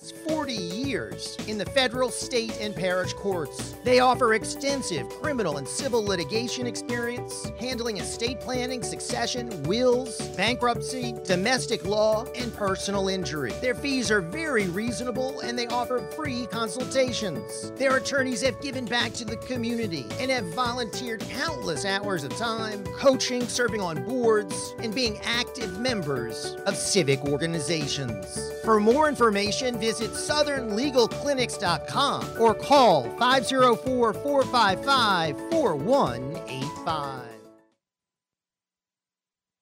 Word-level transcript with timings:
Last 0.00 0.14
40 0.28 0.52
years 0.52 1.36
in 1.48 1.58
the 1.58 1.64
federal, 1.64 2.10
state, 2.10 2.56
and 2.60 2.72
parish 2.72 3.12
courts. 3.14 3.74
They 3.82 3.98
offer 3.98 4.34
extensive 4.34 5.08
criminal 5.08 5.56
and 5.56 5.66
civil 5.66 6.04
litigation 6.04 6.68
experience, 6.68 7.50
handling 7.58 7.96
estate 7.96 8.38
planning, 8.38 8.84
succession, 8.84 9.60
wills, 9.64 10.20
bankruptcy, 10.36 11.16
domestic 11.24 11.84
law, 11.84 12.26
and 12.36 12.54
personal 12.54 13.08
injury. 13.08 13.50
Their 13.60 13.74
fees 13.74 14.12
are 14.12 14.20
very 14.20 14.68
reasonable 14.68 15.40
and 15.40 15.58
they 15.58 15.66
offer 15.66 15.98
free 16.14 16.46
consultations. 16.46 17.72
Their 17.72 17.96
attorneys 17.96 18.42
have 18.42 18.60
given 18.60 18.84
back 18.84 19.12
to 19.14 19.24
the 19.24 19.38
community 19.38 20.06
and 20.20 20.30
have 20.30 20.44
volunteered 20.54 21.22
countless 21.22 21.84
hours 21.84 22.22
of 22.22 22.36
time 22.36 22.84
coaching, 22.98 23.48
serving 23.48 23.80
on 23.80 24.04
boards, 24.04 24.74
and 24.78 24.94
being 24.94 25.18
active 25.24 25.80
members 25.80 26.54
of 26.66 26.76
civic 26.76 27.24
organizations. 27.24 28.52
For 28.62 28.78
more 28.78 29.08
information, 29.08 29.80
visit 29.88 30.10
southernlegalclinics.com 30.10 32.24
or 32.38 32.54
call 32.54 33.04
504 33.18 34.12
455 34.12 35.38
4185. 35.50 37.22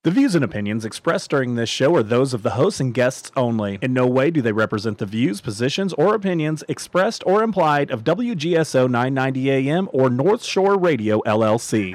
The 0.03 0.11
views 0.11 0.35
and 0.35 0.45
opinions 0.45 0.85
expressed 0.85 1.31
during 1.31 1.55
this 1.55 1.69
show 1.69 1.95
are 1.97 2.03
those 2.03 2.35
of 2.35 2.43
the 2.43 2.51
hosts 2.51 2.81
and 2.81 2.93
guests 2.95 3.31
only. 3.37 3.79
In 3.83 3.93
no 3.93 4.09
way 4.09 4.33
do 4.33 4.43
they 4.43 4.51
represent 4.53 4.99
the 4.99 5.07
views, 5.07 5.41
positions, 5.41 5.93
or 5.93 6.13
opinions 6.15 6.65
expressed 6.69 7.23
or 7.27 7.45
implied 7.45 7.93
of 7.93 8.03
WGSO 8.05 8.89
990 8.89 9.51
AM 9.51 9.89
or 9.93 10.11
North 10.11 10.43
Shore 10.45 10.77
Radio 10.77 11.21
LLC. 11.23 11.95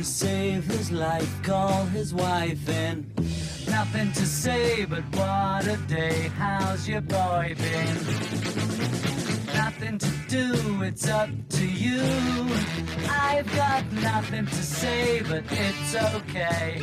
To 0.00 0.06
save 0.06 0.64
his 0.64 0.90
life, 0.90 1.42
call 1.42 1.84
his 1.84 2.14
wife 2.14 2.66
in. 2.70 3.06
Nothing 3.68 4.10
to 4.12 4.24
say, 4.24 4.86
but 4.86 5.04
what 5.14 5.66
a 5.66 5.76
day, 5.88 6.30
how's 6.38 6.88
your 6.88 7.02
boy 7.02 7.54
been? 7.58 7.94
Nothing 9.52 9.98
to 9.98 10.10
do, 10.26 10.82
it's 10.84 11.06
up 11.06 11.28
to 11.50 11.66
you. 11.66 12.00
I've 13.10 13.54
got 13.54 13.92
nothing 13.92 14.46
to 14.46 14.62
say, 14.62 15.20
but 15.20 15.44
it's 15.50 15.94
okay. 15.94 16.80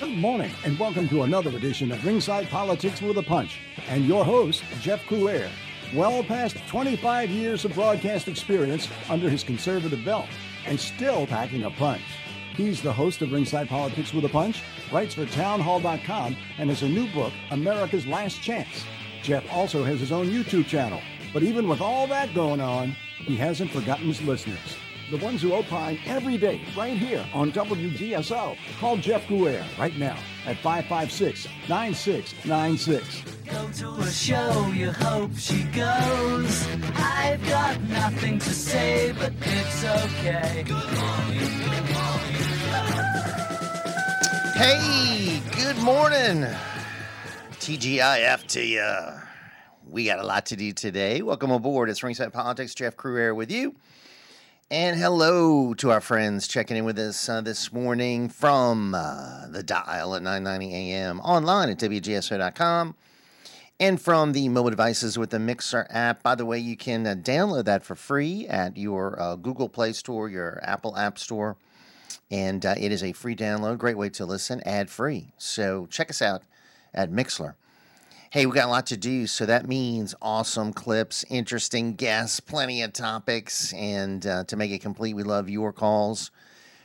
Good 0.00 0.16
morning, 0.16 0.50
and 0.64 0.78
welcome 0.78 1.10
to 1.10 1.24
another 1.24 1.50
edition 1.50 1.92
of 1.92 2.02
Ringside 2.06 2.48
Politics 2.48 3.02
with 3.02 3.18
a 3.18 3.22
Punch. 3.22 3.60
And 3.90 4.06
your 4.06 4.24
host, 4.24 4.62
Jeff 4.80 5.04
Crouere. 5.04 5.50
Well 5.94 6.22
past 6.24 6.56
25 6.68 7.28
years 7.28 7.66
of 7.66 7.74
broadcast 7.74 8.26
experience 8.26 8.88
under 9.10 9.28
his 9.28 9.44
conservative 9.44 10.02
belt, 10.02 10.26
and 10.64 10.80
still 10.80 11.26
packing 11.26 11.64
a 11.64 11.70
punch. 11.70 12.00
He's 12.56 12.80
the 12.80 12.92
host 12.92 13.20
of 13.20 13.30
Ringside 13.30 13.68
Politics 13.68 14.14
with 14.14 14.24
a 14.24 14.28
Punch, 14.28 14.62
writes 14.90 15.14
for 15.14 15.26
townhall.com, 15.26 16.36
and 16.58 16.70
has 16.70 16.82
a 16.82 16.88
new 16.88 17.06
book, 17.12 17.32
America's 17.50 18.06
Last 18.06 18.40
Chance. 18.40 18.84
Jeff 19.22 19.44
also 19.52 19.84
has 19.84 20.00
his 20.00 20.12
own 20.12 20.28
YouTube 20.28 20.66
channel, 20.66 21.00
but 21.32 21.42
even 21.42 21.68
with 21.68 21.82
all 21.82 22.06
that 22.06 22.34
going 22.34 22.62
on, 22.62 22.96
he 23.18 23.36
hasn't 23.36 23.70
forgotten 23.70 24.06
his 24.06 24.22
listeners. 24.22 24.76
The 25.12 25.18
ones 25.18 25.42
who 25.42 25.52
opine 25.52 25.98
every 26.06 26.38
day, 26.38 26.62
right 26.74 26.96
here 26.96 27.22
on 27.34 27.52
WGSO. 27.52 28.56
Call 28.80 28.96
Jeff 28.96 29.26
Crouere 29.26 29.62
right 29.78 29.94
now 29.98 30.16
at 30.46 30.56
556 30.56 31.48
9696. 31.68 33.22
Go 33.44 33.68
to 33.72 34.00
a 34.00 34.10
show, 34.10 34.72
you 34.74 34.90
hope 34.90 35.36
she 35.36 35.64
goes. 35.64 36.66
I've 36.96 37.46
got 37.46 37.78
nothing 37.82 38.38
to 38.38 38.54
say, 38.54 39.12
but 39.12 39.34
it's 39.42 39.84
okay. 39.84 40.64
Hey, 44.56 45.42
good 45.54 45.76
morning. 45.84 46.46
TGIF 47.60 48.46
to 48.46 48.64
you. 48.64 49.22
We 49.86 50.06
got 50.06 50.20
a 50.20 50.24
lot 50.24 50.46
to 50.46 50.56
do 50.56 50.72
today. 50.72 51.20
Welcome 51.20 51.50
aboard. 51.50 51.90
It's 51.90 52.02
Ringside 52.02 52.32
Politics. 52.32 52.74
Jeff 52.74 52.96
Crouere 52.96 53.36
with 53.36 53.50
you. 53.50 53.76
And 54.72 54.98
hello 54.98 55.74
to 55.74 55.90
our 55.90 56.00
friends 56.00 56.48
checking 56.48 56.78
in 56.78 56.86
with 56.86 56.98
us 56.98 57.28
uh, 57.28 57.42
this 57.42 57.74
morning 57.74 58.30
from 58.30 58.94
uh, 58.94 59.46
the 59.48 59.62
dial 59.62 60.14
at 60.14 60.22
990 60.22 60.74
a.m. 60.74 61.20
online 61.20 61.68
at 61.68 61.78
WGSO.com 61.78 62.94
and 63.78 64.00
from 64.00 64.32
the 64.32 64.48
mobile 64.48 64.70
devices 64.70 65.18
with 65.18 65.28
the 65.28 65.36
Mixlr 65.36 65.86
app. 65.90 66.22
By 66.22 66.36
the 66.36 66.46
way, 66.46 66.58
you 66.58 66.78
can 66.78 67.06
uh, 67.06 67.14
download 67.14 67.66
that 67.66 67.84
for 67.84 67.94
free 67.94 68.46
at 68.48 68.78
your 68.78 69.20
uh, 69.20 69.36
Google 69.36 69.68
Play 69.68 69.92
Store, 69.92 70.30
your 70.30 70.58
Apple 70.62 70.96
App 70.96 71.18
Store, 71.18 71.58
and 72.30 72.64
uh, 72.64 72.74
it 72.78 72.92
is 72.92 73.02
a 73.02 73.12
free 73.12 73.36
download. 73.36 73.76
Great 73.76 73.98
way 73.98 74.08
to 74.08 74.24
listen, 74.24 74.62
ad 74.64 74.88
free. 74.88 75.34
So 75.36 75.86
check 75.90 76.08
us 76.08 76.22
out 76.22 76.44
at 76.94 77.12
Mixlr. 77.12 77.56
Hey, 78.32 78.46
we 78.46 78.54
got 78.54 78.64
a 78.64 78.70
lot 78.70 78.86
to 78.86 78.96
do, 78.96 79.26
so 79.26 79.44
that 79.44 79.68
means 79.68 80.14
awesome 80.22 80.72
clips, 80.72 81.22
interesting 81.28 81.96
guests, 81.96 82.40
plenty 82.40 82.80
of 82.80 82.94
topics, 82.94 83.74
and 83.74 84.26
uh, 84.26 84.44
to 84.44 84.56
make 84.56 84.70
it 84.70 84.80
complete, 84.80 85.12
we 85.12 85.22
love 85.22 85.50
your 85.50 85.70
calls, 85.70 86.30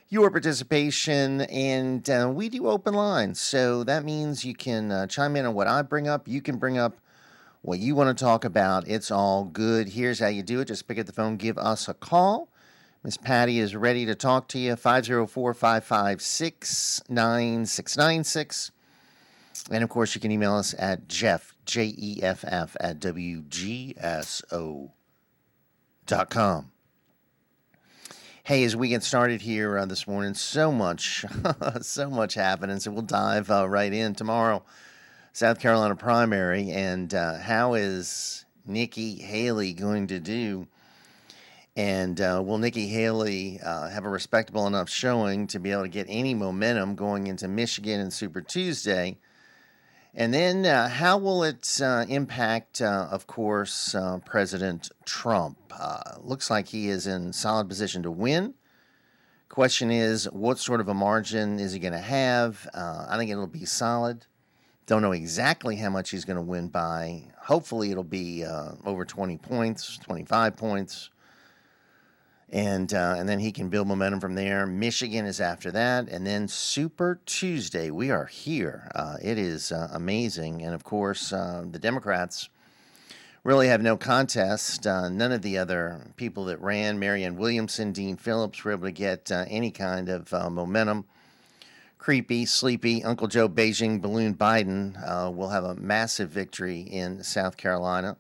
your 0.10 0.30
participation, 0.30 1.40
and 1.44 2.10
uh, 2.10 2.30
we 2.30 2.50
do 2.50 2.68
open 2.68 2.96
lines. 2.96 3.40
So 3.40 3.86
that 3.86 4.04
means 4.04 4.44
you 4.44 4.56
can 4.56 4.92
uh, 4.92 5.08
chime 5.08 5.38
in 5.38 5.46
on 5.46 5.54
what 5.54 5.68
I 5.68 5.84
bring 5.84 6.10
up. 6.10 6.28
You 6.28 6.42
can 6.42 6.58
bring 6.58 6.78
up 6.78 6.98
what 7.62 7.80
you 7.80 7.96
want 7.96 8.18
to 8.18 8.22
talk 8.26 8.44
about. 8.44 8.86
It's 8.86 9.10
all 9.10 9.46
good. 9.46 9.88
Here's 9.88 10.20
how 10.20 10.28
you 10.28 10.44
do 10.44 10.60
it 10.60 10.66
just 10.66 10.86
pick 10.86 11.00
up 11.00 11.06
the 11.06 11.14
phone, 11.14 11.38
give 11.38 11.58
us 11.58 11.88
a 11.88 11.94
call. 11.94 12.50
Miss 13.06 13.16
Patty 13.16 13.60
is 13.60 13.74
ready 13.74 14.06
to 14.06 14.16
talk 14.16 14.50
to 14.50 14.60
you. 14.60 14.76
504 14.76 15.54
556 15.54 17.04
9696. 17.08 18.72
And 19.70 19.84
of 19.84 19.90
course, 19.90 20.16
you 20.16 20.22
can 20.22 20.32
email 20.32 20.56
us 20.56 20.74
at 20.78 21.10
Jeff, 21.10 21.54
J 21.66 21.94
E 21.98 22.20
F 22.24 22.46
F, 22.48 22.78
at 22.80 23.00
WGSO.com. 23.00 23.92
Hey, 28.44 28.64
as 28.64 28.78
we 28.78 28.88
get 28.88 29.04
started 29.04 29.42
here 29.42 29.78
uh, 29.78 29.86
this 29.86 30.08
morning, 30.08 30.34
so 30.34 30.72
much, 30.72 31.26
so 31.82 32.10
much 32.10 32.34
happening. 32.36 32.80
So 32.80 32.92
we'll 32.92 33.02
dive 33.02 33.52
uh, 33.52 33.68
right 33.68 33.92
in 33.92 34.16
tomorrow. 34.16 34.64
South 35.34 35.60
Carolina 35.60 35.98
primary, 35.98 36.72
and 36.72 37.14
uh, 37.14 37.38
how 37.38 37.74
is 37.74 38.46
Nikki 38.66 39.16
Haley 39.16 39.74
going 39.74 40.08
to 40.08 40.20
do? 40.20 40.68
And 41.76 42.20
uh, 42.22 42.42
will 42.44 42.58
Nikki 42.58 42.88
Haley 42.88 43.60
uh, 43.62 43.90
have 43.90 44.06
a 44.06 44.10
respectable 44.10 44.66
enough 44.66 44.90
showing 44.90 45.46
to 45.48 45.60
be 45.60 45.72
able 45.72 45.84
to 45.84 45.90
get 45.90 46.08
any 46.10 46.34
momentum 46.34 46.96
going 46.96 47.28
into 47.28 47.48
Michigan 47.48 48.00
and 48.00 48.12
Super 48.12 48.42
Tuesday? 48.42 49.18
And 50.20 50.34
then, 50.34 50.66
uh, 50.66 50.90
how 50.90 51.20
will 51.20 51.44
it 51.44 51.80
uh, 51.80 52.04
impact, 52.10 52.82
uh, 52.82 53.08
of 53.12 53.28
course, 53.28 53.94
uh, 53.94 54.18
President 54.26 54.90
Trump? 55.06 55.60
Uh, 55.80 56.16
looks 56.22 56.50
like 56.50 56.70
he 56.70 56.90
is 56.90 57.06
in 57.06 57.34
solid 57.34 57.70
position 57.70 58.02
to 58.02 58.10
win. 58.10 58.56
Question 59.48 59.92
is, 59.92 60.26
what 60.32 60.58
sort 60.58 60.82
of 60.82 60.88
a 60.88 60.94
margin 60.96 61.60
is 61.60 61.72
he 61.72 61.78
going 61.78 61.94
to 61.94 62.00
have? 62.00 62.68
Uh, 62.74 63.06
I 63.08 63.18
think 63.18 63.30
it'll 63.30 63.46
be 63.46 63.66
solid. 63.66 64.26
Don't 64.88 65.04
know 65.04 65.12
exactly 65.12 65.76
how 65.76 65.92
much 65.92 66.10
he's 66.10 66.26
going 66.26 66.38
to 66.38 66.42
win 66.42 66.70
by. 66.70 67.26
Hopefully, 67.44 67.92
it'll 67.92 68.04
be 68.04 68.44
over 68.44 69.06
20 69.06 69.38
points, 69.38 70.00
25 70.00 70.58
points 70.58 71.12
and 72.50 72.94
uh, 72.94 73.16
and 73.18 73.28
then 73.28 73.40
he 73.40 73.52
can 73.52 73.70
build 73.70 73.88
momentum 73.88 74.20
from 74.20 74.36
there. 74.36 74.66
Michigan 74.66 75.26
is 75.26 75.42
after 75.42 75.72
that, 75.72 76.08
and 76.08 76.26
then 76.26 76.48
Super 76.48 77.20
Tuesday. 77.26 77.92
We 77.92 78.10
are 78.10 78.26
here. 78.26 78.90
Uh, 78.96 79.18
it 79.22 79.38
is 79.38 79.72
uh, 79.72 79.90
amazing, 79.92 80.62
and 80.62 80.74
of 80.74 80.84
course, 80.84 81.34
uh, 81.34 81.66
the 81.70 81.80
Democrats 81.80 82.50
really 83.44 83.68
have 83.68 83.82
no 83.82 83.98
contest. 83.98 84.88
Uh, 84.88 85.10
none 85.10 85.34
of 85.34 85.42
the 85.42 85.58
other 85.58 86.08
people 86.16 86.46
that 86.46 86.62
ran, 86.62 87.00
Marianne 87.00 87.36
Williamson, 87.36 87.92
Dean 87.92 88.16
Phillips, 88.16 88.64
were 88.64 88.72
able 88.72 88.88
to 88.88 88.92
get 88.92 89.30
uh, 89.32 89.46
any 89.48 89.72
kind 89.72 90.08
of 90.08 90.32
momentum. 90.32 91.06
Creepy, 91.98 92.46
sleepy 92.46 93.04
Uncle 93.04 93.28
Joe 93.28 93.50
Beijing 93.50 94.02
balloon 94.02 94.36
Biden 94.36 94.96
will 95.36 95.50
have 95.50 95.66
a 95.66 95.76
massive 95.76 96.30
victory 96.30 96.80
in 96.80 97.24
South 97.24 97.58
Carolina. 97.58 98.16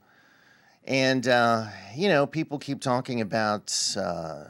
And, 0.87 1.27
uh, 1.27 1.65
you 1.93 2.07
know, 2.07 2.25
people 2.25 2.57
keep 2.57 2.79
talking 2.79 3.19
about 3.19 3.75
uh, 3.97 4.45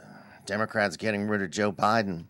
Democrats 0.46 0.96
getting 0.96 1.26
rid 1.26 1.42
of 1.42 1.50
Joe 1.50 1.72
Biden. 1.72 2.26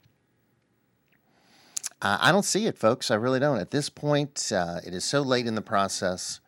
Uh, 2.01 2.17
I 2.19 2.33
don't 2.33 2.45
see 2.45 2.65
it, 2.65 2.79
folks. 2.79 3.11
I 3.11 3.17
really 3.17 3.39
don't. 3.39 3.59
At 3.59 3.71
this 3.71 3.91
point, 3.91 4.51
uh, 4.51 4.81
it 4.87 4.95
is 4.95 5.05
so 5.05 5.21
late 5.21 5.47
in 5.47 5.57
the 5.57 5.63
process. 5.63 6.41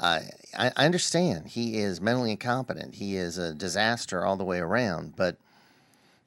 I, 0.00 0.30
I 0.56 0.70
understand 0.76 1.48
he 1.48 1.78
is 1.78 2.00
mentally 2.00 2.30
incompetent. 2.30 2.94
He 2.94 3.16
is 3.16 3.36
a 3.36 3.52
disaster 3.52 4.24
all 4.24 4.36
the 4.36 4.44
way 4.44 4.58
around, 4.58 5.14
but 5.14 5.36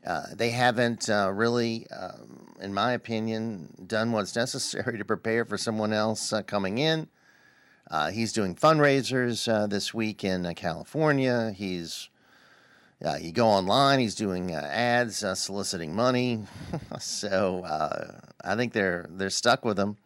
uh, 0.06 0.26
they 0.36 0.52
haven't 0.52 1.10
uh, 1.10 1.32
really, 1.34 1.88
um, 1.90 2.54
in 2.60 2.74
my 2.74 2.92
opinion, 2.92 3.86
done 3.88 4.12
what's 4.12 4.36
necessary 4.36 5.00
to 5.00 5.06
prepare 5.06 5.44
for 5.44 5.58
someone 5.58 5.92
else 5.92 6.32
coming 6.46 6.78
in 6.78 7.08
Uh, 7.92 8.10
he's 8.10 8.32
doing 8.32 8.56
fundraisers 8.56 9.52
uh, 9.52 9.68
this 9.68 9.94
week 9.94 10.24
in 10.24 10.46
uh, 10.46 10.54
California. 10.56 11.52
He's 11.54 12.08
uh, 13.04 13.18
go 13.34 13.48
online. 13.48 14.00
He's 14.00 14.16
doing 14.16 14.56
uh, 14.56 14.66
ads 14.72 15.26
uh, 15.26 15.36
soliciting 15.36 15.94
money. 15.94 16.46
so 17.02 17.66
I 18.42 18.56
think 18.56 18.72
they're 18.72 19.08
they're 19.10 19.30
stuck 19.30 19.66
with 19.66 19.78
him, 19.78 19.98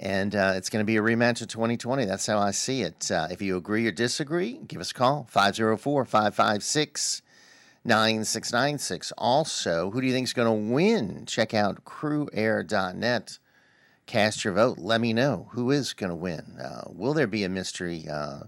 and 0.00 0.34
it's 0.34 0.68
going 0.68 0.84
to 0.84 0.86
be 0.86 0.96
a 0.96 1.00
rematch 1.00 1.40
of 1.42 1.46
2020. 1.46 2.06
That's 2.06 2.26
how 2.26 2.40
I 2.40 2.50
see 2.50 2.82
it. 2.82 3.08
if 3.08 3.40
you 3.40 3.56
agree 3.56 3.86
or 3.86 3.92
disagree, 3.92 4.58
give 4.66 4.80
us 4.80 4.90
a 4.90 4.94
call 4.94 5.28
504 5.30 6.04
556 6.04 7.22
9696. 7.84 9.12
Also, 9.16 9.90
who 9.92 10.00
do 10.00 10.08
you 10.08 10.12
think 10.12 10.26
is 10.26 10.32
going 10.32 10.48
to 10.48 10.72
win? 10.74 11.24
Check 11.24 11.54
out 11.54 11.84
crouere.net 11.84 13.38
cast 14.10 14.44
your 14.44 14.54
vote. 14.54 14.78
Let 14.78 15.00
me 15.00 15.12
know 15.12 15.48
who 15.52 15.70
is 15.70 15.92
going 15.92 16.10
to 16.10 16.16
win. 16.16 16.56
Uh, 16.60 16.82
will 16.88 17.14
there 17.14 17.28
be 17.28 17.44
a 17.44 17.48
mystery 17.48 18.06
uh, 18.10 18.40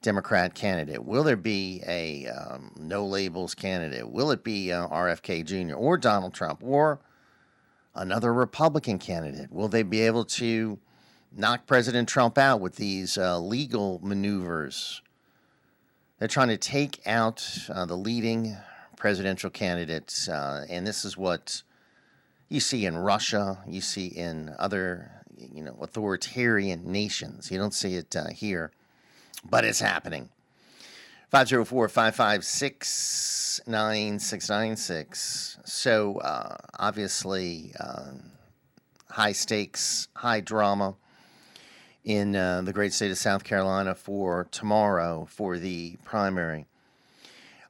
Democrat 0.00 0.54
candidate? 0.54 1.04
Will 1.04 1.24
there 1.24 1.36
be 1.36 1.82
a 1.88 2.28
um, 2.28 2.70
no 2.78 3.04
labels 3.04 3.52
candidate? 3.52 4.08
Will 4.08 4.30
it 4.30 4.44
be 4.44 4.70
uh, 4.70 4.86
RFK 4.86 5.44
Jr. 5.44 5.74
or 5.74 5.96
Donald 5.96 6.34
Trump 6.34 6.62
or 6.62 7.00
another 7.96 8.32
Republican 8.32 9.00
candidate? 9.00 9.50
Will 9.50 9.66
they 9.66 9.82
be 9.82 10.02
able 10.02 10.24
to 10.24 10.78
knock 11.32 11.66
President 11.66 12.08
Trump 12.08 12.38
out 12.38 12.60
with 12.60 12.76
these 12.76 13.18
uh, 13.18 13.40
legal 13.40 13.98
maneuvers? 14.04 15.02
They're 16.20 16.28
trying 16.28 16.48
to 16.48 16.56
take 16.56 17.00
out 17.06 17.44
uh, 17.68 17.86
the 17.86 17.96
leading 17.96 18.56
presidential 18.96 19.50
candidates, 19.50 20.28
uh, 20.28 20.64
and 20.70 20.86
this 20.86 21.04
is 21.04 21.16
what 21.16 21.64
you 22.48 22.60
see 22.60 22.86
in 22.86 22.96
Russia, 22.96 23.58
you 23.66 23.80
see 23.80 24.06
in 24.06 24.54
other, 24.58 25.10
you 25.36 25.62
know, 25.62 25.76
authoritarian 25.80 26.90
nations. 26.90 27.50
You 27.50 27.58
don't 27.58 27.74
see 27.74 27.94
it 27.94 28.14
uh, 28.14 28.28
here, 28.28 28.70
but 29.48 29.64
it's 29.64 29.80
happening. 29.80 30.28
504 31.30 31.88
556 31.88 33.60
9696. 33.66 35.58
So, 35.64 36.18
uh, 36.18 36.56
obviously, 36.78 37.72
uh, 37.80 38.12
high 39.10 39.32
stakes, 39.32 40.08
high 40.14 40.40
drama 40.40 40.94
in 42.04 42.36
uh, 42.36 42.62
the 42.62 42.72
great 42.72 42.92
state 42.92 43.10
of 43.10 43.18
South 43.18 43.42
Carolina 43.42 43.94
for 43.94 44.46
tomorrow 44.52 45.26
for 45.28 45.58
the 45.58 45.96
primary. 46.04 46.66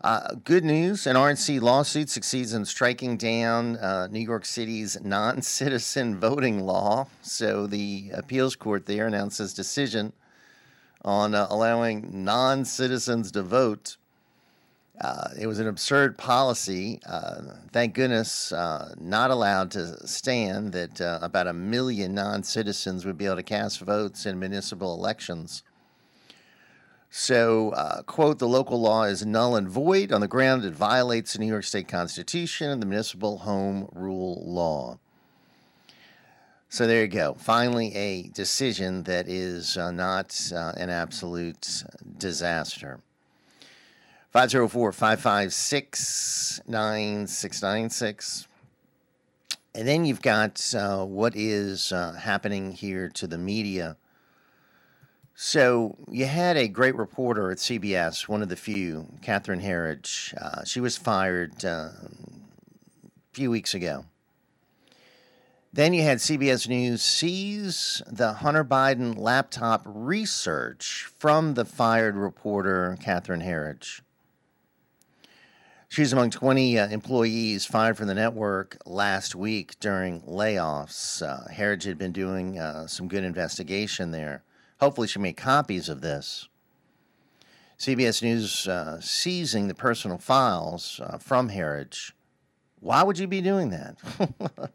Uh, 0.02 0.34
good 0.44 0.64
news 0.64 1.06
an 1.06 1.16
RNC 1.16 1.60
lawsuit 1.60 2.10
succeeds 2.10 2.52
in 2.52 2.66
striking 2.66 3.16
down 3.16 3.76
uh, 3.78 4.06
New 4.08 4.20
York 4.20 4.44
City's 4.44 5.00
non 5.02 5.40
citizen 5.40 6.20
voting 6.20 6.60
law. 6.60 7.06
So 7.22 7.66
the 7.66 8.10
appeals 8.12 8.56
court 8.56 8.84
there 8.84 9.06
announces 9.06 9.54
decision 9.54 10.12
on 11.02 11.34
uh, 11.34 11.46
allowing 11.48 12.24
non 12.24 12.66
citizens 12.66 13.32
to 13.32 13.42
vote. 13.42 13.96
Uh, 15.00 15.28
it 15.38 15.46
was 15.46 15.58
an 15.58 15.66
absurd 15.66 16.18
policy. 16.18 17.00
Uh, 17.06 17.54
thank 17.72 17.94
goodness, 17.94 18.52
uh, 18.52 18.94
not 18.98 19.30
allowed 19.30 19.70
to 19.70 20.06
stand 20.06 20.72
that 20.72 21.00
about 21.22 21.46
a 21.46 21.52
million 21.54 22.14
non 22.14 22.42
citizens 22.42 23.06
would 23.06 23.16
be 23.16 23.24
able 23.24 23.36
to 23.36 23.42
cast 23.42 23.80
votes 23.80 24.26
in 24.26 24.38
municipal 24.38 24.92
elections. 24.94 25.62
So, 27.18 27.70
uh, 27.70 28.02
quote, 28.02 28.38
the 28.40 28.46
local 28.46 28.78
law 28.78 29.04
is 29.04 29.24
null 29.24 29.56
and 29.56 29.66
void 29.66 30.12
on 30.12 30.20
the 30.20 30.28
ground 30.28 30.66
it 30.66 30.74
violates 30.74 31.32
the 31.32 31.38
New 31.38 31.46
York 31.46 31.64
State 31.64 31.88
Constitution 31.88 32.68
and 32.68 32.82
the 32.82 32.84
municipal 32.84 33.38
home 33.38 33.88
rule 33.94 34.42
law. 34.44 34.98
So, 36.68 36.86
there 36.86 37.00
you 37.00 37.08
go. 37.08 37.32
Finally, 37.32 37.94
a 37.94 38.24
decision 38.24 39.04
that 39.04 39.30
is 39.30 39.78
uh, 39.78 39.92
not 39.92 40.52
uh, 40.54 40.72
an 40.76 40.90
absolute 40.90 41.84
disaster. 42.18 43.00
504 44.32 44.92
556 44.92 46.60
9696. 46.66 48.46
And 49.74 49.88
then 49.88 50.04
you've 50.04 50.20
got 50.20 50.74
uh, 50.74 51.02
what 51.06 51.34
is 51.34 51.92
uh, 51.92 52.12
happening 52.12 52.72
here 52.72 53.08
to 53.14 53.26
the 53.26 53.38
media 53.38 53.96
so 55.38 55.98
you 56.10 56.24
had 56.24 56.56
a 56.56 56.66
great 56.66 56.96
reporter 56.96 57.50
at 57.50 57.58
CBS, 57.58 58.26
one 58.26 58.40
of 58.40 58.48
the 58.48 58.56
few, 58.56 59.06
Catherine 59.20 59.60
Herridge. 59.60 60.34
Uh, 60.34 60.64
she 60.64 60.80
was 60.80 60.96
fired 60.96 61.62
uh, 61.62 61.90
a 61.90 63.10
few 63.34 63.50
weeks 63.50 63.74
ago. 63.74 64.06
Then 65.74 65.92
you 65.92 66.02
had 66.02 66.18
CBS 66.18 66.66
News 66.66 67.02
seize 67.02 68.00
the 68.06 68.32
Hunter 68.32 68.64
Biden 68.64 69.18
laptop 69.18 69.82
research 69.84 71.06
from 71.18 71.52
the 71.52 71.66
fired 71.66 72.16
reporter, 72.16 72.96
Catherine 73.02 73.42
Herridge. 73.42 74.00
She's 75.90 76.14
among 76.14 76.30
20 76.30 76.78
uh, 76.78 76.88
employees 76.88 77.66
fired 77.66 77.98
from 77.98 78.06
the 78.06 78.14
network 78.14 78.78
last 78.86 79.34
week 79.34 79.78
during 79.80 80.22
layoffs. 80.22 81.20
Uh, 81.20 81.46
Herridge 81.52 81.84
had 81.84 81.98
been 81.98 82.12
doing 82.12 82.58
uh, 82.58 82.86
some 82.86 83.06
good 83.06 83.22
investigation 83.22 84.12
there. 84.12 84.44
Hopefully, 84.80 85.08
she 85.08 85.18
made 85.18 85.36
copies 85.36 85.88
of 85.88 86.00
this. 86.00 86.48
CBS 87.78 88.22
News 88.22 88.66
uh, 88.66 89.00
seizing 89.00 89.68
the 89.68 89.74
personal 89.74 90.18
files 90.18 91.00
uh, 91.04 91.18
from 91.18 91.50
Herridge. 91.50 92.12
Why 92.80 93.02
would 93.02 93.18
you 93.18 93.26
be 93.26 93.40
doing 93.40 93.70
that? 93.70 93.96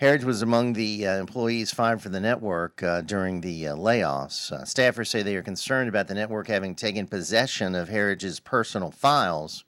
Herridge 0.00 0.24
was 0.24 0.40
among 0.40 0.72
the 0.72 1.06
uh, 1.06 1.16
employees 1.18 1.72
fired 1.72 2.00
from 2.00 2.12
the 2.12 2.20
network 2.20 2.82
uh, 2.82 3.02
during 3.02 3.42
the 3.42 3.68
uh, 3.68 3.76
layoffs. 3.76 4.50
Uh, 4.50 4.62
staffers 4.62 5.08
say 5.08 5.22
they 5.22 5.36
are 5.36 5.42
concerned 5.42 5.90
about 5.90 6.08
the 6.08 6.14
network 6.14 6.48
having 6.48 6.74
taken 6.74 7.06
possession 7.06 7.74
of 7.74 7.90
Herridge's 7.90 8.40
personal 8.40 8.90
files, 8.90 9.64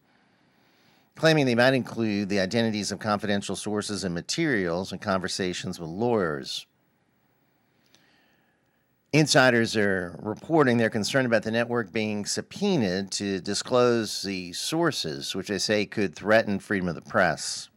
claiming 1.17 1.45
they 1.45 1.55
might 1.55 1.75
include 1.75 2.31
the 2.31 2.41
identities 2.41 2.91
of 2.91 2.99
confidential 2.99 3.57
sources 3.57 4.05
and 4.05 4.15
materials 4.15 4.91
and 4.91 5.03
conversations 5.03 5.79
with 5.79 5.91
lawyers. 5.91 6.67
Insiders 9.13 9.77
are 9.77 10.19
reporting 10.23 10.79
they're 10.79 10.89
concerned 10.89 11.27
about 11.27 11.43
the 11.43 11.51
network 11.51 11.93
being 11.93 12.25
subpoenaed 12.25 13.11
to 13.11 13.41
disclose 13.43 14.23
the 14.23 14.55
sources, 14.55 15.35
which 15.35 15.49
they 15.49 15.59
say 15.59 15.85
could 15.85 16.15
threaten 16.15 16.59
freedom 16.59 16.89
of 16.89 16.95
the 16.95 17.03
press. 17.03 17.69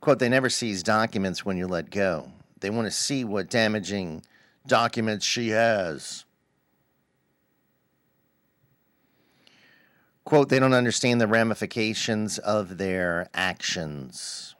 Quote, 0.00 0.18
they 0.18 0.28
never 0.28 0.50
seize 0.50 0.82
documents 0.82 1.44
when 1.44 1.56
you 1.56 1.68
let 1.68 1.90
go. 1.90 2.32
They 2.58 2.70
want 2.70 2.86
to 2.86 2.90
see 2.90 3.24
what 3.24 3.48
damaging 3.48 4.24
documents 4.66 5.24
she 5.24 5.50
has. 5.50 6.24
Quote, 10.24 10.48
they 10.48 10.58
don't 10.58 10.74
understand 10.74 11.20
the 11.20 11.28
ramifications 11.28 12.38
of 12.38 12.78
their 12.78 13.28
actions. 13.32 14.55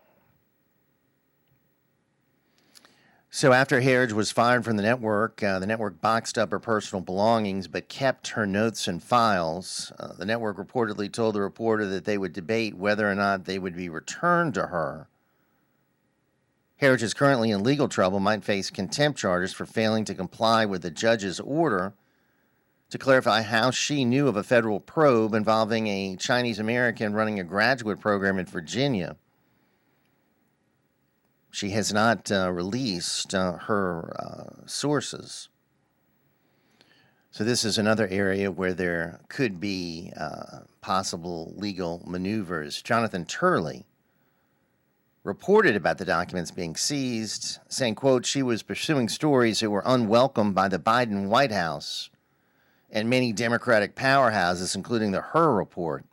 So 3.36 3.52
after 3.52 3.82
Herridge 3.82 4.12
was 4.12 4.32
fired 4.32 4.64
from 4.64 4.78
the 4.78 4.82
network, 4.82 5.42
uh, 5.42 5.58
the 5.58 5.66
network 5.66 6.00
boxed 6.00 6.38
up 6.38 6.50
her 6.52 6.58
personal 6.58 7.02
belongings 7.02 7.68
but 7.68 7.86
kept 7.86 8.28
her 8.28 8.46
notes 8.46 8.88
and 8.88 9.02
files. 9.02 9.92
Uh, 9.98 10.14
the 10.14 10.24
network 10.24 10.56
reportedly 10.56 11.12
told 11.12 11.34
the 11.34 11.42
reporter 11.42 11.84
that 11.84 12.06
they 12.06 12.16
would 12.16 12.32
debate 12.32 12.78
whether 12.78 13.06
or 13.06 13.14
not 13.14 13.44
they 13.44 13.58
would 13.58 13.76
be 13.76 13.90
returned 13.90 14.54
to 14.54 14.68
her. 14.68 15.08
Herridge 16.80 17.02
is 17.02 17.12
currently 17.12 17.50
in 17.50 17.62
legal 17.62 17.88
trouble, 17.88 18.20
might 18.20 18.42
face 18.42 18.70
contempt 18.70 19.18
charges 19.18 19.52
for 19.52 19.66
failing 19.66 20.06
to 20.06 20.14
comply 20.14 20.64
with 20.64 20.80
the 20.80 20.90
judge's 20.90 21.38
order 21.38 21.92
to 22.88 22.96
clarify 22.96 23.42
how 23.42 23.70
she 23.70 24.06
knew 24.06 24.28
of 24.28 24.36
a 24.36 24.42
federal 24.42 24.80
probe 24.80 25.34
involving 25.34 25.88
a 25.88 26.16
Chinese 26.16 26.58
American 26.58 27.12
running 27.12 27.38
a 27.38 27.44
graduate 27.44 28.00
program 28.00 28.38
in 28.38 28.46
Virginia. 28.46 29.14
She 31.56 31.70
has 31.70 31.90
not 31.90 32.30
uh, 32.30 32.52
released 32.52 33.34
uh, 33.34 33.52
her 33.52 34.14
uh, 34.20 34.66
sources. 34.66 35.48
So, 37.30 37.44
this 37.44 37.64
is 37.64 37.78
another 37.78 38.06
area 38.08 38.50
where 38.50 38.74
there 38.74 39.20
could 39.30 39.58
be 39.58 40.12
uh, 40.20 40.58
possible 40.82 41.54
legal 41.56 42.02
maneuvers. 42.04 42.82
Jonathan 42.82 43.24
Turley 43.24 43.86
reported 45.24 45.76
about 45.76 45.96
the 45.96 46.04
documents 46.04 46.50
being 46.50 46.76
seized, 46.76 47.58
saying, 47.70 47.94
quote, 47.94 48.26
she 48.26 48.42
was 48.42 48.62
pursuing 48.62 49.08
stories 49.08 49.60
that 49.60 49.70
were 49.70 49.82
unwelcome 49.86 50.52
by 50.52 50.68
the 50.68 50.78
Biden 50.78 51.28
White 51.28 51.52
House 51.52 52.10
and 52.90 53.08
many 53.08 53.32
Democratic 53.32 53.94
powerhouses, 53.94 54.76
including 54.76 55.12
the 55.12 55.22
Hur 55.22 55.54
report. 55.54 56.04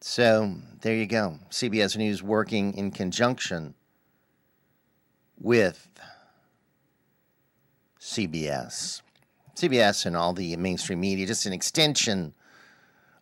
So 0.00 0.54
there 0.80 0.94
you 0.94 1.06
go. 1.06 1.38
CBS 1.50 1.96
News 1.96 2.22
working 2.22 2.74
in 2.74 2.90
conjunction 2.90 3.74
with 5.38 5.88
CBS. 8.00 9.02
CBS 9.54 10.06
and 10.06 10.16
all 10.16 10.32
the 10.32 10.56
mainstream 10.56 11.00
media, 11.00 11.26
just 11.26 11.44
an 11.44 11.52
extension 11.52 12.32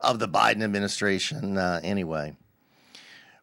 of 0.00 0.20
the 0.20 0.28
Biden 0.28 0.62
administration, 0.62 1.58
uh, 1.58 1.80
anyway. 1.82 2.36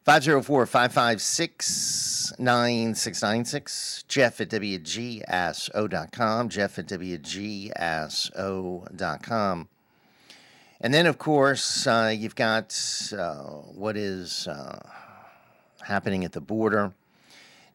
504 0.04 0.66
556 0.66 2.32
9696. 2.38 4.04
Jeff 4.08 4.40
at 4.40 4.48
WGSO.com. 4.48 6.48
Jeff 6.48 6.78
at 6.78 6.86
WGSO.com. 6.86 7.28
And 10.80 10.92
then, 10.92 11.06
of 11.06 11.18
course, 11.18 11.86
uh, 11.86 12.14
you've 12.16 12.34
got 12.34 12.78
uh, 13.16 13.42
what 13.74 13.96
is 13.96 14.46
uh, 14.46 14.78
happening 15.82 16.24
at 16.24 16.32
the 16.32 16.40
border. 16.40 16.92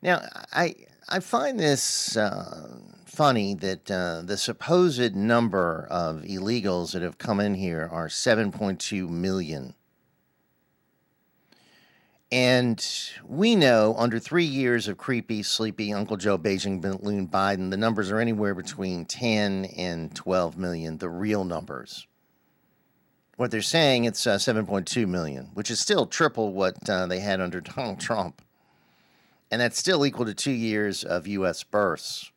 Now, 0.02 0.22
I, 0.54 0.76
I 1.10 1.20
find 1.20 1.60
this 1.60 2.16
uh, 2.16 2.78
funny 3.06 3.56
that 3.56 3.90
uh, 3.90 4.22
the 4.24 4.38
supposed 4.38 5.16
number 5.16 5.88
of 5.90 6.22
illegals 6.22 6.94
that 6.94 7.02
have 7.02 7.18
come 7.18 7.40
in 7.40 7.56
here 7.56 7.90
are 7.92 8.08
7.2 8.08 9.10
million. 9.10 9.74
And 12.32 12.88
we 13.28 13.58
know 13.58 13.94
under 13.98 14.18
three 14.18 14.46
years 14.46 14.88
of 14.88 14.98
creepy, 14.98 15.44
sleepy 15.44 15.92
Uncle 15.92 16.16
Joe 16.16 16.38
Beijing 16.38 16.80
Balloon 16.80 17.28
Biden, 17.28 17.72
the 17.72 17.78
numbers 17.78 18.10
are 18.10 18.20
anywhere 18.20 18.56
between 18.56 19.04
10 19.04 19.66
and 19.76 20.16
12 20.16 20.58
million, 20.58 20.98
the 20.98 21.10
real 21.10 21.44
numbers. 21.44 22.08
What 23.38 23.52
they're 23.52 23.62
saying, 23.62 24.06
it's 24.06 24.28
uh, 24.28 24.38
7.2 24.38 25.08
million, 25.08 25.50
which 25.54 25.72
is 25.72 25.80
still 25.80 26.06
triple 26.06 26.54
what 26.54 26.90
uh, 26.90 27.08
they 27.08 27.20
had 27.20 27.42
under 27.42 27.62
Donald 27.62 28.00
Trump. 28.00 28.42
And 29.50 29.60
that's 29.60 29.78
still 29.78 30.06
equal 30.06 30.26
to 30.26 30.34
two 30.34 30.52
years 30.52 31.04
of 31.04 31.28
U.S. 31.28 31.64
births. 31.64 32.32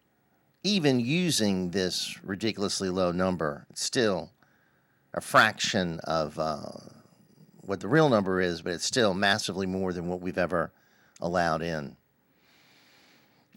Even 0.63 0.99
using 0.99 1.71
this 1.71 2.19
ridiculously 2.23 2.89
low 2.89 3.13
number, 3.13 3.67
it's 3.71 3.83
still 3.83 4.31
a 5.13 5.21
fraction 5.21 6.01
of 6.05 6.39
uh, 6.39 6.63
what 7.61 7.81
the 7.81 7.89
real 7.89 8.09
number 8.09 8.41
is, 8.41 8.63
but 8.63 8.73
it's 8.73 8.85
still 8.85 9.15
massively 9.15 9.67
more 9.67 9.93
than 9.93 10.09
what 10.09 10.21
we've 10.21 10.39
ever 10.39 10.73
allowed 11.21 11.63
in. 11.63 11.97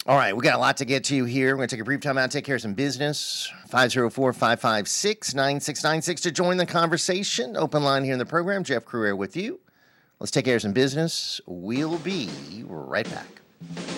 All 0.07 0.15
right, 0.15 0.33
we 0.33 0.41
got 0.41 0.55
a 0.55 0.57
lot 0.57 0.77
to 0.77 0.85
get 0.85 1.03
to 1.05 1.25
here. 1.25 1.49
We're 1.49 1.57
going 1.57 1.67
to 1.67 1.75
take 1.75 1.81
a 1.81 1.83
brief 1.83 1.99
time 1.99 2.17
out 2.17 2.31
take 2.31 2.45
care 2.45 2.55
of 2.55 2.61
some 2.61 2.73
business. 2.73 3.51
504 3.67 4.31
556 4.31 5.33
9696 5.33 6.21
to 6.21 6.31
join 6.31 6.55
the 6.55 6.65
conversation. 6.65 7.57
Open 7.57 7.83
line 7.83 8.05
here 8.05 8.13
in 8.13 8.19
the 8.19 8.25
program. 8.25 8.63
Jeff 8.63 8.85
Crouere 8.85 9.17
with 9.17 9.35
you. 9.35 9.59
Let's 10.21 10.31
take 10.31 10.45
care 10.45 10.55
of 10.55 10.61
some 10.61 10.71
business. 10.71 11.41
We'll 11.45 11.97
be 11.97 12.29
right 12.69 13.09
back. 13.09 13.96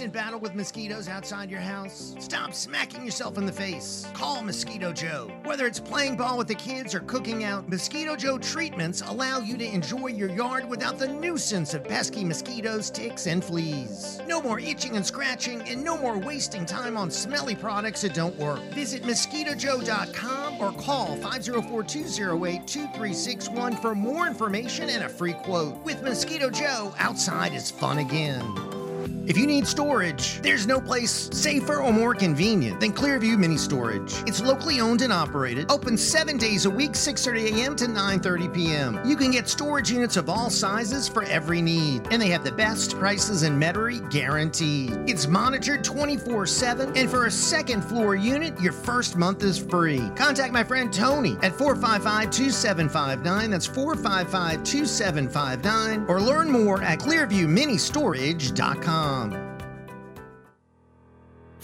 Constant 0.00 0.14
battle 0.14 0.40
with 0.40 0.54
mosquitoes 0.54 1.10
outside 1.10 1.50
your 1.50 1.60
house? 1.60 2.14
Stop 2.18 2.54
smacking 2.54 3.04
yourself 3.04 3.36
in 3.36 3.44
the 3.44 3.52
face. 3.52 4.06
Call 4.14 4.42
Mosquito 4.42 4.94
Joe. 4.94 5.30
Whether 5.44 5.66
it's 5.66 5.78
playing 5.78 6.16
ball 6.16 6.38
with 6.38 6.48
the 6.48 6.54
kids 6.54 6.94
or 6.94 7.00
cooking 7.00 7.44
out, 7.44 7.68
Mosquito 7.68 8.16
Joe 8.16 8.38
treatments 8.38 9.02
allow 9.02 9.40
you 9.40 9.58
to 9.58 9.64
enjoy 9.66 10.06
your 10.06 10.30
yard 10.30 10.66
without 10.66 10.98
the 10.98 11.06
nuisance 11.06 11.74
of 11.74 11.84
pesky 11.84 12.24
mosquitoes, 12.24 12.90
ticks, 12.90 13.26
and 13.26 13.44
fleas. 13.44 14.22
No 14.26 14.40
more 14.40 14.58
itching 14.58 14.96
and 14.96 15.04
scratching, 15.04 15.60
and 15.68 15.84
no 15.84 15.98
more 15.98 16.16
wasting 16.16 16.64
time 16.64 16.96
on 16.96 17.10
smelly 17.10 17.54
products 17.54 18.00
that 18.00 18.14
don't 18.14 18.38
work. 18.38 18.62
Visit 18.72 19.02
mosquitojoe.com 19.02 20.62
or 20.62 20.72
call 20.80 21.14
504 21.16 21.82
208 21.82 22.66
2361 22.66 23.76
for 23.76 23.94
more 23.94 24.26
information 24.26 24.88
and 24.88 25.04
a 25.04 25.10
free 25.10 25.34
quote. 25.34 25.76
With 25.84 26.02
Mosquito 26.02 26.48
Joe, 26.48 26.94
outside 26.98 27.52
is 27.52 27.70
fun 27.70 27.98
again. 27.98 28.79
If 29.26 29.36
you 29.36 29.46
need 29.46 29.66
storage, 29.66 30.40
there's 30.40 30.66
no 30.66 30.80
place 30.80 31.28
safer 31.32 31.82
or 31.82 31.92
more 31.92 32.14
convenient 32.14 32.80
than 32.80 32.92
Clearview 32.92 33.36
Mini 33.38 33.58
Storage. 33.58 34.14
It's 34.26 34.40
locally 34.40 34.80
owned 34.80 35.02
and 35.02 35.12
operated, 35.12 35.70
open 35.70 35.98
seven 35.98 36.38
days 36.38 36.64
a 36.64 36.70
week, 36.70 36.92
6:30 36.92 37.52
a.m. 37.52 37.76
to 37.76 37.84
9:30 37.86 38.52
p.m. 38.52 38.98
You 39.04 39.16
can 39.16 39.30
get 39.30 39.48
storage 39.48 39.90
units 39.90 40.16
of 40.16 40.28
all 40.28 40.50
sizes 40.50 41.08
for 41.08 41.22
every 41.24 41.60
need, 41.62 42.06
and 42.10 42.20
they 42.20 42.30
have 42.30 42.42
the 42.44 42.52
best 42.52 42.98
prices 42.98 43.42
in 43.42 43.58
Metairie 43.60 44.00
guaranteed. 44.10 44.98
It's 45.06 45.28
monitored 45.28 45.84
24/7, 45.84 46.96
and 46.96 47.10
for 47.10 47.26
a 47.26 47.30
second 47.30 47.82
floor 47.82 48.16
unit, 48.16 48.58
your 48.60 48.72
first 48.72 49.16
month 49.16 49.44
is 49.44 49.58
free. 49.58 50.10
Contact 50.16 50.52
my 50.52 50.64
friend 50.64 50.92
Tony 50.92 51.36
at 51.42 51.52
455-2759. 51.52 53.50
That's 53.50 53.68
455-2759, 53.68 56.08
or 56.08 56.20
learn 56.20 56.50
more 56.50 56.82
at 56.82 56.98
ClearviewMiniStorage.com. 57.00 59.09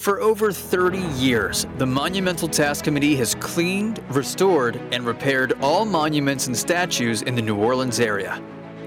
For 0.06 0.20
over 0.20 0.52
30 0.52 0.98
years, 1.18 1.66
the 1.78 1.86
Monumental 1.86 2.46
Task 2.46 2.84
Committee 2.84 3.16
has 3.16 3.34
cleaned, 3.34 4.00
restored, 4.10 4.76
and 4.92 5.04
repaired 5.04 5.54
all 5.60 5.84
monuments 5.84 6.46
and 6.46 6.56
statues 6.56 7.22
in 7.22 7.34
the 7.34 7.42
New 7.42 7.56
Orleans 7.56 7.98
area. 7.98 8.40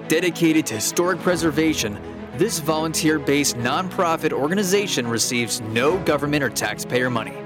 Dedicated 0.08 0.66
to 0.68 0.75
historic 0.75 1.20
preservation, 1.20 2.00
this 2.38 2.60
volunteer 2.60 3.20
based 3.20 3.58
nonprofit 3.58 4.32
organization 4.32 5.06
receives 5.08 5.60
no 5.60 5.98
government 6.04 6.42
or 6.42 6.50
taxpayer 6.50 7.10
money. 7.10 7.38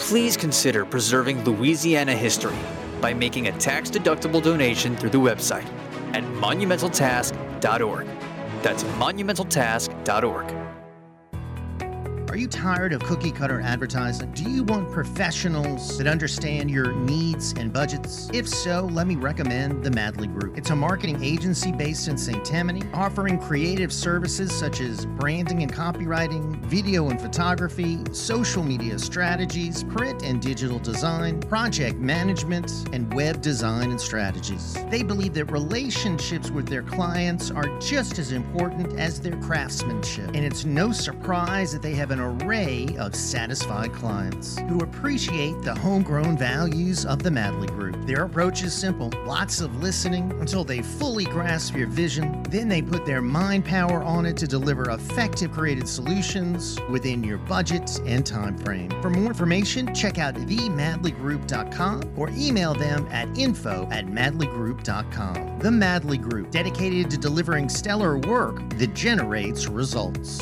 Please 0.00 0.36
consider 0.36 0.84
preserving 0.84 1.44
Louisiana 1.44 2.16
history 2.16 2.58
by 3.00 3.14
making 3.14 3.46
a 3.46 3.52
tax 3.58 3.88
deductible 3.88 4.42
donation 4.42 4.96
through 4.96 5.10
the 5.10 5.18
website 5.18 5.66
at 6.12 6.24
monumentaltask.org. 6.24 8.06
That's 8.62 8.84
monumentaltask.org. 8.84 10.61
Are 12.32 12.38
you 12.38 12.48
tired 12.48 12.94
of 12.94 13.02
cookie 13.02 13.30
cutter 13.30 13.60
advertising? 13.60 14.32
Do 14.32 14.50
you 14.50 14.64
want 14.64 14.90
professionals 14.90 15.98
that 15.98 16.06
understand 16.06 16.70
your 16.70 16.90
needs 16.92 17.52
and 17.58 17.70
budgets? 17.70 18.30
If 18.32 18.48
so, 18.48 18.88
let 18.90 19.06
me 19.06 19.16
recommend 19.16 19.84
the 19.84 19.90
Madley 19.90 20.28
Group. 20.28 20.56
It's 20.56 20.70
a 20.70 20.74
marketing 20.74 21.22
agency 21.22 21.72
based 21.72 22.08
in 22.08 22.16
St. 22.16 22.42
Tammany, 22.42 22.84
offering 22.94 23.38
creative 23.38 23.92
services 23.92 24.50
such 24.50 24.80
as 24.80 25.04
branding 25.04 25.62
and 25.62 25.70
copywriting, 25.70 26.56
video 26.64 27.10
and 27.10 27.20
photography, 27.20 27.98
social 28.12 28.62
media 28.62 28.98
strategies, 28.98 29.84
print 29.84 30.22
and 30.22 30.40
digital 30.40 30.78
design, 30.78 31.38
project 31.38 31.98
management, 31.98 32.88
and 32.94 33.12
web 33.12 33.42
design 33.42 33.90
and 33.90 34.00
strategies. 34.00 34.72
They 34.88 35.02
believe 35.02 35.34
that 35.34 35.52
relationships 35.52 36.50
with 36.50 36.66
their 36.66 36.82
clients 36.82 37.50
are 37.50 37.78
just 37.78 38.18
as 38.18 38.32
important 38.32 38.98
as 38.98 39.20
their 39.20 39.36
craftsmanship, 39.42 40.28
and 40.28 40.46
it's 40.46 40.64
no 40.64 40.92
surprise 40.92 41.72
that 41.74 41.82
they 41.82 41.92
have 41.92 42.10
an 42.10 42.21
array 42.22 42.86
of 42.98 43.14
satisfied 43.14 43.92
clients 43.92 44.58
who 44.68 44.80
appreciate 44.80 45.60
the 45.62 45.74
homegrown 45.74 46.38
values 46.38 47.04
of 47.04 47.22
the 47.22 47.30
Madley 47.30 47.66
Group. 47.68 48.06
Their 48.06 48.24
approach 48.24 48.62
is 48.62 48.72
simple 48.72 49.12
lots 49.26 49.60
of 49.60 49.82
listening 49.82 50.32
until 50.40 50.64
they 50.64 50.82
fully 50.82 51.24
grasp 51.24 51.76
your 51.76 51.88
vision. 51.88 52.42
Then 52.44 52.68
they 52.68 52.80
put 52.82 53.04
their 53.04 53.22
mind 53.22 53.64
power 53.64 54.02
on 54.02 54.26
it 54.26 54.36
to 54.38 54.46
deliver 54.46 54.90
effective 54.90 55.52
creative 55.52 55.88
solutions 55.88 56.78
within 56.90 57.22
your 57.24 57.38
budget 57.38 58.00
and 58.06 58.24
time 58.24 58.56
frame. 58.58 58.90
For 59.02 59.10
more 59.10 59.26
information, 59.26 59.94
check 59.94 60.18
out 60.18 60.34
themadleygroup.com 60.34 62.14
or 62.16 62.30
email 62.30 62.74
them 62.74 63.06
at 63.10 63.36
info 63.36 63.88
at 63.90 64.06
madleygroup.com. 64.06 65.58
The 65.58 65.70
Madley 65.70 66.18
Group, 66.18 66.50
dedicated 66.50 67.10
to 67.10 67.18
delivering 67.18 67.68
stellar 67.68 68.18
work 68.18 68.68
that 68.78 68.94
generates 68.94 69.66
results. 69.68 70.40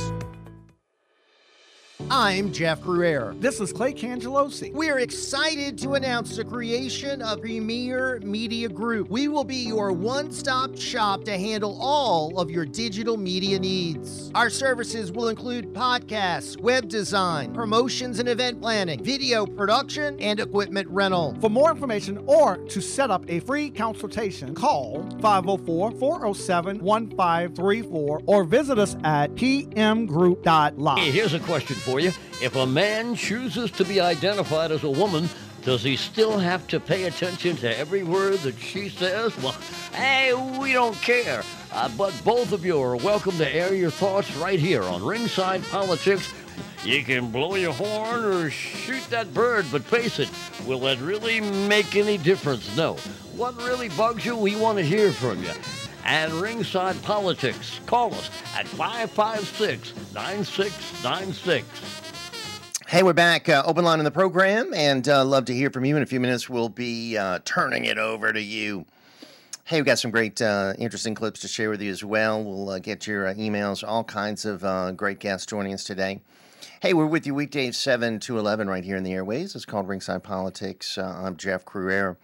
I'm 2.08 2.52
Jeff 2.52 2.80
Crouere. 2.80 3.40
This 3.40 3.60
is 3.60 3.72
Clay 3.72 3.92
Cangelosi. 3.92 4.72
We 4.72 4.90
are 4.90 5.00
excited 5.00 5.76
to 5.78 5.94
announce 5.94 6.36
the 6.36 6.44
creation 6.44 7.20
of 7.20 7.40
Premier 7.40 8.20
Media 8.22 8.68
Group. 8.68 9.10
We 9.10 9.28
will 9.28 9.44
be 9.44 9.56
your 9.56 9.92
one 9.92 10.30
stop 10.30 10.76
shop 10.76 11.24
to 11.24 11.36
handle 11.36 11.76
all 11.80 12.38
of 12.38 12.50
your 12.50 12.64
digital 12.64 13.16
media 13.16 13.58
needs. 13.58 14.30
Our 14.34 14.50
services 14.50 15.10
will 15.10 15.28
include 15.28 15.72
podcasts, 15.72 16.60
web 16.60 16.88
design, 16.88 17.52
promotions 17.52 18.18
and 18.18 18.28
event 18.28 18.60
planning, 18.60 19.02
video 19.02 19.44
production, 19.44 20.18
and 20.20 20.38
equipment 20.38 20.88
rental. 20.88 21.36
For 21.40 21.50
more 21.50 21.70
information 21.70 22.22
or 22.26 22.56
to 22.56 22.80
set 22.80 23.10
up 23.10 23.24
a 23.28 23.40
free 23.40 23.70
consultation, 23.70 24.54
call 24.54 25.08
504 25.20 25.92
407 25.92 26.78
1534 26.80 28.22
or 28.26 28.44
visit 28.44 28.78
us 28.78 28.96
at 29.04 29.34
pmgroup.live. 29.34 30.98
Hey, 30.98 31.10
here's 31.10 31.34
a 31.34 31.40
question 31.40 31.76
for 31.76 31.89
you. 31.98 32.12
If 32.42 32.54
a 32.54 32.66
man 32.66 33.14
chooses 33.16 33.70
to 33.72 33.84
be 33.84 34.00
identified 34.00 34.70
as 34.70 34.84
a 34.84 34.90
woman, 34.90 35.28
does 35.62 35.82
he 35.82 35.96
still 35.96 36.38
have 36.38 36.66
to 36.68 36.80
pay 36.80 37.04
attention 37.04 37.56
to 37.56 37.78
every 37.78 38.02
word 38.02 38.38
that 38.40 38.58
she 38.58 38.88
says? 38.88 39.36
Well, 39.38 39.56
hey, 39.92 40.32
we 40.58 40.72
don't 40.72 40.96
care. 41.02 41.42
Uh, 41.72 41.90
but 41.98 42.18
both 42.24 42.52
of 42.52 42.64
you 42.64 42.80
are 42.80 42.96
welcome 42.96 43.36
to 43.38 43.54
air 43.54 43.74
your 43.74 43.90
thoughts 43.90 44.34
right 44.36 44.58
here 44.58 44.82
on 44.84 45.04
Ringside 45.04 45.62
Politics. 45.64 46.32
You 46.84 47.04
can 47.04 47.30
blow 47.30 47.56
your 47.56 47.74
horn 47.74 48.24
or 48.24 48.50
shoot 48.50 49.02
that 49.10 49.34
bird, 49.34 49.66
but 49.70 49.82
face 49.82 50.18
it, 50.18 50.30
will 50.66 50.80
that 50.80 50.98
really 50.98 51.40
make 51.40 51.94
any 51.94 52.16
difference? 52.16 52.74
No. 52.74 52.94
What 53.36 53.56
really 53.58 53.90
bugs 53.90 54.24
you? 54.24 54.36
We 54.36 54.56
want 54.56 54.78
to 54.78 54.84
hear 54.84 55.12
from 55.12 55.42
you. 55.42 55.52
And 56.04 56.32
Ringside 56.32 57.00
Politics, 57.02 57.80
call 57.86 58.14
us 58.14 58.30
at 58.56 58.66
556 58.66 59.94
9696. 60.14 61.66
Hey, 62.88 63.02
we're 63.02 63.12
back. 63.12 63.48
Uh, 63.48 63.62
open 63.66 63.84
line 63.84 64.00
in 64.00 64.04
the 64.04 64.10
program, 64.10 64.74
and 64.74 65.08
uh, 65.08 65.24
love 65.24 65.44
to 65.44 65.54
hear 65.54 65.70
from 65.70 65.84
you. 65.84 65.96
In 65.96 66.02
a 66.02 66.06
few 66.06 66.18
minutes, 66.18 66.48
we'll 66.48 66.68
be 66.68 67.16
uh, 67.16 67.38
turning 67.44 67.84
it 67.84 67.98
over 67.98 68.32
to 68.32 68.40
you. 68.40 68.84
Hey, 69.64 69.76
we've 69.76 69.84
got 69.84 70.00
some 70.00 70.10
great, 70.10 70.42
uh, 70.42 70.74
interesting 70.78 71.14
clips 71.14 71.40
to 71.42 71.48
share 71.48 71.70
with 71.70 71.80
you 71.80 71.92
as 71.92 72.02
well. 72.02 72.42
We'll 72.42 72.70
uh, 72.70 72.78
get 72.80 73.06
your 73.06 73.28
uh, 73.28 73.34
emails, 73.34 73.86
all 73.86 74.02
kinds 74.02 74.44
of 74.44 74.64
uh, 74.64 74.90
great 74.90 75.20
guests 75.20 75.46
joining 75.46 75.72
us 75.72 75.84
today. 75.84 76.20
Hey, 76.80 76.94
we're 76.94 77.06
with 77.06 77.26
you 77.26 77.34
weekdays 77.34 77.76
7 77.76 78.18
to 78.20 78.38
11 78.38 78.68
right 78.68 78.82
here 78.82 78.96
in 78.96 79.04
the 79.04 79.12
airways. 79.12 79.54
It's 79.54 79.64
called 79.64 79.86
Ringside 79.86 80.24
Politics. 80.24 80.98
Uh, 80.98 81.22
I'm 81.22 81.36
Jeff 81.36 81.64
Crouere. 81.64 82.16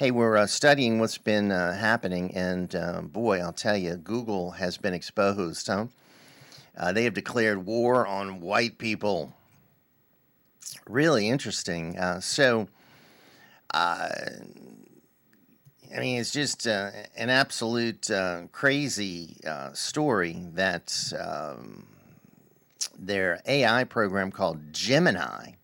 Hey, 0.00 0.10
we're 0.12 0.38
uh, 0.38 0.46
studying 0.46 0.98
what's 0.98 1.18
been 1.18 1.52
uh, 1.52 1.76
happening, 1.76 2.34
and 2.34 2.74
uh, 2.74 3.02
boy, 3.02 3.40
I'll 3.40 3.52
tell 3.52 3.76
you, 3.76 3.96
Google 3.96 4.52
has 4.52 4.78
been 4.78 4.94
exposed. 4.94 5.66
Huh? 5.66 5.88
Uh, 6.74 6.92
they 6.94 7.04
have 7.04 7.12
declared 7.12 7.66
war 7.66 8.06
on 8.06 8.40
white 8.40 8.78
people. 8.78 9.34
Really 10.88 11.28
interesting. 11.28 11.98
Uh, 11.98 12.18
so, 12.18 12.68
uh, 13.74 14.08
I 15.94 15.98
mean, 15.98 16.18
it's 16.18 16.30
just 16.30 16.64
an 16.64 17.28
absolute 17.28 18.08
crazy 18.52 19.36
story 19.74 20.46
that 20.54 21.12
um, 21.20 21.86
their 22.98 23.42
AI 23.44 23.84
program 23.84 24.32
called 24.32 24.72
Gemini 24.72 25.56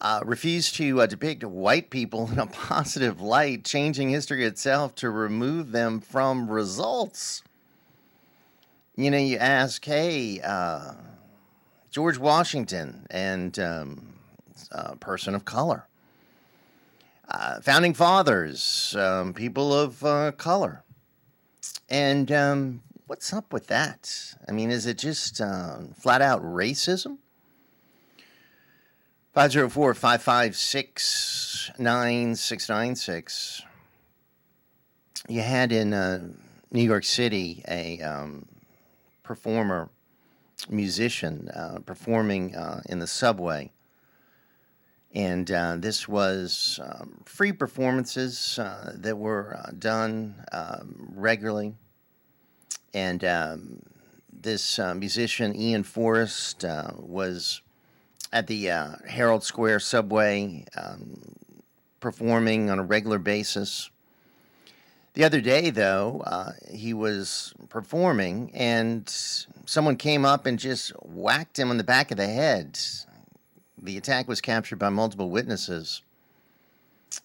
uh, 0.00 0.20
refused 0.24 0.74
to 0.76 1.00
uh, 1.00 1.06
depict 1.06 1.44
white 1.44 1.90
people 1.90 2.30
in 2.30 2.38
a 2.38 2.46
positive 2.68 3.20
light, 3.20 3.64
changing 3.64 4.10
history 4.10 4.44
itself 4.44 4.94
to 4.96 5.10
remove 5.10 5.72
them 5.72 6.00
from 6.00 6.50
results. 6.50 7.42
You 8.96 9.10
know, 9.10 9.18
you 9.18 9.36
ask, 9.36 9.84
hey, 9.84 10.40
uh, 10.40 10.92
George 11.90 12.18
Washington 12.18 13.06
and 13.10 13.58
um, 13.58 14.14
a 14.70 14.96
person 14.96 15.34
of 15.34 15.44
color 15.44 15.86
uh, 17.28 17.60
founding 17.60 17.94
fathers, 17.94 18.94
um, 18.98 19.34
people 19.34 19.72
of 19.74 20.04
uh, 20.04 20.32
color. 20.32 20.82
And 21.88 22.30
um, 22.32 22.82
what's 23.06 23.32
up 23.32 23.52
with 23.52 23.66
that? 23.68 24.34
I 24.48 24.52
mean, 24.52 24.70
is 24.70 24.86
it 24.86 24.98
just 24.98 25.40
uh, 25.40 25.78
flat 25.98 26.22
out 26.22 26.42
racism? 26.42 27.18
504 29.36 29.92
556 29.92 31.72
9696. 31.78 33.62
You 35.28 35.42
had 35.42 35.72
in 35.72 35.92
uh, 35.92 36.28
New 36.70 36.82
York 36.82 37.04
City 37.04 37.62
a 37.68 38.00
um, 38.00 38.46
performer, 39.22 39.90
musician, 40.70 41.50
uh, 41.50 41.80
performing 41.84 42.56
uh, 42.56 42.80
in 42.88 42.98
the 42.98 43.06
subway 43.06 43.72
and 45.14 45.50
uh, 45.50 45.76
this 45.80 46.08
was 46.08 46.80
um, 46.82 47.20
free 47.26 47.52
performances 47.52 48.58
uh, 48.58 48.92
that 48.94 49.18
were 49.18 49.58
uh, 49.62 49.70
done 49.78 50.34
um, 50.52 51.12
regularly. 51.14 51.74
And 52.94 53.22
um, 53.22 53.82
this 54.32 54.78
musician, 54.78 55.54
Iain 55.54 55.82
Forrest, 55.82 56.64
was 56.96 57.60
at 58.32 58.46
the 58.46 58.70
uh, 58.70 58.96
Herald 59.08 59.44
Square 59.44 59.80
subway 59.80 60.64
um, 60.76 61.20
performing 62.00 62.70
on 62.70 62.78
a 62.78 62.84
regular 62.84 63.18
basis. 63.18 63.90
The 65.14 65.24
other 65.24 65.40
day, 65.40 65.70
though, 65.70 66.24
he 66.70 66.92
was 66.92 67.54
performing 67.70 68.50
and 68.54 69.08
someone 69.64 69.96
came 69.96 70.24
up 70.26 70.44
and 70.44 70.58
just 70.58 70.90
whacked 71.02 71.58
him 71.58 71.70
on 71.70 71.78
the 71.78 71.84
back 71.84 72.10
of 72.10 72.18
the 72.18 72.26
head 72.26 72.78
the 73.86 73.96
attack 73.96 74.28
was 74.28 74.40
captured 74.40 74.78
by 74.78 74.88
multiple 74.88 75.30
witnesses, 75.30 76.02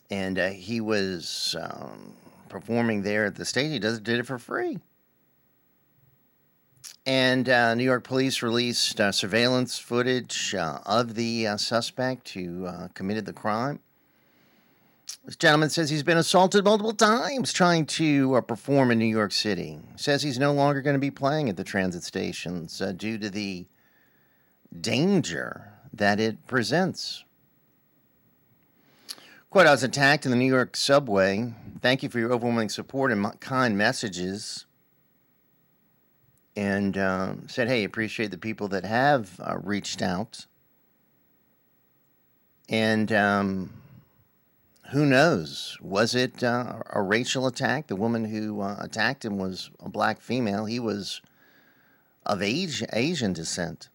and 0.09 0.37
uh, 0.37 0.49
he 0.49 0.81
was 0.81 1.55
um, 1.59 2.13
performing 2.49 3.01
there 3.01 3.25
at 3.25 3.35
the 3.35 3.45
stage. 3.45 3.71
He 3.71 3.79
does, 3.79 3.99
did 3.99 4.19
it 4.19 4.27
for 4.27 4.37
free. 4.37 4.79
And 7.05 7.49
uh, 7.49 7.73
New 7.73 7.83
York 7.83 8.03
police 8.03 8.43
released 8.43 8.99
uh, 8.99 9.11
surveillance 9.11 9.79
footage 9.79 10.53
uh, 10.53 10.79
of 10.85 11.15
the 11.15 11.47
uh, 11.47 11.57
suspect 11.57 12.29
who 12.29 12.65
uh, 12.65 12.89
committed 12.93 13.25
the 13.25 13.33
crime. 13.33 13.79
This 15.25 15.35
gentleman 15.35 15.69
says 15.69 15.89
he's 15.89 16.03
been 16.03 16.17
assaulted 16.17 16.63
multiple 16.63 16.93
times 16.93 17.53
trying 17.53 17.85
to 17.87 18.41
perform 18.43 18.91
in 18.91 18.99
New 18.99 19.05
York 19.05 19.31
City. 19.31 19.79
Says 19.95 20.23
he's 20.23 20.39
no 20.39 20.51
longer 20.51 20.81
going 20.81 20.95
to 20.95 20.99
be 20.99 21.11
playing 21.11 21.49
at 21.49 21.57
the 21.57 21.63
transit 21.63 22.03
stations 22.03 22.81
due 22.97 23.17
to 23.17 23.29
the 23.29 23.67
danger 24.79 25.73
that 25.93 26.19
it 26.19 26.47
presents. 26.47 27.23
Quote, 29.51 29.67
I 29.67 29.71
was 29.71 29.83
attacked 29.83 30.25
in 30.25 30.31
the 30.31 30.37
New 30.37 30.47
York 30.47 30.77
subway. 30.77 31.53
Thank 31.81 32.03
you 32.03 32.09
for 32.09 32.19
your 32.19 32.31
overwhelming 32.31 32.69
support 32.69 33.11
and 33.11 33.39
kind 33.41 33.77
messages. 33.77 34.65
And 36.55 36.97
uh, 36.97 37.33
said, 37.47 37.69
hey, 37.69 37.83
appreciate 37.83 38.31
the 38.31 38.37
people 38.37 38.67
that 38.69 38.83
have 38.83 39.39
uh, 39.39 39.57
reached 39.63 40.01
out. 40.01 40.45
And 42.67 43.11
um, 43.11 43.69
who 44.91 45.05
knows? 45.05 45.77
Was 45.81 46.13
it 46.15 46.43
uh, 46.43 46.81
a 46.89 47.01
racial 47.01 47.47
attack? 47.47 47.87
The 47.87 47.95
woman 47.95 48.25
who 48.25 48.61
uh, 48.61 48.75
attacked 48.79 49.23
him 49.23 49.37
was 49.37 49.71
a 49.79 49.89
black 49.89 50.19
female. 50.19 50.65
He 50.65 50.79
was 50.79 51.21
of 52.25 52.41
age, 52.41 52.83
Asian 52.91 53.33
descent. 53.33 53.89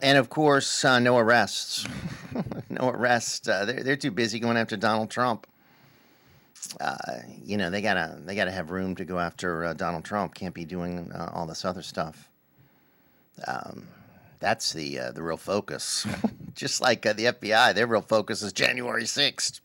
And 0.00 0.18
of 0.18 0.28
course, 0.28 0.84
uh, 0.84 0.98
no 0.98 1.18
arrests. 1.18 1.86
no 2.70 2.88
arrests. 2.88 3.48
Uh, 3.48 3.64
they're, 3.64 3.82
they're 3.82 3.96
too 3.96 4.10
busy 4.10 4.38
going 4.38 4.56
after 4.56 4.76
Donald 4.76 5.10
Trump. 5.10 5.46
Uh, 6.80 7.18
you 7.44 7.56
know 7.56 7.70
they 7.70 7.80
gotta 7.80 8.18
they 8.24 8.34
gotta 8.34 8.50
have 8.50 8.70
room 8.70 8.94
to 8.96 9.04
go 9.04 9.18
after 9.18 9.64
uh, 9.64 9.74
Donald 9.74 10.04
Trump. 10.04 10.34
Can't 10.34 10.54
be 10.54 10.64
doing 10.64 11.10
uh, 11.12 11.30
all 11.32 11.46
this 11.46 11.64
other 11.64 11.82
stuff. 11.82 12.28
Um, 13.46 13.86
that's 14.40 14.72
the 14.72 14.98
uh, 14.98 15.12
the 15.12 15.22
real 15.22 15.36
focus. 15.36 16.06
Just 16.54 16.80
like 16.80 17.02
the 17.02 17.12
FBI, 17.14 17.74
their 17.74 17.86
real 17.86 18.00
focus 18.02 18.42
is 18.42 18.52
January 18.52 19.06
sixth. 19.06 19.60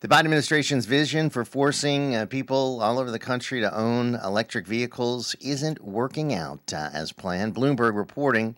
The 0.00 0.08
Biden 0.08 0.20
administration's 0.20 0.84
vision 0.84 1.30
for 1.30 1.46
forcing 1.46 2.14
uh, 2.14 2.26
people 2.26 2.82
all 2.82 2.98
over 2.98 3.10
the 3.10 3.18
country 3.18 3.62
to 3.62 3.74
own 3.74 4.16
electric 4.16 4.66
vehicles 4.66 5.34
isn't 5.40 5.82
working 5.82 6.34
out 6.34 6.74
uh, 6.74 6.90
as 6.92 7.10
planned. 7.12 7.54
Bloomberg 7.54 7.96
reporting 7.96 8.56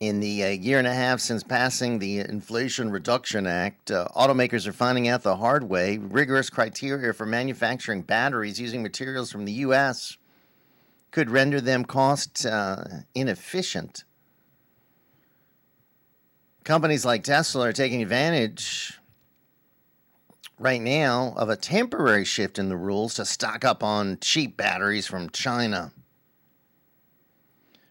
in 0.00 0.20
the 0.20 0.44
uh, 0.44 0.48
year 0.48 0.78
and 0.78 0.86
a 0.86 0.92
half 0.92 1.20
since 1.20 1.42
passing 1.42 1.98
the 1.98 2.20
Inflation 2.20 2.90
Reduction 2.90 3.46
Act, 3.46 3.90
uh, 3.90 4.08
automakers 4.14 4.66
are 4.66 4.72
finding 4.72 5.08
out 5.08 5.22
the 5.22 5.36
hard 5.36 5.64
way 5.68 5.96
rigorous 5.96 6.50
criteria 6.50 7.12
for 7.14 7.24
manufacturing 7.24 8.02
batteries 8.02 8.60
using 8.60 8.82
materials 8.82 9.32
from 9.32 9.46
the 9.46 9.52
U.S. 9.52 10.18
could 11.10 11.30
render 11.30 11.60
them 11.60 11.84
cost 11.84 12.44
uh, 12.44 12.84
inefficient. 13.14 14.04
Companies 16.64 17.04
like 17.04 17.24
Tesla 17.24 17.68
are 17.68 17.72
taking 17.72 18.02
advantage 18.02 18.98
right 20.58 20.80
now 20.80 21.32
of 21.36 21.48
a 21.48 21.56
temporary 21.56 22.24
shift 22.24 22.58
in 22.58 22.68
the 22.68 22.76
rules 22.76 23.14
to 23.14 23.24
stock 23.24 23.64
up 23.64 23.82
on 23.82 24.18
cheap 24.20 24.56
batteries 24.56 25.06
from 25.06 25.30
China. 25.30 25.92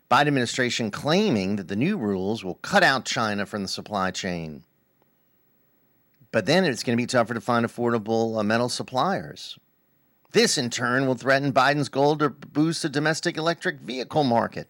Biden 0.10 0.28
administration 0.28 0.92
claiming 0.92 1.56
that 1.56 1.68
the 1.68 1.76
new 1.76 1.98
rules 1.98 2.44
will 2.44 2.56
cut 2.56 2.84
out 2.84 3.06
China 3.06 3.46
from 3.46 3.64
the 3.64 3.68
supply 3.68 4.12
chain. 4.12 4.64
But 6.32 6.46
then 6.46 6.66
it's 6.66 6.84
going 6.84 6.98
to 6.98 7.02
be 7.02 7.08
tougher 7.08 7.34
to 7.34 7.42
find 7.42 7.66
affordable 7.66 8.40
uh, 8.40 8.44
metal 8.44 8.70
suppliers. 8.70 9.58
This, 10.32 10.58
in 10.58 10.70
turn, 10.70 11.08
will 11.08 11.16
threaten 11.16 11.54
Biden's 11.54 11.90
goal 11.90 12.18
to 12.18 12.30
boost 12.30 12.82
the 12.82 12.90
domestic 12.90 13.38
electric 13.38 13.80
vehicle 13.80 14.26
market. 14.26 14.68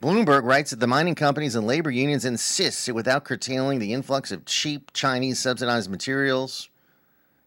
Bloomberg 0.00 0.44
writes 0.44 0.70
that 0.70 0.80
the 0.80 0.86
mining 0.86 1.14
companies 1.14 1.56
and 1.56 1.66
labor 1.66 1.90
unions 1.90 2.24
insist 2.24 2.86
that 2.86 2.94
without 2.94 3.24
curtailing 3.24 3.78
the 3.78 3.92
influx 3.92 4.30
of 4.30 4.44
cheap 4.44 4.92
Chinese 4.92 5.40
subsidized 5.40 5.90
materials, 5.90 6.68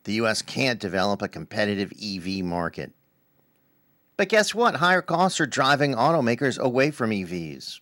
the 0.03 0.13
U.S. 0.13 0.41
can't 0.41 0.79
develop 0.79 1.21
a 1.21 1.27
competitive 1.27 1.93
EV 2.03 2.43
market. 2.43 2.91
But 4.19 4.27
guess 4.27 4.53
what? 4.53 4.75
Higher 4.75 5.01
costs 5.01 5.39
are 5.39 5.45
driving 5.45 5.95
automakers 5.95 6.59
away 6.59 6.91
from 6.91 7.11
EVs. 7.11 7.79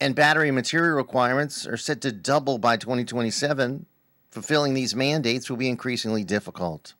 And 0.00 0.14
battery 0.14 0.52
material 0.52 0.94
requirements 0.94 1.66
are 1.66 1.76
set 1.76 2.00
to 2.02 2.12
double 2.12 2.56
by 2.56 2.76
2027. 2.76 3.86
Fulfilling 4.30 4.74
these 4.74 4.94
mandates 4.94 5.50
will 5.50 5.56
be 5.56 5.68
increasingly 5.68 6.22
difficult. 6.22 6.94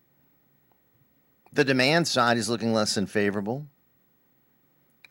The 1.53 1.63
demand 1.63 2.09
side 2.09 2.35
is 2.35 2.49
looking 2.49 2.73
less 2.73 2.93
than 2.95 3.05
favorable. 3.07 3.67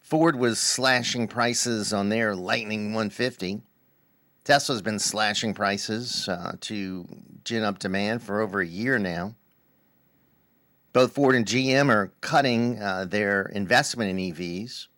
Ford 0.02 0.36
was 0.36 0.60
slashing 0.60 1.28
prices 1.28 1.94
on 1.94 2.10
their 2.10 2.36
Lightning 2.36 2.92
150. 2.92 3.62
Tesla's 4.44 4.82
been 4.82 4.98
slashing 4.98 5.54
prices 5.54 6.28
uh, 6.28 6.56
to 6.60 7.08
gin 7.42 7.62
up 7.62 7.78
demand 7.78 8.22
for 8.22 8.42
over 8.42 8.60
a 8.60 8.66
year 8.66 8.98
now. 8.98 9.34
Both 10.92 11.12
Ford 11.12 11.34
and 11.34 11.46
GM 11.46 11.88
are 11.88 12.12
cutting 12.20 12.80
uh, 12.80 13.06
their 13.06 13.44
investment 13.46 14.10
in 14.10 14.32
EVs. 14.32 14.88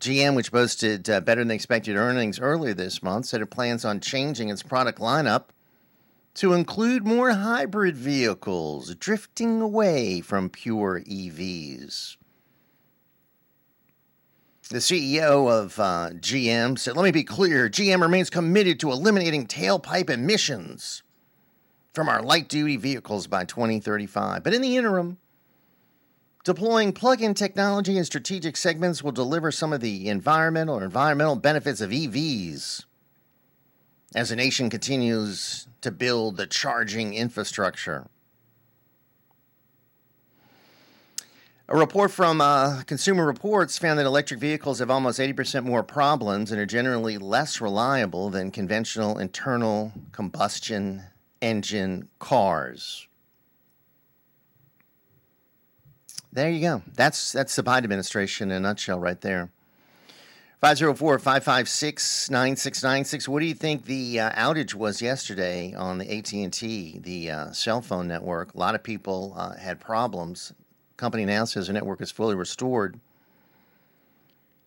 GM, 0.00 0.36
which 0.36 0.52
boasted 0.52 1.10
uh, 1.10 1.20
better 1.20 1.42
than 1.42 1.50
expected 1.50 1.96
earnings 1.96 2.38
earlier 2.38 2.72
this 2.72 3.02
month, 3.02 3.26
said 3.26 3.40
it 3.40 3.46
plans 3.46 3.84
on 3.84 4.00
changing 4.00 4.48
its 4.48 4.62
product 4.62 4.98
lineup 4.98 5.46
to 6.34 6.52
include 6.52 7.04
more 7.04 7.32
hybrid 7.32 7.96
vehicles, 7.96 8.94
drifting 8.94 9.60
away 9.60 10.20
from 10.20 10.48
pure 10.48 11.02
EVs. 11.04 12.16
The 14.70 14.78
CEO 14.78 15.50
of 15.50 15.80
uh, 15.80 16.10
GM 16.14 16.78
said, 16.78 16.96
Let 16.96 17.04
me 17.04 17.10
be 17.10 17.24
clear 17.24 17.68
GM 17.68 18.00
remains 18.00 18.30
committed 18.30 18.78
to 18.80 18.92
eliminating 18.92 19.46
tailpipe 19.46 20.10
emissions 20.10 21.02
from 21.98 22.08
our 22.08 22.22
light 22.22 22.48
duty 22.48 22.76
vehicles 22.76 23.26
by 23.26 23.44
2035. 23.44 24.44
But 24.44 24.54
in 24.54 24.62
the 24.62 24.76
interim, 24.76 25.18
deploying 26.44 26.92
plug 26.92 27.20
in 27.20 27.34
technology 27.34 27.98
in 27.98 28.04
strategic 28.04 28.56
segments 28.56 29.02
will 29.02 29.10
deliver 29.10 29.50
some 29.50 29.72
of 29.72 29.80
the 29.80 30.08
environmental 30.08 30.76
or 30.76 30.84
environmental 30.84 31.34
benefits 31.34 31.80
of 31.80 31.90
EVs 31.90 32.84
as 34.14 34.28
the 34.28 34.36
nation 34.36 34.70
continues 34.70 35.66
to 35.80 35.90
build 35.90 36.36
the 36.36 36.46
charging 36.46 37.14
infrastructure. 37.14 38.06
A 41.68 41.76
report 41.76 42.12
from 42.12 42.40
uh, 42.40 42.84
Consumer 42.84 43.26
Reports 43.26 43.76
found 43.76 43.98
that 43.98 44.06
electric 44.06 44.38
vehicles 44.38 44.78
have 44.78 44.88
almost 44.88 45.18
80% 45.18 45.64
more 45.64 45.82
problems 45.82 46.52
and 46.52 46.60
are 46.60 46.64
generally 46.64 47.18
less 47.18 47.60
reliable 47.60 48.30
than 48.30 48.52
conventional 48.52 49.18
internal 49.18 49.92
combustion 50.12 51.02
engine 51.40 52.08
cars. 52.18 53.06
There 56.32 56.50
you 56.50 56.60
go. 56.60 56.82
That's 56.94 57.32
that's 57.32 57.56
the 57.56 57.62
Biden 57.62 57.84
administration 57.84 58.50
in 58.50 58.58
a 58.58 58.60
nutshell 58.60 59.00
right 59.00 59.18
there. 59.20 59.50
504-556-9696. 60.62 63.28
What 63.28 63.38
do 63.38 63.46
you 63.46 63.54
think 63.54 63.84
the 63.84 64.18
uh, 64.18 64.32
outage 64.32 64.74
was 64.74 65.00
yesterday 65.00 65.72
on 65.72 65.98
the 65.98 66.18
AT&T, 66.18 66.98
the 66.98 67.30
uh, 67.30 67.52
cell 67.52 67.80
phone 67.80 68.08
network? 68.08 68.54
A 68.54 68.58
lot 68.58 68.74
of 68.74 68.82
people 68.82 69.34
uh, 69.36 69.54
had 69.54 69.78
problems 69.78 70.52
company 70.98 71.24
now 71.24 71.46
says 71.46 71.68
the 71.68 71.72
network 71.72 72.02
is 72.02 72.10
fully 72.10 72.34
restored. 72.34 73.00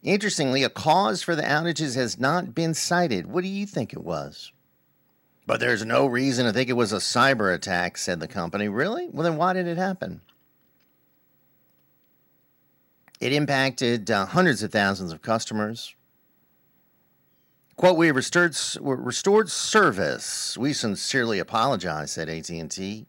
Interestingly, 0.01 0.63
a 0.63 0.69
cause 0.69 1.21
for 1.21 1.35
the 1.35 1.43
outages 1.43 1.95
has 1.95 2.19
not 2.19 2.55
been 2.55 2.73
cited. 2.73 3.27
What 3.27 3.43
do 3.43 3.49
you 3.49 3.67
think 3.67 3.93
it 3.93 4.03
was? 4.03 4.51
But 5.45 5.59
there's 5.59 5.85
no 5.85 6.05
reason 6.05 6.45
to 6.45 6.53
think 6.53 6.69
it 6.69 6.73
was 6.73 6.93
a 6.93 6.97
cyber 6.97 7.53
attack, 7.53 7.97
said 7.97 8.19
the 8.19 8.27
company. 8.27 8.69
Really? 8.69 9.07
Well, 9.11 9.23
then 9.23 9.37
why 9.37 9.53
did 9.53 9.67
it 9.67 9.77
happen? 9.77 10.21
It 13.19 13.33
impacted 13.33 14.09
uh, 14.09 14.25
hundreds 14.25 14.63
of 14.63 14.71
thousands 14.71 15.11
of 15.11 15.21
customers. 15.21 15.95
Quote, 17.75 17.97
we 17.97 18.11
restored, 18.11 18.55
restored 18.79 19.49
service. 19.49 20.57
We 20.57 20.73
sincerely 20.73 21.39
apologize, 21.39 22.11
said 22.11 22.29
AT&T. 22.29 23.05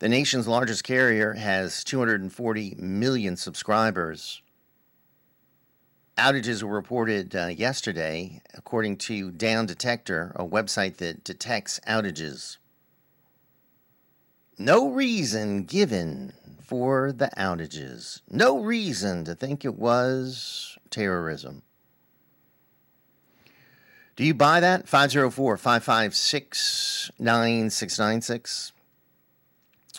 The 0.00 0.08
nation's 0.08 0.46
largest 0.46 0.84
carrier 0.84 1.32
has 1.32 1.82
240 1.82 2.76
million 2.78 3.36
subscribers. 3.36 4.42
Outages 6.18 6.64
were 6.64 6.74
reported 6.74 7.36
uh, 7.36 7.46
yesterday, 7.46 8.42
according 8.52 8.96
to 8.96 9.30
Down 9.30 9.66
Detector, 9.66 10.32
a 10.34 10.44
website 10.44 10.96
that 10.96 11.22
detects 11.22 11.78
outages. 11.86 12.56
No 14.58 14.90
reason 14.90 15.62
given 15.62 16.32
for 16.60 17.12
the 17.12 17.30
outages. 17.38 18.20
No 18.28 18.58
reason 18.58 19.24
to 19.24 19.36
think 19.36 19.64
it 19.64 19.76
was 19.76 20.76
terrorism. 20.90 21.62
Do 24.16 24.24
you 24.24 24.34
buy 24.34 24.58
that? 24.58 24.88
504 24.88 25.56
556 25.56 27.12
9696. 27.20 28.72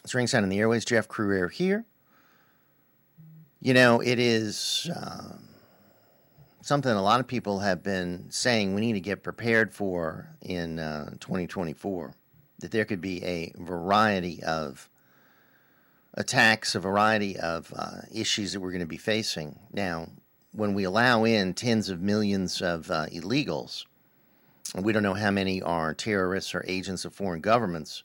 It's 0.04 0.14
ringside 0.14 0.44
in 0.44 0.50
the 0.50 0.60
airways. 0.60 0.84
Jeff 0.84 1.08
Crouere 1.08 1.50
here. 1.50 1.86
You 3.62 3.74
know, 3.74 4.02
it 4.02 4.20
is 4.20 4.90
um, 4.96 5.49
something 6.70 6.92
a 6.92 7.02
lot 7.02 7.20
of 7.20 7.26
people 7.26 7.58
have 7.58 7.82
been 7.82 8.24
saying 8.30 8.76
we 8.76 8.82
need 8.82 8.94
to 8.94 9.00
get 9.00 9.24
prepared 9.24 9.74
for 9.74 10.30
in 10.44 10.78
uh, 10.78 11.10
2024. 11.20 12.14
That 12.60 12.70
there 12.70 12.86
could 12.86 13.02
be 13.02 13.26
a 13.26 13.52
variety 13.58 14.44
of 14.44 14.88
attacks, 16.14 16.76
a 16.76 16.80
variety 16.80 17.40
of 17.40 17.74
uh, 17.76 18.02
issues 18.14 18.54
that 18.54 18.60
we're 18.60 18.70
going 18.70 18.82
to 18.82 18.86
be 18.86 18.98
facing. 18.98 19.58
Now, 19.74 20.10
when 20.52 20.76
we 20.76 20.84
allow 20.84 21.24
in 21.24 21.56
tens 21.56 21.90
of 21.90 22.02
millions 22.02 22.62
of 22.62 22.92
uh, 22.92 23.08
illegals, 23.08 23.86
and 24.76 24.86
we 24.86 24.94
don't 24.94 25.02
know 25.02 25.16
how 25.16 25.32
many 25.32 25.64
are 25.64 25.96
terrorists 25.96 26.54
or 26.54 26.64
agents 26.68 27.04
of 27.04 27.16
foreign 27.16 27.42
governments 27.42 28.04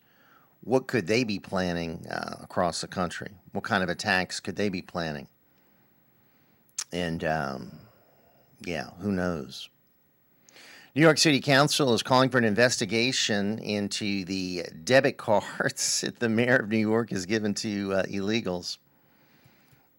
what 0.62 0.86
could 0.86 1.06
they 1.06 1.24
be 1.24 1.38
planning 1.38 2.06
uh, 2.10 2.36
across 2.40 2.80
the 2.80 2.86
country? 2.86 3.28
What 3.52 3.64
kind 3.64 3.82
of 3.82 3.90
attacks 3.90 4.40
could 4.40 4.56
they 4.56 4.70
be 4.70 4.80
planning? 4.80 5.28
And 6.90 7.22
um, 7.22 7.83
yeah, 8.66 8.90
who 9.00 9.12
knows? 9.12 9.68
New 10.94 11.02
York 11.02 11.18
City 11.18 11.40
Council 11.40 11.92
is 11.92 12.04
calling 12.04 12.30
for 12.30 12.38
an 12.38 12.44
investigation 12.44 13.58
into 13.58 14.24
the 14.24 14.64
debit 14.84 15.16
cards 15.16 16.00
that 16.02 16.20
the 16.20 16.28
mayor 16.28 16.56
of 16.56 16.68
New 16.68 16.78
York 16.78 17.10
has 17.10 17.26
given 17.26 17.52
to 17.54 17.94
uh, 17.94 18.04
illegals. 18.04 18.78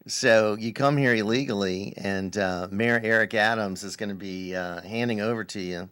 So 0.06 0.54
you 0.54 0.72
come 0.72 0.96
here 0.96 1.14
illegally, 1.14 1.92
and 1.96 2.38
uh, 2.38 2.68
Mayor 2.70 3.00
Eric 3.02 3.34
Adams 3.34 3.82
is 3.82 3.96
going 3.96 4.08
to 4.08 4.14
be 4.14 4.54
uh, 4.54 4.80
handing 4.82 5.20
over 5.20 5.42
to 5.44 5.60
you 5.60 5.88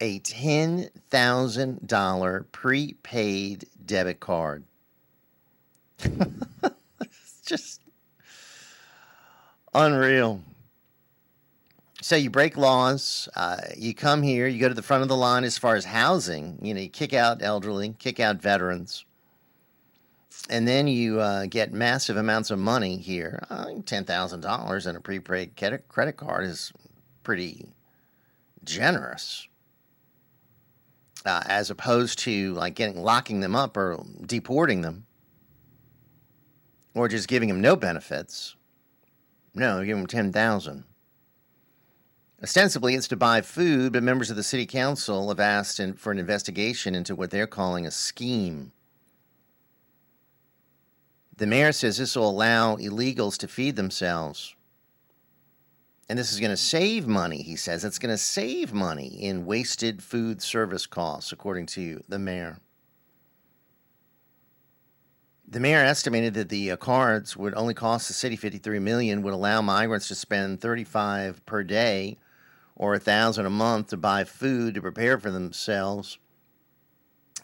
a 0.00 0.20
$10,000 0.20 2.44
prepaid 2.52 3.64
debit 3.86 4.20
card. 4.20 4.62
it's 6.04 7.40
just 7.46 7.80
unreal. 9.74 10.42
So 12.06 12.14
you 12.14 12.30
break 12.30 12.56
laws, 12.56 13.28
uh, 13.34 13.56
you 13.76 13.92
come 13.92 14.22
here, 14.22 14.46
you 14.46 14.60
go 14.60 14.68
to 14.68 14.74
the 14.74 14.80
front 14.80 15.02
of 15.02 15.08
the 15.08 15.16
line 15.16 15.42
as 15.42 15.58
far 15.58 15.74
as 15.74 15.84
housing, 15.84 16.56
you 16.62 16.72
know, 16.72 16.80
you 16.80 16.88
kick 16.88 17.12
out 17.12 17.42
elderly, 17.42 17.96
kick 17.98 18.20
out 18.20 18.40
veterans, 18.40 19.04
and 20.48 20.68
then 20.68 20.86
you 20.86 21.18
uh, 21.18 21.46
get 21.46 21.72
massive 21.72 22.16
amounts 22.16 22.52
of 22.52 22.60
money 22.60 22.96
here. 22.96 23.44
Uh, 23.50 23.64
$10,000 23.80 24.86
in 24.86 24.94
a 24.94 25.00
prepaid 25.00 25.56
credit 25.88 26.16
card 26.16 26.44
is 26.44 26.72
pretty 27.24 27.66
generous 28.62 29.48
uh, 31.24 31.42
as 31.46 31.70
opposed 31.70 32.20
to 32.20 32.54
like 32.54 32.76
getting 32.76 33.02
locking 33.02 33.40
them 33.40 33.56
up 33.56 33.76
or 33.76 34.00
deporting 34.24 34.82
them 34.82 35.06
or 36.94 37.08
just 37.08 37.26
giving 37.26 37.48
them 37.48 37.60
no 37.60 37.74
benefits. 37.74 38.54
No, 39.56 39.84
give 39.84 39.96
them 39.96 40.06
10,000. 40.06 40.84
Ostensibly, 42.42 42.94
it's 42.94 43.08
to 43.08 43.16
buy 43.16 43.40
food, 43.40 43.94
but 43.94 44.02
members 44.02 44.28
of 44.30 44.36
the 44.36 44.42
city 44.42 44.66
council 44.66 45.28
have 45.28 45.40
asked 45.40 45.80
for 45.96 46.12
an 46.12 46.18
investigation 46.18 46.94
into 46.94 47.14
what 47.14 47.30
they're 47.30 47.46
calling 47.46 47.86
a 47.86 47.90
scheme. 47.90 48.72
The 51.38 51.46
mayor 51.46 51.72
says 51.72 51.96
this 51.96 52.14
will 52.14 52.28
allow 52.28 52.76
illegals 52.76 53.38
to 53.38 53.48
feed 53.48 53.76
themselves. 53.76 54.54
And 56.08 56.18
this 56.18 56.32
is 56.32 56.38
going 56.38 56.50
to 56.50 56.56
save 56.56 57.06
money, 57.06 57.42
he 57.42 57.56
says. 57.56 57.84
It's 57.84 57.98
going 57.98 58.14
to 58.14 58.18
save 58.18 58.72
money 58.72 59.08
in 59.08 59.46
wasted 59.46 60.02
food 60.02 60.40
service 60.40 60.86
costs, 60.86 61.32
according 61.32 61.66
to 61.66 62.02
the 62.08 62.18
mayor. 62.18 62.58
The 65.48 65.60
mayor 65.60 65.80
estimated 65.80 66.34
that 66.34 66.48
the 66.48 66.72
uh, 66.72 66.76
cards 66.76 67.36
would 67.36 67.54
only 67.54 67.74
cost 67.74 68.08
the 68.08 68.14
city 68.14 68.36
53 68.36 68.78
million, 68.78 69.22
would 69.22 69.34
allow 69.34 69.62
migrants 69.62 70.08
to 70.08 70.14
spend 70.14 70.60
35 70.60 71.44
per 71.46 71.62
day 71.62 72.18
or 72.76 72.94
a 72.94 72.98
thousand 72.98 73.46
a 73.46 73.50
month 73.50 73.88
to 73.88 73.96
buy 73.96 74.24
food 74.24 74.74
to 74.74 74.82
prepare 74.82 75.18
for 75.18 75.30
themselves 75.30 76.18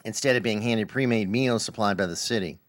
instead 0.05 0.35
of 0.35 0.43
being 0.43 0.61
handed 0.61 0.87
pre-made 0.87 1.29
meals 1.29 1.63
supplied 1.65 1.97
by 1.97 2.05
the 2.05 2.15
city. 2.15 2.59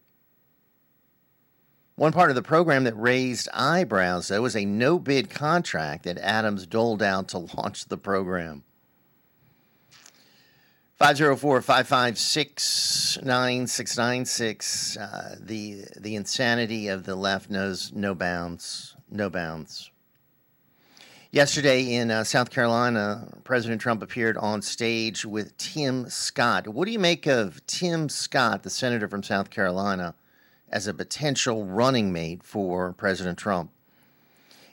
One 1.95 2.11
part 2.11 2.29
of 2.29 2.35
the 2.35 2.41
program 2.41 2.83
that 2.83 2.99
raised 2.99 3.47
eyebrows, 3.53 4.27
though, 4.27 4.41
was 4.41 4.55
a 4.55 4.65
no 4.65 4.99
bid 4.99 5.29
contract 5.29 6.03
that 6.03 6.17
Adams 6.17 6.65
doled 6.65 7.01
out 7.01 7.29
to 7.29 7.37
launch 7.55 7.85
the 7.85 7.97
program. 7.97 8.63
504 10.97 11.61
556 11.61 13.19
9696. 13.21 14.97
Uh, 14.97 15.35
the 15.39 15.85
The 15.97 16.15
insanity 16.15 16.87
of 16.87 17.03
the 17.03 17.15
left 17.15 17.49
knows 17.49 17.91
no 17.93 18.15
bounds. 18.15 18.95
No 19.09 19.29
bounds. 19.29 19.91
Yesterday 21.35 21.95
in 21.95 22.11
uh, 22.11 22.23
South 22.23 22.49
Carolina, 22.49 23.27
President 23.43 23.81
Trump 23.81 24.01
appeared 24.01 24.37
on 24.37 24.61
stage 24.61 25.25
with 25.25 25.57
Tim 25.57 26.09
Scott. 26.09 26.65
What 26.65 26.85
do 26.85 26.91
you 26.91 26.99
make 26.99 27.27
of 27.27 27.59
Tim 27.67 28.07
Scott, 28.07 28.63
the 28.63 28.69
senator 28.69 29.09
from 29.09 29.21
South 29.21 29.49
Carolina? 29.49 30.15
as 30.75 30.87
a 30.87 30.93
potential 30.93 31.65
running 31.65 32.11
mate 32.11 32.43
for 32.43 32.91
President 32.93 33.37
Trump. 33.37 33.71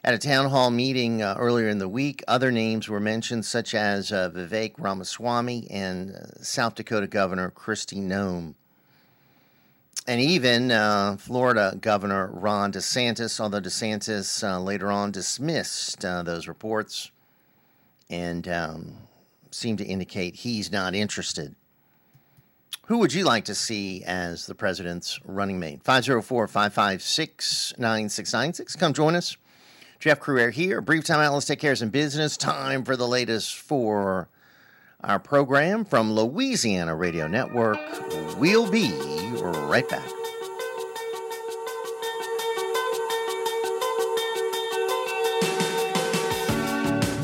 At 0.04 0.14
a 0.14 0.18
town 0.18 0.50
hall 0.50 0.70
meeting 0.70 1.22
uh, 1.22 1.36
earlier 1.38 1.68
in 1.68 1.78
the 1.78 1.88
week, 1.88 2.24
other 2.26 2.50
names 2.50 2.88
were 2.88 2.98
mentioned, 2.98 3.44
such 3.44 3.72
as 3.72 4.10
uh, 4.10 4.30
Vivek 4.30 4.74
Ramaswamy 4.78 5.68
and 5.70 6.10
uh, 6.10 6.42
South 6.42 6.74
Dakota 6.74 7.06
Governor 7.06 7.52
Kristi 7.52 8.02
Noem. 8.02 8.54
And 10.06 10.20
even 10.20 10.72
uh, 10.72 11.16
Florida 11.16 11.76
Governor 11.80 12.28
Ron 12.32 12.72
DeSantis, 12.72 13.38
although 13.38 13.60
DeSantis 13.60 14.42
uh, 14.42 14.60
later 14.60 14.90
on 14.90 15.12
dismissed 15.12 16.04
uh, 16.04 16.22
those 16.22 16.48
reports 16.48 17.12
and 18.10 18.48
um, 18.48 18.94
seemed 19.52 19.78
to 19.78 19.84
indicate 19.84 20.34
he's 20.34 20.72
not 20.72 20.94
interested. 20.94 21.54
Who 22.86 22.98
would 22.98 23.14
you 23.14 23.24
like 23.24 23.44
to 23.44 23.54
see 23.54 24.02
as 24.04 24.46
the 24.46 24.56
president's 24.56 25.20
running 25.24 25.60
mate? 25.60 25.84
504 25.84 26.48
556 26.48 27.74
9696. 27.78 28.76
Come 28.76 28.92
join 28.92 29.14
us. 29.14 29.36
Jeff 30.00 30.18
Crouere 30.18 30.50
here. 30.52 30.80
Brief 30.80 31.04
time 31.04 31.20
out. 31.20 31.32
Let's 31.32 31.46
take 31.46 31.60
care 31.60 31.72
of 31.72 31.78
some 31.78 31.90
business. 31.90 32.36
Time 32.36 32.84
for 32.84 32.96
the 32.96 33.06
latest 33.06 33.56
for 33.56 34.28
our 35.04 35.18
program 35.18 35.84
from 35.84 36.12
Louisiana 36.12 36.94
Radio 36.94 37.26
Network. 37.26 37.78
We'll 38.38 38.70
be 38.70 38.92
right 39.42 39.88
back. 39.88 40.08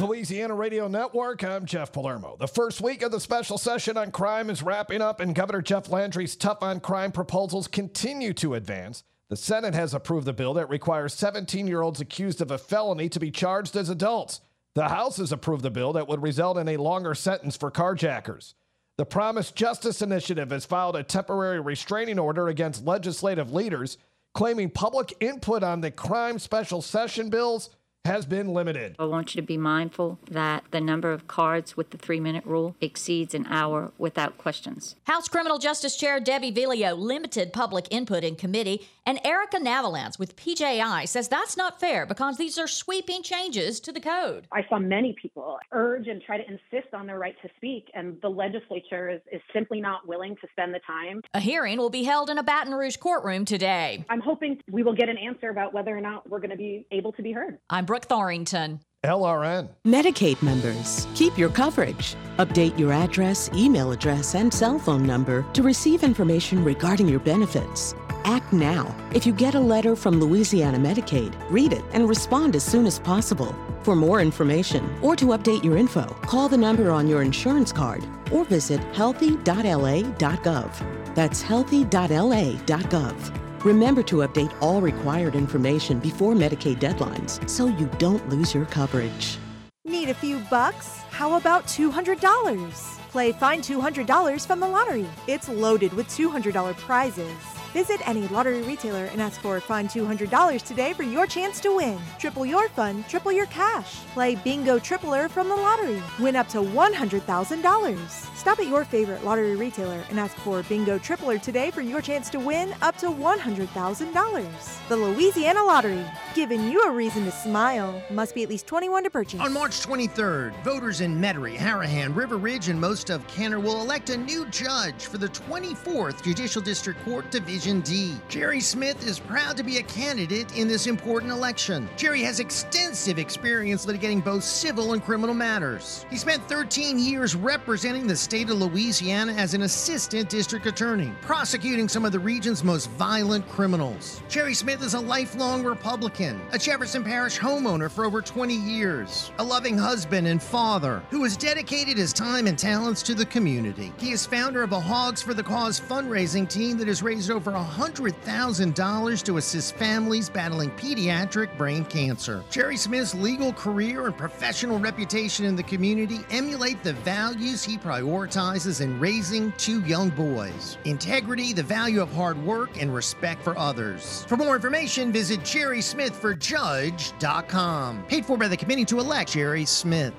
Louisiana 0.00 0.54
Radio 0.54 0.88
Network, 0.88 1.44
I'm 1.44 1.64
Jeff 1.64 1.92
Palermo. 1.92 2.36
The 2.38 2.48
first 2.48 2.80
week 2.80 3.02
of 3.02 3.12
the 3.12 3.20
special 3.20 3.58
session 3.58 3.96
on 3.96 4.10
crime 4.10 4.50
is 4.50 4.62
wrapping 4.62 5.00
up, 5.00 5.20
and 5.20 5.34
Governor 5.34 5.62
Jeff 5.62 5.88
Landry's 5.88 6.36
tough 6.36 6.62
on 6.62 6.80
crime 6.80 7.12
proposals 7.12 7.68
continue 7.68 8.32
to 8.34 8.54
advance. 8.54 9.04
The 9.30 9.36
Senate 9.36 9.74
has 9.74 9.94
approved 9.94 10.26
the 10.26 10.32
bill 10.32 10.54
that 10.54 10.68
requires 10.70 11.14
17 11.14 11.66
year 11.66 11.82
olds 11.82 12.00
accused 12.00 12.40
of 12.40 12.50
a 12.50 12.58
felony 12.58 13.08
to 13.10 13.20
be 13.20 13.30
charged 13.30 13.76
as 13.76 13.88
adults. 13.88 14.40
The 14.78 14.90
House 14.90 15.16
has 15.16 15.32
approved 15.32 15.64
a 15.64 15.70
bill 15.70 15.94
that 15.94 16.06
would 16.06 16.22
result 16.22 16.56
in 16.56 16.68
a 16.68 16.76
longer 16.76 17.12
sentence 17.12 17.56
for 17.56 17.68
carjackers. 17.68 18.54
The 18.96 19.04
Promise 19.04 19.50
Justice 19.50 20.02
Initiative 20.02 20.50
has 20.50 20.64
filed 20.66 20.94
a 20.94 21.02
temporary 21.02 21.58
restraining 21.58 22.20
order 22.20 22.46
against 22.46 22.86
legislative 22.86 23.52
leaders, 23.52 23.98
claiming 24.34 24.70
public 24.70 25.16
input 25.18 25.64
on 25.64 25.80
the 25.80 25.90
crime 25.90 26.38
special 26.38 26.80
session 26.80 27.28
bills 27.28 27.70
has 28.08 28.24
been 28.24 28.54
limited. 28.54 28.96
I 28.98 29.04
want 29.04 29.34
you 29.34 29.42
to 29.42 29.46
be 29.46 29.58
mindful 29.58 30.18
that 30.30 30.64
the 30.70 30.80
number 30.80 31.12
of 31.12 31.28
cards 31.28 31.76
with 31.76 31.90
the 31.90 31.98
three 31.98 32.20
minute 32.20 32.44
rule 32.46 32.74
exceeds 32.80 33.34
an 33.34 33.46
hour 33.50 33.92
without 33.98 34.38
questions. 34.38 34.96
House 35.04 35.28
Criminal 35.28 35.58
Justice 35.58 35.94
Chair 35.94 36.18
Debbie 36.18 36.50
Villio 36.50 36.96
limited 36.96 37.52
public 37.52 37.86
input 37.90 38.24
in 38.24 38.34
committee, 38.34 38.88
and 39.04 39.20
Erica 39.24 39.58
Navalance 39.58 40.18
with 40.18 40.36
PJI 40.36 41.06
says 41.06 41.28
that's 41.28 41.54
not 41.54 41.80
fair 41.80 42.06
because 42.06 42.38
these 42.38 42.58
are 42.58 42.66
sweeping 42.66 43.22
changes 43.22 43.78
to 43.80 43.92
the 43.92 44.00
code. 44.00 44.46
I 44.52 44.64
saw 44.70 44.78
many 44.78 45.14
people 45.20 45.58
urge 45.72 46.08
and 46.08 46.22
try 46.22 46.38
to 46.38 46.44
insist 46.44 46.94
on 46.94 47.06
their 47.06 47.18
right 47.18 47.36
to 47.42 47.50
speak, 47.58 47.90
and 47.92 48.16
the 48.22 48.30
legislature 48.30 49.10
is, 49.10 49.20
is 49.30 49.42
simply 49.52 49.82
not 49.82 50.08
willing 50.08 50.34
to 50.36 50.48
spend 50.52 50.72
the 50.72 50.80
time. 50.86 51.20
A 51.34 51.40
hearing 51.40 51.76
will 51.76 51.90
be 51.90 52.04
held 52.04 52.30
in 52.30 52.38
a 52.38 52.42
Baton 52.42 52.72
Rouge 52.72 52.96
courtroom 52.96 53.44
today. 53.44 54.06
I'm 54.08 54.20
hoping 54.20 54.62
we 54.70 54.82
will 54.82 54.94
get 54.94 55.10
an 55.10 55.18
answer 55.18 55.50
about 55.50 55.74
whether 55.74 55.94
or 55.94 56.00
not 56.00 56.26
we're 56.28 56.40
going 56.40 56.50
to 56.50 56.56
be 56.56 56.86
able 56.90 57.12
to 57.12 57.22
be 57.22 57.32
heard. 57.32 57.58
I'm 57.68 57.84
Brooke 57.88 58.06
Thorington. 58.06 58.80
LRN. 59.02 59.70
Medicaid 59.86 60.42
members, 60.42 61.06
keep 61.14 61.38
your 61.38 61.48
coverage. 61.48 62.16
Update 62.36 62.78
your 62.78 62.92
address, 62.92 63.48
email 63.54 63.92
address, 63.92 64.34
and 64.34 64.52
cell 64.52 64.78
phone 64.78 65.06
number 65.06 65.46
to 65.54 65.62
receive 65.62 66.02
information 66.02 66.62
regarding 66.62 67.08
your 67.08 67.20
benefits. 67.20 67.94
Act 68.24 68.52
now. 68.52 68.94
If 69.14 69.24
you 69.24 69.32
get 69.32 69.54
a 69.54 69.60
letter 69.60 69.96
from 69.96 70.20
Louisiana 70.20 70.76
Medicaid, 70.76 71.32
read 71.48 71.72
it 71.72 71.82
and 71.94 72.06
respond 72.06 72.56
as 72.56 72.62
soon 72.62 72.84
as 72.84 72.98
possible. 72.98 73.56
For 73.84 73.96
more 73.96 74.20
information 74.20 74.94
or 75.00 75.16
to 75.16 75.28
update 75.28 75.64
your 75.64 75.78
info, 75.78 76.04
call 76.26 76.50
the 76.50 76.58
number 76.58 76.90
on 76.90 77.08
your 77.08 77.22
insurance 77.22 77.72
card 77.72 78.04
or 78.30 78.44
visit 78.44 78.80
healthy.la.gov. 78.92 81.14
That's 81.14 81.40
healthy.la.gov. 81.40 83.47
Remember 83.64 84.02
to 84.04 84.16
update 84.16 84.54
all 84.60 84.80
required 84.80 85.34
information 85.34 85.98
before 85.98 86.34
Medicaid 86.34 86.78
deadlines 86.78 87.48
so 87.48 87.66
you 87.66 87.90
don't 87.98 88.26
lose 88.28 88.54
your 88.54 88.66
coverage. 88.66 89.38
Need 89.84 90.10
a 90.10 90.14
few 90.14 90.38
bucks? 90.50 90.98
How 91.10 91.34
about 91.34 91.66
$200? 91.66 92.98
Play 93.10 93.32
Find 93.32 93.62
$200 93.64 94.46
from 94.46 94.60
the 94.60 94.68
lottery. 94.68 95.06
It's 95.26 95.48
loaded 95.48 95.92
with 95.94 96.06
$200 96.08 96.76
prizes. 96.76 97.57
Visit 97.72 98.00
any 98.08 98.26
lottery 98.28 98.62
retailer 98.62 99.04
and 99.06 99.20
ask 99.20 99.40
for 99.42 99.60
Find 99.60 99.90
$200 99.90 100.62
today 100.62 100.94
for 100.94 101.02
your 101.02 101.26
chance 101.26 101.60
to 101.60 101.76
win. 101.76 101.98
Triple 102.18 102.46
your 102.46 102.68
fun, 102.70 103.04
triple 103.08 103.30
your 103.30 103.44
cash. 103.46 103.96
Play 104.14 104.36
Bingo 104.36 104.78
Tripler 104.78 105.28
from 105.28 105.50
the 105.50 105.54
lottery. 105.54 106.02
Win 106.18 106.34
up 106.34 106.48
to 106.48 106.58
$100,000. 106.58 108.08
Stop 108.36 108.58
at 108.60 108.66
your 108.68 108.84
favorite 108.84 109.22
lottery 109.24 109.54
retailer 109.56 110.02
and 110.08 110.18
ask 110.18 110.34
for 110.38 110.62
Bingo 110.62 110.98
Tripler 110.98 111.40
today 111.42 111.70
for 111.70 111.82
your 111.82 112.00
chance 112.00 112.30
to 112.30 112.38
win 112.38 112.74
up 112.80 112.96
to 112.98 113.06
$100,000. 113.08 114.88
The 114.88 114.96
Louisiana 114.96 115.62
Lottery, 115.62 116.04
giving 116.34 116.70
you 116.70 116.82
a 116.84 116.90
reason 116.90 117.24
to 117.26 117.30
smile. 117.30 118.02
Must 118.10 118.34
be 118.34 118.42
at 118.42 118.48
least 118.48 118.66
21 118.66 119.04
to 119.04 119.10
purchase. 119.10 119.40
On 119.40 119.52
March 119.52 119.80
23rd, 119.86 120.54
voters 120.64 121.02
in 121.02 121.20
Metairie, 121.20 121.58
Harahan, 121.58 122.16
River 122.16 122.38
Ridge, 122.38 122.68
and 122.68 122.80
most 122.80 123.10
of 123.10 123.26
Kenner 123.26 123.60
will 123.60 123.82
elect 123.82 124.08
a 124.08 124.16
new 124.16 124.46
judge 124.46 125.04
for 125.04 125.18
the 125.18 125.28
24th 125.28 126.22
Judicial 126.22 126.62
District 126.62 127.04
Court 127.04 127.30
Division 127.30 127.57
D. 127.58 128.14
Jerry 128.28 128.60
Smith 128.60 129.04
is 129.04 129.18
proud 129.18 129.56
to 129.56 129.64
be 129.64 129.78
a 129.78 129.82
candidate 129.82 130.56
in 130.56 130.68
this 130.68 130.86
important 130.86 131.32
election. 131.32 131.88
Jerry 131.96 132.22
has 132.22 132.38
extensive 132.38 133.18
experience 133.18 133.84
litigating 133.84 134.24
both 134.24 134.44
civil 134.44 134.92
and 134.92 135.02
criminal 135.02 135.34
matters. 135.34 136.06
He 136.08 136.16
spent 136.16 136.48
13 136.48 137.00
years 137.00 137.34
representing 137.34 138.06
the 138.06 138.14
state 138.14 138.48
of 138.48 138.58
Louisiana 138.60 139.32
as 139.32 139.54
an 139.54 139.62
assistant 139.62 140.28
district 140.28 140.66
attorney, 140.66 141.12
prosecuting 141.20 141.88
some 141.88 142.04
of 142.04 142.12
the 142.12 142.20
region's 142.20 142.62
most 142.62 142.90
violent 142.90 143.48
criminals. 143.48 144.22
Jerry 144.28 144.54
Smith 144.54 144.80
is 144.84 144.94
a 144.94 145.00
lifelong 145.00 145.64
Republican, 145.64 146.40
a 146.52 146.58
Jefferson 146.58 147.02
Parish 147.02 147.40
homeowner 147.40 147.90
for 147.90 148.04
over 148.04 148.22
20 148.22 148.54
years, 148.54 149.32
a 149.40 149.44
loving 149.44 149.76
husband 149.76 150.28
and 150.28 150.40
father 150.40 151.02
who 151.10 151.24
has 151.24 151.36
dedicated 151.36 151.96
his 151.96 152.12
time 152.12 152.46
and 152.46 152.56
talents 152.56 153.02
to 153.02 153.14
the 153.14 153.26
community. 153.26 153.92
He 153.98 154.12
is 154.12 154.24
founder 154.24 154.62
of 154.62 154.70
a 154.70 154.78
Hogs 154.78 155.20
for 155.20 155.34
the 155.34 155.42
Cause 155.42 155.80
fundraising 155.80 156.48
team 156.48 156.78
that 156.78 156.86
has 156.86 157.02
raised 157.02 157.32
over 157.32 157.47
$100,000 157.52 159.22
to 159.22 159.36
assist 159.36 159.76
families 159.76 160.28
battling 160.28 160.70
pediatric 160.72 161.56
brain 161.56 161.84
cancer. 161.84 162.42
Jerry 162.50 162.76
Smith's 162.76 163.14
legal 163.14 163.52
career 163.52 164.06
and 164.06 164.16
professional 164.16 164.78
reputation 164.78 165.44
in 165.44 165.56
the 165.56 165.62
community 165.62 166.20
emulate 166.30 166.82
the 166.82 166.94
values 166.94 167.62
he 167.64 167.78
prioritizes 167.78 168.80
in 168.80 168.98
raising 169.00 169.52
two 169.52 169.80
young 169.84 170.10
boys 170.10 170.78
integrity, 170.84 171.52
the 171.52 171.62
value 171.62 172.00
of 172.00 172.12
hard 172.12 172.38
work, 172.44 172.80
and 172.80 172.92
respect 172.94 173.42
for 173.42 173.58
others. 173.58 174.24
For 174.28 174.36
more 174.36 174.54
information, 174.54 175.10
visit 175.12 175.40
jerrysmithforjudge.com. 175.40 178.04
Paid 178.06 178.26
for 178.26 178.36
by 178.36 178.48
the 178.48 178.56
committee 178.56 178.84
to 178.86 178.98
elect 178.98 179.32
Jerry 179.32 179.64
Smith. 179.64 180.14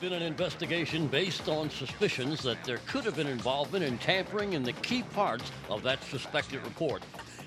Been 0.00 0.12
an 0.14 0.22
investigation 0.22 1.08
based 1.08 1.46
on 1.46 1.68
suspicions 1.68 2.42
that 2.42 2.64
there 2.64 2.78
could 2.86 3.04
have 3.04 3.16
been 3.16 3.26
involvement 3.26 3.84
in 3.84 3.98
tampering 3.98 4.54
in 4.54 4.62
the 4.62 4.72
key 4.72 5.02
parts 5.02 5.52
of 5.68 5.82
that 5.82 6.02
suspected 6.04 6.64
report. 6.64 7.02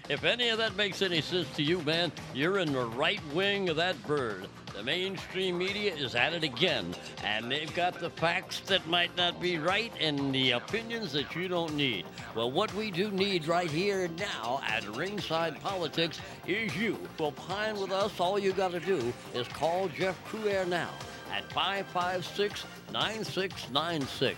If 0.07 0.23
any 0.23 0.49
of 0.49 0.59
that 0.59 0.75
makes 0.75 1.01
any 1.01 1.19
sense 1.21 1.49
to 1.55 1.63
you, 1.63 1.81
man, 1.81 2.11
you're 2.31 2.59
in 2.59 2.71
the 2.71 2.85
right 2.85 3.21
wing 3.33 3.69
of 3.69 3.77
that 3.77 3.99
bird. 4.05 4.45
The 4.75 4.83
mainstream 4.83 5.57
media 5.57 5.95
is 5.95 6.13
at 6.13 6.33
it 6.33 6.43
again, 6.43 6.93
and 7.23 7.51
they've 7.51 7.73
got 7.73 7.99
the 7.99 8.11
facts 8.11 8.59
that 8.67 8.85
might 8.85 9.17
not 9.17 9.41
be 9.41 9.57
right 9.57 9.91
and 9.99 10.31
the 10.31 10.51
opinions 10.51 11.11
that 11.13 11.35
you 11.35 11.47
don't 11.47 11.73
need. 11.73 12.05
Well, 12.35 12.51
what 12.51 12.71
we 12.75 12.91
do 12.91 13.09
need 13.09 13.47
right 13.47 13.71
here 13.71 14.03
and 14.03 14.19
now 14.19 14.61
at 14.67 14.87
Ringside 14.95 15.59
Politics 15.59 16.21
is 16.45 16.75
you. 16.77 16.99
Opine 17.19 17.79
with 17.79 17.91
us, 17.91 18.19
all 18.19 18.37
you 18.37 18.53
got 18.53 18.73
to 18.73 18.79
do 18.79 19.11
is 19.33 19.47
call 19.47 19.87
Jeff 19.87 20.23
Crouere 20.25 20.67
now 20.67 20.91
at 21.33 21.51
556 21.51 22.65
9696. 22.91 24.37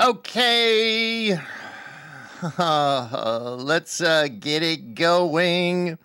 Okay. 0.00 1.38
Uh, 2.58 3.56
let's 3.60 4.00
uh, 4.00 4.28
get 4.28 4.62
it 4.62 4.94
going. 4.94 5.98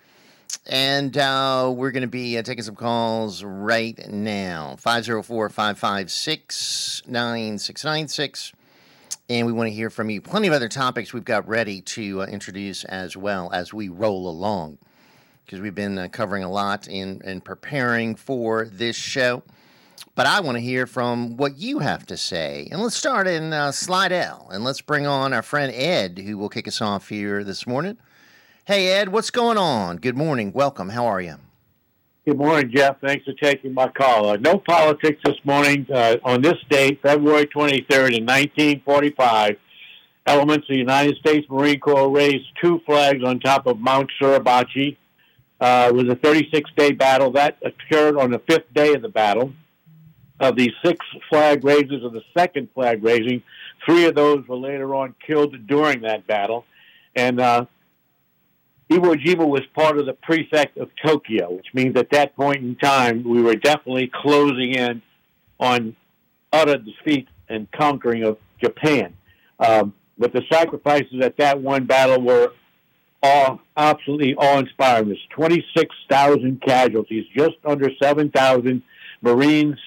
And 0.67 1.17
uh, 1.17 1.71
we're 1.75 1.91
going 1.91 2.01
to 2.01 2.07
be 2.07 2.37
uh, 2.37 2.43
taking 2.43 2.63
some 2.63 2.75
calls 2.75 3.43
right 3.43 3.99
now 4.09 4.75
504 4.77 5.49
556 5.49 7.03
9696. 7.07 8.53
And 9.27 9.47
we 9.47 9.53
want 9.53 9.67
to 9.69 9.73
hear 9.73 9.89
from 9.89 10.09
you. 10.09 10.21
Plenty 10.21 10.47
of 10.47 10.53
other 10.53 10.69
topics 10.69 11.13
we've 11.13 11.25
got 11.25 11.47
ready 11.47 11.81
to 11.81 12.21
uh, 12.21 12.25
introduce 12.25 12.83
as 12.85 13.17
well 13.17 13.49
as 13.51 13.73
we 13.73 13.89
roll 13.89 14.29
along 14.29 14.77
because 15.45 15.61
we've 15.61 15.75
been 15.75 15.97
uh, 15.97 16.07
covering 16.11 16.43
a 16.43 16.49
lot 16.49 16.87
in, 16.87 17.21
in 17.23 17.39
preparing 17.39 18.15
for 18.15 18.65
this 18.65 18.95
show. 18.95 19.43
But 20.15 20.25
I 20.25 20.39
want 20.39 20.55
to 20.55 20.61
hear 20.61 20.87
from 20.87 21.37
what 21.37 21.57
you 21.57 21.79
have 21.79 22.05
to 22.07 22.17
say. 22.17 22.67
And 22.71 22.81
let's 22.81 22.95
start 22.95 23.27
in 23.27 23.53
uh, 23.53 23.71
Slidell. 23.71 24.47
And 24.51 24.63
let's 24.63 24.81
bring 24.81 25.05
on 25.05 25.33
our 25.33 25.41
friend 25.41 25.71
Ed, 25.73 26.17
who 26.17 26.37
will 26.37 26.49
kick 26.49 26.67
us 26.67 26.81
off 26.81 27.09
here 27.09 27.43
this 27.43 27.67
morning. 27.67 27.97
Hey, 28.65 28.87
Ed, 28.87 29.09
what's 29.09 29.29
going 29.29 29.57
on? 29.57 29.97
Good 29.97 30.17
morning. 30.17 30.51
Welcome. 30.51 30.89
How 30.89 31.05
are 31.05 31.21
you? 31.21 31.35
Good 32.25 32.37
morning, 32.37 32.71
Jeff. 32.73 32.99
Thanks 33.01 33.25
for 33.25 33.33
taking 33.33 33.73
my 33.73 33.87
call. 33.89 34.29
Uh, 34.29 34.37
no 34.37 34.57
politics 34.57 35.21
this 35.23 35.37
morning. 35.43 35.85
Uh, 35.93 36.15
on 36.23 36.41
this 36.41 36.57
date, 36.69 36.99
February 37.03 37.45
23rd, 37.45 38.17
in 38.17 38.25
1945, 38.25 39.57
elements 40.25 40.65
of 40.67 40.73
the 40.73 40.77
United 40.79 41.17
States 41.17 41.45
Marine 41.51 41.79
Corps 41.79 42.09
raised 42.09 42.45
two 42.59 42.81
flags 42.85 43.23
on 43.23 43.39
top 43.39 43.67
of 43.67 43.79
Mount 43.79 44.09
Suribachi. 44.19 44.97
Uh, 45.59 45.89
was 45.93 46.09
a 46.09 46.15
36 46.15 46.69
day 46.75 46.91
battle. 46.91 47.31
That 47.31 47.57
occurred 47.63 48.17
on 48.17 48.31
the 48.31 48.39
fifth 48.39 48.73
day 48.73 48.93
of 48.93 49.01
the 49.01 49.09
battle. 49.09 49.53
Of 50.37 50.57
the 50.57 50.69
six 50.83 51.05
flag 51.29 51.63
raisers 51.63 52.03
of 52.03 52.11
the 52.11 52.21
second 52.37 52.67
flag 52.75 53.01
raising, 53.01 53.41
three 53.85 54.03
of 54.03 54.15
those 54.15 54.45
were 54.47 54.57
later 54.57 54.93
on 54.93 55.15
killed 55.25 55.55
during 55.65 56.01
that 56.01 56.27
battle. 56.27 56.65
And 57.15 57.39
uh, 57.39 57.65
Iwo 58.91 59.15
Jima 59.15 59.47
was 59.47 59.61
part 59.73 59.97
of 59.97 60.05
the 60.05 60.13
prefect 60.13 60.77
of 60.77 60.89
Tokyo, 61.03 61.53
which 61.53 61.67
means 61.73 61.95
at 61.95 62.11
that 62.11 62.35
point 62.35 62.57
in 62.57 62.75
time, 62.75 63.23
we 63.23 63.41
were 63.41 63.55
definitely 63.55 64.11
closing 64.13 64.73
in 64.73 65.01
on 65.59 65.95
utter 66.51 66.77
defeat 66.77 67.27
and 67.49 67.71
conquering 67.71 68.23
of 68.23 68.37
Japan. 68.61 69.15
Um, 69.59 69.93
but 70.17 70.33
the 70.33 70.43
sacrifices 70.51 71.21
at 71.21 71.37
that 71.37 71.61
one 71.61 71.85
battle 71.85 72.21
were 72.21 72.51
absolutely 73.77 74.35
awe-inspiring. 74.35 75.07
There's 75.07 75.27
26,000 75.31 76.61
casualties, 76.61 77.25
just 77.35 77.55
under 77.63 77.89
7,000 78.01 78.81
Marines, 79.21 79.77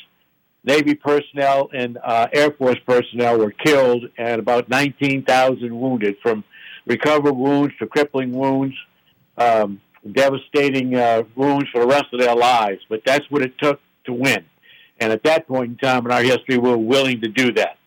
Navy 0.64 0.94
personnel, 0.94 1.70
and 1.72 1.98
uh, 2.02 2.28
Air 2.32 2.50
Force 2.52 2.78
personnel 2.86 3.38
were 3.38 3.52
killed, 3.52 4.04
and 4.18 4.40
about 4.40 4.68
19,000 4.68 5.80
wounded, 5.80 6.16
from 6.22 6.44
recovered 6.86 7.34
wounds 7.34 7.74
to 7.78 7.86
crippling 7.86 8.32
wounds, 8.32 8.74
um, 9.36 9.80
devastating 10.12 10.94
uh, 10.94 11.22
wounds 11.36 11.68
for 11.70 11.80
the 11.80 11.86
rest 11.86 12.06
of 12.12 12.20
their 12.20 12.34
lives. 12.34 12.80
But 12.88 13.02
that's 13.04 13.24
what 13.30 13.42
it 13.42 13.56
took 13.58 13.80
to 14.06 14.12
win. 14.12 14.44
And 15.00 15.12
at 15.12 15.22
that 15.24 15.46
point 15.46 15.70
in 15.70 15.76
time 15.76 16.04
in 16.06 16.12
our 16.12 16.22
history, 16.22 16.58
we 16.58 16.70
were 16.70 16.76
willing 16.76 17.20
to 17.20 17.28
do 17.28 17.52
that. 17.52 17.78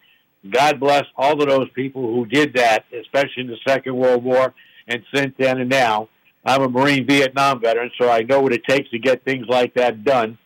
God 0.49 0.79
bless 0.79 1.03
all 1.15 1.39
of 1.41 1.47
those 1.47 1.69
people 1.71 2.01
who 2.01 2.25
did 2.25 2.53
that, 2.55 2.85
especially 2.99 3.43
in 3.43 3.47
the 3.47 3.57
Second 3.67 3.95
World 3.95 4.23
War 4.23 4.53
and 4.87 5.03
since 5.13 5.33
then 5.37 5.59
and 5.59 5.69
now. 5.69 6.09
I'm 6.43 6.63
a 6.63 6.69
Marine 6.69 7.05
Vietnam 7.05 7.61
veteran, 7.61 7.91
so 7.99 8.09
I 8.09 8.21
know 8.21 8.41
what 8.41 8.51
it 8.51 8.63
takes 8.67 8.89
to 8.89 8.97
get 8.99 9.23
things 9.23 9.45
like 9.47 9.75
that 9.75 10.03
done. 10.03 10.39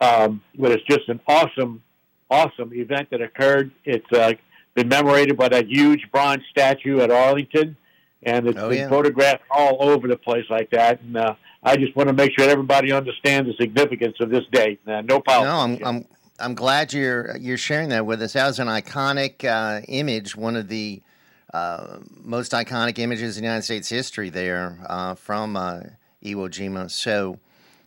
Um, 0.00 0.40
but 0.56 0.70
it's 0.70 0.84
just 0.84 1.08
an 1.08 1.20
awesome, 1.26 1.82
awesome 2.30 2.72
event 2.74 3.08
that 3.10 3.20
occurred. 3.20 3.72
It's 3.84 4.06
uh, 4.12 4.34
been 4.74 4.88
commemorated 4.88 5.36
by 5.36 5.48
that 5.48 5.66
huge 5.66 6.08
bronze 6.12 6.42
statue 6.50 7.00
at 7.00 7.10
Arlington, 7.10 7.76
and 8.22 8.46
it's 8.46 8.58
Oh, 8.58 8.68
been 8.68 8.78
yeah. 8.78 8.88
photographed 8.88 9.42
all 9.50 9.78
over 9.80 10.06
the 10.06 10.16
place 10.16 10.44
like 10.48 10.70
that. 10.70 11.00
And 11.02 11.16
uh, 11.16 11.34
I 11.62 11.76
just 11.76 11.94
want 11.96 12.08
to 12.08 12.12
make 12.14 12.30
sure 12.38 12.48
everybody 12.48 12.92
understands 12.92 13.48
the 13.50 13.54
significance 13.60 14.16
of 14.20 14.30
this 14.30 14.44
day. 14.52 14.78
Uh, 14.86 15.00
no 15.02 15.20
politics. 15.20 15.80
No, 15.80 15.86
I'm, 15.88 15.96
I'm 15.96 16.04
I'm 16.38 16.54
glad 16.54 16.92
you're 16.92 17.36
you're 17.38 17.58
sharing 17.58 17.88
that 17.90 18.06
with 18.06 18.22
us. 18.22 18.32
That 18.34 18.46
was 18.46 18.58
an 18.60 18.68
iconic 18.68 19.44
uh, 19.44 19.82
image, 19.88 20.36
one 20.36 20.56
of 20.56 20.68
the 20.68 21.02
uh, 21.52 21.98
most 22.22 22.52
iconic 22.52 22.98
images 22.98 23.36
in 23.36 23.44
United 23.44 23.62
States 23.62 23.88
history 23.88 24.30
there 24.30 24.78
uh, 24.88 25.14
from 25.14 25.56
uh, 25.56 25.80
Iwo 26.24 26.48
Jima. 26.48 26.90
So 26.90 27.38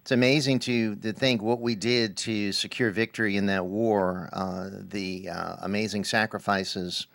it's 0.02 0.12
amazing 0.12 0.60
to 0.60 0.96
to 0.98 1.14
think 1.14 1.42
what 1.42 1.62
we 1.62 1.76
did 1.76 2.16
to 2.18 2.52
secure 2.52 2.92
victory 2.92 3.38
in 3.38 3.48
that 3.48 3.66
war. 3.66 4.30
Uh, 4.34 4.70
the 4.72 5.30
amazing 5.62 6.04
sacrifices 6.04 7.08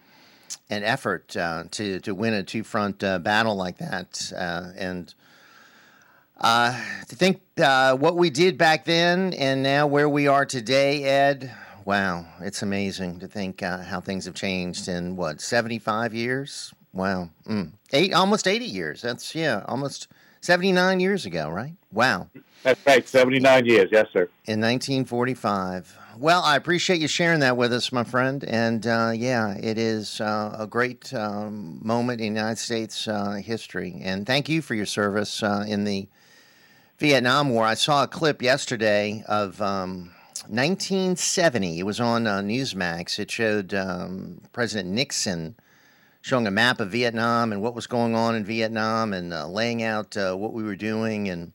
and 0.68 0.84
effort 0.84 1.28
to 1.28 2.00
to 2.00 2.14
win 2.14 2.34
a 2.34 2.42
two 2.42 2.64
front 2.64 2.98
battle 2.98 3.54
like 3.54 3.78
that, 3.78 4.32
and. 4.76 5.14
Uh, 6.42 6.74
to 7.06 7.14
think 7.14 7.42
uh, 7.62 7.94
what 7.94 8.16
we 8.16 8.30
did 8.30 8.56
back 8.56 8.86
then 8.86 9.34
and 9.34 9.62
now 9.62 9.86
where 9.86 10.08
we 10.08 10.26
are 10.26 10.46
today, 10.46 11.04
Ed. 11.04 11.54
Wow, 11.84 12.26
it's 12.40 12.62
amazing 12.62 13.20
to 13.20 13.28
think 13.28 13.62
uh, 13.62 13.78
how 13.78 14.00
things 14.00 14.24
have 14.26 14.34
changed 14.34 14.88
in 14.88 15.16
what 15.16 15.40
seventy-five 15.40 16.14
years. 16.14 16.72
Wow, 16.92 17.30
mm. 17.46 17.72
eight 17.92 18.12
almost 18.12 18.46
eighty 18.46 18.66
years. 18.66 19.02
That's 19.02 19.34
yeah, 19.34 19.64
almost 19.66 20.08
seventy-nine 20.40 21.00
years 21.00 21.26
ago, 21.26 21.48
right? 21.48 21.74
Wow. 21.92 22.28
That's 22.62 22.84
right, 22.86 23.08
79 23.08 23.64
years. 23.64 23.88
Yes, 23.90 24.08
sir. 24.12 24.28
In 24.44 24.60
1945. 24.60 25.96
Well, 26.18 26.42
I 26.42 26.56
appreciate 26.56 27.00
you 27.00 27.08
sharing 27.08 27.40
that 27.40 27.56
with 27.56 27.72
us, 27.72 27.90
my 27.90 28.04
friend. 28.04 28.44
And 28.44 28.86
uh, 28.86 29.12
yeah, 29.14 29.56
it 29.56 29.78
is 29.78 30.20
uh, 30.20 30.56
a 30.58 30.66
great 30.66 31.12
um, 31.14 31.80
moment 31.82 32.20
in 32.20 32.26
United 32.26 32.58
States 32.58 33.08
uh, 33.08 33.32
history. 33.32 33.98
And 34.02 34.26
thank 34.26 34.48
you 34.48 34.60
for 34.60 34.74
your 34.74 34.86
service 34.86 35.42
uh, 35.42 35.64
in 35.66 35.84
the 35.84 36.08
Vietnam 36.98 37.48
War. 37.48 37.64
I 37.64 37.74
saw 37.74 38.02
a 38.02 38.08
clip 38.08 38.42
yesterday 38.42 39.24
of 39.26 39.62
um, 39.62 40.10
1970. 40.50 41.78
It 41.78 41.84
was 41.84 42.00
on 42.00 42.26
uh, 42.26 42.40
Newsmax. 42.40 43.20
It 43.20 43.30
showed 43.30 43.72
um, 43.72 44.40
President 44.52 44.88
Nixon 44.88 45.54
showing 46.22 46.48
a 46.48 46.50
map 46.50 46.80
of 46.80 46.90
Vietnam 46.90 47.52
and 47.52 47.62
what 47.62 47.76
was 47.76 47.86
going 47.86 48.16
on 48.16 48.34
in 48.34 48.44
Vietnam 48.44 49.12
and 49.12 49.32
uh, 49.32 49.46
laying 49.46 49.84
out 49.84 50.16
uh, 50.16 50.34
what 50.34 50.52
we 50.52 50.64
were 50.64 50.74
doing 50.74 51.28
and 51.28 51.52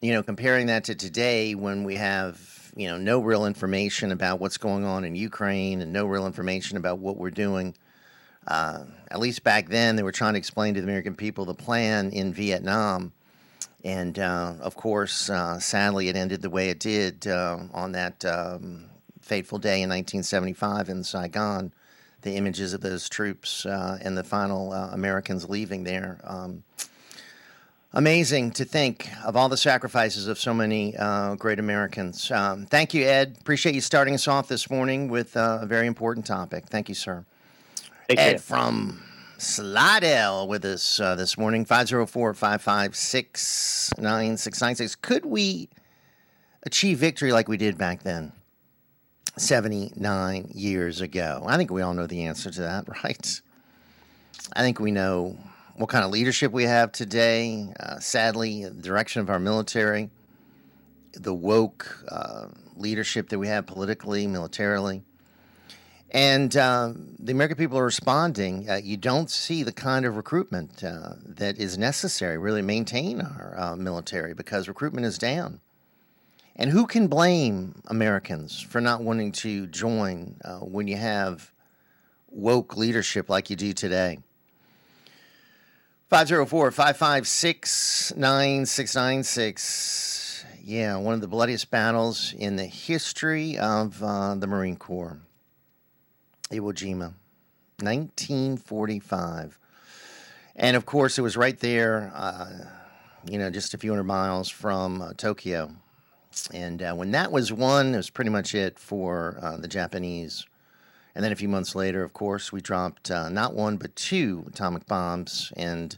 you 0.00 0.12
know 0.12 0.24
comparing 0.24 0.66
that 0.66 0.82
to 0.84 0.94
today 0.96 1.54
when 1.54 1.84
we 1.84 1.94
have 1.94 2.72
you 2.74 2.88
know 2.88 2.98
no 2.98 3.20
real 3.20 3.46
information 3.46 4.10
about 4.10 4.40
what's 4.40 4.58
going 4.58 4.84
on 4.84 5.04
in 5.04 5.14
Ukraine 5.14 5.80
and 5.80 5.92
no 5.92 6.04
real 6.04 6.26
information 6.26 6.76
about 6.76 6.98
what 6.98 7.16
we're 7.16 7.30
doing. 7.30 7.76
Uh, 8.48 8.84
at 9.08 9.20
least 9.20 9.44
back 9.44 9.68
then, 9.68 9.94
they 9.94 10.02
were 10.02 10.10
trying 10.10 10.34
to 10.34 10.38
explain 10.38 10.74
to 10.74 10.80
the 10.80 10.86
American 10.86 11.14
people 11.14 11.44
the 11.44 11.54
plan 11.54 12.10
in 12.10 12.32
Vietnam. 12.32 13.12
And 13.84 14.18
uh, 14.18 14.54
of 14.60 14.74
course, 14.74 15.30
uh, 15.30 15.60
sadly, 15.60 16.08
it 16.08 16.16
ended 16.16 16.42
the 16.42 16.50
way 16.50 16.70
it 16.70 16.80
did 16.80 17.26
uh, 17.26 17.58
on 17.72 17.92
that 17.92 18.24
um, 18.24 18.86
fateful 19.20 19.58
day 19.58 19.82
in 19.82 19.88
1975 19.88 20.88
in 20.88 21.04
Saigon. 21.04 21.72
The 22.22 22.34
images 22.34 22.74
of 22.74 22.80
those 22.80 23.08
troops 23.08 23.64
uh, 23.66 23.98
and 24.00 24.16
the 24.16 24.24
final 24.24 24.72
uh, 24.72 24.88
Americans 24.90 25.48
leaving 25.48 25.84
there. 25.84 26.18
Um, 26.24 26.64
amazing 27.92 28.50
to 28.52 28.64
think 28.64 29.08
of 29.24 29.36
all 29.36 29.48
the 29.48 29.56
sacrifices 29.56 30.26
of 30.26 30.38
so 30.38 30.52
many 30.52 30.96
uh, 30.96 31.34
great 31.36 31.58
Americans. 31.58 32.30
Um, 32.30 32.66
thank 32.66 32.94
you, 32.94 33.04
Ed. 33.04 33.36
Appreciate 33.40 33.74
you 33.74 33.80
starting 33.80 34.14
us 34.14 34.26
off 34.26 34.48
this 34.48 34.68
morning 34.68 35.08
with 35.08 35.36
uh, 35.36 35.60
a 35.62 35.66
very 35.66 35.86
important 35.86 36.26
topic. 36.26 36.66
Thank 36.66 36.88
you, 36.88 36.94
sir. 36.94 37.24
Ed 38.08 38.40
from 38.40 39.02
Slidell 39.38 40.48
with 40.48 40.64
us 40.64 40.98
uh, 40.98 41.14
this 41.14 41.36
morning, 41.36 41.66
504 41.66 42.32
556 42.32 43.92
9696. 43.98 44.94
Could 44.96 45.26
we 45.26 45.68
achieve 46.62 46.98
victory 46.98 47.32
like 47.32 47.46
we 47.46 47.58
did 47.58 47.76
back 47.76 48.02
then, 48.02 48.32
79 49.36 50.50
years 50.54 51.02
ago? 51.02 51.44
I 51.46 51.58
think 51.58 51.70
we 51.70 51.82
all 51.82 51.92
know 51.92 52.06
the 52.06 52.22
answer 52.24 52.50
to 52.50 52.60
that, 52.62 52.88
right? 53.04 53.40
I 54.54 54.62
think 54.62 54.80
we 54.80 54.90
know 54.90 55.36
what 55.74 55.90
kind 55.90 56.04
of 56.04 56.10
leadership 56.10 56.50
we 56.50 56.64
have 56.64 56.92
today. 56.92 57.68
Uh, 57.78 57.98
sadly, 57.98 58.64
the 58.64 58.70
direction 58.70 59.20
of 59.20 59.28
our 59.28 59.38
military, 59.38 60.08
the 61.12 61.34
woke 61.34 62.04
uh, 62.08 62.46
leadership 62.74 63.28
that 63.28 63.38
we 63.38 63.48
have 63.48 63.66
politically, 63.66 64.26
militarily. 64.26 65.02
And 66.10 66.56
uh, 66.56 66.92
the 67.18 67.32
American 67.32 67.56
people 67.56 67.78
are 67.78 67.84
responding. 67.84 68.70
Uh, 68.70 68.80
you 68.82 68.96
don't 68.96 69.28
see 69.28 69.62
the 69.62 69.72
kind 69.72 70.06
of 70.06 70.16
recruitment 70.16 70.82
uh, 70.84 71.14
that 71.24 71.58
is 71.58 71.76
necessary 71.76 72.38
really 72.38 72.62
maintain 72.62 73.20
our 73.20 73.54
uh, 73.58 73.76
military 73.76 74.32
because 74.32 74.68
recruitment 74.68 75.06
is 75.06 75.18
down. 75.18 75.60
And 76.54 76.70
who 76.70 76.86
can 76.86 77.08
blame 77.08 77.82
Americans 77.86 78.60
for 78.60 78.80
not 78.80 79.02
wanting 79.02 79.32
to 79.32 79.66
join 79.66 80.36
uh, 80.42 80.60
when 80.60 80.88
you 80.88 80.96
have 80.96 81.52
woke 82.30 82.76
leadership 82.76 83.28
like 83.28 83.50
you 83.50 83.56
do 83.56 83.74
today? 83.74 84.20
504 86.08 86.70
556 86.70 88.14
9696. 88.16 90.44
Yeah, 90.62 90.96
one 90.96 91.14
of 91.14 91.20
the 91.20 91.28
bloodiest 91.28 91.70
battles 91.70 92.32
in 92.32 92.56
the 92.56 92.64
history 92.64 93.58
of 93.58 94.02
uh, 94.02 94.34
the 94.36 94.46
Marine 94.46 94.76
Corps. 94.76 95.20
Iwo 96.50 96.72
Jima, 96.72 97.12
1945. 97.80 99.58
And 100.54 100.76
of 100.76 100.86
course, 100.86 101.18
it 101.18 101.22
was 101.22 101.36
right 101.36 101.58
there, 101.58 102.12
uh, 102.14 102.66
you 103.28 103.38
know, 103.38 103.50
just 103.50 103.74
a 103.74 103.78
few 103.78 103.90
hundred 103.90 104.04
miles 104.04 104.48
from 104.48 105.02
uh, 105.02 105.12
Tokyo. 105.14 105.72
And 106.52 106.82
uh, 106.82 106.94
when 106.94 107.10
that 107.12 107.32
was 107.32 107.52
won, 107.52 107.94
it 107.94 107.96
was 107.96 108.10
pretty 108.10 108.30
much 108.30 108.54
it 108.54 108.78
for 108.78 109.38
uh, 109.42 109.56
the 109.56 109.68
Japanese. 109.68 110.46
And 111.14 111.24
then 111.24 111.32
a 111.32 111.36
few 111.36 111.48
months 111.48 111.74
later, 111.74 112.04
of 112.04 112.12
course, 112.12 112.52
we 112.52 112.60
dropped 112.60 113.10
uh, 113.10 113.28
not 113.28 113.54
one, 113.54 113.78
but 113.78 113.96
two 113.96 114.44
atomic 114.48 114.86
bombs. 114.86 115.52
And 115.56 115.96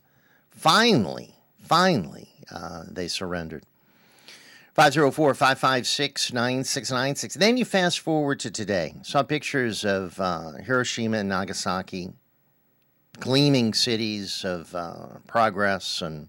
finally, 0.48 1.34
finally, 1.60 2.28
uh, 2.50 2.84
they 2.88 3.08
surrendered. 3.08 3.64
504 4.78 5.34
556 5.34 6.32
9696. 6.32 7.34
Then 7.34 7.56
you 7.56 7.64
fast 7.64 7.98
forward 7.98 8.38
to 8.38 8.48
today. 8.48 8.94
Saw 9.02 9.24
pictures 9.24 9.84
of 9.84 10.20
uh, 10.20 10.52
Hiroshima 10.64 11.16
and 11.16 11.28
Nagasaki, 11.28 12.12
gleaming 13.18 13.74
cities 13.74 14.44
of 14.44 14.72
uh, 14.76 15.06
progress 15.26 16.00
and 16.00 16.28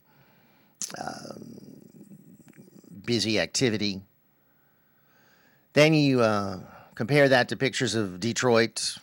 um 0.98 1.60
busy 3.06 3.40
activity. 3.40 4.02
Then 5.74 5.94
you 5.94 6.22
uh, 6.22 6.62
compare 6.96 7.30
that 7.30 7.50
to 7.50 7.56
pictures 7.56 7.94
of 7.94 8.20
Detroit 8.20 8.98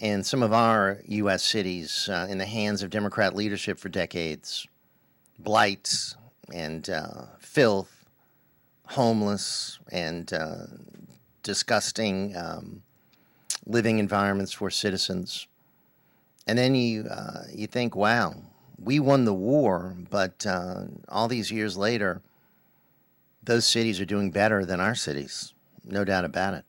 and 0.00 0.26
some 0.26 0.42
of 0.42 0.52
our 0.52 0.98
U.S. 1.06 1.44
cities 1.44 2.08
uh, 2.12 2.26
in 2.28 2.38
the 2.38 2.46
hands 2.46 2.82
of 2.82 2.90
Democrat 2.90 3.36
leadership 3.36 3.78
for 3.78 3.90
decades 3.90 4.66
blight 5.38 6.16
and 6.52 6.90
uh, 6.90 7.26
filth, 7.38 7.97
homeless, 8.88 9.78
and 9.92 10.32
uh, 10.32 10.66
disgusting 11.42 12.36
um, 12.36 12.82
living 13.66 13.98
environments 13.98 14.52
for 14.52 14.70
citizens. 14.70 15.46
And 16.46 16.58
then 16.58 16.74
you, 16.74 17.04
uh, 17.04 17.44
you 17.52 17.66
think, 17.66 17.94
wow, 17.94 18.34
we 18.82 18.98
won 18.98 19.24
the 19.24 19.34
war, 19.34 19.94
but 20.10 20.46
uh, 20.46 20.84
all 21.08 21.28
these 21.28 21.52
years 21.52 21.76
later, 21.76 22.22
those 23.42 23.66
cities 23.66 24.00
are 24.00 24.06
doing 24.06 24.30
better 24.30 24.64
than 24.64 24.80
our 24.80 24.94
cities. 24.94 25.52
No 25.84 26.04
doubt 26.04 26.24
about 26.24 26.54
it. 26.54 26.64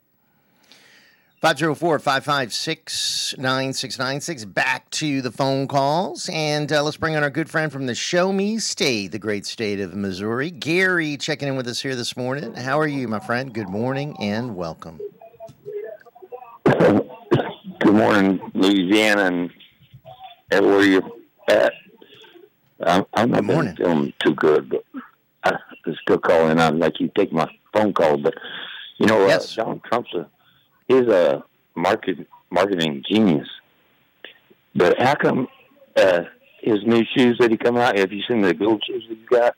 504 1.42 2.00
556 2.00 3.36
9696. 3.38 4.44
Back 4.44 4.90
to 4.90 5.22
the 5.22 5.32
phone 5.32 5.70
calls. 5.70 6.30
And 6.34 6.70
uh, 6.70 6.84
let's 6.84 6.98
bring 6.98 7.16
on 7.16 7.24
our 7.24 7.30
good 7.30 7.50
friend 7.50 7.72
from 7.72 7.86
the 7.86 7.96
Show 7.96 8.34
Me 8.34 8.58
State, 8.58 9.14
the 9.14 9.20
great 9.20 9.46
state 9.46 9.80
of 9.80 9.96
Missouri. 9.96 10.52
Gary 10.52 11.16
checking 11.16 11.48
in 11.48 11.56
with 11.56 11.66
us 11.70 11.82
here 11.82 11.96
this 11.96 12.18
morning. 12.18 12.54
How 12.56 12.78
are 12.78 12.88
you, 12.88 13.08
my 13.08 13.20
friend? 13.20 13.54
Good 13.54 13.70
morning 13.70 14.18
and 14.20 14.58
welcome. 14.58 15.00
Good 16.66 17.06
morning, 17.86 18.42
Louisiana, 18.54 19.28
and 19.28 19.52
everywhere 20.52 20.84
you're 20.84 21.04
you 21.04 21.24
at. 21.48 21.74
I'm, 22.86 23.06
I'm 23.14 23.32
not 23.32 23.48
been 23.48 23.76
feeling 23.78 24.14
too 24.20 24.36
good, 24.36 24.70
but 24.70 24.84
I 25.46 25.58
can 25.86 25.96
still 26.02 26.18
calling. 26.18 26.60
I'd 26.60 26.76
like 26.76 27.00
you 27.00 27.10
take 27.16 27.32
my 27.32 27.50
phone 27.72 27.94
call, 27.94 28.18
but 28.18 28.34
you 28.98 29.08
know, 29.08 29.26
uh, 29.30 29.40
Donald 29.56 29.82
Trump's 29.86 30.14
a 30.16 30.30
is 30.90 31.08
a 31.08 31.44
market 31.76 32.28
marketing 32.50 33.04
genius. 33.10 33.48
But 34.76 35.00
how 35.00 35.16
come 35.16 35.48
uh, 35.96 36.24
his 36.62 36.80
new 36.86 37.04
shoes 37.16 37.38
that 37.40 37.52
he 37.52 37.58
come 37.58 37.78
out? 37.78 37.98
Have 37.98 38.12
you 38.12 38.22
seen 38.28 38.42
the 38.42 38.54
gold 38.54 38.84
shoes 38.86 39.06
that 39.08 39.18
he 39.18 39.26
got? 39.26 39.56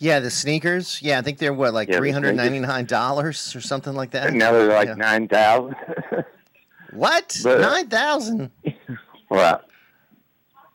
Yeah, 0.00 0.20
the 0.20 0.30
sneakers. 0.30 1.00
Yeah, 1.02 1.18
I 1.18 1.22
think 1.22 1.38
they're 1.38 1.52
what, 1.52 1.74
like 1.74 1.88
Yeah, 1.88 1.98
three 1.98 2.12
hundred 2.12 2.36
ninety 2.36 2.60
nine 2.60 2.84
dollars 2.86 3.54
or 3.56 3.60
something 3.60 3.94
like 3.94 4.12
that. 4.12 4.28
And 4.28 4.38
now 4.38 4.52
they're 4.52 4.68
like 4.68 4.88
Yeah. 4.88 4.94
nine 4.94 5.26
thousand. 5.28 5.74
What? 6.92 7.36
But- 7.42 7.60
Nine 7.60 7.88
thousand? 7.88 8.50
well, 9.30 9.60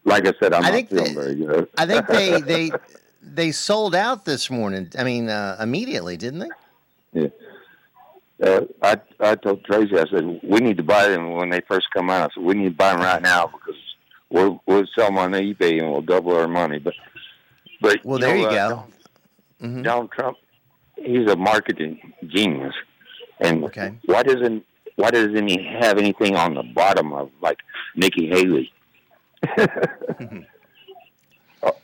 like 0.06 0.28
I 0.28 0.34
said, 0.40 0.54
I'm 0.54 0.64
I 0.64 0.68
not 0.70 0.74
think 0.74 0.90
feeling 0.90 1.06
they- 1.06 1.14
very 1.14 1.36
good. 1.36 1.70
I 1.78 1.86
think 1.86 2.08
they 2.08 2.42
they 2.54 2.72
they 3.22 3.52
sold 3.54 3.96
out 3.96 4.26
this 4.26 4.50
morning. 4.50 4.92
I 4.98 5.04
mean, 5.06 5.30
uh, 5.30 5.58
immediately, 5.62 6.18
didn't 6.18 6.40
they? 6.40 6.50
Yeah. 7.22 7.28
Uh, 8.44 8.62
I 8.82 9.00
I 9.20 9.36
told 9.36 9.64
Tracy, 9.64 9.98
I 9.98 10.06
said 10.12 10.40
we 10.44 10.60
need 10.60 10.78
to 10.78 10.84
buy 10.84 11.08
them 11.08 11.32
when 11.32 11.50
they 11.50 11.62
first 11.62 11.88
come 11.96 12.10
out. 12.10 12.32
I 12.32 12.34
said 12.34 12.44
we 12.44 12.54
need 12.56 12.70
to 12.70 12.76
buy 12.76 12.92
them 12.92 13.02
right 13.02 13.22
now 13.22 13.48
because 13.48 13.80
we'll 14.30 14.62
we'll 14.66 14.86
sell 14.96 15.06
them 15.08 15.18
on 15.18 15.32
eBay 15.32 15.80
and 15.82 15.90
we'll 15.92 16.02
double 16.02 16.36
our 16.36 16.48
money. 16.48 16.80
But 16.80 16.94
but 17.82 18.04
Well, 18.04 18.20
you 18.20 18.26
there 18.26 18.36
know, 18.36 18.42
you 18.42 18.48
uh, 18.48 18.70
go. 18.70 18.84
Donald, 19.60 19.84
Donald 19.86 20.12
Trump, 20.12 20.38
he's 20.98 21.30
a 21.32 21.36
marketing 21.38 22.14
genius. 22.28 22.74
And 23.40 23.62
why 24.06 24.24
doesn't 24.24 24.66
why 24.98 25.10
doesn't 25.12 25.48
he 25.48 25.64
have 25.80 25.98
anything 25.98 26.36
on 26.36 26.54
the 26.56 26.64
bottom 26.64 27.14
of 27.14 27.30
like 27.42 27.60
Nikki 27.96 28.28
Haley? 28.28 28.72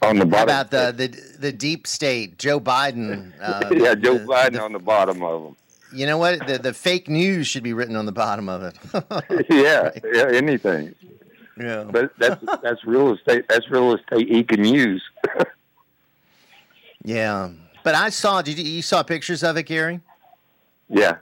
on 0.02 0.18
the 0.18 0.20
How 0.20 0.26
bottom, 0.26 0.44
about 0.44 0.72
the 0.72 0.94
the 0.96 1.38
the 1.40 1.52
deep 1.54 1.88
state, 1.88 2.38
Joe 2.38 2.60
Biden? 2.60 3.32
Uh, 3.42 3.70
yeah, 3.72 3.96
Joe 3.96 4.18
the- 4.18 4.26
Biden 4.26 4.62
on 4.62 4.74
the 4.74 4.80
bottom 4.80 5.24
of 5.24 5.44
them. 5.44 5.56
You 5.92 6.06
know 6.06 6.18
what? 6.18 6.46
The 6.48 6.58
the 6.60 6.74
fake 6.74 7.10
news 7.10 7.48
should 7.48 7.64
be 7.64 7.74
written 7.74 7.96
on 7.96 8.06
the 8.06 8.12
bottom 8.12 8.48
of 8.50 8.64
it. 8.64 8.78
yeah, 9.50 9.92
yeah, 10.14 10.28
anything. 10.32 10.94
Yeah, 11.58 11.86
but 11.90 12.12
that's 12.18 12.44
that's 12.62 12.86
real 12.86 13.14
estate. 13.14 13.46
That's 13.50 13.70
real 13.70 13.94
estate 13.96 14.30
he 14.30 14.44
can 14.44 14.64
use. 14.64 15.04
yeah, 17.04 17.50
but 17.84 17.96
I 17.96 18.10
saw. 18.10 18.42
Did 18.42 18.58
you, 18.60 18.66
you 18.66 18.82
saw 18.82 19.04
pictures 19.04 19.44
of 19.44 19.58
it, 19.58 19.64
Gary? 19.64 20.00
Yeah, 20.90 21.18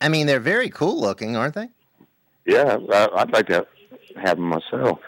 I 0.00 0.08
mean, 0.08 0.26
they're 0.26 0.40
very 0.40 0.68
cool 0.68 1.00
looking, 1.00 1.36
aren't 1.36 1.54
they? 1.54 1.68
yeah. 2.44 2.76
I, 2.92 3.08
I'd 3.14 3.32
like 3.32 3.46
to 3.46 3.66
have 4.16 4.36
them 4.36 4.48
myself. 4.48 4.98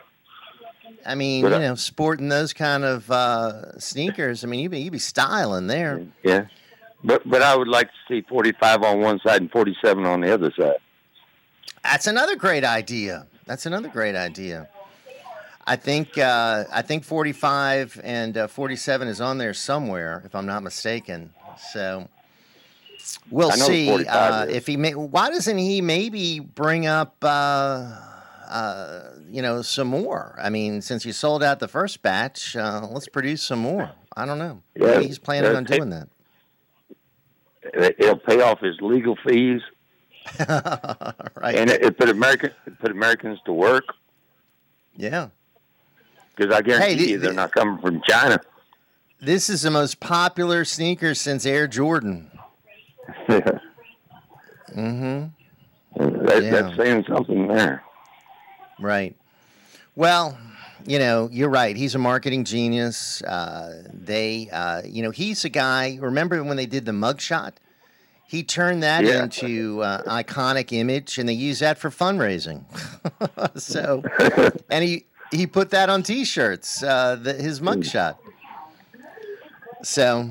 I 1.07 1.15
mean, 1.15 1.43
But, 1.43 1.51
you 1.51 1.57
uh, 1.57 1.61
know, 1.61 1.75
sporting 1.75 2.29
those 2.29 2.53
kind 2.53 2.85
of 2.85 3.11
uh, 3.11 3.79
sneakers. 3.79 4.45
I 4.45 4.47
mean, 4.47 4.61
you'd 4.61 4.71
be 4.71 4.81
you'd 4.81 4.93
be 4.93 4.99
styling 4.99 5.67
there. 5.67 6.07
Yeah, 6.23 6.47
but 7.05 7.29
but 7.29 7.43
I 7.43 7.57
would 7.57 7.69
like 7.69 7.89
to 7.89 7.99
see 8.09 8.23
forty 8.29 8.53
five 8.53 8.83
on 8.83 9.01
one 9.01 9.21
side 9.25 9.41
and 9.41 9.51
forty 9.51 9.77
seven 9.85 10.05
on 10.05 10.21
the 10.21 10.33
other 10.33 10.53
side. 10.59 10.77
That's 11.83 12.07
another 12.07 12.35
great 12.37 12.65
idea. 12.65 13.27
That's 13.47 13.67
another 13.67 13.89
great 13.89 14.17
idea. 14.17 14.69
I 15.67 15.77
think 15.77 16.19
uh, 16.19 16.65
I 16.73 16.83
think 16.83 17.05
45 17.05 18.01
and 18.05 18.37
uh, 18.37 18.47
47 18.49 19.09
is 19.09 19.21
on 19.21 19.39
there 19.39 19.55
somewhere, 19.55 20.23
if 20.25 20.35
I'm 20.35 20.47
not 20.47 20.63
mistaken. 20.63 21.33
So 21.73 22.09
we'll 23.31 23.51
see 23.51 23.91
uh, 24.07 24.47
if 24.47 24.67
he. 24.67 24.77
May, 24.77 24.95
why 24.95 25.31
doesn't 25.31 25.57
he 25.57 25.81
maybe 25.81 26.41
bring 26.41 26.87
up, 26.87 27.17
uh, 27.23 27.99
uh, 28.49 29.01
you 29.31 29.41
know, 29.41 29.63
some 29.63 29.89
more? 29.89 30.39
I 30.43 30.51
mean, 30.51 30.83
since 30.83 31.07
you 31.07 31.13
sold 31.13 31.43
out 31.43 31.61
the 31.61 31.69
first 31.69 32.03
batch, 32.03 32.57
uh, 32.57 32.87
let's 32.91 33.09
produce 33.09 33.43
some 33.43 33.61
more. 33.61 33.91
I 34.17 34.27
don't 34.27 34.39
know. 34.39 34.63
Yeah, 34.77 34.87
Maybe 34.87 35.07
he's 35.07 35.19
planning 35.19 35.57
on 35.57 35.65
doing 35.65 35.91
that. 35.91 36.09
It- 37.73 37.97
It'll 37.99 38.19
pay 38.19 38.41
off 38.43 38.61
his 38.61 38.81
legal 38.81 39.17
fees, 39.27 39.61
right? 40.39 41.55
and 41.55 41.71
it, 41.71 41.83
it 41.83 41.99
put 41.99 42.09
American 42.09 42.51
it 42.67 42.79
put 42.81 42.91
Americans 42.91 43.39
to 43.47 43.53
work. 43.53 43.85
Yeah. 44.97 45.29
Because 46.37 46.55
I 46.55 46.63
guarantee 46.63 46.89
Hey, 46.89 46.95
the- 46.97 47.11
you, 47.11 47.19
they're 47.19 47.33
not 47.33 47.53
coming 47.53 47.79
from 47.81 48.03
China. 48.07 48.39
This 49.21 49.49
is 49.49 49.63
the 49.63 49.71
most 49.71 50.01
popular 50.01 50.65
sneaker 50.65 51.15
since 51.15 51.47
Air 51.47 51.67
Jordan. 51.67 52.31
Mm-hmm. 54.75 56.25
That, 56.27 56.43
Yeah. 56.43 56.51
That's 56.51 56.77
saying 56.77 57.05
something 57.09 57.47
there. 57.49 57.83
Right. 58.81 59.15
Well, 59.95 60.37
you 60.87 60.99
know, 60.99 61.29
you're 61.33 61.49
right. 61.49 61.77
He's 61.77 61.95
a 61.95 61.99
marketing 61.99 62.45
genius. 62.45 63.23
Uh, 63.23 63.85
they, 63.93 64.49
uh, 64.53 64.83
you 64.85 65.03
know, 65.03 65.11
he's 65.11 65.45
a 65.45 65.49
guy. 65.49 65.99
Remember 66.01 66.43
when 66.45 66.57
they 66.57 66.67
did 66.67 66.85
the 66.85 66.93
mugshot? 66.93 67.53
He 68.27 68.43
turned 68.43 68.83
that 68.83 69.05
Yeah. 69.05 69.23
into 69.25 69.83
uh, 69.83 70.03
iconic 70.23 70.73
image, 70.73 71.19
and 71.19 71.29
they 71.29 71.33
use 71.35 71.61
that 71.61 71.79
for 71.79 71.91
fundraising. 71.91 72.65
so, 73.61 74.03
and 74.71 74.83
he 74.85 75.07
he 75.31 75.47
put 75.47 75.71
that 75.71 75.89
on 75.91 76.03
T-shirts. 76.03 76.83
Uh, 76.83 77.17
the, 77.17 77.33
his 77.35 77.61
mugshot. 77.61 78.17
So, 79.83 80.31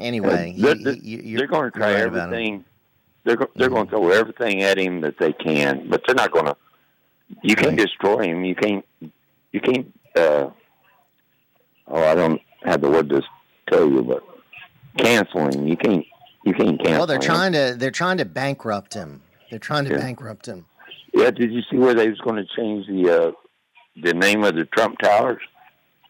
anyway, 0.00 0.52
he- 0.56 0.62
They're, 0.62 0.74
he- 0.74 1.00
you- 1.00 1.18
you're- 1.18 1.36
they're 1.38 1.46
going 1.46 1.70
to 1.70 1.78
try 1.78 1.90
you're 1.90 1.98
right 2.00 2.08
about 2.08 2.28
him. 2.28 2.34
everything. 2.34 2.64
They're 3.24 3.38
they're 3.56 3.70
going 3.70 3.86
to 3.86 3.90
throw 3.90 4.10
everything 4.10 4.62
at 4.62 4.78
him 4.78 5.00
that 5.00 5.16
they 5.18 5.32
can, 5.32 5.88
but 5.88 6.02
they're 6.06 6.14
not 6.14 6.30
going 6.30 6.44
to. 6.46 6.56
You 7.42 7.56
can't 7.56 7.76
destroy 7.76 8.24
him. 8.28 8.44
You 8.44 8.54
can't. 8.54 8.84
You 9.54 9.60
can't. 9.60 10.00
Uh, 10.16 10.50
oh, 11.86 12.04
I 12.04 12.14
don't 12.16 12.40
have 12.64 12.80
the 12.80 12.90
word 12.90 13.08
to 13.10 13.22
tell 13.70 13.88
you, 13.88 14.02
but 14.02 14.24
canceling. 14.98 15.68
You 15.68 15.76
can't. 15.76 16.04
You 16.44 16.52
can't 16.54 16.76
cancel. 16.78 16.92
Well, 16.98 17.06
they're 17.06 17.18
trying 17.20 17.52
to 17.52 17.76
they're 17.78 17.92
trying 17.92 18.16
to 18.18 18.24
bankrupt 18.24 18.94
him. 18.94 19.22
They're 19.50 19.60
trying 19.60 19.84
to 19.84 19.92
Yeah. 19.92 19.98
bankrupt 19.98 20.46
him. 20.46 20.66
Yeah, 21.12 21.30
did 21.30 21.52
you 21.52 21.62
see 21.70 21.76
where 21.76 21.94
they 21.94 22.08
was 22.08 22.18
going 22.18 22.34
to 22.34 22.46
change 22.56 22.88
the 22.88 23.08
uh, 23.28 23.32
the 24.02 24.12
name 24.12 24.42
of 24.42 24.56
the 24.56 24.64
Trump 24.64 24.98
Towers 24.98 25.40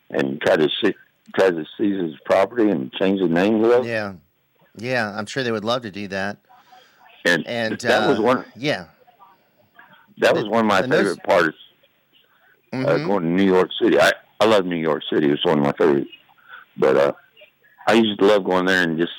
and 0.09 0.41
try 0.41 0.57
to 0.57 0.71
see, 0.83 0.95
try 1.39 1.51
to 1.51 1.67
seize 1.77 2.01
his 2.01 2.15
property 2.25 2.71
and 2.71 2.91
change 2.95 3.21
the 3.21 3.29
name 3.29 3.63
of 3.63 3.71
it? 3.71 3.85
Yeah, 3.87 4.15
yeah. 4.79 5.15
I'm 5.15 5.27
sure 5.27 5.43
they 5.43 5.53
would 5.53 5.67
love 5.67 5.83
to 5.83 5.91
do 5.91 6.09
that. 6.09 6.39
And, 7.27 7.47
And 7.47 7.79
that 7.81 8.09
was 8.09 8.19
uh, 8.19 8.23
one. 8.23 8.45
Yeah. 8.57 8.87
That 10.19 10.35
was 10.35 10.45
one 10.49 10.61
of 10.61 10.67
my 10.67 10.81
favorite 10.81 11.19
favorite 11.29 11.55
parts. 12.83 13.03
Uh, 13.03 13.07
going 13.07 13.23
to 13.23 13.29
New 13.29 13.45
York 13.45 13.71
City. 13.81 14.01
I 14.01 14.13
I 14.41 14.47
love 14.47 14.67
New 14.67 14.77
York 14.77 15.03
City. 15.13 15.31
It's 15.31 15.45
one 15.45 15.59
of 15.59 15.65
my 15.65 15.73
favorites. 15.73 16.11
But 16.77 16.97
uh, 16.97 17.13
I 17.87 17.95
used 17.95 18.19
to 18.21 18.27
love 18.27 18.45
going 18.45 18.67
there 18.67 18.83
and 18.83 18.99
just 18.99 19.13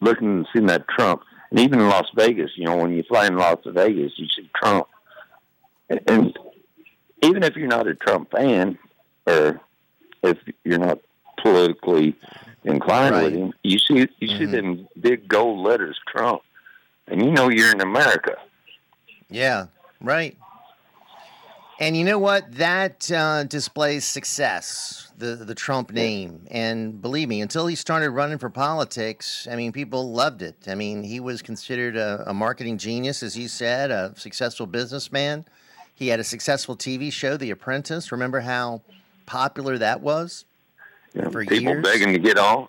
looking 0.00 0.28
and 0.28 0.48
seeing 0.52 0.66
that 0.66 0.88
Trump. 0.88 1.22
And 1.50 1.60
even 1.60 1.80
in 1.80 1.88
Las 1.88 2.06
Vegas, 2.14 2.52
you 2.56 2.64
know, 2.64 2.76
when 2.76 2.92
you 2.92 3.02
fly 3.04 3.26
in 3.26 3.36
Las 3.36 3.58
Vegas, 3.64 4.12
you 4.16 4.26
see 4.26 4.48
Trump. 4.54 4.86
And, 5.88 6.00
and 6.06 6.38
even 7.22 7.42
if 7.42 7.56
you're 7.56 7.68
not 7.68 7.86
a 7.86 7.94
Trump 7.94 8.30
fan, 8.30 8.78
or 9.26 9.60
if 10.22 10.38
you're 10.64 10.78
not 10.78 10.98
politically 11.38 12.14
inclined 12.64 13.14
with 13.22 13.32
him, 13.32 13.52
you 13.62 13.78
see 13.78 14.06
you 14.18 14.28
see 14.28 14.46
them 14.46 14.88
big 15.00 15.28
gold 15.28 15.60
letters 15.66 15.98
Trump, 16.06 16.42
and 17.08 17.22
you 17.22 17.30
know 17.30 17.48
you're 17.48 17.72
in 17.72 17.80
America. 17.80 18.36
Yeah, 19.28 19.66
right. 20.00 20.36
And 21.80 21.96
you 21.96 22.04
know 22.04 22.18
what? 22.18 22.52
That 22.56 23.10
uh, 23.10 23.44
displays 23.44 24.04
success, 24.04 25.10
the 25.16 25.34
the 25.34 25.54
Trump 25.54 25.90
name. 25.92 26.46
And 26.50 27.00
believe 27.00 27.26
me, 27.26 27.40
until 27.40 27.66
he 27.66 27.74
started 27.74 28.10
running 28.10 28.36
for 28.36 28.50
politics, 28.50 29.48
I 29.50 29.56
mean, 29.56 29.72
people 29.72 30.12
loved 30.12 30.42
it. 30.42 30.56
I 30.68 30.74
mean, 30.74 31.02
he 31.02 31.20
was 31.20 31.40
considered 31.40 31.96
a, 31.96 32.24
a 32.28 32.34
marketing 32.34 32.76
genius, 32.76 33.22
as 33.22 33.34
you 33.36 33.48
said, 33.48 33.90
a 33.90 34.12
successful 34.14 34.66
businessman. 34.66 35.46
He 35.94 36.08
had 36.08 36.20
a 36.20 36.24
successful 36.24 36.76
TV 36.76 37.10
show, 37.10 37.38
The 37.38 37.50
Apprentice. 37.50 38.12
Remember 38.12 38.40
how 38.40 38.82
popular 39.24 39.78
that 39.78 40.02
was 40.02 40.44
for 41.32 41.46
People 41.46 41.72
years? 41.72 41.82
begging 41.82 42.12
to 42.12 42.18
get 42.18 42.36
on. 42.36 42.68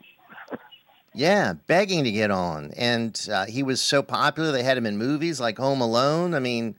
Yeah, 1.13 1.53
begging 1.67 2.05
to 2.05 2.11
get 2.11 2.31
on. 2.31 2.71
And 2.77 3.27
uh, 3.29 3.45
he 3.45 3.61
was 3.61 3.81
so 3.81 4.01
popular, 4.01 4.53
they 4.53 4.63
had 4.63 4.77
him 4.77 4.85
in 4.85 4.97
movies 4.97 5.41
like 5.41 5.57
Home 5.57 5.81
Alone. 5.81 6.33
I 6.33 6.39
mean, 6.39 6.75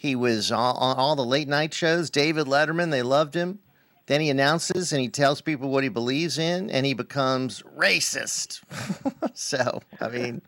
he 0.00 0.16
was 0.16 0.50
on, 0.50 0.76
on 0.76 0.96
all 0.96 1.14
the 1.14 1.22
late 1.22 1.46
night 1.46 1.74
shows. 1.74 2.08
David 2.08 2.46
Letterman, 2.46 2.90
they 2.90 3.02
loved 3.02 3.34
him. 3.34 3.58
Then 4.06 4.22
he 4.22 4.30
announces 4.30 4.94
and 4.94 5.02
he 5.02 5.10
tells 5.10 5.42
people 5.42 5.68
what 5.68 5.82
he 5.82 5.90
believes 5.90 6.38
in, 6.38 6.70
and 6.70 6.86
he 6.86 6.94
becomes 6.94 7.62
racist. 7.76 8.62
so, 9.34 9.82
I 10.00 10.08
mean, 10.08 10.40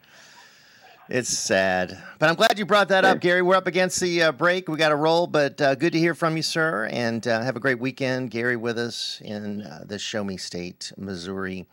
it's 1.10 1.28
sad. 1.28 2.02
But 2.18 2.30
I'm 2.30 2.34
glad 2.34 2.58
you 2.58 2.64
brought 2.64 2.88
that 2.88 3.04
up, 3.04 3.20
Gary. 3.20 3.42
We're 3.42 3.56
up 3.56 3.66
against 3.66 4.00
the 4.00 4.22
uh, 4.22 4.32
break. 4.32 4.70
We 4.70 4.78
got 4.78 4.88
to 4.88 4.96
roll, 4.96 5.26
but 5.26 5.60
uh, 5.60 5.74
good 5.74 5.92
to 5.92 5.98
hear 5.98 6.14
from 6.14 6.34
you, 6.34 6.42
sir. 6.42 6.88
And 6.90 7.28
uh, 7.28 7.42
have 7.42 7.56
a 7.56 7.60
great 7.60 7.78
weekend. 7.78 8.30
Gary 8.30 8.56
with 8.56 8.78
us 8.78 9.20
in 9.22 9.60
uh, 9.60 9.84
the 9.84 9.98
Show 9.98 10.24
Me 10.24 10.38
State, 10.38 10.94
Missouri 10.96 11.66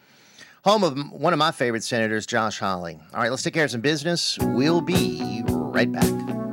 home 0.66 0.84
of 0.84 1.14
one 1.14 1.32
of 1.32 1.40
my 1.40 1.52
favorite 1.52 1.86
senators, 1.86 2.26
Josh 2.26 2.60
Hawley. 2.60 3.00
All 3.14 3.22
right, 3.22 3.32
let's 3.32 3.44
take 3.44 3.54
care 3.54 3.64
of 3.64 3.72
some 3.72 3.80
business. 3.80 4.38
We'll 4.42 4.82
be 4.82 5.42
right 5.48 5.90
back. 5.90 6.49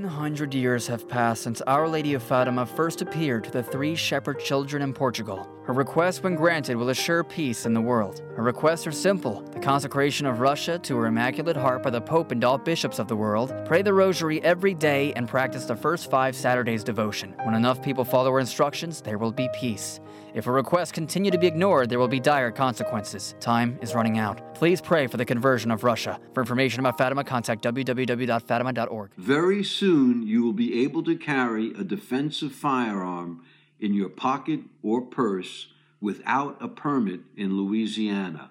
One 0.00 0.08
hundred 0.08 0.54
years 0.54 0.86
have 0.86 1.06
passed 1.06 1.42
since 1.42 1.60
Our 1.60 1.86
Lady 1.86 2.14
of 2.14 2.22
Fatima 2.22 2.64
first 2.64 3.02
appeared 3.02 3.44
to 3.44 3.50
the 3.50 3.62
three 3.62 3.94
shepherd 3.94 4.40
children 4.40 4.80
in 4.80 4.94
Portugal. 4.94 5.46
Her 5.66 5.74
request, 5.74 6.22
when 6.22 6.36
granted, 6.36 6.76
will 6.76 6.88
assure 6.88 7.22
peace 7.22 7.66
in 7.66 7.74
the 7.74 7.82
world. 7.82 8.22
Her 8.34 8.42
requests 8.42 8.86
are 8.86 8.92
simple 8.92 9.42
the 9.52 9.60
consecration 9.60 10.24
of 10.24 10.40
Russia 10.40 10.78
to 10.78 10.96
her 10.96 11.04
Immaculate 11.04 11.54
Heart 11.54 11.82
by 11.82 11.90
the 11.90 12.00
Pope 12.00 12.32
and 12.32 12.42
all 12.42 12.56
bishops 12.56 12.98
of 12.98 13.08
the 13.08 13.16
world, 13.16 13.52
pray 13.66 13.82
the 13.82 13.92
Rosary 13.92 14.42
every 14.42 14.72
day, 14.72 15.12
and 15.16 15.28
practice 15.28 15.66
the 15.66 15.76
first 15.76 16.10
five 16.10 16.34
Saturdays 16.34 16.82
devotion. 16.82 17.34
When 17.44 17.54
enough 17.54 17.82
people 17.82 18.06
follow 18.06 18.32
her 18.32 18.40
instructions, 18.40 19.02
there 19.02 19.18
will 19.18 19.32
be 19.32 19.50
peace. 19.52 20.00
If 20.34 20.44
her 20.44 20.52
requests 20.52 20.92
continue 20.92 21.30
to 21.30 21.38
be 21.38 21.46
ignored, 21.46 21.88
there 21.88 21.98
will 21.98 22.08
be 22.08 22.20
dire 22.20 22.50
consequences. 22.50 23.34
Time 23.40 23.78
is 23.82 23.94
running 23.94 24.18
out. 24.18 24.54
Please 24.54 24.80
pray 24.80 25.06
for 25.06 25.16
the 25.16 25.24
conversion 25.24 25.70
of 25.70 25.84
Russia. 25.84 26.20
For 26.34 26.40
information 26.40 26.80
about 26.80 26.98
Fatima, 26.98 27.24
contact 27.24 27.64
www.fatima.org. 27.64 29.10
Very 29.16 29.64
soon, 29.64 30.26
you 30.26 30.42
will 30.42 30.52
be 30.52 30.82
able 30.82 31.02
to 31.04 31.16
carry 31.16 31.72
a 31.74 31.84
defensive 31.84 32.52
firearm 32.52 33.42
in 33.80 33.94
your 33.94 34.08
pocket 34.08 34.60
or 34.82 35.00
purse 35.00 35.68
without 36.00 36.56
a 36.60 36.68
permit 36.68 37.20
in 37.36 37.56
Louisiana. 37.56 38.50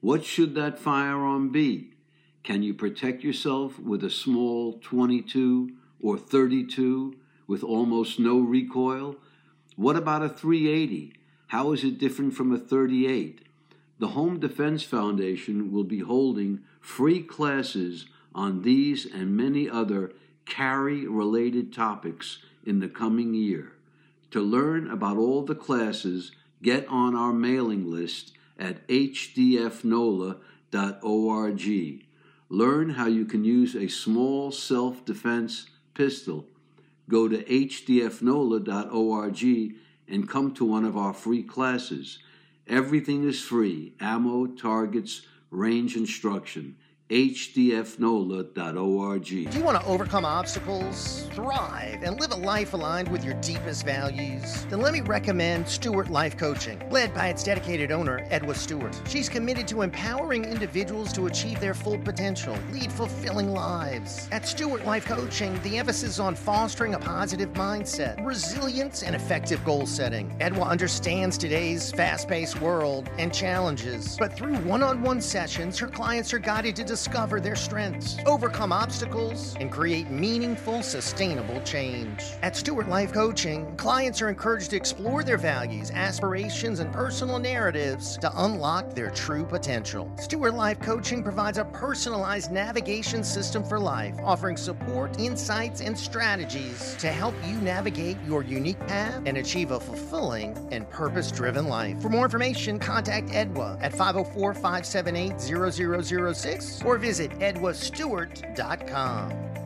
What 0.00 0.24
should 0.24 0.54
that 0.56 0.78
firearm 0.78 1.50
be? 1.50 1.90
Can 2.42 2.62
you 2.62 2.74
protect 2.74 3.22
yourself 3.22 3.78
with 3.78 4.02
a 4.02 4.10
small 4.10 4.80
22 4.82 5.70
or 6.02 6.18
32 6.18 7.14
with 7.46 7.62
almost 7.62 8.18
no 8.18 8.40
recoil? 8.40 9.16
What 9.76 9.96
about 9.96 10.22
a 10.22 10.28
380? 10.28 11.14
How 11.48 11.72
is 11.72 11.82
it 11.84 11.98
different 11.98 12.34
from 12.34 12.52
a 12.52 12.58
38? 12.58 13.40
The 13.98 14.08
Home 14.08 14.38
Defense 14.40 14.82
Foundation 14.82 15.72
will 15.72 15.84
be 15.84 16.00
holding 16.00 16.60
free 16.80 17.22
classes 17.22 18.06
on 18.34 18.62
these 18.62 19.06
and 19.06 19.36
many 19.36 19.68
other 19.68 20.12
carry 20.44 21.06
related 21.06 21.72
topics 21.72 22.38
in 22.64 22.80
the 22.80 22.88
coming 22.88 23.34
year. 23.34 23.72
To 24.32 24.40
learn 24.40 24.90
about 24.90 25.18
all 25.18 25.42
the 25.42 25.54
classes, 25.54 26.32
get 26.62 26.86
on 26.88 27.14
our 27.14 27.32
mailing 27.32 27.90
list 27.90 28.32
at 28.58 28.86
hdfnola.org. 28.88 30.40
Learn 32.48 32.90
how 32.90 33.06
you 33.06 33.24
can 33.24 33.44
use 33.44 33.74
a 33.74 33.88
small 33.88 34.50
self 34.50 35.04
defense 35.04 35.66
pistol. 35.94 36.46
Go 37.12 37.28
to 37.28 37.44
hdfnola.org 37.44 39.44
and 40.08 40.28
come 40.28 40.52
to 40.54 40.64
one 40.64 40.84
of 40.86 40.96
our 40.96 41.12
free 41.12 41.42
classes. 41.42 42.18
Everything 42.66 43.28
is 43.28 43.42
free 43.42 43.92
ammo, 44.00 44.46
targets, 44.46 45.20
range 45.50 45.94
instruction. 45.94 46.76
hdfnola.org. 47.12 48.52
Do 49.24 49.58
you 49.58 49.62
want 49.62 49.78
to 49.78 49.86
overcome 49.86 50.24
obstacles, 50.24 51.28
thrive, 51.34 52.02
and 52.02 52.18
live 52.18 52.32
a 52.32 52.36
life 52.36 52.72
aligned 52.72 53.08
with 53.08 53.22
your 53.22 53.34
deepest 53.34 53.84
values? 53.84 54.64
Then 54.70 54.80
let 54.80 54.94
me 54.94 55.02
recommend 55.02 55.68
Stewart 55.68 56.08
Life 56.08 56.38
Coaching, 56.38 56.82
led 56.90 57.12
by 57.12 57.28
its 57.28 57.44
dedicated 57.44 57.92
owner, 57.92 58.26
Edwa 58.30 58.56
Stewart. 58.56 58.98
She's 59.06 59.28
committed 59.28 59.68
to 59.68 59.82
empowering 59.82 60.46
individuals 60.46 61.12
to 61.12 61.26
achieve 61.26 61.60
their 61.60 61.74
full 61.74 61.98
potential, 61.98 62.56
lead 62.72 62.90
fulfilling 62.90 63.52
lives. 63.52 64.26
At 64.32 64.48
Stewart 64.48 64.86
Life 64.86 65.04
Coaching, 65.04 65.60
the 65.62 65.76
emphasis 65.76 66.02
is 66.12 66.20
on 66.20 66.34
fostering 66.34 66.94
a 66.94 66.98
positive 66.98 67.52
mindset, 67.52 68.24
resilience, 68.24 69.02
and 69.02 69.14
effective 69.14 69.62
goal 69.66 69.84
setting. 69.84 70.34
Edwa 70.38 70.66
understands 70.66 71.36
today's 71.36 71.92
fast 71.92 72.26
paced 72.26 72.58
world 72.62 73.10
and 73.18 73.34
challenges, 73.34 74.16
but 74.18 74.34
through 74.34 74.56
one 74.60 74.82
on 74.82 75.02
one 75.02 75.20
sessions, 75.20 75.78
her 75.78 75.88
clients 75.88 76.32
are 76.32 76.38
guided 76.38 76.74
to 76.76 76.84
their 77.06 77.56
strengths, 77.56 78.16
overcome 78.26 78.72
obstacles, 78.72 79.56
and 79.58 79.70
create 79.70 80.10
meaningful, 80.10 80.82
sustainable 80.82 81.60
change. 81.62 82.22
At 82.42 82.56
Stewart 82.56 82.88
Life 82.88 83.12
Coaching, 83.12 83.76
clients 83.76 84.22
are 84.22 84.28
encouraged 84.28 84.70
to 84.70 84.76
explore 84.76 85.24
their 85.24 85.38
values, 85.38 85.90
aspirations, 85.90 86.80
and 86.80 86.92
personal 86.92 87.38
narratives 87.38 88.16
to 88.18 88.30
unlock 88.44 88.94
their 88.94 89.10
true 89.10 89.44
potential. 89.44 90.10
Stewart 90.18 90.54
Life 90.54 90.80
Coaching 90.80 91.22
provides 91.22 91.58
a 91.58 91.64
personalized 91.66 92.52
navigation 92.52 93.24
system 93.24 93.64
for 93.64 93.78
life, 93.78 94.14
offering 94.22 94.56
support, 94.56 95.18
insights, 95.18 95.80
and 95.80 95.98
strategies 95.98 96.94
to 96.96 97.08
help 97.08 97.34
you 97.46 97.56
navigate 97.60 98.16
your 98.26 98.42
unique 98.42 98.80
path 98.86 99.22
and 99.26 99.38
achieve 99.38 99.70
a 99.70 99.80
fulfilling 99.80 100.56
and 100.70 100.88
purpose 100.90 101.30
driven 101.30 101.66
life. 101.66 102.00
For 102.00 102.08
more 102.08 102.24
information, 102.24 102.78
contact 102.78 103.28
Edwa 103.28 103.78
at 103.82 103.92
504 103.92 104.54
578 104.54 105.40
0006 105.40 106.82
or 106.84 106.91
visit 106.98 107.30
edwastewart.com. 107.38 109.61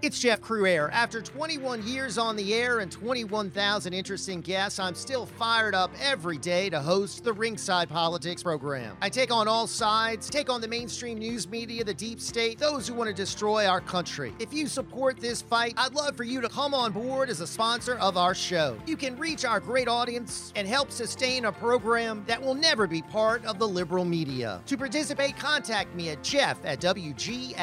It's 0.00 0.20
Jeff 0.20 0.40
Crouere. 0.40 0.90
After 0.92 1.20
21 1.20 1.84
years 1.84 2.18
on 2.18 2.36
the 2.36 2.54
air 2.54 2.78
and 2.78 2.90
21,000 2.90 3.92
interesting 3.92 4.40
guests, 4.40 4.78
I'm 4.78 4.94
still 4.94 5.26
fired 5.26 5.74
up 5.74 5.90
every 6.00 6.38
day 6.38 6.70
to 6.70 6.78
host 6.78 7.24
the 7.24 7.32
Ringside 7.32 7.88
Politics 7.88 8.44
program. 8.44 8.96
I 9.02 9.08
take 9.08 9.32
on 9.32 9.48
all 9.48 9.66
sides, 9.66 10.30
take 10.30 10.50
on 10.50 10.60
the 10.60 10.68
mainstream 10.68 11.18
news 11.18 11.48
media, 11.48 11.82
the 11.82 11.94
deep 11.94 12.20
state, 12.20 12.60
those 12.60 12.86
who 12.86 12.94
want 12.94 13.08
to 13.08 13.14
destroy 13.14 13.66
our 13.66 13.80
country. 13.80 14.32
If 14.38 14.54
you 14.54 14.68
support 14.68 15.18
this 15.18 15.42
fight, 15.42 15.74
I'd 15.76 15.94
love 15.94 16.16
for 16.16 16.22
you 16.22 16.40
to 16.42 16.48
come 16.48 16.74
on 16.74 16.92
board 16.92 17.28
as 17.28 17.40
a 17.40 17.46
sponsor 17.46 17.96
of 17.96 18.16
our 18.16 18.36
show. 18.36 18.78
You 18.86 18.96
can 18.96 19.18
reach 19.18 19.44
our 19.44 19.58
great 19.58 19.88
audience 19.88 20.52
and 20.54 20.68
help 20.68 20.92
sustain 20.92 21.46
a 21.46 21.52
program 21.52 22.22
that 22.28 22.40
will 22.40 22.54
never 22.54 22.86
be 22.86 23.02
part 23.02 23.44
of 23.44 23.58
the 23.58 23.66
liberal 23.66 24.04
media. 24.04 24.62
To 24.66 24.76
participate, 24.76 25.36
contact 25.36 25.92
me 25.96 26.10
at 26.10 26.22
jeff 26.22 26.64
at 26.64 26.80
wgso.com. 26.80 27.58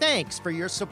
Thanks 0.00 0.38
for 0.38 0.50
your 0.50 0.70
support. 0.70 0.85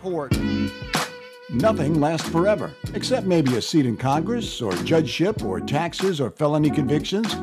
Nothing 1.51 2.01
lasts 2.01 2.29
forever, 2.29 2.73
except 2.95 3.27
maybe 3.27 3.57
a 3.57 3.63
seat 3.63 3.87
in 3.87 3.97
Congress, 3.97 4.61
or 4.61 4.73
judgeship, 4.85 5.45
or 5.45 5.61
taxes, 5.61 6.21
or 6.21 6.31
felony 6.31 6.71
convictions. 6.71 7.37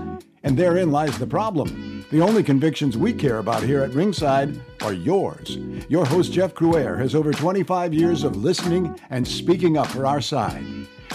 And 0.43 0.58
therein 0.58 0.91
lies 0.91 1.18
the 1.18 1.28
problem. 1.28 2.06
The 2.12 2.22
only 2.22 2.43
convictions 2.43 2.97
we 2.97 3.14
care 3.14 3.38
about 3.38 3.64
here 3.64 3.84
at 3.84 3.93
Ringside 3.93 4.60
are 4.82 4.91
yours. 4.91 5.58
Your 5.88 6.06
host, 6.06 6.34
Jeff 6.34 6.54
Crouere, 6.54 6.97
has 6.97 7.16
over 7.16 7.32
25 7.32 7.93
years 7.93 8.24
of 8.24 8.36
listening 8.36 8.99
and 9.12 9.26
speaking 9.26 9.78
up 9.78 9.88
for 9.88 10.06
our 10.06 10.20
side, 10.20 10.66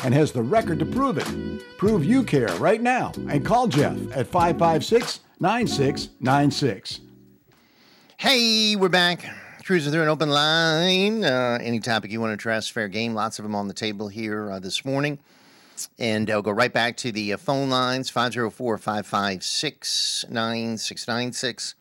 and 0.05 0.15
has 0.15 0.33
the 0.33 0.43
record 0.43 0.79
to 0.79 0.87
prove 0.87 1.19
it. 1.19 1.63
Prove 1.77 2.05
you 2.05 2.23
care 2.23 2.55
right 2.57 2.81
now 2.81 3.13
and 3.29 3.45
call 3.45 3.67
Jeff 3.67 3.97
at 4.13 4.27
556 4.27 5.21
9696. 5.39 7.01
Hey, 8.17 8.77
we're 8.77 8.89
back. 8.89 9.46
Cruising 9.67 9.91
through 9.91 10.03
an 10.03 10.09
open 10.09 10.31
line. 10.31 11.25
Uh, 11.25 11.59
any 11.61 11.81
topic 11.81 12.13
you 12.13 12.21
want 12.21 12.31
to 12.31 12.35
address, 12.35 12.69
fair 12.69 12.87
game. 12.87 13.15
Lots 13.15 13.41
of 13.41 13.43
them 13.43 13.57
on 13.57 13.67
the 13.67 13.75
table 13.75 14.07
here 14.07 14.49
uh, 14.49 14.61
this 14.61 14.85
morning. 14.85 15.19
And 15.99 16.31
I'll 16.31 16.41
go 16.41 16.53
right 16.53 16.73
back 16.73 16.97
to 16.99 17.11
the 17.11 17.33
uh, 17.33 17.37
phone 17.37 17.69
lines 17.69 18.09
504 18.09 18.79
556 18.79 20.27
9696. 20.31 21.75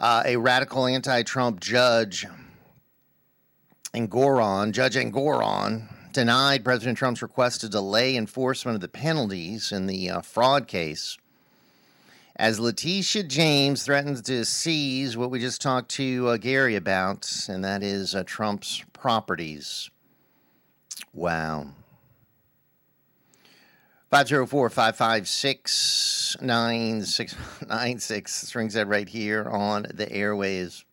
A 0.00 0.36
radical 0.36 0.88
anti 0.88 1.22
Trump 1.22 1.60
judge, 1.60 2.26
Engoron, 3.94 4.72
Judge 4.72 4.96
Engoron, 4.96 6.12
denied 6.12 6.64
President 6.64 6.98
Trump's 6.98 7.22
request 7.22 7.60
to 7.60 7.68
delay 7.68 8.16
enforcement 8.16 8.74
of 8.74 8.80
the 8.80 8.88
penalties 8.88 9.70
in 9.70 9.86
the 9.86 10.10
uh, 10.10 10.20
fraud 10.22 10.66
case 10.66 11.18
as 12.36 12.58
Letitia 12.58 13.24
James 13.24 13.84
threatens 13.84 14.22
to 14.22 14.44
seize 14.44 15.16
what 15.16 15.30
we 15.30 15.38
just 15.38 15.62
talked 15.62 15.90
to 15.92 16.28
uh, 16.28 16.36
Gary 16.36 16.76
about, 16.76 17.46
and 17.48 17.64
that 17.64 17.82
is 17.82 18.14
uh, 18.14 18.24
Trump's 18.24 18.84
properties. 18.92 19.88
Wow. 21.12 21.68
504 24.10 24.70
556 24.70 26.36
9696 26.40 28.54
rings 28.56 28.74
that 28.74 28.86
right 28.86 29.08
here 29.08 29.48
on 29.48 29.86
the 29.92 30.08
airways 30.12 30.84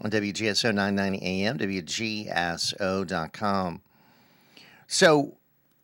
on 0.00 0.10
WGSO 0.10 0.72
990 0.74 1.44
AM, 1.44 1.58
WGSO.com. 1.58 3.80
So, 4.86 5.36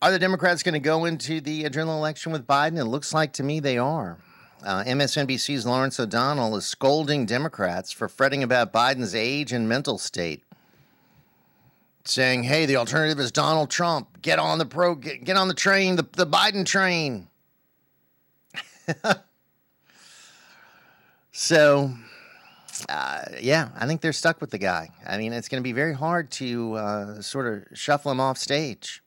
are 0.02 0.10
the 0.10 0.18
Democrats 0.18 0.62
going 0.62 0.74
to 0.74 0.80
go 0.80 1.06
into 1.06 1.40
the 1.40 1.70
general 1.70 1.96
election 1.96 2.32
with 2.32 2.46
Biden? 2.46 2.78
It 2.78 2.84
looks 2.84 3.14
like 3.14 3.32
to 3.34 3.42
me 3.42 3.60
they 3.60 3.78
are. 3.78 4.18
Uh, 4.64 4.82
MSNBC's 4.84 5.66
Lawrence 5.66 6.00
O'Donnell 6.00 6.56
is 6.56 6.66
scolding 6.66 7.26
Democrats 7.26 7.92
for 7.92 8.08
fretting 8.08 8.42
about 8.42 8.72
Biden's 8.72 9.14
age 9.14 9.52
and 9.52 9.68
mental 9.68 9.98
state, 9.98 10.42
saying, 12.04 12.44
"Hey, 12.44 12.66
the 12.66 12.76
alternative 12.76 13.20
is 13.20 13.30
Donald 13.30 13.70
Trump. 13.70 14.22
Get 14.22 14.38
on 14.38 14.58
the 14.58 14.66
pro, 14.66 14.94
get, 14.94 15.24
get 15.24 15.36
on 15.36 15.48
the 15.48 15.54
train, 15.54 15.96
the, 15.96 16.06
the 16.12 16.26
Biden 16.26 16.64
train." 16.64 17.28
so, 21.32 21.92
uh, 22.88 23.24
yeah, 23.40 23.68
I 23.76 23.86
think 23.86 24.00
they're 24.00 24.12
stuck 24.12 24.40
with 24.40 24.50
the 24.50 24.58
guy. 24.58 24.88
I 25.06 25.18
mean, 25.18 25.32
it's 25.32 25.48
going 25.48 25.62
to 25.62 25.64
be 25.64 25.72
very 25.72 25.94
hard 25.94 26.30
to 26.32 26.74
uh, 26.74 27.20
sort 27.20 27.46
of 27.46 27.78
shuffle 27.78 28.10
him 28.10 28.20
off 28.20 28.38
stage. 28.38 29.02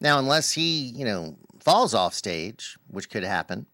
Now, 0.00 0.18
unless 0.18 0.52
he, 0.52 0.86
you 0.86 1.04
know, 1.04 1.36
falls 1.60 1.94
off 1.94 2.14
stage, 2.14 2.76
which 2.88 3.08
could 3.08 3.24
happen. 3.24 3.66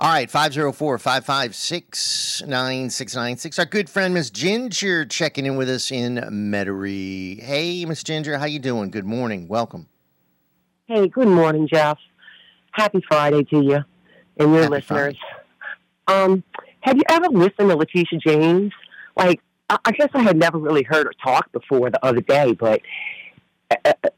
All 0.00 0.12
right, 0.12 0.30
504 0.30 0.96
556 0.98 2.42
9696. 2.46 3.58
Our 3.58 3.64
good 3.64 3.90
friend, 3.90 4.14
Miss 4.14 4.30
Ginger, 4.30 5.04
checking 5.04 5.44
in 5.44 5.56
with 5.56 5.68
us 5.68 5.90
in 5.90 6.18
Metairie. 6.30 7.42
Hey, 7.42 7.84
Miss 7.84 8.04
Ginger, 8.04 8.38
how 8.38 8.44
you 8.44 8.60
doing? 8.60 8.92
Good 8.92 9.06
morning. 9.06 9.48
Welcome. 9.48 9.88
Hey, 10.86 11.08
good 11.08 11.26
morning, 11.26 11.66
Jeff. 11.66 11.98
Happy 12.70 13.02
Friday 13.08 13.42
to 13.42 13.60
you 13.60 13.78
and 14.36 14.52
your 14.52 14.62
Happy 14.62 14.68
listeners. 14.68 15.16
Um, 16.06 16.44
have 16.82 16.96
you 16.96 17.02
ever 17.08 17.26
listened 17.30 17.68
to 17.68 17.74
Letitia 17.74 18.20
James? 18.24 18.72
Like, 19.16 19.40
I 19.68 19.90
guess 19.90 20.10
I 20.14 20.22
had 20.22 20.36
never 20.36 20.58
really 20.58 20.84
heard 20.84 21.06
her 21.06 21.12
talk 21.20 21.50
before 21.50 21.90
the 21.90 22.06
other 22.06 22.20
day, 22.20 22.52
but 22.52 22.82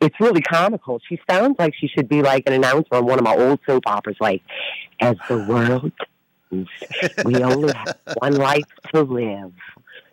it's 0.01 0.21
really 0.21 0.41
comical. 0.43 1.01
She 1.09 1.21
sounds 1.29 1.57
like 1.59 1.75
she 1.75 1.89
should 1.89 2.09
be 2.09 2.23
like 2.23 2.45
an 2.47 2.53
announcer 2.53 2.95
on 2.95 3.07
one 3.07 3.19
of 3.19 3.25
my 3.25 3.35
old 3.35 3.61
soap 3.67 3.85
operas, 3.87 4.17
like, 4.21 4.43
as 5.01 5.17
the 5.29 5.39
world 5.39 5.93
ends, 6.53 6.69
we 7.25 7.37
only 7.43 7.73
have 7.73 7.99
one 8.19 8.37
life 8.37 8.65
to 8.93 9.03
live. 9.03 9.53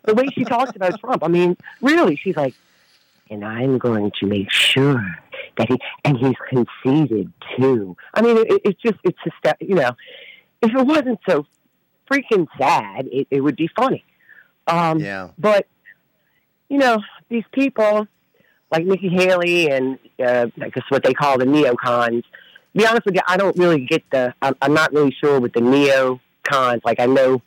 The 0.04 0.14
way 0.14 0.26
she 0.32 0.44
talks 0.44 0.74
about 0.74 0.98
Trump, 1.00 1.22
I 1.22 1.28
mean, 1.28 1.56
really, 1.80 2.16
she's 2.16 2.36
like, 2.36 2.54
and 3.30 3.44
I'm 3.44 3.78
going 3.78 4.10
to 4.20 4.26
make 4.26 4.50
sure 4.50 5.04
that 5.56 5.68
he, 5.68 5.78
and 6.04 6.16
he's 6.16 6.36
conceited 6.48 7.32
too. 7.56 7.96
I 8.14 8.22
mean, 8.22 8.38
it, 8.38 8.62
it's 8.64 8.80
just, 8.80 8.96
it's 9.04 9.18
just, 9.22 9.56
you 9.60 9.74
know, 9.74 9.90
if 10.62 10.74
it 10.74 10.86
wasn't 10.86 11.20
so 11.28 11.46
freaking 12.10 12.46
sad, 12.58 13.06
it, 13.12 13.26
it 13.30 13.40
would 13.40 13.56
be 13.56 13.68
funny. 13.76 14.02
Um, 14.66 14.98
yeah. 15.00 15.28
But, 15.38 15.66
you 16.68 16.78
know, 16.78 17.02
these 17.28 17.44
people 17.52 18.08
like 18.70 18.84
Nikki 18.84 19.08
Haley 19.08 19.70
and 19.70 19.98
uh, 20.24 20.46
I 20.60 20.68
guess 20.70 20.84
what 20.88 21.02
they 21.02 21.14
call 21.14 21.38
the 21.38 21.44
neocons. 21.46 22.22
To 22.22 22.78
be 22.78 22.86
honest 22.86 23.06
with 23.06 23.14
you, 23.14 23.22
I 23.26 23.36
don't 23.36 23.56
really 23.58 23.80
get 23.86 24.02
the. 24.10 24.34
I'm, 24.42 24.54
I'm 24.62 24.74
not 24.74 24.92
really 24.92 25.14
sure 25.22 25.40
with 25.40 25.52
the 25.54 25.60
neocons. 25.60 26.80
Like 26.84 27.00
I 27.00 27.06
know, 27.06 27.42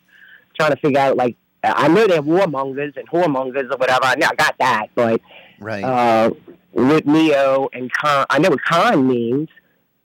trying 0.58 0.70
to 0.72 0.76
figure 0.76 1.00
out 1.00 1.16
like 1.16 1.36
I 1.62 1.88
know 1.88 2.06
they're 2.06 2.22
warmongers 2.22 2.96
and 2.96 3.08
whoremongers 3.08 3.70
or 3.72 3.76
whatever. 3.76 4.04
I 4.04 4.16
know 4.16 4.26
I 4.30 4.34
got 4.34 4.56
that, 4.58 4.86
but 4.94 5.20
right. 5.60 5.84
uh, 5.84 6.30
with 6.72 7.06
neo 7.06 7.68
and 7.72 7.90
con, 7.92 8.26
I 8.30 8.38
know 8.38 8.50
what 8.50 8.62
con 8.64 9.06
means. 9.06 9.48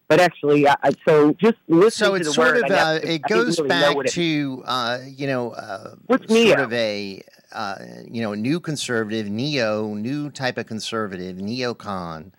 But 0.09 0.21
actually, 0.21 0.65
I, 0.69 0.75
so 1.05 1.33
just 1.33 1.57
listen 1.67 2.05
So 2.05 2.09
to 2.11 2.15
it's 2.15 2.27
the 2.29 2.33
sort 2.33 2.55
word. 2.55 2.65
of 2.65 2.71
uh, 2.71 2.99
it 3.03 3.23
goes 3.23 3.57
really 3.59 3.67
back 3.69 3.97
it- 3.97 4.11
to 4.11 4.63
uh, 4.65 4.99
you 5.05 5.27
know 5.27 5.51
uh, 5.51 5.95
What's 6.05 6.27
sort 6.29 6.39
neo? 6.39 6.63
of 6.63 6.71
a 6.71 7.21
uh, 7.51 7.77
you 8.09 8.21
know 8.21 8.33
new 8.33 8.59
conservative 8.59 9.29
neo 9.29 9.93
new 9.93 10.29
type 10.29 10.57
of 10.57 10.65
conservative 10.65 11.37
neocon 11.37 12.31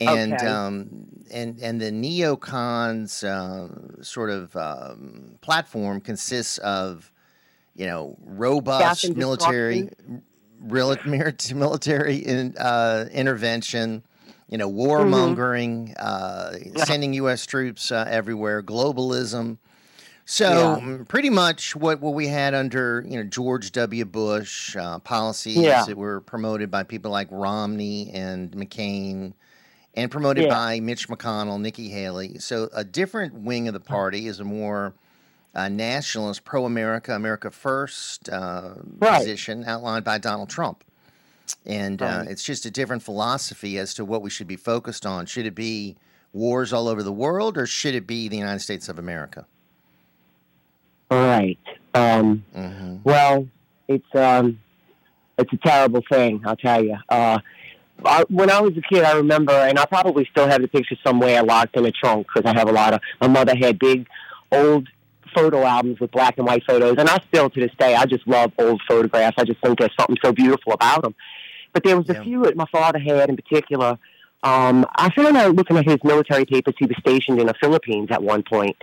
and 0.00 0.42
Okay. 0.42 0.46
um, 0.48 1.08
and 1.30 1.58
and 1.60 1.80
the 1.80 1.90
neocons 1.90 3.24
uh, 3.24 4.02
sort 4.02 4.30
of 4.30 4.56
um, 4.56 5.38
platform 5.40 6.00
consists 6.00 6.58
of 6.58 7.12
you 7.74 7.86
know 7.86 8.16
robust 8.20 9.14
military 9.14 9.88
real, 10.60 10.96
military 11.54 12.16
in, 12.16 12.56
uh, 12.58 13.06
intervention 13.12 14.02
you 14.48 14.58
know 14.58 14.70
warmongering 14.70 15.94
uh, 15.98 16.52
sending 16.76 17.14
U.S. 17.14 17.46
troops 17.46 17.90
uh, 17.92 18.06
everywhere 18.08 18.62
globalism 18.62 19.58
so 20.24 20.76
Yeah. 20.80 20.98
pretty 21.08 21.30
much 21.30 21.76
what, 21.76 22.00
what 22.00 22.14
we 22.14 22.26
had 22.28 22.54
under 22.54 23.04
you 23.06 23.16
know 23.16 23.24
George 23.24 23.72
W. 23.72 24.04
Bush 24.04 24.76
uh, 24.76 24.98
policies 25.00 25.56
Yeah. 25.58 25.84
that 25.84 25.96
were 25.96 26.20
promoted 26.20 26.70
by 26.70 26.82
people 26.82 27.10
like 27.10 27.28
Romney 27.30 28.10
and 28.12 28.50
McCain, 28.52 29.34
and 29.94 30.10
promoted 30.10 30.44
Yeah. 30.44 30.50
by 30.50 30.80
Mitch 30.80 31.08
McConnell, 31.08 31.60
Nikki 31.60 31.88
Haley. 31.90 32.38
So 32.38 32.68
a 32.72 32.84
different 32.84 33.34
wing 33.34 33.68
of 33.68 33.74
the 33.74 33.80
party 33.80 34.26
is 34.26 34.40
a 34.40 34.44
more 34.44 34.94
uh, 35.56 35.68
nationalist, 35.68 36.44
pro-America, 36.44 37.14
America 37.14 37.48
first 37.48 38.28
uh, 38.28 38.70
Right. 38.98 39.18
position 39.18 39.62
outlined 39.64 40.04
by 40.04 40.18
Donald 40.18 40.48
Trump. 40.48 40.82
And 41.64 42.02
uh, 42.02 42.06
Right. 42.06 42.28
it's 42.28 42.42
just 42.42 42.66
a 42.66 42.72
different 42.72 43.04
philosophy 43.04 43.78
as 43.78 43.94
to 43.94 44.04
what 44.04 44.20
we 44.20 44.30
should 44.30 44.48
be 44.48 44.56
focused 44.56 45.06
on. 45.06 45.26
Should 45.26 45.46
it 45.46 45.54
be 45.54 45.96
wars 46.32 46.72
all 46.72 46.88
over 46.88 47.04
the 47.04 47.12
world, 47.12 47.56
or 47.56 47.66
should 47.66 47.94
it 47.94 48.04
be 48.04 48.26
the 48.28 48.36
United 48.36 48.58
States 48.60 48.88
of 48.88 48.98
America? 48.98 49.46
Right. 51.10 51.58
Um, 51.94 52.44
Mm-hmm. 52.54 52.96
Well, 53.04 53.46
it's 53.88 54.14
um, 54.14 54.60
it's 55.38 55.52
a 55.52 55.56
terrible 55.58 56.02
thing. 56.10 56.42
I'll 56.44 56.56
tell 56.56 56.82
you. 56.82 56.96
Uh, 57.08 57.38
I, 58.04 58.24
when 58.28 58.50
I 58.50 58.60
was 58.60 58.76
a 58.76 58.80
kid, 58.80 59.04
I 59.04 59.12
remember, 59.16 59.52
and 59.52 59.78
I 59.78 59.84
probably 59.86 60.26
still 60.30 60.48
have 60.48 60.62
the 60.62 60.68
picture 60.68 60.96
somewhere 61.06 61.42
locked 61.42 61.76
in 61.76 61.84
a 61.86 61.92
trunk 61.92 62.26
because 62.32 62.50
I 62.50 62.58
have 62.58 62.68
a 62.68 62.72
lot 62.72 62.94
of. 62.94 63.00
My 63.20 63.28
mother 63.28 63.54
had 63.56 63.78
big, 63.78 64.06
old 64.50 64.88
photo 65.34 65.64
albums 65.64 66.00
with 66.00 66.10
black 66.10 66.38
and 66.38 66.46
white 66.46 66.64
photos, 66.66 66.96
and 66.98 67.08
I 67.08 67.18
still 67.28 67.50
to 67.50 67.60
this 67.60 67.72
day, 67.78 67.94
I 67.94 68.06
just 68.06 68.26
love 68.26 68.52
old 68.58 68.80
photographs. 68.88 69.36
I 69.38 69.44
just 69.44 69.60
think 69.60 69.78
there's 69.78 69.94
something 69.98 70.16
so 70.24 70.32
beautiful 70.32 70.72
about 70.72 71.02
them. 71.02 71.14
But 71.72 71.84
there 71.84 71.96
was 71.96 72.08
a 72.08 72.22
few 72.22 72.42
that 72.44 72.56
my 72.56 72.66
father 72.70 72.98
had 72.98 73.28
in 73.28 73.36
particular. 73.36 73.98
Um, 74.44 74.84
I 74.94 75.10
found 75.14 75.38
out 75.38 75.56
looking 75.56 75.78
at 75.78 75.86
his 75.86 75.96
military 76.04 76.44
papers, 76.44 76.74
he 76.78 76.84
was 76.84 76.96
stationed 77.00 77.40
in 77.40 77.46
the 77.46 77.54
Philippines 77.58 78.08
at 78.10 78.22
one 78.22 78.42
point, 78.42 78.76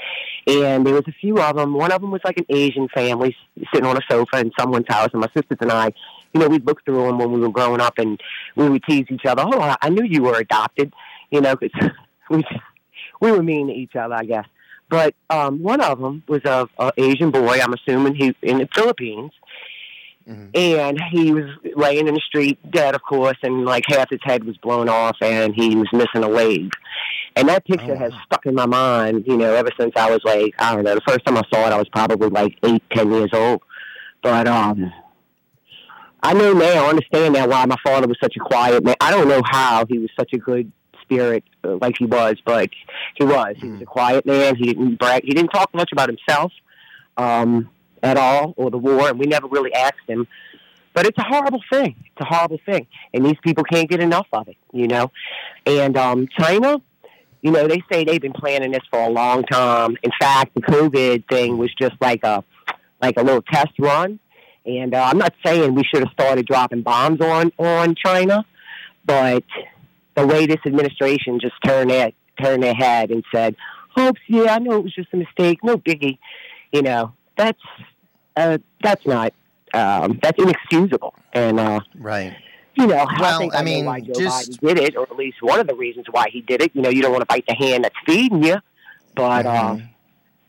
and 0.48 0.86
there 0.86 0.96
was 0.96 1.04
a 1.08 1.12
few 1.12 1.40
of 1.40 1.56
them. 1.56 1.76
One 1.76 1.92
of 1.92 2.02
them 2.02 2.10
was 2.10 2.22
like 2.26 2.38
an 2.38 2.48
Asian 2.50 2.88
family 2.90 3.36
sitting 3.72 3.86
on 3.88 3.96
a 3.96 4.02
sofa 4.10 4.40
in 4.40 4.52
someone's 4.60 4.88
house, 4.90 5.10
and 5.14 5.22
my 5.22 5.28
sisters 5.36 5.60
and 5.62 5.72
I, 5.72 5.94
you 6.34 6.42
know, 6.42 6.48
we'd 6.48 6.66
look 6.66 6.84
through 6.84 7.06
them 7.06 7.20
when 7.20 7.32
we 7.32 7.40
were 7.40 7.50
growing 7.52 7.80
up, 7.80 8.00
and 8.00 8.20
we 8.56 8.70
would 8.70 8.84
tease 8.84 9.06
each 9.12 9.26
other. 9.26 9.44
Oh, 9.46 9.76
I- 9.82 9.90
knew 9.90 10.04
you 10.04 10.24
were 10.24 10.38
adopted, 10.40 10.94
you 11.30 11.42
know, 11.42 11.56
because 11.56 11.92
we 12.32 12.44
we 13.22 13.32
were 13.32 13.44
mean 13.44 13.68
to 13.68 13.74
each 13.74 13.96
other, 13.96 14.16
I 14.16 14.24
guess. 14.24 14.48
But 14.90 15.14
um, 15.30 15.62
one 15.62 15.80
of 15.80 16.00
them 16.00 16.24
was 16.28 16.44
a, 16.44 16.68
a 16.80 16.92
Asian 16.98 17.30
boy. 17.32 17.60
I'm 17.62 17.74
assuming 17.74 18.16
he 18.16 18.36
in 18.42 18.58
the 18.58 18.68
Philippines, 18.74 19.32
and 20.28 21.02
he 21.12 21.32
was 21.32 21.46
laying 21.76 22.08
in 22.08 22.14
the 22.14 22.22
street 22.22 22.60
dead, 22.72 22.96
of 22.96 23.02
course, 23.02 23.38
and 23.44 23.66
like 23.66 23.84
half 23.88 24.10
his 24.10 24.20
head 24.24 24.44
was 24.44 24.58
blown 24.58 24.90
off, 24.90 25.18
and 25.22 25.54
he 25.56 25.76
was 25.76 25.88
missing 25.94 26.24
a 26.24 26.28
leg. 26.28 26.72
And 27.36 27.48
that 27.48 27.66
picture 27.66 27.96
has 27.96 28.14
stuck 28.26 28.46
in 28.46 28.56
my 28.56 28.66
mind, 28.66 29.24
you 29.26 29.38
know, 29.38 29.54
ever 29.54 29.70
since 29.80 29.94
I 29.96 30.10
was 30.12 30.20
like, 30.26 30.54
I 30.60 30.76
don't 30.76 30.84
know, 30.84 30.96
the 30.96 31.02
first 31.08 31.26
time 31.26 31.38
I 31.38 31.44
saw 31.54 31.68
it, 31.68 31.74
I 31.74 31.78
was 31.78 31.88
probably 31.90 32.30
like 32.30 32.58
eight, 32.64 32.84
ten 32.92 33.12
years 33.12 33.30
old. 33.34 33.62
But 34.22 34.48
um, 34.48 34.92
I 36.22 36.34
know 36.34 36.54
now, 36.54 36.86
I 36.86 36.90
understand 36.90 37.34
now 37.34 37.48
why 37.48 37.66
my 37.66 37.78
father 37.84 38.08
was 38.08 38.18
such 38.22 38.36
a 38.36 38.40
quiet 38.40 38.84
man. 38.84 38.96
I 39.00 39.12
don't 39.12 39.28
know 39.28 39.42
how 39.50 39.86
he 39.88 39.98
was 39.98 40.10
such 40.20 40.34
a 40.34 40.38
good 40.38 40.72
spirit 41.02 41.44
uh, 41.64 41.78
like 41.82 41.96
he 41.98 42.06
was, 42.06 42.36
but 42.46 42.70
he 43.16 43.24
was. 43.24 43.56
He 43.58 43.70
was 43.70 43.82
a 43.82 43.86
quiet 43.86 44.26
man. 44.26 44.56
He 44.56 44.66
didn't 44.66 45.00
brag. 45.00 45.24
He 45.24 45.32
didn't 45.32 45.52
talk 45.52 45.74
much 45.74 45.92
about 45.92 46.10
himself 46.10 46.52
um, 47.18 47.70
at 48.04 48.18
all 48.18 48.54
or 48.58 48.72
the 48.72 48.78
war, 48.78 49.10
and 49.10 49.20
we 49.20 49.26
never 49.26 49.48
really 49.48 49.74
asked 49.74 50.08
him. 50.08 50.28
But 50.94 51.06
it's 51.06 51.18
a 51.18 51.24
horrible 51.24 51.62
thing. 51.72 51.96
It's 52.06 52.20
a 52.20 52.26
horrible 52.26 52.60
thing, 52.66 52.88
and 53.14 53.26
these 53.26 53.38
people 53.44 53.64
can't 53.64 53.90
get 53.90 54.02
enough 54.02 54.28
of 54.34 54.48
it, 54.48 54.58
you 54.74 54.88
know. 54.88 55.12
And 55.66 55.96
um, 55.98 56.28
China, 56.38 56.82
you 57.42 57.52
know, 57.52 57.68
they 57.68 57.82
say 57.92 58.04
they've 58.04 58.22
been 58.22 58.34
planning 58.34 58.72
this 58.72 58.84
for 58.90 59.00
a 59.00 59.10
long 59.10 59.44
time. 59.44 59.98
In 60.04 60.12
fact, 60.20 60.54
the 60.54 60.62
COVID 60.62 61.30
thing 61.30 61.58
was 61.58 61.74
just 61.80 61.96
like 62.02 62.24
a 62.24 62.44
like 63.02 63.18
a 63.18 63.24
little 63.24 63.42
test 63.42 63.72
run. 63.80 64.20
And 64.66 64.94
uh, 64.94 65.04
I'm 65.04 65.18
not 65.18 65.34
saying 65.44 65.74
we 65.74 65.84
should 65.84 66.04
have 66.04 66.14
started 66.14 66.46
dropping 66.46 66.84
bombs 66.84 67.20
on 67.22 67.52
on 67.58 67.96
China, 67.96 68.46
but 69.06 69.44
the 70.16 70.28
way 70.28 70.46
this 70.46 70.60
administration 70.66 71.40
just 71.40 71.56
turned 71.66 71.90
their 71.90 72.12
turned 72.42 72.62
their 72.62 72.76
head 72.76 73.10
and 73.10 73.24
said, 73.34 73.56
"Oops, 73.98 74.20
yeah, 74.28 74.56
I 74.56 74.60
know 74.60 74.76
it 74.76 74.84
was 74.84 74.94
just 74.94 75.10
a 75.14 75.18
mistake, 75.18 75.64
no 75.64 75.78
biggie," 75.78 76.20
you 76.72 76.84
know, 76.84 77.14
that's 77.38 77.62
uh, 78.36 78.58
that's 78.84 79.06
not 79.06 79.34
um, 79.74 80.20
that's 80.22 80.38
inexcusable. 80.42 81.14
And 81.34 81.60
uh, 81.60 81.80
right, 81.96 82.36
you 82.76 82.88
know, 82.88 82.98
I 82.98 83.22
Well, 83.22 83.40
think 83.40 83.56
I 83.56 83.60
I, 83.60 83.64
mean, 83.64 83.86
why 83.86 84.02
Joe 84.02 84.14
just- 84.14 84.52
Biden 84.52 84.68
did 84.68 84.80
it, 84.80 84.96
or 84.98 85.04
at 85.04 85.16
least 85.16 85.38
one 85.42 85.60
of 85.60 85.68
the 85.68 85.76
reasons 85.76 86.06
why 86.12 86.26
he 86.32 86.42
did 86.42 86.62
it. 86.62 86.72
You 86.74 86.82
know, 86.82 86.90
you 86.90 87.02
don't 87.02 87.12
want 87.12 87.22
to 87.22 87.26
bite 87.28 87.46
the 87.48 87.56
hand 87.56 87.84
that's 87.86 87.96
feeding 88.06 88.44
you, 88.44 88.58
but 89.16 89.46
uh, 89.46 89.78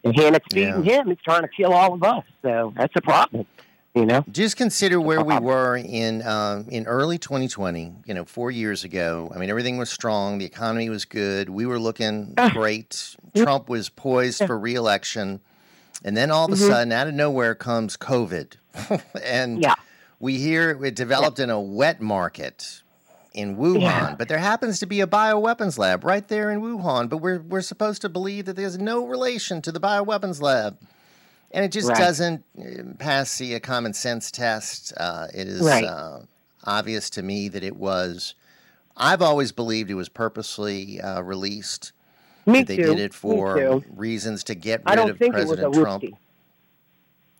the 0.03 0.13
hand 0.13 0.35
that's 0.35 0.47
feeding 0.53 0.83
him 0.85 1.11
is 1.11 1.19
trying 1.25 1.43
to 1.43 1.49
kill 1.49 1.73
all 1.73 1.95
of 1.95 2.03
us. 2.03 2.25
So 2.43 2.73
that's 2.77 2.95
a 2.97 3.01
problem. 3.01 3.47
You 3.95 4.07
know, 4.07 4.25
just 4.33 4.57
consider 4.57 4.99
where 4.99 5.23
we 5.23 5.39
were 5.39 5.77
in 5.77 6.27
um, 6.27 6.65
in 6.71 6.87
early 6.87 7.19
2020. 7.19 7.93
You 8.07 8.15
know, 8.15 8.25
four 8.25 8.51
years 8.51 8.85
ago. 8.85 9.31
I 9.35 9.39
mean, 9.39 9.51
everything 9.51 9.77
was 9.77 9.91
strong. 9.91 10.39
The 10.39 10.47
economy 10.47 10.89
was 10.89 11.05
good. 11.05 11.51
We 11.51 11.67
were 11.67 11.79
looking 11.79 12.33
great. 12.55 13.17
Trump 13.37 13.69
was 13.69 13.91
poised 13.91 14.47
for 14.47 14.59
reelection, 14.59 15.41
and 16.05 16.17
then 16.17 16.31
all 16.31 16.47
of 16.47 16.53
a 16.53 16.57
Mhm. 16.57 16.67
sudden, 16.69 16.93
out 16.93 17.07
of 17.07 17.15
nowhere, 17.15 17.55
comes 17.55 17.97
COVID, 17.97 18.53
and 19.23 19.63
Yeah. 19.63 19.75
we 20.21 20.39
hear 20.39 20.85
it 20.85 20.95
developed 20.95 21.39
in 21.39 21.51
a 21.51 21.61
wet 21.61 22.01
market 22.01 22.83
in 23.35 23.57
Wuhan. 23.57 23.81
Yeah. 23.81 24.15
But 24.19 24.29
there 24.29 24.39
happens 24.39 24.79
to 24.81 24.87
be 24.87 25.01
a 25.01 25.07
bioweapons 25.07 25.79
lab 25.79 26.05
right 26.05 26.27
there 26.29 26.51
in 26.51 26.61
Wuhan. 26.61 27.09
But 27.09 27.19
we're 27.19 27.41
we're 27.41 27.63
supposed 27.63 28.03
to 28.03 28.09
believe 28.09 28.45
that 28.45 28.57
there's 28.57 28.79
no 28.79 29.07
relation 29.07 29.63
to 29.63 29.73
the 29.73 29.81
bioweapons 29.81 30.41
lab. 30.43 30.77
And 31.51 31.65
it 31.65 31.73
just 31.73 31.89
Right. 31.89 31.99
doesn't 31.99 32.45
uh, 32.59 32.95
pass 32.99 33.37
the 33.39 33.55
uh, 33.57 33.59
common 33.61 33.93
sense 33.95 34.31
test. 34.31 34.93
Uh, 34.97 35.29
it 35.35 35.49
is 35.49 35.61
Right. 35.63 35.85
uh, 35.85 36.21
obvious 36.65 37.11
to 37.11 37.23
me 37.23 37.49
that 37.49 37.63
it 37.65 37.77
was. 37.77 38.35
I've 38.97 39.23
always 39.23 39.53
believed 39.53 39.91
it 39.91 39.95
was 39.95 40.09
purposely 40.11 41.01
uh, 41.01 41.21
released. 41.23 41.93
Me 42.47 42.63
they 42.63 42.77
too. 42.77 42.83
did 42.85 42.99
it 42.99 43.15
for 43.15 43.83
reasons 43.95 44.45
to 44.45 44.55
get 44.55 44.81
rid 44.81 44.89
I 44.89 44.95
don't 44.97 45.11
of 45.11 45.19
think 45.19 45.35
it 45.37 45.39
was 45.47 45.53
a 45.53 45.57
President 45.57 45.75
Trump. 45.75 46.03
whoopsie. 46.05 46.17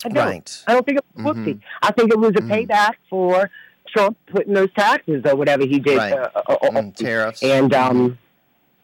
I 0.05 0.09
don't. 0.09 0.17
Right. 0.27 0.65
I 0.67 0.73
don't 0.75 0.87
think 0.87 0.99
it 0.99 1.05
was. 1.23 1.37
Mhm. 1.37 1.61
I 1.83 1.93
think 1.93 2.13
it 2.13 2.19
was 2.19 2.31
a 2.31 2.41
payback 2.43 2.93
for 3.09 3.51
Trump 3.89 4.17
putting 4.27 4.55
those 4.55 4.73
taxes 4.77 5.23
or 5.25 5.37
whatever 5.37 5.65
he 5.65 5.79
did. 5.79 5.97
Right. 5.99 6.13
Uh, 6.13 6.29
uh, 6.35 6.53
uh, 6.53 6.71
Mm, 6.71 6.95
tariffs. 6.97 7.43
And 7.43 7.73
um, 7.75 8.19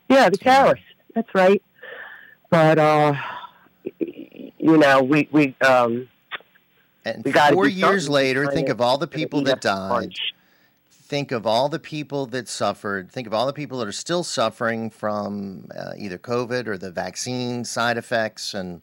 yeah, 0.08 0.28
the 0.30 0.36
tariffs. 0.36 0.82
That's 1.14 1.32
right. 1.34 1.62
But 2.50 2.78
uh, 2.78 3.14
you 3.98 4.76
know, 4.76 5.02
we 5.02 5.28
we 5.32 5.56
um, 5.60 6.08
And 7.04 7.24
we 7.24 7.32
four 7.32 7.66
years 7.68 8.08
later, 8.08 8.46
think 8.46 8.68
kinda- 8.68 8.82
all 8.82 8.98
the 8.98 9.06
people 9.08 9.42
that 9.42 9.60
died. 9.60 9.90
punch. 9.90 10.16
Think 11.08 11.32
of 11.32 11.46
all 11.46 11.70
the 11.70 11.78
people 11.78 12.26
that 12.26 12.48
suffered. 12.48 13.10
Think 13.10 13.26
of 13.26 13.32
all 13.32 13.46
the 13.46 13.54
people 13.54 13.78
that 13.78 13.88
are 13.88 13.92
still 13.92 14.22
suffering 14.22 14.90
from 14.90 15.70
uh, 15.74 15.92
either 15.96 16.18
COVID 16.18 16.66
or 16.66 16.76
the 16.76 16.90
vaccine 16.90 17.64
side 17.64 17.96
effects. 17.96 18.52
And, 18.52 18.82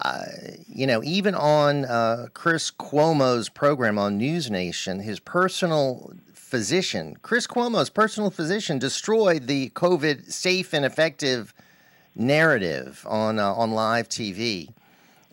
uh, 0.00 0.24
you 0.66 0.84
know, 0.84 1.00
even 1.04 1.36
on 1.36 1.84
uh, 1.84 2.26
Chris 2.34 2.72
Cuomo's 2.72 3.48
program 3.48 4.00
on 4.00 4.18
News 4.18 4.50
Nation, 4.50 4.98
his 4.98 5.20
personal 5.20 6.12
physician, 6.34 7.16
Chris 7.22 7.46
Cuomo's 7.46 7.88
personal 7.88 8.30
physician, 8.30 8.80
destroyed 8.80 9.46
the 9.46 9.70
COVID 9.70 10.32
safe 10.32 10.72
and 10.72 10.84
effective 10.84 11.54
narrative 12.16 13.06
on 13.08 13.38
uh, 13.38 13.54
on 13.54 13.70
live 13.70 14.08
TV, 14.08 14.70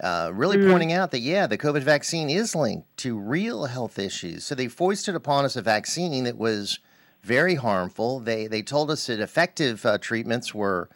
uh, 0.01 0.31
really 0.33 0.57
Mm-hmm. 0.57 0.71
pointing 0.71 0.93
out 0.93 1.11
that 1.11 1.19
yeah, 1.19 1.47
the 1.47 1.57
COVID 1.57 1.81
vaccine 1.83 2.29
is 2.29 2.55
linked 2.55 2.87
to 2.97 3.17
real 3.17 3.65
health 3.65 3.99
issues. 3.99 4.45
So 4.45 4.55
they 4.55 4.67
foisted 4.67 5.15
upon 5.15 5.45
us 5.45 5.55
a 5.55 5.61
vaccine 5.61 6.23
that 6.23 6.37
was 6.37 6.79
very 7.23 7.55
harmful. 7.55 8.19
They 8.19 8.47
they 8.47 8.61
told 8.61 8.89
us 8.91 9.07
that 9.07 9.19
effective 9.19 9.85
uh, 9.85 9.97
treatments 9.97 10.53
were 10.55 10.89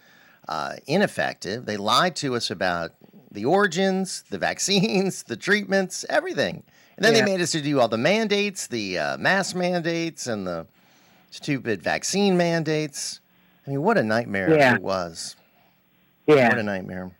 uh, 0.47 0.73
ineffective. 0.87 1.65
They 1.65 1.77
lied 1.77 2.15
to 2.17 2.35
us 2.35 2.49
about 2.51 2.91
the 3.31 3.45
origins, 3.45 4.23
the 4.29 4.37
vaccines, 4.37 5.23
the 5.27 5.35
treatments, 5.37 6.05
everything. 6.09 6.63
And 6.95 7.03
then 7.03 7.13
Yeah. 7.15 7.25
they 7.25 7.31
made 7.31 7.41
us 7.41 7.51
to 7.53 7.61
do 7.61 7.79
all 7.79 7.87
the 7.87 7.97
mandates, 7.97 8.67
the 8.67 8.99
uh, 8.99 9.17
mask 9.17 9.55
mandates, 9.55 10.27
and 10.27 10.45
the 10.45 10.67
stupid 11.31 11.81
vaccine 11.81 12.37
mandates. 12.37 13.19
I 13.65 13.71
mean, 13.71 13.81
what 13.81 13.97
a 13.97 14.03
nightmare 14.03 14.55
Yeah. 14.55 14.75
it 14.75 14.81
was. 14.81 15.35
Yeah. 16.27 16.49
What 16.49 16.59
a 16.59 16.63
nightmare. 16.63 17.11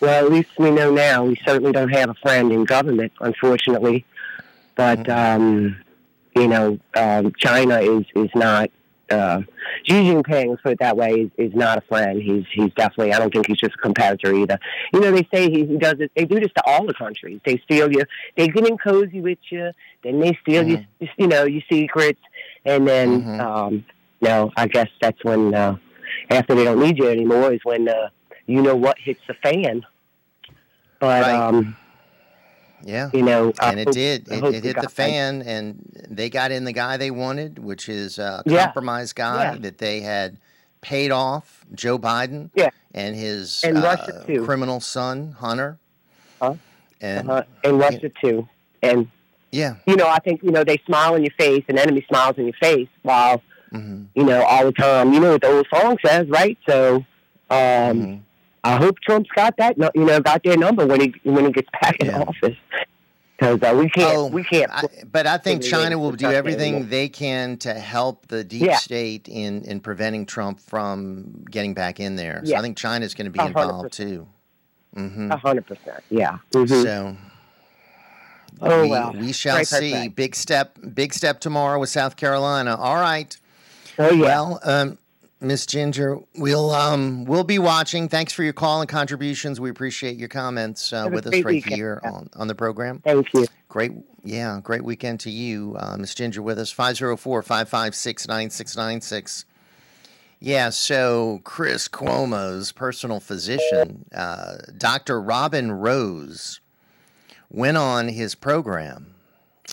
Well, 0.00 0.24
at 0.26 0.30
least 0.32 0.50
we 0.58 0.70
know 0.70 0.92
now. 0.92 1.24
We 1.24 1.36
certainly 1.46 1.72
don't 1.72 1.90
have 1.90 2.10
a 2.10 2.14
friend 2.14 2.52
in 2.52 2.64
government, 2.64 3.12
unfortunately. 3.20 4.04
But 4.76 5.04
Mm-hmm. 5.04 5.42
um, 5.42 5.76
you 6.36 6.48
know, 6.48 6.78
um, 6.96 7.32
China 7.38 7.78
is 7.80 8.04
is 8.14 8.30
not. 8.34 8.70
Uh, 9.10 9.42
Xi 9.84 9.92
Jinping, 9.92 10.48
let's 10.48 10.62
put 10.62 10.72
it 10.72 10.78
that 10.80 10.96
way, 10.96 11.10
is, 11.10 11.30
is 11.36 11.54
not 11.54 11.76
a 11.78 11.82
friend. 11.82 12.20
He's 12.22 12.44
he's 12.52 12.72
definitely. 12.72 13.12
I 13.12 13.18
don't 13.18 13.32
think 13.32 13.46
he's 13.46 13.58
just 13.58 13.74
a 13.74 13.78
competitor 13.78 14.34
either. 14.34 14.58
You 14.92 15.00
know, 15.00 15.12
they 15.12 15.28
say 15.32 15.50
he, 15.50 15.66
he 15.66 15.76
does 15.76 15.96
it. 16.00 16.10
They 16.16 16.24
do 16.24 16.40
this 16.40 16.50
to 16.56 16.62
all 16.66 16.86
the 16.86 16.94
countries. 16.94 17.40
They 17.44 17.58
steal 17.58 17.92
you. 17.92 18.02
They 18.36 18.48
get 18.48 18.66
in 18.66 18.78
cozy 18.78 19.20
with 19.20 19.38
you. 19.50 19.70
Then 20.02 20.20
they 20.20 20.36
steal 20.42 20.66
you. 20.66 20.84
You 21.18 21.26
know, 21.28 21.44
your 21.44 21.62
secrets. 21.70 22.20
And 22.64 22.88
then, 22.88 23.40
um, 23.40 23.74
you 23.74 23.84
no, 24.22 24.46
know, 24.46 24.52
I 24.56 24.66
guess 24.66 24.88
that's 25.02 25.22
when 25.22 25.54
uh, 25.54 25.76
after 26.30 26.54
they 26.54 26.64
don't 26.64 26.80
need 26.80 26.96
you 26.98 27.08
anymore 27.08 27.52
is 27.52 27.60
when 27.62 27.88
uh, 27.88 28.08
you 28.46 28.62
know 28.62 28.74
what 28.76 28.98
hits 28.98 29.20
the 29.26 29.34
fan. 29.34 29.84
But 30.98 31.24
um, 31.28 31.76
Yeah. 32.82 33.10
you 33.12 33.22
know, 33.22 33.52
I 33.60 33.70
and 33.70 33.80
it 33.80 33.88
hope- 33.88 33.94
did. 33.94 34.28
It, 34.30 34.44
it 34.44 34.64
hit 34.64 34.80
the 34.80 34.88
fan, 34.88 35.42
and 35.42 36.06
they 36.08 36.30
got 36.30 36.50
in 36.50 36.64
the 36.64 36.72
guy 36.72 36.96
they 36.96 37.10
wanted, 37.10 37.58
which 37.58 37.88
is 37.88 38.18
a 38.18 38.42
Yeah. 38.46 38.64
compromised 38.66 39.14
guy 39.16 39.52
Yeah. 39.52 39.58
that 39.60 39.78
they 39.78 40.00
had 40.00 40.38
paid 40.80 41.10
off, 41.10 41.64
Joe 41.74 41.98
Biden, 41.98 42.50
Yeah. 42.54 42.70
and 42.94 43.16
his 43.16 43.62
And 43.64 43.78
uh, 43.78 43.96
criminal 44.44 44.80
son, 44.80 45.36
Hunter. 45.38 45.78
Huh? 46.40 46.54
And 47.00 47.30
uh, 47.30 47.42
and 47.62 47.78
Russia 47.78 48.10
too. 48.22 48.48
And 48.82 49.08
yeah, 49.50 49.76
you 49.86 49.96
know, 49.96 50.08
I 50.08 50.18
think 50.18 50.42
you 50.42 50.50
know 50.50 50.64
they 50.64 50.78
smile 50.86 51.14
in 51.14 51.22
your 51.22 51.32
face, 51.38 51.64
and 51.68 51.78
enemy 51.78 52.04
smiles 52.08 52.36
in 52.38 52.44
your 52.44 52.56
face, 52.60 52.88
while 53.02 53.42
Mm-hmm. 53.72 54.04
you 54.14 54.24
know 54.24 54.42
all 54.44 54.64
the 54.66 54.72
time. 54.72 55.12
You 55.12 55.18
know 55.20 55.32
what 55.32 55.40
the 55.42 55.48
old 55.48 55.66
song 55.74 55.96
says, 56.06 56.28
right? 56.28 56.56
So, 56.68 56.96
um, 56.96 57.04
Mm-hmm. 57.50 58.14
I 58.64 58.76
hope 58.76 58.98
Trump's 59.00 59.30
got 59.36 59.56
that, 59.58 59.76
you 59.94 60.04
know, 60.04 60.20
got 60.20 60.42
their 60.42 60.56
number 60.56 60.86
when 60.86 61.00
he 61.00 61.14
when 61.24 61.44
he 61.46 61.52
gets 61.52 61.68
back 61.80 61.96
in 62.00 62.10
office. 62.14 62.56
Because 63.38 63.60
uh, 63.62 63.74
we 63.76 63.90
can't, 63.90 64.16
Oh, 64.16 64.26
we 64.28 64.44
can't. 64.44 64.70
but 65.10 65.26
I 65.26 65.38
think 65.38 65.62
China 65.62 65.98
will 65.98 66.12
do 66.12 66.26
everything 66.30 66.74
anymore. 66.74 66.88
they 66.88 67.08
can 67.08 67.56
to 67.58 67.74
help 67.74 68.28
the 68.28 68.44
deep 68.44 68.62
Yeah. 68.62 68.76
state 68.76 69.28
in 69.28 69.62
in 69.64 69.80
preventing 69.80 70.24
Trump 70.24 70.60
from 70.60 71.44
getting 71.50 71.74
back 71.74 71.98
in 72.00 72.16
there. 72.16 72.40
So 72.44 72.52
Yeah. 72.52 72.58
I 72.60 72.62
think 72.62 72.76
China's 72.76 73.12
going 73.12 73.24
to 73.26 73.30
be 73.32 73.40
A 73.40 73.42
hundred 73.42 73.60
involved 73.62 73.92
too. 73.92 74.26
Mm-hmm. 74.96 75.32
A 75.32 75.36
hundred 75.36 75.66
percent, 75.66 76.02
yeah. 76.10 76.38
Mhm. 76.52 76.82
So. 76.84 77.16
Oh, 78.60 78.82
we, 78.82 78.90
well. 78.90 79.12
we 79.12 79.32
shall 79.32 79.64
see. 79.64 80.06
Big 80.08 80.36
step, 80.36 80.78
big 80.94 81.12
step 81.12 81.40
tomorrow 81.40 81.78
with 81.80 81.88
South 81.88 82.14
Carolina. 82.16 82.76
All 82.76 82.94
right. 83.00 83.36
Oh 83.98 84.10
yeah. 84.12 84.22
Well, 84.22 84.60
um, 84.62 84.98
Miss 85.40 85.66
Ginger, 85.66 86.18
we'll 86.36 86.70
um, 86.70 87.24
we'll 87.24 87.44
be 87.44 87.58
watching. 87.58 88.08
Thanks 88.08 88.32
for 88.32 88.42
your 88.42 88.52
call 88.52 88.80
and 88.80 88.88
contributions. 88.88 89.60
We 89.60 89.68
appreciate 89.68 90.16
your 90.16 90.28
comments 90.28 90.92
uh, 90.92 91.08
with 91.12 91.26
us 91.26 91.34
right 91.34 91.44
weekend. 91.44 91.74
here 91.74 92.00
on, 92.04 92.30
on 92.34 92.48
the 92.48 92.54
program. 92.54 93.00
Thank 93.00 93.32
you. 93.34 93.46
Great, 93.68 93.92
yeah, 94.22 94.60
great 94.62 94.84
weekend 94.84 95.20
to 95.20 95.30
you, 95.30 95.76
uh, 95.78 95.96
Miss 95.96 96.14
Ginger, 96.14 96.40
with 96.40 96.58
us. 96.58 96.70
504 96.70 97.42
556 97.42 98.28
9696. 98.28 99.44
Yeah, 100.40 100.70
so 100.70 101.40
Chris 101.44 101.88
Cuomo's 101.88 102.70
personal 102.70 103.18
physician, 103.18 104.04
uh, 104.14 104.56
Dr. 104.76 105.20
Robin 105.20 105.72
Rose, 105.72 106.60
went 107.50 107.76
on 107.76 108.08
his 108.08 108.34
program. 108.34 109.14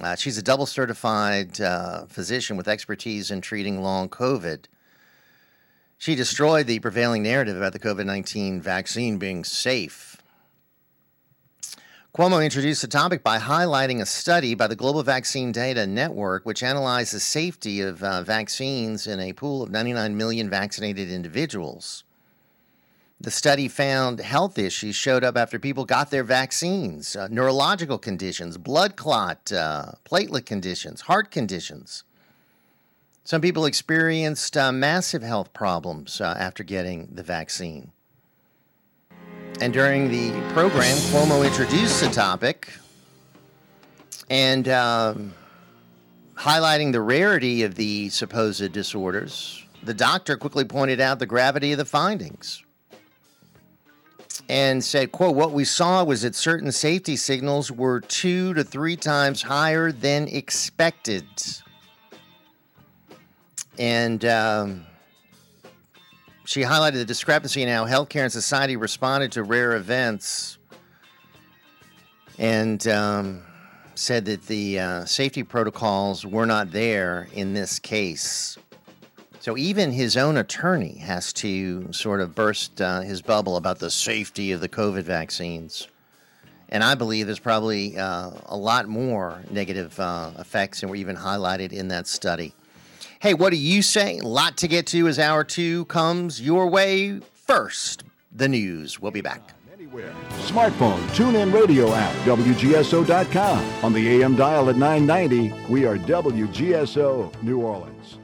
Uh, 0.02 0.16
she's 0.16 0.38
a 0.38 0.42
double 0.42 0.66
certified 0.66 1.60
uh, 1.60 2.06
physician 2.06 2.56
with 2.56 2.68
expertise 2.68 3.32
in 3.32 3.42
treating 3.42 3.82
long 3.82 4.08
COVID. 4.08 4.66
She 6.02 6.16
destroyed 6.16 6.66
the 6.66 6.80
prevailing 6.80 7.22
narrative 7.22 7.56
about 7.56 7.74
the 7.74 7.80
COVID 7.80 8.08
19 8.08 8.60
vaccine 8.60 9.20
being 9.20 9.44
safe. 9.44 10.18
Cuomo 12.18 12.44
introduced 12.44 12.82
the 12.82 12.88
topic 12.88 13.22
by 13.22 13.38
highlighting 13.38 14.02
a 14.02 14.08
study 14.08 14.56
by 14.56 14.66
the 14.66 14.76
Global 14.76 15.04
Vaccine 15.04 15.52
Data 15.52 15.86
Network, 15.86 16.44
which 16.44 16.64
analyzed 16.64 17.14
the 17.14 17.20
safety 17.20 17.82
of 17.82 18.02
uh, 18.02 18.24
vaccines 18.24 19.06
in 19.06 19.20
a 19.20 19.34
pool 19.34 19.62
of 19.62 19.70
99 19.70 20.18
million 20.18 20.50
vaccinated 20.50 21.12
individuals. 21.12 22.04
The 23.20 23.30
study 23.30 23.68
found 23.68 24.22
health 24.22 24.58
issues 24.58 24.96
showed 24.96 25.24
up 25.24 25.38
after 25.38 25.60
people 25.60 25.86
got 25.86 26.10
their 26.10 26.24
vaccines 26.24 27.16
uh, 27.16 27.28
neurological 27.30 28.00
conditions, 28.00 28.58
blood 28.58 28.96
clot, 28.96 29.54
uh, 29.54 29.92
platelet 30.04 30.48
conditions, 30.48 31.02
heart 31.02 31.30
conditions. 31.30 32.06
Some 33.32 33.40
people 33.40 33.64
experienced 33.64 34.58
uh, 34.58 34.74
massive 34.74 35.22
health 35.24 35.54
problems 35.54 36.20
uh, 36.20 36.36
after 36.38 36.66
getting 36.66 37.08
the 37.14 37.24
vaccine. 37.24 37.94
And 39.62 39.72
during 39.72 40.12
the 40.12 40.32
program, 40.52 40.98
Cuomo 40.98 41.48
introduced 41.48 42.02
the 42.02 42.10
topic 42.10 42.74
and 44.30 44.68
um, 44.68 45.34
Highlighting 46.36 46.92
the 46.92 47.00
rarity 47.00 47.64
of 47.64 47.76
the 47.76 48.10
supposed 48.10 48.70
disorders, 48.74 49.64
the 49.82 49.94
doctor 49.94 50.36
quickly 50.36 50.66
pointed 50.66 51.00
out 51.00 51.20
the 51.20 51.26
gravity 51.26 51.72
of 51.72 51.78
the 51.78 51.86
findings 51.86 52.62
and 54.50 54.84
said, 54.84 55.14
quote, 55.14 55.38
what 55.38 55.54
we 55.54 55.64
saw 55.64 56.04
was 56.04 56.24
that 56.24 56.36
certain 56.36 56.74
safety 56.74 57.16
signals 57.16 57.72
were 57.72 58.02
two 58.02 58.54
to 58.56 58.66
three 58.66 58.98
times 58.98 59.44
higher 59.44 59.94
than 59.94 60.28
expected. 60.28 61.24
And 63.78 64.24
um, 64.26 64.86
she 66.46 66.62
highlighted 66.62 66.94
the 66.94 67.06
discrepancy 67.06 67.62
in 67.62 67.70
how 67.70 67.86
healthcare 67.86 68.24
and 68.24 68.32
society 68.32 68.76
responded 68.76 69.32
to 69.34 69.44
rare 69.44 69.76
events 69.76 70.58
and 72.38 72.86
um, 72.88 73.44
said 73.96 74.26
that 74.26 74.44
the 74.48 74.80
uh, 74.80 75.06
safety 75.06 75.44
protocols 75.44 76.26
were 76.26 76.46
not 76.46 76.72
there 76.72 77.28
in 77.34 77.54
this 77.54 77.80
case. 77.80 78.58
So 79.40 79.58
even 79.58 79.92
his 79.92 80.18
own 80.18 80.38
attorney 80.38 80.98
has 80.98 81.34
to 81.34 81.92
sort 81.94 82.22
of 82.22 82.36
burst 82.36 82.80
uh, 82.82 83.02
his 83.02 83.22
bubble 83.22 83.58
about 83.58 83.80
the 83.80 83.90
safety 83.90 84.52
of 84.52 84.62
the 84.62 84.70
COVID 84.70 85.04
vaccines. 85.04 85.88
And 86.70 86.84
I 86.84 86.96
believe 86.96 87.26
there's 87.26 87.40
probably 87.40 87.98
uh, 87.98 88.32
a 88.46 88.56
lot 88.56 88.88
more 88.88 89.42
negative 89.50 90.00
uh, 90.00 90.32
effects, 90.38 90.84
and 90.84 90.90
were 90.90 90.96
even 90.96 91.16
highlighted 91.16 91.74
in 91.74 91.90
that 91.90 92.08
study. 92.08 92.54
Hey, 93.22 93.36
what 93.36 93.52
do 93.52 93.56
you 93.56 93.84
say? 93.84 94.18
A 94.18 94.24
lot 94.24 94.58
to 94.58 94.68
get 94.68 94.88
to 94.88 95.08
as 95.08 95.20
hour 95.20 95.44
two 95.44 95.86
comes 95.86 96.42
your 96.42 96.66
way. 96.66 97.20
First, 97.36 98.04
the 98.32 98.50
news. 98.50 99.00
We'll 99.00 99.12
be 99.12 99.22
back. 99.22 99.54
Smartphone, 100.48 101.00
TuneIn 101.10 101.54
Radio 101.54 101.94
app, 101.94 102.16
WGSO.com. 102.26 103.84
On 103.84 103.94
the 103.94 104.24
AM 104.24 104.36
dial 104.36 104.72
at 104.72 104.76
990, 104.76 105.54
we 105.70 105.86
are 105.86 105.98
WGSO 105.98 107.44
New 107.44 107.62
Orleans. 107.62 108.18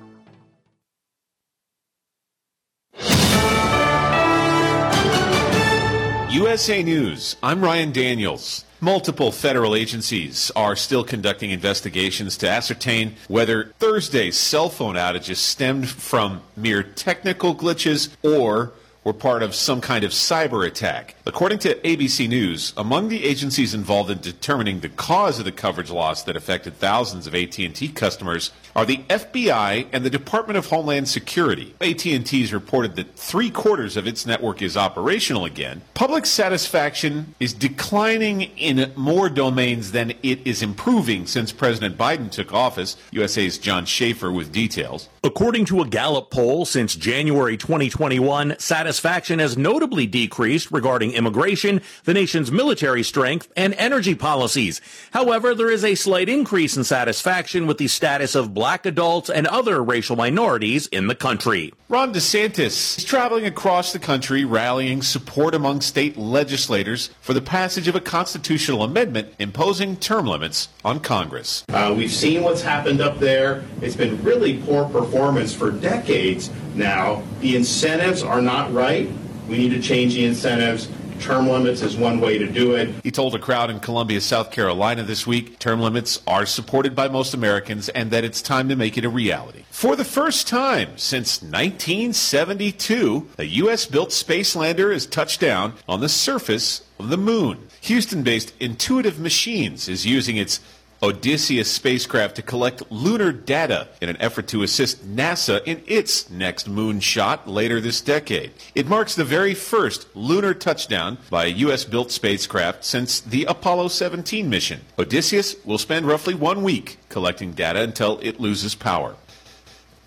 USA 6.38 6.84
News. 6.84 7.36
I'm 7.42 7.64
Ryan 7.64 7.92
Daniels. 7.92 8.64
Multiple 8.80 9.32
federal 9.32 9.74
agencies 9.74 10.52
are 10.56 10.76
still 10.76 11.04
conducting 11.04 11.50
investigations 11.50 12.38
to 12.38 12.48
ascertain 12.48 13.16
whether 13.28 13.74
Thursday's 13.80 14.38
cell 14.38 14.70
phone 14.70 14.94
outages 14.94 15.38
stemmed 15.38 15.90
from 15.90 16.44
mere 16.56 16.84
technical 16.84 17.56
glitches 17.56 18.10
or 18.22 18.74
were 19.08 19.14
part 19.14 19.42
of 19.42 19.56
some 19.56 19.80
kind 19.80 20.04
of 20.04 20.12
cyber 20.12 20.68
attack. 20.68 21.16
According 21.26 21.60
to 21.60 21.76
ABC 21.76 22.28
News, 22.28 22.74
among 22.76 23.08
the 23.08 23.24
agencies 23.24 23.74
involved 23.74 24.10
in 24.10 24.20
determining 24.20 24.82
the 24.82 24.90
cause 24.90 25.40
of 25.40 25.46
the 25.46 25.52
coverage 25.54 25.90
loss 25.90 26.24
that 26.24 26.36
affected 26.36 26.74
thousands 26.76 27.26
of 27.26 27.34
AT&T 27.34 27.88
customers 27.96 28.52
are 28.76 28.86
the 28.86 28.98
FBI 29.10 29.88
and 29.94 30.04
the 30.04 30.10
Department 30.10 30.58
of 30.58 30.66
Homeland 30.66 31.08
Security. 31.08 31.74
AT&T's 31.80 32.52
reported 32.52 32.98
that 32.98 33.16
3 33.16 33.50
quarters 33.50 33.96
of 33.96 34.08
its 34.08 34.26
network 34.26 34.62
is 34.62 34.76
operational 34.76 35.46
again. 35.46 35.82
Public 35.94 36.26
satisfaction 36.26 37.34
is 37.40 37.54
declining 37.54 38.42
in 38.42 38.92
more 38.98 39.30
domains 39.30 39.94
than 39.94 40.12
it 40.22 40.46
is 40.46 40.62
improving 40.62 41.26
since 41.26 41.54
President 41.54 41.98
Biden 41.98 42.30
took 42.30 42.54
office. 42.54 42.98
USA's 43.12 43.58
John 43.58 43.86
Schaefer 43.86 44.34
with 44.34 44.52
details. 44.52 45.08
According 45.24 45.64
to 45.66 45.82
a 45.82 45.88
Gallup 45.88 46.30
poll 46.30 46.66
since 46.66 46.94
January 46.94 47.56
2021, 47.56 48.60
satisfaction 48.60 48.97
has 48.98 49.58
notably 49.58 50.06
decreased 50.08 50.72
regarding 50.72 51.12
immigration, 51.12 51.82
the 52.04 52.14
nation's 52.14 52.52
military 52.52 53.04
strength, 53.04 53.48
and 53.56 53.74
energy 53.76 54.16
policies. 54.16 54.82
However, 55.12 55.56
there 55.56 55.72
is 55.72 55.84
a 55.84 55.96
slight 55.96 56.30
increase 56.30 56.76
in 56.78 56.84
satisfaction 56.84 57.68
with 57.68 57.78
the 57.78 57.88
status 57.88 58.36
of 58.36 58.54
black 58.54 58.86
adults 58.86 59.30
and 59.30 59.48
other 59.48 59.84
racial 59.84 60.16
minorities 60.16 60.88
in 60.88 61.08
the 61.08 61.16
country. 61.16 61.74
Ron 61.90 62.14
DeSantis 62.14 62.98
is 62.98 63.04
traveling 63.06 63.46
across 63.46 63.94
the 63.94 64.00
country 64.00 64.44
rallying 64.44 65.02
support 65.02 65.56
among 65.56 65.82
state 65.82 66.18
legislators 66.18 67.10
for 67.22 67.34
the 67.34 67.42
passage 67.42 67.88
of 67.88 67.96
a 67.96 68.02
constitutional 68.02 68.84
amendment 68.84 69.34
imposing 69.40 69.96
term 69.96 70.28
limits 70.28 70.70
on 70.84 71.00
Congress. 71.00 71.64
Uh, 71.70 71.94
we've 71.98 72.12
seen 72.12 72.44
what's 72.44 72.62
happened 72.62 73.00
up 73.00 73.20
there. 73.20 73.64
It's 73.82 73.96
been 73.96 74.22
really 74.24 74.58
poor 74.64 74.90
performance 74.90 75.54
for 75.54 75.72
decades 75.72 76.50
now. 76.78 77.24
The 77.42 77.56
incentives 77.56 78.24
are 78.24 78.42
not 78.42 78.74
right. 78.74 79.10
We 79.48 79.58
need 79.58 79.70
to 79.70 79.82
change 79.82 80.16
the 80.16 80.26
incentives. 80.26 80.90
Term 81.20 81.50
limits 81.50 81.82
is 81.82 81.98
one 81.98 82.20
way 82.20 82.38
to 82.38 82.48
do 82.48 82.76
it. 82.76 82.90
He 83.04 83.12
told 83.12 83.34
a 83.34 83.40
crowd 83.40 83.72
in 83.72 83.80
Columbia, 83.80 84.22
South 84.22 84.52
Carolina 84.52 85.04
this 85.04 85.26
week 85.26 85.58
term 85.58 85.82
limits 85.82 86.22
are 86.28 86.46
supported 86.46 86.96
by 86.96 87.08
most 87.08 87.34
Americans 87.34 87.90
and 87.90 88.12
that 88.12 88.24
it's 88.24 88.42
time 88.42 88.70
to 88.70 88.76
make 88.76 88.98
it 88.98 89.06
a 89.06 89.10
reality. 89.10 89.64
For 89.72 89.96
the 89.96 90.06
first 90.06 90.48
time 90.48 90.98
since 90.98 91.42
1972, 91.42 93.28
a 93.40 93.44
U.S. 93.44 93.86
built 93.86 94.12
space 94.12 94.56
lander 94.56 94.92
has 94.94 95.06
touched 95.06 95.40
down 95.40 95.74
on 95.88 96.02
the 96.02 96.10
surface 96.10 96.84
of 97.00 97.10
the 97.10 97.18
moon. 97.18 97.68
Houston 97.82 98.22
based 98.22 98.54
Intuitive 98.60 99.20
Machines 99.20 99.88
is 99.88 100.06
using 100.06 100.38
its 100.38 100.60
Odysseus 101.02 101.72
spacecraft 101.72 102.36
to 102.36 102.42
collect 102.42 102.92
lunar 102.92 103.32
data 103.32 103.88
in 104.02 104.10
an 104.10 104.18
effort 104.20 104.48
to 104.48 104.64
assist 104.64 105.08
NASA 105.08 105.62
in 105.66 105.82
its 105.86 106.30
next 106.30 106.68
moon 106.68 107.00
shot 107.00 107.48
later 107.48 107.80
this 107.80 108.02
decade. 108.02 108.52
It 108.74 108.88
marks 108.88 109.16
the 109.16 109.24
very 109.24 109.54
first 109.54 110.08
lunar 110.16 110.54
touchdown 110.54 111.18
by 111.30 111.46
a 111.46 111.50
U.S. 111.66 111.84
built 111.84 112.12
spacecraft 112.12 112.84
since 112.84 113.20
the 113.20 113.46
Apollo 113.46 113.90
17 113.90 114.50
mission. 114.50 114.82
Odysseus 114.98 115.56
will 115.66 115.78
spend 115.78 116.08
roughly 116.08 116.34
one 116.34 116.64
week 116.64 116.98
collecting 117.10 117.52
data 117.52 117.82
until 117.82 118.20
it 118.22 118.40
loses 118.40 118.74
power. 118.76 119.16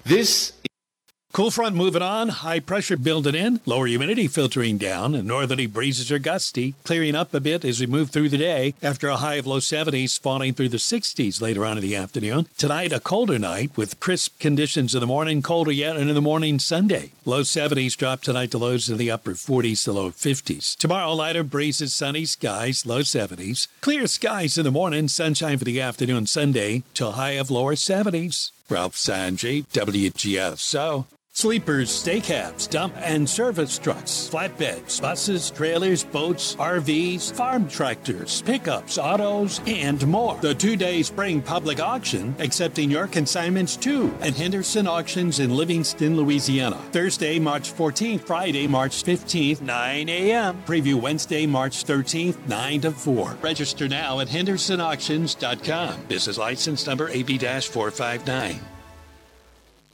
This 0.04 0.54
Cool 1.32 1.52
front 1.52 1.76
moving 1.76 2.02
on, 2.02 2.28
high 2.28 2.58
pressure 2.58 2.96
building 2.96 3.36
in, 3.36 3.60
lower 3.64 3.86
humidity 3.86 4.26
filtering 4.26 4.78
down, 4.78 5.14
and 5.14 5.28
northerly 5.28 5.68
breezes 5.68 6.10
are 6.10 6.18
gusty, 6.18 6.74
clearing 6.82 7.14
up 7.14 7.32
a 7.32 7.38
bit 7.38 7.64
as 7.64 7.78
we 7.78 7.86
move 7.86 8.10
through 8.10 8.28
the 8.28 8.36
day 8.36 8.74
after 8.82 9.06
a 9.06 9.16
high 9.16 9.36
of 9.36 9.46
low 9.46 9.58
70s 9.58 10.18
falling 10.18 10.54
through 10.54 10.70
the 10.70 10.76
60s 10.76 11.40
later 11.40 11.64
on 11.64 11.78
in 11.78 11.82
the 11.82 11.94
afternoon. 11.94 12.48
Tonight, 12.58 12.92
a 12.92 12.98
colder 12.98 13.38
night 13.38 13.70
with 13.76 14.00
crisp 14.00 14.40
conditions 14.40 14.92
in 14.92 15.00
the 15.00 15.06
morning, 15.06 15.40
colder 15.40 15.70
yet 15.70 15.96
in 15.96 16.12
the 16.12 16.20
morning 16.20 16.58
Sunday. 16.58 17.12
Low 17.24 17.42
70s 17.42 17.96
drop 17.96 18.22
tonight 18.22 18.50
to 18.50 18.58
lows 18.58 18.90
in 18.90 18.98
the 18.98 19.12
upper 19.12 19.34
40s 19.34 19.84
to 19.84 19.92
low 19.92 20.10
50s. 20.10 20.76
Tomorrow, 20.78 21.14
lighter 21.14 21.44
breezes, 21.44 21.94
sunny 21.94 22.24
skies, 22.24 22.84
low 22.84 23.02
70s. 23.02 23.68
Clear 23.82 24.08
skies 24.08 24.58
in 24.58 24.64
the 24.64 24.72
morning, 24.72 25.06
sunshine 25.06 25.58
for 25.58 25.64
the 25.64 25.80
afternoon 25.80 26.26
Sunday, 26.26 26.82
till 26.92 27.12
high 27.12 27.38
of 27.38 27.52
lower 27.52 27.76
70s. 27.76 28.50
Ralph 28.68 28.96
Sanji, 28.96 29.64
WGSO. 29.68 31.06
Sleepers, 31.32 31.90
stay 31.90 32.20
cabs, 32.20 32.66
dump 32.66 32.92
and 32.98 33.28
service 33.28 33.78
trucks, 33.78 34.28
flatbeds, 34.30 35.00
buses, 35.00 35.50
trailers, 35.50 36.02
boats, 36.02 36.56
RVs, 36.56 37.32
farm 37.32 37.68
tractors, 37.68 38.42
pickups, 38.42 38.98
autos, 38.98 39.60
and 39.66 40.04
more. 40.08 40.36
The 40.40 40.54
two 40.54 40.76
day 40.76 41.02
spring 41.02 41.40
public 41.40 41.78
auction 41.80 42.34
accepting 42.40 42.90
your 42.90 43.06
consignments 43.06 43.76
too 43.76 44.12
at 44.20 44.34
Henderson 44.34 44.88
Auctions 44.88 45.38
in 45.38 45.56
Livingston, 45.56 46.16
Louisiana. 46.16 46.76
Thursday, 46.90 47.38
March 47.38 47.72
14th, 47.72 48.22
Friday, 48.22 48.66
March 48.66 49.04
15th, 49.04 49.60
9 49.60 50.08
a.m. 50.08 50.62
Preview 50.66 51.00
Wednesday, 51.00 51.46
March 51.46 51.84
13th, 51.84 52.44
9 52.48 52.80
to 52.82 52.90
4. 52.90 53.38
Register 53.40 53.88
now 53.88 54.18
at 54.18 54.28
hendersonauctions.com. 54.28 56.02
Business 56.08 56.38
license 56.38 56.86
number 56.86 57.08
AB 57.08 57.38
459. 57.38 58.60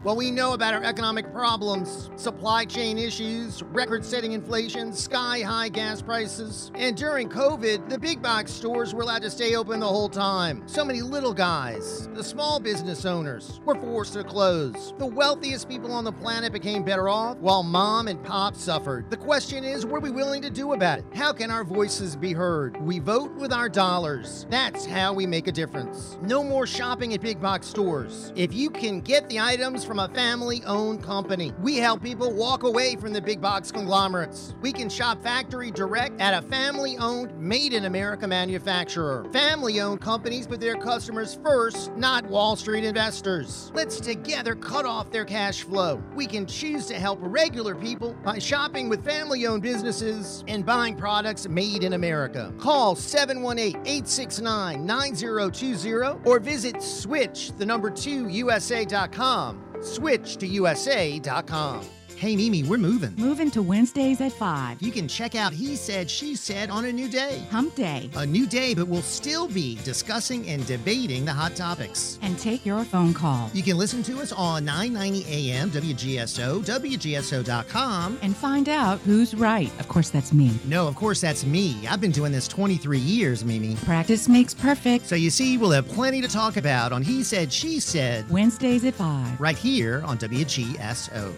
What 0.03 0.18
we 0.18 0.30
know 0.30 0.53
about 0.53 0.74
our 0.74 0.84
economic 0.84 1.32
problems, 1.32 2.11
supply 2.16 2.66
chain 2.66 2.99
issues, 2.99 3.62
record 3.62 4.05
setting 4.05 4.32
inflation, 4.32 4.92
sky 4.92 5.40
high 5.40 5.70
gas 5.70 6.03
prices, 6.03 6.70
and 6.74 6.94
during 6.94 7.30
COVID, 7.30 7.88
the 7.88 7.99
big 7.99 8.20
box 8.22 8.53
stores 8.53 8.94
were 8.94 9.03
allowed 9.03 9.22
to 9.22 9.30
stay 9.30 9.57
open 9.57 9.80
the 9.80 9.86
whole 9.86 10.11
time. 10.11 10.62
So 10.66 10.84
many 10.84 11.01
little 11.01 11.32
guys, 11.32 12.09
the 12.12 12.22
small 12.22 12.61
business 12.61 13.07
owners, 13.07 13.61
were 13.64 13.74
forced 13.74 14.12
to 14.12 14.22
close. 14.22 14.92
The 14.99 15.07
wealthiest 15.07 15.66
people 15.66 15.90
on 15.92 16.05
the 16.05 16.12
planet 16.12 16.53
became 16.53 16.84
better 16.84 17.09
off, 17.09 17.38
while 17.38 17.62
mom 17.62 18.07
and 18.07 18.22
pop 18.22 18.55
suffered. 18.55 19.11
The 19.11 19.16
question 19.16 19.64
is, 19.64 19.86
what 19.86 19.97
are 19.97 20.01
we 20.01 20.11
willing 20.11 20.42
to 20.42 20.51
do 20.51 20.74
about 20.74 20.99
it? 20.99 21.07
How 21.14 21.32
can 21.32 21.51
our 21.51 21.64
voices 21.64 22.16
be 22.16 22.34
heard? 22.34 22.76
We 22.82 22.99
vote 22.99 23.34
with 23.36 23.53
our 23.53 23.70
dollars. 23.70 24.47
That's 24.51 24.84
how 24.84 25.14
we 25.14 25.26
make 25.26 25.49
a 25.49 25.53
difference. 25.53 26.18
No 26.20 26.44
more 26.44 26.66
shopping 26.66 27.14
at 27.14 27.22
big 27.22 27.40
box 27.40 27.66
stores. 27.66 28.30
If 28.36 28.53
you 28.53 28.68
can 28.68 29.01
get 29.01 29.26
the 29.30 29.40
items 29.40 29.86
from 29.87 30.01
a 30.01 30.09
family 30.09 30.62
owned 30.64 31.03
company. 31.03 31.53
We 31.62 31.76
help 31.76 32.03
people 32.03 32.32
walk 32.32 32.64
away 32.64 32.97
from 32.97 33.12
the 33.12 33.22
big 33.22 33.41
box 33.41 33.70
conglomerates. 33.70 34.55
We 34.61 34.72
can 34.72 34.89
shop 34.89 35.22
factory 35.22 35.70
direct 35.70 36.20
at 36.20 36.34
a 36.34 36.47
family 36.49 36.97
owned, 36.99 37.39
made 37.39 37.72
in 37.72 37.84
America 37.84 38.26
manufacturer. 38.26 39.24
Family 39.32 39.80
owned 39.80 40.01
companies 40.01 40.47
put 40.47 40.61
their 40.61 40.76
customers 40.76 41.39
first, 41.43 41.95
not 41.97 42.24
Wall 42.26 42.57
Street 42.57 42.84
investors. 42.84 43.70
Let's 43.74 44.01
together 44.01 44.55
cut 44.57 44.84
off 44.84 45.11
their 45.11 45.24
cash 45.24 45.62
flow. 45.62 46.03
We 46.14 46.26
can 46.26 46.47
choose 46.47 46.87
to 46.87 46.95
help 46.95 47.18
regular 47.22 47.74
people 47.74 48.14
by 48.24 48.39
shopping 48.39 48.89
with 48.89 49.05
family 49.05 49.47
owned 49.47 49.62
businesses 49.62 50.45
and 50.49 50.66
buying 50.66 50.97
products 50.97 51.49
made 51.49 51.84
in 51.84 51.93
America. 51.93 52.53
Call 52.59 52.97
718 52.97 53.76
869 53.87 54.84
9020 54.84 56.20
or 56.24 56.41
visit 56.41 56.82
switch 56.82 57.53
the 57.53 57.66
number 57.66 57.91
2 57.91 58.28
USA.com. 58.28 59.62
Switch 59.83 60.37
to 60.39 60.47
USA.com. 60.47 61.95
Hey, 62.16 62.34
Mimi, 62.34 62.62
we're 62.62 62.78
moving. 62.78 63.14
Moving 63.18 63.50
to 63.50 63.60
Wednesdays 63.60 64.22
at 64.22 64.32
5. 64.32 64.80
You 64.80 64.90
can 64.90 65.06
check 65.06 65.34
out 65.34 65.52
He 65.52 65.76
Said, 65.76 66.10
She 66.10 66.34
Said 66.34 66.70
on 66.70 66.86
a 66.86 66.92
new 66.92 67.10
day. 67.10 67.44
Hump 67.50 67.74
Day. 67.74 68.08
A 68.16 68.24
new 68.24 68.46
day, 68.46 68.74
but 68.74 68.88
we'll 68.88 69.02
still 69.02 69.46
be 69.48 69.78
discussing 69.84 70.48
and 70.48 70.66
debating 70.66 71.26
the 71.26 71.32
hot 71.34 71.54
topics. 71.54 72.18
And 72.22 72.38
take 72.38 72.64
your 72.64 72.84
phone 72.84 73.12
call. 73.12 73.50
You 73.52 73.62
can 73.62 73.76
listen 73.76 74.02
to 74.04 74.18
us 74.20 74.32
on 74.32 74.64
990 74.64 75.26
AM 75.30 75.70
WGSO, 75.70 76.64
WGSO.com. 76.64 78.18
And 78.22 78.34
find 78.34 78.70
out 78.70 78.98
who's 79.00 79.34
right. 79.34 79.70
Of 79.78 79.88
course, 79.88 80.08
that's 80.08 80.32
me. 80.32 80.58
No, 80.64 80.88
of 80.88 80.94
course, 80.96 81.20
that's 81.20 81.44
me. 81.44 81.86
I've 81.86 82.00
been 82.00 82.12
doing 82.12 82.32
this 82.32 82.48
23 82.48 82.98
years, 82.98 83.44
Mimi. 83.44 83.76
Practice 83.84 84.26
makes 84.26 84.54
perfect. 84.54 85.04
So 85.04 85.16
you 85.16 85.28
see, 85.28 85.58
we'll 85.58 85.70
have 85.72 85.86
plenty 85.86 86.22
to 86.22 86.28
talk 86.28 86.56
about 86.56 86.92
on 86.92 87.02
He 87.02 87.22
Said, 87.22 87.52
She 87.52 87.78
Said. 87.78 88.30
Wednesdays 88.30 88.86
at 88.86 88.94
5. 88.94 89.38
Right 89.38 89.58
here 89.58 90.02
on 90.06 90.16
WGSO. 90.16 91.34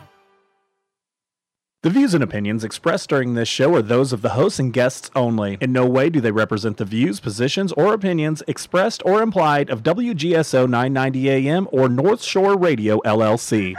The 1.84 1.90
views 1.90 2.14
and 2.14 2.24
opinions 2.24 2.64
expressed 2.64 3.10
during 3.10 3.34
this 3.34 3.50
show 3.50 3.76
are 3.76 3.82
those 3.82 4.14
of 4.14 4.22
the 4.22 4.30
hosts 4.30 4.58
and 4.58 4.72
guests 4.72 5.12
only. 5.18 5.58
In 5.60 5.74
no 5.74 5.86
way 5.86 6.10
do 6.10 6.22
they 6.22 6.32
represent 6.32 6.78
the 6.78 6.86
views, 6.86 7.20
positions, 7.20 7.74
or 7.74 7.94
opinions 7.94 8.42
expressed 8.48 9.04
or 9.06 9.22
implied 9.22 9.70
of 9.70 9.84
WGSO 9.84 10.70
990 10.70 11.30
AM 11.30 11.68
or 11.74 11.90
North 11.90 12.24
Shore 12.24 12.58
Radio 12.58 13.00
LLC. 13.00 13.74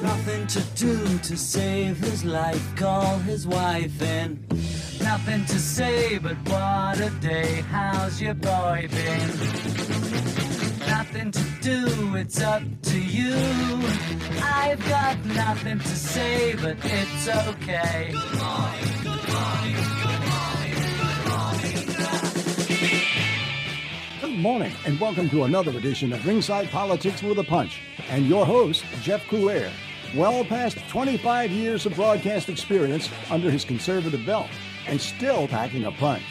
Nothing 0.00 0.46
to 0.46 0.60
do 0.74 1.18
to 1.18 1.36
save 1.36 1.98
his 1.98 2.24
life, 2.24 2.76
call 2.76 3.18
his 3.18 3.46
wife 3.46 4.00
in. 4.00 4.42
Nothing 5.02 5.44
to 5.46 5.58
say, 5.58 6.18
but 6.18 6.36
what 6.48 7.00
a 7.00 7.10
day, 7.20 7.62
how's 7.70 8.20
your 8.20 8.34
boy 8.34 8.88
been? 8.90 9.28
Nothing 10.86 11.30
to 11.30 11.42
do, 11.60 12.16
it's 12.16 12.40
up 12.40 12.62
to 12.82 12.98
you. 13.00 13.34
I've 14.42 14.86
got 14.88 15.24
nothing 15.26 15.78
to 15.78 15.96
say, 15.96 16.54
but 16.56 16.76
it's 16.82 17.28
okay. 17.28 18.12
Good 24.20 24.38
morning, 24.38 24.72
and 24.84 25.00
welcome 25.00 25.28
to 25.30 25.44
another 25.44 25.70
edition 25.72 26.12
of 26.12 26.26
Ringside 26.26 26.70
Politics 26.70 27.22
with 27.22 27.38
a 27.38 27.44
Punch. 27.44 27.80
And 28.10 28.26
your 28.26 28.44
host, 28.44 28.84
Jeff 29.02 29.24
Crouere. 29.26 29.70
Well 30.14 30.42
past 30.44 30.78
25 30.88 31.50
years 31.50 31.84
of 31.84 31.94
broadcast 31.94 32.48
experience 32.48 33.10
under 33.30 33.50
his 33.50 33.64
conservative 33.64 34.24
belt, 34.24 34.48
and 34.88 35.00
still 35.00 35.46
packing 35.46 35.84
a 35.84 35.92
punch. 35.92 36.24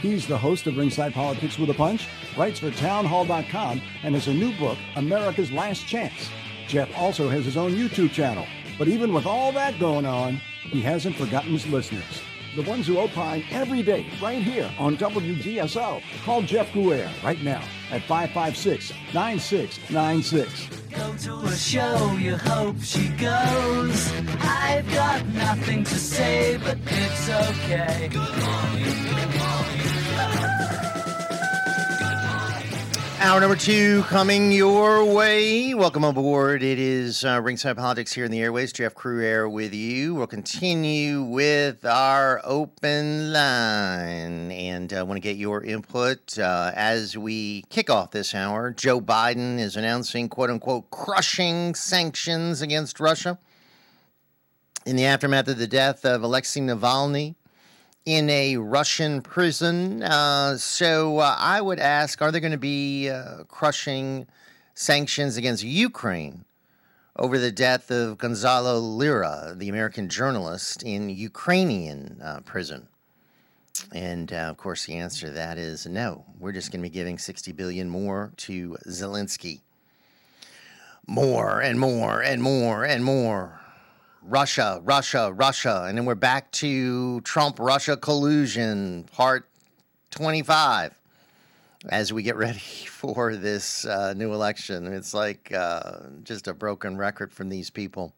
He's 0.00 0.26
the 0.26 0.38
host 0.38 0.66
of 0.66 0.76
Ringside 0.76 1.14
Politics 1.14 1.58
with 1.58 1.70
a 1.70 1.74
Punch, 1.74 2.06
writes 2.36 2.58
for 2.58 2.70
townhall.com, 2.72 3.80
and 4.02 4.14
has 4.14 4.26
a 4.26 4.34
new 4.34 4.52
book, 4.58 4.78
America's 4.96 5.52
Last 5.52 5.86
Chance. 5.86 6.28
Jeff 6.66 6.90
also 6.98 7.28
has 7.28 7.44
his 7.44 7.56
own 7.56 7.72
YouTube 7.72 8.12
channel, 8.12 8.46
but 8.78 8.88
even 8.88 9.12
with 9.12 9.26
all 9.26 9.52
that 9.52 9.78
going 9.78 10.06
on, 10.06 10.40
he 10.62 10.80
hasn't 10.80 11.16
forgotten 11.16 11.52
his 11.52 11.66
listeners. 11.68 12.22
The 12.54 12.62
ones 12.62 12.86
who 12.86 12.98
opine 12.98 13.44
every 13.50 13.82
day, 13.82 14.06
right 14.20 14.42
here 14.42 14.70
on 14.78 14.98
WGSO. 14.98 16.02
Call 16.22 16.42
Jeff 16.42 16.70
Crouere 16.72 17.10
right 17.24 17.42
now 17.42 17.64
at 17.90 18.02
556 18.02 18.92
9696. 19.14 20.68
Go 20.90 21.14
to 21.16 21.46
a 21.46 21.56
show, 21.56 22.12
you 22.20 22.36
hope 22.36 22.76
she 22.82 23.08
goes. 23.08 24.12
I've 24.40 24.86
got 24.92 25.26
nothing 25.28 25.84
to 25.84 25.94
say, 25.94 26.58
but 26.58 26.76
it's 26.84 27.30
okay. 27.30 28.10
Hour 33.24 33.38
number 33.38 33.54
two 33.54 34.02
coming 34.02 34.50
your 34.50 35.04
way. 35.04 35.74
Welcome 35.74 36.02
aboard. 36.02 36.60
It 36.64 36.80
is 36.80 37.24
uh, 37.24 37.40
Ringside 37.40 37.76
Politics 37.76 38.12
here 38.12 38.24
in 38.24 38.32
the 38.32 38.40
airways. 38.40 38.72
Jeff 38.72 38.96
Crouere 38.96 39.48
with 39.48 39.72
you. 39.72 40.16
We'll 40.16 40.26
continue 40.26 41.22
with 41.22 41.84
our 41.84 42.40
open 42.42 43.32
line 43.32 44.50
and 44.50 44.92
uh, 44.92 45.04
want 45.06 45.18
to 45.18 45.20
get 45.20 45.36
your 45.36 45.62
input 45.62 46.36
uh, 46.36 46.72
as 46.74 47.16
we 47.16 47.62
kick 47.70 47.90
off 47.90 48.10
this 48.10 48.34
hour. 48.34 48.72
Joe 48.72 49.00
Biden 49.00 49.60
is 49.60 49.76
announcing 49.76 50.28
quote 50.28 50.50
unquote 50.50 50.90
crushing 50.90 51.76
sanctions 51.76 52.60
against 52.60 52.98
Russia 52.98 53.38
in 54.84 54.96
the 54.96 55.06
aftermath 55.06 55.46
of 55.46 55.58
the 55.58 55.68
death 55.68 56.04
of 56.04 56.24
Alexei 56.24 56.60
Navalny 56.60 57.36
in 58.04 58.28
a 58.30 58.56
Russian 58.56 59.22
prison. 59.22 60.02
Uh, 60.02 60.56
so 60.56 61.18
uh, 61.18 61.36
I 61.38 61.60
would 61.60 61.78
ask 61.78 62.20
are 62.20 62.32
there 62.32 62.40
going 62.40 62.52
to 62.52 62.58
be 62.58 63.08
uh, 63.08 63.44
crushing 63.44 64.26
sanctions 64.74 65.36
against 65.36 65.62
Ukraine 65.62 66.44
over 67.16 67.38
the 67.38 67.52
death 67.52 67.90
of 67.90 68.18
Gonzalo 68.18 68.78
Lira, 68.78 69.54
the 69.56 69.68
American 69.68 70.08
journalist, 70.08 70.82
in 70.82 71.10
Ukrainian 71.10 72.20
uh, 72.22 72.40
prison? 72.44 72.88
And 73.92 74.32
uh, 74.32 74.36
of 74.36 74.56
course, 74.56 74.86
the 74.86 74.94
answer 74.94 75.28
to 75.28 75.32
that 75.34 75.58
is 75.58 75.86
no. 75.86 76.24
We're 76.38 76.52
just 76.52 76.72
going 76.72 76.82
to 76.82 76.88
be 76.88 76.92
giving 76.92 77.18
60 77.18 77.52
billion 77.52 77.88
more 77.88 78.32
to 78.38 78.76
Zelensky. 78.86 79.60
More 81.06 81.60
and 81.60 81.80
more 81.80 82.22
and 82.22 82.42
more 82.42 82.84
and 82.84 83.04
more. 83.04 83.61
Russia, 84.24 84.80
Russia, 84.84 85.32
Russia. 85.32 85.84
And 85.88 85.98
then 85.98 86.04
we're 86.04 86.14
back 86.14 86.50
to 86.52 87.20
Trump 87.22 87.58
Russia 87.58 87.96
collusion, 87.96 89.04
part 89.12 89.48
25, 90.10 90.98
as 91.88 92.12
we 92.12 92.22
get 92.22 92.36
ready 92.36 92.58
for 92.58 93.34
this 93.34 93.84
uh, 93.84 94.14
new 94.14 94.32
election. 94.32 94.86
It's 94.92 95.12
like 95.12 95.52
uh, 95.52 96.00
just 96.22 96.46
a 96.46 96.54
broken 96.54 96.96
record 96.96 97.32
from 97.32 97.48
these 97.48 97.70
people. 97.70 98.14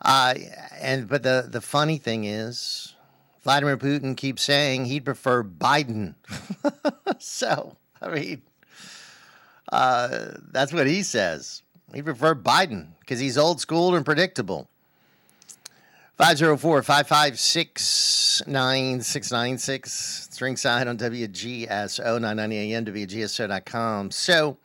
Uh, 0.00 0.34
and 0.80 1.08
but 1.08 1.22
the, 1.22 1.46
the 1.50 1.60
funny 1.60 1.98
thing 1.98 2.24
is, 2.24 2.94
Vladimir 3.42 3.76
Putin 3.76 4.16
keeps 4.16 4.42
saying 4.42 4.86
he'd 4.86 5.04
prefer 5.04 5.42
Biden. 5.44 6.14
so, 7.18 7.76
I 8.00 8.08
mean, 8.08 8.42
uh, 9.72 10.32
that's 10.50 10.72
what 10.72 10.86
he 10.86 11.02
says. 11.02 11.62
He'd 11.94 12.04
prefer 12.04 12.34
Biden 12.34 12.88
because 13.00 13.20
he's 13.20 13.38
old 13.38 13.60
school 13.60 13.94
and 13.94 14.04
predictable. 14.04 14.68
504 16.16 16.82
556 16.82 18.42
9696. 18.46 20.26
It's 20.28 20.40
ringside 20.40 20.88
on 20.88 20.96
WGSO 20.96 22.18
990 22.18 22.56
AM, 22.56 22.86
WGSO.com. 22.86 24.10
So, 24.10 24.56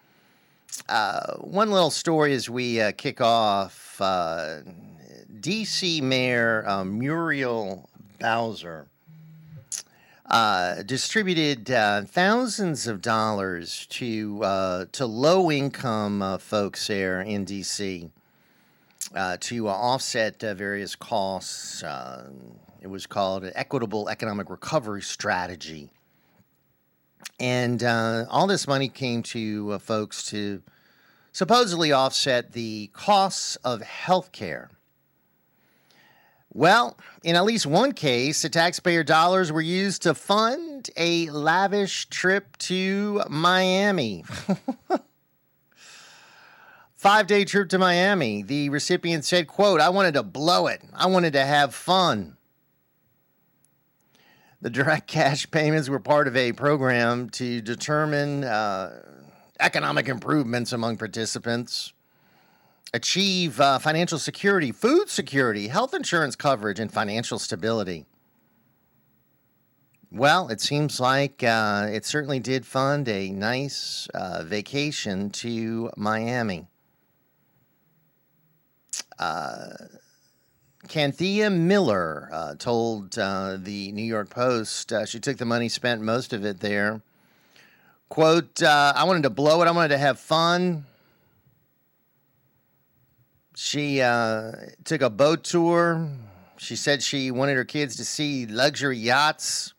uh, 0.88 1.34
one 1.40 1.70
little 1.70 1.92
story 1.92 2.34
as 2.36 2.50
we 2.50 2.80
uh, 2.80 2.94
kick 2.94 3.20
off 3.20 4.00
uh, 4.00 4.60
DC 5.42 6.02
Mayor 6.02 6.64
uh, 6.66 6.86
Muriel 6.86 7.90
Bowser 8.22 8.88
uh, 10.28 10.84
distributed 10.84 11.70
uh, 11.70 12.04
thousands 12.04 12.88
of 12.88 13.02
dollars 13.02 13.88
to, 13.88 14.88
to 14.94 15.06
low 15.06 15.52
income 15.52 16.38
folks 16.40 16.88
there 16.88 17.20
in 17.20 17.46
DC 17.46 18.10
uh, 19.16 19.38
to 19.42 19.68
uh, 19.68 19.72
offset 19.72 20.44
uh, 20.44 20.54
various 20.54 20.96
costs. 20.96 21.84
Uh, 21.84 22.30
it 22.82 22.88
was 22.88 23.06
called 23.06 23.44
an 23.44 23.52
equitable 23.56 24.10
economic 24.10 24.50
recovery 24.50 25.02
strategy. 25.02 25.92
And 27.40 27.84
uh, 27.84 28.26
all 28.30 28.48
this 28.48 28.68
money 28.68 28.90
came 28.90 29.24
to 29.24 29.74
uh, 29.74 29.80
folks 29.80 30.30
to 30.32 30.62
supposedly 31.32 31.92
offset 31.92 32.54
the 32.54 32.90
costs 32.94 33.56
of 33.58 33.82
health 33.82 34.32
care. 34.32 34.70
Well, 36.54 36.98
in 37.24 37.36
at 37.36 37.46
least 37.46 37.66
one 37.66 37.94
case, 37.94 38.42
the 38.42 38.50
taxpayer 38.50 39.04
dollars 39.04 39.52
were 39.52 39.62
used 39.62 40.02
to 40.02 40.14
fund 40.14 40.90
a 40.98 41.30
lavish 41.30 42.08
trip 42.10 42.58
to 42.58 43.24
Miami. 43.30 44.26
Five 47.02 47.26
day 47.26 47.46
trip 47.46 47.68
to 47.70 47.80
Miami. 47.80 48.44
The 48.44 48.70
recipient 48.70 49.26
said, 49.26 49.48
quote, 49.48 49.82
I 49.82 49.90
wanted 49.90 50.14
to 50.14 50.22
blow 50.22 50.68
it. 50.68 50.84
I 50.94 51.08
wanted 51.08 51.34
to 51.34 51.44
have 51.44 51.74
fun. 51.74 52.38
The 54.62 54.70
direct 54.70 55.08
cash 55.08 55.50
payments 55.50 55.90
were 55.90 56.00
part 56.00 56.28
of 56.28 56.38
a 56.38 56.52
program 56.52 57.32
to 57.32 57.60
determine 57.60 58.44
uh, 58.44 59.02
economic 59.60 60.10
improvements 60.10 60.74
among 60.74 60.98
participants, 60.98 61.92
achieve 62.94 63.60
uh, 63.60 63.80
financial 63.80 64.20
security, 64.20 64.72
food 64.72 65.10
security, 65.10 65.70
health 65.70 65.96
insurance 65.96 66.36
coverage, 66.36 66.80
and 66.80 66.94
financial 66.94 67.40
stability. 67.40 68.06
Well, 70.12 70.50
it 70.50 70.62
seems 70.62 71.00
like 71.00 71.42
uh, 71.42 71.88
it 71.92 72.06
certainly 72.06 72.40
did 72.40 72.64
fund 72.64 73.10
a 73.10 73.32
nice 73.32 74.08
uh, 74.14 74.44
vacation 74.44 75.32
to 75.32 75.90
Miami. 75.98 76.68
Uh, 79.20 79.70
Canthea 80.88 81.52
Miller 81.56 82.30
uh, 82.32 82.56
told 82.56 83.18
uh, 83.18 83.58
the 83.58 83.92
New 83.92 84.04
York 84.04 84.30
Post 84.30 84.92
uh, 84.92 85.06
she 85.06 85.20
took 85.20 85.38
the 85.38 85.46
money, 85.46 85.70
spent 85.70 86.02
most 86.02 86.34
of 86.34 86.44
it 86.44 86.60
there. 86.60 87.02
Quote, 88.10 88.62
uh, 88.62 88.94
I 88.96 89.04
wanted 89.06 89.24
to 89.24 89.30
blow 89.30 89.62
it, 89.62 89.68
I 89.68 89.72
wanted 89.72 89.90
to 89.90 89.98
have 89.98 90.20
fun. 90.20 90.86
She 93.56 94.02
uh, 94.02 94.52
took 94.84 95.02
a 95.02 95.10
boat 95.10 95.44
tour. 95.44 96.10
She 96.58 96.76
said 96.76 97.04
she 97.04 97.32
wanted 97.32 97.56
her 97.56 97.66
kids 97.66 97.96
to 97.98 98.06
see 98.06 98.46
luxury 98.46 98.98
yachts. 98.98 99.74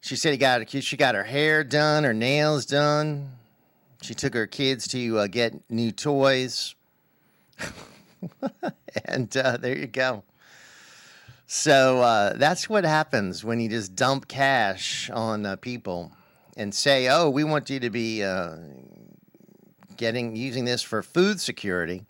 She 0.00 0.16
said 0.16 0.32
he 0.32 0.38
got 0.38 0.68
she 0.68 0.96
got 0.96 1.14
her 1.14 1.24
hair 1.24 1.62
done, 1.62 2.04
her 2.04 2.12
nails 2.12 2.66
done. 2.66 3.30
She 4.02 4.14
took 4.14 4.34
her 4.34 4.48
kids 4.48 4.88
to 4.88 5.28
get 5.28 5.70
new 5.70 5.92
toys. 5.92 6.74
and 9.04 9.36
uh, 9.36 9.56
there 9.56 9.76
you 9.76 9.86
go. 9.86 10.22
So 11.46 12.00
uh, 12.00 12.32
that's 12.36 12.68
what 12.68 12.84
happens 12.84 13.44
when 13.44 13.60
you 13.60 13.68
just 13.68 13.94
dump 13.94 14.26
cash 14.26 15.10
on 15.10 15.44
uh, 15.44 15.56
people 15.56 16.12
and 16.56 16.74
say, 16.74 17.08
"Oh, 17.08 17.28
we 17.28 17.44
want 17.44 17.68
you 17.68 17.80
to 17.80 17.90
be 17.90 18.22
uh, 18.22 18.56
getting 19.96 20.34
using 20.34 20.64
this 20.64 20.82
for 20.82 21.02
food 21.02 21.40
security," 21.40 22.04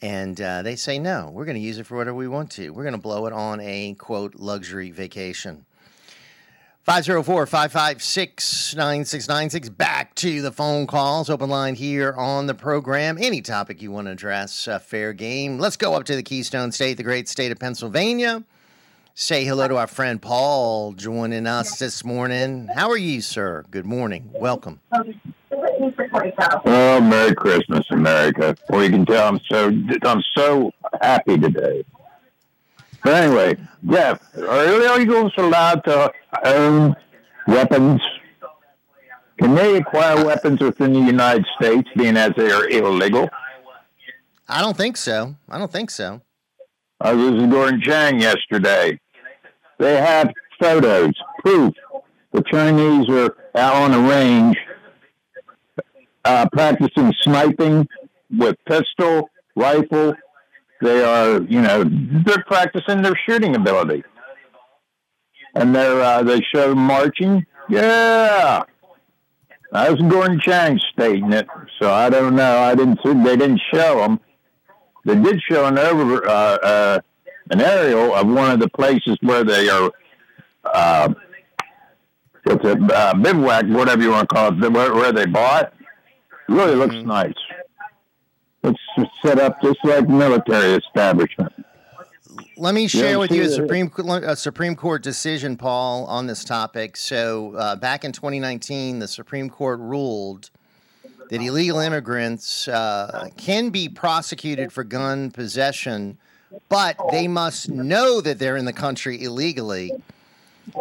and 0.00 0.40
uh, 0.40 0.62
they 0.62 0.76
say, 0.76 0.98
"No, 0.98 1.30
we're 1.32 1.44
going 1.44 1.56
to 1.56 1.60
use 1.60 1.78
it 1.78 1.84
for 1.84 1.96
whatever 1.96 2.16
we 2.16 2.28
want 2.28 2.50
to. 2.52 2.70
We're 2.70 2.84
going 2.84 2.94
to 2.94 3.00
blow 3.00 3.26
it 3.26 3.32
on 3.32 3.60
a 3.60 3.94
quote 3.94 4.36
luxury 4.36 4.90
vacation." 4.90 5.66
504 6.84 7.46
556 7.46 8.74
9696. 8.74 9.70
Back 9.70 10.14
to 10.16 10.42
the 10.42 10.52
phone 10.52 10.86
calls. 10.86 11.30
Open 11.30 11.48
line 11.48 11.76
here 11.76 12.12
on 12.12 12.46
the 12.46 12.52
program. 12.52 13.16
Any 13.18 13.40
topic 13.40 13.80
you 13.80 13.90
want 13.90 14.06
to 14.06 14.10
address, 14.10 14.68
uh, 14.68 14.78
fair 14.78 15.14
game. 15.14 15.58
Let's 15.58 15.78
go 15.78 15.94
up 15.94 16.04
to 16.04 16.14
the 16.14 16.22
Keystone 16.22 16.72
State, 16.72 16.98
the 16.98 17.02
great 17.02 17.26
state 17.26 17.50
of 17.50 17.58
Pennsylvania. 17.58 18.44
Say 19.14 19.46
hello 19.46 19.66
to 19.66 19.78
our 19.78 19.86
friend 19.86 20.20
Paul 20.20 20.92
joining 20.92 21.46
us 21.46 21.78
this 21.78 22.04
morning. 22.04 22.68
How 22.74 22.90
are 22.90 22.98
you, 22.98 23.22
sir? 23.22 23.64
Good 23.70 23.86
morning. 23.86 24.28
Welcome. 24.34 24.78
Oh, 26.66 27.00
Merry 27.00 27.34
Christmas, 27.34 27.86
America. 27.92 28.54
Well, 28.68 28.84
you 28.84 28.90
can 28.90 29.06
tell 29.06 29.26
I'm 29.26 29.40
so 29.50 29.72
I'm 30.02 30.22
so 30.36 30.70
happy 31.00 31.38
today. 31.38 31.82
But 33.04 33.22
anyway, 33.22 33.56
Jeff, 33.86 34.18
are 34.34 34.64
illegals 34.66 35.36
allowed 35.36 35.84
to 35.84 36.10
own 36.44 36.96
weapons? 37.46 38.00
Can 39.38 39.54
they 39.54 39.76
acquire 39.76 40.24
weapons 40.24 40.60
within 40.60 40.94
the 40.94 41.00
United 41.00 41.44
States, 41.60 41.88
being 41.96 42.16
as 42.16 42.32
they 42.36 42.50
are 42.50 42.66
illegal? 42.68 43.28
I 44.48 44.62
don't 44.62 44.76
think 44.76 44.96
so. 44.96 45.36
I 45.48 45.58
don't 45.58 45.70
think 45.70 45.90
so. 45.90 46.22
I 47.00 47.12
was 47.12 47.42
in 47.42 47.50
Gordon 47.50 47.82
Chang 47.82 48.20
yesterday. 48.20 48.98
They 49.78 49.96
have 49.96 50.30
photos, 50.58 51.12
proof. 51.40 51.74
The 52.32 52.42
Chinese 52.50 53.08
are 53.10 53.36
out 53.54 53.74
on 53.74 53.90
the 53.92 54.08
range 54.08 54.56
uh, 56.24 56.46
practicing 56.52 57.12
sniping 57.22 57.86
with 58.30 58.56
pistol, 58.66 59.28
rifle, 59.56 60.14
they 60.84 61.02
are, 61.02 61.40
you 61.42 61.62
know, 61.62 61.84
they're 61.84 62.44
practicing 62.46 63.02
their 63.02 63.18
shooting 63.26 63.56
ability, 63.56 64.04
and 65.54 65.74
they're 65.74 66.00
uh, 66.00 66.22
they 66.22 66.40
show 66.54 66.74
marching. 66.74 67.46
Yeah, 67.68 68.64
that 69.72 69.90
was 69.90 69.98
in 69.98 70.08
Gordon 70.08 70.38
Chang 70.40 70.78
stating 70.92 71.32
it, 71.32 71.46
so 71.80 71.90
I 71.90 72.10
don't 72.10 72.36
know. 72.36 72.58
I 72.58 72.74
didn't 72.74 73.00
see 73.04 73.14
they 73.14 73.36
didn't 73.36 73.62
show 73.72 73.98
them. 73.98 74.20
They 75.06 75.16
did 75.16 75.40
show 75.50 75.64
an 75.64 75.78
over 75.78 76.26
uh, 76.28 76.30
uh, 76.30 77.00
an 77.50 77.60
aerial 77.60 78.14
of 78.14 78.26
one 78.26 78.50
of 78.50 78.60
the 78.60 78.68
places 78.68 79.16
where 79.22 79.42
they 79.42 79.68
are. 79.68 79.90
Uh, 80.64 81.14
it's 82.46 82.64
a 82.64 82.94
uh, 82.94 83.14
bivouac, 83.14 83.64
whatever 83.68 84.02
you 84.02 84.10
want 84.10 84.28
to 84.28 84.34
call 84.34 84.64
it, 84.64 84.72
where, 84.72 84.94
where 84.94 85.12
they 85.12 85.24
bought. 85.24 85.72
Really 86.46 86.74
looks 86.74 86.94
mm-hmm. 86.94 87.08
nice. 87.08 87.32
It's 88.64 88.80
set 89.20 89.38
up 89.38 89.60
just 89.60 89.84
like 89.84 90.08
military 90.08 90.74
establishment. 90.74 91.52
Let 92.56 92.74
me 92.74 92.88
share 92.88 93.18
with 93.18 93.30
you 93.30 93.42
a 93.42 93.48
Supreme 93.48 93.90
a 93.98 94.34
Supreme 94.36 94.74
Court 94.74 95.02
decision, 95.02 95.56
Paul, 95.56 96.06
on 96.06 96.26
this 96.26 96.44
topic. 96.44 96.96
So, 96.96 97.54
uh, 97.56 97.76
back 97.76 98.04
in 98.04 98.12
2019, 98.12 99.00
the 99.00 99.08
Supreme 99.08 99.50
Court 99.50 99.80
ruled 99.80 100.50
that 101.30 101.42
illegal 101.42 101.78
immigrants 101.78 102.66
uh, 102.68 103.28
can 103.36 103.70
be 103.70 103.88
prosecuted 103.88 104.72
for 104.72 104.82
gun 104.82 105.30
possession, 105.30 106.16
but 106.68 106.96
they 107.10 107.28
must 107.28 107.68
know 107.68 108.20
that 108.20 108.38
they're 108.38 108.56
in 108.56 108.64
the 108.64 108.72
country 108.72 109.22
illegally. 109.22 109.92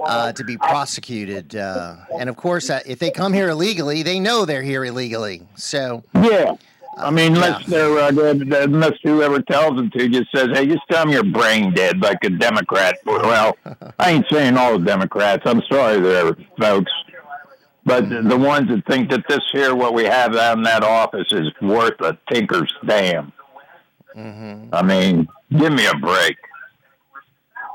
Uh, 0.06 0.32
to 0.32 0.46
be 0.46 0.58
prosecuted, 0.58 1.58
uh, 1.58 1.98
and 2.18 2.30
of 2.30 2.38
course, 2.38 2.70
uh, 2.70 2.80
if 2.86 3.00
they 3.00 3.12
come 3.12 3.34
here 3.34 3.50
illegally, 3.50 4.02
they 4.02 4.18
know 4.18 4.46
they're 4.46 4.62
here 4.62 4.86
illegally. 4.86 5.46
So, 5.58 6.06
yeah, 6.16 6.56
I 6.98 7.10
mean, 7.10 7.36
unless 7.36 7.68
yeah. 7.68 7.70
they're, 7.70 8.00
uh, 8.00 8.64
unless 8.64 8.94
whoever 9.04 9.42
tells 9.42 9.76
them 9.76 9.90
to 9.92 10.10
just 10.10 10.32
says, 10.34 10.50
"Hey, 10.54 10.68
just 10.68 10.82
tell 10.90 11.06
them 11.06 11.14
you're 11.14 11.24
brain 11.24 11.74
dead," 11.74 12.02
like 12.02 12.24
a 12.24 12.30
Democrat. 12.30 12.98
Well, 13.06 13.58
I 14.00 14.12
ain't 14.12 14.26
saying 14.32 14.58
all 14.58 14.78
the 14.78 14.86
Democrats. 14.86 15.44
I'm 15.46 15.62
sorry, 15.70 16.00
there, 16.00 16.36
folks, 16.60 16.92
but 17.86 18.10
the 18.10 18.38
ones 18.38 18.70
that 18.70 18.86
think 18.86 19.10
that 19.10 19.28
this 19.28 19.42
here, 19.52 19.76
what 19.76 19.94
we 19.94 20.04
have 20.04 20.36
out 20.36 20.58
in 20.58 20.64
that 20.64 20.84
office, 20.84 21.28
is 21.32 21.50
worth 21.62 22.00
a 22.02 22.18
tinker's 22.32 22.74
damn. 22.86 23.34
Mm-hmm. 24.16 24.74
I 24.74 24.82
mean, 24.84 25.28
give 25.52 25.74
me 25.74 25.86
a 25.88 25.96
break. 25.96 26.38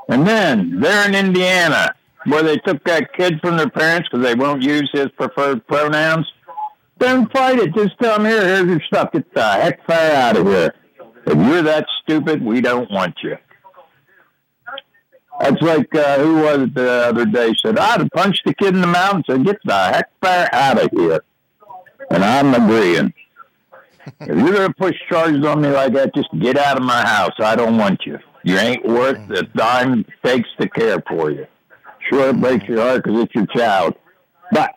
And 0.07 0.25
then 0.25 0.79
they're 0.79 1.07
in 1.07 1.13
Indiana, 1.13 1.93
where 2.25 2.41
they 2.41 2.57
took 2.57 2.83
that 2.85 3.13
kid 3.13 3.39
from 3.41 3.57
their 3.57 3.69
parents 3.69 4.09
because 4.09 4.25
they 4.25 4.35
won't 4.35 4.63
use 4.63 4.89
his 4.91 5.09
preferred 5.17 5.65
pronouns. 5.67 6.31
Don't 6.99 7.31
fight 7.31 7.59
it. 7.59 7.73
Just 7.73 7.97
tell 8.01 8.17
them 8.17 8.25
here, 8.25 8.45
here's 8.45 8.67
your 8.67 8.81
stuff. 8.81 9.11
Get 9.13 9.33
the 9.33 9.41
heck 9.41 9.85
far 9.87 10.11
out 10.11 10.37
of 10.37 10.45
here. 10.45 10.73
If 11.25 11.37
you're 11.37 11.61
that 11.63 11.85
stupid, 12.01 12.43
we 12.43 12.61
don't 12.61 12.89
want 12.91 13.15
you. 13.23 13.37
That's 15.39 15.61
like 15.61 15.93
uh, 15.95 16.19
who 16.19 16.35
was 16.41 16.57
it 16.63 16.73
the 16.73 16.89
other 17.07 17.25
day 17.25 17.53
said, 17.57 17.79
I'd 17.79 18.01
have 18.01 18.09
punched 18.09 18.43
the 18.45 18.53
kid 18.53 18.75
in 18.75 18.81
the 18.81 18.87
mouth 18.87 19.15
and 19.15 19.25
said, 19.25 19.45
get 19.45 19.59
the 19.63 19.73
heck 19.73 20.09
far 20.21 20.49
out 20.51 20.83
of 20.83 20.91
here. 20.91 21.23
And 22.11 22.23
I'm 22.23 22.53
agreeing. 22.53 23.13
if 24.19 24.27
you're 24.27 24.51
going 24.51 24.67
to 24.67 24.73
push 24.73 24.95
charges 25.09 25.45
on 25.45 25.61
me 25.61 25.69
like 25.69 25.93
that, 25.93 26.13
just 26.13 26.27
get 26.39 26.57
out 26.57 26.77
of 26.77 26.83
my 26.83 27.05
house. 27.05 27.31
I 27.39 27.55
don't 27.55 27.77
want 27.77 28.01
you. 28.05 28.19
You 28.43 28.57
ain't 28.57 28.85
worth 28.85 29.27
the 29.27 29.43
dime 29.55 30.01
it 30.01 30.27
takes 30.27 30.49
to 30.59 30.67
care 30.67 31.01
for 31.07 31.31
you. 31.31 31.45
Sure, 32.09 32.29
it 32.29 32.41
breaks 32.41 32.67
your 32.67 32.81
heart 32.81 33.03
because 33.03 33.21
it's 33.21 33.35
your 33.35 33.45
child. 33.47 33.95
But 34.51 34.75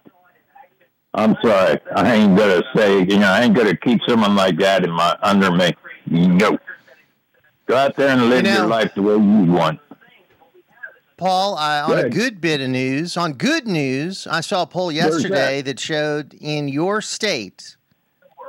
I'm 1.14 1.36
sorry. 1.42 1.78
I 1.94 2.14
ain't 2.14 2.36
gonna 2.36 2.62
say, 2.74 3.00
you 3.00 3.18
know, 3.18 3.28
I 3.28 3.42
ain't 3.42 3.54
gonna 3.54 3.76
keep 3.76 4.00
someone 4.08 4.34
like 4.34 4.58
that 4.58 4.84
in 4.84 4.90
my 4.90 5.16
under 5.22 5.50
me. 5.50 5.72
No. 6.06 6.58
Go 7.66 7.76
out 7.76 7.96
there 7.96 8.08
and 8.08 8.28
live 8.28 8.44
you 8.44 8.52
know, 8.52 8.58
your 8.58 8.66
life 8.66 8.94
the 8.94 9.02
way 9.02 9.14
you 9.14 9.52
want. 9.52 9.80
Paul, 11.16 11.56
uh, 11.56 11.86
on 11.86 11.98
a 11.98 12.08
good 12.08 12.40
bit 12.40 12.60
of 12.60 12.68
news, 12.68 13.16
on 13.16 13.34
good 13.34 13.66
news, 13.66 14.26
I 14.26 14.40
saw 14.40 14.62
a 14.62 14.66
poll 14.66 14.90
yesterday 14.90 15.62
that? 15.62 15.66
that 15.66 15.80
showed 15.80 16.34
in 16.34 16.66
your 16.66 17.00
state 17.00 17.76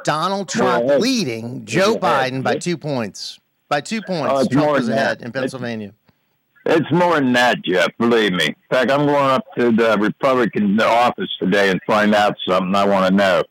Donald 0.04 0.50
Trump 0.50 0.86
leading 1.00 1.66
Joe 1.66 1.96
Biden 1.98 2.44
by 2.44 2.56
two 2.56 2.78
points. 2.78 3.40
By 3.70 3.82
two 3.82 4.02
points, 4.02 4.46
it's 4.46 4.54
Trump 4.54 4.80
is 4.80 4.90
ahead 4.90 5.22
in 5.22 5.32
Pennsylvania. 5.32 5.90
It's 5.90 6.03
more 6.92 7.16
than 7.16 7.34
that, 7.34 7.62
Jeff. 7.64 7.90
Believe 7.98 8.32
me. 8.34 8.46
In 8.48 8.56
fact, 8.70 8.92
I'm 8.92 9.06
going 9.06 9.32
up 9.32 9.46
to 9.58 9.72
the 9.72 9.98
Republican 10.00 10.80
office 10.80 11.30
today 11.40 11.70
and 11.70 11.82
find 11.86 12.16
out 12.16 12.36
something 12.48 12.74
I 12.76 12.86
want 12.86 13.08
to 13.08 13.14
know. 13.14 13.44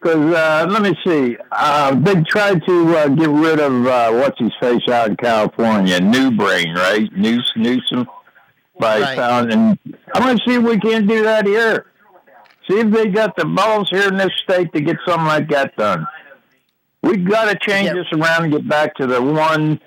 Because 0.00 0.34
uh, 0.34 0.66
let 0.68 0.82
me 0.82 0.94
see, 1.06 1.36
uh, 1.52 1.94
they 1.94 2.20
tried 2.22 2.60
to 2.66 2.96
uh, 2.96 3.08
get 3.08 3.28
rid 3.28 3.60
of 3.60 3.86
uh, 3.86 4.10
what's 4.12 4.38
his 4.38 4.52
face 4.60 4.88
out 4.88 5.08
in 5.10 5.16
California, 5.16 6.00
New 6.00 6.32
Brain, 6.32 6.74
right? 6.74 7.10
News 7.16 7.50
Newsom 7.56 8.08
by 8.80 9.00
Right. 9.00 9.16
found, 9.16 9.52
and 9.52 9.78
I'm 10.12 10.22
going 10.22 10.36
to 10.38 10.42
see 10.44 10.56
if 10.56 10.62
we 10.62 10.78
can't 10.80 11.06
do 11.06 11.22
that 11.22 11.46
here. 11.46 11.86
See 12.68 12.80
if 12.80 12.90
they 12.90 13.06
got 13.08 13.36
the 13.36 13.44
balls 13.44 13.88
here 13.90 14.08
in 14.08 14.16
this 14.16 14.30
state 14.42 14.72
to 14.72 14.80
get 14.80 14.96
something 15.06 15.26
like 15.26 15.48
that 15.50 15.76
done. 15.76 16.06
We've 17.02 17.24
got 17.24 17.44
to 17.50 17.56
change 17.60 17.86
Yeah. 17.86 17.94
this 17.94 18.06
around 18.12 18.44
and 18.44 18.52
get 18.52 18.68
back 18.68 18.94
to 18.96 19.06
the 19.06 19.22
one, 19.22 19.80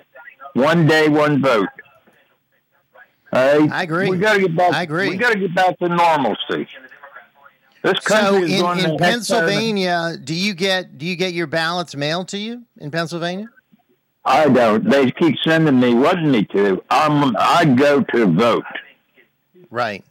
one 0.54 0.86
day, 0.86 1.08
one 1.08 1.42
vote. 1.42 1.68
Right? 3.36 3.70
I 3.72 3.82
agree. 3.82 4.10
We 4.10 4.18
got 4.18 4.34
to 4.34 4.40
get 4.40 4.56
back. 4.56 4.72
I 4.72 4.82
agree. 4.82 5.10
We 5.10 5.16
got 5.16 5.32
to 5.32 5.38
get 5.38 5.54
back 5.54 5.78
to 5.78 5.88
normalcy. 5.88 6.66
This 7.82 7.98
So 8.02 8.36
is 8.36 8.52
in, 8.52 8.60
going 8.60 8.78
in 8.80 8.96
Pennsylvania, 8.98 10.16
do 10.22 10.34
you 10.34 10.54
get 10.54 10.98
do 10.98 11.06
you 11.06 11.14
get 11.16 11.32
your 11.34 11.46
ballots 11.46 11.94
mailed 11.94 12.28
to 12.28 12.38
you 12.38 12.62
in 12.78 12.90
Pennsylvania? 12.90 13.48
I 14.24 14.48
don't. 14.48 14.88
They 14.88 15.10
keep 15.12 15.36
sending 15.44 15.78
me, 15.78 15.94
wanting 15.94 16.30
me 16.32 16.44
to. 16.46 16.82
I'm. 16.90 17.36
I 17.38 17.64
go 17.64 18.02
to 18.02 18.26
vote. 18.26 18.64
Right. 19.70 20.04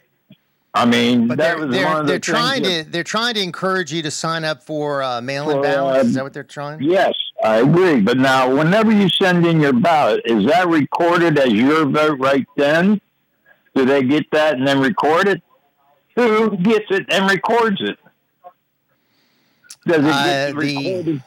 I 0.73 0.85
mean, 0.85 1.27
But 1.27 1.37
that 1.37 1.57
they're 1.57 1.65
was 1.67 1.75
they're, 1.75 1.85
one 1.85 2.01
of 2.01 2.05
the 2.05 2.11
they're 2.13 2.19
trying 2.19 2.63
things 2.63 2.85
to 2.85 2.91
they're 2.91 3.03
trying 3.03 3.33
to 3.35 3.41
encourage 3.41 3.93
you 3.93 4.01
to 4.01 4.11
sign 4.11 4.43
up 4.43 4.61
for 4.61 5.01
uh, 5.01 5.21
mail-in 5.21 5.57
For, 5.57 5.63
ballots. 5.63 6.03
uh, 6.03 6.07
Is 6.07 6.13
that 6.15 6.23
what 6.23 6.33
they're 6.33 6.43
trying? 6.43 6.81
Yes, 6.81 7.13
I 7.43 7.57
agree. 7.57 8.01
But 8.01 8.17
now, 8.17 8.53
whenever 8.53 8.91
you 8.91 9.07
send 9.09 9.45
in 9.45 9.59
your 9.61 9.71
ballot, 9.73 10.21
is 10.25 10.45
that 10.47 10.67
recorded 10.67 11.39
as 11.39 11.51
your 11.51 11.85
vote 11.85 12.19
right 12.19 12.45
then? 12.57 13.01
Do 13.75 13.85
they 13.85 14.03
get 14.03 14.29
that 14.31 14.55
and 14.55 14.65
then 14.67 14.79
record 14.79 15.27
it? 15.27 15.41
Who 16.15 16.55
gets 16.57 16.85
it 16.89 17.05
and 17.09 17.29
records 17.29 17.81
it? 17.81 17.97
Does 19.85 19.97
it 19.97 20.05
Uh, 20.05 20.25
get 20.25 20.47
the- 20.47 20.53
recorded? 20.77 21.21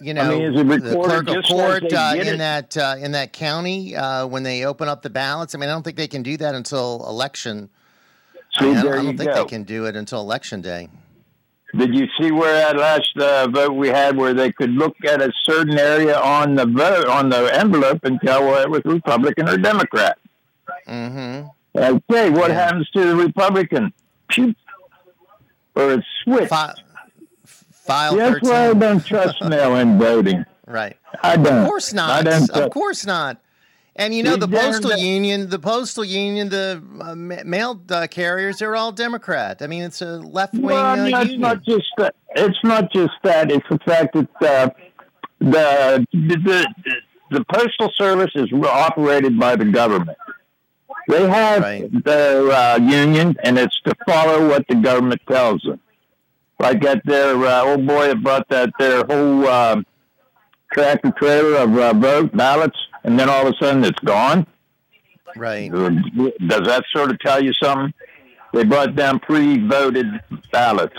you 0.00 0.14
know, 0.14 0.22
I 0.22 0.28
mean, 0.28 0.42
is 0.54 0.60
it 0.60 0.82
the 0.84 0.92
clerk 0.94 1.28
of 1.28 1.44
court 1.44 1.92
uh, 1.92 2.12
in 2.16 2.26
it? 2.28 2.38
that 2.38 2.76
uh, 2.76 2.96
in 2.98 3.12
that 3.12 3.32
county 3.32 3.96
uh, 3.96 4.26
when 4.26 4.42
they 4.42 4.64
open 4.64 4.88
up 4.88 5.02
the 5.02 5.10
ballots. 5.10 5.54
I 5.54 5.58
mean, 5.58 5.68
I 5.68 5.72
don't 5.72 5.82
think 5.82 5.96
they 5.96 6.08
can 6.08 6.22
do 6.22 6.36
that 6.38 6.54
until 6.54 7.04
election. 7.08 7.68
I, 8.58 8.60
See, 8.60 8.66
mean, 8.68 8.76
I 8.78 8.82
don't, 8.82 8.92
I 8.92 8.96
don't 9.02 9.16
think 9.18 9.30
go. 9.32 9.42
they 9.42 9.48
can 9.48 9.62
do 9.64 9.86
it 9.86 9.96
until 9.96 10.20
election 10.20 10.60
day. 10.60 10.88
Did 11.76 11.94
you 11.94 12.06
see 12.18 12.30
where 12.30 12.54
that 12.54 12.76
last 12.78 13.16
uh, 13.18 13.48
vote 13.48 13.72
we 13.72 13.88
had, 13.88 14.16
where 14.16 14.32
they 14.32 14.50
could 14.52 14.70
look 14.70 14.96
at 15.06 15.20
a 15.20 15.30
certain 15.44 15.78
area 15.78 16.18
on 16.18 16.54
the 16.54 16.64
vote 16.64 17.06
on 17.08 17.28
the 17.28 17.50
envelope 17.54 18.04
and 18.04 18.18
tell 18.24 18.46
whether 18.46 18.62
it 18.62 18.70
was 18.70 18.82
Republican 18.84 19.48
or 19.48 19.56
Democrat? 19.58 20.16
Mm-hmm. 20.88 21.48
Okay, 21.78 22.30
what 22.30 22.50
happens 22.50 22.88
to 22.90 23.04
the 23.04 23.16
Republican? 23.16 23.92
Or 25.74 25.92
it's 25.92 26.06
switched. 26.24 26.52
File 27.86 28.16
That's 28.16 28.42
why 28.42 28.64
I 28.64 28.66
13. 28.68 28.78
don't 28.80 29.06
trust 29.06 29.44
mail-in 29.48 29.98
voting. 29.98 30.44
Right. 30.66 30.96
I 31.22 31.36
don't. 31.36 31.58
Of 31.58 31.66
course 31.66 31.92
I 31.92 31.96
not. 31.96 32.24
don't 32.24 32.50
Of 32.50 32.70
course 32.70 33.06
not. 33.06 33.40
And 33.98 34.12
you 34.12 34.22
know 34.22 34.36
the 34.36 34.48
postal 34.48 34.94
union, 34.94 35.48
the 35.48 35.58
postal 35.58 36.04
union, 36.04 36.50
the 36.50 36.82
uh, 37.00 37.14
mail 37.14 37.80
uh, 37.88 38.06
carriers, 38.08 38.58
they're 38.58 38.76
all 38.76 38.92
Democrat. 38.92 39.62
I 39.62 39.68
mean, 39.68 39.84
it's 39.84 40.02
a 40.02 40.18
left-wing 40.18 40.64
Well, 40.64 40.84
uh, 40.84 40.96
no, 40.96 41.20
it's 41.22 41.38
not 41.38 41.62
just 41.62 41.86
that. 41.96 42.14
It's 42.34 42.58
not 42.62 42.92
just 42.92 43.14
that. 43.22 43.50
It's 43.50 43.66
the 43.70 43.78
fact 43.78 44.14
that 44.14 44.42
uh, 44.42 44.68
the, 45.38 46.06
the 46.12 46.36
the 46.36 46.66
the 47.30 47.44
postal 47.50 47.90
service 47.94 48.32
is 48.34 48.52
operated 48.52 49.38
by 49.38 49.56
the 49.56 49.64
government. 49.64 50.18
They 51.08 51.28
have 51.28 52.02
their 52.04 52.50
uh, 52.50 52.78
union, 52.78 53.36
and 53.42 53.58
it's 53.58 53.80
to 53.82 53.94
follow 54.06 54.48
what 54.48 54.66
the 54.68 54.74
government 54.74 55.20
tells 55.28 55.62
them. 55.62 55.80
Like 56.58 56.84
at 56.84 57.04
their 57.04 57.36
uh, 57.36 57.64
old 57.64 57.86
boy 57.86 58.08
that 58.08 58.22
brought 58.22 58.48
that 58.48 58.70
their 58.78 59.04
whole 59.04 59.46
uh, 59.46 59.82
tractor 60.72 61.12
trailer 61.12 61.58
of 61.58 61.76
uh, 61.76 61.92
vote 61.92 62.36
ballots, 62.36 62.78
and 63.04 63.18
then 63.18 63.28
all 63.28 63.46
of 63.46 63.54
a 63.54 63.64
sudden 63.64 63.84
it's 63.84 64.00
gone. 64.00 64.46
Right. 65.36 65.70
Does 65.70 66.66
that 66.66 66.84
sort 66.94 67.10
of 67.10 67.18
tell 67.20 67.42
you 67.44 67.52
something? 67.62 67.92
They 68.52 68.64
brought 68.64 68.96
down 68.96 69.20
pre-voted 69.20 70.06
ballots. 70.50 70.96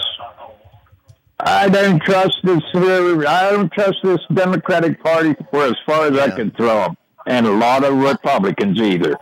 I 1.40 1.70
don't 1.70 2.02
trust 2.02 2.38
this. 2.44 2.62
I 2.74 3.50
don't 3.52 3.72
trust 3.72 3.98
this 4.04 4.20
Democratic 4.34 5.04
Party 5.04 5.36
for 5.52 5.64
as 5.66 5.76
far 5.86 6.06
as 6.06 6.18
I 6.18 6.30
can 6.36 6.52
throw 6.52 6.82
them, 6.82 6.98
and 7.26 7.46
a 7.46 7.52
lot 7.52 7.84
of 7.84 7.96
Republicans 7.96 8.80
either. 8.80 9.18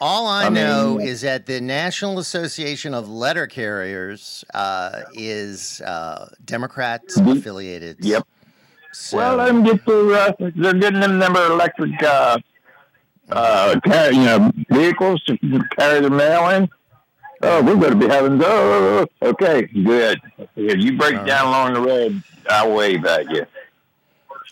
All 0.00 0.26
I, 0.26 0.42
I 0.42 0.50
mean, 0.50 0.54
know 0.54 0.98
is 1.00 1.22
that 1.22 1.46
the 1.46 1.60
National 1.60 2.18
Association 2.18 2.92
of 2.92 3.08
Letter 3.08 3.46
Carriers 3.46 4.44
uh, 4.52 5.02
is 5.14 5.80
uh, 5.80 6.28
Democrat 6.44 7.02
affiliated. 7.16 7.96
Yep. 8.00 8.26
So, 8.92 9.16
Well, 9.16 9.36
let 9.36 9.46
them 9.46 9.62
get 9.62 9.84
their. 9.86 10.12
Uh, 10.12 10.32
they're 10.38 10.74
getting 10.74 11.00
them 11.00 11.18
them 11.18 11.36
electric, 11.36 12.02
uh, 12.02 12.38
uh, 13.30 13.80
car, 13.80 14.12
you 14.12 14.24
know, 14.24 14.52
vehicles 14.70 15.22
to 15.24 15.36
carry 15.78 16.00
the 16.00 16.10
mail 16.10 16.48
in. 16.50 16.68
Oh, 17.42 17.62
we're 17.62 17.76
going 17.76 17.90
to 17.90 17.96
be 17.96 18.08
having. 18.08 18.38
those. 18.38 19.06
okay, 19.22 19.62
good. 19.66 20.20
If 20.56 20.82
you 20.82 20.96
break 20.96 21.24
down 21.26 21.48
along 21.48 21.74
the 21.74 21.80
road, 21.80 22.22
I'll 22.48 22.72
wave 22.72 23.04
at 23.04 23.30
you. 23.30 23.46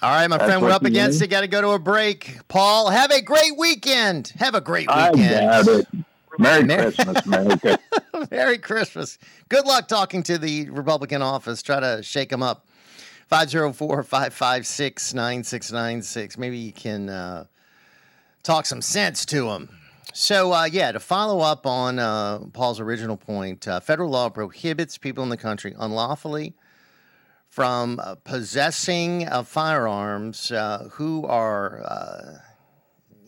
All 0.05 0.11
right, 0.11 0.29
my 0.29 0.37
That's 0.37 0.51
friend, 0.51 0.63
we're 0.63 0.71
up 0.71 0.85
against 0.85 1.21
mean? 1.21 1.29
it. 1.29 1.31
Got 1.31 1.41
to 1.41 1.49
go 1.49 1.61
to 1.63 1.71
a 1.71 1.79
break. 1.79 2.39
Paul, 2.49 2.91
have 2.91 3.11
a 3.11 3.23
great 3.23 3.57
weekend. 3.57 4.33
Have 4.39 4.55
a 4.55 4.61
great 4.61 4.87
weekend. 4.89 5.49
I 5.51 5.63
doubt 5.63 5.69
it. 5.69 5.89
Merry 6.39 6.65
Merry- 6.65 6.93
Christmas, 6.93 7.27
America. 7.27 7.79
Merry 8.31 8.59
Christmas. 8.59 9.19
Good 9.49 9.65
luck 9.67 9.89
talking 9.89 10.23
to 10.25 10.37
the 10.37 10.69
Republican 10.69 11.23
office. 11.23 11.63
Try 11.63 11.81
to 11.81 12.03
shake 12.03 12.29
them 12.29 12.43
up. 12.43 12.67
504 13.29 14.03
556 14.03 15.15
9696. 15.15 16.37
Maybe 16.37 16.59
you 16.59 16.73
can 16.73 17.09
uh, 17.09 17.45
talk 18.43 18.67
some 18.67 18.83
sense 18.83 19.25
to 19.27 19.47
them. 19.47 19.71
So, 20.13 20.53
uh, 20.53 20.65
yeah, 20.65 20.93
to 20.93 21.01
follow 21.01 21.41
up 21.41 21.67
on 21.67 21.99
uh, 21.99 22.41
Paul's 22.53 22.79
original 22.79 23.17
point, 23.17 23.67
uh, 23.67 23.81
federal 23.81 24.11
law 24.11 24.29
prohibits 24.29 24.99
people 24.99 25.25
in 25.25 25.31
the 25.31 25.37
country 25.37 25.75
unlawfully 25.79 26.55
from 27.55 28.01
uh, 28.03 28.17
possessing 28.25 29.29
uh, 29.29 29.41
firearms 29.45 30.51
uh, 30.51 30.89
who 30.95 31.25
are 31.25 32.43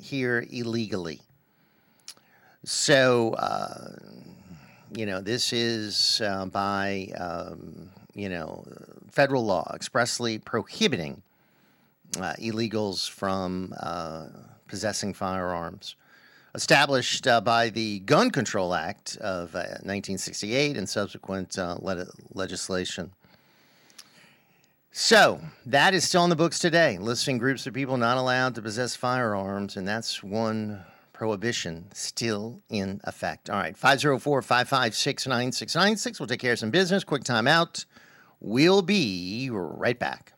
here 0.00 0.44
illegally. 0.50 1.20
So, 2.64 3.36
you 4.96 5.06
know, 5.06 5.20
this 5.20 5.52
is 5.52 6.20
by, 6.50 7.12
um, 7.16 7.88
you 8.14 8.28
know, 8.28 8.64
federal 9.12 9.44
law 9.44 9.70
expressly 9.72 10.38
prohibiting 10.40 11.22
uh, 12.20 12.34
illegals 12.40 13.08
from 13.08 13.72
uh, 13.78 14.26
possessing 14.66 15.14
firearms. 15.14 15.94
Established 16.52 17.28
uh, 17.28 17.40
by 17.40 17.68
the 17.68 18.00
Gun 18.00 18.32
Control 18.32 18.74
Act 18.74 19.18
of 19.18 19.54
uh, 19.54 19.78
1968 19.86 20.76
and 20.76 20.88
subsequent 20.88 21.56
le- 21.56 22.08
legislation. 22.34 23.12
So 24.98 25.42
that 25.66 25.92
is 25.92 26.04
still 26.04 26.24
in 26.24 26.30
the 26.30 26.36
books 26.36 26.58
today, 26.58 26.96
listing 26.96 27.36
groups 27.36 27.66
of 27.66 27.74
people 27.74 27.98
not 27.98 28.16
allowed 28.16 28.54
to 28.54 28.62
possess 28.62 28.96
firearms, 28.96 29.76
and 29.76 29.86
that's 29.86 30.22
one 30.22 30.82
prohibition 31.12 31.84
still 31.92 32.62
in 32.70 33.02
effect. 33.04 33.50
All 33.50 33.58
right, 33.58 33.76
504 33.76 34.40
556 34.40 35.26
9696. 35.26 36.18
We'll 36.18 36.26
take 36.26 36.40
care 36.40 36.52
of 36.52 36.58
some 36.58 36.70
business. 36.70 37.04
Quick 37.04 37.24
time 37.24 37.46
out. 37.46 37.84
We'll 38.40 38.80
be 38.80 39.50
right 39.52 39.98
back. 39.98 40.32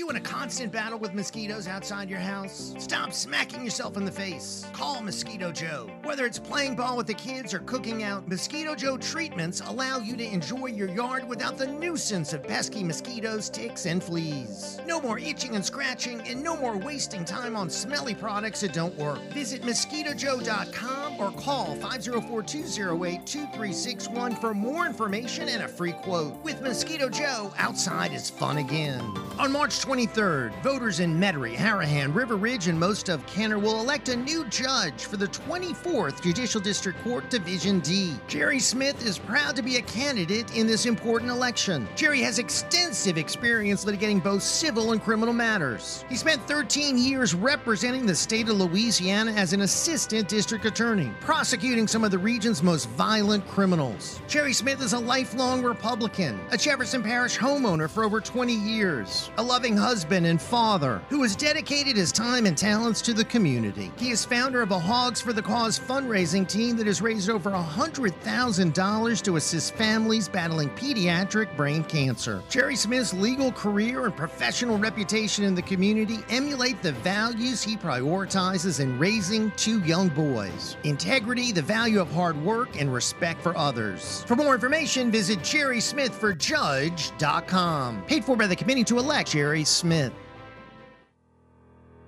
You 0.00 0.08
in 0.08 0.16
a 0.16 0.20
constant 0.20 0.72
battle 0.72 0.98
with 0.98 1.12
mosquitoes 1.12 1.68
outside 1.68 2.08
your 2.08 2.18
house? 2.18 2.74
Stop 2.78 3.12
smacking 3.12 3.62
yourself 3.62 3.98
in 3.98 4.06
the 4.06 4.10
face. 4.10 4.64
Call 4.72 5.02
Mosquito 5.02 5.52
Joe. 5.52 5.90
Whether 6.04 6.24
it's 6.24 6.38
playing 6.38 6.74
ball 6.74 6.96
with 6.96 7.06
the 7.06 7.12
kids 7.12 7.52
or 7.52 7.58
cooking 7.58 8.02
out, 8.02 8.26
Mosquito 8.26 8.74
Joe 8.74 8.96
treatments 8.96 9.60
allow 9.60 9.98
you 9.98 10.16
to 10.16 10.24
enjoy 10.24 10.68
your 10.68 10.88
yard 10.88 11.28
without 11.28 11.58
the 11.58 11.66
nuisance 11.66 12.32
of 12.32 12.42
pesky 12.42 12.82
mosquitoes, 12.82 13.50
ticks, 13.50 13.84
and 13.84 14.02
fleas. 14.02 14.80
No 14.86 15.02
more 15.02 15.18
itching 15.18 15.54
and 15.54 15.64
scratching, 15.64 16.22
and 16.22 16.42
no 16.42 16.56
more 16.56 16.78
wasting 16.78 17.26
time 17.26 17.54
on 17.54 17.68
smelly 17.68 18.14
products 18.14 18.62
that 18.62 18.72
don't 18.72 18.96
work. 18.96 19.20
Visit 19.34 19.60
mosquitojoe.com 19.62 21.09
or 21.20 21.30
call 21.32 21.74
504 21.76 22.42
208 22.42 23.26
2361 23.26 24.36
for 24.36 24.54
more 24.54 24.86
information 24.86 25.48
and 25.48 25.62
a 25.62 25.68
free 25.68 25.92
quote. 25.92 26.34
With 26.42 26.62
Mosquito 26.62 27.08
Joe, 27.08 27.52
outside 27.58 28.12
is 28.12 28.30
fun 28.30 28.58
again. 28.58 29.00
On 29.38 29.52
March 29.52 29.80
23rd, 29.80 30.62
voters 30.62 31.00
in 31.00 31.18
Metairie, 31.18 31.56
Harahan, 31.56 32.14
River 32.14 32.36
Ridge, 32.36 32.68
and 32.68 32.78
most 32.78 33.08
of 33.08 33.24
Kenner 33.26 33.58
will 33.58 33.80
elect 33.80 34.08
a 34.08 34.16
new 34.16 34.44
judge 34.46 35.04
for 35.04 35.16
the 35.16 35.26
24th 35.26 36.22
Judicial 36.22 36.60
District 36.60 37.02
Court 37.04 37.28
Division 37.30 37.80
D. 37.80 38.14
Jerry 38.26 38.58
Smith 38.58 39.04
is 39.04 39.18
proud 39.18 39.54
to 39.56 39.62
be 39.62 39.76
a 39.76 39.82
candidate 39.82 40.56
in 40.56 40.66
this 40.66 40.86
important 40.86 41.30
election. 41.30 41.86
Jerry 41.96 42.20
has 42.20 42.38
extensive 42.38 43.18
experience 43.18 43.84
litigating 43.84 44.22
both 44.22 44.42
civil 44.42 44.92
and 44.92 45.02
criminal 45.02 45.34
matters. 45.34 46.04
He 46.08 46.16
spent 46.16 46.42
13 46.48 46.96
years 46.96 47.34
representing 47.34 48.06
the 48.06 48.14
state 48.14 48.48
of 48.48 48.56
Louisiana 48.56 49.32
as 49.32 49.52
an 49.52 49.62
assistant 49.62 50.28
district 50.28 50.64
attorney, 50.64 51.09
prosecuting 51.20 51.86
some 51.86 52.04
of 52.04 52.10
the 52.10 52.18
region's 52.18 52.62
most 52.62 52.88
violent 52.90 53.46
criminals. 53.48 54.20
Jerry 54.28 54.52
Smith 54.52 54.82
is 54.82 54.92
a 54.92 54.98
lifelong 54.98 55.62
Republican, 55.62 56.40
a 56.50 56.56
Jefferson 56.56 57.02
Parish 57.02 57.38
homeowner 57.38 57.88
for 57.88 58.04
over 58.04 58.20
20 58.20 58.52
years, 58.52 59.30
a 59.38 59.42
loving 59.42 59.76
husband 59.76 60.26
and 60.26 60.40
father 60.40 61.02
who 61.08 61.22
has 61.22 61.36
dedicated 61.36 61.96
his 61.96 62.12
time 62.12 62.46
and 62.46 62.56
talents 62.56 63.02
to 63.02 63.12
the 63.12 63.24
community. 63.24 63.90
He 63.98 64.10
is 64.10 64.24
founder 64.24 64.62
of 64.62 64.70
a 64.70 64.78
Hogs 64.78 65.20
for 65.20 65.32
the 65.32 65.42
Cause 65.42 65.78
fundraising 65.78 66.46
team 66.46 66.76
that 66.76 66.86
has 66.86 67.02
raised 67.02 67.30
over 67.30 67.50
$100,000 67.50 69.22
to 69.22 69.36
assist 69.36 69.74
families 69.74 70.28
battling 70.28 70.70
pediatric 70.70 71.56
brain 71.56 71.84
cancer. 71.84 72.42
Jerry 72.48 72.76
Smith's 72.76 73.12
legal 73.12 73.52
career 73.52 74.06
and 74.06 74.16
professional 74.16 74.78
reputation 74.78 75.44
in 75.44 75.54
the 75.54 75.62
community 75.62 76.18
emulate 76.28 76.82
the 76.82 76.92
values 76.92 77.62
he 77.62 77.76
prioritizes 77.76 78.80
in 78.80 78.98
raising 78.98 79.50
two 79.52 79.80
young 79.80 80.08
boys 80.08 80.76
integrity, 81.00 81.50
the 81.50 81.62
value 81.62 82.00
of 82.00 82.12
hard 82.12 82.40
work, 82.44 82.78
and 82.78 82.92
respect 82.92 83.42
for 83.42 83.56
others. 83.56 84.22
For 84.26 84.36
more 84.36 84.52
information, 84.54 85.10
visit 85.10 85.38
jerrysmithforjudge.com. 85.40 88.04
Paid 88.04 88.24
for 88.24 88.36
by 88.36 88.46
the 88.46 88.56
committee 88.56 88.84
to 88.84 88.98
elect 88.98 89.30
Jerry 89.30 89.64
Smith. 89.64 90.12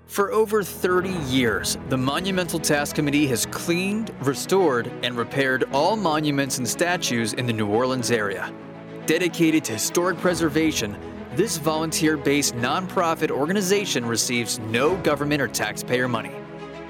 For 0.07 0.31
over 0.31 0.63
30 0.63 1.09
years, 1.31 1.79
the 1.89 1.97
Monumental 1.97 2.59
Task 2.59 2.95
Committee 2.95 3.27
has 3.29 3.47
cleaned, 3.47 4.15
restored, 4.21 4.93
and 5.03 5.17
repaired 5.17 5.65
all 5.73 5.97
monuments 5.97 6.59
and 6.59 6.69
statues 6.69 7.33
in 7.33 7.47
the 7.47 7.53
New 7.55 7.69
Orleans 7.69 8.11
area. 8.11 8.53
Dedicated 9.07 9.65
to 9.65 9.73
historic 9.73 10.19
preservation, 10.19 10.95
this 11.35 11.57
volunteer 11.57 12.19
based 12.19 12.55
nonprofit 12.57 13.31
organization 13.31 14.05
receives 14.05 14.59
no 14.59 14.99
government 14.99 15.41
or 15.41 15.49
taxpayer 15.49 16.09
money. 16.09 16.42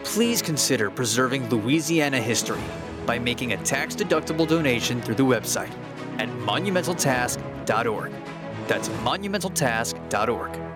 Please 0.04 0.42
consider 0.42 0.90
preserving 0.90 1.48
Louisiana 1.48 2.20
history 2.20 2.60
by 3.06 3.18
making 3.18 3.52
a 3.52 3.56
tax 3.58 3.94
deductible 3.94 4.46
donation 4.46 5.00
through 5.00 5.14
the 5.14 5.24
website 5.24 5.72
at 6.18 6.28
monumentaltask.org. 6.28 8.12
That's 8.66 8.88
monumentaltask.org. 8.88 10.71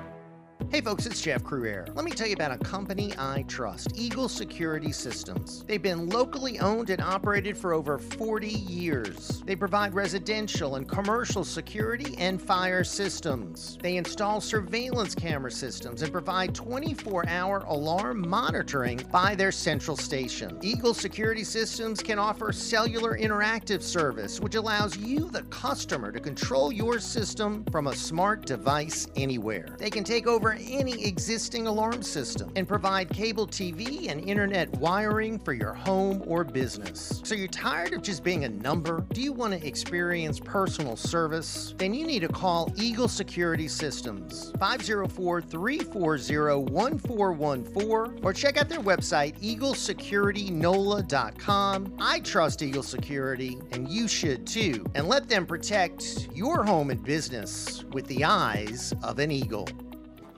Hey 0.68 0.80
folks, 0.80 1.06
it's 1.06 1.22
Jeff 1.22 1.44
Crouere. 1.44 1.86
Let 1.94 2.04
me 2.04 2.10
tell 2.10 2.26
you 2.26 2.34
about 2.34 2.50
a 2.50 2.58
company 2.58 3.12
I 3.16 3.44
trust, 3.46 3.92
Eagle 3.94 4.28
Security 4.28 4.90
Systems. 4.90 5.64
They've 5.64 5.80
been 5.80 6.08
locally 6.08 6.58
owned 6.58 6.90
and 6.90 7.00
operated 7.00 7.56
for 7.56 7.72
over 7.72 7.98
40 7.98 8.48
years. 8.48 9.42
They 9.46 9.54
provide 9.54 9.94
residential 9.94 10.74
and 10.74 10.88
commercial 10.88 11.44
security 11.44 12.16
and 12.18 12.42
fire 12.42 12.82
systems. 12.82 13.78
They 13.80 13.96
install 13.96 14.40
surveillance 14.40 15.14
camera 15.14 15.52
systems 15.52 16.02
and 16.02 16.10
provide 16.10 16.52
24 16.52 17.28
hour 17.28 17.60
alarm 17.68 18.28
monitoring 18.28 19.00
by 19.12 19.36
their 19.36 19.52
central 19.52 19.96
station. 19.96 20.58
Eagle 20.62 20.94
Security 20.94 21.44
Systems 21.44 22.02
can 22.02 22.18
offer 22.18 22.50
cellular 22.50 23.16
interactive 23.16 23.82
service, 23.82 24.40
which 24.40 24.56
allows 24.56 24.96
you, 24.96 25.30
the 25.30 25.42
customer, 25.44 26.10
to 26.10 26.18
control 26.18 26.72
your 26.72 26.98
system 26.98 27.64
from 27.70 27.86
a 27.86 27.94
smart 27.94 28.44
device 28.44 29.06
anywhere. 29.14 29.76
They 29.78 29.90
can 29.90 30.02
take 30.02 30.26
over 30.26 30.55
any 30.60 31.04
existing 31.04 31.66
alarm 31.66 32.02
system 32.02 32.52
and 32.56 32.66
provide 32.66 33.10
cable 33.10 33.46
TV 33.46 34.10
and 34.10 34.20
internet 34.20 34.70
wiring 34.78 35.38
for 35.38 35.52
your 35.52 35.72
home 35.72 36.22
or 36.26 36.44
business. 36.44 37.20
So 37.24 37.34
you're 37.34 37.48
tired 37.48 37.92
of 37.92 38.02
just 38.02 38.22
being 38.22 38.44
a 38.44 38.48
number? 38.48 39.04
Do 39.12 39.20
you 39.20 39.32
want 39.32 39.54
to 39.54 39.66
experience 39.66 40.40
personal 40.40 40.96
service? 40.96 41.74
Then 41.76 41.94
you 41.94 42.06
need 42.06 42.20
to 42.20 42.28
call 42.28 42.72
Eagle 42.76 43.08
Security 43.08 43.68
Systems 43.68 44.52
504 44.58 45.42
340 45.42 46.70
1414 46.70 48.24
or 48.24 48.32
check 48.32 48.56
out 48.56 48.68
their 48.68 48.80
website 48.80 49.38
eaglesecuritynola.com. 49.40 51.94
I 51.98 52.20
trust 52.20 52.62
Eagle 52.62 52.82
Security 52.82 53.58
and 53.72 53.88
you 53.88 54.08
should 54.08 54.46
too. 54.46 54.84
And 54.94 55.08
let 55.08 55.28
them 55.28 55.46
protect 55.46 56.28
your 56.34 56.64
home 56.64 56.90
and 56.90 57.02
business 57.02 57.84
with 57.92 58.06
the 58.06 58.24
eyes 58.24 58.94
of 59.02 59.18
an 59.18 59.30
eagle. 59.30 59.68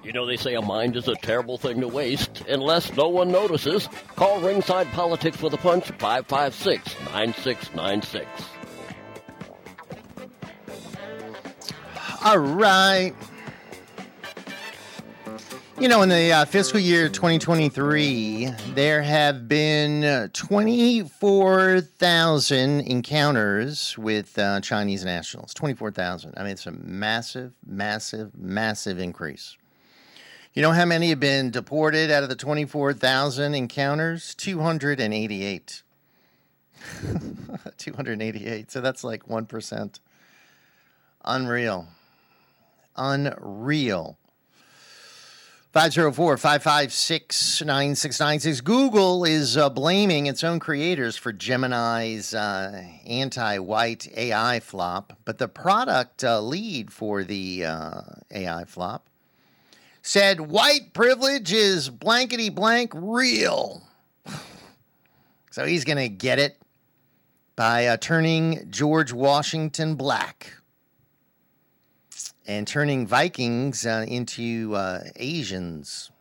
You 0.05 0.13
know, 0.13 0.27
they 0.27 0.37
say 0.37 0.55
a 0.55 0.63
mind 0.63 0.97
is 0.97 1.09
a 1.09 1.15
terrible 1.17 1.59
thing 1.59 1.81
to 1.81 1.89
waste 1.89 2.45
unless 2.49 2.97
no 2.97 3.09
one 3.09 3.31
notices. 3.31 3.89
Call 4.17 4.41
Ringside 4.41 4.87
Politics 4.93 5.43
with 5.43 5.53
a 5.55 5.59
Punch 5.59 5.91
556 5.99 6.97
9696. 7.13 8.27
All 12.25 12.39
right. 12.39 13.15
You 15.81 15.87
know, 15.87 16.03
in 16.03 16.09
the 16.09 16.33
uh, 16.33 16.45
fiscal 16.45 16.81
year 16.81 17.09
2023, 17.09 18.51
there 18.75 19.01
have 19.01 19.47
been 19.47 20.03
uh, 20.03 20.27
24,000 20.33 22.81
encounters 22.81 23.97
with 23.97 24.37
uh, 24.37 24.61
Chinese 24.61 25.05
nationals. 25.05 25.55
24,000. 25.55 26.35
I 26.37 26.43
mean, 26.43 26.51
it's 26.51 26.67
a 26.67 26.73
massive, 26.73 27.53
massive, 27.65 28.37
massive 28.37 28.99
increase. 28.99 29.57
You 30.59 30.63
know 30.63 30.73
how 30.73 30.87
many 30.87 31.11
have 31.11 31.21
been 31.21 31.53
deported 31.53 32.11
out 32.11 32.25
of 32.25 32.29
the 32.29 32.35
24,000 32.35 33.55
encounters? 33.55 34.35
288. 34.35 35.83
288. 37.79 38.69
So 38.69 38.81
that's 38.81 39.05
like 39.05 39.29
1%. 39.29 40.01
Unreal. 41.25 41.87
Unreal. 42.97 44.19
504 45.71 46.37
556 46.37 47.63
9696. 47.63 48.61
Google 48.63 49.25
is 49.25 49.57
uh, 49.57 49.71
blaming 49.71 50.27
its 50.27 50.43
own 50.43 50.59
creators 50.59 51.17
for 51.17 51.33
Gemini's 51.33 52.35
uh, 52.35 52.83
anti 53.07 53.59
white 53.59 54.09
AI 54.17 54.59
flop, 54.59 55.19
but 55.25 55.39
the 55.39 55.47
product 55.47 56.25
uh, 56.25 56.41
lead 56.41 56.93
for 56.93 57.23
the 57.23 57.65
uh, 57.65 58.01
AI 58.33 58.65
flop 58.65 59.08
said 60.09 60.41
white 60.41 60.95
privilege 60.95 61.53
is 61.53 61.91
blankety 61.91 62.49
blank 62.49 62.93
real. 62.95 63.83
So 65.51 65.65
he's 65.65 65.85
going 65.85 65.99
to 65.99 66.09
get 66.09 66.39
it 66.39 66.57
by 67.57 67.87
uh, 67.87 67.97
turning 67.97 68.71
George 68.71 69.13
Washington 69.13 69.97
black 69.97 70.53
and 72.47 72.65
turning 72.65 73.09
Vikings 73.09 73.85
uh, 73.85 74.05
into 74.07 74.77
uh, 74.77 75.01
Asians. 75.17 76.13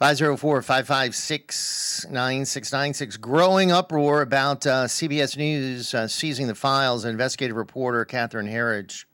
504 0.00 0.62
556 0.62 2.06
9696. 2.10 3.16
Growing 3.18 3.70
uproar 3.70 4.22
about 4.22 4.66
uh, 4.66 4.86
CBS 4.86 5.36
News 5.36 5.94
uh, 5.94 6.08
seizing 6.08 6.48
the 6.48 6.56
files. 6.56 7.04
Investigative 7.04 7.56
reporter 7.56 8.04
Catherine 8.04 8.48
Herridge. 8.48 9.04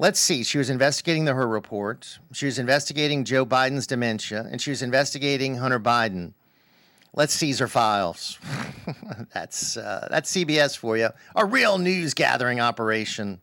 Let's 0.00 0.20
see. 0.20 0.44
She 0.44 0.58
was 0.58 0.70
investigating 0.70 1.24
the 1.24 1.34
Her 1.34 1.48
report. 1.48 2.20
She 2.32 2.46
was 2.46 2.60
investigating 2.60 3.24
Joe 3.24 3.44
Biden's 3.44 3.84
dementia, 3.84 4.46
and 4.48 4.62
she 4.62 4.70
was 4.70 4.80
investigating 4.80 5.56
Hunter 5.56 5.80
Biden. 5.80 6.34
Let's 7.12 7.34
seize 7.34 7.58
her 7.58 7.66
files. 7.66 8.38
that's 9.34 9.76
uh, 9.76 10.06
that's 10.08 10.32
CBS 10.32 10.76
for 10.76 10.96
you. 10.96 11.08
A 11.34 11.44
real 11.44 11.78
news 11.78 12.14
gathering 12.14 12.60
operation. 12.60 13.40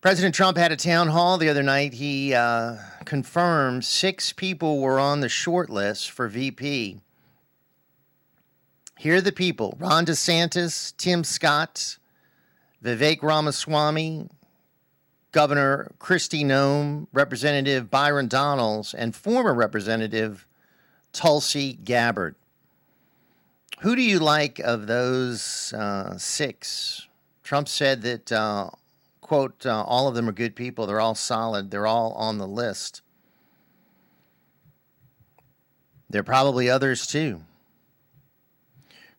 President 0.00 0.32
Trump 0.32 0.56
had 0.56 0.70
a 0.70 0.76
town 0.76 1.08
hall 1.08 1.36
the 1.36 1.48
other 1.48 1.64
night. 1.64 1.94
He 1.94 2.34
uh, 2.34 2.76
confirmed 3.04 3.84
six 3.84 4.32
people 4.32 4.80
were 4.80 5.00
on 5.00 5.20
the 5.20 5.28
short 5.28 5.70
list 5.70 6.12
for 6.12 6.28
VP. 6.28 7.00
Here 8.96 9.16
are 9.16 9.20
the 9.20 9.32
people 9.32 9.76
Ron 9.80 10.06
DeSantis, 10.06 10.96
Tim 10.96 11.24
Scott, 11.24 11.98
Vivek 12.82 13.22
Ramaswamy, 13.22 14.28
Governor 15.30 15.92
Kristi 15.98 16.44
Noem, 16.44 17.06
Representative 17.12 17.90
Byron 17.90 18.28
Donalds, 18.28 18.92
and 18.92 19.14
former 19.14 19.54
Representative 19.54 20.46
Tulsi 21.12 21.74
Gabbard. 21.74 22.34
Who 23.80 23.96
do 23.96 24.02
you 24.02 24.18
like 24.18 24.58
of 24.58 24.86
those 24.86 25.72
uh, 25.72 26.16
six? 26.18 27.08
Trump 27.42 27.68
said 27.68 28.02
that, 28.02 28.30
uh, 28.32 28.70
quote, 29.20 29.64
uh, 29.66 29.82
all 29.82 30.08
of 30.08 30.14
them 30.14 30.28
are 30.28 30.32
good 30.32 30.54
people. 30.54 30.86
They're 30.86 31.00
all 31.00 31.14
solid. 31.14 31.70
They're 31.70 31.86
all 31.86 32.12
on 32.12 32.38
the 32.38 32.46
list. 32.46 33.02
There 36.10 36.20
are 36.20 36.24
probably 36.24 36.68
others 36.68 37.06
too. 37.06 37.42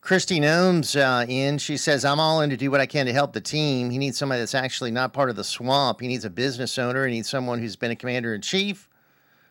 Kristi 0.03 0.41
Noem's 0.41 0.97
uh, 0.97 1.25
in. 1.29 1.57
She 1.57 1.77
says, 1.77 2.03
I'm 2.03 2.19
all 2.19 2.41
in 2.41 2.49
to 2.49 2.57
do 2.57 2.69
what 2.69 2.81
I 2.81 2.85
can 2.85 3.05
to 3.05 3.13
help 3.13 3.31
the 3.31 3.39
team. 3.39 3.89
He 3.89 3.97
needs 3.97 4.17
somebody 4.17 4.41
that's 4.41 4.53
actually 4.53 4.91
not 4.91 5.13
part 5.13 5.29
of 5.29 5.37
the 5.37 5.45
swamp. 5.45 6.01
He 6.01 6.09
needs 6.09 6.25
a 6.25 6.29
business 6.29 6.77
owner. 6.77 7.07
He 7.07 7.13
needs 7.13 7.29
someone 7.29 7.59
who's 7.59 7.77
been 7.77 7.91
a 7.91 7.95
commander 7.95 8.35
in 8.35 8.41
chief, 8.41 8.89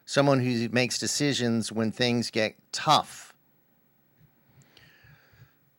someone 0.05 0.41
who 0.41 0.69
makes 0.69 0.99
decisions 0.99 1.73
when 1.73 1.91
things 1.91 2.31
get 2.31 2.55
tough. 2.70 3.33